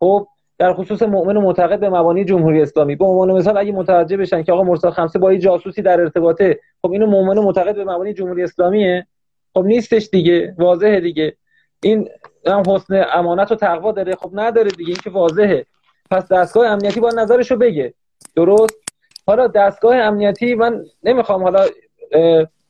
خب 0.00 0.28
در 0.58 0.74
خصوص 0.74 1.02
مؤمن 1.02 1.36
و 1.36 1.40
معتقد 1.40 1.80
به 1.80 1.90
مبانی 1.90 2.24
جمهوری 2.24 2.62
اسلامی. 2.62 2.96
به 2.96 3.04
عنوان 3.04 3.32
مثال 3.32 3.56
اگه 3.56 3.72
متوجه 3.72 4.16
بشن 4.16 4.42
که 4.42 4.52
آقا 4.52 4.62
مرسا 4.62 4.90
خمسه 4.90 5.18
با 5.18 5.34
جاسوسی 5.34 5.82
در 5.82 6.00
ارتباطه 6.00 6.60
خب 6.82 6.90
اینو 6.92 7.06
مؤمن 7.06 7.38
و 7.38 7.42
معتقد 7.42 7.74
به 7.74 7.84
مبانی 7.84 8.14
جمهوری 8.14 8.42
اسلامیه. 8.42 9.06
خب 9.54 9.64
نیستش 9.64 10.08
دیگه 10.12 10.54
واضحه 10.58 11.00
دیگه. 11.00 11.36
این 11.82 12.08
هم 12.46 12.62
حسن 12.68 13.04
امانت 13.12 13.52
و 13.52 13.54
تقوا 13.54 13.92
داره. 13.92 14.14
خب 14.14 14.30
نداره 14.32 14.70
دیگه 14.70 14.90
این 14.90 14.98
که 15.04 15.10
واضحه. 15.10 15.66
پس 16.10 16.32
دستگاه 16.32 16.66
امنیتی 16.66 17.00
با 17.00 17.10
نظرشو 17.10 17.56
بگه. 17.56 17.94
درست؟ 18.36 18.78
حالا 19.26 19.46
دستگاه 19.46 19.96
امنیتی 19.96 20.54
من 20.54 20.84
نمی‌خوام 21.02 21.42
حالا 21.42 21.66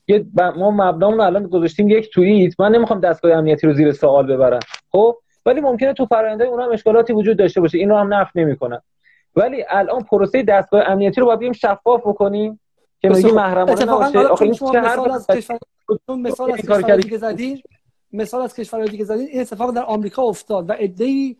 یه 0.08 0.26
ما 0.56 0.70
مبنامون 0.70 1.20
الان 1.20 1.46
گذاشتیم 1.46 1.88
یک 1.88 2.12
توییت. 2.12 2.60
من 2.60 2.72
نمی‌خوام 2.72 3.00
دستگاه 3.00 3.32
امنیتی 3.32 3.66
رو 3.66 3.72
زیر 3.72 3.92
سوال 3.92 4.26
ببرم. 4.26 4.60
خب؟ 4.92 5.16
ولی 5.46 5.60
ممکنه 5.60 5.92
تو 5.92 6.06
پرونده 6.06 6.44
اونها 6.44 6.66
هم 6.66 6.72
اشکالاتی 6.72 7.12
وجود 7.12 7.36
داشته 7.36 7.60
باشه. 7.60 7.78
این 7.78 7.88
رو 7.88 7.96
هم 7.96 8.14
نفی 8.14 8.40
نمی‌کنم. 8.40 8.82
ولی 9.36 9.64
الان 9.68 10.02
پروسه 10.02 10.42
دستگاه 10.42 10.82
امنیتی 10.86 11.20
رو 11.20 11.26
باید 11.26 11.52
شفاف 11.52 12.00
بکنیم. 12.00 12.60
که 13.02 13.08
میگی 13.08 13.30
محرمانه 13.30 13.84
نباشه. 13.84 14.18
آخه 14.18 14.46
مثال 14.46 15.10
از 15.10 15.26
کشور 15.26 15.58
مثال 16.08 16.52
از 16.52 16.58
کشور 16.58 16.96
دیگه 16.96 17.18
زدین 17.18 17.62
مثال 18.12 18.42
از 18.42 18.54
کشورهای 18.54 18.88
دیگه 18.88 19.04
زدین 19.04 19.26
این 19.26 19.40
اتفاق 19.40 19.74
در 19.74 19.84
آمریکا 19.84 20.22
افتاد 20.22 20.70
و 20.70 20.74
ادعی 20.78 21.36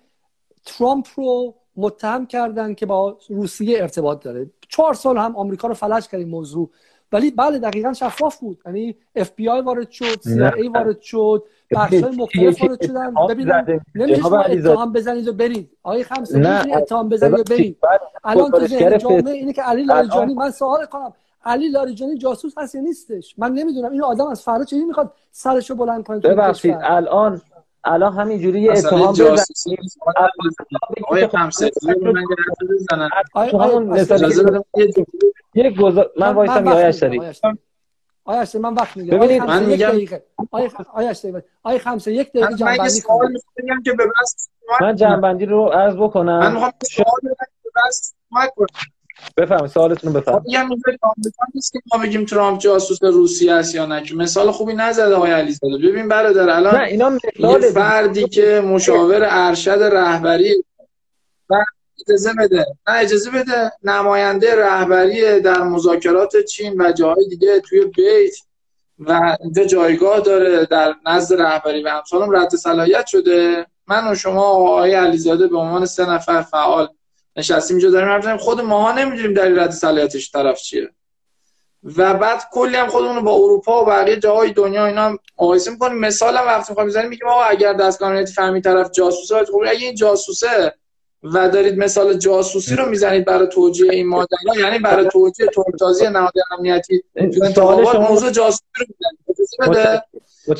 ترامپ 0.66 1.06
رو 1.16 1.54
متهم 1.76 2.26
کردن 2.26 2.74
که 2.74 2.86
با 2.86 3.18
روسیه 3.28 3.82
ارتباط 3.82 4.22
داره. 4.22 4.50
چهار 4.68 4.94
سال 4.94 5.16
هم 5.16 5.36
آمریکا 5.36 5.68
رو 5.68 5.74
فلج 5.74 6.08
کرد 6.08 6.20
این 6.20 6.28
موضوع. 6.28 6.70
ولی 7.12 7.30
بله 7.30 7.58
دقیقا 7.58 7.92
شفاف 7.92 8.38
بود. 8.38 8.58
یعنی 8.66 8.96
اف 9.16 9.30
بی 9.30 9.48
آی 9.48 9.60
وارد 9.60 9.90
شد 9.90 10.20
سی 10.20 10.31
آی 10.31 10.42
ای 10.42 10.68
وارد 10.68 11.00
شد 11.00 11.44
بخش 11.70 11.94
های 11.94 12.16
مختلف 12.16 12.62
وارد 12.62 12.86
شدن. 12.86 13.14
ببینید 13.28 13.82
نمیشه 13.94 14.26
اتهام 14.26 14.92
بزنید 14.92 15.28
و 15.28 15.32
برید. 15.32 15.70
آقای 15.82 16.04
خمسه 16.04 16.38
نمیشه 16.38 16.76
اتهام 16.76 17.08
بزنید 17.08 17.38
و 17.38 17.44
برید. 17.44 17.78
الان 18.24 18.50
تو 18.50 18.66
جامعه 18.96 19.32
اینه 19.32 19.52
که 19.52 19.62
علی 19.62 19.82
لاریجانی 19.82 20.34
من 20.34 20.50
سوال 20.50 20.86
کنم. 20.86 21.12
علی 21.44 21.68
لاریجانی 21.68 22.18
جاسوس 22.18 22.58
هست 22.58 22.74
یا 22.74 22.80
نیستش؟ 22.80 23.34
من 23.38 23.52
نمی‌دونم. 23.52 23.92
این 23.92 24.02
آدم 24.02 24.26
از 24.26 24.42
فردا 24.42 24.64
چه 24.64 24.84
می‌خواد 24.84 25.12
سرشو 25.30 25.74
بلند 25.74 26.04
کنه 26.04 26.18
ببخشید 26.18 26.76
الان 26.82 27.40
الان 27.84 28.12
همینجوری 28.12 28.60
یه 28.60 28.72
اتهام 28.72 29.12
بزنید. 29.12 29.78
آقای 31.04 31.26
خمسه 31.26 31.70
یک 35.54 35.80
گذار 35.80 36.10
من 36.16 36.34
وایسم 36.34 36.66
یا 36.66 36.90
داری 36.90 37.20
آیا 38.24 38.46
من 38.60 38.74
وقت 38.74 38.96
می‌گیرم. 38.96 39.18
ببینید 39.18 39.42
من 39.42 39.64
میگم 39.64 40.20
آیا 40.50 41.14
آیا 41.62 41.78
خمسه 41.78 42.12
یک 42.12 42.32
دقیقه 42.32 42.54
جنبندی 42.54 43.00
کنم 43.00 43.32
میگم 43.56 43.82
که 43.84 43.92
به 43.92 44.06
بس 44.06 44.48
من 44.80 44.96
جنبندی 44.96 45.46
رو 45.46 45.64
عرض 45.64 45.96
بکنم. 45.96 46.38
من 46.38 46.52
می‌خوام 46.52 46.72
سوال 46.82 47.20
به 47.22 47.36
بس 47.86 48.14
بفهم 49.36 49.66
سوالتون 49.66 50.12
رو 50.12 50.20
بفهم 50.20 50.42
میگم 50.46 50.68
آمریکا 51.02 51.46
نیست 51.54 51.72
که 51.72 51.80
ما 51.94 52.02
بگیم 52.02 52.24
ترامپ 52.24 52.60
جاسوس 52.60 53.02
روسیه 53.02 53.52
است 53.52 53.74
یا 53.74 53.86
نه 53.86 54.02
که؟ 54.02 54.14
مثال 54.14 54.50
خوبی 54.50 54.74
نزده 54.74 55.14
آقای 55.14 55.30
علیزاده. 55.30 55.78
ببین 55.78 56.08
برادر 56.08 56.50
الان 56.50 56.76
نه 56.76 56.82
اینا 56.82 57.18
مثال 57.38 57.60
فردی 57.60 58.28
که 58.28 58.62
مشاور 58.66 59.26
ارشد 59.30 59.82
رهبری 59.82 60.64
اجازه 62.08 62.34
بده. 62.38 62.66
نه 62.88 62.94
اجازه 62.94 63.30
بده 63.30 63.72
نماینده 63.82 64.56
رهبری 64.56 65.40
در 65.40 65.62
مذاکرات 65.62 66.36
چین 66.36 66.80
و 66.80 66.92
جاهای 66.92 67.28
دیگه 67.28 67.60
توی 67.60 67.84
بیت 67.84 68.34
و 68.98 69.36
اینجا 69.40 69.64
جایگاه 69.64 70.20
داره 70.20 70.66
در 70.66 70.94
نزد 71.06 71.42
رهبری 71.42 71.82
و 71.82 71.88
همسالم 71.88 72.36
رد 72.36 72.48
صلاحیت 72.48 73.06
شده. 73.06 73.66
من 73.86 74.12
و 74.12 74.14
شما 74.14 74.42
آقای 74.42 74.94
علیزاده 74.94 75.46
به 75.46 75.56
عنوان 75.56 75.86
سه 75.86 76.10
نفر 76.10 76.42
فعال 76.42 76.88
نشستیم 77.38 77.76
اینجا 77.76 77.90
داریم 77.90 78.08
حرف 78.08 78.40
خود 78.40 78.60
ماها 78.60 78.92
نمی‌دونیم 78.92 79.34
در 79.34 79.48
رد 79.48 79.70
صلاحیتش 79.70 80.32
طرف 80.32 80.62
چیه. 80.62 80.88
و 81.96 82.14
بعد 82.14 82.42
کلی 82.52 82.76
هم 82.76 82.88
خودمون 82.88 83.24
با 83.24 83.32
اروپا 83.32 83.82
و 83.82 83.86
بقیه 83.86 84.16
جاهای 84.16 84.52
دنیا 84.52 84.86
اینا 84.86 85.18
مقایسه 85.38 85.70
می‌کنیم. 85.70 85.98
مثال 85.98 86.36
هم 86.36 86.46
وقتی 86.46 86.72
می‌خوایم 86.72 86.88
بزنیم 86.88 87.08
میگیم 87.08 87.28
آقا 87.28 87.42
اگر 87.42 87.72
دستگاه 87.72 88.24
فهمی 88.24 88.60
طرف 88.60 88.90
جاسوسه 88.90 89.44
خب 89.44 89.62
اگه 89.68 89.86
این 89.86 89.94
جاسوسه 89.94 90.74
و 91.22 91.48
دارید 91.48 91.78
مثال 91.78 92.14
جاسوسی 92.14 92.76
رو 92.76 92.88
می‌زنید 92.88 93.24
برای 93.24 93.48
توجیه 93.48 93.92
این 93.92 94.08
ماجرا 94.08 94.56
یعنی 94.56 94.78
برای 94.78 95.08
توجیه 95.08 95.46
تورتازی 95.46 96.08
نهاد 96.08 96.32
امنیتی 96.58 97.02
تو 97.14 97.44
انتخابات 97.44 97.96
موضوع 97.96 98.30
جاسوسی 98.30 98.62
رو 98.78 98.86
می‌زنید. 99.68 100.02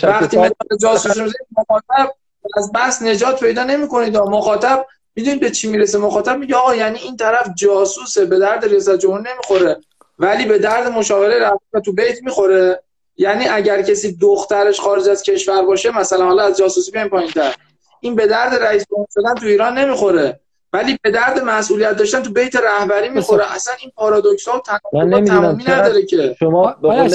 وقتی 0.03 0.37
مثال 0.37 0.79
جاسوسی 0.81 1.21
رو 1.21 1.31
مخاطب 1.59 2.15
از 2.57 2.73
بس 2.75 3.03
نجات 3.03 3.41
پیدا 3.41 3.65
نمی‌کنید. 3.65 4.17
مخاطب 4.17 4.87
می‌دونید 5.19 5.41
به 5.41 5.51
چی 5.51 5.69
می‌رسه 5.69 5.99
مخاطب؟ 5.99 6.39
میگه 6.39 6.57
آقا 6.57 6.75
یعنی 6.75 6.99
این 6.99 7.17
طرف 7.17 7.49
جاسوسه 7.57 8.25
به 8.25 8.39
درد 8.39 8.65
ریاست 8.65 8.99
جمهور 8.99 9.21
نمی‌خوره 9.21 9.77
ولی 10.19 10.47
به 10.47 10.59
درد 10.59 10.87
مشاوره 10.87 11.39
رفت 11.39 11.85
تو 11.85 11.93
بیت 11.93 12.23
می‌خوره. 12.23 12.83
یعنی 13.17 13.49
اگر 13.49 13.83
کسی 13.83 14.17
دخترش 14.17 14.81
خارج 14.81 15.09
از 15.09 15.23
کشور 15.23 15.63
باشه 15.63 15.99
مثلا 15.99 16.25
حالا 16.25 16.43
از 16.43 16.57
جاسوسی 16.57 16.91
بیایم 16.91 17.09
پایینتر. 17.09 17.55
این 18.01 18.15
به 18.15 18.27
درد 18.27 18.55
رئیس 18.55 18.85
جمهور 18.91 19.07
شدن 19.15 19.35
تو 19.35 19.47
ایران 19.47 19.79
نمی‌خوره. 19.79 20.41
ولی 20.73 20.99
به 21.03 21.11
درد 21.11 21.39
مسئولیت 21.39 21.97
داشتن 21.97 22.23
تو 22.23 22.33
بیت 22.33 22.57
رهبری 22.57 23.09
می‌خوره. 23.09 23.55
اصلا 23.55 23.75
این 23.81 23.93
پارادوکس 23.97 24.49
ها 24.49 24.63
تمامی 24.93 25.65
نداره 25.65 26.07
که. 26.07 26.37
شما 26.39 26.77
من 26.83 27.09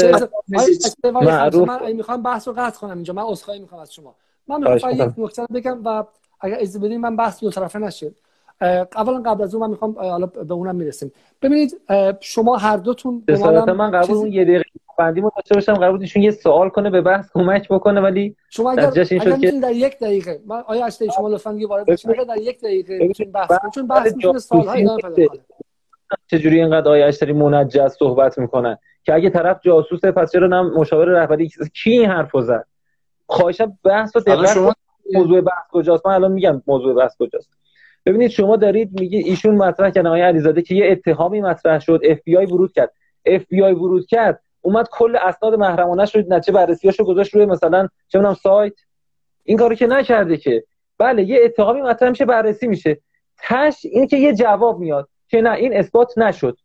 می‌خوام 1.94 2.24
بحث 2.24 2.48
رو 2.48 2.54
قطع 2.58 2.80
کنم 2.80 2.96
اینجا. 2.96 3.14
من 3.14 3.24
عذرخواهی 3.24 3.60
می‌خوام 3.60 3.82
از 3.82 3.94
شما. 3.94 4.16
من 4.48 4.74
می‌خوام 4.74 4.94
یک 4.94 5.10
نکته 5.18 5.46
بگم 5.54 5.82
و 5.86 6.04
اگر 6.44 6.56
اجازه 6.60 6.80
بدین 6.80 7.02
من 7.02 7.16
بحث 7.16 7.40
دو 7.40 7.50
طرفه 7.50 7.80
نشه. 7.80 8.12
اولا 8.96 9.22
قبل 9.26 9.44
از 9.44 9.56
اون 9.56 9.64
من 9.64 9.70
می‌خوام 9.70 9.96
حالا 10.00 10.26
به 10.26 10.54
اونم 10.54 10.76
می‌رسیم. 10.76 11.12
ببینید 11.42 11.82
شما 12.20 12.58
هر 12.58 12.78
دوتون 12.78 13.24
به 13.26 13.74
من 13.74 13.92
قبل 13.92 14.14
اون 14.14 14.28
یه 14.28 14.44
دقیقه 14.44 14.64
بندی 14.98 15.22
داشته 15.22 15.56
باشم 15.56 15.74
قرار 15.74 15.92
بود 15.92 16.02
ایشون 16.02 16.24
یه 16.24 16.32
سوال 16.32 16.70
کنه 16.70 16.90
به 16.90 17.02
بحث 17.02 17.30
کمک 17.34 17.68
بکنه 17.70 18.02
ولی 18.02 18.36
شما 18.50 18.72
اگر, 18.72 18.88
اگر 18.88 19.38
که... 19.38 19.52
در 19.52 19.72
یک 19.72 20.00
دقیقه 20.00 20.40
من 20.46 20.64
آقای 20.68 20.86
اشتری 20.86 21.08
شما 21.08 21.30
لطفا 21.30 21.54
یه 21.54 21.68
وارد 21.68 21.86
بشید 21.86 22.28
در 22.28 22.38
یک 22.38 22.62
دقیقه 22.62 23.10
بحث 23.34 23.48
کنید 23.48 23.74
چون 23.74 23.88
بحث 23.88 24.16
می‌تونه 24.16 24.40
سال‌ها 24.40 24.74
ادامه 24.74 25.02
پیدا 25.02 25.28
کنه. 25.28 25.40
چجوری 26.28 26.60
اینقدر 26.60 26.90
آقای 26.90 27.08
اشتری 27.08 27.34
منجز 27.34 27.92
صحبت 27.92 28.38
می‌کنن 28.40 28.78
که 29.04 29.14
اگه 29.14 29.30
طرف 29.30 29.60
جاسوسه 29.62 30.12
پس 30.12 30.32
چرا 30.32 30.48
نم 30.48 30.72
مشاور 30.74 31.06
رهبری؟ 31.06 31.52
کی 31.74 31.92
این 31.92 32.10
حرفو 32.10 32.42
زد؟ 32.42 32.66
خواهشم 33.28 33.78
بحث 33.84 34.16
رو 34.16 34.22
دقت 34.22 34.54
شما... 34.54 34.74
موضوع 35.14 35.42
بحث 35.42 35.68
کجاست؟ 35.72 36.08
من 36.08 36.14
الان 36.14 36.32
میگم 36.32 36.62
موضوع 36.68 36.94
بحث 36.94 37.18
کجاست. 37.20 37.50
ببینید 38.06 38.30
شما 38.30 38.56
دارید 38.56 39.00
میگی 39.00 39.18
ایشون 39.18 39.56
مطرح 39.56 39.90
کردن 39.90 40.08
آقای 40.08 40.22
علیزاده 40.22 40.62
که 40.62 40.76
یه 40.76 40.92
اتهامی 40.92 41.42
مطرح 41.42 41.80
شد 41.80 42.02
اف 42.04 42.20
بی 42.24 42.38
آی 42.38 42.46
ورود 42.46 42.72
کرد. 42.72 42.94
اف 43.26 43.46
بی 43.50 43.64
آی 43.64 43.74
ورود 43.74 44.06
کرد 44.06 44.42
اومد 44.62 44.88
کل 44.92 45.16
اسناد 45.16 45.54
محرمانه 45.54 46.06
شد 46.06 46.34
نتیجه 46.34 46.54
بررسیاشو 46.54 47.04
گذاشت 47.04 47.36
روی 47.36 47.46
مثلا 47.46 47.88
چه 48.08 48.20
می‌دونم 48.20 48.34
سایت. 48.34 48.74
این 49.44 49.58
کارو 49.58 49.76
که 49.76 49.88
نکرده 49.88 50.38
که. 50.38 50.64
بله 50.98 51.24
یه 51.24 51.40
اتهامی 51.44 51.82
مطرح 51.82 52.10
میشه 52.10 52.26
بررسی 52.26 52.68
میشه. 52.68 52.98
تش 53.38 53.82
این 53.84 54.08
که 54.08 54.18
یه 54.18 54.34
جواب 54.34 54.80
میاد 54.80 55.10
که 55.28 55.42
نه 55.42 55.52
این 55.52 55.78
اثبات 55.78 56.18
نشد. 56.18 56.58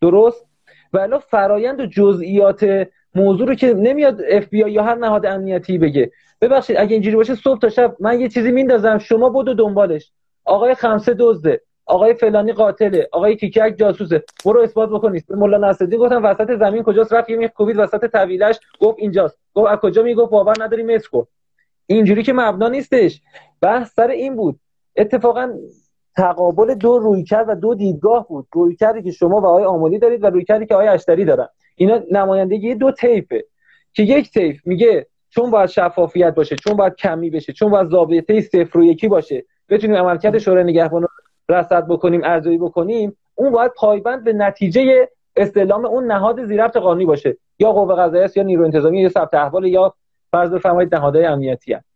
درست؟ 0.00 0.46
ولی 0.92 1.14
فرایند 1.28 1.80
و 1.80 1.86
جزئیات 1.86 2.88
موضوع 3.14 3.48
رو 3.48 3.54
که 3.54 3.74
نمیاد 3.74 4.20
اف 4.28 4.48
بی 4.48 4.58
یا 4.58 4.82
هر 4.82 4.94
نهاد 4.94 5.26
امنیتی 5.26 5.78
بگه. 5.78 6.10
ببخشید 6.42 6.76
اگه 6.76 6.92
اینجوری 6.92 7.16
باشه 7.16 7.34
صبح 7.34 7.58
تا 7.58 7.68
شب 7.68 7.96
من 8.00 8.20
یه 8.20 8.28
چیزی 8.28 8.52
میندازم. 8.52 8.98
شما 8.98 9.28
بدو 9.28 9.54
دنبالش. 9.54 10.12
آقای 10.44 10.74
خمسه 10.74 11.16
دزده 11.18 11.60
آقای 11.86 12.14
فلانی 12.14 12.52
قاتله 12.52 13.08
آقای 13.12 13.36
کیکک 13.36 13.74
جاسوسه. 13.78 14.22
برو 14.44 14.60
اثبات 14.60 14.90
بکنید 14.90 15.24
مولا 15.30 15.68
نصرالدین 15.68 15.98
گفتم 15.98 16.24
وسط 16.24 16.58
زمین 16.58 16.82
کجاست؟ 16.82 17.12
رفت 17.12 17.30
یه 17.30 17.36
میخ 17.36 17.50
کوبید 17.50 17.78
وسط 17.78 18.10
طویلش 18.10 18.60
گفت 18.80 18.98
اینجاست. 18.98 19.38
گفت 19.54 19.70
از 19.70 19.78
کجا 19.78 20.02
می‌گفت؟ 20.02 20.30
باور 20.30 20.54
نداری 20.60 20.82
مسکو 20.82 21.24
اینجوری 21.86 22.22
که 22.22 22.32
مبنا 22.32 22.68
نیستش. 22.68 23.20
بحث 23.60 23.92
سر 23.94 24.08
این 24.08 24.36
بود. 24.36 24.60
اتفاقا 24.96 25.52
تقابل 26.16 26.74
دو 26.74 26.98
رویکرد 26.98 27.48
و 27.48 27.54
دو 27.54 27.74
دیدگاه 27.74 28.28
بود. 28.28 28.46
رویکردی 28.52 29.02
که 29.02 29.10
شما 29.10 29.40
و 29.40 29.46
آقای 29.46 29.64
آمولی 29.64 29.98
دارید 29.98 30.24
و 30.24 30.26
رویکردی 30.26 30.66
که 30.66 30.74
آقای 30.74 30.88
اشتری 30.88 31.24
دارن. 31.24 31.48
اینا 31.76 32.00
نمایندگی 32.10 32.74
دو 32.74 32.90
طیفه. 32.90 33.44
که 33.92 34.02
یک 34.02 34.32
طیف 34.32 34.60
میگه 34.64 35.06
چون 35.34 35.50
باید 35.50 35.68
شفافیت 35.68 36.34
باشه 36.34 36.56
چون 36.56 36.76
باید 36.76 36.94
کمی 36.94 37.30
بشه 37.30 37.52
چون 37.52 37.70
باید 37.70 37.88
ضابطه 37.88 38.40
صفر 38.40 38.78
و 38.78 38.84
یکی 38.84 39.08
باشه. 39.08 39.44
بتونیم 39.68 39.96
عملکرد 39.96 40.38
شورای 40.38 40.64
نگهبان 40.64 41.06
رصد 41.48 41.86
بکنیم 41.86 42.20
ارزیابی 42.24 42.58
بکنیم 42.58 43.16
اون 43.34 43.52
باید 43.52 43.72
پایبند 43.76 44.24
به 44.24 44.32
نتیجه 44.32 45.08
استعلام 45.36 45.84
اون 45.84 46.06
نهاد 46.06 46.44
زیربط 46.44 46.76
قانونی 46.76 47.04
باشه. 47.04 47.36
یا 47.58 47.72
قوه 47.72 47.94
قضاییه 47.94 48.28
یا 48.36 48.42
نیرو 48.42 48.64
انتظامی 48.64 49.00
یا 49.00 49.08
ثبت 49.08 49.34
احوال 49.34 49.64
یا 49.64 49.94
فرض 50.30 50.50
بفرمایید 50.50 50.94
نهادهای 50.94 51.24
امنیتی 51.24 51.72
هست. 51.72 51.86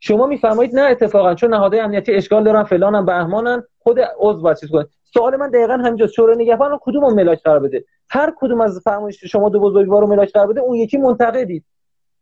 شما 0.00 0.26
میفرمایید 0.26 0.74
نه 0.74 0.82
اتفاقا 0.82 1.34
چون 1.34 1.54
نهادهای 1.54 1.80
امنیتی 1.80 2.12
اشکال 2.12 2.44
دارن 2.44 2.62
فلانم 2.62 3.06
بهمانن 3.06 3.62
خود 3.78 4.00
عضو 4.18 4.42
باید 4.42 4.56
چیز 4.56 4.70
کنه. 4.70 4.86
سوال 5.14 5.36
من 5.36 5.50
دقیقا 5.50 5.74
همینجا 5.74 6.06
شورای 6.06 6.36
نگهبان 6.36 6.70
رو 6.70 6.78
کدوم 6.82 7.14
ملاک 7.14 7.42
قرار 7.42 7.60
بده؟ 7.60 7.84
هر 8.10 8.32
کدوم 8.36 8.60
از 8.60 8.80
فرمایش 8.84 9.24
شما 9.24 9.48
دو 9.48 9.60
بزرگوار 9.60 10.00
رو 10.00 10.06
ملاک 10.06 10.32
قرار 10.32 10.46
بده 10.46 10.60
اون 10.60 10.76
یکی 10.76 10.98
منتقدید 10.98 11.64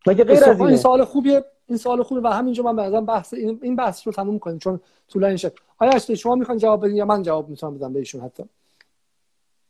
مگه 0.06 0.24
غیر 0.24 0.44
از 0.44 0.60
این 0.60 0.76
سوال 0.76 1.04
خوبیه 1.04 1.44
این 1.68 1.78
سوال 1.78 2.02
خوبه 2.02 2.20
و 2.20 2.26
همینجا 2.26 2.62
من 2.62 2.76
به 2.76 3.00
بحث 3.00 3.34
این, 3.34 3.60
این 3.62 3.76
بحث 3.76 4.06
رو 4.06 4.12
تموم 4.12 4.38
کنیم 4.38 4.58
چون 4.58 4.80
طولانی 5.08 5.38
شد 5.38 5.58
آیا 5.78 5.92
اشتی 5.92 6.16
شما 6.16 6.34
می‌خوان 6.34 6.58
جواب 6.58 6.84
بدین 6.84 6.96
یا 6.96 7.04
من 7.04 7.22
جواب 7.22 7.48
می‌تونم 7.48 7.74
بدم 7.74 7.92
به 7.92 7.98
ایشون 7.98 8.20
حتی؟ 8.20 8.44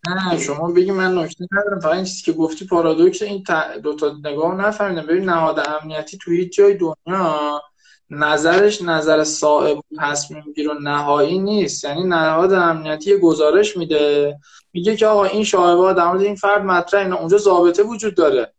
نه 0.08 0.38
شما 0.38 0.70
بگی 0.70 0.92
من 0.92 1.18
نکته 1.18 1.46
ندارم 1.52 1.80
فقط 1.80 1.94
این 1.94 2.04
چیزی 2.04 2.22
که 2.22 2.32
گفتی 2.32 2.66
پارادوکس 2.66 3.22
این 3.22 3.44
دو 3.82 3.94
تا 3.94 4.16
نگاه 4.24 4.54
نفهمیدم. 4.54 5.06
ببین 5.06 5.24
نهاد 5.24 5.68
امنیتی 5.82 6.18
تو 6.18 6.30
هیچ 6.30 6.56
جای 6.56 6.74
دنیا 6.74 7.62
نظرش 8.10 8.82
نظر 8.82 9.24
صاحب 9.24 9.78
تصمیم 9.98 10.44
گیر 10.56 10.70
و 10.70 10.74
نهایی 10.74 11.38
نیست. 11.38 11.84
یعنی 11.84 12.04
نهاد 12.04 12.52
امنیتی 12.52 13.18
گزارش 13.18 13.76
میده. 13.76 14.38
میگه 14.72 14.96
که 14.96 15.06
آقا 15.06 15.24
این 15.24 15.44
شایبه 15.44 15.94
در 15.94 16.06
مورد 16.06 16.20
این 16.20 16.34
فرد 16.34 16.64
مطرح 16.64 17.00
اینا 17.00 17.16
اونجا 17.16 17.38
ضابطه 17.38 17.82
وجود 17.82 18.14
داره. 18.14 18.52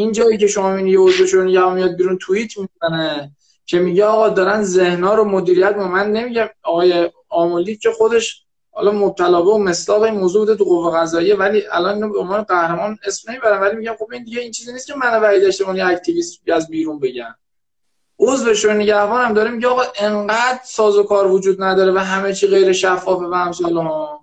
این 0.00 0.12
جایی 0.12 0.38
که 0.38 0.46
شما 0.46 0.70
می‌بینی 0.70 0.90
یه 0.90 1.50
یا 1.50 1.70
میاد 1.70 1.96
بیرون 1.96 2.18
توییت 2.18 2.58
می‌کنه 2.58 3.32
که 3.66 3.78
میگه 3.78 4.04
آقا 4.04 4.28
دارن 4.28 4.62
ذهنا 4.62 5.14
رو 5.14 5.24
مدیریت 5.24 5.76
ما 5.76 5.88
من 5.88 6.12
نمیگم 6.12 6.48
آقای 6.62 7.10
آمولی 7.28 7.76
که 7.76 7.90
خودش 7.90 8.44
حالا 8.72 8.92
مبتلا 8.92 9.44
و 9.44 9.58
مصداق 9.58 10.02
این 10.02 10.14
موضوع 10.14 10.40
بوده 10.40 10.56
تو 10.56 10.64
قوه 10.64 10.98
قضاییه 10.98 11.36
ولی 11.36 11.62
الان 11.72 11.94
اینو 11.94 12.12
به 12.12 12.18
عنوان 12.18 12.42
قهرمان 12.42 12.98
اسم 13.04 13.30
نمی‌برم 13.30 13.60
ولی 13.60 13.76
میگم 13.76 13.96
خب 13.98 14.08
این 14.12 14.24
دیگه 14.24 14.40
این 14.40 14.50
چیزی 14.50 14.72
نیست 14.72 14.86
که 14.86 14.94
من 14.94 15.22
وحید 15.22 15.44
اشتبانی 15.44 15.80
اکتیویست 15.80 16.40
از 16.52 16.68
بیرون 16.68 16.98
بگم 16.98 17.34
عضو 18.18 18.54
شورای 18.54 18.78
نگهبان 18.78 19.24
هم 19.24 19.34
داره 19.34 19.50
میگه 19.50 19.68
آقا 19.68 19.82
انقدر 19.98 20.60
سازوکار 20.64 21.26
وجود 21.26 21.62
نداره 21.62 21.92
و 21.92 21.98
همه 21.98 22.34
چی 22.34 22.46
غیر 22.46 22.72
شفافه 22.72 23.24
و 23.24 23.34
ها 23.34 24.20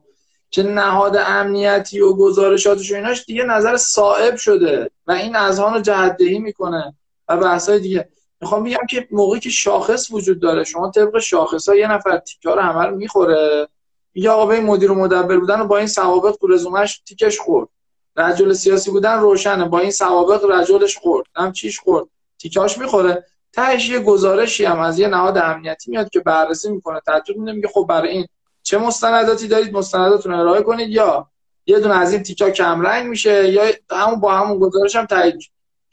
که 0.49 0.63
نهاد 0.63 1.17
امنیتی 1.17 2.01
و 2.01 2.13
گزارشاتش 2.13 2.91
و 2.91 2.95
ایناش 2.95 3.25
دیگه 3.25 3.43
نظر 3.43 3.77
صائب 3.77 4.35
شده 4.35 4.91
و 5.07 5.11
این 5.11 5.35
اذهان 5.35 5.73
رو 5.73 5.79
جهدهی 5.79 6.39
می‌کنه 6.39 6.95
و 7.27 7.37
بحثای 7.37 7.79
دیگه. 7.79 8.09
می‌خوام 8.41 8.63
بگم 8.63 8.85
که 8.89 9.07
موقعی 9.11 9.39
که 9.39 9.49
شاخص 9.49 10.11
وجود 10.11 10.39
داره 10.39 10.63
شما 10.63 10.91
طبق 10.91 11.19
شاخص 11.19 11.69
ها 11.69 11.75
یه 11.75 11.91
نفر 11.91 12.17
تیکا 12.17 12.53
رو 12.53 12.81
رو 12.81 12.95
می‌خوره. 12.95 13.67
میگه 14.13 14.29
آقا 14.29 14.45
به 14.45 14.59
مدیر 14.59 14.91
و 14.91 14.95
مدبر 14.95 15.37
بودن 15.37 15.61
و 15.61 15.65
با 15.65 15.77
این 15.77 15.87
سوابق 15.87 16.35
تو 16.35 16.47
رزومش 16.47 16.99
تیکش 16.99 17.39
خورد. 17.39 17.67
رجل 18.15 18.53
سیاسی 18.53 18.91
بودن 18.91 19.19
روشنه 19.19 19.65
با 19.65 19.79
این 19.79 19.91
سوابق 19.91 20.45
رجلش 20.51 20.97
خورد. 20.97 21.25
هم 21.35 21.51
چیش 21.51 21.79
خورد؟ 21.79 22.05
تیکاش 22.39 22.77
می‌خوره. 22.77 23.25
تهش 23.53 23.89
یه 23.89 23.99
گزارشی 23.99 24.65
هم 24.65 24.79
از 24.79 24.99
یه 24.99 25.07
نهاد 25.07 25.37
امنیتی 25.37 25.91
میاد 25.91 26.09
که 26.09 26.19
بررسی 26.19 26.71
می‌کنه. 26.71 26.99
تعجب 27.05 27.37
میگه 27.37 27.67
خب 27.67 27.85
برای 27.89 28.09
این 28.09 28.27
چه 28.67 28.77
مستنداتی 28.77 29.47
دارید؟ 29.47 29.73
مستنداتون 29.73 30.31
رو 30.31 30.39
ارائه 30.39 30.61
کنید 30.61 30.89
یا 30.89 31.27
یه 31.65 31.79
دونه 31.79 31.95
از 31.99 32.13
این 32.13 32.23
تیکا 32.23 32.49
کم 32.49 32.81
رنگ 32.81 33.07
میشه 33.07 33.51
یا 33.51 33.61
همون 33.91 34.19
با 34.19 34.31
همون 34.31 34.59
گزارش 34.59 34.95
هم 34.95 35.05
تایید 35.05 35.39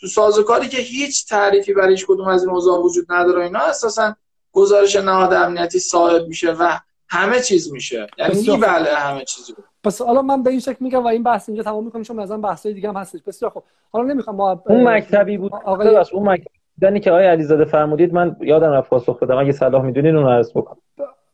تو 0.01 0.07
سازوکاری 0.07 0.69
که 0.69 0.77
هیچ 0.77 1.29
تعریفی 1.29 1.75
برای 1.75 1.91
هیچ 1.91 2.07
کدوم 2.07 2.29
از 2.29 2.43
این 2.43 2.53
اوضاع 2.53 2.79
وجود 2.79 3.07
نداره 3.09 3.45
اینا 3.45 3.59
اساسا 3.59 4.17
گزارش 4.53 4.97
نهاد 4.97 5.33
امنیتی 5.33 5.79
صاحب 5.79 6.27
میشه 6.29 6.53
و 6.53 6.79
همه 7.09 7.41
چیز 7.41 7.73
میشه. 7.73 8.07
یعنی 8.19 8.57
بله 8.57 8.95
همه 8.95 9.25
چیزی. 9.25 9.55
پس 9.85 10.03
حالا 10.03 10.23
من 10.23 10.43
به 10.43 10.51
این 10.51 10.61
شکل 10.61 10.77
میگم 10.81 11.05
و 11.05 11.07
این 11.07 11.23
بحث 11.23 11.49
اینجا 11.49 11.63
تمام 11.63 11.85
می‌کنیم 11.85 12.05
چون 12.05 12.17
مثلا 12.17 12.39
بحثای 12.39 12.75
دیگه 12.75 12.89
هم 12.89 12.97
هستش. 12.97 13.21
بسیار 13.27 13.51
خب 13.51 13.63
حالا 13.93 14.05
نمی‌خوام 14.05 14.37
ما 14.37 14.63
اون 14.67 14.89
مکتبی 14.89 15.39
بود. 15.39 15.53
آقای 15.65 15.97
اون 16.13 16.29
مکتبی 16.29 17.01
که 17.01 17.11
آقای 17.11 17.27
علیزاده 17.27 17.65
فرمودید 17.65 18.15
من 18.15 18.37
یادم 18.41 18.71
رفت 18.71 18.91
پاسخ 18.91 19.19
بدم. 19.19 19.39
اگه 19.39 19.53
صلاح 19.53 19.83
می‌دونین 19.83 20.17
اون 20.17 20.33
عرض 20.33 20.51
بکنم. 20.51 20.79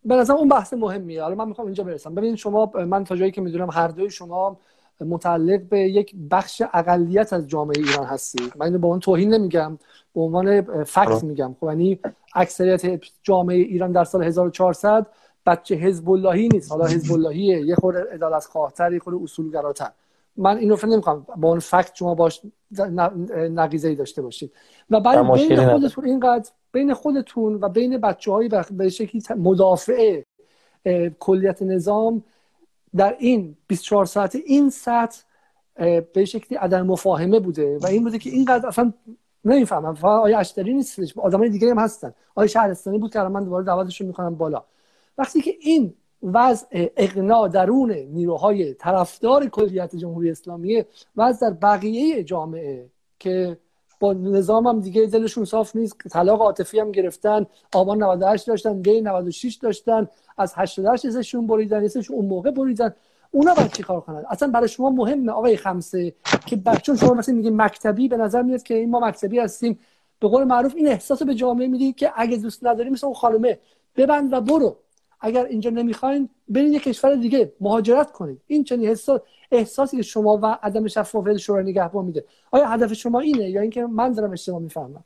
به 0.05 0.15
نظرم 0.17 0.37
اون 0.37 0.49
بحث 0.49 0.73
مهمیه. 0.73 1.23
حالا 1.23 1.35
من 1.35 1.49
می‌خوام 1.49 1.67
اینجا 1.67 1.85
برسم. 1.85 2.15
ببینید 2.15 2.37
شما 2.37 2.73
من 2.75 3.05
تا 3.05 3.17
جایی 3.17 3.31
که 3.31 3.41
می‌دونم 3.41 3.69
هر 3.73 3.89
دوی 3.89 4.11
شما 4.11 4.59
متعلق 5.01 5.61
به 5.61 5.81
یک 5.81 6.15
بخش 6.31 6.63
اقلیت 6.75 7.33
از 7.33 7.49
جامعه 7.49 7.79
ایران 7.79 8.07
هستید. 8.07 8.53
من 8.57 8.67
اینو 8.67 8.79
به 8.79 8.87
اون 8.87 9.01
توهین 9.01 9.35
نمیگم. 9.35 9.79
به 10.15 10.21
عنوان 10.21 10.63
فکت 10.85 11.25
میگم. 11.25 11.57
خب 11.61 11.67
یعنی 11.67 11.99
اکثریت 12.35 13.01
جامعه 13.23 13.57
ایران 13.57 13.93
در 13.93 14.05
سال 14.05 14.25
1400 14.25 15.07
بچه 15.47 15.75
حزب 15.75 16.11
اللهی 16.11 16.49
نیست. 16.49 16.71
حالا 16.71 16.87
حزب 16.87 17.13
اللهیه 17.13 17.61
یه 17.61 17.75
خورده 17.75 18.13
عدالت 18.13 18.45
خواهتر 18.45 18.93
یه 18.93 18.99
خورده 18.99 19.23
اصولگراتر. 19.23 19.91
من 20.37 20.59
اینو 20.59 20.77
فکر 20.77 20.87
نمی‌کنم. 20.87 21.27
با 21.37 21.49
اون 21.49 21.59
فکت 21.59 21.95
شما 21.95 22.15
باش 22.15 22.41
نقیزه 23.51 23.89
ای 23.89 23.95
داشته 23.95 24.23
باشید. 24.23 24.53
و 24.91 25.01
برای 25.01 25.49
بین 25.49 25.69
خودتون 25.69 26.05
اینقدر 26.05 26.51
بین 26.73 26.95
خودتون 26.95 27.55
و 27.55 27.69
بین 27.69 27.99
بچه 27.99 28.33
های 28.33 28.51
به 28.71 28.89
شکلی 28.89 29.23
مدافع 29.37 30.23
کلیت 31.19 31.63
نظام 31.63 32.23
در 32.97 33.17
این 33.19 33.57
24 33.67 34.05
ساعت 34.05 34.35
این 34.35 34.71
سطح 34.71 35.23
به 36.13 36.25
شکلی 36.25 36.59
عدم 36.59 36.87
مفاهمه 36.87 37.41
بوده 37.41 37.79
و 37.79 37.87
این 37.87 38.05
بوده 38.05 38.19
که 38.19 38.31
اینقدر 38.31 38.67
اصلا 38.67 38.93
نمی‌فهمم. 39.45 39.95
فقط 39.95 40.21
آیا 40.21 40.39
اشتری 40.39 40.75
نیستش؟ 40.75 41.19
آدمای 41.19 41.49
دیگه 41.49 41.71
هم 41.71 41.79
هستن. 41.79 42.15
آیا 42.35 42.47
شهرستانی 42.47 42.99
بود 42.99 43.13
که 43.13 43.21
من 43.21 43.45
دوباره 43.45 43.65
دعوتشون 43.65 44.07
می‌کنم 44.07 44.35
بالا. 44.35 44.65
وقتی 45.19 45.41
که 45.41 45.55
این 45.61 45.95
وضع 46.23 46.67
اقناع 46.97 47.49
درون 47.49 47.93
نیروهای 47.93 48.75
طرفدار 48.75 49.49
کلیت 49.49 49.97
جمهوری 49.97 50.31
اسلامی 50.31 50.85
وضع 51.17 51.51
در 51.51 51.57
بقیه 51.57 52.25
جامعه 52.25 52.91
که 53.19 53.59
با 54.01 54.13
نظام 54.13 54.67
هم 54.67 54.81
دیگه 54.81 55.07
دلشون 55.07 55.45
صاف 55.45 55.77
نیست 55.77 55.97
طلاق 56.09 56.43
عاطفی 56.43 56.81
هم 56.81 56.93
گرفتن 56.93 57.47
آبان 57.75 58.03
98 58.03 58.47
داشتن 58.47 58.81
دی 58.81 59.01
96 59.01 59.55
داشتن 59.55 60.09
از 60.39 60.53
88 60.57 61.07
ازشون 61.07 61.47
بریدن 61.47 61.85
ازشون 61.85 62.17
اون 62.17 62.27
موقع 62.27 62.51
بریدن. 62.51 62.95
اونا 63.31 63.55
باید 63.55 63.73
چی 63.73 63.83
کار 63.83 64.01
کنن؟ 64.01 64.25
اصلا 64.31 64.49
برای 64.49 64.69
شما 64.69 64.91
مهمه 64.91 65.33
آقای 65.33 65.57
خمسه 65.57 66.15
که 66.47 66.57
بچون 66.57 66.97
شما 66.97 67.15
مثلا 67.15 67.35
میگه 67.35 67.51
مکتبی 67.51 68.09
به 68.09 68.17
نظر 68.17 68.43
میاد 68.43 68.63
که 68.63 68.87
ما 68.87 69.01
مکتبی 69.01 69.39
هستیم 69.39 69.79
به 70.21 70.29
قول 70.29 70.45
معروف 70.45 70.75
این 70.77 70.89
احساس 70.89 71.23
به 71.23 71.35
جامعه 71.35 71.67
میدی 71.67 71.93
که 71.93 72.13
اگه 72.17 72.37
دوست 72.37 72.67
نداری 72.67 72.91
مثل 72.91 73.07
اون 73.07 73.15
خانمه 73.15 73.59
ببند 73.97 74.33
و 74.33 74.41
برو. 74.41 74.77
اگر 75.21 75.45
اینجا 75.45 75.71
نمی‌خواین 75.71 76.29
برین 76.49 76.73
یه 76.73 76.79
کشور 76.79 77.15
دیگه 77.15 77.53
مهاجرت 77.61 78.13
کنید 78.13 78.41
این 78.47 78.65
چنین 78.65 78.97
احساسی 79.53 79.97
که 79.97 80.03
شما 80.03 80.41
و 80.43 80.59
عدم 80.63 80.87
شفافیت 80.87 81.37
شورای 81.37 81.65
نگهبان 81.65 82.05
میده. 82.05 82.25
آیا 82.51 82.69
هدف 82.69 82.93
شما 82.93 83.21
اینه 83.21 83.51
یا 83.51 83.61
اینکه 83.61 83.87
من 83.87 84.13
دارم 84.13 84.33
اشتباه 84.33 84.61
می‌فهمم؟ 84.61 85.05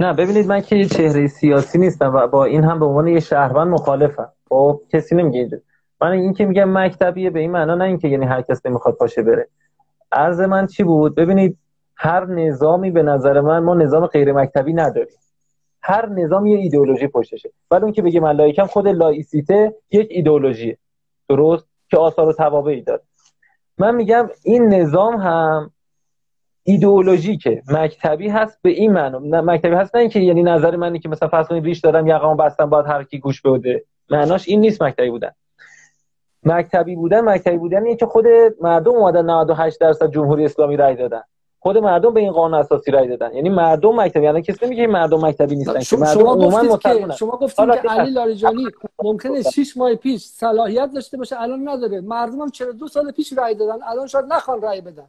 نه 0.00 0.12
ببینید 0.12 0.46
من 0.46 0.60
که 0.60 0.84
چهره 0.84 1.26
سیاسی 1.26 1.78
نیستم 1.78 2.14
و 2.14 2.26
با 2.26 2.44
این 2.44 2.64
هم 2.64 2.78
به 2.78 2.86
عنوان 2.86 3.08
یه 3.08 3.20
شهروند 3.20 3.68
مخالفم. 3.68 4.32
خب 4.48 4.80
کسی 4.92 5.14
نمیگه 5.14 5.62
من 6.00 6.10
این 6.10 6.32
که 6.32 6.46
میگم 6.46 6.78
مکتبیه 6.78 7.30
به 7.30 7.40
این 7.40 7.50
معنا 7.50 7.74
نه 7.74 7.84
اینکه 7.84 8.08
یعنی 8.08 8.26
هر 8.26 8.42
کس 8.42 8.66
نمی‌خواد 8.66 8.94
پاشه 8.94 9.22
بره. 9.22 9.48
عرض 10.12 10.40
من 10.40 10.66
چی 10.66 10.84
بود؟ 10.84 11.14
ببینید 11.14 11.56
هر 11.96 12.24
نظامی 12.24 12.90
به 12.90 13.02
نظر 13.02 13.40
من 13.40 13.58
ما 13.58 13.74
نظام 13.74 14.06
غیر 14.06 14.32
مکتبی 14.32 14.72
نداریم. 14.72 15.16
هر 15.82 16.08
نظام 16.08 16.46
یه 16.46 16.58
ایدئولوژی 16.58 17.06
پشتشه. 17.06 17.52
بعد 17.70 17.82
اون 17.82 17.92
که 17.92 18.02
بگه 18.02 18.20
من 18.20 18.36
لایکم 18.36 18.66
خود 18.66 18.88
لایسیته 18.88 19.74
یک 19.90 20.08
ایدئولوژیه. 20.10 20.78
درست؟ 21.28 21.66
که 21.90 21.96
آثار 21.96 22.28
و 22.28 22.32
توابعی 22.32 22.82
داره. 22.82 23.02
من 23.78 23.94
میگم 23.94 24.28
این 24.44 24.74
نظام 24.74 25.16
هم 25.16 25.70
ایدئولوژیکه. 26.62 27.62
مکتبی 27.68 28.28
هست 28.28 28.58
به 28.62 28.70
این 28.70 28.92
معنی. 28.92 29.16
مکتبی 29.30 29.74
هست 29.74 29.94
نه 29.96 30.00
اینکه 30.00 30.20
یعنی 30.20 30.42
نظر 30.42 30.76
منی 30.76 30.98
که 30.98 31.08
مثلا 31.08 31.28
فرض 31.28 31.46
کنید 31.46 31.64
ریش 31.64 31.80
دارم 31.80 32.06
یقام 32.06 32.36
بستم 32.36 32.70
باید 32.70 32.86
هر 32.86 33.04
کی 33.04 33.18
گوش 33.18 33.42
بده. 33.42 33.84
معناش 34.10 34.48
این 34.48 34.60
نیست 34.60 34.82
مکتبی 34.82 35.10
بودن. 35.10 35.30
مکتبی 36.42 36.96
بودن 36.96 37.20
مکتبی 37.20 37.58
بودن 37.58 37.84
اینه 37.84 37.96
که 37.96 38.06
خود 38.06 38.24
مردم 38.60 38.90
اومدن 38.90 39.30
98 39.30 39.80
درصد 39.80 40.10
جمهوری 40.10 40.44
اسلامی 40.44 40.76
رای 40.76 40.96
دادن. 40.96 41.22
خود 41.62 41.78
مردم 41.78 42.14
به 42.14 42.20
این 42.20 42.32
قانون 42.32 42.60
اساسی 42.60 42.90
رای 42.90 43.08
دادن. 43.08 43.34
یعنی 43.34 43.48
مردم 43.48 44.00
مکتبی 44.00 44.24
یعنی 44.24 44.42
کسی 44.42 44.66
نمیگه 44.66 44.86
مردم 44.86 45.26
مکتبی 45.26 45.56
نیستن 45.56 45.80
شما, 45.80 45.98
مردم 45.98 46.50
شما 46.50 46.68
گفتید 46.68 47.08
که 47.08 47.12
شما 47.12 47.30
گفتید 47.30 47.70
که 47.82 47.88
علی 47.88 48.10
لاریجانی 48.10 48.66
ممکنه 49.04 49.42
6 49.42 49.76
ماه 49.76 49.94
پیش 49.94 50.24
صلاحیت 50.24 50.90
داشته 50.94 51.16
باشه 51.16 51.40
الان 51.40 51.68
نداره. 51.68 52.00
مردم 52.00 52.40
هم 52.40 52.50
42 52.50 52.88
سال 52.88 53.12
پیش 53.12 53.32
رای 53.32 53.54
دادن؟ 53.54 53.82
الان 53.82 54.06
شاید 54.06 54.24
نخوان 54.24 54.62
رای 54.62 54.80
بدن. 54.80 55.06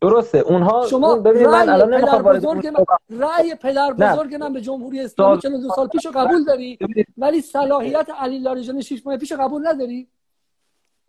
درسته. 0.00 0.38
اونها 0.38 0.86
شما 0.86 1.16
ببینید 1.16 1.48
من 1.48 1.68
الان 1.68 1.94
نمی‌خوام 1.94 2.22
بزرگ 2.22 2.66
من 2.66 2.84
رأی 3.20 3.54
پدر 3.54 3.92
بزرگ 3.92 4.34
من 4.34 4.52
به 4.52 4.60
جمهوری 4.60 5.00
اسلامی 5.00 5.40
42 5.40 5.68
سال 5.68 5.88
پیشو 5.88 6.10
قبول 6.10 6.44
داری؟ 6.44 6.78
ولی 7.18 7.40
صلاحیت 7.40 8.08
علی 8.18 8.38
لاریجانی 8.38 8.82
6 8.82 9.06
ماه 9.06 9.16
پیشو 9.16 9.36
قبول 9.36 9.68
نداری؟ 9.68 10.08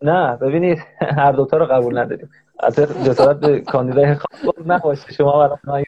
نه 0.02 0.36
ببینید 0.36 0.78
هر 1.18 1.32
دوتا 1.32 1.56
رو 1.56 1.66
قبول 1.66 1.98
نداریم. 1.98 2.30
البته 2.60 2.86
جسارت 2.86 3.40
به 3.40 3.60
کاندیدای 3.60 4.14
خاص 4.14 4.54
نباشه 4.66 5.12
شما 5.12 5.38
برای 5.38 5.84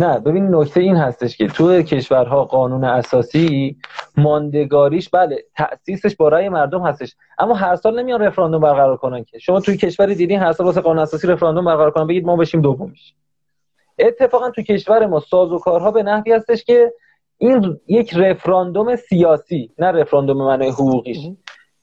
نه 0.00 0.18
ببین 0.18 0.54
نکته 0.54 0.80
این 0.80 0.96
هستش 0.96 1.36
که 1.36 1.46
تو 1.46 1.82
کشورها 1.82 2.44
قانون 2.44 2.84
اساسی 2.84 3.76
ماندگاریش 4.16 5.08
بله 5.08 5.44
تأسیسش 5.56 6.16
با 6.16 6.28
رأی 6.28 6.48
مردم 6.48 6.86
هستش 6.86 7.16
اما 7.38 7.54
هر 7.54 7.76
سال 7.76 8.00
نمیان 8.00 8.22
رفراندوم 8.22 8.60
برقرار 8.60 8.96
کنن 8.96 9.24
که. 9.24 9.38
شما 9.38 9.60
توی 9.60 9.76
کشوری 9.76 10.14
دیدین 10.14 10.38
هر 10.40 10.52
سال 10.52 10.66
واسه 10.66 10.80
قانون 10.80 11.02
اساسی 11.02 11.26
رفراندوم 11.26 11.64
برقرار 11.64 11.90
کنن 11.90 12.06
بگید 12.06 12.26
ما 12.26 12.36
بشیم 12.36 12.60
دومیش. 12.60 13.14
اتفاقا 13.98 14.50
تو 14.50 14.62
کشور 14.62 15.06
ما 15.06 15.20
سازوکارها 15.20 15.90
به 15.90 16.02
نحوی 16.02 16.32
هستش 16.32 16.64
که 16.64 16.92
این 17.38 17.80
یک 17.86 18.14
رفراندوم 18.14 18.96
سیاسی 18.96 19.70
نه 19.78 19.86
رفراندوم 19.86 20.36
معنای 20.46 20.68
حقوقیش. 20.68 21.18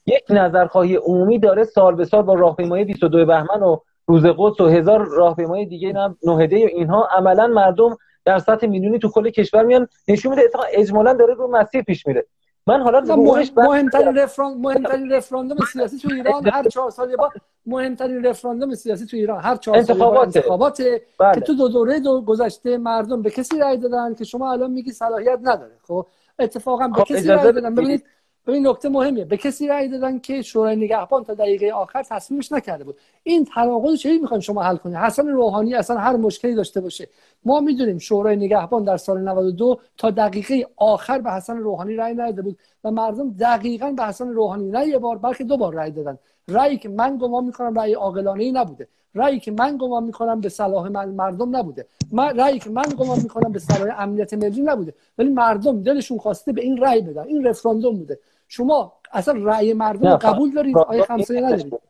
یک 0.06 0.24
نظرخواهی 0.30 0.96
عمومی 0.96 1.38
داره 1.38 1.64
سال 1.64 1.94
به 1.94 2.04
سال 2.04 2.22
با 2.22 2.34
راهپیمایی 2.34 2.84
22 2.84 3.26
بهمن 3.26 3.62
و 3.62 3.76
روز 4.06 4.26
قدس 4.26 4.60
و 4.60 4.66
هزار 4.66 5.04
راهپیمایی 5.04 5.66
دیگه 5.66 5.92
هم 5.92 6.16
نهده 6.22 6.64
و 6.64 6.68
اینها. 6.72 7.08
عملا 7.16 7.46
مردم 7.46 7.96
در 8.24 8.38
سطح 8.38 8.66
میلیونی 8.66 8.98
تو 8.98 9.08
کل 9.08 9.30
کشور 9.30 9.62
میان. 9.62 9.88
نشون 10.08 10.30
میده 10.30 10.42
اتفاقا 10.44 10.64
اجمالا 10.72 11.12
داره 11.12 11.34
رو 11.34 11.48
مسیر 11.50 11.82
پیش 11.82 12.06
میره. 12.06 12.26
من 12.66 12.82
حالا 12.82 13.00
مهم... 13.00 13.44
مهمترین 13.56 14.18
رفراندوم 14.18 14.60
مهمترین 14.60 15.12
رفراندوم 15.12 15.58
سیاسی 15.72 15.98
تو 15.98 16.08
ایران 16.14 16.48
هر 16.48 16.68
چهار 16.68 16.90
سال 16.90 17.16
با 17.16 17.30
مهمترین 17.66 18.26
رفراندوم 18.26 18.74
سیاسی 18.74 19.06
تو 19.06 19.16
ایران 19.16 19.40
هر 19.40 19.56
چهار 19.56 19.82
سال 19.82 19.96
انتخابات 20.18 20.82
بله. 21.18 21.34
که 21.34 21.40
تو 21.40 21.54
دو 21.54 21.68
دوره 21.68 22.00
دو 22.00 22.20
گذشته 22.20 22.78
مردم 22.78 23.22
به 23.22 23.30
کسی 23.30 23.58
رای 23.58 23.76
دادن 23.76 24.14
که 24.14 24.24
شما 24.24 24.52
الان 24.52 24.70
میگی 24.70 24.92
صلاحیت 24.92 25.38
نداره. 25.42 25.72
خب 25.88 26.06
اتفاقا 26.38 26.88
به 26.88 26.94
خب 26.94 27.04
کسی 27.04 27.28
رای 27.28 27.52
دادن 27.52 27.74
ببینید 27.74 28.04
این 28.52 28.66
نکته 28.66 28.88
مهمیه. 28.88 29.24
به 29.24 29.36
کسی 29.36 29.68
رأی 29.68 29.88
دادن 29.88 30.18
که 30.18 30.42
شورای 30.42 30.76
نگهبان 30.76 31.24
تا 31.24 31.34
دقیقه 31.34 31.70
آخر 31.70 32.02
تصمیمش 32.02 32.52
نکرده 32.52 32.84
بود. 32.84 32.96
این 33.22 33.44
تناقض 33.44 33.98
چه 33.98 34.18
می‌خواین 34.18 34.40
شما 34.40 34.62
حل 34.62 34.76
کنید 34.76 34.96
حسن 34.96 35.28
روحانی 35.28 35.74
اصلا 35.74 35.98
هر 35.98 36.16
مشکلی 36.16 36.54
داشته 36.54 36.80
باشه. 36.80 37.08
ما 37.44 37.60
می‌دونیم 37.60 37.98
شورای 37.98 38.36
نگهبان 38.36 38.84
در 38.84 38.96
سال 38.96 39.20
92 39.20 39.78
تا 39.96 40.10
دقیقه 40.10 40.66
آخر 40.76 41.18
به 41.18 41.30
حسن 41.32 41.56
روحانی 41.56 41.96
رأی 41.96 42.14
نداده 42.14 42.42
بود 42.42 42.58
و 42.84 42.90
مردم 42.90 43.30
دقیقا 43.30 43.90
به 43.90 44.04
حسن 44.04 44.28
روحانی 44.28 44.70
نه 44.70 44.86
یه 44.86 44.98
بار 44.98 45.18
بلکه 45.18 45.44
دو 45.44 45.56
بار 45.56 45.74
رأی 45.74 45.90
دادن. 45.90 46.18
رأیی 46.48 46.78
که 46.78 46.88
من 46.88 47.18
گمان 47.18 47.44
می‌کنم 47.44 47.78
رأی 47.78 47.92
عاقلانه 47.94 48.44
ای 48.44 48.52
نبوده. 48.52 48.88
رأیی 49.14 49.40
که 49.40 49.50
من 49.50 49.76
گمان 49.76 50.04
می‌کنم 50.04 50.40
به 50.40 50.48
صلاح 50.48 50.88
مردم 50.88 51.56
نبوده. 51.56 51.86
من 52.12 52.38
رأیی 52.38 52.58
که 52.58 52.70
من 52.70 52.84
گمان 52.98 53.18
می‌کنم 53.22 53.52
به 53.52 53.58
صلاح 53.58 54.00
امنیت 54.00 54.34
ملی 54.34 54.62
نبوده. 54.62 54.94
ولی 55.18 55.28
مردم 55.28 55.82
دلشون 55.82 56.18
خواسته 56.18 56.52
به 56.52 56.60
این 56.60 56.76
رأی 56.76 57.00
بدن. 57.00 57.22
این 57.22 57.46
رفراندوم 57.46 57.96
بوده. 57.96 58.18
شما 58.48 58.92
اصلا 59.12 59.34
رأی 59.44 59.72
مردم 59.72 60.16
قبول 60.16 60.50
دارید؟ 60.54 60.78
آقای 60.78 61.02
خمسه 61.02 61.40
ندارید؟ 61.40 61.80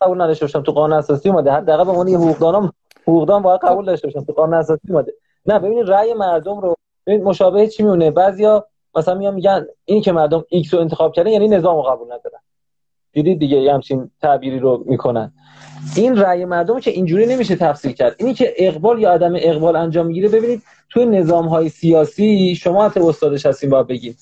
قبول 0.00 0.22
نداشته 0.22 0.44
باشم. 0.44 0.62
تو 0.62 0.72
قانون 0.72 0.98
اساسی 0.98 1.28
اومده. 1.28 1.52
حداقل 1.52 1.84
به 1.84 1.90
عنوان 1.90 2.08
یه 2.08 2.18
حقوقدانم 2.18 2.72
حقوقدان 3.02 3.42
باید 3.42 3.60
قبول 3.60 3.84
داشته 3.84 4.06
باشم. 4.06 4.24
تو 4.24 4.32
قانون 4.32 4.54
اساسی 4.54 4.80
اومده. 4.88 5.12
نه 5.46 5.58
ببینید 5.58 5.88
رأی 5.88 6.14
مردم 6.14 6.60
رو 6.60 6.76
ببینید 7.06 7.26
مشابه 7.26 7.66
چی 7.66 7.82
میونه 7.82 8.10
بعضیا 8.10 8.66
مثلا 8.96 9.14
میان 9.14 9.34
میگن 9.34 9.66
این 9.84 10.02
که 10.02 10.12
مردم 10.12 10.44
ایکس 10.48 10.74
رو 10.74 10.80
انتخاب 10.80 11.12
کردن 11.12 11.30
یعنی 11.30 11.48
نظام 11.48 11.76
رو 11.76 11.82
قبول 11.82 12.06
ندارن. 12.06 12.38
دیدید 13.12 13.38
دیگه 13.38 13.56
یه 13.56 13.74
همچین 13.74 14.10
تعبیری 14.22 14.58
رو 14.58 14.84
می‌کنن. 14.86 15.32
این 15.96 16.16
رأی 16.16 16.44
مردم 16.44 16.80
که 16.80 16.90
اینجوری 16.90 17.26
نمیشه 17.26 17.56
تفسیر 17.56 17.92
کرد. 17.92 18.16
اینی 18.18 18.34
که 18.34 18.54
اقبال 18.56 18.98
یا 18.98 19.12
عدم 19.12 19.32
اقبال 19.36 19.76
انجام 19.76 20.06
می‌گیره 20.06 20.28
ببینید 20.28 20.62
توی 20.90 21.06
نظام 21.06 21.48
های 21.48 21.68
سیاسی 21.68 22.54
شما 22.54 22.84
حتی 22.84 23.00
استادش 23.00 23.46
هستین 23.46 23.70
باید 23.70 23.86
بگید 23.86 24.18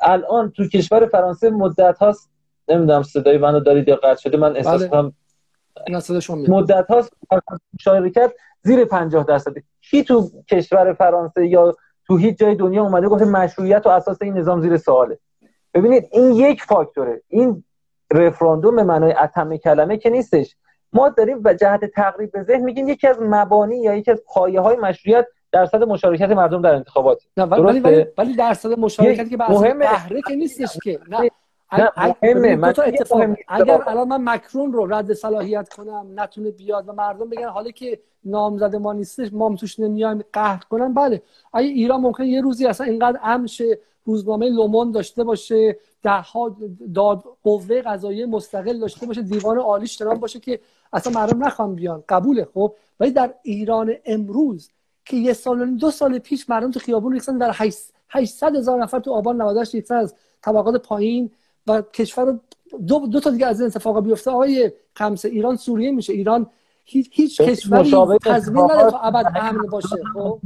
الان 0.00 0.50
تو 0.50 0.68
کشور 0.68 1.06
فرانسه 1.06 1.50
مدت 1.50 1.98
هاست 1.98 2.30
نمی‌دونم 2.68 3.02
صدای 3.02 3.38
منو 3.38 3.60
دارید 3.60 3.88
یا 3.88 3.96
قطع 3.96 4.20
شده 4.20 4.36
من 4.36 4.56
احساس 4.56 4.84
کنم 4.84 5.12
مدت 6.48 6.86
هاست 6.90 7.12
مشارکت 7.74 8.32
زیر 8.62 8.84
50 8.84 9.24
درصد. 9.24 9.54
کی 9.80 10.04
تو 10.04 10.30
کشور 10.50 10.92
فرانسه 10.92 11.46
یا 11.46 11.74
تو 12.06 12.16
هیچ 12.16 12.38
جای 12.38 12.54
دنیا 12.54 12.82
اومده 12.82 13.08
گفته 13.08 13.24
مشروعیت 13.24 13.86
و 13.86 13.88
اساس 13.88 14.22
این 14.22 14.38
نظام 14.38 14.60
زیر 14.60 14.76
سواله؟ 14.76 15.18
ببینید 15.74 16.08
این 16.12 16.32
یک 16.32 16.62
فاکتوره. 16.62 17.22
این 17.28 17.64
رفراندوم 18.12 18.76
به 18.76 18.82
معنای 18.82 19.12
اتم 19.12 19.56
کلمه 19.56 19.96
که 19.96 20.10
نیستش. 20.10 20.56
ما 20.92 21.08
داریم 21.08 21.42
به 21.42 21.54
جهت 21.54 21.84
تقریب 21.84 22.32
به 22.32 22.42
ذهن 22.42 22.60
میگیم 22.60 22.88
یکی 22.88 23.06
از 23.06 23.16
مبانی 23.20 23.82
یا 23.82 23.94
یکی 23.94 24.10
از 24.10 24.22
پایه 24.26 24.60
های 24.60 24.76
مشروعیت 24.76 25.26
درصد 25.52 25.82
مشارکت 25.82 26.30
مردم 26.30 26.62
در 26.62 26.74
انتخابات. 26.74 27.22
نه 27.36 27.44
ولی 27.44 27.80
ولی 27.80 28.06
ولی 28.18 28.36
درصد 28.36 28.78
مشارکتی 28.78 29.30
که 29.30 29.36
بحث 29.36 29.60
بهره 29.60 30.20
که 30.28 30.34
نیستش 30.34 30.78
که. 30.84 31.00
نه. 31.08 31.30
مهمه. 32.22 32.72
اگر 33.48 33.82
الان 33.86 34.08
من 34.08 34.34
مکرون 34.34 34.72
رو 34.72 34.94
رد 34.94 35.12
صلاحیت 35.12 35.68
کنم 35.68 36.06
نتونه 36.16 36.50
بیاد 36.50 36.88
و 36.88 36.92
مردم 36.92 37.28
بگن 37.28 37.48
حالا 37.48 37.70
که 37.70 38.00
نامزد 38.24 38.76
ما 38.76 38.92
نیستش 38.92 39.32
ما 39.32 39.56
توش 39.56 39.80
نمیایم 39.80 40.24
قهر 40.32 40.64
کنن 40.70 40.94
بله. 40.94 41.22
اگه 41.52 41.68
ایران 41.68 42.00
ممکن 42.00 42.24
یه 42.24 42.40
روزی 42.40 42.66
اصلا 42.66 42.86
اینقدر 42.86 43.20
امن 43.22 43.46
روزنامه 44.04 44.48
لومون 44.48 44.90
داشته 44.90 45.24
باشه 45.24 45.76
ده 46.02 46.10
ها 46.10 46.56
داد 46.94 47.24
قوه 47.42 47.82
قضایی 47.82 48.24
مستقل 48.24 48.78
داشته 48.78 49.06
باشه 49.06 49.22
دیوان 49.22 49.58
عالیش 49.58 49.96
ترام 49.96 50.18
باشه 50.18 50.40
که 50.40 50.60
اصلا 50.92 51.12
مردم 51.12 51.44
نخوان 51.44 51.74
بیان. 51.74 52.04
قبوله 52.08 52.48
خب؟ 52.54 52.74
ولی 53.00 53.10
در 53.10 53.34
ایران 53.42 53.94
امروز 54.04 54.70
که 55.10 55.16
یه 55.16 55.32
سال 55.32 55.76
دو 55.76 55.90
سال 55.90 56.18
پیش 56.18 56.50
مردم 56.50 56.70
تو 56.70 56.80
خیابون 56.80 57.12
ریختن 57.12 57.38
در 57.38 57.56
800 58.10 58.56
هزار 58.56 58.82
نفر 58.82 58.98
تو 58.98 59.12
آبان 59.12 59.42
98 59.42 59.74
ریختن 59.74 59.94
از 59.94 60.14
طبقات 60.42 60.82
پایین 60.82 61.30
و 61.66 61.82
کشور 61.82 62.38
دو, 62.86 63.06
دو 63.06 63.20
تا 63.20 63.30
دیگه 63.30 63.46
از 63.46 63.60
این 63.60 63.66
اتفاقا 63.66 64.00
بیفته. 64.00 64.30
آقای 64.30 64.72
خمسه 64.94 65.28
ایران 65.28 65.56
سوریه 65.56 65.90
میشه. 65.90 66.12
ایران 66.12 66.46
هیچ, 66.84 67.10
هیچ 67.12 67.40
کشوری 67.40 68.18
تضمین 68.18 68.64
نداره 68.64 68.90
تا 68.90 68.98
ابد 68.98 69.32
امن 69.36 69.66
باشه 69.66 69.96
خب؟ 70.14 70.40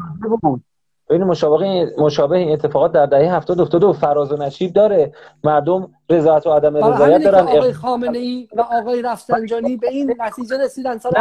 ببین 1.08 1.24
مشابه 1.24 1.92
مشابه 1.98 2.36
این 2.36 2.52
اتفاقات 2.52 2.92
در 2.92 3.06
دهه 3.06 3.34
70 3.34 3.60
افتاده 3.60 3.86
و 3.86 3.92
فراز 3.92 4.32
و 4.32 4.36
نشیب 4.36 4.72
داره. 4.72 5.12
مردم 5.44 5.90
رضایت 6.10 6.46
و 6.46 6.50
عدم 6.50 6.76
رضایت 6.76 7.22
دارن. 7.22 7.48
آقای 7.48 7.72
خامنه 7.72 8.18
ای 8.18 8.48
و 8.56 8.60
آقای 8.60 9.02
رفسنجانی 9.02 9.76
به 9.76 9.88
این 9.88 10.14
نتیجه 10.18 10.58
رسیدن. 10.64 10.98
سال 10.98 11.12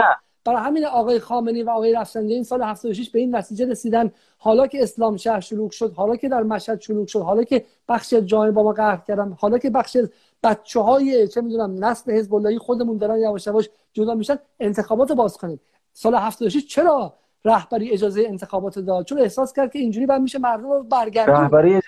برای 0.45 0.59
همین 0.59 0.85
آقای 0.85 1.19
خامنی 1.19 1.63
و 1.63 1.69
آقای 1.69 1.93
رفسنجانی 1.93 2.43
سال 2.43 2.61
76 2.61 3.09
به 3.09 3.19
این 3.19 3.35
نتیجه 3.35 3.65
رسیدن. 3.65 4.11
حالا 4.37 4.67
که 4.67 4.83
اسلام 4.83 5.17
شهر 5.17 5.39
شلوغ 5.39 5.71
شد 5.71 5.93
حالا 5.93 6.15
که 6.15 6.29
در 6.29 6.43
مشهد 6.43 6.81
شلوغ 6.81 7.07
شد 7.07 7.21
حالا 7.21 7.43
که 7.43 7.65
بخش 7.89 8.13
جای 8.13 8.51
با 8.51 8.63
ما 8.63 8.71
قهر 8.71 9.01
کردن 9.07 9.37
حالا 9.39 9.57
که 9.57 9.69
بخش 9.69 9.97
بچه 10.43 10.79
های 10.79 11.27
چه 11.27 11.41
می‌دونم 11.41 11.85
نسل 11.85 12.11
حزب 12.11 12.35
اللهی 12.35 12.57
خودمون 12.57 12.97
دارن 12.97 13.19
یواش 13.19 13.47
یواش 13.47 13.69
جدا 13.93 14.13
میشن 14.13 14.35
انتخابات 14.59 15.11
باز 15.11 15.37
کنیم 15.37 15.59
سال 15.93 16.15
76 16.15 16.67
چرا 16.67 17.13
رهبری 17.45 17.91
اجازه 17.91 18.23
انتخابات 18.27 18.79
داد؟ 18.79 19.05
چون 19.05 19.19
احساس 19.19 19.53
کرد 19.53 19.71
که 19.71 19.79
اینجوری 19.79 20.05
بعد 20.05 20.21
میشه 20.21 20.39
مردم 20.39 20.71
رو 20.71 20.83
برگردون. 20.83 21.35
رهبری 21.35 21.79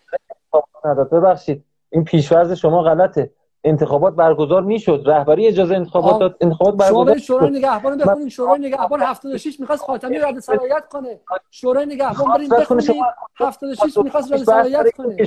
نداد. 0.85 1.09
ببخشید 1.09 1.63
این 1.89 2.03
پیشورز 2.03 2.51
شما 2.51 2.83
غلطه. 2.83 3.31
انتخابات 3.65 4.15
برگزار 4.15 4.61
می‌شد. 4.61 5.03
رهبری 5.05 5.47
اجازه 5.47 5.75
انتخابات 5.75 6.19
داد. 6.19 6.37
انتخابات 6.41 6.75
برگزار 6.75 7.17
شورای 7.17 7.49
نگهبان 7.49 7.97
بخونید 7.97 8.27
شورای 8.27 8.59
نگهبان 8.59 9.01
76 9.01 9.59
می‌خواست 9.59 9.83
خاتمی 9.83 10.17
رد 10.17 10.39
صلاحیت 10.39 10.87
کنه. 10.89 11.19
شورای 11.51 11.85
نگهبان 11.85 12.33
بریم 12.33 12.49
بخونید. 12.49 12.91
76 13.35 13.97
می‌خواست 13.97 14.33
رد 14.33 14.43
صلاحیت 14.43 14.91
کنه. 14.91 15.17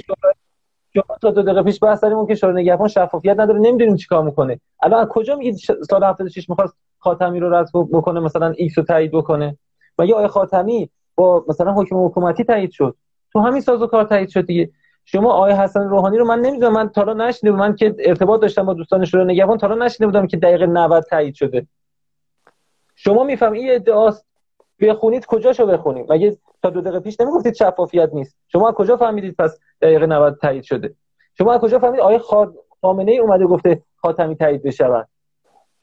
شما 0.95 1.17
تا 1.23 1.31
دو 1.31 1.43
دقیقه 1.43 1.63
پیش 1.63 1.79
بحث 1.83 2.01
داریم 2.01 2.27
که 2.27 2.35
شورای 2.35 2.63
نگهبان 2.63 2.89
شفافیت 2.89 3.41
نداره. 3.41 3.59
نمی‌دونیم 3.59 3.97
چیکار 3.97 4.23
می‌کنه. 4.23 4.61
الان 4.83 5.01
از 5.01 5.09
کجا 5.09 5.37
میگید 5.37 5.57
سال 5.91 6.05
76 6.05 6.51
می‌خواست 6.51 6.75
خاتمی 6.99 7.41
رو 7.41 7.55
رد 7.55 7.69
بکنه؟ 7.75 8.21
مثلا 8.21 8.55
ایکس 8.57 8.79
رو 8.79 8.85
تایید 8.85 9.13
بکنه. 9.13 9.59
و 9.99 10.07
یا 10.07 10.15
آقای 10.15 10.29
خاتمی 10.29 10.91
با 11.15 11.45
مثلا 11.49 11.73
حکم 11.73 12.05
حکومتی 12.05 12.45
تایید 12.45 12.71
شد؟ 12.71 12.97
تو 13.33 13.41
همین 13.41 13.61
سازوکار 13.61 14.05
تایید 14.05 14.29
شد 14.29 14.47
دیگه. 14.47 14.71
شما 15.11 15.33
آقای 15.33 15.53
حسن 15.53 15.89
روحانی 15.89 16.19
رو 16.19 16.25
من 16.25 16.41
نمی‌دونم 16.41 16.73
من 16.73 16.89
تا 16.89 17.05
نشنیده 17.05 17.57
من 17.57 17.77
که 17.77 17.95
ارتباط 17.99 18.41
داشتم 18.41 18.67
با 18.67 18.75
دوستان 18.75 19.05
شورای 19.05 19.27
نگهبان 19.27 19.59
تا 19.59 19.69
نشنیده 19.69 20.07
بودم 20.07 20.27
که 20.27 20.37
دقیقه 20.37 20.67
90 20.67 21.05
تایید 21.11 21.35
شده. 21.35 21.67
شما 22.97 23.25
میفهم 23.25 23.53
این 23.53 23.75
ادعاست 23.75 24.27
بخونید 24.81 25.27
کجاشو 25.27 25.67
بخونیم 25.67 26.07
مگه 26.09 26.37
تا 26.63 26.71
دو 26.71 26.81
دقیقه 26.81 27.01
پیش 27.01 27.21
نمی‌گفتید 27.21 27.55
شفافیت 27.55 28.11
نیست؟ 28.13 28.37
شما 28.49 28.69
از 28.69 28.75
کجا 28.75 28.97
فهمیدید 28.97 29.37
پس 29.39 29.59
دقیقه 29.83 30.07
90 30.07 30.39
تایید 30.41 30.65
شده؟ 30.65 30.95
شما 31.39 31.53
از 31.53 31.61
کجا 31.61 31.79
فهمیدید؟ 31.79 32.01
آقای 32.01 32.21
خامنه 32.81 33.13
ای 33.13 33.19
اومده 33.19 33.47
گفته 33.47 33.83
خاتمی 33.97 34.37
تایید 34.37 34.63
بشه 34.63 35.07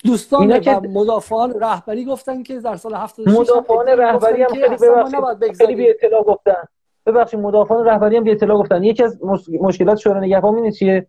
دوستان 0.03 0.41
اینا 0.41 0.60
که 0.60 0.72
مدافعان 0.72 1.60
رهبری 1.60 2.06
گفتن 2.06 2.43
که 2.43 2.60
در 2.60 2.76
سال 2.76 2.93
76 2.93 3.39
مدافعان 3.39 3.88
رهبری 3.88 4.43
هم 4.43 4.49
خیلی 4.49 5.53
خیلی 5.53 5.76
بی 5.76 5.89
اطلاع 5.89 6.23
گفتن. 6.23 6.64
ببخشید 7.06 7.40
مدافعان 7.40 7.86
رهبری 7.86 8.18
هم 8.18 8.23
بی 8.23 8.32
اطلاع 8.32 8.57
گفتن. 8.57 8.84
یکی 8.84 9.03
از 9.03 9.19
مشکلات 9.61 9.98
شورای 9.98 10.27
نگهبان 10.27 10.56
اینه 10.56 10.72
چیه؟ 10.72 11.07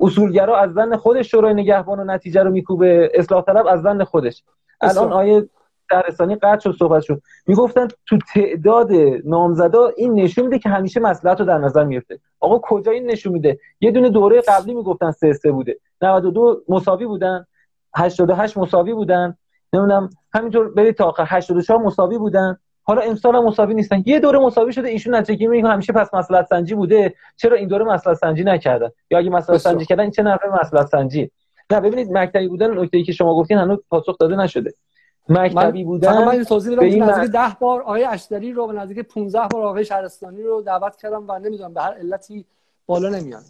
اصولگرا 0.00 0.58
از 0.58 0.72
زن 0.72 0.96
خودش 0.96 1.30
شورای 1.30 1.54
نگهبان 1.54 2.00
و 2.00 2.04
نتیجه 2.04 2.42
رو 2.42 2.50
میکوبه. 2.50 3.10
اصلاح 3.14 3.44
طلب 3.44 3.66
از 3.66 3.82
زن 3.82 4.04
خودش. 4.04 4.42
الان 4.80 5.12
آیه 5.12 5.48
درستانی 5.90 6.36
قطع 6.36 6.60
شد 6.60 6.76
صحبت 6.78 7.02
شد. 7.02 7.22
می‌گفتن 7.46 7.88
تو 8.06 8.18
تعداد 8.34 8.92
نامزدا 9.24 9.90
این 9.96 10.14
نشون 10.14 10.44
میده 10.44 10.58
که 10.58 10.68
همیشه 10.68 11.00
مصلحت 11.00 11.40
رو 11.40 11.46
در 11.46 11.58
نظر 11.58 11.84
میفته 11.84 12.18
آقا 12.40 12.58
کجا 12.58 12.92
این 12.92 13.10
نشون 13.10 13.32
میده؟ 13.32 13.58
یه 13.80 13.90
دونه 13.90 14.10
دوره 14.10 14.40
قبلی 14.40 14.74
می‌گفتن 14.74 15.10
سه 15.10 15.32
سه 15.32 15.52
بوده. 15.52 15.78
92 16.02 16.62
مساوی 16.68 17.06
بودن. 17.06 17.46
88 17.96 18.58
مساوی 18.58 18.94
بودن. 18.94 19.36
نمی‌دونم 19.72 20.10
همینطور 20.34 20.68
برید 20.68 20.94
تا 20.94 21.04
آخر. 21.04 21.24
84 21.28 21.78
مساوی 21.78 22.18
بودن. 22.18 22.58
حالا 22.82 23.02
امسال 23.02 23.36
هم 23.36 23.44
مساوی 23.44 23.74
نیستن. 23.74 24.02
یه 24.06 24.20
دوره 24.20 24.38
مساوی 24.38 24.72
شده 24.72 24.88
ایشون 24.88 25.14
نتیجه 25.14 25.46
میگه 25.46 25.68
همیشه 25.68 25.92
پس 25.92 26.14
مصلحت 26.14 26.46
سنجی 26.46 26.74
بوده. 26.74 27.14
چرا 27.36 27.56
این 27.56 27.68
دوره 27.68 27.84
مصلحت 27.84 28.16
سنجی 28.16 28.44
نکردن؟ 28.44 28.90
یا 29.10 29.18
اگه 29.18 29.30
مصلحت 29.30 29.60
سنجی 29.60 29.84
کردن 29.84 30.02
این 30.02 30.10
چه 30.10 30.22
نفر 30.22 30.48
مصلحت 30.60 30.86
سنجی؟ 30.86 31.30
نه 31.70 31.80
ببینید 31.80 32.12
مکتبی 32.12 32.48
بودن 32.48 32.78
نکته 32.78 32.96
ای 32.96 33.04
که 33.04 33.12
شما 33.12 33.34
گفتین 33.34 33.58
هنوز 33.58 33.78
پاسخ 33.90 34.18
داده 34.18 34.36
نشده. 34.36 34.74
مکتبی 35.28 35.84
بودن 35.84 36.24
من 36.24 36.44
توضیح 36.44 36.76
بدم 36.76 37.02
نزدیک 37.02 37.30
10 37.30 37.40
بار 37.60 37.80
آقای 37.80 38.04
اشتری 38.04 38.52
رو 38.52 38.66
به 38.66 38.72
نزدیک 38.72 38.98
15 38.98 39.48
بار 39.50 39.62
آقای 39.62 39.84
شهرستانی 39.84 40.42
رو 40.42 40.62
دعوت 40.62 40.96
کردم 40.96 41.24
و 41.28 41.38
نمی‌دونم 41.38 41.74
به 41.74 41.82
هر 41.82 41.92
علتی 41.92 42.44
بالا 42.86 43.08
نمیان. 43.08 43.42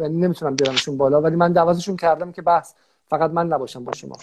یعنی 0.00 0.18
نمی‌تونم 0.18 0.56
بیارمشون 0.56 0.96
بالا 0.96 1.20
ولی 1.20 1.36
من 1.36 1.52
دعوتشون 1.52 1.96
کردم 1.96 2.32
که 2.32 2.42
بحث 2.42 2.74
فقط 3.08 3.30
من 3.30 3.46
نباشم 3.46 3.84
با 3.84 3.92
شما. 3.92 4.16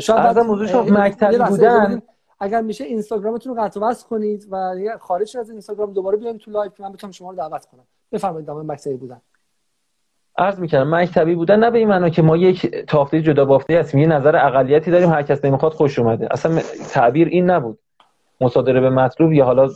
شاید 0.00 0.38
موضوع 0.38 0.66
شما 0.66 0.82
مکتبی 0.82 1.38
بودن 1.38 2.02
اگر 2.40 2.60
میشه 2.60 2.84
اینستاگرامتون 2.84 3.56
رو 3.56 3.62
قطع 3.62 3.80
وصل 3.80 4.08
کنید 4.08 4.48
و 4.50 4.74
خارج 5.00 5.36
از 5.36 5.50
اینستاگرام 5.50 5.92
دوباره 5.92 6.16
بیایم 6.16 6.38
تو 6.38 6.50
لایو 6.50 6.70
که 6.70 6.82
من 6.82 6.92
بتونم 6.92 7.12
شما 7.12 7.30
رو 7.30 7.36
دعوت 7.36 7.66
کنم. 7.66 7.84
بفرمایید 8.12 8.46
دامن 8.46 8.72
مکتبی 8.72 8.96
بودن. 8.96 9.20
عرض 10.38 10.58
می‌کردم 10.58 10.94
مکتبی 10.94 11.34
بودن 11.34 11.58
نه 11.58 11.70
به 11.70 11.78
این 11.78 11.88
معنا 11.88 12.08
که 12.08 12.22
ما 12.22 12.36
یک 12.36 12.66
تافته 12.86 13.22
جدا 13.22 13.44
بافته 13.44 13.78
هستیم 13.78 14.00
یه 14.00 14.06
نظر 14.06 14.36
اقلیتی 14.36 14.90
داریم 14.90 15.10
هر 15.10 15.22
کس 15.22 15.44
نمی‌خواد 15.44 15.72
خوش 15.72 15.98
اومده. 15.98 16.28
اصلا 16.30 16.60
تعبیر 16.90 17.28
این 17.28 17.50
نبود. 17.50 17.78
مصادره 18.40 18.80
به 18.80 18.90
مطلوب 18.90 19.32
یا 19.32 19.44
حالا 19.44 19.68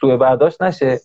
سوء 0.00 0.16
برداشت 0.16 0.62
نشه. 0.62 1.00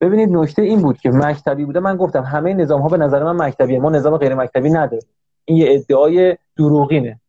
ببینید 0.00 0.28
نکته 0.32 0.62
این 0.62 0.82
بود 0.82 0.98
که 0.98 1.10
مکتبی 1.10 1.64
بوده 1.64 1.80
من 1.80 1.96
گفتم 1.96 2.22
همه 2.22 2.54
نظام 2.54 2.80
ها 2.80 2.88
به 2.88 2.96
نظر 2.96 3.24
من 3.24 3.46
مکتبیه 3.46 3.78
ما 3.78 3.90
نظام 3.90 4.16
غیر 4.16 4.34
مکتبی 4.34 4.70
نداریم. 4.70 5.08
این 5.44 5.56
یه 5.56 5.66
ادعای 5.70 6.36
دروغینه. 6.56 7.20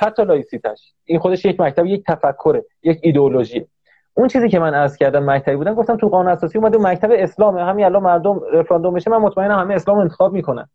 حتی 0.00 0.24
لائیسیته‌ش. 0.24 0.92
این 1.04 1.18
خودش 1.18 1.44
یک 1.44 1.60
مکتب 1.60 1.86
یک 1.86 2.04
تفکره 2.06 2.64
یک 2.82 2.98
ایدئولوژی. 3.02 3.66
اون 4.14 4.28
چیزی 4.28 4.48
که 4.48 4.58
من 4.58 4.74
عرض 4.74 4.96
کردم 4.96 5.30
مکتبی 5.30 5.56
بودن 5.56 5.74
گفتم 5.74 5.96
تو 5.96 6.08
قانون 6.08 6.32
اساسی 6.32 6.58
اومده 6.58 6.78
مکتب 6.78 7.08
اسلامه. 7.12 7.64
همین 7.64 7.84
الان 7.84 8.02
مردم 8.02 8.40
رفراندوم 8.52 8.94
بشه 8.94 9.10
من 9.10 9.16
مطمئنم 9.16 9.58
همه 9.58 9.74
اسلام 9.74 9.98
انتخاب 9.98 10.32
می‌کنن. 10.32 10.68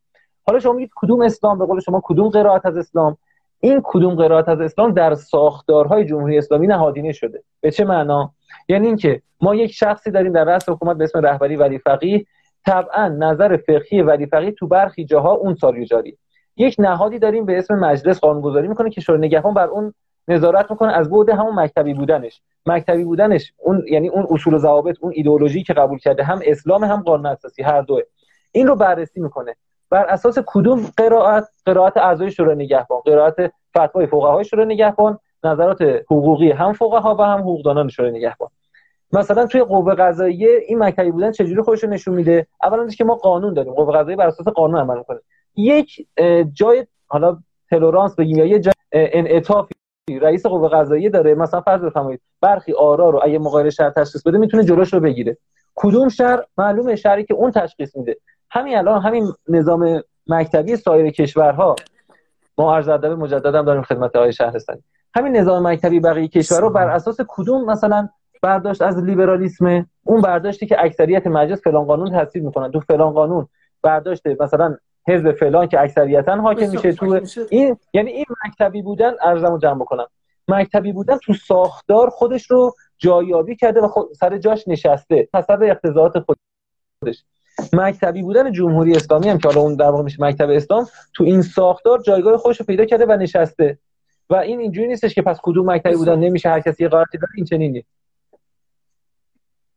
حالا 0.47 0.59
شما 0.59 0.73
میگید 0.73 0.91
کدوم 0.95 1.21
اسلام؟ 1.21 1.59
به 1.59 1.65
قول 1.65 1.79
شما 1.79 2.01
کدوم 2.03 2.29
قرائت 2.29 2.65
از 2.65 2.77
اسلام؟ 2.77 3.17
این 3.59 3.81
کدوم 3.83 4.15
قرائت 4.15 4.49
از 4.49 4.61
اسلام 4.61 4.93
در 4.93 5.15
ساختارهای 5.15 6.05
جمهوری 6.05 6.37
اسلامی 6.37 6.67
نهادینه 6.67 7.11
شده. 7.11 7.43
به 7.61 7.71
چه 7.71 7.85
معنا؟ 7.85 8.31
یعنی 8.69 8.87
اینکه 8.87 9.21
ما 9.41 9.55
یک 9.55 9.71
شخصی 9.71 10.11
داریم 10.11 10.33
در 10.33 10.43
رأس 10.43 10.69
حکومت 10.69 10.97
به 10.97 11.03
اسم 11.03 11.19
رهبری 11.19 11.55
ولی 11.55 11.77
فقیه. 11.77 12.25
طبعا 12.65 13.07
نظر 13.07 13.57
فقهی 13.57 14.01
ولی 14.01 14.25
فقیه 14.25 14.51
تو 14.51 14.67
برخی 14.67 15.05
جاها 15.05 15.31
اون 15.31 15.55
جاری 15.89 16.17
یک 16.57 16.75
نهادی 16.79 17.19
داریم 17.19 17.45
به 17.45 17.57
اسم 17.57 17.75
مجلس 17.75 18.19
قانونگذاری 18.19 18.67
می‌کنه 18.67 18.89
که 18.89 19.01
شورای 19.01 19.21
نگهبان 19.21 19.53
بر 19.53 19.67
اون 19.67 19.93
نظارت 20.27 20.71
می‌کنه 20.71 20.93
از 20.93 21.09
بعد 21.09 21.29
همون 21.29 21.55
مکتبی 21.59 21.93
بودنش. 21.93 22.41
مکتبی 22.65 23.03
بودنش 23.03 23.53
اون 23.57 23.83
یعنی 23.89 24.09
اون 24.09 24.27
اصول 24.29 24.53
و 24.53 24.57
ضوابط 24.57 24.97
اون 25.01 25.11
ایدئولوژی 25.15 25.63
که 25.63 25.73
قبول 25.73 25.97
کرده 25.97 26.23
هم 26.23 26.39
اسلام 26.45 26.83
هم 26.83 27.01
قانون 27.01 27.25
اساسی 27.25 27.63
هر 27.63 27.81
دوه. 27.81 28.01
این 28.51 28.67
رو 28.67 28.75
بررسی 28.75 29.19
می‌کنه. 29.19 29.55
بر 29.89 30.05
اساس 30.05 30.39
کدوم 30.45 30.91
قرائت؟ 30.97 31.47
قرائت 31.65 31.97
اعضای 31.97 32.31
شورای 32.31 32.55
نگهبان 32.55 33.01
قرائت 33.05 33.51
فتوای 33.77 34.07
فقهای 34.07 34.45
شورای 34.45 34.65
نگهبان 34.65 35.19
نظرات 35.43 35.81
حقوقی 35.81 36.51
هم 36.51 36.73
فقها 36.73 37.15
و 37.15 37.21
هم 37.21 37.39
حقوقدانان 37.39 37.87
شورای 37.87 38.11
نگهبان. 38.11 38.49
مثلا 39.13 39.45
توی 39.45 39.61
قوه 39.61 39.95
قضاییه 39.95 40.49
این 40.67 40.79
مکتبی 40.83 41.11
بودن 41.11 41.31
چجوری 41.31 41.61
خودش 41.61 41.83
رو 41.83 41.89
نشون 41.89 42.13
میده؟ 42.15 42.47
اولا 42.63 42.87
که 42.87 43.03
ما 43.03 43.15
قانون 43.15 43.53
داریم. 43.53 43.73
قوه 43.73 43.97
قضاییه 43.97 44.17
بر 44.17 44.27
اساس 44.27 44.47
قانون 44.47 44.79
عمل 44.79 44.97
می‌کنه. 44.97 45.19
یک 45.57 46.07
جای 46.53 46.87
حالا 47.07 47.37
تلورانس 47.69 48.15
بگیم 48.15 48.37
یا 48.37 48.45
یه 48.45 48.59
جای 48.59 48.73
انعطافی. 48.91 49.73
رئیس 50.21 50.45
قوه 50.45 50.69
قضاییه 50.69 51.09
داره 51.09 51.35
مثلا 51.35 51.61
فرض 51.61 51.81
بفرمایید 51.81 52.21
برخی 52.41 52.73
آرا 52.73 53.09
رو 53.09 53.19
اگه 53.23 53.39
مقایل 53.39 53.69
شهر 53.69 53.89
تشخیص 53.89 54.23
بده 54.23 54.37
می‌تونه 54.37 54.63
جلوش 54.63 54.93
رو 54.93 54.99
بگیره. 54.99 55.37
کدوم 55.75 56.09
شهر؟ 56.09 56.43
معلومه 56.57 56.95
شهری 56.95 57.23
که 57.23 57.33
اون 57.33 57.51
تشخیص 57.51 57.95
میده. 57.95 58.17
همین 58.51 58.77
الان 58.77 59.01
همین 59.01 59.33
نظام 59.49 60.03
مکتبی 60.27 60.75
سایر 60.75 61.09
کشورها 61.09 61.75
ما 62.57 62.75
عرض 62.75 62.89
ادب 62.89 63.11
مجددا 63.11 63.61
داریم 63.61 63.81
خدمت 63.81 64.15
آقای 64.15 64.33
شهرستانی. 64.33 64.83
همین 65.15 65.37
نظام 65.37 65.67
مکتبی 65.67 65.99
بقیه 65.99 66.27
کشورها 66.27 66.69
بر 66.69 66.89
اساس 66.89 67.17
کدوم 67.27 67.65
مثلا 67.65 68.09
برداشت 68.41 68.81
از 68.81 69.03
لیبرالیسم؟ 69.03 69.89
اون 70.03 70.21
برداشتی 70.21 70.65
که 70.65 70.83
اکثریت 70.83 71.27
مجلس 71.27 71.61
فلان 71.61 71.83
قانون 71.83 72.19
تصویب 72.19 72.45
می‌کنن 72.45 72.71
تو 72.71 72.79
فلان 72.79 73.11
قانون 73.11 73.47
برداشت 73.81 74.27
مثلا 74.39 74.77
حزب 75.07 75.31
فلان 75.31 75.67
که 75.67 75.81
اکثریتا 75.81 76.35
حاکم 76.35 76.69
میشه 76.69 76.93
تو 76.93 77.21
این 77.49 77.77
یعنی 77.93 78.11
این 78.11 78.25
مکتبی 78.45 78.81
بودن 78.81 79.13
ارزمو 79.21 79.57
جمع 79.57 79.79
بکنم. 79.79 80.07
مکتبی 80.47 80.91
بودن 80.91 81.17
تو 81.17 81.33
ساختار 81.33 82.09
خودش 82.09 82.51
رو 82.51 82.73
جایابی 82.97 83.55
کرده 83.55 83.81
و 83.81 83.87
خود 83.87 84.13
سر 84.13 84.37
جاش 84.37 84.67
نشسته. 84.67 85.29
حسب 85.33 85.59
اقتضاعات 85.61 86.13
خودش. 86.19 87.23
مکتبی 87.73 88.21
بودن 88.21 88.51
جمهوری 88.51 88.95
اسلامی 88.95 89.29
هم 89.29 89.37
که 89.37 89.47
حالا 89.47 89.61
اون 89.61 89.75
در 89.75 89.89
واقع 89.89 90.03
میشه 90.03 90.23
مکتب 90.23 90.49
اسلام 90.49 90.87
تو 91.13 91.23
این 91.23 91.41
ساختار 91.41 92.01
جایگاه 92.01 92.37
خودش 92.37 92.59
رو 92.59 92.65
پیدا 92.65 92.85
کرده 92.85 93.05
و 93.05 93.11
نشسته. 93.11 93.77
و 94.29 94.35
این 94.35 94.59
اینجوری 94.59 94.87
نیستش 94.87 95.15
که 95.15 95.21
پس 95.21 95.39
کدوم 95.43 95.71
مکتبی 95.71 95.95
بودن 95.95 96.19
نمیشه 96.19 96.49
هر 96.49 96.59
کسی 96.59 96.87
قرارتی 96.87 97.17
داره 97.17 97.33
این 97.35 97.45
چنینی 97.45 97.85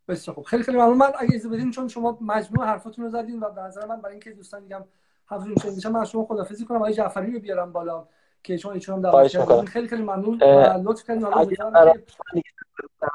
بسیار 0.08 0.34
خوب 0.34 0.44
خیلی 0.44 0.62
خیلی 0.62 0.78
ممنون 0.78 0.96
من 0.96 1.12
اگه 1.18 1.34
اجازه 1.34 1.48
بدین 1.48 1.70
چون 1.70 1.88
شما 1.88 2.18
مجموع 2.20 2.66
حرفاتون 2.66 3.04
رو 3.04 3.10
زدین 3.10 3.40
و 3.40 3.50
به 3.50 3.60
نظر 3.60 3.86
من 3.86 4.00
برای 4.00 4.12
اینکه 4.12 4.30
دوستان 4.30 4.62
دیگه 4.62 4.76
حرفتون 5.30 5.54
شنیدید 5.62 5.86
من 5.86 6.00
از 6.00 6.10
شما 6.10 6.24
خدافظی 6.24 6.64
کنم. 6.64 6.76
آقای 6.76 6.94
جعفری 6.94 7.32
رو 7.32 7.40
بیارم 7.40 7.72
بالا 7.72 8.06
که 8.42 8.58
چون 8.58 8.72
ایشون 8.72 8.94
هم 8.94 9.02
دعوت 9.02 9.64
خیلی 9.64 9.88
خیلی 9.88 10.02
ممنون. 10.02 10.42
لطف 10.84 11.04
کردین. 11.04 11.26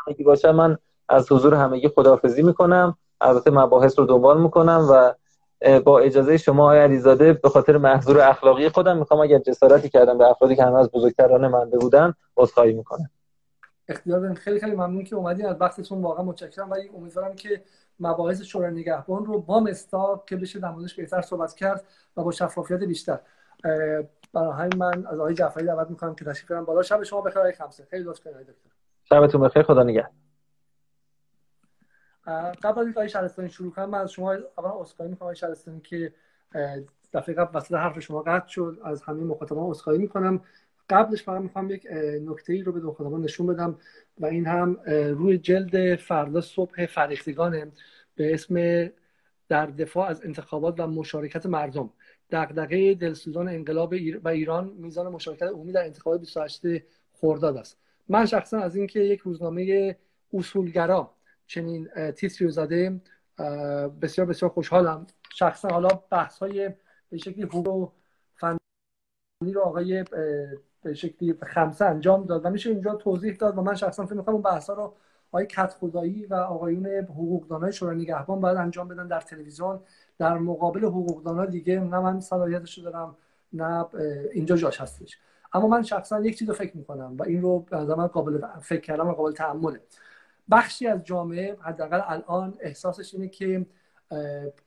اگه 0.07 0.23
باشه 0.25 0.51
من 0.51 0.77
از 1.09 1.31
حضور 1.31 1.53
همگی 1.53 1.87
خدافظی 1.87 2.43
می‌کنم. 2.43 2.97
البته 3.21 3.51
مباحث 3.51 3.99
رو 3.99 4.05
دنبال 4.05 4.41
می‌کنم 4.41 4.87
و 4.91 5.13
با 5.79 5.99
اجازه 5.99 6.37
شما 6.37 6.63
آقای 6.63 6.79
علیزاده 6.79 7.33
به 7.33 7.49
خاطر 7.49 7.77
محضور 7.77 8.21
اخلاقی 8.21 8.69
خودم 8.69 8.97
می‌خوام 8.97 9.19
اگر 9.19 9.39
جسارتی 9.39 9.89
کردم 9.89 10.17
به 10.17 10.29
افرادی 10.29 10.55
که 10.55 10.63
همه 10.63 10.79
از 10.79 10.91
بزرگتران 10.91 11.47
منده 11.47 11.77
بودن 11.77 12.13
عذرخواهی 12.37 12.73
می‌کنم. 12.73 13.09
اختیار 13.87 14.19
داریم. 14.19 14.35
خیلی 14.35 14.59
خیلی 14.59 14.75
ممنون 14.75 15.03
که 15.03 15.15
اومدین. 15.15 15.45
از 15.45 15.55
وقتتون 15.59 16.01
واقعا 16.01 16.25
متشکرم. 16.25 16.71
و 16.71 16.75
امیدوارم 16.97 17.35
که 17.35 17.61
مباحث 17.99 18.41
شورای 18.41 18.71
نگهبان 18.71 19.25
رو 19.25 19.41
با 19.41 19.59
مستاق 19.59 20.25
که 20.25 20.35
بشه 20.35 20.59
در 20.59 20.75
بهتر 20.97 21.21
صحبت 21.21 21.55
کرد 21.55 21.83
و 22.17 22.23
با 22.23 22.31
شفافیت 22.31 22.79
بیشتر. 22.79 23.19
برای 24.33 24.53
همین 24.53 24.77
من 24.77 25.05
از 25.05 25.19
آقای 25.19 25.33
جعفری 25.33 25.65
دعوت 25.65 25.89
می‌کنم 25.89 26.15
که 26.15 26.25
تشریف 26.25 26.47
بیارن 26.47 26.65
بالا. 26.65 26.81
شب 26.81 27.03
شما 27.03 27.21
بخیر 27.21 27.39
آقای 27.39 27.51
خمسه. 27.51 27.85
خیلی 27.85 28.03
لطف 28.03 28.23
کنید 28.23 28.37
دکتر. 28.37 28.69
شبتون 29.03 29.41
بخیر. 29.41 29.63
خدا 29.63 29.83
نگهدار. 29.83 30.11
قبل 32.63 32.79
از 32.79 32.85
اینکه 32.85 33.07
شهرستانی 33.07 33.49
شروع 33.49 33.71
کنم 33.71 33.89
من 33.89 33.99
از 33.99 34.11
شما 34.11 34.33
اولا 34.33 34.81
اسخای 34.81 35.07
می‌کنم 35.07 35.33
شهرستانی 35.33 35.81
که 35.81 36.13
دفعه 37.13 37.35
قبل 37.35 37.57
وسط 37.57 37.73
حرف 37.73 37.99
شما 37.99 38.21
قطع 38.21 38.47
شد. 38.47 38.79
از 38.83 39.01
همه 39.01 39.23
مخاطبان 39.23 39.69
اسخای 39.69 39.97
می‌کنم. 39.97 40.41
قبلش 40.89 41.23
فقط 41.23 41.41
می‌خوام 41.41 41.71
یک 41.71 41.87
نکته 42.25 42.53
ای 42.53 42.61
رو 42.61 42.71
به 42.71 42.79
مخاطبان 42.79 43.21
نشون 43.21 43.47
بدم 43.47 43.77
و 44.19 44.25
این 44.25 44.45
هم 44.45 44.73
روی 44.87 45.37
جلد 45.37 45.95
فردا 45.95 46.41
صبح 46.41 46.85
فرهیختگانه 46.85 47.71
به 48.15 48.33
اسم 48.33 48.89
در 49.49 49.65
دفاع 49.65 50.07
از 50.09 50.25
انتخابات 50.25 50.79
و 50.79 50.87
مشارکت 50.87 51.45
مردم. 51.45 51.89
دغدغه 52.31 52.93
دلسوزان 52.93 53.49
انقلاب 53.49 53.93
و 54.23 54.27
ایران 54.27 54.73
میزان 54.77 55.07
مشارکت 55.07 55.43
عمومی 55.43 55.71
در 55.71 55.85
انتخابات 55.85 56.19
28 56.19 56.61
خرداد 57.13 57.57
است. 57.57 57.77
من 58.07 58.25
شخصا 58.25 58.59
از 58.59 58.75
اینکه 58.75 58.99
یک 58.99 59.19
روزنامه 59.19 59.95
اصولگرا 60.33 61.15
چنین 61.47 61.87
تیتری 62.11 62.51
زده 62.51 63.01
بسیار 64.01 64.27
بسیار 64.27 64.51
خوشحالم. 64.51 65.07
شخصا 65.33 65.67
حالا 65.67 65.87
بحث 65.87 66.39
های 66.39 66.69
به 67.09 67.17
شکلی 67.17 67.45
فنی 68.35 68.59
رو 69.53 69.61
آقای 69.61 70.05
به 70.85 70.93
شکلی 70.93 71.35
خمسه 71.43 71.85
انجام 71.85 72.25
داد 72.25 72.45
و 72.45 72.49
میشه 72.49 72.69
اینجا 72.69 72.95
توضیح 72.95 73.35
داد 73.35 73.57
و 73.57 73.61
من 73.61 73.75
شخصا 73.75 74.05
فکر 74.05 74.15
می‌کنم 74.15 74.35
اون 74.35 74.43
بحث 74.43 74.69
ها 74.69 74.75
رو 74.75 74.93
آقای 75.31 75.45
کت 75.45 75.73
خدایی 75.79 76.25
و 76.25 76.33
آقایون 76.33 76.85
حقوقدانای 76.87 77.73
شورای 77.73 77.97
نگهبان 77.97 78.41
باید 78.41 78.57
انجام 78.57 78.87
بدن 78.87 79.07
در 79.07 79.21
تلویزیون. 79.21 79.79
در 80.17 80.37
مقابل 80.37 80.85
حقوقدانا 80.85 81.45
دیگه 81.45 81.79
نه 81.79 81.99
من 81.99 82.19
صلاحیتش 82.19 82.77
دارم 82.79 83.15
نه 83.53 83.85
اینجا 84.33 84.55
جاش 84.55 84.81
هستش. 84.81 85.19
اما 85.53 85.67
من 85.67 85.83
شخصا 85.83 86.21
یک 86.21 86.37
چیز 86.37 86.49
رو 86.49 86.55
فکر 86.55 86.77
می‌کنم 86.77 87.15
و 87.19 87.23
این 87.23 87.41
رو 87.41 87.59
به 87.59 87.95
من 87.95 88.07
قابل 88.07 88.41
فکر 88.61 88.81
کردم 88.81 89.07
و 89.07 89.13
قابل 89.13 89.31
تحمله 89.31 89.81
بخشی 90.51 90.87
از 90.87 91.03
جامعه 91.03 91.57
حداقل 91.61 92.01
الان 92.05 92.53
احساسش 92.59 93.13
اینه 93.13 93.27
که 93.27 93.65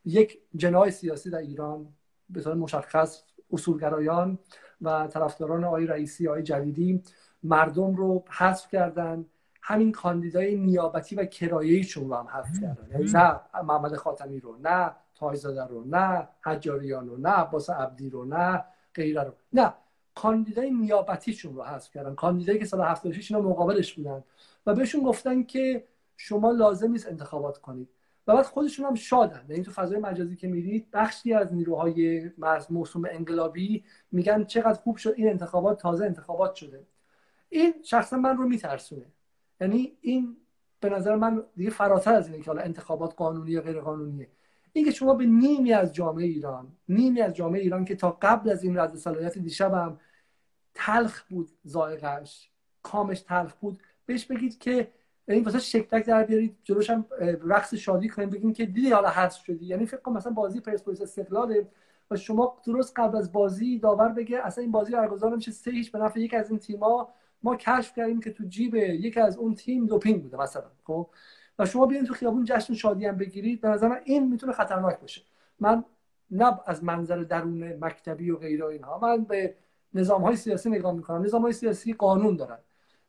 یک 0.04 0.38
جنای 0.56 0.90
سیاسی 0.90 1.30
در 1.30 1.38
ایران 1.38 1.88
به 2.30 2.40
طور 2.40 2.54
مشخص 2.54 3.22
اصولگرایان 3.52 4.38
و 4.82 5.06
طرفداران 5.06 5.64
آقای 5.64 5.86
رئیسی 5.86 6.28
آقای 6.28 6.42
جدیدی 6.42 7.02
مردم 7.42 7.96
رو 7.96 8.24
حذف 8.28 8.68
کردن. 8.68 9.26
همین 9.62 9.92
کاندیدای 9.92 10.56
نیابتی 10.56 11.16
و 11.16 11.24
کرایه‌ایشون 11.24 12.08
رو 12.08 12.14
هم 12.14 12.26
حذف 12.26 12.60
کردن. 12.60 12.88
یعنی 12.90 13.12
نه 13.12 13.40
محمد 13.62 13.94
خاتمی 13.94 14.40
رو 14.40 14.56
نه 14.62 14.92
تایزاده 15.14 15.64
رو 15.64 15.84
نه 15.84 16.28
حجاریان 16.44 17.08
رو 17.08 17.16
نه 17.16 17.28
عباس 17.28 17.70
عبدی 17.70 18.10
رو 18.10 18.24
نه 18.24 18.64
غیره 18.94 19.22
رو. 19.22 19.32
نه 19.52 19.74
کاندیدای 20.14 20.70
نیابتیشون 20.70 21.54
رو 21.54 21.62
حذف 21.62 21.90
کردن. 21.90 22.14
کاندیدایی 22.14 22.58
که 22.58 22.64
سال 22.64 22.80
76 22.80 23.30
اینا 23.30 23.48
مقابلش 23.48 23.94
بودن 23.94 24.24
و 24.66 24.74
بهشون 24.74 25.02
گفتن 25.02 25.42
که 25.42 25.84
شما 26.16 26.50
لازم 26.50 26.90
نیست 26.90 27.08
انتخابات 27.08 27.58
کنید. 27.58 27.88
و 28.28 28.34
بعد 28.34 28.46
خودشون 28.46 28.86
هم 28.86 28.94
شادن. 28.94 29.44
یعنی 29.48 29.62
تو 29.62 29.70
فضای 29.70 29.98
مجازی 29.98 30.36
که 30.36 30.48
میرید 30.48 30.90
بخشی 30.92 31.34
از 31.34 31.54
نیروهای 31.54 32.30
موسوم 32.70 33.04
انقلابی 33.10 33.84
میگن 34.12 34.44
چقدر 34.44 34.80
خوب 34.80 34.96
شد 34.96 35.14
این 35.16 35.28
انتخابات 35.28 35.80
تازه 35.80 36.04
انتخابات 36.04 36.54
شده. 36.54 36.86
این 37.48 37.74
شخصا 37.84 38.16
من 38.16 38.36
رو 38.36 38.48
میترسونه. 38.48 39.06
یعنی 39.60 39.92
این 40.00 40.36
به 40.80 40.88
نظر 40.88 41.16
من 41.16 41.42
دیگه 41.56 41.70
فراتر 41.70 42.14
از 42.14 42.28
اینه 42.28 42.42
که 42.42 42.50
حالا 42.50 42.62
انتخابات 42.62 43.14
قانونی 43.14 43.50
یا 43.50 43.60
غیر 43.60 43.80
قانونیه 43.80 44.28
اینکه 44.72 44.90
شما 44.90 45.14
به 45.14 45.26
نیمی 45.26 45.72
از 45.72 45.94
جامعه 45.94 46.26
ایران 46.26 46.76
نیمی 46.88 47.20
از 47.20 47.34
جامعه 47.34 47.60
ایران 47.60 47.84
که 47.84 47.96
تا 47.96 48.18
قبل 48.22 48.50
از 48.50 48.62
این 48.62 48.78
رد 48.78 48.96
صلاحیت 48.96 49.38
دیشبم 49.38 50.00
تلخ 50.74 51.22
بود 51.22 51.50
زائقش 51.64 52.50
کامش 52.82 53.20
تلخ 53.20 53.54
بود 53.54 53.82
بهش 54.06 54.24
بگید 54.24 54.58
که 54.58 54.90
این 55.32 55.44
واسه 55.44 55.58
شکلک 55.58 56.06
در 56.06 56.24
بیارید 56.24 56.56
جلوش 56.64 56.90
هم 56.90 57.06
رقص 57.44 57.74
شادی 57.74 58.08
کنید 58.08 58.30
بگین 58.30 58.52
که 58.52 58.66
دیدی 58.66 58.90
حالا 58.90 59.08
حذف 59.08 59.44
شدی. 59.44 59.66
یعنی 59.66 59.86
فکر 59.86 60.00
کنم 60.00 60.16
مثلا 60.16 60.32
بازی 60.32 60.60
پرسپولیس 60.60 61.00
استقلاله 61.00 61.68
و 62.10 62.16
شما 62.16 62.56
درست 62.66 62.92
قبل 62.96 63.16
از 63.16 63.32
بازی 63.32 63.78
داور 63.78 64.08
بگه 64.08 64.46
اصلا 64.46 64.62
این 64.62 64.72
بازی 64.72 64.92
برگزار 64.92 65.36
میشه 65.36 65.50
سه 65.50 65.70
هیچ 65.70 65.92
به 65.92 65.98
نفع 65.98 66.20
یک 66.20 66.34
از 66.34 66.50
این 66.50 66.58
تیما 66.58 67.08
ما 67.42 67.56
کشف 67.56 67.96
کردیم 67.96 68.20
که 68.20 68.32
تو 68.32 68.44
جیب 68.44 68.74
یک 68.74 69.18
از 69.18 69.36
اون 69.36 69.54
تیم 69.54 69.86
دوپینگ 69.86 70.22
بوده 70.22 70.36
مثلا 70.36 70.64
خب؟ 70.84 71.10
و 71.58 71.66
شما 71.66 71.86
بیاین 71.86 72.04
تو 72.04 72.14
خیابون 72.14 72.44
جشن 72.44 72.74
شادی 72.74 73.06
هم 73.06 73.16
بگیرید 73.16 73.60
به 73.60 73.68
نظر 73.68 74.00
این 74.04 74.28
می‌تونه 74.28 74.52
خطرناک 74.52 75.00
باشه. 75.00 75.22
من 75.60 75.84
نه 76.30 76.60
از 76.66 76.84
منظر 76.84 77.16
درون 77.22 77.72
مکتبی 77.84 78.30
و 78.30 78.36
غیره 78.36 78.66
اینها 78.66 78.98
من 78.98 79.24
به 79.24 79.54
نظام 79.94 80.22
های 80.22 80.36
سیاسی 80.36 80.70
نگاه 80.70 80.94
می‌کنم. 80.94 81.22
نظام 81.22 81.42
های 81.42 81.52
سیاسی 81.52 81.92
قانون 81.92 82.36
دارن. 82.36 82.58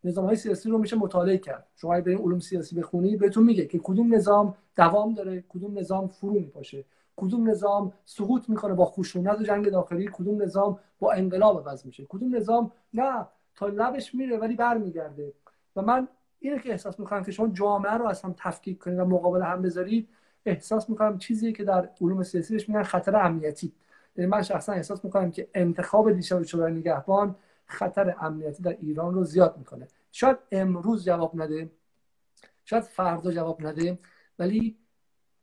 نظام 0.04 0.26
های 0.26 0.36
سیاسی 0.36 0.70
رو 0.70 0.78
میشه 0.78 0.96
مطالعه 0.96 1.38
کرد. 1.38 1.68
شما 1.76 1.94
اگه 1.94 2.04
برین 2.04 2.18
علوم 2.18 2.40
سیاسی 2.40 2.76
بخونید 2.76 3.20
بهتون 3.20 3.44
میگه 3.44 3.66
که 3.66 3.80
کدوم 3.80 4.16
نظام 4.16 4.56
دوام 4.76 5.14
داره 5.14 5.44
کدوم 5.50 5.80
نظام 5.80 6.08
فرو 6.08 6.34
میپاشه. 6.34 6.86
کدوم 7.16 7.50
نظام 7.50 7.94
سقوط 8.06 8.50
می‌کنه 8.50 8.74
با 8.74 8.86
خشونت 8.86 9.40
و 9.40 9.44
جنگ 9.44 9.70
داخلی 9.70 10.10
کدوم 10.14 10.42
نظام 10.42 10.80
با 11.00 11.12
انقلاب 11.12 11.70
عوض 11.70 11.86
میشه. 11.86 12.06
کدوم 12.10 12.36
نظام 12.36 12.72
نه 12.94 13.28
تا 13.56 13.68
لبش 13.68 14.16
میره 14.16 14.38
ولی 14.38 14.56
برمیگرده. 14.56 15.34
و 15.76 15.82
من 15.82 16.08
اینه 16.40 16.60
که 16.60 16.72
احساس 16.72 17.00
می‌کنم 17.00 17.24
که 17.24 17.32
شما 17.32 17.48
جامعه 17.48 17.94
رو 17.94 18.06
از 18.08 18.22
هم 18.22 18.36
تفکیک 18.38 18.80
کنید 18.80 19.00
و 19.00 19.06
مقابل 19.06 19.42
هم 19.42 19.62
بذارید 19.62 20.10
احساس 20.46 20.90
می‌کنم 20.90 21.18
چیزی 21.18 21.54
که 21.54 21.64
در 21.64 21.90
علوم 22.02 22.24
سیاسی 22.24 22.54
بهش 22.54 22.70
میگن 22.70 22.84
خطر 22.84 23.16
امنیتی. 23.16 23.74
یعنی 24.16 24.32
من 24.32 24.42
شخصا 24.42 24.74
احساس 24.74 25.06
می‌کنم 25.06 25.32
که 25.32 25.48
انتخاب 25.54 26.12
دیشب 26.12 26.44
شورای 26.44 26.74
نگهبان 26.74 27.36
خطر 27.70 28.16
امنیتی 28.22 28.64
در 28.64 28.78
ایران 28.82 29.14
رو 29.14 29.24
زیاد 29.24 29.58
می‌کنه. 29.58 29.88
شاید 30.12 30.38
امروز 30.52 31.06
جواب 31.06 31.42
نده 31.42 31.72
شاید 32.66 32.84
فردا 32.84 33.32
جواب 33.32 33.66
نده 33.68 34.00
ولی 34.40 34.78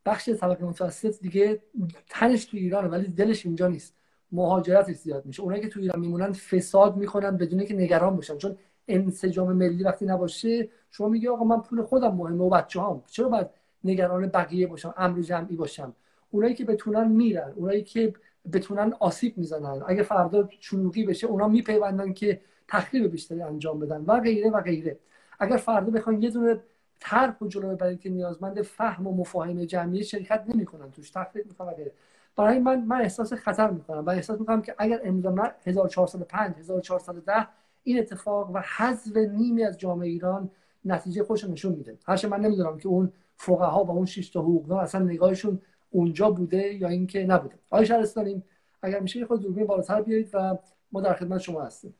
بخش 0.07 0.29
طبقه 0.29 0.65
متوسط 0.65 1.21
دیگه 1.21 1.63
تنش 2.09 2.45
تو 2.45 2.57
ایرانه 2.57 2.89
ولی 2.89 3.09
دلش 3.09 3.47
اینجا 3.47 3.69
نیست. 3.69 3.95
مهاجرتش 4.33 4.97
زیاد 4.97 5.27
میشه. 5.27 5.43
اونایی 5.43 5.63
که 5.63 5.69
تو 5.69 5.81
ایران 5.81 6.01
میمونن 6.01 6.33
فساد 6.33 6.97
می‌کنن 6.97 7.37
بدون 7.37 7.65
که 7.65 7.75
نگران 7.75 8.17
باشن. 8.17 8.39
چون 8.39 8.57
انسجام 8.89 9.53
ملی 9.53 9.85
وقتی 9.85 10.07
نباشه 10.07 10.69
شما 10.91 11.09
میگی 11.09 11.29
آقا 11.29 11.45
من 11.45 11.61
پول 11.61 11.83
خودم 11.83 12.15
مهمه 12.15 12.45
و 12.45 12.51
بچه 12.51 12.81
هم 12.81 13.03
چرا 13.07 13.29
باید 13.29 13.47
نگران 13.85 14.27
بقیه 14.27 14.67
باشم 14.67 14.95
امر 14.97 15.21
جمعی 15.21 15.57
باشم؟ 15.57 15.95
اونایی 16.31 16.55
که 16.55 16.65
بتونن 16.65 17.09
میرن. 17.09 17.53
اونایی 17.57 17.83
که 17.83 18.15
بتونن 18.53 18.93
آسیب 19.01 19.39
می‌زنن. 19.39 19.83
اگه 19.87 20.03
فردا 20.03 20.49
چونوقی 20.61 21.05
بشه 21.05 21.27
اونا 21.27 21.49
میپیوندن 21.49 22.13
که 22.13 22.41
تخریب 22.69 23.07
بیشتری 23.07 23.43
انجام 23.43 23.81
بدن 23.81 24.05
و 24.07 24.21
غیره 24.21 24.51
و 24.51 24.61
غیره. 24.61 24.99
اگر 25.39 25.57
فردا 25.57 25.91
بخوان 25.91 26.23
یه 26.23 26.31
دونه 26.31 26.61
طرح 27.01 27.37
و 27.43 27.47
جلو 27.47 27.69
ببرید 27.69 28.01
که 28.01 28.11
نیازمند 28.11 28.63
فهم 28.63 29.07
و 29.07 29.17
مفاهمه 29.17 29.67
جمعی 29.67 30.05
شرکت 30.05 30.45
نمی‌کنن 30.49 30.91
توش 30.91 31.11
تخریب 31.11 31.47
می‌کنن 31.47 31.69
و 31.69 31.71
غیره. 31.71 31.93
برای 32.37 32.59
من 32.59 32.81
من 32.81 33.01
احساس 33.01 33.33
خطر 33.33 33.71
می‌کنم 33.71 34.05
و 34.07 34.11
احساس 34.11 34.41
می‌کنم 34.41 34.63
که 34.63 34.75
اگر 34.79 35.01
امروز 35.05 35.35
1405 35.67 36.55
1410 36.59 37.49
این 37.85 37.99
اتفاق 37.99 38.51
و 38.55 38.63
حذف 38.77 39.17
نیمی 39.17 39.65
از 39.65 39.79
جامعه 39.79 40.09
ایران 40.09 40.51
نتیجه 40.85 41.25
خوش 41.25 41.45
نشون 41.45 41.73
میده. 41.73 41.99
هرچند 42.07 42.31
من 42.31 42.41
نمی‌دونم 42.41 42.79
که 42.79 42.89
اون 42.89 43.13
فقها 43.37 43.85
و 43.85 43.91
اون 43.91 44.07
شش 44.07 44.31
تا 44.31 44.41
حقوقدان 44.41 44.79
اصلا 44.79 45.01
نگاهشون 45.01 45.61
اونجا 45.97 46.31
بوده 46.31 46.75
یا 46.75 46.89
اینکه 46.89 47.27
نبوده. 47.27 47.59
آقای 47.71 47.87
شهرستانی 47.87 48.43
اگر 48.83 49.01
میشه 49.01 49.27
خود 49.27 49.43
دوربین 49.43 49.67
بالاتر 49.67 50.03
بیارید 50.03 50.31
و 50.35 50.59
ما 50.93 51.01
در 51.01 51.15
خدمت 51.15 51.41
شما 51.41 51.63
هستیم. 51.63 51.95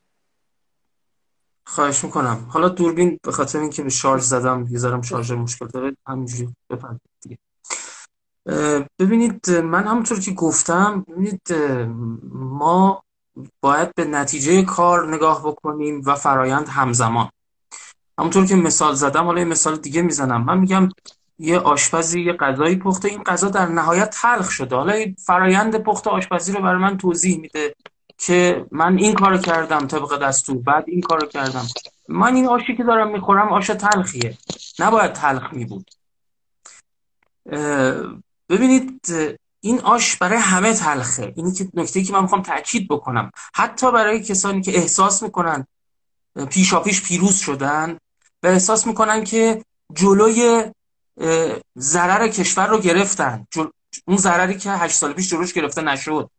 خواهش 1.65 2.03
می‌کنم. 2.03 2.45
حالا 2.49 2.69
دوربین 2.69 3.19
به 3.23 3.31
خاطر 3.31 3.59
اینکه 3.59 3.83
به 3.83 3.89
شارژ 3.89 4.21
زدم 4.21 4.67
یه 4.69 4.77
ذره 4.77 5.01
شارژر 5.01 5.35
مشکل 5.35 5.67
داره 5.67 5.97
همینجوری 6.07 6.55
بپرد 6.69 7.01
دیگه. 7.21 7.37
ببینید 8.99 9.51
من 9.51 9.83
همونطور 9.83 10.19
که 10.19 10.31
گفتم 10.31 11.05
ببینید 11.07 11.41
ما 12.33 13.03
باید 13.61 13.95
به 13.95 14.05
نتیجه 14.05 14.63
کار 14.63 15.15
نگاه 15.15 15.47
بکنیم 15.47 16.01
و 16.05 16.15
فرایند 16.15 16.67
همزمان. 16.67 17.29
همونطور 18.19 18.45
که 18.45 18.55
مثال 18.55 18.93
زدم 18.93 19.25
حالا 19.25 19.39
یه 19.39 19.45
مثال 19.45 19.77
دیگه 19.77 20.01
می‌زنم. 20.01 20.43
من 20.45 20.57
میگم 20.59 20.89
یه 21.39 21.59
آشپزی 21.59 22.21
یه 22.21 22.33
غذایی 22.33 22.75
پخته. 22.75 23.07
این 23.07 23.23
غذا 23.23 23.49
در 23.49 23.65
نهایت 23.65 24.09
تلخ 24.09 24.49
شده. 24.49 24.75
حالا 24.75 25.05
فرایند 25.25 25.83
پخت 25.83 26.07
آشپزی 26.07 26.51
رو 26.51 26.61
برای 26.61 26.81
من 26.81 26.97
توضیح 26.97 27.39
میده 27.39 27.75
که 28.17 28.65
من 28.71 28.97
این 28.97 29.13
کارو 29.13 29.37
کردم 29.37 29.87
طبق 29.87 30.19
دستور 30.21 30.57
بعد 30.57 30.83
این 30.87 31.01
کارو 31.01 31.27
کردم. 31.27 31.67
من 32.09 32.35
این 32.35 32.47
آشی 32.47 32.75
که 32.75 32.83
دارم 32.83 33.11
می‌خورم 33.11 33.53
آش 33.53 33.67
تلخیه. 33.67 34.37
نباید 34.79 35.13
تلخ 35.13 35.53
میبود. 35.53 35.91
ببینید 38.49 39.01
این 39.61 39.79
آش 39.79 40.15
برای 40.15 40.39
همه 40.39 40.73
تلخه. 40.73 41.33
اینی 41.35 41.51
که 41.51 41.67
نکته 41.73 42.03
که 42.03 42.13
من 42.13 42.21
می‌خوام 42.21 42.41
تاکید 42.41 42.87
بکنم. 42.87 43.31
حتی 43.55 43.91
برای 43.91 44.23
کسانی 44.23 44.61
که 44.61 44.77
احساس 44.77 45.23
می‌کنن 45.23 45.67
پیشاپیش 46.49 47.03
پیروز 47.03 47.35
شدن 47.35 47.97
و 48.43 48.47
احساس 48.47 48.87
می‌کنن 48.87 49.23
که 49.23 49.63
جلوی 49.93 50.71
ضرر 51.79 52.27
کشور 52.27 52.67
رو 52.67 52.79
گرفتن. 52.79 53.47
اون 54.07 54.17
ضرری 54.17 54.57
که 54.57 54.71
هشت 54.71 54.95
سال 54.95 55.13
پیش 55.13 55.29
جلوش 55.29 55.53
گرفته 55.53 55.81
نشد. 55.81 56.29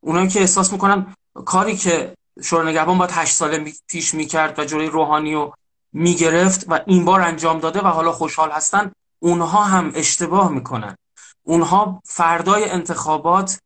اونایی 0.00 0.28
که 0.28 0.40
احساس 0.40 0.72
می‌کنن 0.72 1.14
کاری 1.44 1.76
که 1.76 2.14
شورای 2.42 2.72
نگهبان 2.72 2.98
باید 2.98 3.10
هشت 3.12 3.34
سال 3.34 3.70
پیش 3.88 4.14
می‌کرد 4.14 4.58
و 4.58 4.64
جلوی 4.64 4.86
روحانی 4.86 5.34
رو 5.34 5.54
می‌گرفت 5.92 6.64
و 6.68 6.80
این 6.86 7.04
بار 7.04 7.20
انجام 7.20 7.58
داده 7.58 7.80
و 7.80 7.86
حالا 7.86 8.12
خوشحال 8.12 8.50
هستن 8.50 8.92
اونها 9.18 9.64
هم 9.64 9.92
اشتباه 9.94 10.50
می‌کنن. 10.50 10.96
اونها 11.42 12.02
فردای 12.04 12.70
انتخابات 12.70 13.60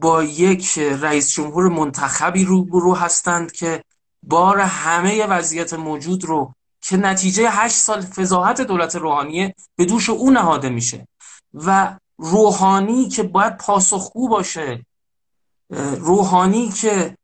با 0.00 0.22
یک 0.22 0.78
رئیس 0.78 1.30
جمهور 1.30 1.68
منتخبی 1.68 2.44
روبرو 2.44 2.94
هستند 2.94 3.52
که 3.52 3.84
بار 4.22 4.60
همه 4.60 5.26
وضعیت 5.26 5.74
موجود 5.74 6.24
رو 6.24 6.54
که 6.80 6.96
نتیجه 6.96 7.50
هشت 7.50 7.76
سال 7.76 8.00
فضاحت 8.00 8.60
دولت 8.60 8.96
روحانیه 8.96 9.54
به 9.76 9.84
دوش 9.84 10.10
او 10.10 10.30
نهاده 10.30 10.68
میشه 10.68 11.08
و 11.54 11.98
روحانی 12.18 13.08
که 13.08 13.22
باید 13.22 13.56
پاسخگو 13.56 14.28
باشه 14.28 14.86
روحانی 15.98 16.68
که 16.68 17.16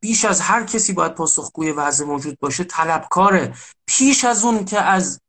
بیش 0.00 0.24
از 0.24 0.40
هر 0.40 0.64
کسی 0.64 0.92
باید 0.92 1.14
پاسخگوی 1.14 1.72
وضع 1.72 2.04
موجود 2.04 2.38
باشه 2.40 2.64
طلبکاره. 2.64 3.54
پیش 3.86 4.24
از 4.24 4.44
اون 4.44 4.64
که 4.64 4.80
از 4.80 5.20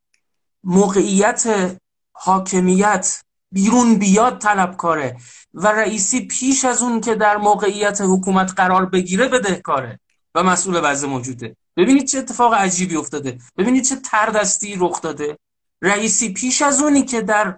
موقعیت 0.63 1.75
حاکمیت 2.13 3.21
بیرون 3.51 3.95
بیاد 3.95 4.41
طلبکاره 4.41 5.17
و 5.53 5.67
رئیسی 5.67 6.25
پیش 6.25 6.65
از 6.65 6.81
اون 6.81 7.01
که 7.01 7.15
در 7.15 7.37
موقعیت 7.37 8.01
حکومت 8.01 8.53
قرار 8.55 8.85
بگیره 8.85 9.27
بدهکاره. 9.27 9.99
و 10.35 10.43
مسئول 10.43 10.79
وضع 10.83 11.07
موجوده. 11.07 11.55
ببینید 11.77 12.07
چه 12.07 12.17
اتفاق 12.17 12.53
عجیبی 12.53 12.95
افتاده. 12.95 13.37
ببینید 13.57 13.83
چه 13.83 13.95
تردستی 13.95 14.75
رخ 14.79 15.01
داده. 15.01 15.37
رئیسی 15.81 16.33
پیش 16.33 16.61
از 16.61 16.81
اونی 16.81 17.03
که 17.05 17.21
در 17.21 17.57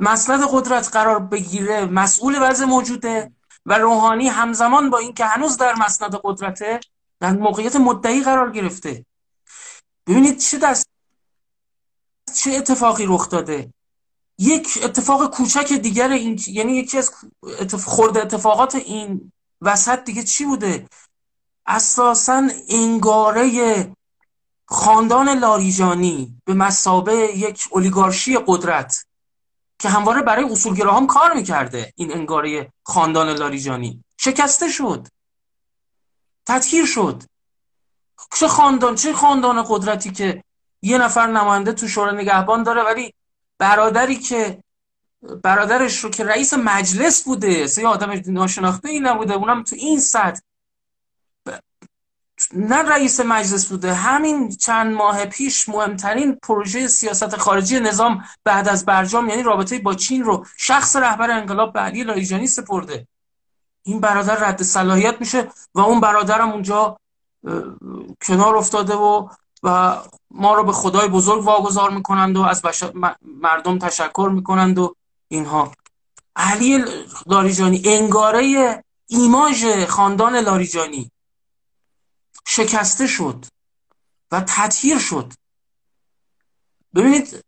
مسند 0.00 0.42
قدرت 0.52 0.88
قرار 0.88 1.18
بگیره 1.18 1.84
مسئول 1.84 2.38
وضع 2.40 2.64
موجوده 2.64 3.32
و 3.66 3.78
روحانی 3.78 4.28
همزمان 4.28 4.90
با 4.90 4.98
اینکه 4.98 5.24
هنوز 5.24 5.56
در 5.56 5.74
مسند 5.74 6.20
قدرته 6.24 6.80
در 7.20 7.32
موقعیت 7.32 7.76
مدعی 7.76 8.22
قرار 8.22 8.50
گرفته. 8.50 9.06
ببینید 10.06 10.38
چه 10.38 10.58
دست 10.58 10.86
چه 12.34 12.50
اتفاقی 12.50 13.06
رخ 13.06 13.28
داده. 13.28 13.72
یک 14.38 14.78
اتفاق 14.82 15.30
کوچک 15.30 15.72
دیگر 15.72 16.08
این 16.08 16.40
یعنی 16.46 16.72
یکی 16.76 16.98
از 16.98 17.14
اتف... 17.42 17.84
خورده 17.84 18.22
اتفاقات 18.22 18.74
این 18.74 19.32
وسط 19.60 20.04
دیگه 20.04 20.22
چی 20.22 20.44
بوده؟ 20.44 20.86
اساسا 21.66 22.48
انگاره 22.68 23.92
خاندان 24.66 25.28
لاریجانی 25.28 26.36
به 26.44 26.54
مسابه 26.54 27.14
یک 27.14 27.68
اولیگارشی 27.70 28.38
قدرت 28.46 29.06
که 29.78 29.88
همواره 29.88 30.22
برای 30.22 30.44
اصولگراهام 30.44 31.06
کار 31.06 31.32
می‌کرده 31.32 31.92
این 31.96 32.12
انگاره 32.12 32.72
خاندان 32.84 33.28
لاریجانی. 33.28 34.04
شکسته 34.16 34.68
شد. 34.68 35.08
تطهیر 36.46 36.86
شد. 36.86 37.22
چه 38.34 38.48
خاندان 38.48 38.94
چه 38.94 39.12
خاندان 39.12 39.64
قدرتی 39.68 40.10
که 40.10 40.44
یه 40.82 40.98
نفر 40.98 41.26
نماینده 41.26 41.72
تو 41.72 41.88
شورای 41.88 42.16
نگهبان 42.16 42.62
داره 42.62 42.82
ولی 42.82 43.14
برادری 43.58 44.16
که 44.16 44.62
برادرش 45.42 45.98
رو 45.98 46.10
که 46.10 46.24
رئیس 46.24 46.54
مجلس 46.54 47.22
بوده 47.24 47.66
سه 47.66 47.86
آدم 47.86 48.22
ناشناخته 48.26 48.88
ای 48.88 49.00
نبوده 49.00 49.34
اونم 49.34 49.62
تو 49.62 49.76
این 49.76 50.00
سطح 50.00 50.40
نه 52.52 52.76
رئیس 52.76 53.20
مجلس 53.20 53.66
بوده 53.66 53.94
همین 53.94 54.48
چند 54.48 54.94
ماه 54.94 55.24
پیش 55.24 55.68
مهمترین 55.68 56.38
پروژه 56.42 56.88
سیاست 56.88 57.36
خارجی 57.36 57.80
نظام 57.80 58.24
بعد 58.44 58.68
از 58.68 58.84
برجام 58.84 59.28
یعنی 59.28 59.42
رابطه 59.42 59.78
با 59.78 59.94
چین 59.94 60.24
رو 60.24 60.46
شخص 60.56 60.96
رهبر 60.96 61.30
انقلاب 61.30 61.72
به 61.72 61.80
علی 61.80 62.04
لاریجانی 62.04 62.46
سپرده. 62.46 63.06
این 63.82 64.00
برادر 64.00 64.36
رد 64.36 64.62
صلاحیت 64.62 65.20
میشه 65.20 65.48
و 65.74 65.80
اون 65.80 66.00
برادرم 66.00 66.50
اونجا 66.52 66.96
کنار 68.22 68.56
افتاده 68.56 68.94
و 68.94 69.28
و 69.62 69.96
ما 70.30 70.54
رو 70.54 70.64
به 70.64 70.72
خدای 70.72 71.08
بزرگ 71.08 71.44
واگذار 71.44 71.90
می‌کنند 71.90 72.36
و 72.36 72.42
از 72.42 72.62
مردم 73.22 73.78
تشکر 73.78 74.30
می‌کنند 74.34 74.78
و 74.78 74.94
اینها. 75.28 75.72
علی 76.36 76.84
لاریجانی 77.26 77.82
انگاره 77.84 78.84
ایماژ 79.06 79.66
خاندان 79.88 80.36
لاریجانی. 80.36 81.11
شکسته 82.46 83.06
شد 83.06 83.44
و 84.30 84.40
تطهیر 84.40 84.98
شد. 84.98 85.32
ببینید 86.94 87.44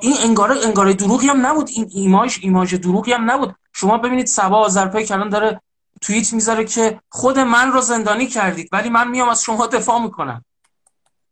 این 0.00 0.16
انگاره 0.18 0.64
انگاره 0.64 0.92
دروغی 0.92 1.28
هم 1.28 1.46
نبود. 1.46 1.68
این 1.68 1.90
ایماژ 1.94 2.38
ایماژ 2.42 2.74
دروغی 2.74 3.12
هم 3.12 3.30
نبود. 3.30 3.54
شما 3.72 3.98
ببینید 3.98 4.26
سبا 4.26 4.58
آذرپای 4.58 5.06
کلان 5.06 5.28
داره 5.28 5.60
توییت 6.00 6.32
می‌ذاره 6.32 6.64
که 6.64 7.00
خود 7.08 7.38
من 7.38 7.72
رو 7.72 7.80
زندانی 7.80 8.26
کردید 8.26 8.68
ولی 8.72 8.88
من 8.88 9.08
میام 9.08 9.28
از 9.28 9.42
شما 9.42 9.66
دفاع 9.66 10.02
می‌کنم. 10.02 10.44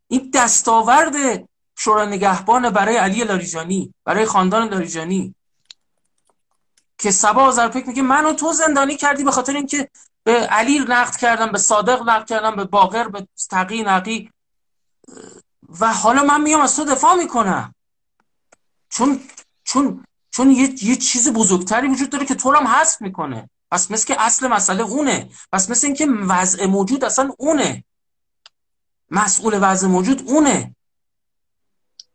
این 0.07 0.31
دستاورد 0.33 1.15
شورای 1.77 2.07
نگهبان 2.07 2.69
برای 2.69 2.97
علی 2.97 3.23
لاریجانی 3.23 3.93
برای 4.03 4.25
خاندان 4.25 4.69
لاریجانی 4.69 5.35
که 6.97 7.11
سبا 7.11 7.43
آذرپیک 7.43 7.87
میگه 7.87 8.01
منو 8.01 8.33
تو 8.33 8.53
زندانی 8.53 8.95
کردی 8.97 9.23
به 9.23 9.31
خاطر 9.31 9.53
اینکه 9.53 9.89
به 10.23 10.33
علی 10.33 10.79
نقد 10.79 11.15
کردم 11.15 11.51
به 11.51 11.57
صادق 11.57 12.09
نقد 12.09 12.27
کردم 12.27 12.55
به 12.55 12.63
باقر 12.63 13.07
به 13.07 13.27
تقی 13.49 13.83
نقی. 13.83 14.31
و 15.79 15.93
حالا 15.93 16.23
من 16.23 16.41
میام 16.41 16.61
از 16.61 16.75
تو 16.75 16.85
دفاع 16.85 17.15
می‌کنم. 17.15 17.75
چون 18.89 19.21
چون 19.63 20.05
چون 20.31 20.51
یه, 20.51 20.83
یه 20.83 20.95
چیز 20.95 21.29
بزرگتری 21.29 21.87
وجود 21.87 22.09
داره 22.09 22.25
که 22.25 22.35
تو 22.35 22.55
هم 22.55 22.67
حذف 22.67 23.01
می‌کنه. 23.01 23.49
پس 23.71 23.91
مثل 23.91 24.07
که 24.07 24.21
اصل 24.21 24.47
مسئله 24.47 24.83
اونه. 24.83 25.29
پس 25.51 25.69
مثل 25.69 25.87
اینکه 25.87 26.07
وضع 26.07 26.65
موجود 26.65 27.03
اصلا 27.03 27.33
اونه. 27.37 27.83
مسئول 29.11 29.59
وضع 29.61 29.87
موجود 29.87 30.29
اونه. 30.29 30.75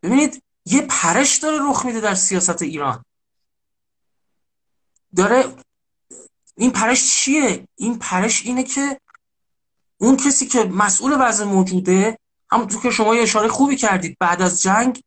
ببینید 0.02 0.42
یه 0.64 0.82
پرش 0.82 1.36
داره 1.36 1.58
رخ 1.70 1.84
میده 1.84 2.00
در 2.00 2.14
سیاست 2.14 2.62
ایران. 2.62 3.04
داره 5.16 5.54
این 6.58 6.70
پرش 6.70 7.16
چیه؟ 7.16 7.68
این 7.76 7.98
پرش 7.98 8.42
اینه 8.46 8.62
که 8.62 9.00
اون 9.98 10.16
کسی 10.16 10.46
که 10.46 10.64
مسئول 10.64 11.16
وضع 11.20 11.44
موجوده 11.44 12.18
همونطور 12.50 12.82
که 12.82 12.90
شما 12.90 13.14
یه 13.14 13.22
اشاره 13.22 13.48
خوبی 13.48 13.76
کردید 13.76 14.16
بعد 14.20 14.42
از 14.42 14.62
جنگ 14.62 15.02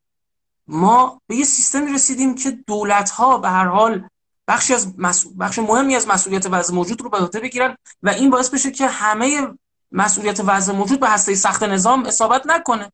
ما 0.68 1.22
به 1.28 1.36
یه 1.36 1.44
سیستمی 1.44 1.94
رسیدیم 1.94 2.36
که 2.36 2.52
دولت 2.52 3.10
ها 3.10 3.38
به 3.38 3.50
هر 3.50 3.66
حال 3.66 4.08
بخشی 4.48 4.74
از 4.74 4.98
بخش 5.40 5.60
مهمی 5.60 5.96
از 5.96 6.08
مسئولیت 6.08 6.46
وضع 6.46 6.74
موجود 6.74 7.02
رو 7.02 7.10
به 7.10 7.18
عهده 7.18 7.40
بگیرن 7.40 7.76
و 8.04 8.10
این 8.10 8.30
باعث 8.30 8.50
بشه 8.50 8.72
که 8.72 8.88
همه 8.88 9.48
مسئولیت 9.92 10.40
وضع 10.46 10.74
موجود 10.74 11.00
به 11.00 11.10
هسته 11.10 11.36
سخت 11.36 11.64
نظام 11.64 12.06
اصابت 12.06 12.48
نکنه. 12.48 12.92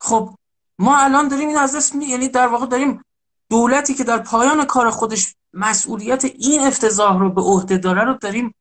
خب 0.00 0.34
ما 0.78 0.98
الان 0.98 1.28
داریم 1.28 1.48
این 1.48 1.58
از 1.58 1.76
دست 1.76 1.94
یعنی 1.94 2.28
در 2.28 2.46
واقع 2.46 2.66
داریم 2.66 3.04
دولتی 3.50 3.94
که 3.94 4.04
در 4.04 4.18
پایان 4.18 4.64
کار 4.64 4.90
خودش 4.90 5.34
مسئولیت 5.56 6.24
این 6.24 6.60
افتضاح 6.60 7.18
رو 7.18 7.30
به 7.30 7.40
عهده 7.40 7.78
داره 7.78 8.04
رو 8.04 8.14
داریم 8.14 8.54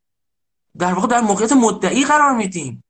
در 0.77 0.93
واقع 0.93 1.07
در 1.07 1.21
موقعیت 1.21 1.51
مدعی 1.51 2.05
قرار 2.05 2.33
میدیم. 2.33 2.83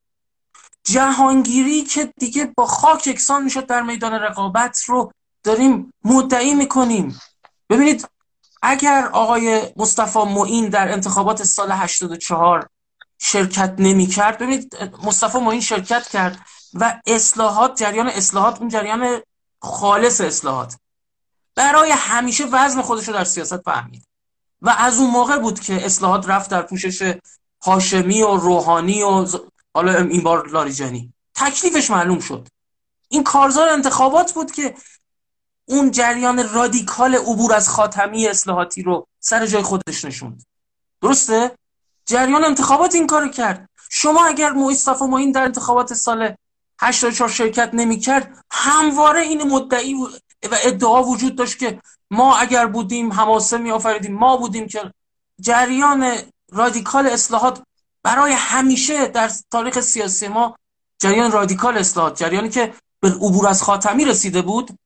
جهانگیری 0.84 1.82
که 1.82 2.14
دیگه 2.20 2.54
با 2.58 2.66
خاک 2.66 3.08
یکسان 3.08 3.44
می‌شد 3.44 3.66
در 3.66 3.82
میدان 3.82 4.14
رقابت 4.14 4.84
رو 4.88 5.12
داریم 5.44 5.94
مدعی 6.04 6.54
می‌کنیم. 6.54 7.20
ببینید 7.70 8.10
اگر 8.62 9.10
آقای 9.14 9.62
مصطفی 9.76 10.20
معین 10.20 10.70
در 10.70 10.92
انتخابات 10.92 11.44
سال 11.44 11.72
84 11.72 12.70
شرکت 13.20 13.76
نمی 13.80 14.08
کرد 14.08 14.38
ببینید 14.38 14.78
مصطفی 15.04 15.40
معین 15.40 15.62
شرکت 15.62 16.08
کرد 16.08 16.40
و 16.74 17.02
اصلاحات 17.08 17.80
جریان 17.80 18.08
اصلاحات 18.08 18.60
اون 18.60 18.70
جریان 18.70 19.22
خالص 19.62 20.22
اصلاحات. 20.22 20.76
برای 21.56 21.92
همیشه 21.92 22.46
وزن 22.46 22.82
خودش 22.82 23.08
رو 23.08 23.14
در 23.14 23.24
سیاست 23.24 23.58
فهمید. 23.58 24.06
و 24.62 24.70
از 24.70 25.00
اون 25.00 25.10
موقع 25.10 25.38
بود 25.38 25.60
که 25.60 25.86
اصلاحات 25.86 26.30
رفت 26.30 26.50
در 26.50 26.62
پوشش 26.62 27.14
هاشمی 27.66 28.22
و 28.22 28.36
روحانی 28.36 29.04
و 29.04 29.28
حالا 29.74 29.98
این 29.98 30.24
بار 30.24 30.48
لاریجانی 30.50 31.14
تکلیفش 31.36 31.92
معلوم 31.92 32.20
شد. 32.20 32.48
این 33.10 33.24
کارزار 33.24 33.70
انتخابات 33.70 34.34
بود 34.34 34.52
که 34.52 34.76
اون 35.66 35.92
جریان 35.92 36.50
رادیکال 36.50 37.16
عبور 37.16 37.54
از 37.54 37.70
خاتمی 37.70 38.28
اصلاحاتی 38.28 38.84
رو 38.84 39.08
سر 39.20 39.46
جای 39.46 39.64
خودش 39.64 40.06
نشوند. 40.06 40.46
درسته؟ 41.02 41.52
جریان 42.06 42.44
انتخابات 42.44 42.96
این 42.96 43.08
کارو 43.08 43.28
کرد. 43.28 43.70
شما 43.90 44.26
اگر 44.26 44.52
مصطفی 44.52 45.04
این 45.04 45.32
در 45.32 45.44
انتخابات 45.44 45.94
سال 45.94 46.36
84 46.80 47.30
شرکت 47.30 47.70
نمی 47.74 48.00
کرد 48.00 48.46
همواره 48.52 49.22
این 49.22 49.44
مدعی 49.44 49.96
و 50.48 50.56
ادعا 50.64 51.04
وجود 51.04 51.36
داشت 51.36 51.60
که 51.60 51.82
ما 52.12 52.38
اگر 52.38 52.66
بودیم 52.66 53.14
حماسه 53.14 53.58
می 53.58 53.72
آفریدیم 53.72 54.14
ما 54.14 54.38
بودیم 54.38 54.68
که 54.68 54.92
جریان 55.42 56.18
رادیکال 56.52 57.08
اصلاحات 57.08 57.64
برای 58.04 58.32
همیشه 58.32 59.08
در 59.08 59.32
تاریخ 59.52 59.80
سیاسی 59.80 60.28
ما 60.28 60.56
جریان 61.00 61.32
رادیکال 61.32 61.78
اصلاحات 61.78 62.20
جریانی 62.20 62.50
که 62.50 62.74
به 63.00 63.10
عبور 63.10 63.48
از 63.48 63.64
خاتمی 63.64 64.06
رسیده 64.06 64.42
بود 64.42 64.78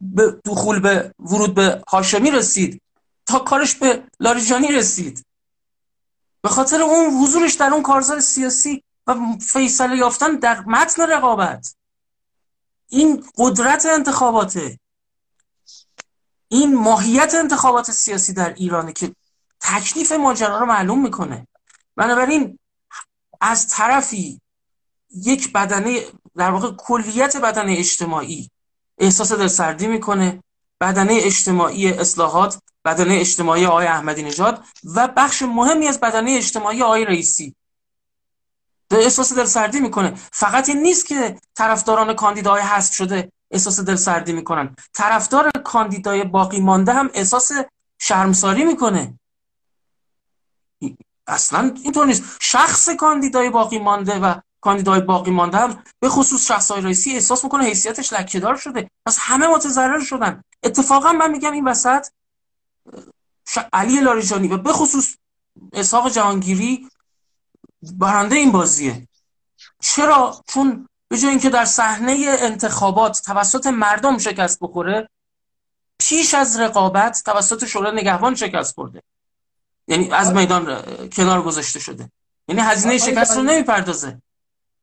به 0.00 0.40
دخول 0.44 0.80
به 0.80 1.12
ورود 1.18 1.54
به 1.54 1.82
هاشمی 1.88 2.30
رسید 2.30 2.82
تا 3.26 3.38
کارش 3.38 3.74
به 3.74 4.02
لاریجانی 4.20 4.72
رسید. 4.72 5.26
به 6.42 6.48
خاطر 6.48 6.82
اون 6.82 7.22
حضورش 7.22 7.54
در 7.54 7.70
اون 7.70 7.82
کارزار 7.82 8.20
سیاسی 8.20 8.82
و 9.06 9.16
فیصله 9.40 9.96
یافتن 9.96 10.36
در 10.36 10.60
متن 10.60 11.02
رقابت. 11.02 11.74
این 12.88 13.24
قدرت 13.36 13.86
انتخاباته 13.86 14.78
این 16.48 16.74
ماهیت 16.74 17.34
انتخابات 17.34 17.90
سیاسی 17.90 18.32
در 18.32 18.54
ایرانه 18.54 18.92
که 18.92 19.14
تکلیف 19.60 20.12
ماجرا 20.12 20.58
رو 20.60 20.66
معلوم 20.66 21.02
می‌کنه. 21.02 21.46
بنابراین 21.96 22.58
از 23.40 23.68
طرفی 23.68 24.40
یک 25.10 25.52
بدنه 25.52 26.00
در 26.36 26.50
واقع 26.50 26.70
کلیت 26.76 27.36
بدنه 27.36 27.74
اجتماعی 27.78 28.50
احساس 28.98 29.32
دلسردی 29.32 29.86
می‌کنه. 29.86 30.42
بدنه 30.80 31.18
اجتماعی 31.22 31.92
اصلاحات 31.92 32.58
بدنه 32.84 33.14
اجتماعی 33.14 33.66
آقای 33.66 33.86
احمدی 33.86 34.22
نژاد 34.22 34.64
و 34.94 35.08
بخش 35.08 35.42
مهمی 35.42 35.88
از 35.88 36.00
بدنه 36.00 36.30
اجتماعی 36.30 36.82
آقای 36.82 37.04
رئیسی. 37.04 37.54
احساس 38.96 39.32
دلسردی 39.32 39.80
می‌کنه. 39.80 40.14
فقط 40.32 40.68
این 40.68 40.78
نیست 40.82 41.06
که 41.06 41.38
طرفداران 41.54 42.14
کاندیداهای 42.14 42.62
حذف 42.62 42.94
شده 42.94 43.32
احساس 43.50 43.80
دلسردی 43.80 44.32
می‌کنن. 44.32 44.76
طرفدار 44.94 45.50
کاندیدای 45.64 46.24
باقی 46.24 46.60
مانده 46.60 46.92
هم 46.92 47.10
احساس 47.14 47.52
شرمساری 47.98 48.64
می‌کنه. 48.64 49.14
اصلا 51.26 51.74
اینطور 51.82 52.06
نیست. 52.06 52.22
شخص 52.40 52.88
کاندیدای 52.88 53.50
باقی 53.50 53.78
مانده 53.78 54.18
و 54.18 54.34
کاندیدای 54.60 55.00
باقی 55.00 55.30
مانده 55.30 55.58
هم 55.58 55.82
به 56.00 56.08
خصوص 56.08 56.46
شخص 56.46 56.70
های 56.70 56.82
رئیسی 56.82 57.12
احساس 57.12 57.44
می‌کنه 57.44 57.64
حیثیتش 57.64 58.12
لکهدار 58.12 58.56
شده. 58.56 58.90
پس 59.06 59.18
همه 59.20 59.46
متضرر 59.46 60.00
شدن. 60.04 60.42
اتفاقا 60.62 61.12
من 61.12 61.30
میگم 61.30 61.52
این 61.52 61.68
وسط 61.68 62.06
علی 63.72 64.00
لاریجانی 64.00 64.48
و 64.48 64.56
به 64.56 64.72
خصوص 64.72 65.16
اسحاق 65.72 66.10
جهانگیری 66.10 66.88
برنده 67.82 68.36
این 68.36 68.52
بازیه. 68.52 69.08
چرا؟ 69.80 70.42
چون 70.46 70.88
به 71.08 71.18
جای 71.18 71.30
اینکه 71.30 71.50
در 71.50 71.64
صحنه 71.64 72.36
انتخابات 72.38 73.22
توسط 73.24 73.66
مردم 73.66 74.18
شکست 74.18 74.58
بخوره 74.60 75.08
پیش 75.98 76.34
از 76.34 76.60
رقابت 76.60 77.22
توسط 77.24 77.64
شورای 77.64 77.96
نگهبان 77.96 78.34
شکست 78.34 78.76
برده. 78.76 79.02
یعنی 79.88 80.10
از 80.10 80.32
میدان 80.32 80.82
کنار 81.08 81.42
گذاشته 81.42 81.78
شده. 81.78 82.10
یعنی 82.48 82.60
هزینه 82.60 82.98
شکست 82.98 83.36
رو 83.36 83.42
نمی‌پردازه. 83.42 84.22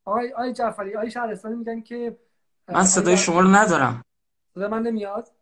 آقای 0.04 0.32
آقای 0.32 0.52
جعفری 0.52 0.96
آقای 0.96 1.10
شهرستانی 1.10 1.54
میگن 1.54 1.80
که 1.80 2.16
من 2.68 2.84
صدای 2.84 3.16
شما 3.16 3.40
رو 3.40 3.48
ندارم. 3.48 4.04
صدای 4.54 4.68
من 4.68 4.82
نمیاد؟ 4.82 5.32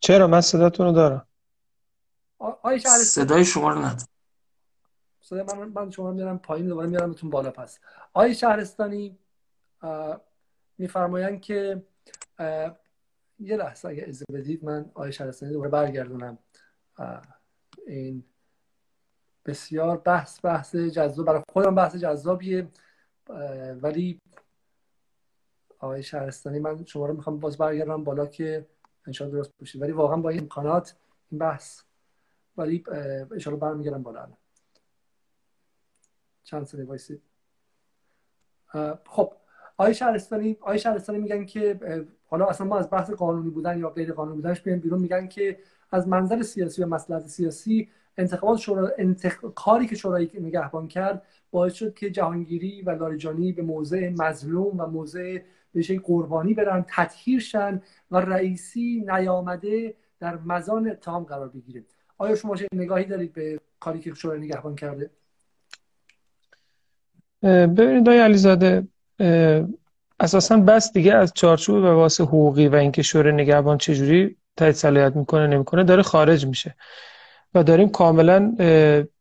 چرا؟ 0.00 0.26
من 0.26 0.40
صداتون 0.40 0.86
رو 0.86 0.92
دارم. 0.92 1.26
آقای 2.38 2.80
شهرستانی 2.80 3.04
صدای 3.04 3.44
شما 3.44 3.70
رو 3.70 3.78
ندارم. 3.78 4.08
صدای 5.32 5.58
من 5.58 5.68
من 5.68 5.90
شما 5.90 6.12
میارم 6.12 6.38
پایین 6.38 6.66
دوباره 6.66 6.88
میارمتون 6.88 7.30
بالا. 7.30 7.50
پس 7.50 7.78
آقای 8.12 8.34
شهرستانی 8.34 9.18
میفرمایند 10.78 11.40
که 11.40 11.82
یه 13.38 13.56
لحظه 13.56 13.88
اگه 13.88 14.02
اجازه 14.02 14.24
بدید 14.32 14.64
من 14.64 14.90
آقای 14.94 15.12
شهرستانی 15.12 15.52
دوباره 15.52 15.70
برگردونم. 15.70 16.38
این 17.86 18.24
بسیار 19.46 19.96
بحث 19.96 20.44
بحث 20.44 20.76
جذاب 20.76 21.26
برای 21.26 21.42
خودم 21.52 21.74
بحث 21.74 21.96
جذابیه. 21.96 22.68
ولی 23.82 24.20
آقای 25.78 26.02
شهرستانی 26.02 26.58
من 26.58 26.84
شما 26.84 27.06
رو 27.06 27.14
می‌خوام 27.14 27.40
باز 27.40 27.58
برگردم 27.58 28.04
بالا 28.04 28.26
که 28.26 28.66
انشاءالله 29.06 29.38
درست 29.38 29.52
باشید 29.60 29.82
ولی 29.82 29.92
واقعا 29.92 30.16
با 30.16 30.28
این 30.28 30.40
امکانات 30.40 30.96
این 31.30 31.38
بحث 31.38 31.82
ولی 32.56 32.84
انشاءالله 33.32 33.60
برمیگردم 33.60 34.02
بالا 34.02 34.41
چند 36.44 36.64
سنه 36.64 36.84
وایسید. 36.84 37.22
خب 39.06 39.32
آقای 39.76 39.94
شهرستانی 39.94 40.56
آقای 40.60 40.78
شهرستانی 40.78 41.18
میگن 41.18 41.44
که 41.44 41.80
حالا 42.24 42.46
اصلا 42.46 42.66
ما 42.66 42.78
از 42.78 42.90
بحث 42.90 43.10
قانونی 43.10 43.50
بودن 43.50 43.78
یا 43.78 43.90
غیر 43.90 44.12
قانونی 44.12 44.36
بودنش 44.36 44.60
بیایم 44.60 44.80
بیرون. 44.80 45.00
میگن 45.00 45.28
که 45.28 45.58
از 45.90 46.08
منظر 46.08 46.42
سیاسی 46.42 46.82
و 46.82 46.86
مسئله 46.86 47.26
سیاسی 47.26 47.88
انتخابات 48.16 48.58
شورا 48.58 48.92
انتخ... 48.98 49.44
کاری 49.44 49.86
که 49.86 49.96
شورای 49.96 50.30
نگهبان 50.34 50.88
کرد 50.88 51.22
باعث 51.50 51.74
شد 51.74 51.94
که 51.94 52.10
جهانگیری 52.10 52.82
و 52.82 52.90
لاریجانی 52.90 53.52
به 53.52 53.62
موضع 53.62 54.08
مظلوم 54.18 54.80
و 54.80 54.86
موضع 54.86 55.38
به 55.72 56.00
قربانی 56.04 56.54
برن 56.54 56.84
تطهیر 56.88 57.40
شن 57.40 57.82
و 58.10 58.16
رئیسی 58.16 59.04
نیامده 59.08 59.94
در 60.20 60.36
مزان 60.36 60.90
اتهام 60.90 61.24
قرار 61.24 61.48
بگیره. 61.48 61.84
آیا 62.18 62.34
شما 62.34 62.56
چه 62.56 62.66
نگاهی 62.74 63.04
دارید 63.04 63.32
به 63.32 63.60
کاری 63.80 64.00
که 64.00 64.14
شورای 64.14 64.40
نگهبان 64.40 64.74
کرده؟ 64.74 65.10
ببینید 67.42 68.08
آقای 68.08 68.20
علیزاده 68.20 68.88
اساسا 70.20 70.56
بس 70.56 70.92
دیگه 70.92 71.14
از 71.14 71.32
چارچوب 71.34 71.76
و 71.76 71.86
واسه 71.86 72.24
حقوقی 72.24 72.68
و 72.68 72.74
اینکه 72.74 73.02
شورای 73.02 73.32
نگهبان 73.32 73.78
چجوری 73.78 74.36
تایید 74.56 74.74
صلاحیت 74.74 75.16
می‌کنه 75.16 75.46
نمی‌کنه 75.46 75.84
داره 75.84 76.02
خارج 76.02 76.46
میشه. 76.46 76.74
و 77.54 77.62
داریم 77.62 77.88
کاملا 77.88 78.52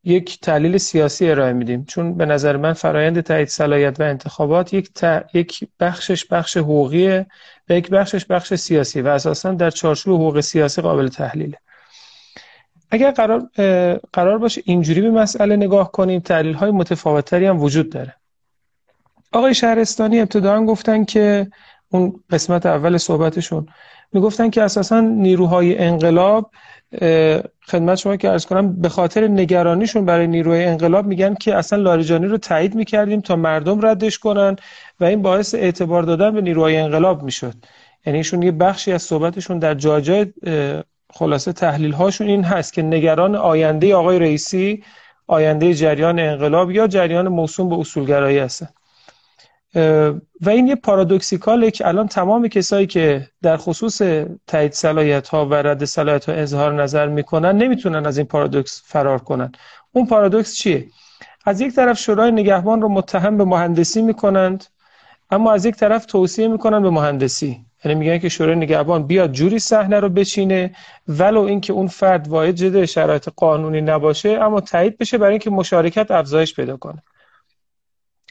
یک 0.03 0.39
تحلیل 0.41 0.77
سیاسی 0.77 1.29
ارائه 1.29 1.53
میدیم. 1.53 1.85
چون 1.85 2.17
به 2.17 2.25
نظر 2.25 2.57
من 2.57 2.73
فرایند 2.73 3.21
تایید 3.21 3.47
صلاحیت 3.47 3.99
و 3.99 4.03
انتخابات 4.03 4.73
یک, 4.73 4.89
یک 5.33 5.67
بخشش 5.79 6.25
بخش 6.25 6.57
حقوقیه 6.57 7.25
و 7.69 7.73
یک 7.73 7.89
بخشش 7.89 8.25
بخش 8.25 8.53
سیاسی 8.53 9.01
و 9.01 9.07
اساسا 9.07 9.51
در 9.51 9.69
چارچوب 9.69 10.15
حقوق 10.15 10.39
سیاسی 10.39 10.81
قابل 10.81 11.07
تحلیله. 11.07 11.57
اگر 12.91 13.11
قرار, 13.11 13.49
قرار 14.13 14.37
باشه 14.37 14.61
اینجوری 14.65 15.01
به 15.01 15.11
مسئله 15.11 15.55
نگاه 15.55 15.91
کنیم 15.91 16.19
تحلیل 16.19 16.53
های 16.53 16.71
متفاوتتری 16.71 17.45
هم 17.45 17.61
وجود 17.61 17.89
داره. 17.89 18.15
آقای 19.31 19.53
شهرستانی 19.53 20.19
ابتداعا 20.19 20.65
گفتن 20.65 21.03
که 21.03 21.47
اون 21.89 22.23
قسمت 22.29 22.65
اول 22.65 22.97
صحبتشون 22.97 23.67
می‌گفتن 24.13 24.49
که 24.49 24.61
اساسا 24.61 24.99
نیروهای 24.99 25.77
انقلاب 25.77 26.51
خدمت 27.67 27.95
شما 27.95 28.15
که 28.15 28.29
ارز 28.29 28.45
کنم 28.45 28.81
به 28.81 28.89
خاطر 28.89 29.27
نگرانیشون 29.27 30.05
برای 30.05 30.27
نیروی 30.27 30.63
انقلاب 30.63 31.05
میگن 31.05 31.33
که 31.33 31.55
اصلا 31.55 31.81
لاریجانی 31.81 32.25
رو 32.25 32.37
تایید 32.37 32.75
می‌کردیم 32.75 33.21
تا 33.21 33.35
مردم 33.35 33.85
ردش 33.85 34.19
کنن 34.19 34.55
و 34.99 35.03
این 35.03 35.21
باعث 35.21 35.55
اعتبار 35.55 36.03
دادن 36.03 36.31
به 36.31 36.41
نیروهای 36.41 36.77
انقلاب 36.77 37.23
می‌شد. 37.23 37.53
یعنی 38.05 38.17
ایشون 38.17 38.43
یه 38.43 38.51
بخشی 38.51 38.91
از 38.91 39.01
صحبتشون 39.01 39.59
در 39.59 39.73
جاجای 39.73 40.25
خلاصه 41.13 41.53
تحلیل 41.53 41.91
هاشون 41.91 42.27
این 42.27 42.43
هست 42.43 42.73
که 42.73 42.81
نگران 42.81 43.35
آینده 43.35 43.95
آقای 43.95 44.19
رئیسی 44.19 44.83
آینده 45.27 45.73
جریان 45.73 46.19
انقلاب 46.19 46.71
یا 46.71 46.87
جریان 46.87 47.27
موسوم 47.27 47.69
به 47.69 47.75
اصولگرایی 47.75 48.39
هستن. 48.39 48.69
و 50.41 50.49
این 50.49 50.67
یه 50.67 50.75
پارادوکسیکاله 50.75 51.71
که 51.71 51.87
الان 51.87 52.07
تمام 52.07 52.47
کسایی 52.47 52.87
که 52.87 53.27
در 53.41 53.57
خصوص 53.57 54.01
تایید 54.47 54.71
صلاحیت 54.71 55.27
ها 55.27 55.45
و 55.45 55.53
رد 55.53 55.85
صلاحیت 55.85 56.29
ها 56.29 56.35
اظهار 56.35 56.73
نظر 56.83 57.07
می‌کنن 57.07 57.57
نمی‌تونن 57.57 58.05
از 58.05 58.17
این 58.17 58.27
پارادوکس 58.27 58.81
فرار 58.85 59.19
کنن. 59.19 59.51
اون 59.91 60.05
پارادوکس 60.07 60.55
چیه؟ 60.55 60.87
از 61.45 61.61
یک 61.61 61.75
طرف 61.75 61.99
شورای 61.99 62.31
نگهبان 62.31 62.81
رو 62.81 62.89
متهم 62.89 63.37
به 63.37 63.45
مهندسی 63.45 64.01
می‌کنند 64.01 64.65
اما 65.31 65.53
از 65.53 65.65
یک 65.65 65.75
طرف 65.75 66.05
توصیه 66.05 66.47
می‌کنن 66.47 66.83
به 66.83 66.89
مهندسی. 66.89 67.65
یعنی 67.85 67.99
میگن 67.99 68.17
که 68.17 68.29
شورای 68.29 68.55
نگهبان 68.55 69.07
بیاد 69.07 69.31
جوری 69.31 69.59
صحنه 69.59 69.99
رو 69.99 70.09
بچینه 70.09 70.75
ولو 71.07 71.41
اینکه 71.41 71.73
اون 71.73 71.87
فرد 71.87 72.27
واجد 72.27 72.85
شرایط 72.85 73.29
قانونی 73.35 73.81
نباشه 73.81 74.29
اما 74.29 74.61
تایید 74.61 74.97
بشه 74.97 75.17
برای 75.17 75.31
اینکه 75.31 75.49
مشارکت 75.49 76.11
افزایش 76.11 76.55
پیدا 76.55 76.77
کنه. 76.77 77.03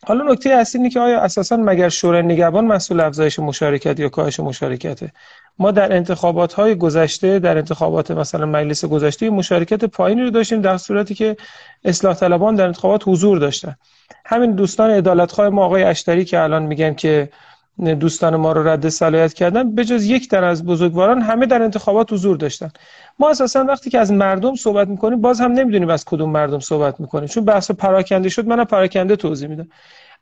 حالا 0.07 0.33
نکته 0.33 0.51
اصلی 0.51 0.79
اینه 0.79 0.91
که 0.91 1.01
آیا 1.01 1.21
اساسا 1.21 1.57
مگر 1.57 1.89
شورای 1.89 2.23
نگهبان 2.23 2.65
مسئول 2.65 3.01
افزایش 3.01 3.39
مشارکت 3.39 4.01
یا 4.01 4.09
کاهش 4.09 4.41
مشارکته؟ 4.41 5.13
ما 5.59 5.71
در 5.71 5.97
انتخابات 5.97 6.53
های 6.53 6.75
گذشته 6.75 7.39
در 7.39 7.59
انتخابات 7.59 8.11
مثلا 8.11 8.47
مجلس 8.47 8.85
گذشته 8.85 9.31
مشارکت 9.31 9.85
پایینی 9.85 10.23
رو 10.23 10.31
داشتیم 10.31 10.61
در 10.61 10.77
صورتی 10.77 11.15
که 11.15 11.37
اصلاح 11.85 12.15
طلبان 12.15 12.55
در 12.55 12.67
انتخابات 12.67 13.09
حضور 13.09 13.39
داشتن. 13.39 13.77
همین 14.25 14.53
دوستان 14.53 14.91
عدالتخواه 14.91 15.49
ما 15.49 15.65
آقای 15.65 15.83
اشتری 15.83 16.25
که 16.25 16.41
الان 16.41 16.63
میگن 16.63 16.95
که 16.95 17.31
دوستان 17.79 18.37
ما 18.37 18.53
رو 18.53 18.69
رد 18.69 18.89
صلاحیت 18.89 19.33
کردن. 19.33 19.75
به 19.75 19.85
جز 19.85 20.05
یک 20.05 20.31
در 20.31 20.45
از 20.45 20.65
بزرگواران 20.65 21.21
همه 21.21 21.47
در 21.47 21.63
انتخابات 21.63 22.13
حضور 22.13 22.37
داشتن. 22.37 22.71
ما 23.19 23.31
اساسا 23.31 23.65
وقتی 23.65 23.91
که 23.91 23.99
از 23.99 24.13
مردم 24.13 24.55
صحبت 24.55 24.89
می‌کنیم 24.89 25.21
باز 25.21 25.41
هم 25.41 25.53
نمی‌دونیم 25.53 25.89
از 25.89 26.05
کدوم 26.05 26.31
مردم 26.31 26.59
صحبت 26.59 27.01
می‌کنیم. 27.01 27.27
چون 27.27 27.45
بحث 27.45 27.71
پراکنده 27.71 28.29
شد 28.29 28.47
منم 28.47 28.65
پراکنده 28.65 29.17
توضیح 29.17 29.49
میدم. 29.49 29.69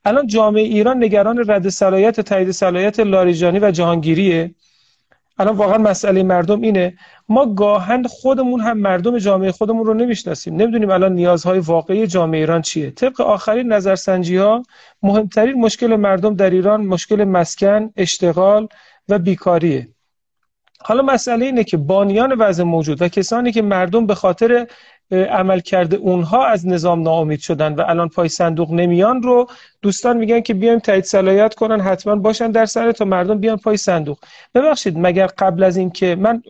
الان 0.05 0.27
جامعه 0.27 0.62
ایران 0.62 1.05
نگران 1.05 1.44
رد 1.51 1.68
صلاحیت 1.68 2.20
تایید 2.20 2.51
صلاحیت 2.51 3.01
لاریجانی 3.01 3.59
و 3.59 3.70
جهانگیریه. 3.70 4.55
الان 5.39 5.57
واقعا 5.57 5.78
مسئله 5.78 6.23
مردم 6.23 6.60
اینه. 6.60 6.94
ما 7.28 7.55
گاهن 7.55 8.02
خودمون 8.02 8.60
هم 8.60 8.78
مردم 8.78 9.18
جامعه 9.18 9.52
خودمون 9.52 9.86
رو 9.86 9.94
نمی‌شناسیم. 9.94 10.57
نمی‌دونیم 10.57 10.91
الان 10.91 11.12
نیازهای 11.12 11.58
واقعی 11.58 12.07
جامعه 12.07 12.41
ایران 12.41 12.62
چیه. 12.62 12.91
طبق 12.91 13.20
آخرین 13.20 13.73
نظرسنجی 13.73 14.36
ها 14.36 14.62
مهمترین 15.02 15.60
مشکل 15.60 15.97
مردم 15.97 16.34
در 16.34 16.50
ایران 16.50 16.81
مشکل 16.81 17.25
مسکن 17.25 17.91
اشتغال 17.97 18.68
و 19.08 19.18
بیکاریه. 19.18 19.89
حالا 20.81 21.02
مسئله 21.02 21.47
اینه 21.47 21.65
که 21.65 21.76
بانیان 21.76 22.33
وضع 22.33 22.62
موجود 22.62 23.02
و 23.02 23.08
کسانی 23.08 23.52
که 23.52 23.62
مردم 23.62 24.07
به 24.07 24.15
خاطر 24.15 24.67
عمل 25.11 25.61
کرده 25.61 25.97
اونها 25.97 26.47
از 26.47 26.67
نظام 26.67 27.03
ناامید 27.03 27.41
شدن 27.41 27.75
و 27.75 27.85
الان 27.87 28.09
پای 28.09 28.28
صندوق 28.28 28.73
نمیان 28.73 29.23
رو 29.23 29.47
دوستان 29.83 30.17
میگن 30.17 30.41
که 30.41 30.55
بیایم 30.55 30.78
تایید 30.78 31.05
صلاحیت 31.05 31.55
کنن 31.55 31.81
حتما 31.81 32.17
باشن 32.17 32.51
در 32.51 32.67
سر 32.67 32.93
تا 32.93 33.05
مردم 33.05 33.39
بیان 33.39 33.57
پای 33.57 33.77
صندوق. 33.77 34.19
ببخشید 34.55 34.99
مگر 34.99 35.27
قبل 35.27 35.62
از 35.62 35.77
اینکه 35.77 36.17
من 36.17 36.43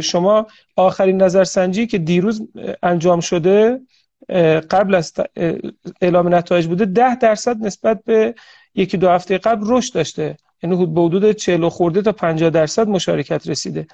شما 0.00 0.46
آخرین 0.76 1.22
نظرسنجی 1.22 1.86
که 1.86 1.98
دیروز 1.98 2.42
انجام 2.82 3.20
شده 3.20 3.80
قبل 4.70 4.94
از 4.94 5.12
اعلام 6.00 6.34
نتایج 6.34 6.66
بوده 6.66 6.84
ده 6.84 7.14
درصد 7.14 7.56
نسبت 7.66 8.00
به 8.04 8.34
یکی 8.74 8.96
دو 8.96 9.08
هفته 9.08 9.38
قبل 9.38 9.64
رشد 9.66 9.94
داشته. 9.94 10.36
یعنی 10.62 10.86
به 10.86 11.00
حدود 11.00 11.32
40 11.32 11.68
خورده 11.68 12.02
تا 12.02 12.12
50 12.12 12.50
درصد 12.50 12.88
مشارکت 12.88 13.48
رسیده. 13.48 13.86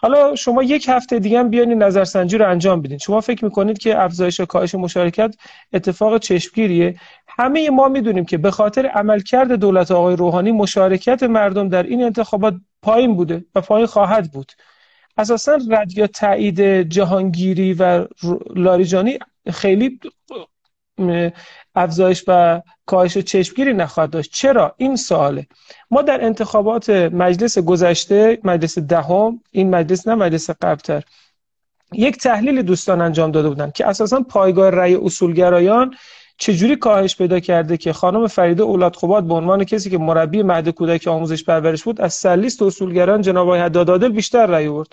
حالا 0.00 0.34
شما 0.34 0.62
یک 0.62 0.88
هفته 0.88 1.18
دیگه 1.18 1.38
هم 1.38 1.50
بیاین 1.50 1.82
نظرسنجی 1.82 2.38
رو 2.38 2.50
انجام 2.50 2.82
بدین. 2.82 2.98
شما 2.98 3.20
فکر 3.20 3.44
می‌کنید 3.44 3.78
که 3.78 4.02
افزایش 4.02 4.40
کاهش 4.40 4.74
مشارکت 4.74 5.34
اتفاق 5.72 6.18
چشمگیریه؟ 6.18 7.00
همه 7.28 7.70
ما 7.70 7.88
می‌دونیم 7.88 8.24
که 8.24 8.38
به 8.38 8.50
خاطر 8.50 8.86
عملکرد 8.86 9.52
دولت 9.52 9.90
آقای 9.90 10.16
روحانی 10.16 10.52
مشارکت 10.52 11.22
مردم 11.22 11.68
در 11.68 11.82
این 11.82 12.02
انتخابات 12.02 12.54
پایین 12.82 13.14
بوده 13.16 13.44
و 13.54 13.60
پایین 13.60 13.86
خواهد 13.86 14.32
بود. 14.32 14.52
اساسا 15.18 15.58
رد 15.70 15.98
یا 15.98 16.06
تایید 16.06 16.82
جهانگیری 16.82 17.72
و 17.74 18.06
لاریجانی 18.54 19.18
خیلی 19.52 20.00
افزایش 21.78 22.24
و 22.28 22.62
کاهش 22.86 23.18
چشمگیری 23.18 23.74
نخواهد 23.74 24.10
داشت. 24.10 24.32
چرا؟ 24.32 24.74
این 24.76 24.96
سواله. 24.96 25.46
ما 25.90 26.02
در 26.02 26.24
انتخابات 26.24 26.90
مجلس 26.90 27.58
گذشته 27.58 28.38
مجلس 28.44 28.78
دهم 28.78 29.40
این 29.50 29.70
مجلس 29.70 30.08
نه 30.08 30.14
مجلس 30.14 30.50
قبلتر 30.50 31.02
یک 31.92 32.16
تحلیل 32.16 32.62
دوستان 32.62 33.00
انجام 33.00 33.30
داده 33.30 33.48
بودن 33.48 33.70
که 33.70 33.86
اساسا 33.86 34.20
پایگاه 34.20 34.70
رأی 34.70 34.94
اصولگرایان 34.94 35.94
چجوری 36.38 36.76
کاهش 36.76 37.16
پیدا 37.16 37.40
کرده 37.40 37.76
که 37.76 37.92
خانم 37.92 38.26
فریده 38.26 38.62
اولاد 38.62 38.96
خوبات 38.96 39.24
به 39.24 39.34
عنوان 39.34 39.64
کسی 39.64 39.90
که 39.90 39.98
مربی 39.98 40.42
مهد 40.42 40.68
کودک 40.68 41.08
آموزش 41.08 41.44
پرورش 41.44 41.82
بود 41.82 42.00
از 42.00 42.14
سرلیست 42.14 42.62
اصولگران 42.62 43.22
جناب 43.22 43.46
آقای 43.46 43.60
حدادادل 43.60 44.08
بیشتر 44.08 44.46
رأی 44.46 44.68
برد 44.68 44.88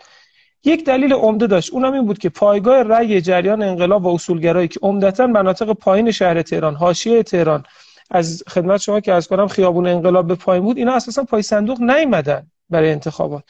یک 0.65 0.85
دلیل 0.85 1.13
عمده 1.13 1.47
داشت. 1.47 1.73
اونم 1.73 1.93
این 1.93 2.05
بود 2.05 2.17
که 2.17 2.29
پایگاه 2.29 2.83
رأی 2.83 3.21
جریان 3.21 3.61
انقلاب 3.61 4.05
و 4.05 4.13
اصولگرایی 4.13 4.67
که 4.67 4.79
عمدتا 4.83 5.27
مناطق 5.27 5.73
پایین 5.73 6.11
شهر 6.11 6.41
تهران 6.41 6.75
حاشیه 6.75 7.23
تهران 7.23 7.63
از 8.11 8.43
خدمت 8.47 8.81
شما 8.81 8.99
که 8.99 9.13
از 9.13 9.27
کنم 9.27 9.47
خیابون 9.47 9.87
انقلاب 9.87 10.27
به 10.27 10.35
پایین 10.35 10.63
بود 10.63 10.77
اینا 10.77 10.93
اساسا 10.93 11.23
پای 11.23 11.41
صندوق 11.41 11.81
نیومدن 11.81 12.47
برای 12.69 12.91
انتخابات. 12.91 13.43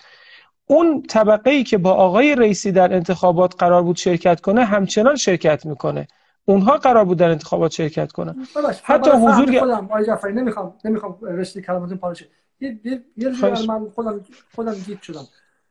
اون 0.68 1.02
طبقه 1.02 1.50
ای 1.50 1.64
که 1.64 1.78
با 1.78 1.94
آقای 1.94 2.36
رئیسی 2.36 2.72
در 2.72 2.94
انتخابات 2.94 3.56
قرار 3.58 3.84
بود 3.84 3.96
شرکت 3.96 4.42
کنه 4.42 4.66
همچنان 4.66 5.16
شرکت 5.16 5.66
می‌کنه. 5.66 6.08
اونها 6.46 6.78
قرار 6.78 7.06
بود 7.06 7.18
در 7.18 7.30
انتخابات 7.30 7.72
شرکت 7.72 8.12
کنن. 8.12 8.36
حتی 8.84 9.12
حضور 9.12 9.60
خودم 9.60 9.86
آقای 9.86 10.06
جعفری 10.06 10.34
نمی‌خوام 10.34 10.74
نمی‌خوام 10.86 11.18
رشته 11.22 11.62
کلماتون 11.62 11.98
پارشه 11.98 12.26
یه 12.60 12.80
یه 13.18 13.30
من 13.68 13.90
خودم 13.96 14.22
خودم 14.56 14.74
گیت 14.74 15.02
شدم. 15.02 15.28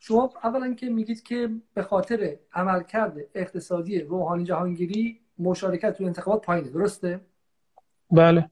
شما 0.06 0.30
اولا 0.42 0.74
که 0.74 0.90
میگید 0.90 1.22
که 1.22 1.50
به 1.74 1.82
خاطر 1.82 2.36
عملکرد 2.52 3.16
اقتصادی 3.34 4.00
روحانی 4.00 4.44
جهانگیری 4.44 5.20
مشارکت 5.38 5.98
تو 5.98 6.04
انتخابات 6.04 6.46
پایینه 6.46 6.68
درسته؟ 6.68 7.20
بله. 8.10 8.50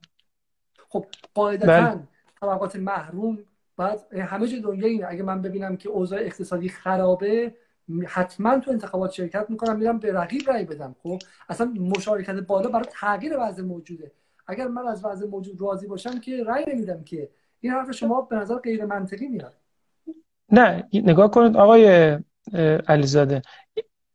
خب 0.89 1.07
قاعدتا 1.35 1.67
بله. 1.67 2.03
طبقات 2.41 2.77
محروم 2.77 3.39
بعد 3.77 4.15
همه 4.15 4.49
جای 4.49 4.61
دنیا 4.61 4.87
اینه. 4.87 5.07
اگه 5.09 5.23
من 5.23 5.43
ببینم 5.43 5.77
که 5.77 5.89
اوضاع 5.89 6.21
اقتصادی 6.21 6.69
خرابه 6.69 7.55
حتما 8.07 8.59
تو 8.59 8.71
انتخابات 8.71 9.13
شرکت 9.13 9.47
می‌کنم 9.51 9.79
میرم 9.79 9.99
به 9.99 10.13
رقیب 10.13 10.43
رای 10.47 10.65
بدم. 10.65 10.97
خب 11.03 11.19
اصلا 11.49 11.67
مشارکت 11.67 12.35
بالا 12.35 12.69
برای 12.69 12.87
تغییر 12.91 13.37
وضع 13.41 13.63
موجوده. 13.63 14.13
اگر 14.47 14.69
من 14.69 14.87
از 14.87 15.05
وضع 15.05 15.27
موجود 15.27 15.61
راضی 15.61 15.87
باشم 15.87 16.21
که 16.21 16.45
رای 16.45 16.65
نمیدم 16.75 17.05
که. 17.05 17.31
این 17.61 17.73
حرف 17.73 17.91
شما 17.91 18.21
به 18.21 18.37
نظر 18.37 18.55
غیر 18.55 18.85
منطقی 18.85 19.29
میاد. 19.29 19.62
نه 20.53 20.89
نگاه 20.93 21.31
کنید 21.31 21.57
آقای 21.57 22.19
علیزاده. 22.89 23.43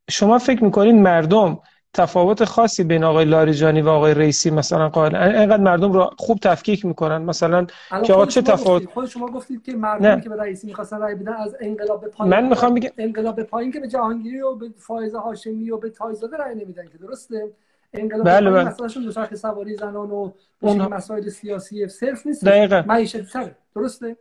شما 0.10 0.38
فکر 0.38 0.64
می‌کنید 0.64 0.96
مردم 0.96 1.60
تفاوت 1.94 2.46
خاصی 2.46 2.84
بین 2.84 3.04
آقای 3.04 3.26
لاریجانی 3.26 3.82
و 3.82 3.90
آقای 3.90 4.14
رئیسی 4.14 4.50
مثلا 4.50 4.90
قائل 4.90 5.16
اینقدر 5.16 5.64
مردم 5.64 5.92
رو 5.92 6.10
خوب 6.18 6.40
تفکیک 6.40 6.86
می‌کنن؟ 6.86 7.18
مثلا 7.18 7.68
که 8.04 8.14
آقا 8.14 8.26
چه 8.26 8.42
تفاوت؟ 8.42 8.86
خود 8.86 9.06
شما 9.06 9.28
گفتید 9.28 9.64
که 9.64 9.72
مردمی 9.72 10.22
که 10.22 10.30
به 10.30 10.36
رئیسی 10.36 10.68
می‌خواستن 10.68 11.00
رای 11.00 11.16
بدن 11.16 11.34
از 11.34 11.56
انقلاب 11.62 12.02
به 12.02 12.08
پایین 12.08 12.36
من 12.36 12.50
می‌خوام 12.50 12.74
بگم 12.74 12.90
انقلاب 12.98 13.36
به 13.36 13.44
پایین 13.44 13.72
که 13.72 13.80
به 13.80 13.88
جهانگیری 13.88 14.42
و 14.42 14.56
به 14.56 14.70
فایز 14.78 15.16
هاشمی 15.16 15.72
و 15.72 15.78
به 15.78 15.90
تایزاده 15.90 16.38
رای 16.38 16.56
نمیدن 16.56 16.88
که 16.88 16.98
درسته؟ 16.98 17.52
انقلاب 17.94 18.26
بله 18.26 18.52
بله. 18.52 18.64
مثلا 18.64 19.04
دوچرخه 19.04 19.36
سواری 19.36 19.76
زنان 19.76 20.12
و 20.12 20.32
اون 20.60 20.82
مسائل 20.82 21.30
سیاسی 21.30 21.88
صرف 21.88 22.28
نیست. 22.28 22.48
معیشت 22.88 23.24
سر 23.24 23.52
درسته؟ 23.76 24.18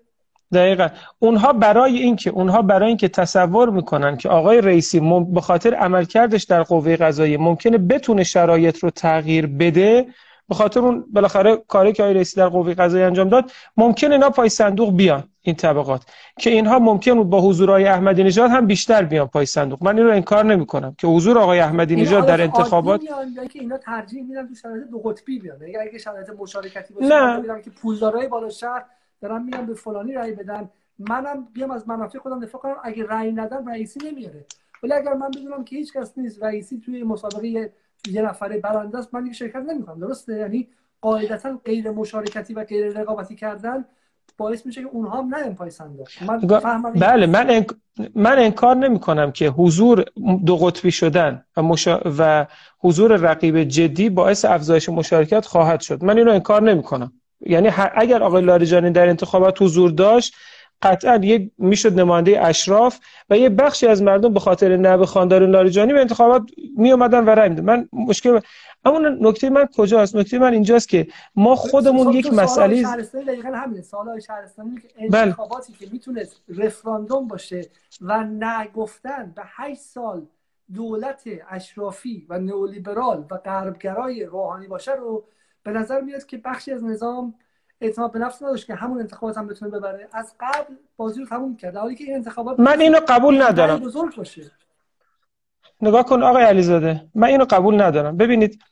دقیقا. 0.53 0.89
اونها 1.19 1.53
برای 1.53 1.99
اینکه 1.99 2.31
اونها 2.31 2.63
برای 2.63 2.89
اینکه 2.89 3.09
تصور 3.09 3.71
می‌کنن 3.71 4.17
که 4.17 4.29
آقای 4.29 4.61
رئیسی 4.61 5.01
به 5.33 5.41
خاطر 5.41 5.75
عملکردش 5.75 6.45
در 6.45 6.63
قوه 6.63 6.97
قضاییه 6.97 7.39
ممکنه 7.39 7.79
بتونه 7.79 8.25
شرایط 8.25 8.79
رو 8.79 8.91
تغییر 8.91 9.47
بده 9.47 10.07
به 10.49 10.55
خاطر 10.55 10.81
اون 10.81 11.05
بالاخره 11.13 11.57
کاری 11.57 11.93
که 11.93 12.03
آقای 12.03 12.15
رئیسی 12.15 12.37
در 12.37 12.49
قوه 12.49 12.75
قضاییه 12.75 13.07
انجام 13.07 13.29
داد 13.29 13.53
ممکنه 13.77 14.11
اینا 14.11 14.31
پای 14.31 14.49
صندوق 14.49 14.97
بیان 14.97 15.25
این 15.43 15.55
طبقات. 15.55 16.03
که 16.39 16.51
اینها 16.51 16.79
ممکن 16.79 17.15
بود 17.15 17.31
با 17.31 17.41
حضور 17.41 17.71
آقای 17.71 17.85
احمدی 17.85 18.25
نژاد 18.25 18.51
هم 18.51 18.67
بیشتر 18.67 19.05
بیان 19.05 19.27
پای 19.27 19.47
صندوق. 19.47 19.83
من 19.83 19.99
این 19.99 20.07
رو 20.07 20.13
انکار 20.13 20.45
نمی 20.45 20.67
کنم 20.67 20.95
که 20.99 21.07
حضور 21.07 21.39
آقای 21.39 21.59
احمدی 21.59 21.97
نژاد 21.97 22.27
در 22.27 22.43
انتخابات 22.43 23.01
که 23.53 23.61
اینا 23.61 23.79
ترجیح 23.79 24.23
میدن 24.23 24.49
تو 24.49 24.55
شرایط 24.55 24.85
دو 24.91 24.99
قطبی 24.99 25.39
بیان 25.39 25.57
اگه 25.63 25.99
شرایط 25.99 26.31
مشارکتی 26.39 26.95
باشه 26.95 27.07
نه. 27.07 27.63
که 27.63 27.71
پولدارای 27.71 28.29
بالا 28.29 28.49
شهر 28.49 28.85
دارن 29.21 29.43
میگن 29.43 29.67
به 29.67 29.75
فلانی 29.75 30.13
رأی 30.13 30.33
بدن. 30.33 30.69
منم 30.99 31.49
بیام 31.53 31.71
از 31.71 31.89
منافع 31.89 32.19
خودم 32.19 32.41
دفاع 32.41 32.61
کنم. 32.61 32.77
اگه 32.85 33.07
رأی 33.07 33.33
ندم 33.33 33.69
رئیسی 33.69 34.01
نمیاره. 34.11 34.45
ولی 34.83 34.93
اگر 34.93 35.15
من 35.15 35.31
بدونم 35.31 35.65
که 35.65 35.77
هیچ 35.77 35.93
کس 35.93 36.19
نیست 36.19 36.43
رئیسی 36.43 36.81
توی 36.85 37.03
مسابقه 37.03 37.73
یه 38.11 38.23
نفره 38.23 38.59
برنده 38.59 38.99
است 38.99 39.15
من 39.15 39.23
دیگه 39.23 39.35
شرکت 39.35 39.57
نمی‌کنم. 39.57 40.01
درسته؟ 40.01 40.37
یعنی 40.37 40.69
قاعدتا 41.01 41.61
غیر 41.65 41.91
مشارکتی 41.91 42.55
و 42.55 42.65
غیر 42.65 43.01
رقابتی 43.01 43.35
کردن 43.35 43.85
باعث 44.39 44.67
میشه 44.67 44.83
که 44.83 44.89
اونها 44.89 45.23
هم 45.23 45.35
نه 45.35 45.51
پای 45.51 45.71
صندوق 45.71 46.09
من 46.27 46.83
بله 46.83 47.27
من 47.27 47.51
انک... 47.51 47.67
من 48.15 48.39
انکار 48.39 48.77
نمی 48.77 49.01
کنم 49.01 49.33
که 49.33 49.49
حضور 49.49 50.05
دو 50.47 50.57
قطبی 50.57 50.91
شدن 50.91 51.45
و, 51.57 51.63
مشا... 51.63 52.01
و 52.19 52.47
حضور 52.79 53.17
رقیب 53.17 53.65
جدی 53.65 54.11
باعث 54.11 54.45
افزایش 54.45 54.89
مشارکت 54.89 55.47
خواهد 55.47 55.81
شد. 55.81 56.05
من 56.05 56.19
اینو 56.19 56.31
انکار 56.31 56.63
نمی 56.63 56.83
کنم 56.83 57.13
یعنی 57.41 57.71
اگر 57.95 58.23
آقای 58.23 58.45
لاریجانی 58.45 58.91
در 58.91 59.09
انتخابات 59.09 59.63
حضور 59.63 59.91
داشت 59.91 60.35
قطعا 60.83 61.17
یک 61.17 61.51
می‌شد 61.59 62.01
نماینده 62.01 62.47
اشراف 62.47 62.99
و 63.31 63.39
یه 63.39 63.49
بخشی 63.49 63.87
از 63.87 64.03
مردم 64.03 64.35
به 64.35 64.41
خاطر 64.41 64.77
نب 64.77 65.05
خاندار 65.05 65.47
لاریجانی 65.47 65.93
به 65.93 66.01
انتخابات 66.01 66.43
می 66.77 66.93
اومدن 66.93 67.25
و 67.25 67.31
رای 67.31 67.49
من 67.49 67.89
مشکل 67.93 68.41
اما 68.85 68.99
نکته 68.99 69.51
من 69.51 69.69
کجاست؟ 69.77 70.17
نکته 70.17 70.39
من 70.39 70.53
اینجاست 70.53 70.89
که 70.89 71.07
ما 71.35 71.57
خودمون 71.57 72.13
یک 72.13 72.33
مسئله 72.33 72.83
شهرستانی 72.83 73.25
دقیقاً 73.25 73.49
همین 73.49 73.83
سوال 73.83 74.21
شهرستانی 74.21 74.77
که 74.77 75.09
بله. 75.11 75.21
انتخاباتی 75.21 75.73
که 75.73 75.87
می‌تونست 75.93 76.43
رفراندوم 76.49 77.29
باشه 77.29 77.69
و 78.01 78.25
نگفتن 78.25 79.33
به 79.37 79.43
8 79.45 79.81
سال 79.81 80.27
دولت 80.75 81.23
اشرافی 81.51 82.27
و 82.29 82.39
نئولیبرال 82.39 83.25
و 83.31 83.37
غربگرای 83.37 84.25
روحانی 84.25 84.67
باشه 84.67 84.93
رو 84.93 85.25
به 85.67 85.73
نظر 85.73 86.01
میاد 86.01 86.27
که 86.27 86.39
بخشی 86.45 86.73
از 86.73 86.85
نظام 86.85 87.35
اعتماد 87.81 88.13
به 88.13 88.19
نفس 88.19 88.43
نداشت 88.43 88.67
که 88.67 88.75
همون 88.75 89.01
انتخابات 89.01 89.39
هم 89.39 89.47
بتونه 89.47 89.71
ببره. 89.71 90.09
از 90.13 90.35
قبل 90.41 90.75
بازی 90.97 91.21
رو 91.21 91.27
تموم 91.27 91.57
کرد 91.57 91.77
حالی 91.77 91.95
که 91.95 92.05
این 92.05 92.15
انتخابات 92.15 92.61
من 92.61 92.81
اینو 92.81 93.01
قبول 93.09 93.43
ندارم. 93.43 93.79
بزرگ 93.79 94.17
باشه. 94.17 94.51
نگاه 95.81 96.05
کن 96.05 96.23
آقای 96.23 96.45
علیزاده 96.45 97.07
من 97.15 97.29
اینو 97.29 97.45
قبول 97.51 97.83
ندارم. 97.83 98.17
ببینید 98.17 98.63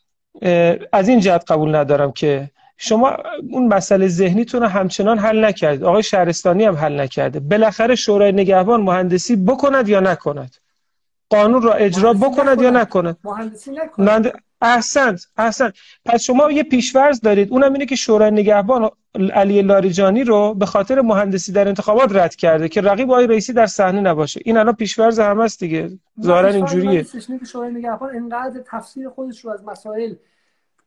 از 0.92 1.08
این 1.08 1.20
جهت 1.20 1.50
قبول 1.52 1.74
ندارم 1.74 2.12
که 2.12 2.50
شما 2.76 3.16
اون 3.50 3.68
مسئله 3.68 4.08
ذهنیتون 4.08 4.62
رو 4.62 4.68
همچنان 4.68 5.18
حل 5.18 5.44
نکردید. 5.44 5.84
آقای 5.84 6.02
شهرستانی 6.02 6.64
هم 6.64 6.74
حل 6.74 7.00
نکرده. 7.00 7.40
بالاخره 7.40 7.94
شورای 7.94 8.32
نگهبان 8.32 8.81
مهندسی 8.81 9.36
بکند 9.36 9.89
یا 9.89 10.00
نکند. 10.00 10.56
قانون 11.34 11.62
را 11.62 11.72
اجرا 11.72 12.12
بکند 12.12 12.62
یا 12.62 12.70
نکند؟ 12.70 13.16
مهندسی 13.24 13.70
نکند 13.70 14.32
احسنت 14.62 15.26
احسنت 15.36 15.74
پس 16.04 16.22
شما 16.22 16.50
یه 16.50 16.62
پیشورز 16.62 17.20
دارید. 17.20 17.52
اونم 17.52 17.72
اینه 17.72 17.86
که 17.86 17.96
شورای 17.96 18.30
نگهبان 18.30 18.90
علی 19.14 19.62
لاریجانی 19.62 20.24
رو 20.24 20.54
به 20.54 20.66
خاطر 20.66 21.00
مهندسی 21.00 21.52
در 21.52 21.68
انتخابات 21.68 22.16
رد 22.16 22.34
کرده 22.34 22.68
که 22.68 22.80
رقیب 22.80 23.10
آقای 23.10 23.26
رئیسی 23.26 23.52
در 23.52 23.66
صحنه 23.66 24.00
نباشه. 24.00 24.40
این 24.44 24.56
الان 24.56 24.74
پیشورز 24.74 25.20
هم 25.20 25.40
است 25.40 25.60
دیگه 25.60 25.98
ظاهرا 26.22 26.48
اینجوریه. 26.48 27.06
شورای 27.52 27.70
نگهبان 27.72 28.16
انقدر 28.16 28.60
تفسیر 28.66 29.08
خودش 29.08 29.44
رو 29.44 29.50
از 29.50 29.64
مسائل 29.64 30.14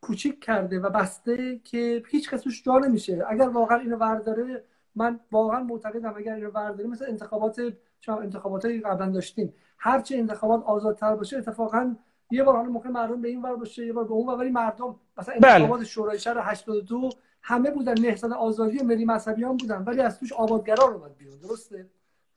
کوچیک 0.01 0.43
کرده 0.43 0.79
و 0.79 0.89
بسته 0.89 1.59
که 1.63 2.03
هیچ 2.09 2.29
کس 2.29 2.41
توش 2.41 2.63
جا 2.63 2.77
نمیشه. 2.77 3.25
اگر 3.29 3.49
واقعا 3.49 3.77
اینو 3.77 3.95
ورداره 3.95 4.63
من 4.95 5.19
واقعا 5.31 5.63
معتقدم 5.63 6.13
اگر 6.17 6.33
اینو 6.33 6.49
ورداره 6.49 6.89
مثل 6.89 7.05
انتخابات 7.09 7.61
چون 7.99 8.17
انتخابات 8.17 8.65
قبلا 8.85 9.11
داشتیم. 9.11 9.53
هرچه 9.77 10.17
انتخابات 10.17 10.63
آزادتر 10.63 11.15
باشه 11.15 11.37
اتفاقا 11.37 11.95
یه 12.31 12.43
بار 12.43 12.55
حالا 12.55 12.69
ممکن 12.69 12.89
مردم 12.89 13.21
به 13.21 13.27
این 13.27 13.41
ور 13.41 13.55
باشه 13.55 13.85
یه 13.85 13.93
بار 13.93 14.03
به 14.03 14.11
اون 14.11 14.39
ولی 14.39 14.49
مردم 14.49 14.95
مثلا 15.17 15.35
بله. 15.41 15.53
انتخابات 15.53 15.83
شورای 15.83 16.19
شهر 16.19 16.37
82 16.41 17.09
همه 17.41 17.71
بودن 17.71 17.93
نهضت 18.01 18.31
آزادی 18.31 18.77
و 18.77 18.83
ملی 18.83 19.05
مذهبیان 19.05 19.57
بودن 19.57 19.83
ولی 19.83 20.01
از 20.01 20.19
توش 20.19 20.33
آبادگرا 20.33 20.85
رو 20.85 20.97
اومد 20.97 21.17
بیرون 21.17 21.37
درسته 21.37 21.89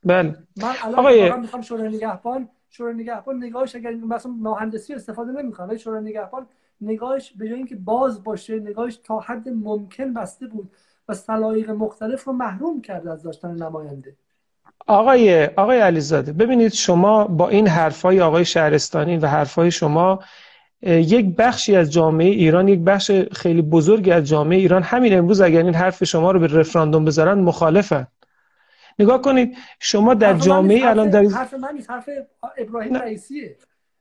بله 0.05 0.37
من 0.57 0.75
الان. 0.85 1.41
می‌خوام 1.41 1.63
شورای 1.63 1.89
نگهبان 1.89 2.49
شورای 2.71 2.95
نگهبان 2.95 3.37
نگاهش 3.37 3.77
اگر 3.77 3.91
مثلا 3.91 4.33
مهندسی 4.33 4.95
استفاده 4.95 5.33
نمی‌کنه 5.33 5.67
ولی 5.67 5.79
شورای 5.79 6.05
نگهبان 6.05 6.47
نگاهش 6.81 7.33
به 7.33 7.49
جای 7.49 7.57
اینکه 7.57 7.77
باز 7.77 8.25
باشه 8.25 8.61
نگاهش 8.61 8.97
تا 8.97 9.21
حد 9.21 9.49
ممکن 9.49 10.13
بسته 10.13 10.47
بود 10.47 10.71
و 11.09 11.15
سلایق 11.15 11.71
مختلف 11.71 12.25
رو 12.25 12.33
محروم 12.33 12.81
کرده 12.81 13.11
از 13.11 13.23
داشتن 13.23 13.55
نماینده 13.55 14.17
آقای 14.87 15.47
آقای 15.47 15.79
علیزاده 15.79 16.33
ببینید 16.33 16.73
شما 16.73 17.25
با 17.25 17.49
این 17.49 17.69
حرفای 17.69 18.21
آقای 18.21 18.45
شهرستانی 18.45 19.17
و 19.17 19.27
حرفای 19.27 19.71
شما 19.71 20.21
یک 20.83 21.37
بخشی 21.37 21.77
از 21.77 21.93
جامعه 21.93 22.27
ایران 22.27 22.69
یک 22.69 22.81
بخش 22.81 23.11
خیلی 23.33 23.63
بزرگی 23.63 24.11
از 24.11 24.25
جامعه 24.25 24.59
ایران 24.59 24.83
همین 24.83 25.19
امروز 25.19 25.41
اگر 25.41 25.63
این 25.63 25.75
حرف 25.75 26.05
شما 26.05 26.31
رو 26.31 26.41
به 26.41 26.47
رفراندوم 26.47 27.05
بذارن 27.05 27.39
مخالفن. 27.39 28.07
نگاه 28.99 29.23
کنید 29.23 29.57
شما 29.81 30.15
در 30.15 30.35
جامعه 30.35 30.89
الان 30.89 31.11
در 31.11 31.23
حرف 31.25 31.55
من 31.55 31.73
نیست 31.75 31.91
حرف 31.91 32.09
ابراهیم 32.59 32.95
رئیسیه. 32.95 33.57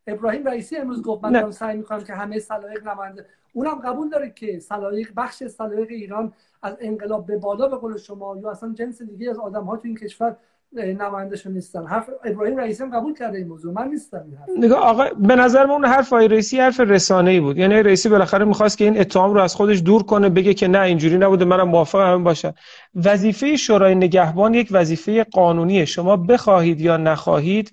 ابراهیم 0.08 0.48
رئیسی 0.48 0.78
امروز 0.78 1.02
گفت 1.02 1.24
من 1.24 1.32
دارم 1.32 1.52
سعی 1.52 1.78
می‌کنم 1.78 2.04
که 2.04 2.14
همه 2.14 2.40
سلایق 2.40 2.88
نماینده 2.88 3.26
اونم 3.54 3.76
قبول 3.76 4.10
داره 4.10 4.30
که 4.30 4.60
سلایق 4.60 5.12
بخش 5.18 5.44
سلایق 5.44 5.88
ایران 5.90 6.34
از 6.62 6.78
انقلاب 6.82 7.26
به 7.26 7.38
بالا 7.38 7.68
به 7.68 7.78
قول 7.78 7.98
شما 7.98 8.38
یا 8.38 8.52
اصلا 8.52 8.74
جنس 8.74 9.02
دیگه 9.02 9.30
از 9.30 9.40
آدم 9.40 9.64
ها 9.64 9.78
تو 9.78 9.88
این 9.88 9.98
کشور 9.98 10.36
نمایندهشون 10.74 11.54
نیستن. 11.54 11.86
حرف 11.86 12.10
ابراهیم 12.26 12.58
رئیسی 12.58 12.84
هم 12.84 12.98
قبول 12.98 13.14
کرده 13.14 13.38
این 13.38 13.48
موضوع. 13.48 13.74
من 13.74 13.88
نیستم 13.88 14.24
این 14.26 14.38
حرف. 14.38 14.50
نگاه 14.58 14.80
آقا 14.80 15.06
به 15.20 15.36
نظر 15.36 15.66
من 15.66 15.72
اون 15.72 15.86
حرف 15.86 16.14
آقای 16.14 16.28
رئیسی 16.28 16.60
حرف 16.60 16.80
رسانه 16.80 17.32
ای 17.32 17.40
بود. 17.40 17.58
یعنی 17.58 17.84
رئیسی 17.84 18.10
بالاخره 18.10 18.46
می‌خواست 18.46 18.78
که 18.78 18.84
این 18.84 19.00
اتهام 19.00 19.34
رو 19.34 19.42
از 19.42 19.56
خودش 19.56 19.82
دور 19.82 20.04
کنه 20.04 20.30
بگه 20.30 20.54
که 20.54 20.68
نه 20.68 20.82
اینجوری 20.82 21.18
نبوده 21.18 21.46
منم 21.46 21.68
موافق 21.68 22.00
هم 22.00 22.24
باشم 22.24 22.54
وظیفه 23.06 23.56
شورای 23.56 23.96
نگهبان 23.96 24.54
یک 24.54 24.68
وظیفه 24.72 25.24
قانونیه. 25.24 25.86
شما 25.86 26.18
بخواهید 26.18 26.82
یا 26.82 26.98
نخواهید 26.98 27.72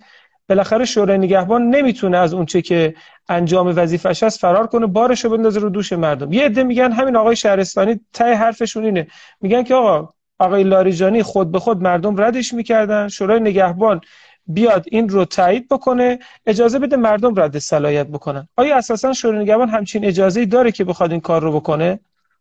بالاخره 0.48 0.84
شورای 0.84 1.18
نگهبان 1.18 1.70
نمی‌تونه 1.70 2.18
از 2.18 2.34
اونچه 2.34 2.62
که 2.62 2.94
انجام 3.28 3.72
وظیفش 3.76 4.22
هست 4.22 4.40
فرار 4.40 4.66
کنه 4.66 4.86
بارش 4.86 5.24
رو 5.24 5.30
بندازه 5.30 5.60
رو 5.60 5.68
دوش 5.68 5.92
مردم. 5.92 6.32
یه 6.32 6.44
عده 6.44 6.62
میگن 6.62 6.92
همین 6.92 7.16
آقای 7.16 7.36
شهرستانی 7.36 8.00
ته 8.12 8.34
حرفشون 8.34 8.84
اینه. 8.84 9.06
میگن 9.40 9.62
که 9.62 9.74
آقا 9.74 10.12
آقای 10.38 10.64
لاریجانی 10.64 11.22
خود 11.22 11.52
به 11.52 11.58
خود 11.58 11.82
مردم 11.82 12.20
ردش 12.20 12.54
می‌کردن. 12.54 13.08
شورای 13.08 13.40
نگهبان 13.40 14.00
بیاد 14.46 14.84
این 14.90 15.08
رو 15.08 15.24
تایید 15.24 15.68
بکنه 15.68 16.18
اجازه 16.46 16.78
بده 16.78 16.96
مردم 16.96 17.40
رد 17.40 17.58
صلاحیت 17.58 18.06
بکنن. 18.06 18.48
آیا 18.56 18.76
اساسا 18.76 19.12
شورای 19.12 19.42
نگهبان 19.42 19.68
همچین 19.68 20.04
اجازه 20.04 20.46
داره 20.46 20.72
که 20.72 20.84
بخواد 20.84 21.12
این 21.12 21.20
کار 21.20 21.42
رو 21.42 21.52
بکنه؟ 21.52 22.00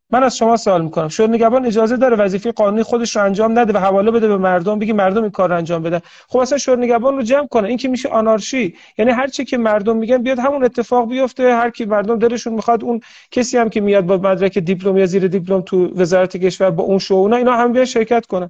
من 0.09 0.23
از 0.23 0.37
شما 0.37 0.57
سوال 0.57 0.81
می‌کنم. 0.81 1.07
شورای 1.07 1.31
نگهبان 1.31 1.65
اجازه 1.65 1.97
داره 1.97 2.15
وظیفه 2.15 2.51
قانونی 2.51 2.83
خودش 2.83 3.15
رو 3.15 3.23
انجام 3.23 3.59
نده 3.59 3.73
و 3.73 3.77
حواله 3.77 4.11
بده 4.11 4.27
به 4.27 4.37
مردم 4.37 4.79
بگی 4.79 4.93
مردم 4.93 5.21
این 5.21 5.31
کار 5.31 5.49
رو 5.49 5.55
انجام 5.55 5.83
بدن 5.83 5.99
خب 6.27 6.39
اصلا 6.39 6.57
شورای 6.57 6.85
نگهبان 6.85 7.15
رو 7.15 7.21
جمع 7.21 7.47
کنه. 7.47 7.67
این 7.67 7.77
که 7.77 7.87
میشه 7.87 8.09
آنارشی. 8.09 8.75
یعنی 8.97 9.11
هر 9.11 9.27
چی 9.27 9.45
که 9.45 9.57
مردم 9.57 9.97
میگن 9.97 10.17
بیاد 10.17 10.39
همون 10.39 10.63
اتفاق 10.63 11.09
بیفته. 11.09 11.55
هر 11.55 11.69
کی 11.69 11.85
مردم 11.85 12.19
دلشون 12.19 12.53
می‌خواد 12.53 12.83
اون 12.83 13.01
کسی 13.31 13.57
هم 13.57 13.69
که 13.69 13.81
میاد 13.81 14.05
با 14.05 14.17
مدرک 14.17 14.57
دیپلم 14.57 14.97
یا 14.97 15.05
زیر 15.05 15.27
دیپلم 15.27 15.61
تو 15.61 15.87
وزارت 15.95 16.37
کشور 16.37 16.69
با 16.69 16.83
اون 16.83 16.99
شو 16.99 17.15
اینا 17.15 17.53
هم 17.53 17.73
بیان 17.73 17.85
شرکت 17.85 18.25
کنن. 18.25 18.49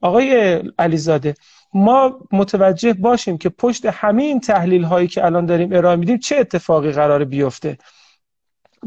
آقای 0.00 0.62
علیزاده 0.78 1.34
ما 1.74 2.18
متوجه 2.32 2.92
باشیم 2.92 3.38
که 3.38 3.48
پشت 3.48 3.86
همین 3.86 4.40
تحلیل 4.40 4.84
هایی 4.84 5.08
که 5.08 5.24
الان 5.24 5.46
داریم 5.46 5.72
ارائه 5.72 5.96
میدیم 5.96 6.18
چه 6.18 6.36
اتفاقی 6.36 6.92
قرار 6.92 7.24
بیفته؟ 7.24 7.78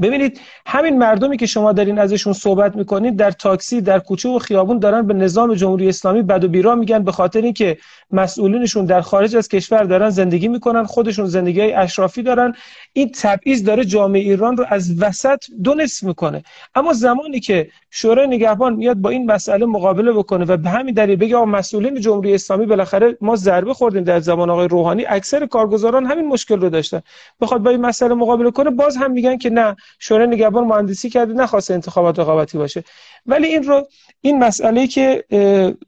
ببینید 0.02 0.40
همین 0.66 0.98
مردمی 0.98 1.38
که 1.38 1.46
شما 1.46 1.72
دارین 1.72 2.00
ازشون 2.00 2.34
صحبت 2.34 2.76
می‌کنید 2.76 3.16
در 3.16 3.32
تاکسی 3.32 3.82
در 3.82 4.00
کوچه 4.00 4.30
و 4.30 4.40
خیابون 4.40 4.80
دارن 4.80 5.08
به 5.08 5.14
نظام 5.14 5.54
جمهوری 5.54 5.90
اسلامی 5.90 6.22
بد 6.22 6.44
و 6.44 6.48
بیرا 6.48 6.76
میگن 6.76 7.04
به 7.04 7.12
خاطر 7.12 7.42
اینکه 7.42 7.78
مسئولینشون 8.12 8.86
در 8.86 9.02
خارج 9.02 9.36
از 9.36 9.48
کشور 9.48 9.84
دارن 9.84 10.10
زندگی 10.10 10.48
می‌کنن 10.48 10.84
خودشون 10.84 11.26
زندگی 11.26 11.62
های 11.62 11.74
اشرافی 11.74 12.24
دارن. 12.24 12.54
این 12.94 13.12
تبعیض 13.12 13.64
داره 13.64 13.86
جامعه 13.86 14.22
ایران 14.22 14.58
رو 14.58 14.66
از 14.70 15.02
وسط 15.02 15.44
دو 15.64 15.74
نصف 15.74 16.04
می‌کنه. 16.04 16.44
اما 16.76 16.94
زمانی 16.94 17.40
که 17.40 17.70
شورای 18.00 18.28
نگهبان 18.28 18.76
میاد 18.76 18.98
با 18.98 19.10
این 19.10 19.32
مسئله 19.32 19.66
مقابله 19.66 20.12
بکنه 20.12 20.46
و 20.46 20.58
به 20.58 20.70
همین 20.70 20.94
دلیل 20.94 21.16
بگه 21.16 21.36
آقا 21.36 21.46
مسئولین 21.46 22.00
جمهوری 22.00 22.34
اسلامی 22.34 22.66
بالاخره 22.66 23.18
ما 23.22 23.36
ضربه 23.36 23.74
خوردیم 23.74 24.04
در 24.04 24.20
زمان 24.20 24.50
آقای 24.50 24.68
روحانی. 24.68 25.06
اکثر 25.06 25.46
کارگزاران 25.46 26.06
همین 26.06 26.28
مشکل 26.28 26.62
رو 26.62 26.70
داشتن. 26.70 27.02
بخواد 27.42 27.64
با 27.64 27.70
این 27.70 27.82
مسئله 27.82 28.14
مقابله 28.14 28.52
کنه 28.52 28.70
باز 28.70 28.98
هم 28.98 29.12
میگن 29.12 29.38
که 29.38 29.50
نه 29.50 29.76
شورای 30.00 30.28
نگهبان 30.28 30.64
مهندسی 30.64 31.10
کرده 31.10 31.34
نخواسته 31.34 31.74
انتخابات 31.74 32.20
رقابتی 32.20 32.58
باشه. 32.58 32.84
ولی 33.26 33.48
این 33.48 33.64
رو 33.64 33.88
این 34.22 34.40
مسئله 34.40 34.88
که 34.88 35.24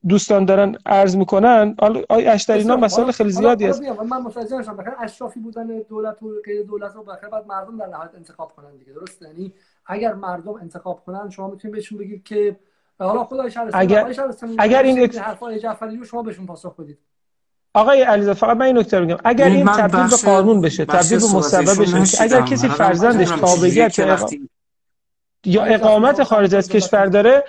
دوستان 0.09 0.45
دارن 0.45 0.75
عرض 0.85 1.15
می‌کنن 1.15 1.75
آقای 1.79 2.27
اشترینا 2.27 2.75
مسئله 2.75 3.11
خیلی 3.11 3.31
زیادی 3.31 3.65
است. 3.65 3.81
من 3.81 4.21
متوجه 4.21 4.57
نشدم 4.57 4.77
بخیر 4.77 4.93
اشرافی 4.99 5.39
بودن 5.39 5.67
دولت 5.89 6.23
و 6.23 6.27
غیر 6.45 6.63
دولت 6.63 6.95
رو 6.95 7.03
بعد 7.03 7.45
مردم 7.47 7.77
در 7.77 7.87
نهایت 7.87 8.11
انتخاب 8.17 8.51
کنن 8.55 8.77
دیگه. 8.77 8.93
درست 8.93 9.21
یعنی 9.21 9.53
اگر 9.89 10.13
مردم 10.13 10.53
انتخاب 10.53 11.03
کنن 11.05 11.29
شما 11.29 11.47
می‌تونید 11.47 11.75
بهشون 11.75 11.97
بگید 11.97 12.23
که 12.23 12.59
حالا 12.99 13.23
خدای 13.23 13.51
اگر 13.73 14.13
اگر 14.57 14.83
این 14.83 15.11
حرفای 15.11 15.59
جعفری 15.59 16.05
شما 16.05 16.23
بهشون 16.23 16.45
پاسخ 16.45 16.75
بدید. 16.75 16.97
آقای 17.73 18.01
علیزاده 18.01 18.39
فقط 18.39 18.57
من 18.57 18.65
این 18.65 18.77
نکته 18.77 18.99
میگم. 18.99 19.17
اگر 19.23 19.45
این 19.45 19.65
تبدیل 19.65 20.09
به 20.09 20.15
قانون 20.25 20.61
بشه 20.61 20.85
تبدیل 20.85 21.19
به 21.19 21.25
مصوبه 21.25 21.75
بشه 21.75 22.23
اگر 22.23 22.41
کسی 22.41 22.69
فرزندش 22.69 23.29
تابعیت 23.29 23.99
یا 25.45 25.63
اقامت 25.63 26.23
خارج 26.23 26.55
از 26.55 26.69
کشور 26.69 27.05
داره 27.05 27.43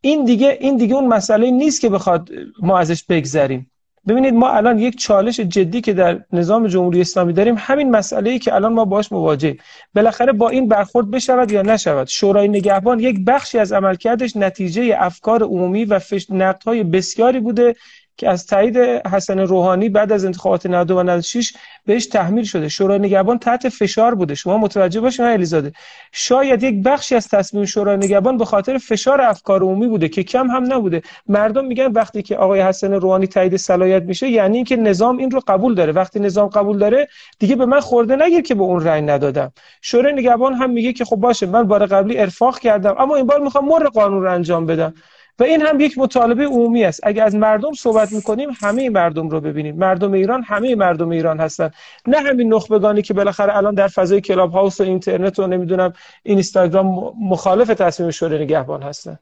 این 0.00 0.24
دیگه 0.24 0.58
این 0.60 0.76
دیگه 0.76 0.94
اون 0.94 1.06
مسئله 1.06 1.50
نیست 1.50 1.80
که 1.80 1.88
بخواد 1.88 2.30
ما 2.62 2.78
ازش 2.78 3.04
بگذریم. 3.04 3.69
ببینید 4.10 4.34
ما 4.34 4.50
الان 4.50 4.78
یک 4.78 4.98
چالش 4.98 5.40
جدی 5.40 5.80
که 5.80 5.92
در 5.92 6.20
نظام 6.32 6.66
جمهوری 6.66 7.00
اسلامی 7.00 7.32
داریم 7.32 7.54
همین 7.58 7.90
مسئله 7.90 8.30
ای 8.30 8.38
که 8.38 8.54
الان 8.54 8.72
ما 8.72 8.84
باش 8.84 9.12
مواجهیم. 9.12 9.58
بالاخره 9.94 10.32
با 10.32 10.48
این 10.48 10.68
برخورد 10.68 11.10
بشود 11.10 11.52
یا 11.52 11.62
نشود؟ 11.62 12.06
شورای 12.06 12.48
نگهبان 12.48 13.00
یک 13.00 13.24
بخشی 13.26 13.58
از 13.58 13.72
عملکردش 13.72 14.36
نتیجه 14.36 14.96
افکار 14.98 15.42
عمومی 15.42 15.84
و 15.84 16.00
نقدهای 16.30 16.84
بسیاری 16.84 17.40
بوده 17.40 17.74
که 18.20 18.28
از 18.28 18.46
تایید 18.46 18.76
حسن 19.12 19.38
روحانی 19.38 19.88
بعد 19.88 20.12
از 20.12 20.24
انتخابات 20.24 20.66
90 20.66 20.90
و 20.90 21.02
96 21.02 21.52
بهش 21.86 22.06
تحمیل 22.06 22.44
شده. 22.44 22.68
شورای 22.68 22.98
نگهبان 22.98 23.38
تحت 23.38 23.68
فشار 23.68 24.14
بوده. 24.14 24.34
شما 24.34 24.58
متوجه 24.58 25.00
باشین 25.00 25.24
الیزاده 25.24 25.72
شاید 26.12 26.62
یک 26.62 26.82
بخشی 26.82 27.14
از 27.14 27.28
تصمیم 27.28 27.64
شورای 27.64 27.96
نگهبان 27.96 28.36
به 28.36 28.44
خاطر 28.44 28.78
فشار 28.78 29.20
افکار 29.20 29.62
عمومی 29.62 29.86
بوده 29.86 30.08
که 30.08 30.22
کم 30.22 30.50
هم 30.50 30.72
نبوده. 30.72 31.02
مردم 31.26 31.64
میگن 31.64 31.92
وقتی 31.92 32.22
که 32.22 32.36
آقای 32.36 32.60
حسن 32.60 32.92
روحانی 32.92 33.26
تایید 33.26 33.56
صلاحیت 33.56 34.02
میشه 34.02 34.28
یعنی 34.28 34.56
اینکه 34.56 34.76
نظام 34.76 35.18
این 35.18 35.30
رو 35.30 35.40
قبول 35.48 35.74
داره. 35.74 35.92
وقتی 35.92 36.20
نظام 36.20 36.48
قبول 36.48 36.78
داره 36.78 37.08
دیگه 37.38 37.56
به 37.56 37.66
من 37.66 37.80
خورده 37.80 38.16
نگیر 38.16 38.40
که 38.40 38.54
به 38.54 38.62
اون 38.62 38.84
رأی 38.84 39.02
ندادم. 39.02 39.52
شورای 39.82 40.12
نگهبان 40.12 40.54
هم 40.54 40.70
میگه 40.70 40.92
که 40.92 41.04
خب 41.04 41.16
باشه 41.16 41.46
من 41.46 41.62
بار 41.62 41.86
قبلی 41.86 42.18
ارفاق 42.18 42.58
کردم 42.58 42.94
اما 42.98 43.16
این 43.16 43.26
بار 43.26 43.40
می‌خوام 43.40 43.68
مر 43.68 43.88
قانون 43.88 44.22
رو 44.22 44.32
انجام 44.32 44.66
بدم. 44.66 44.94
و 45.40 45.42
این 45.42 45.62
هم 45.62 45.80
یک 45.80 45.98
مطالبه 45.98 46.44
عمومی 46.44 46.84
است. 46.84 47.00
اگر 47.02 47.24
از 47.24 47.34
مردم 47.34 47.72
صحبت 47.72 48.12
می‌کنیم 48.12 48.48
همه 48.60 48.90
مردم 48.90 49.28
رو 49.28 49.40
ببینیم. 49.40 49.76
مردم 49.76 50.12
ایران 50.12 50.42
همه 50.42 50.74
مردم 50.74 51.08
ایران 51.08 51.40
هستن. 51.40 51.70
نه 52.06 52.18
همین 52.18 52.54
نخبگانی 52.54 53.02
که 53.02 53.14
بالاخره 53.14 53.56
الان 53.56 53.74
در 53.74 53.88
فضای 53.88 54.20
کلاب 54.20 54.52
هاوس 54.52 54.80
و 54.80 54.84
اینترنت 54.84 55.38
و 55.38 55.46
نمی‌دونم 55.46 55.92
اینستاگرام 56.22 57.14
مخالف 57.20 57.68
تصمیم 57.68 58.10
شورای 58.10 58.44
نگهبان 58.44 58.82
هستن. 58.82 59.18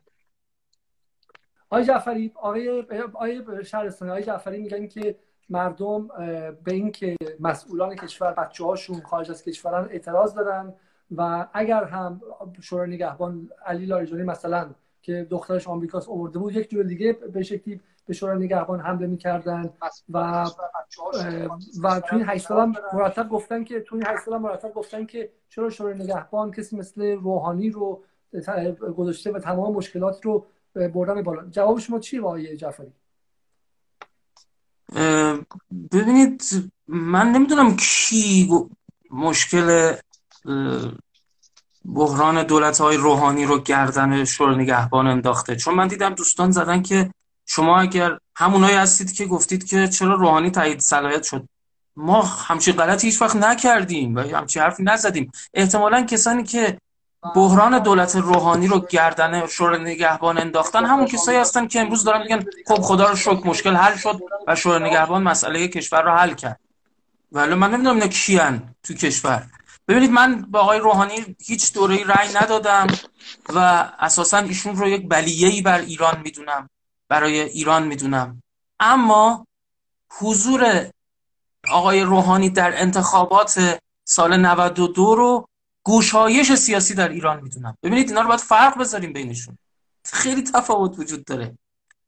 آقای 1.71 1.85
جعفری 1.85 2.33
آقای 2.35 2.83
آقای 3.15 3.65
شهرستانی 3.65 4.11
آقای 4.11 4.23
جعفری 4.23 4.59
میگن 4.59 4.87
که 4.87 5.17
مردم 5.51 6.09
به 6.65 6.73
اینکه 6.73 7.17
مسئولان 7.41 7.97
کشور 7.97 8.33
بچه 8.33 8.65
هاشون 8.65 9.01
خارج 9.01 9.31
از 9.31 9.45
کشورن 9.45 9.89
اعتراض 9.91 10.35
دارن 10.35 10.75
و 11.17 11.47
اگر 11.53 11.85
هم 11.85 12.21
شورای 12.63 12.91
نگهبان 12.91 13.51
علی 13.67 13.87
لاریجانی 13.87 14.23
مثلا 14.23 14.71
که 15.09 15.27
دخترش 15.31 15.69
آمریکاست 15.69 16.09
آورده 16.09 16.39
بود. 16.39 16.57
یک 16.57 16.71
جور 16.71 16.85
دیگه 16.85 17.13
به 17.13 17.43
شکلی 17.43 17.81
به 18.07 18.15
شورای 18.15 18.45
نگهبان 18.45 18.81
حمله 18.81 19.07
می‌کردن 19.07 19.71
و 20.09 20.47
و 21.83 22.01
تو 22.01 22.17
این 22.17 22.25
8 22.29 22.47
سال 22.47 22.75
مرتب 22.93 23.29
گفتن 23.29 23.65
که 23.65 23.81
تو 23.81 23.97
این 23.97 24.05
8 24.07 24.23
سال 24.25 24.39
مرتب 24.39 24.75
گفتن 24.75 25.07
که 25.07 25.31
چرا 25.49 25.71
شورای 25.71 25.95
نگهبان 25.95 26.51
کسی 26.51 26.77
مثل 26.77 27.03
روحانی 27.03 27.71
رو 27.71 28.03
گذاشته 28.97 29.33
و 29.33 29.39
تمام 29.39 29.75
مشکلات 29.75 30.25
رو 30.25 30.47
بردن 30.75 31.23
بالا. 31.23 31.45
جواب 31.51 31.79
شما 31.79 31.99
چی 31.99 32.19
آقای 32.19 32.57
جعفری؟ 32.57 32.93
ببینید 35.93 36.43
من 36.89 37.33
نمی‌دونم 37.33 37.77
کی 37.77 38.49
مشکل 39.11 39.95
بحران 41.85 42.43
دولت 42.43 42.81
های 42.81 42.97
روحانی 42.97 43.45
رو 43.45 43.61
گردن 43.61 44.25
شورای 44.25 44.57
نگهبان 44.57 45.07
انداخته. 45.07 45.57
چون 45.57 45.75
من 45.75 45.89
دیدم 45.89 46.15
دوستان 46.15 46.51
زدن 46.51 46.83
که 46.83 47.11
شما 47.47 47.81
اگر 47.81 48.19
همونایی 48.37 48.77
هستید 48.77 49.13
که 49.13 49.27
گفتید 49.27 49.67
که 49.67 49.89
چرا 49.89 50.15
روحانی 50.15 50.51
تایید 50.51 50.81
صلاحیت 50.81 51.23
شد. 51.23 51.49
ما 51.97 52.23
همچین 52.23 52.77
غلطی 52.77 53.07
هیچ 53.07 53.23
وقت 53.23 53.37
نکردیم 53.37 54.17
و 54.17 54.21
همچین 54.21 54.63
حرفی 54.63 54.83
نزدیم. 54.83 55.33
احتمالا 55.55 56.03
کسانی 56.03 56.43
که 56.43 56.79
بحران 57.35 57.79
دولت 57.79 58.17
روحانی 58.17 58.67
رو 58.67 58.87
گردن 58.91 59.47
شورای 59.47 59.81
نگهبان 59.81 60.39
انداختن 60.39 60.85
همون 60.85 61.07
کسایی 61.07 61.39
هستن 61.39 61.67
که 61.67 61.81
امروز 61.81 62.05
دارن 62.05 62.23
میگن 62.23 62.45
خب 62.67 62.75
خدا 62.75 63.11
رو 63.11 63.17
شکر 63.17 63.47
مشکل 63.47 63.77
حل 63.77 63.97
شد 63.97 64.21
و 64.47 64.55
شورای 64.55 64.91
نگهبان 64.91 65.23
مسئله 65.23 65.69
کشور 65.69 66.03
رو 66.03 66.11
حل 66.11 66.35
کرد. 66.35 66.61
ولی 67.33 67.55
من 67.55 67.71
نمی‌دونم 67.71 67.95
اینا 67.95 68.09
کیان 68.09 68.63
تو 68.83 68.95
کشور. 68.95 69.43
ببینید 69.89 70.11
من 70.11 70.43
با 70.43 70.61
آقای 70.61 70.79
روحانی 70.79 71.37
هیچ 71.47 71.73
دوره 71.73 72.05
رأی 72.05 72.29
ندادم 72.35 72.87
و 73.55 73.59
اساسا 73.99 74.39
ایشون 74.39 74.77
رو 74.77 74.89
یک 74.89 75.09
بلیه‌ای 75.09 75.63
بر 75.63 75.79
ایران 75.79 76.21
می‌دونم 76.21 76.71
برای 77.09 77.41
ایران 77.41 77.87
می‌دونم. 77.87 78.43
اما 78.81 79.47
حضور 80.11 80.87
آقای 81.71 82.03
روحانی 82.03 82.51
در 82.51 82.83
انتخابات 82.83 83.81
سال 84.05 84.37
92 84.37 85.15
رو 85.15 85.49
گوشایش 85.83 86.55
سیاسی 86.55 86.95
در 86.95 87.09
ایران 87.09 87.41
می‌دونم. 87.43 87.77
ببینید 87.83 88.09
اینا 88.09 88.21
رو 88.21 88.29
باید 88.29 88.41
فرق 88.41 88.79
بذاریم 88.79 89.13
بینشون. 89.13 89.59
خیلی 90.05 90.43
تفاوت 90.43 90.99
وجود 90.99 91.25
داره. 91.25 91.59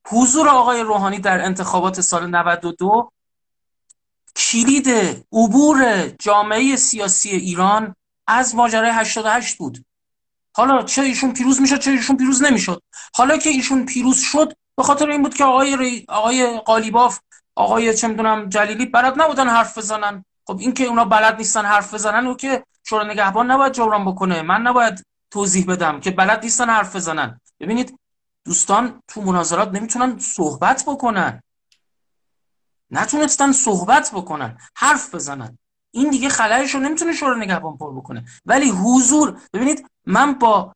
حضور 0.09 0.49
آقای 0.49 0.81
روحانی 0.81 1.19
در 1.19 1.45
انتخابات 1.45 2.01
سال 2.01 2.27
92 2.27 3.13
کلید 4.37 4.89
عبور 5.33 6.09
جامعه 6.09 6.77
سیاسی 6.77 7.31
ایران 7.31 7.95
از 8.27 8.55
ماجرای 8.55 8.91
88 8.91 9.57
بود. 9.57 9.85
حالا 10.57 10.83
چه 10.83 11.03
ایشون 11.03 11.33
پیروز 11.33 11.61
می‌شد 11.61 11.79
چه 11.79 11.91
ایشون 11.91 12.17
پیروز 12.17 12.43
نمی‌شد. 12.43 12.83
حالا 13.15 13.37
که 13.37 13.51
ایشون 13.51 13.87
پیروز 13.87 14.21
شد 14.21 14.53
به 14.77 14.83
خاطر 14.83 15.11
این 15.11 15.23
بود 15.23 15.35
که 15.35 15.45
آقای 15.45 16.05
آقای 16.09 16.59
قالیباف 16.59 17.19
آقای 17.55 17.95
چه 17.95 18.09
می‌دونم 18.09 18.49
جلیلی 18.49 18.87
بلد 18.87 19.21
نبودن 19.23 19.49
حرف 19.49 19.79
بزنن. 19.79 20.25
خب 20.47 20.59
این 20.59 20.73
که 20.73 20.85
اونا 20.85 21.05
بلد 21.05 21.37
نیستن 21.37 21.65
حرف 21.65 21.95
بزنن 21.95 22.27
او 22.27 22.37
که 22.37 22.65
شورای 22.85 23.09
نگهبان 23.09 23.51
نباید 23.51 23.73
جبران 23.73 24.05
بکنه. 24.05 24.43
من 24.43 24.63
نباید 24.63 25.07
توضیح 25.31 25.67
بدم 25.67 26.01
که 26.01 26.11
بلد 26.11 26.43
نیستن 26.43 26.71
حرف 26.71 26.97
بزنن. 26.97 27.41
ببینید 27.61 27.99
دوستان 28.45 29.03
تو 29.09 29.23
مناظرات 29.23 29.69
نمی‌تونن 29.73 30.19
صحبت 30.19 30.85
بکنن. 30.87 31.43
نتونستن 32.91 33.53
صحبت 33.53 34.11
بکنن 34.15 34.59
حرف 34.75 35.15
بزنن. 35.15 35.59
این 35.91 36.11
دیگه 36.11 36.29
خلایش 36.29 36.75
رو 36.75 36.81
نمی‌تونه 36.81 37.13
شورای 37.13 37.41
نگهبان 37.41 37.77
پر 37.77 37.95
بکنه. 37.95 38.25
ولی 38.47 38.71
حضور 38.71 39.41
ببینید 39.53 39.87
من 40.07 40.35
با 40.35 40.75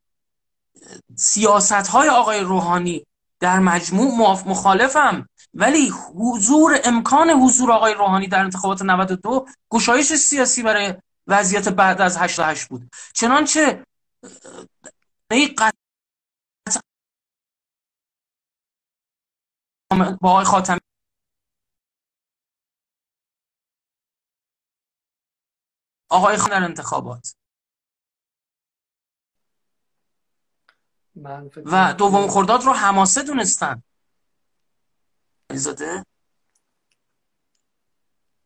سیاست 1.15 1.87
های 1.87 2.09
آقای 2.09 2.39
روحانی 2.39 3.05
در 3.39 3.59
مجموع 3.59 4.17
مخالفم. 4.47 5.29
ولی 5.53 5.89
حضور 6.15 6.79
امکان 6.83 7.29
حضور 7.29 7.71
آقای 7.71 7.93
روحانی 7.93 8.27
در 8.27 8.43
انتخابات 8.43 8.81
92 8.81 9.47
گشایش 9.69 10.13
سیاسی 10.13 10.63
برای 10.63 10.93
وضعیت 11.27 11.69
بعد 11.69 12.01
از 12.01 12.17
88 12.17 12.67
بود. 12.67 12.89
چنانچه 13.13 13.83
با 20.21 20.31
آقای 20.31 20.45
خاتمی 20.45 20.79
آقای 26.09 26.37
خان 26.37 26.49
در 26.49 26.63
انتخابات. 26.63 27.35
و 31.65 31.93
دوم 31.97 32.27
خرداد 32.27 32.63
رو 32.63 32.73
حماسه 32.73 33.23
دونستن. 33.23 33.83
زاده 35.53 36.05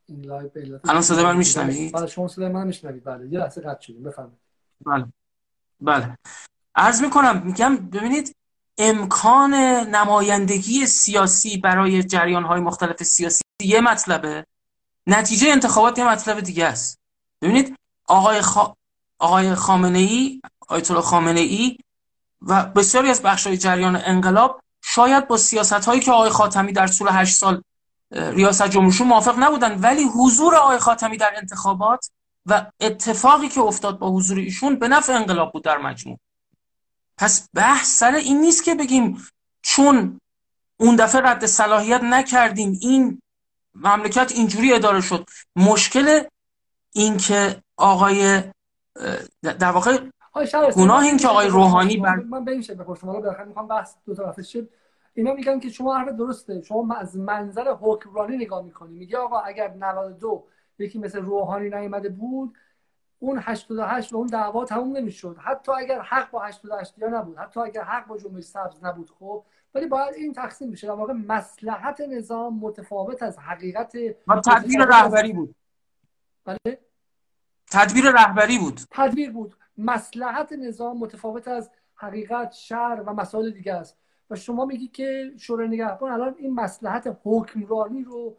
این 0.07 0.25
لایو 0.25 0.49
الان 0.83 1.01
صدا 1.01 1.23
من 1.23 1.37
میشنوید؟ 1.37 1.93
بله 1.93 2.07
شما 2.07 2.27
صدا 2.27 2.49
من 2.49 2.67
میشنوید. 2.67 3.03
بله 3.03 3.27
یه 3.27 3.39
لحظه 3.39 3.61
قطع 3.61 3.81
شدیم 3.81 4.03
بفرمایید. 4.03 4.39
بله 4.85 5.05
بله. 5.81 6.17
عرض 6.75 7.01
می‌کنم 7.01 7.41
میگم 7.45 7.75
ببینید 7.75 8.35
امکان 8.77 9.53
نمایندگی 9.95 10.85
سیاسی 10.85 11.57
برای 11.57 12.03
جریان 12.03 12.43
های 12.43 12.61
مختلف 12.61 13.03
سیاسی 13.03 13.41
یه 13.61 13.81
مطلبه. 13.81 14.45
نتیجه 15.07 15.51
انتخابات 15.51 15.99
یه 15.99 16.07
مطلب 16.07 16.39
دیگه 16.39 16.65
است. 16.65 16.98
ببینید 17.41 17.75
آقای, 18.07 18.41
خا... 18.41 18.73
آقای 19.19 19.55
خامنه 19.55 19.99
ای 19.99 20.41
آیت 20.67 20.91
الله 20.91 21.03
خامنه 21.03 21.39
ای 21.39 21.77
و 22.41 22.65
بسیاری 22.65 23.09
از 23.09 23.21
بخش 23.21 23.47
های 23.47 23.57
جریان 23.57 23.95
انقلاب 23.95 24.61
شاید 24.81 25.27
با 25.27 25.37
سیاست 25.37 25.73
هایی 25.73 25.99
که 26.01 26.11
آقای 26.11 26.29
خاتمی 26.29 26.73
در 26.73 26.87
طول 26.87 27.07
هشت 27.11 27.35
سال 27.35 27.61
ریاست 28.11 28.67
جمهورشون 28.67 29.07
موافق 29.07 29.35
نبودن 29.39 29.79
ولی 29.79 30.03
حضور 30.03 30.55
آقای 30.55 30.77
خاتمی 30.77 31.17
در 31.17 31.33
انتخابات 31.37 32.11
و 32.45 32.65
اتفاقی 32.79 33.49
که 33.49 33.61
افتاد 33.61 33.99
با 33.99 34.11
حضور 34.11 34.37
ایشون 34.37 34.79
به 34.79 34.87
نفع 34.87 35.13
انقلاب 35.13 35.53
بود 35.53 35.63
در 35.63 35.77
مجموع. 35.77 36.19
پس 37.17 37.47
بحث 37.53 37.99
سر 37.99 38.15
این 38.15 38.41
نیست 38.41 38.63
که 38.63 38.75
بگیم 38.75 39.27
چون 39.61 40.21
اون 40.77 40.95
دفعه 40.95 41.21
رد 41.21 41.45
صلاحیت 41.45 42.03
نکردیم 42.03 42.77
این 42.81 43.21
مملکت 43.75 44.31
اینجوری 44.31 44.73
اداره 44.73 45.01
شد. 45.01 45.25
مشکل 45.55 46.23
این 46.93 47.17
که 47.17 47.63
آقای 47.77 48.43
در 49.41 49.71
واقع 49.71 49.97
گناه 50.75 51.03
این 51.03 51.17
که 51.17 51.27
آقای 51.27 51.47
روحانی 51.47 51.97
بر 51.97 52.15
من 52.15 52.45
به 52.45 52.51
این 52.51 52.61
شکل 52.61 52.73
بپرسم 52.73 53.07
حالا 53.07 53.19
بالاخره 53.19 53.45
می‌خوام 53.45 53.67
بحث 53.67 53.95
دو 54.05 54.15
طرفه 54.15 54.43
شد. 54.43 54.69
اینا 55.13 55.33
میگن 55.33 55.59
که 55.59 55.69
شما 55.69 55.97
حرف 55.97 56.09
درسته. 56.09 56.61
شما 56.61 56.95
از 56.95 57.17
منظر 57.17 57.75
حکمرانی 57.81 58.37
نگاه 58.37 58.63
می‌کنی. 58.63 58.95
میگه 58.95 59.17
آقا 59.17 59.39
اگر 59.39 59.73
92 59.73 60.47
یکی 60.79 60.99
مثل 60.99 61.21
روحانی 61.21 61.69
نیامده 61.69 62.09
بود 62.09 62.57
اون 63.19 63.39
88 63.41 64.13
و 64.13 64.17
اون 64.17 64.27
دعوا 64.27 64.65
تموم 64.65 64.97
نمی‌شد. 64.97 65.37
حتی 65.39 65.71
اگر 65.71 66.01
حق 66.01 66.31
با 66.31 66.41
88 66.43 66.97
یا 66.97 67.07
نبود 67.07 67.37
حتی 67.37 67.59
اگر 67.59 67.83
حق 67.83 68.07
با 68.07 68.17
جنبش 68.17 68.43
سبز 68.43 68.83
نبود 68.83 69.11
خب. 69.19 69.43
ولی 69.75 69.85
باید 69.85 70.15
این 70.15 70.33
تقسیم 70.33 70.71
بشه. 70.71 70.87
در 70.87 70.93
واقع 70.93 71.13
مصلحت 71.13 72.01
نظام 72.01 72.59
متفاوت 72.59 73.23
از 73.23 73.39
حقیقت 73.39 73.93
تدبیر 74.45 74.85
رهبری 74.85 75.33
بود. 75.33 75.55
بله. 76.49 76.79
تدبیر 77.71 78.11
رهبری 78.11 78.57
بود. 78.57 78.79
تدبیر 78.91 79.31
بود. 79.31 79.55
مسلحت 79.77 80.53
نظام 80.53 80.97
متفاوت 80.97 81.47
از 81.47 81.71
حقیقت 81.95 82.51
شر 82.51 83.03
و 83.05 83.13
مسائل 83.13 83.51
دیگه 83.51 83.73
است. 83.73 83.97
و 84.29 84.35
شما 84.35 84.65
میگی 84.65 84.87
که 84.87 85.31
شورای 85.37 85.67
نگهبان 85.67 86.11
الان 86.11 86.35
این 86.37 86.53
مسلحت 86.53 87.17
حکمرانی 87.23 88.03
رو 88.03 88.37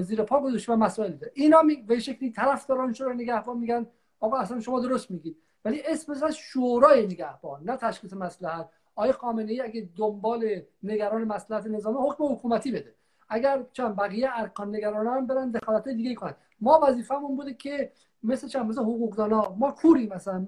زیر 0.00 0.22
پا 0.22 0.40
گذاشته 0.40 0.72
و 0.72 0.76
مسائل 0.76 1.12
دیگه 1.12 1.30
اینا 1.34 1.62
می... 1.62 1.76
به 1.76 1.98
شکلی 1.98 2.30
طرفداران 2.30 2.92
شورای 2.92 3.16
نگهبان 3.16 3.58
میگن 3.58 3.86
آقا 4.20 4.38
اصلا 4.38 4.60
شما 4.60 4.80
درست 4.80 5.10
میگید. 5.10 5.36
ولی 5.64 5.82
اسم 5.86 6.12
از 6.12 6.36
شورای 6.36 7.06
نگهبان 7.06 7.62
نه 7.64 7.76
تشخیص 7.76 8.12
مسلحت. 8.12 8.68
آقای 8.94 9.12
خامنه 9.12 9.52
ای 9.52 9.60
اگه 9.60 9.88
دنبال 9.96 10.62
نگران 10.82 11.24
مسلحت 11.24 11.66
نظامی 11.66 11.98
حکم 12.00 12.24
حکومتی 12.24 12.72
بده. 12.72 12.94
اگر 13.28 13.64
چند 13.72 13.96
بقیه 13.96 14.30
ارکان 14.34 14.76
نگران 14.76 15.26
برن 15.26 15.50
دخالت 15.50 15.88
دیگه 15.88 16.14
کنن. 16.14 16.34
ما 16.60 16.80
وظیفمون 16.82 17.36
بوده 17.36 17.54
که 17.54 17.92
مثل 18.22 18.48
چند 18.48 18.66
مثل 18.66 18.80
حقوقدانا 18.80 19.54
ما 19.58 19.72
کوری 19.72 20.06
مثلا 20.06 20.46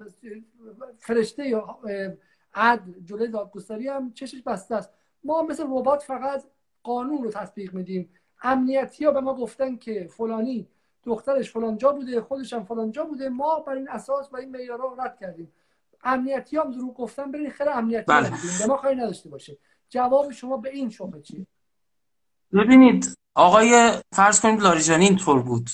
فرشته 0.99 1.47
یا 1.47 1.79
عدل 2.53 2.91
جلوی 3.05 3.27
دادگستری 3.27 3.87
هم 3.87 4.13
چشش 4.13 4.41
بسته 4.41 4.75
است. 4.75 4.89
ما 5.23 5.41
مثل 5.41 5.63
ربات 5.63 6.03
فقط 6.03 6.43
قانون 6.83 7.23
رو 7.23 7.31
تطبیق 7.31 7.73
میدیم. 7.73 8.09
امنیتی 8.43 9.05
ها 9.05 9.11
به 9.11 9.21
ما 9.21 9.33
گفتن 9.33 9.75
که 9.75 10.07
فلانی 10.11 10.67
دخترش 11.03 11.51
فلانجا 11.51 11.91
بوده 11.91 12.21
خودش 12.21 12.53
هم 12.53 12.63
فلانجا 12.63 13.03
بوده. 13.03 13.29
ما 13.29 13.59
بر 13.59 13.73
این 13.73 13.89
اساس 13.89 14.33
و 14.33 14.37
این 14.37 14.51
معیارها 14.51 14.95
رد 14.99 15.17
کردیم. 15.19 15.51
امنیتی 16.03 16.57
هم 16.57 16.71
دروغ 16.71 16.93
گفتن 16.93 17.31
برین 17.31 17.49
خیلی 17.49 17.69
امنیتی 17.69 18.05
بله. 18.07 18.29
به 18.59 18.67
ما 18.67 18.77
کاری 18.77 18.95
نداشته 18.95 19.29
باشه. 19.29 19.57
جواب 19.89 20.31
شما 20.31 20.57
به 20.57 20.69
این 20.69 20.89
شبهه 20.89 21.21
چیه؟ 21.21 21.47
ببینید 22.53 23.17
آقای 23.35 23.91
فرض 24.13 24.41
کنید 24.41 24.61
لاریجانی 24.61 25.05
اینطور 25.05 25.41
بود. 25.41 25.69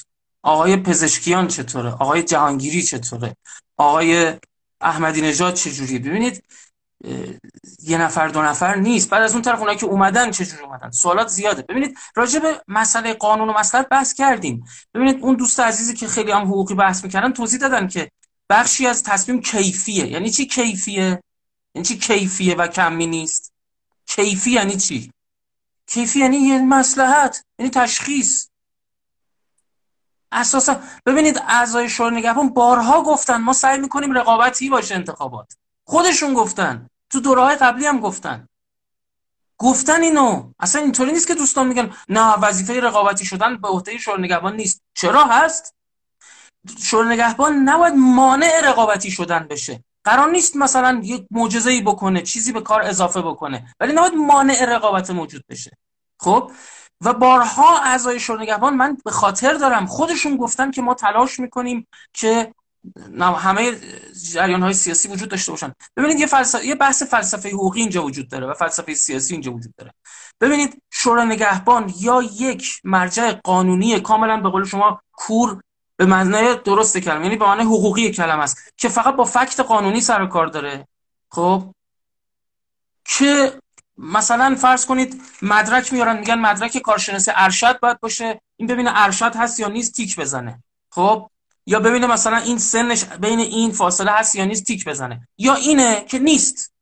آقای 0.48 0.78
پزشکیان 0.78 1.48
چطوره؟ 1.48 1.92
آقای 1.92 2.24
جهانگیری 2.24 2.82
چطوره؟ 2.82 3.36
آقای 3.78 4.34
احمدی 4.82 5.22
نژاد 5.22 5.54
چجوریه 5.54 6.00
ببینید 6.00 6.44
یه 7.84 7.98
نفر 7.98 8.28
دو 8.28 8.42
نفر 8.42 8.76
نیست. 8.76 9.10
بعد 9.10 9.24
از 9.24 9.34
اون 9.34 9.42
طرف 9.42 9.60
اونایی 9.60 9.78
که 9.78 9.86
اومدن 9.86 10.32
چجوری 10.32 10.64
اومدن؟ 10.64 10.92
سوالات 10.92 11.28
زیاده. 11.28 11.62
ببینید 11.62 11.98
راجع 12.16 12.40
به 12.40 12.62
مسئله 12.68 13.14
قانون 13.14 13.50
و 13.50 13.54
مسئله 13.54 13.84
بحث 13.84 14.14
کردیم. 14.14 14.66
ببینید 14.94 15.24
اون 15.24 15.36
دوست 15.36 15.60
عزیزی 15.60 15.94
که 15.94 16.08
خیلی 16.08 16.32
هم 16.32 16.42
حقوقی 16.42 16.76
بحث 16.76 17.04
می‌کردن 17.04 17.34
توضیح 17.34 17.60
دادن 17.60 17.88
که 17.88 18.12
بخشی 18.50 18.88
از 18.88 19.04
تصمیم 19.04 19.42
کیفیه. 19.42 20.08
یعنی 20.08 20.30
چی 20.30 20.46
کیفیه؟ 20.46 21.24
یعنی 21.76 21.86
چی 21.88 21.98
کیفیه 21.98 22.56
و 22.56 22.68
کمی 22.68 23.08
نیست؟ 23.08 23.54
کیفی 24.06 24.52
یعنی 24.52 24.78
چی؟ 24.78 25.12
کیفی 25.88 26.20
یعنی 26.20 26.38
یه 26.38 26.62
مسلحت 26.62 27.44
یعنی 27.60 27.72
تشخیص. 27.72 28.47
اساسا 30.32 30.80
ببینید 31.06 31.42
اعضای 31.48 31.90
شورای 31.90 32.16
نگهبان 32.16 32.50
بارها 32.50 33.02
گفتن 33.04 33.38
ما 33.38 33.54
سعی 33.54 33.80
می‌کنیم 33.80 34.12
رقابتی 34.12 34.70
باشه 34.70 34.96
انتخابات. 34.96 35.54
خودشون 35.86 36.34
گفتن. 36.34 36.88
تو 37.10 37.20
دورهای 37.20 37.56
قبلی 37.56 37.86
هم 37.86 38.00
گفتن. 38.00 38.48
گفتن 39.58 40.02
اینو. 40.02 40.52
اصلا 40.60 40.82
اینطوری 40.82 41.12
نیست 41.12 41.28
که 41.28 41.36
دوستان 41.36 41.68
میگن 41.68 41.94
نه 42.10 42.34
وظیفه 42.34 42.80
رقابتی 42.80 43.26
شدن 43.26 43.58
به 43.58 43.68
عهده 43.68 43.98
شورای 43.98 44.22
نگهبان 44.22 44.56
نیست. 44.56 44.82
چرا 44.94 45.26
هست؟ 45.26 45.76
شورای 46.84 47.14
نگهبان 47.14 47.56
نباید 47.56 47.94
مانع 47.94 48.62
رقابتی 48.64 49.12
شدن 49.12 49.48
بشه. 49.50 49.84
قرار 50.04 50.30
نیست 50.30 50.56
مثلا 50.56 51.02
یک 51.04 51.26
معجزه 51.32 51.72
ای 51.72 51.82
بکنه 51.82 52.22
چیزی 52.22 52.52
به 52.52 52.62
کار 52.62 52.82
اضافه 52.82 53.22
بکنه 53.22 53.76
ولی 53.80 53.94
نباید 53.94 54.14
مانع 54.14 54.66
رقابت 54.66 55.10
موجود 55.10 55.44
بشه. 55.50 55.72
خب؟ 56.20 56.52
و 57.02 57.14
بارها 57.14 57.80
اعضای 57.80 58.20
شورای 58.20 58.44
نگهبان 58.44 58.74
من 58.74 58.98
به 59.06 59.12
خاطر 59.12 59.54
دارم 59.54 59.86
خودشون 59.86 60.38
گفتن 60.38 60.72
که 60.72 60.82
ما 60.82 60.94
تلاش 60.94 61.40
می‌کنیم 61.40 61.88
که 62.14 62.54
همه 63.20 63.72
جریان 64.34 64.64
های 64.64 64.74
سیاسی 64.74 65.08
وجود 65.08 65.30
داشته 65.30 65.52
باشن. 65.52 65.74
ببینید 65.98 66.20
یه, 66.20 66.26
فلسفه، 66.26 66.66
یه 66.66 66.76
بحث 66.76 67.04
فلسفه 67.04 67.50
حقوقی 67.50 67.80
اینجا 67.80 68.04
وجود 68.04 68.30
داره 68.30 68.48
و 68.48 68.54
فلسفه 68.54 68.94
سیاسی 68.94 69.34
اینجا 69.34 69.54
وجود 69.54 69.76
داره. 69.78 69.94
ببینید 70.42 70.82
شورای 70.92 71.26
نگهبان 71.26 71.94
یا 72.00 72.22
یک 72.22 72.82
مرجع 72.84 73.32
قانونی 73.32 74.00
کاملا 74.00 74.38
به 74.38 74.50
قول 74.50 74.66
شما 74.66 75.02
کور 75.12 75.62
به 75.98 76.06
معنای 76.06 76.56
درست 76.66 76.98
کلمه 76.98 77.26
یعنی 77.26 77.38
به 77.38 77.46
معنای 77.46 77.66
حقوقی 77.66 78.12
کلمه 78.12 78.44
است 78.44 78.74
که 78.78 78.90
فقط 78.90 79.16
با 79.16 79.24
فکت 79.24 79.60
قانونی 79.60 80.02
سر 80.02 80.26
کار 80.26 80.48
داره. 80.48 80.88
خب؟ 81.32 81.74
که 83.06 83.60
مثلا 83.98 84.56
فرض 84.56 84.86
کنید 84.86 85.22
مدرک 85.42 85.94
میارن 85.94 86.20
میگن 86.20 86.40
مدرک 86.40 86.78
کارشناسی 86.78 87.32
ارشد 87.36 87.80
باید 87.80 88.00
باشه. 88.00 88.42
این 88.58 88.68
ببینه 88.68 88.92
ارشد 88.94 89.36
هست 89.36 89.60
یا 89.60 89.68
نیست 89.68 89.94
تیک 89.94 90.20
بزنه. 90.20 90.64
خب؟ 90.90 91.30
یا 91.66 91.80
ببینه 91.80 92.08
مثلا 92.08 92.38
این 92.38 92.58
سنش 92.58 93.04
بین 93.04 93.40
این 93.40 93.72
فاصله 93.72 94.12
هست 94.12 94.36
یا 94.36 94.46
نیست 94.46 94.64
تیک 94.64 94.86
بزنه. 94.86 95.28
یا 95.38 95.56
اینه 95.56 96.06
که 96.10 96.20
نیست. 96.20 96.74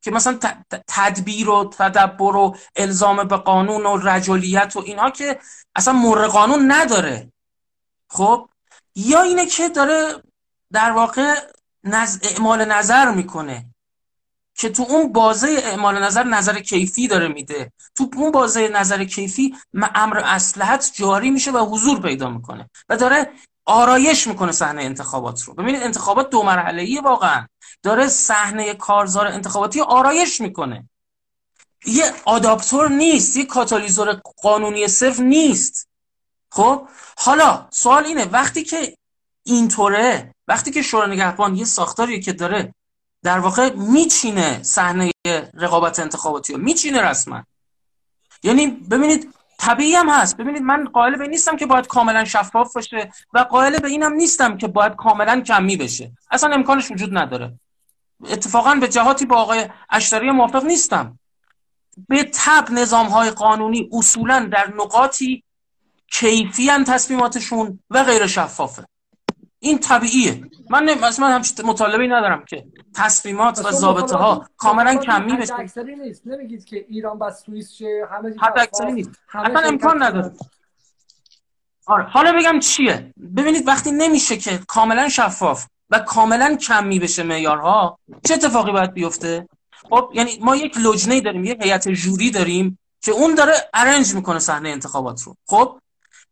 که 0.00 0.10
مثلا 0.10 0.38
تدبیر 0.88 1.48
و 1.48 1.70
تدبر 1.78 2.36
و 2.36 2.56
الزام 2.76 3.24
به 3.24 3.36
قانون 3.36 3.86
و 3.86 3.96
رجالیت 3.96 4.76
و 4.76 4.78
اینها 4.78 5.10
که 5.10 5.38
اصلا 5.74 5.94
مر 5.94 6.26
قانون 6.26 6.72
نداره. 6.72 7.32
خب؟ 8.08 8.48
یا 8.94 9.22
اینه 9.22 9.46
که 9.46 9.68
داره 9.68 10.22
در 10.72 10.90
واقع 10.90 11.34
نز... 11.84 12.18
اعمال 12.22 12.64
نظر 12.64 13.10
می‌کنه. 13.10 13.66
که 14.56 14.68
تو 14.68 14.86
اون 14.88 15.12
بازه 15.12 15.48
اعمال 15.48 16.02
نظر 16.02 16.22
نظر 16.24 16.60
کیفی 16.60 17.08
داره 17.08 17.28
میده. 17.28 17.72
تو 17.94 18.10
اون 18.16 18.30
بازه 18.30 18.68
نظر 18.68 19.04
کیفی 19.04 19.54
امر 19.94 20.18
اصلحت 20.18 20.92
جاری 20.94 21.30
میشه 21.30 21.50
و 21.50 21.58
حضور 21.58 22.00
پیدا 22.00 22.30
می‌کنه 22.30 22.70
و 22.88 22.96
داره 22.96 23.32
آرایش 23.64 24.26
می‌کنه 24.26 24.52
صحنه 24.52 24.82
انتخابات 24.82 25.42
رو. 25.42 25.54
ببینید 25.54 25.82
انتخابات 25.82 26.30
دو 26.30 26.42
مرحله 26.42 26.82
ای 26.82 26.98
واقعا. 26.98 27.46
داره 27.82 28.06
صحنه 28.08 28.74
کارزار 28.74 29.26
انتخاباتی 29.26 29.80
آرایش 29.80 30.40
می‌کنه. 30.40 30.88
یه 31.86 32.12
آداپتور 32.24 32.88
نیست 32.88 33.36
یه 33.36 33.44
کاتالیزور 33.44 34.20
قانونی 34.42 34.88
صرف 34.88 35.20
نیست. 35.20 35.88
خب؟ 36.50 36.88
حالا 37.18 37.68
سوال 37.70 38.04
اینه 38.04 38.24
وقتی 38.24 38.62
که 38.62 38.96
اینطوره 39.42 40.34
وقتی 40.48 40.70
که 40.70 40.82
شورای 40.82 41.10
نگهبان 41.10 41.56
یه 41.56 41.64
ساختاری 41.64 42.20
که 42.20 42.32
داره 42.32 42.74
در 43.26 43.38
واقع 43.38 43.72
میچینه 43.72 44.62
صحنه 44.62 45.12
رقابت 45.54 46.00
انتخاباتی 46.00 46.52
رو. 46.52 46.58
میچینه 46.58 47.02
رسما. 47.02 47.44
یعنی 48.42 48.66
ببینید 48.66 49.34
طبیعی 49.58 49.94
هم 49.94 50.08
هست. 50.08 50.36
ببینید 50.36 50.62
من 50.62 50.84
قائل 50.84 51.16
به 51.16 51.28
نیستم 51.28 51.56
که 51.56 51.66
باید 51.66 51.86
کاملا 51.86 52.24
شفاف 52.24 52.72
باشه 52.72 53.10
و 53.32 53.38
قائل 53.38 53.78
به 53.78 53.88
اینم 53.88 54.12
نیستم 54.12 54.56
که 54.56 54.68
باید 54.68 54.96
کاملا 54.96 55.40
کمی 55.40 55.76
بشه. 55.76 56.12
اصلا 56.30 56.54
امکانش 56.54 56.90
وجود 56.90 57.18
نداره. 57.18 57.52
اتفاقا 58.24 58.74
به 58.74 58.88
جهاتی 58.88 59.26
با 59.26 59.36
آقای 59.36 59.68
اشتری 59.90 60.30
موافق 60.30 60.64
نیستم. 60.64 61.18
به 62.08 62.30
تب 62.34 62.70
نظام 62.70 63.06
های 63.06 63.30
قانونی 63.30 63.88
اصولا 63.92 64.48
در 64.52 64.72
نقاطی 64.74 65.42
کیفی 66.12 66.70
تصمیماتشون 66.70 67.78
و 67.90 68.04
غیر 68.04 68.26
شفافه. 68.26 68.86
این 69.66 69.78
طبیعیه. 69.78 70.42
من 70.70 70.94
مثلا 71.04 71.26
هم 71.26 71.42
مطالبه 71.64 72.06
ندارم 72.06 72.44
که 72.44 72.66
تصمیمات 72.94 73.64
و 73.64 73.70
ضابطه 73.70 74.16
ها 74.16 74.46
کاملا 74.56 74.96
کمی 74.96 75.36
بشه 75.36 75.60
اکثری 75.60 75.96
نیست. 75.96 76.26
نمیگید 76.26 76.64
که 76.64 76.86
ایران 76.88 77.18
بس 77.18 77.44
سوئیس 77.46 77.72
شه 77.72 78.08
همه 78.10 78.34
حد 78.40 78.58
اکثری 78.58 78.92
نیست. 78.92 79.10
اصلا 79.34 79.60
امکان 79.60 80.02
نداره. 80.02 80.32
آره 81.86 82.04
حالا 82.04 82.32
بگم 82.32 82.58
چیه؟ 82.58 83.14
ببینید 83.36 83.68
وقتی 83.68 83.90
نمیشه 83.90 84.36
که 84.36 84.60
کاملا 84.68 85.08
شفاف 85.08 85.66
و 85.90 85.98
کاملا 85.98 86.56
کمی 86.56 86.98
بشه 86.98 87.22
معیارها 87.22 87.98
چه 88.24 88.34
اتفاقی 88.34 88.72
باید 88.72 88.92
بیفته؟ 88.92 89.48
خب 89.90 90.10
یعنی 90.14 90.38
ما 90.40 90.56
یک 90.56 90.76
لجنه 90.78 91.20
داریم 91.20 91.44
یک 91.44 91.62
هیئت 91.62 91.88
جوری 91.88 92.30
داریم 92.30 92.78
که 93.00 93.12
اون 93.12 93.34
داره 93.34 93.52
ارنج 93.74 94.14
می‌کنه 94.14 94.38
صحنه 94.38 94.68
انتخابات 94.68 95.22
رو. 95.22 95.36
خب 95.46 95.80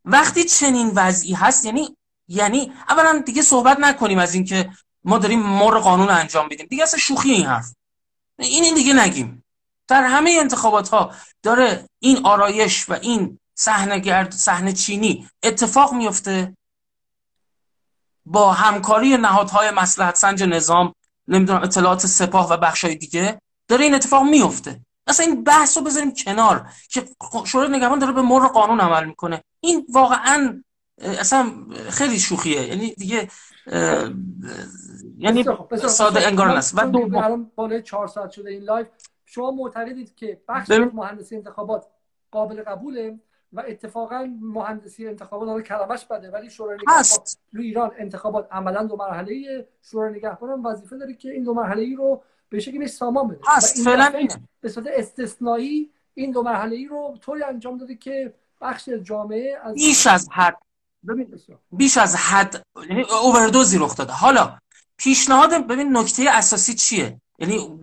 وقتی 0.04 0.44
چنین 0.44 0.92
وضعی 0.94 1.32
هست 1.32 1.64
یعنی 1.64 1.96
یعنی 2.28 2.72
اولا 2.88 3.22
دیگه 3.26 3.42
صحبت 3.42 3.80
نکنیم 3.80 4.18
از 4.18 4.34
اینکه 4.34 4.70
ما 5.04 5.18
داریم 5.18 5.42
مر 5.42 5.78
قانون 5.78 6.08
انجام 6.08 6.48
بدیم 6.48 6.66
دیگه 6.66 6.82
اصلا 6.82 6.98
شوخی 6.98 7.30
این 7.30 7.46
حرف. 7.46 7.74
این 8.38 8.74
دیگه 8.74 8.92
نگیم. 8.92 9.44
در 9.88 10.02
همه 10.02 10.36
انتخابات 10.40 10.88
ها 10.88 11.12
داره 11.42 11.88
این 11.98 12.26
آرایش 12.26 12.90
و 12.90 12.92
این 12.92 13.38
صحنه 13.54 13.98
گرد 13.98 14.32
صحنه 14.32 14.72
چینی 14.72 15.28
اتفاق 15.42 15.92
میفته 15.92 16.56
با 18.26 18.52
همکاری 18.52 19.16
نهادهای 19.16 19.70
مصلحت 19.70 20.16
سنج 20.16 20.42
نظام 20.42 20.94
نمی‌دونم 21.28 21.62
اطلاعات 21.62 22.06
سپاه 22.06 22.52
و 22.52 22.56
بخشای 22.56 22.94
دیگه 22.94 23.40
داره 23.68 23.84
این 23.84 23.94
اتفاق 23.94 24.22
میفته 24.22 24.80
اصلا 25.06 25.26
این 25.26 25.44
بحث 25.44 25.76
رو 25.76 25.82
بذاریم 25.82 26.14
کنار 26.14 26.70
که 26.88 27.08
شورای 27.44 27.68
نگهبان 27.68 27.98
داره 27.98 28.12
به 28.12 28.22
مر 28.22 28.46
قانون 28.48 28.80
عمل 28.80 29.04
می‌کنه. 29.04 29.42
این 29.60 29.86
واقعا 29.92 30.62
اصلا 30.98 31.52
خیلی 31.90 32.18
شوخیه. 32.18 32.68
یعنی 32.68 32.94
دیگه 32.94 33.28
یعنی 35.18 35.44
ساده 35.88 36.26
انگار 36.26 36.54
نیست. 36.54 36.78
و 36.78 36.86
دوم 36.86 37.50
بالای 37.54 37.82
4 37.82 38.06
ساعت 38.06 38.30
شده 38.30 38.50
این 38.50 38.62
لایو 38.62 38.86
شما 39.24 39.50
معتقدید 39.50 40.14
که 40.14 40.40
بخش 40.48 40.70
مهندسی 40.70 41.36
انتخابات 41.36 41.86
قابل 42.30 42.62
قبوله 42.62 43.18
و 43.52 43.64
اتفاقا 43.68 44.28
مهندسی 44.40 45.08
انتخابات 45.08 45.48
حالا 45.48 45.62
کلمش 45.62 46.04
بده 46.04 46.30
ولی 46.30 46.50
شورای 46.50 46.76
نگهبان 46.76 47.18
رو 47.52 47.62
ایران 47.62 47.90
انتخابات 47.98 48.48
عملا 48.50 48.84
دو 48.86 48.96
مرحله 48.96 49.66
شورای 49.82 50.12
نگهبان 50.12 50.50
هم 50.50 50.66
وظیفه 50.66 50.98
داره 50.98 51.14
که 51.14 51.30
این 51.30 51.44
دو 51.44 51.54
مرحله 51.54 51.82
ای 51.82 51.94
رو 51.94 52.22
به 52.48 52.60
شکلی 52.60 52.88
سامان 52.88 53.28
بده. 53.28 53.40
هست. 53.46 53.84
فعلا 53.84 54.28
به 54.60 54.68
صورت 54.68 54.86
استثنایی 54.90 55.90
این 56.14 56.30
دو 56.30 56.42
مرحله 56.42 56.76
ای 56.76 56.86
رو 56.86 57.18
طوری 57.20 57.42
انجام 57.42 57.78
داده 57.78 57.94
که 57.94 58.34
بخش 58.60 58.88
جامعه 58.88 59.58
از 59.62 59.74
بیش 59.74 60.06
از 60.06 60.28
حد 60.32 60.63
بیش 61.72 61.96
از 61.96 62.16
حد 62.16 62.62
یعنی 62.90 63.02
اووردوزی 63.02 63.78
رخ 63.78 63.96
داده. 63.96 64.12
حالا 64.12 64.58
پیشنهاد 64.96 65.66
ببین 65.66 65.96
نکته 65.96 66.26
اساسی 66.30 66.74
چیه؟ 66.74 67.20
یعنی 67.38 67.78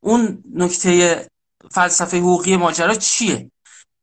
اون 0.00 0.44
نکته 0.54 1.28
فلسفه 1.70 2.18
حقوقی 2.18 2.56
ماجرا 2.56 2.94
چیه؟ 2.94 3.50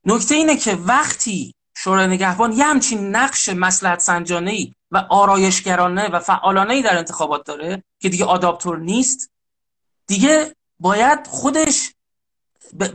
نکته 0.06 0.36
اینه 0.36 0.58
که 0.58 0.76
وقتی 0.76 1.54
شورای 1.78 2.08
نگهبان 2.08 2.52
یه 2.52 2.64
همچین 2.66 3.16
نقش 3.16 3.50
مسلحت 3.50 4.00
سنجانه 4.00 4.52
ای 4.52 4.74
و 4.92 4.98
آرایشگرانه 4.98 6.10
و 6.10 6.20
فعالانه 6.20 6.74
ای 6.74 6.82
در 6.82 6.98
انتخابات 6.98 7.46
داره 7.46 7.84
که 8.00 8.10
دیگه 8.10 8.26
آداپتور 8.26 8.80
نیست 8.80 9.32
دیگه 10.08 10.56
باید 10.80 11.28
خودش 11.28 11.94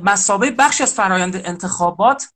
مسابقه 0.02 0.50
بخش 0.50 0.80
از 0.80 0.94
فرایند 0.94 1.36
انتخابات 1.36 2.28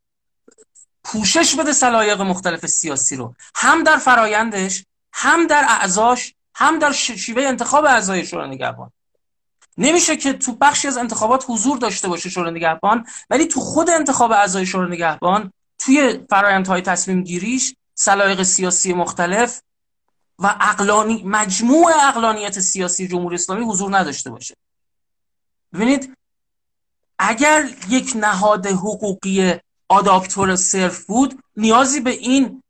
پوشش 1.07 1.55
بده 1.55 1.73
سلایق 1.73 2.21
مختلف 2.21 2.67
سیاسی 2.67 3.17
رو. 3.17 3.35
هم 3.55 3.83
در 3.83 3.97
فرایندش 3.97 4.85
هم 5.13 5.47
در 5.47 5.65
اعضاش 5.69 6.35
هم 6.55 6.79
در 6.79 6.93
شیوه 6.93 7.43
انتخاب 7.43 7.85
اعضای 7.85 8.27
شورای 8.27 8.51
نگهبان. 8.51 8.93
نمیشه 9.79 10.17
که 10.17 10.33
تو 10.33 10.53
بخشی 10.61 10.89
از 10.89 10.97
انتخابات 10.97 11.45
حضور 11.49 11.79
داشته 11.79 12.09
باشه 12.09 12.31
شورای 12.31 12.55
نگهبان 12.55 13.07
ولی 13.31 13.47
تو 13.47 13.61
خود 13.61 13.91
انتخاب 13.91 14.33
اعضای 14.33 14.67
شورای 14.67 14.91
نگهبان 14.91 15.53
توی 15.79 16.21
فرایندهای 16.31 16.83
تصمیم 16.83 17.23
گیریش 17.23 17.75
سلایق 17.95 18.43
سیاسی 18.43 18.93
مختلف 18.93 19.61
و 20.39 20.57
اقلانی 20.61 21.23
مجموع 21.23 21.93
اقلانیت 22.09 22.61
سیاسی 22.61 23.09
جمهوری 23.09 23.35
اسلامی 23.35 23.65
حضور 23.65 23.99
نداشته 23.99 24.31
باشه. 24.31 24.55
ببینید 25.73 26.17
اگر 27.19 27.69
یک 27.89 28.13
نهاد 28.17 28.67
حقوقی 28.67 29.55
آداپتور 29.89 30.57
صرف 30.57 31.05
بود 31.05 31.43
نیازی 31.57 32.01
به 32.01 32.11
این 32.11 32.63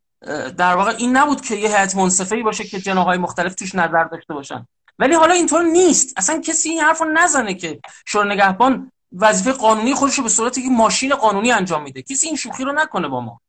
در 0.57 0.75
واقع 0.77 0.95
این 0.99 1.17
نبود 1.17 1.41
که 1.41 1.55
یه 1.55 1.69
هیئت 1.69 1.97
منصفه 1.97 2.43
باشه 2.43 2.65
که 2.65 2.81
جناهای 2.81 3.19
مختلف 3.19 3.55
توش 3.55 3.75
نظر 3.75 4.05
داشته 4.05 4.35
باشن. 4.35 4.67
ولی 4.99 5.15
حالا 5.15 5.35
اینطور 5.35 5.63
نیست. 5.63 6.15
اصلا 6.17 6.41
کسی 6.41 6.69
این 6.69 6.81
حرف 6.81 7.03
نزنه 7.15 7.55
که 7.55 7.81
شورای 8.07 8.35
نگهبان 8.35 8.93
وظیفه 9.13 9.53
قانونی 9.53 9.95
خودش 9.95 10.15
رو 10.15 10.23
به 10.23 10.29
صورت 10.29 10.55
که 10.55 10.69
ماشین 10.71 11.15
قانونی 11.15 11.53
انجام 11.53 11.83
میده. 11.83 12.03
کسی 12.03 12.27
این 12.27 12.37
شوخی 12.37 12.65
رو 12.65 12.73
نکنه 12.73 13.09
با 13.09 13.21
ما. 13.21 13.41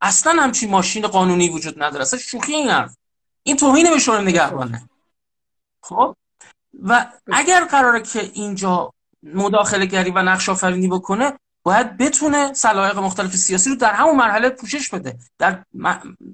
اصلا 0.00 0.42
همچین 0.42 0.70
ماشین 0.70 1.06
قانونی 1.06 1.48
وجود 1.48 1.82
نداره. 1.82 2.02
اصلا 2.02 2.18
شوخی 2.18 2.52
این 2.52 2.68
حرف. 2.68 2.96
این 3.42 3.56
توهین 3.56 3.90
به 3.90 3.98
شورای 3.98 4.24
نگهبانه. 4.24 4.88
خب؟ 5.80 6.16
و 6.82 7.06
اگر 7.32 7.64
قراره 7.64 8.02
که 8.02 8.30
اینجا 8.34 8.92
مداخله 9.22 9.86
گری 9.86 10.10
و 10.10 10.22
نقش 10.22 10.48
آفرینی 10.48 10.88
بکنه 10.88 11.38
باید 11.64 11.96
بتونه 11.96 12.52
سلایق 12.52 12.98
مختلف 12.98 13.36
سیاسی 13.36 13.70
رو 13.70 13.76
در 13.76 13.92
همون 13.92 14.16
مرحله 14.16 14.50
پوشش 14.50 14.94
بده. 14.94 15.18
در 15.38 15.64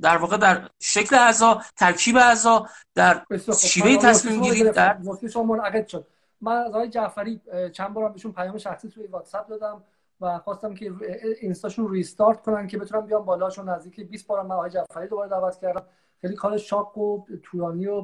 در 0.02 0.16
واقع 0.16 0.36
در 0.36 0.68
شکل 0.80 1.16
اعضا 1.16 1.62
ترکیب 1.76 2.16
اعضا 2.16 2.66
در 2.94 3.22
شیوه 3.58 3.96
تصمیم 3.96 4.40
گیری 4.40 4.70
در 4.70 4.98
شما 5.32 5.42
منعقد 5.42 5.86
شد. 5.86 6.06
من 6.40 6.56
از 6.56 6.66
آقای 6.66 6.88
جعفری 6.88 7.40
چند 7.72 7.94
بارم 7.94 8.12
بهشون 8.12 8.32
پیام 8.32 8.58
شخصی 8.58 8.88
توی 8.88 9.06
واتساپ 9.06 9.48
دادم 9.48 9.82
و 10.20 10.38
خواستم 10.38 10.74
که 10.74 10.92
اینستاشون 11.40 11.92
ریستارت 11.92 12.42
کنن 12.42 12.66
که 12.66 12.78
بتونم 12.78 13.06
بیام 13.06 13.24
بالا 13.24 13.48
نزدیک. 13.66 14.00
20 14.00 14.26
بارم 14.26 14.46
من 14.46 14.54
آقای 14.54 14.70
جعفری 14.70 15.08
دوباره 15.08 15.30
دعوت 15.30 15.60
کردم. 15.60 15.82
خیلی 16.20 16.34
کار 16.34 16.58
شاق 16.58 16.98
و 16.98 17.26
طولانی 17.42 17.86
و 17.86 18.00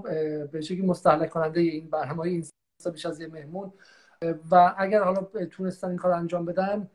به 0.46 0.60
شکلی 0.60 0.82
مستهلک 0.82 1.30
کننده 1.30 1.60
این 1.60 1.90
برنامه 1.90 2.20
اینستا 2.20 2.90
بیش 2.92 3.06
از 3.06 3.20
یه 3.20 3.26
مهمون. 3.26 3.72
و 4.50 4.74
اگر 4.78 5.02
حالا 5.02 5.26
تونستن 5.50 5.88
این 5.88 5.96
کار 5.96 6.12
انجام 6.12 6.44
بدن 6.44 6.90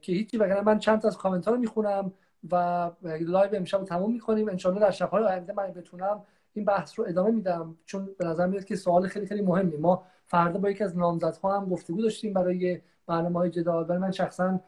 که 0.00 0.12
هیچی 0.12 0.36
وگرنه 0.36 0.60
من 0.60 0.78
چند 0.78 1.00
تا 1.00 1.08
از 1.08 1.16
کامنت 1.16 1.48
ها 1.48 1.54
رو 1.54 1.60
می‌خونم 1.60 2.12
و 2.50 2.90
لایو 3.04 3.54
امشب 3.54 3.78
رو 3.78 3.84
تموم 3.84 4.12
می‌کنیم. 4.12 4.48
انشالله 4.48 4.80
در 4.80 4.90
شبهای 4.90 5.24
آینده 5.24 5.52
من 5.52 5.66
بتونم 5.66 6.22
این 6.54 6.64
بحث 6.64 6.98
رو 6.98 7.04
ادامه 7.08 7.30
میدم. 7.30 7.76
چون 7.84 8.08
به 8.18 8.26
نظر 8.26 8.46
میاد 8.46 8.64
که 8.64 8.76
سوال 8.76 9.08
خیلی 9.08 9.26
خیلی 9.26 9.42
مهمی. 9.42 9.76
ما 9.76 10.02
فردا 10.26 10.58
با 10.60 10.70
یکی 10.70 10.84
از 10.84 10.98
نامزدها 10.98 11.60
هم 11.60 11.68
گفتگو 11.68 12.02
داشتیم 12.02 12.32
برای 12.32 12.80
برنامه 13.06 13.38
های 13.38 13.50
جدال. 13.50 13.84
برای 13.84 14.00
من 14.00 14.10
شخصا 14.10 14.60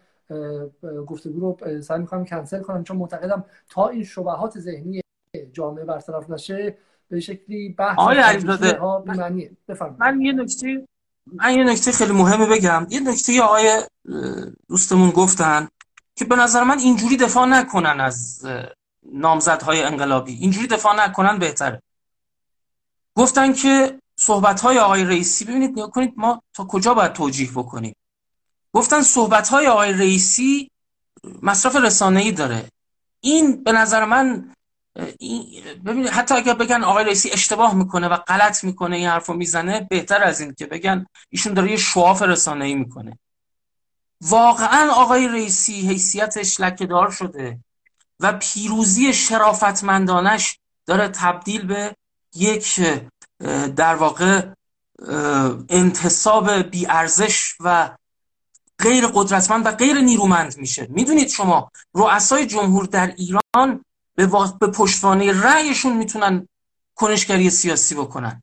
گفتگو 1.07 1.41
رو 1.41 1.81
سعی 1.81 1.99
می‌کنم 1.99 2.25
کنسل 2.25 2.61
کنم 2.61 2.85
چون 2.85 2.97
معتقدم 2.97 3.45
تا 3.71 3.89
این 3.89 4.05
شبهات 4.05 4.59
ذهنی 4.59 5.01
جامعه 5.53 5.85
برطرف 5.85 6.31
نشه 6.31 6.77
به 7.09 7.21
شکلی 7.21 7.69
بحث 7.69 7.99
من 9.99 10.21
یه 10.21 10.33
نکته 10.33 10.87
من 11.33 11.55
یه 11.55 11.65
نکته 11.65 11.93
خیلی 11.93 12.13
مهمه 12.13 12.47
بگم. 12.47 12.87
یه 12.91 13.01
نکته 13.01 13.43
آقای 13.43 13.83
دوستمون 14.69 15.11
گفتن 15.11 15.69
که 16.17 16.25
به 16.25 16.37
نظر 16.37 16.65
من 16.65 16.79
اینجوری 16.79 17.17
دفاع 17.17 17.47
نکنن 17.47 18.01
از 18.01 18.47
نامزدهای 19.13 19.83
انقلابی. 19.83 20.33
اینجوری 20.35 20.67
دفاع 20.67 21.07
نکنن 21.07 21.39
بهتره. 21.39 21.83
گفتن 23.15 23.53
که 23.53 24.01
صحبت 24.17 24.61
های 24.61 24.79
آقای 24.79 25.05
رئیسی 25.05 25.45
ببینید 25.45 25.71
نگاه 25.71 25.91
کنید 25.91 26.15
ما 26.17 26.43
تا 26.55 26.65
کجا 26.65 26.95
باید 26.95 27.13
توجیه 27.13 27.51
بکنیم. 27.51 27.95
گفتن 28.73 29.03
صحبت 29.03 29.49
های 29.49 29.67
آقای 29.67 29.93
رئیسی 29.93 30.71
مصرف 31.43 31.77
رسانه‌ای 31.77 32.33
داره. 32.33 32.69
این 33.21 33.65
به 33.65 33.73
نظر 33.73 34.05
من 34.05 34.55
ببینید 35.85 36.09
حتی 36.09 36.35
اگر 36.35 36.55
بگن 36.55 36.85
آقای 36.85 37.05
رئیسی 37.05 37.31
اشتباه 37.31 37.75
می‌کنه 37.75 38.09
و 38.09 38.17
غلط 38.17 38.65
می‌کنه 38.65 38.97
این 38.97 39.09
حرفو 39.09 39.33
می‌زنه 39.33 39.87
بهتر 39.91 40.23
از 40.23 40.41
این 40.41 40.55
که 40.55 40.67
بگن 40.67 41.07
ایشون 41.31 41.55
داره 41.55 41.71
یه 41.71 41.77
شواف 41.77 42.23
رسانه‌ای 42.23 42.75
می‌کنه. 42.75 43.19
واقعا 44.21 44.93
آقای 44.93 45.29
رئیسی 45.29 45.89
حیثیتش 45.89 46.61
لکهدار 46.61 47.11
شده 47.11 47.59
و 48.21 48.33
پیروزی 48.33 49.13
شرافتمندانش 49.13 50.59
داره 50.87 51.09
تبدیل 51.09 51.67
به 51.67 51.97
یک 52.35 52.81
در 53.77 53.95
واقع 53.95 54.47
انتصاب 55.69 56.53
بیارزش 56.53 57.55
و 57.61 57.91
غیر 58.79 59.07
قدرتمند 59.07 59.67
و 59.67 59.71
غیر 59.71 60.01
نیرومند 60.01 60.59
میشه. 60.59 60.87
می‌دونید 60.91 61.29
شما 61.29 61.71
رؤسای 61.95 62.47
جمهور 62.47 62.85
در 62.85 63.15
ایران 63.17 63.85
به, 64.19 64.27
به 64.61 64.67
پشتوانه 64.67 65.43
رأیشون 65.43 65.97
می‌تونن 65.97 66.49
کنشگری 66.95 67.51
سیاسی 67.51 67.95
بکنن. 67.95 68.43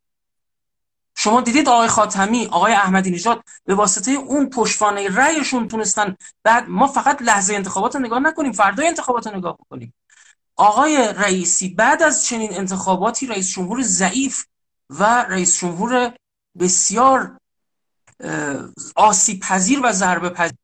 شما 1.15 1.41
دیدید 1.41 1.69
آقای 1.69 1.87
خاتمی 1.87 2.45
آقای 2.45 2.73
احمدی 2.73 3.11
نژاد 3.11 3.43
به 3.65 3.75
واسطه 3.75 4.11
اون 4.11 4.49
پشتوانه 4.49 5.15
رأیشون 5.15 5.67
تونستن 5.67 6.15
بعد 6.43 6.69
ما 6.69 6.87
فقط 6.87 7.21
لحظه 7.21 7.53
انتخابات 7.53 7.95
رو 7.95 8.01
نگاه 8.01 8.19
نکنیم 8.19 8.51
فردای 8.51 8.87
انتخابات 8.87 9.27
رو 9.27 9.37
نگاه 9.37 9.57
بکنیم. 9.57 9.93
آقای 10.55 11.13
رئیسی 11.13 11.69
بعد 11.69 12.03
از 12.03 12.25
چنین 12.25 12.53
انتخاباتی 12.53 13.27
رئیس 13.27 13.49
جمهور 13.49 13.81
ضعیف 13.81 14.45
و 14.89 15.03
رئیس 15.23 15.59
جمهور 15.59 16.13
بسیار 16.59 17.39
آسیب 18.95 19.39
پذیر 19.39 19.79
و 19.83 19.91
ضربه 19.91 20.29
پذیر 20.29 20.57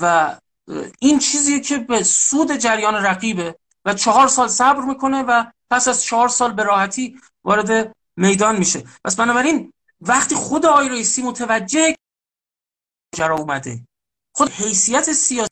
و 0.00 0.36
این 0.98 1.18
چیزیه 1.18 1.60
که 1.60 1.78
به 1.78 2.02
سود 2.02 2.52
جریان 2.52 2.94
رقیبه 2.94 3.56
و 3.84 3.94
چهار 3.94 4.28
سال 4.28 4.48
صبر 4.48 4.84
می‌کنه 4.84 5.22
و 5.22 5.44
پس 5.70 5.88
از 5.88 6.04
چهار 6.04 6.28
سال 6.28 6.52
به 6.52 6.62
راحتی 6.62 7.20
وارد 7.44 7.96
میدان 8.16 8.56
میشه. 8.56 8.84
پس 9.04 9.16
بنابراین 9.16 9.72
وقتی 10.00 10.34
خود 10.34 10.66
آقای 10.66 10.88
رئیسی 10.88 11.22
متوجه 11.22 11.96
جرا 13.16 13.36
اومده 13.36 13.86
خود 14.32 14.50
حیثیت 14.50 15.12
سیاسی 15.12 15.48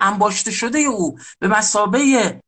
انباشته 0.00 0.50
شده 0.50 0.78
او 0.78 1.18
به 1.38 1.48
مسابه 1.48 2.40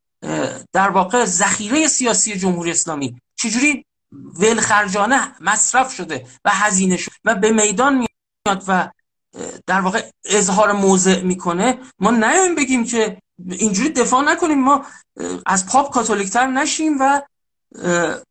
در 0.72 0.90
واقع 0.90 1.24
ذخیره 1.24 1.88
سیاسی 1.88 2.38
جمهوری 2.38 2.70
اسلامی 2.70 3.20
چجوری 3.36 3.86
ولخرجانه 4.12 5.34
مصرف 5.40 5.94
شده 5.94 6.26
و 6.44 6.50
هزینه 6.50 6.96
شده 6.96 7.14
و 7.24 7.34
به 7.34 7.50
میدان 7.50 7.98
میاد 7.98 8.64
و 8.68 8.90
در 9.66 9.80
واقع 9.80 10.10
اظهار 10.24 10.72
موضع 10.72 11.22
می‌کنه. 11.22 11.78
ما 11.98 12.10
نیایم 12.10 12.54
بگیم 12.54 12.84
که 12.84 13.18
اینجوری 13.48 13.90
دفاع 13.90 14.24
نکنیم. 14.24 14.60
ما 14.60 14.84
از 15.46 15.66
پاپ 15.66 15.92
کاتولیکتر 15.94 16.46
نشیم 16.46 16.92
و 17.00 17.22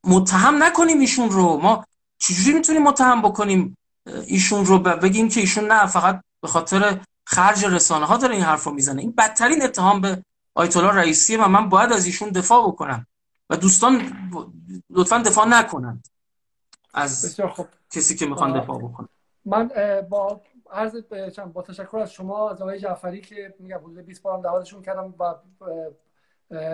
متهم 0.03 0.63
نکنیم 0.63 0.99
ایشون 0.99 1.29
رو. 1.29 1.57
ما 1.57 1.85
چجوری 2.17 2.53
می‌تونیم 2.53 2.83
متهم 2.83 3.21
بکنیم 3.21 3.77
ایشون 4.27 4.65
رو؟ 4.65 4.79
بگیم 4.79 5.29
که 5.29 5.39
ایشون 5.39 5.71
نه 5.71 5.85
فقط 5.85 6.21
به 6.41 6.47
خاطر 6.47 6.99
خرج 7.25 7.65
رسانه 7.65 8.05
ها 8.05 8.17
داره 8.17 8.35
این 8.35 8.43
حرف 8.43 8.63
رو 8.63 8.71
می‌زنه. 8.71 9.01
این 9.01 9.11
بدترین 9.11 9.63
اتهام 9.63 10.01
به 10.01 10.23
آیت 10.55 10.77
الله 10.77 10.91
رئیسیه 10.91 11.43
و 11.43 11.47
من 11.47 11.69
باید 11.69 11.91
از 11.91 12.05
ایشون 12.05 12.29
دفاع 12.29 12.67
بکنم 12.67 13.07
و 13.49 13.57
دوستان 13.57 14.13
لطفا 14.89 15.17
دفاع 15.17 15.47
نکنند 15.47 16.07
از 16.93 17.39
کسی 17.91 18.15
که 18.15 18.25
می‌خوان 18.25 18.61
دفاع 18.61 18.77
بکنن. 18.77 19.07
من 19.45 19.71
با 20.09 20.41
عرض 20.71 20.95
با 21.53 21.61
تشکر 21.61 21.97
از 21.97 22.13
شما 22.13 22.49
از 22.49 22.61
آقای 22.61 22.79
جعفری 22.79 23.21
که 23.21 23.53
میگم 23.59 23.77
حدود 23.77 23.97
20 23.97 24.23
بارم 24.23 24.41
دعوتشون 24.41 24.81
کردم 24.81 25.13
و 25.19 25.35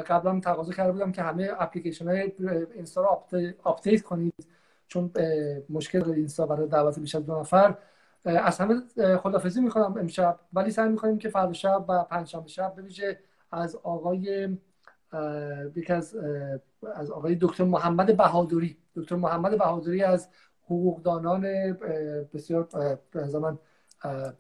قبلا 0.02 0.40
تقاضا 0.40 0.74
کرده 0.74 0.92
بودم 0.92 1.12
که 1.12 1.22
همه 1.22 1.50
اپلیکیشن 1.60 2.08
های 2.08 2.32
اینستا 2.74 3.02
رو 3.02 3.24
آپدیت 3.64 4.02
کنید 4.02 4.48
چون 4.88 5.12
مشکل 5.70 6.12
اینستا 6.12 6.46
برای 6.46 6.68
دعوت 6.68 7.00
بیش 7.00 7.16
از 7.16 7.26
دو 7.26 7.40
نفر. 7.40 7.78
از 8.26 8.58
همه 8.58 8.82
خدافظی 9.18 9.62
می‌کنم 9.62 9.96
امشب. 10.00 10.40
ولی 10.54 10.72
سعی 10.72 10.90
می‌کنیم 10.90 11.18
که 11.18 11.30
فردا 11.30 11.54
شب 11.54 11.86
و 11.88 12.04
پنجشنبه 12.04 12.48
شب 12.48 12.76
به 12.76 13.20
از 13.52 13.76
آقای 13.76 14.58
یکی 15.76 15.94
از 15.94 16.18
از 16.96 17.12
آقای 17.12 17.38
دکتر 17.42 17.64
محمد 17.64 18.18
بهادری. 18.18 18.78
دکتر 18.96 19.16
محمد 19.16 19.58
بهادری 19.58 20.04
از 20.04 20.30
حقوقدانان 20.66 21.42
بسیار 22.34 22.68
زمان 23.14 23.60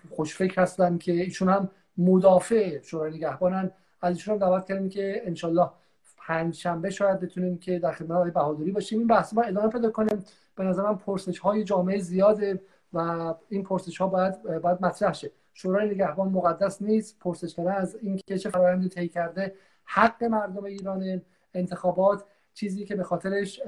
خوشفکر 0.10 0.62
هستن 0.62 0.98
که 0.98 1.12
ایشون 1.12 1.50
هم 1.50 1.70
مدافع 1.98 2.82
شورای 2.82 3.14
نگهبانن 3.14 3.72
از 4.02 4.16
ایشون 4.16 4.34
هم 4.34 4.40
دعوت 4.40 4.66
کردیم 4.66 4.90
که 4.90 5.22
انشالله 5.26 5.70
پنج 6.18 6.56
شنبه 6.56 6.90
شاید 6.90 7.20
بتونیم 7.20 7.58
که 7.58 7.80
در 7.80 7.92
خدمت 7.92 8.12
آقای 8.12 8.32
بهادری 8.32 8.72
باشیم. 8.72 9.00
این 9.00 9.08
بحث 9.08 9.34
ما 9.34 9.42
ادامه 9.42 9.70
پیدا 9.70 9.92
کنیم. 9.92 10.24
به 10.56 10.64
نظر 10.64 10.84
من 10.84 10.96
پرسش 10.96 11.40
های 11.40 11.64
جامعه 11.64 12.00
زیاده 12.00 12.62
و 12.94 13.34
این 13.50 13.64
پرسش 13.64 13.98
ها 13.98 14.08
باید 14.08 14.62
باید 14.62 14.78
مطرح 14.82 15.14
شه. 15.14 15.32
شورای 15.54 15.90
نگهبان 15.90 16.30
مقدس 16.30 16.82
نیست. 16.82 17.20
پرسش 17.20 17.56
کردن 17.56 17.72
از 17.72 17.96
این 17.96 18.18
که 18.28 18.38
چه 18.38 18.50
فرآیندی 18.50 18.90
طی 18.90 19.08
کرده 19.08 19.56
حق 19.84 20.24
مردم 20.24 20.64
ایران 20.64 21.22
انتخابات 21.54 22.24
چیزی 22.58 22.86
که 22.86 22.96
به 22.96 23.04
خاطرش 23.04 23.62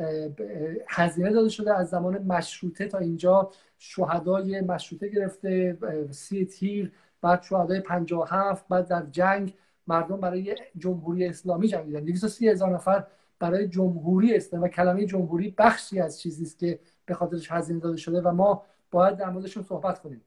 هزینه 0.87 1.31
داده 1.31 1.49
شده 1.49 1.77
از 1.77 1.89
زمان 1.89 2.17
مشروطه 2.17 2.87
تا 2.87 2.97
اینجا. 2.97 3.51
شهدای 3.77 4.61
مشروطه 4.61 5.07
گرفته 5.07 5.77
سی 6.11 6.45
تیر 6.45 6.91
بعد 7.21 7.41
شهدای 7.41 7.79
57 7.79 8.67
بعد 8.67 8.87
در 8.87 9.05
جنگ 9.05 9.53
مردم 9.87 10.19
برای 10.19 10.55
جمهوری 10.77 11.25
اسلامی 11.25 11.67
جنگیدن. 11.67 11.99
230 11.99 12.49
هزار 12.49 12.69
نفر 12.69 13.03
برای 13.39 13.67
جمهوری 13.67 14.35
اسلامی 14.35 14.65
و 14.65 14.67
کلمه 14.67 15.05
جمهوری 15.05 15.55
بخشی 15.57 15.99
از 15.99 16.21
چیزی 16.21 16.43
است 16.43 16.59
که 16.59 16.79
به 17.05 17.13
خاطرش 17.13 17.51
هزینه 17.51 17.79
داده 17.79 17.97
شده 17.97 18.21
و 18.21 18.31
ما 18.31 18.63
باید 18.91 19.17
در 19.17 19.29
موردشون 19.29 19.63
صحبت 19.63 19.99
کنیم. 19.99 20.21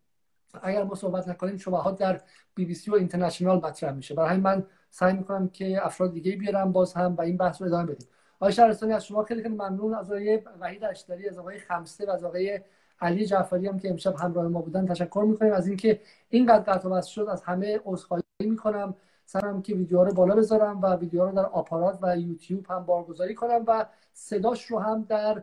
اگر 0.62 0.84
ما 0.84 0.94
صحبت 0.94 1.28
نکنیم 1.28 1.56
شبهات 1.56 1.98
در 1.98 2.20
بی 2.54 2.64
بی 2.64 2.74
سی 2.74 2.90
و 2.90 2.94
اینترنشنال 2.94 3.56
مطرح 3.56 3.92
میشه. 3.92 4.14
برای 4.14 4.36
من 4.36 4.66
سعی 4.90 5.12
می‌کنم 5.12 5.48
که 5.48 5.86
افراد 5.86 6.12
دیگه 6.12 6.36
بیارم 6.36 6.72
باز 6.72 6.94
هم 6.94 7.14
و 7.14 7.20
این 7.20 7.36
بحث 7.36 7.62
رو 7.62 7.68
ادامه 7.68 7.92
بدیم. 7.92 8.08
آقای 8.42 8.52
شهرستانی 8.52 8.92
از 8.92 9.06
شما 9.06 9.24
خیلی 9.24 9.42
خیلی 9.42 9.54
ممنون. 9.54 9.94
از 9.94 10.10
آقای 10.10 10.42
وحید 10.60 10.84
اشتری 10.84 11.28
از 11.28 11.38
آقای 11.38 11.58
خمسه 11.58 12.06
و 12.06 12.10
از 12.10 12.24
آقای 12.24 12.60
علی 13.00 13.26
جعفری 13.26 13.66
هم 13.66 13.78
که 13.78 13.90
امشب 13.90 14.14
همراه 14.16 14.48
ما 14.48 14.60
بودن 14.60 14.86
تشکر 14.86 15.24
می‌کنیم. 15.28 15.52
از 15.52 15.66
اینکه 15.66 16.00
اینقدر 16.28 16.72
قطع 16.72 16.88
و 16.88 17.02
شد 17.02 17.26
از 17.30 17.42
همه 17.42 17.80
عذرخواهی 17.84 18.22
می‌کنم. 18.40 18.94
سرم 19.24 19.62
که 19.62 19.74
ویدیو 19.74 20.04
رو 20.04 20.14
بالا 20.14 20.34
بذارم 20.34 20.82
و 20.82 20.96
ویدیو 20.96 21.24
رو 21.24 21.32
در 21.32 21.46
آپارات 21.46 21.98
و 22.02 22.16
یوتیوب 22.16 22.66
هم 22.70 22.84
بارگذاری 22.84 23.34
کنم 23.34 23.64
و 23.66 23.86
صداش 24.12 24.64
رو 24.64 24.78
هم 24.78 25.06
در 25.08 25.42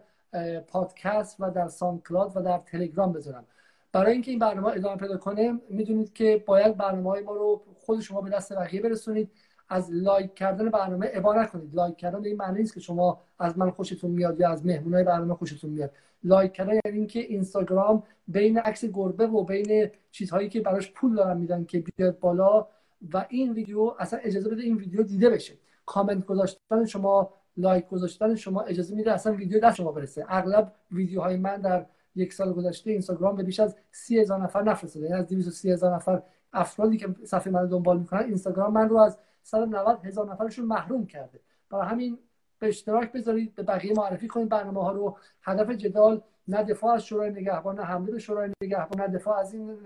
پادکست 0.68 1.36
و 1.40 1.52
در 1.52 1.68
سانکلاد 1.68 2.32
و 2.36 2.42
در 2.42 2.58
تلگرام 2.58 3.14
بذارم. 3.14 3.46
برای 3.92 4.14
اینکه 4.14 4.32
این 4.32 4.40
برنامه 4.40 4.68
ادامه 4.68 4.98
پیدا 4.98 5.18
کنه 5.18 5.60
می‌دونید 5.70 6.14
که 6.14 6.44
باید 6.48 6.78
برنامه 6.78 7.10
های 7.10 7.24
ما 7.24 7.34
رو 7.34 7.62
خود 7.86 8.00
شما 8.00 8.22
به 8.22 8.30
دست 8.30 8.54
بقیه 8.54 8.82
برسونید. 8.82 9.32
از 9.70 9.92
لایک 9.92 10.34
کردن 10.34 10.70
برنامه 10.70 11.10
ابا 11.14 11.34
نکنید. 11.34 11.76
لایک 11.76 11.98
کردن 11.98 12.26
این 12.26 12.38
معنی 12.38 12.60
نیست 12.60 12.74
که 12.74 12.80
شما 12.80 13.22
از 13.40 13.58
من 13.58 13.72
خوشتون 13.72 14.12
میاد 14.12 14.40
یا 14.40 14.50
از 14.50 14.66
مهمونای 14.66 15.04
برنامه 15.04 15.34
خوشتون 15.34 15.70
میاد. 15.70 15.92
لایک 16.24 16.54
کردن 16.54 16.80
یعنی 16.86 16.98
اینکه 16.98 17.20
اینستاگرام 17.20 18.04
بین 18.28 18.58
عکس 18.58 18.86
گربه 18.86 19.28
و 19.28 19.44
بین 19.44 19.90
چیزهایی 20.12 20.50
که 20.50 20.62
براش 20.62 20.92
پول 20.92 21.16
دارن 21.16 21.38
میدن 21.38 21.66
که 21.66 21.84
بیاد 21.96 22.20
بالا 22.20 22.68
و 23.14 23.26
این 23.30 23.54
ویدیو 23.54 23.94
اصلا 24.00 24.20
اجازه 24.20 24.50
بده 24.50 24.62
این 24.62 24.78
ویدیو 24.78 25.04
دیده 25.04 25.30
بشه. 25.30 25.54
کامنت 25.86 26.26
گذاشتن 26.26 26.86
شما 26.86 27.34
لایک 27.58 27.88
گذاشتن 27.88 28.36
شما 28.36 28.62
اجازه 28.62 28.96
میده 28.96 29.12
اصلا 29.12 29.34
ویدیو 29.34 29.60
دست 29.60 29.76
شما 29.76 29.92
برسه. 29.92 30.26
اغلب 30.30 30.74
ویدیوهای 30.92 31.38
من 31.38 31.62
در 31.62 31.86
یک 32.16 32.34
سال 32.34 32.54
گذشته 32.54 32.92
اینستاگرام 32.92 33.36
به 33.36 33.44
بیش 33.44 33.60
از 33.60 33.76
سی 33.92 34.20
هزار 34.20 34.44
نفر 34.44 34.64
نفرستاده. 34.64 35.06
یعنی 35.06 35.20
از 35.20 35.28
230 35.28 35.72
هزار 35.72 35.96
نفر 35.96 36.22
افرادی 36.54 36.98
که 36.98 37.16
صفحه 37.24 37.52
من 37.52 37.68
دنبال 37.68 38.00
می‌کنن 38.00 38.24
اینستاگرام 38.24 38.74
من 38.74 38.90
رو 38.90 38.98
از 38.98 39.18
190 39.50 40.06
هزار 40.06 40.32
نفرشون 40.32 40.66
محروم 40.66 41.06
کرده. 41.06 41.40
برای 41.70 41.88
همین 41.88 42.20
به 42.60 42.68
اشتراک 42.68 43.12
بذارید 43.12 43.56
به 43.56 43.64
بقیه 43.64 43.94
معرفی 43.94 44.28
کنید 44.28 44.50
برنامه 44.50 44.84
ها 44.84 44.92
رو. 44.92 45.18
هدف 45.42 45.70
جدال 45.70 46.22
نه 46.48 46.64
دفاع 46.64 46.94
از 46.94 47.06
شورای 47.06 47.30
نگهبان 47.30 47.80
نه 47.80 47.86
حمله 47.86 48.12
به 48.12 48.20
شورای 48.20 48.52
نگهبان 48.64 49.02
نه 49.02 49.18
دفاع 49.18 49.40
از 49.40 49.54
این 49.54 49.78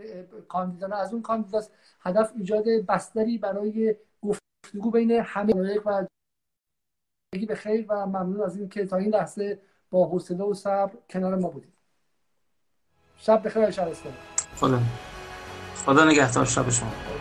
کاندیدا 0.48 0.88
نه 0.88 0.96
از 0.96 1.14
اون 1.14 1.22
کاندیداست 1.22 1.72
هدف 2.00 2.34
ایجاد 2.36 2.64
بستری 2.88 3.38
برای 3.38 3.96
گفتگو 4.22 4.92
بین 4.92 5.12
همه 5.12 5.80
و 5.86 6.06
به 7.48 7.56
خیر 7.56 7.86
و 7.90 8.06
ممنون 8.06 8.42
از 8.42 8.58
این 8.58 8.70
که 8.70 8.86
تا 8.86 8.98
این 8.98 9.10
لحظه 9.10 9.62
با 9.90 10.08
حوصله 10.08 10.44
و 10.44 10.54
صبر 10.54 10.94
کنار 11.10 11.36
ما 11.36 11.50
بودید. 11.50 11.74
شب 13.18 13.46
بخیر 13.46 13.72
شب 13.72 13.94
خدا 14.56 14.80
خدا 15.86 16.06
نگهدار. 16.06 16.46
شب 16.46 16.70
شما. 16.70 17.13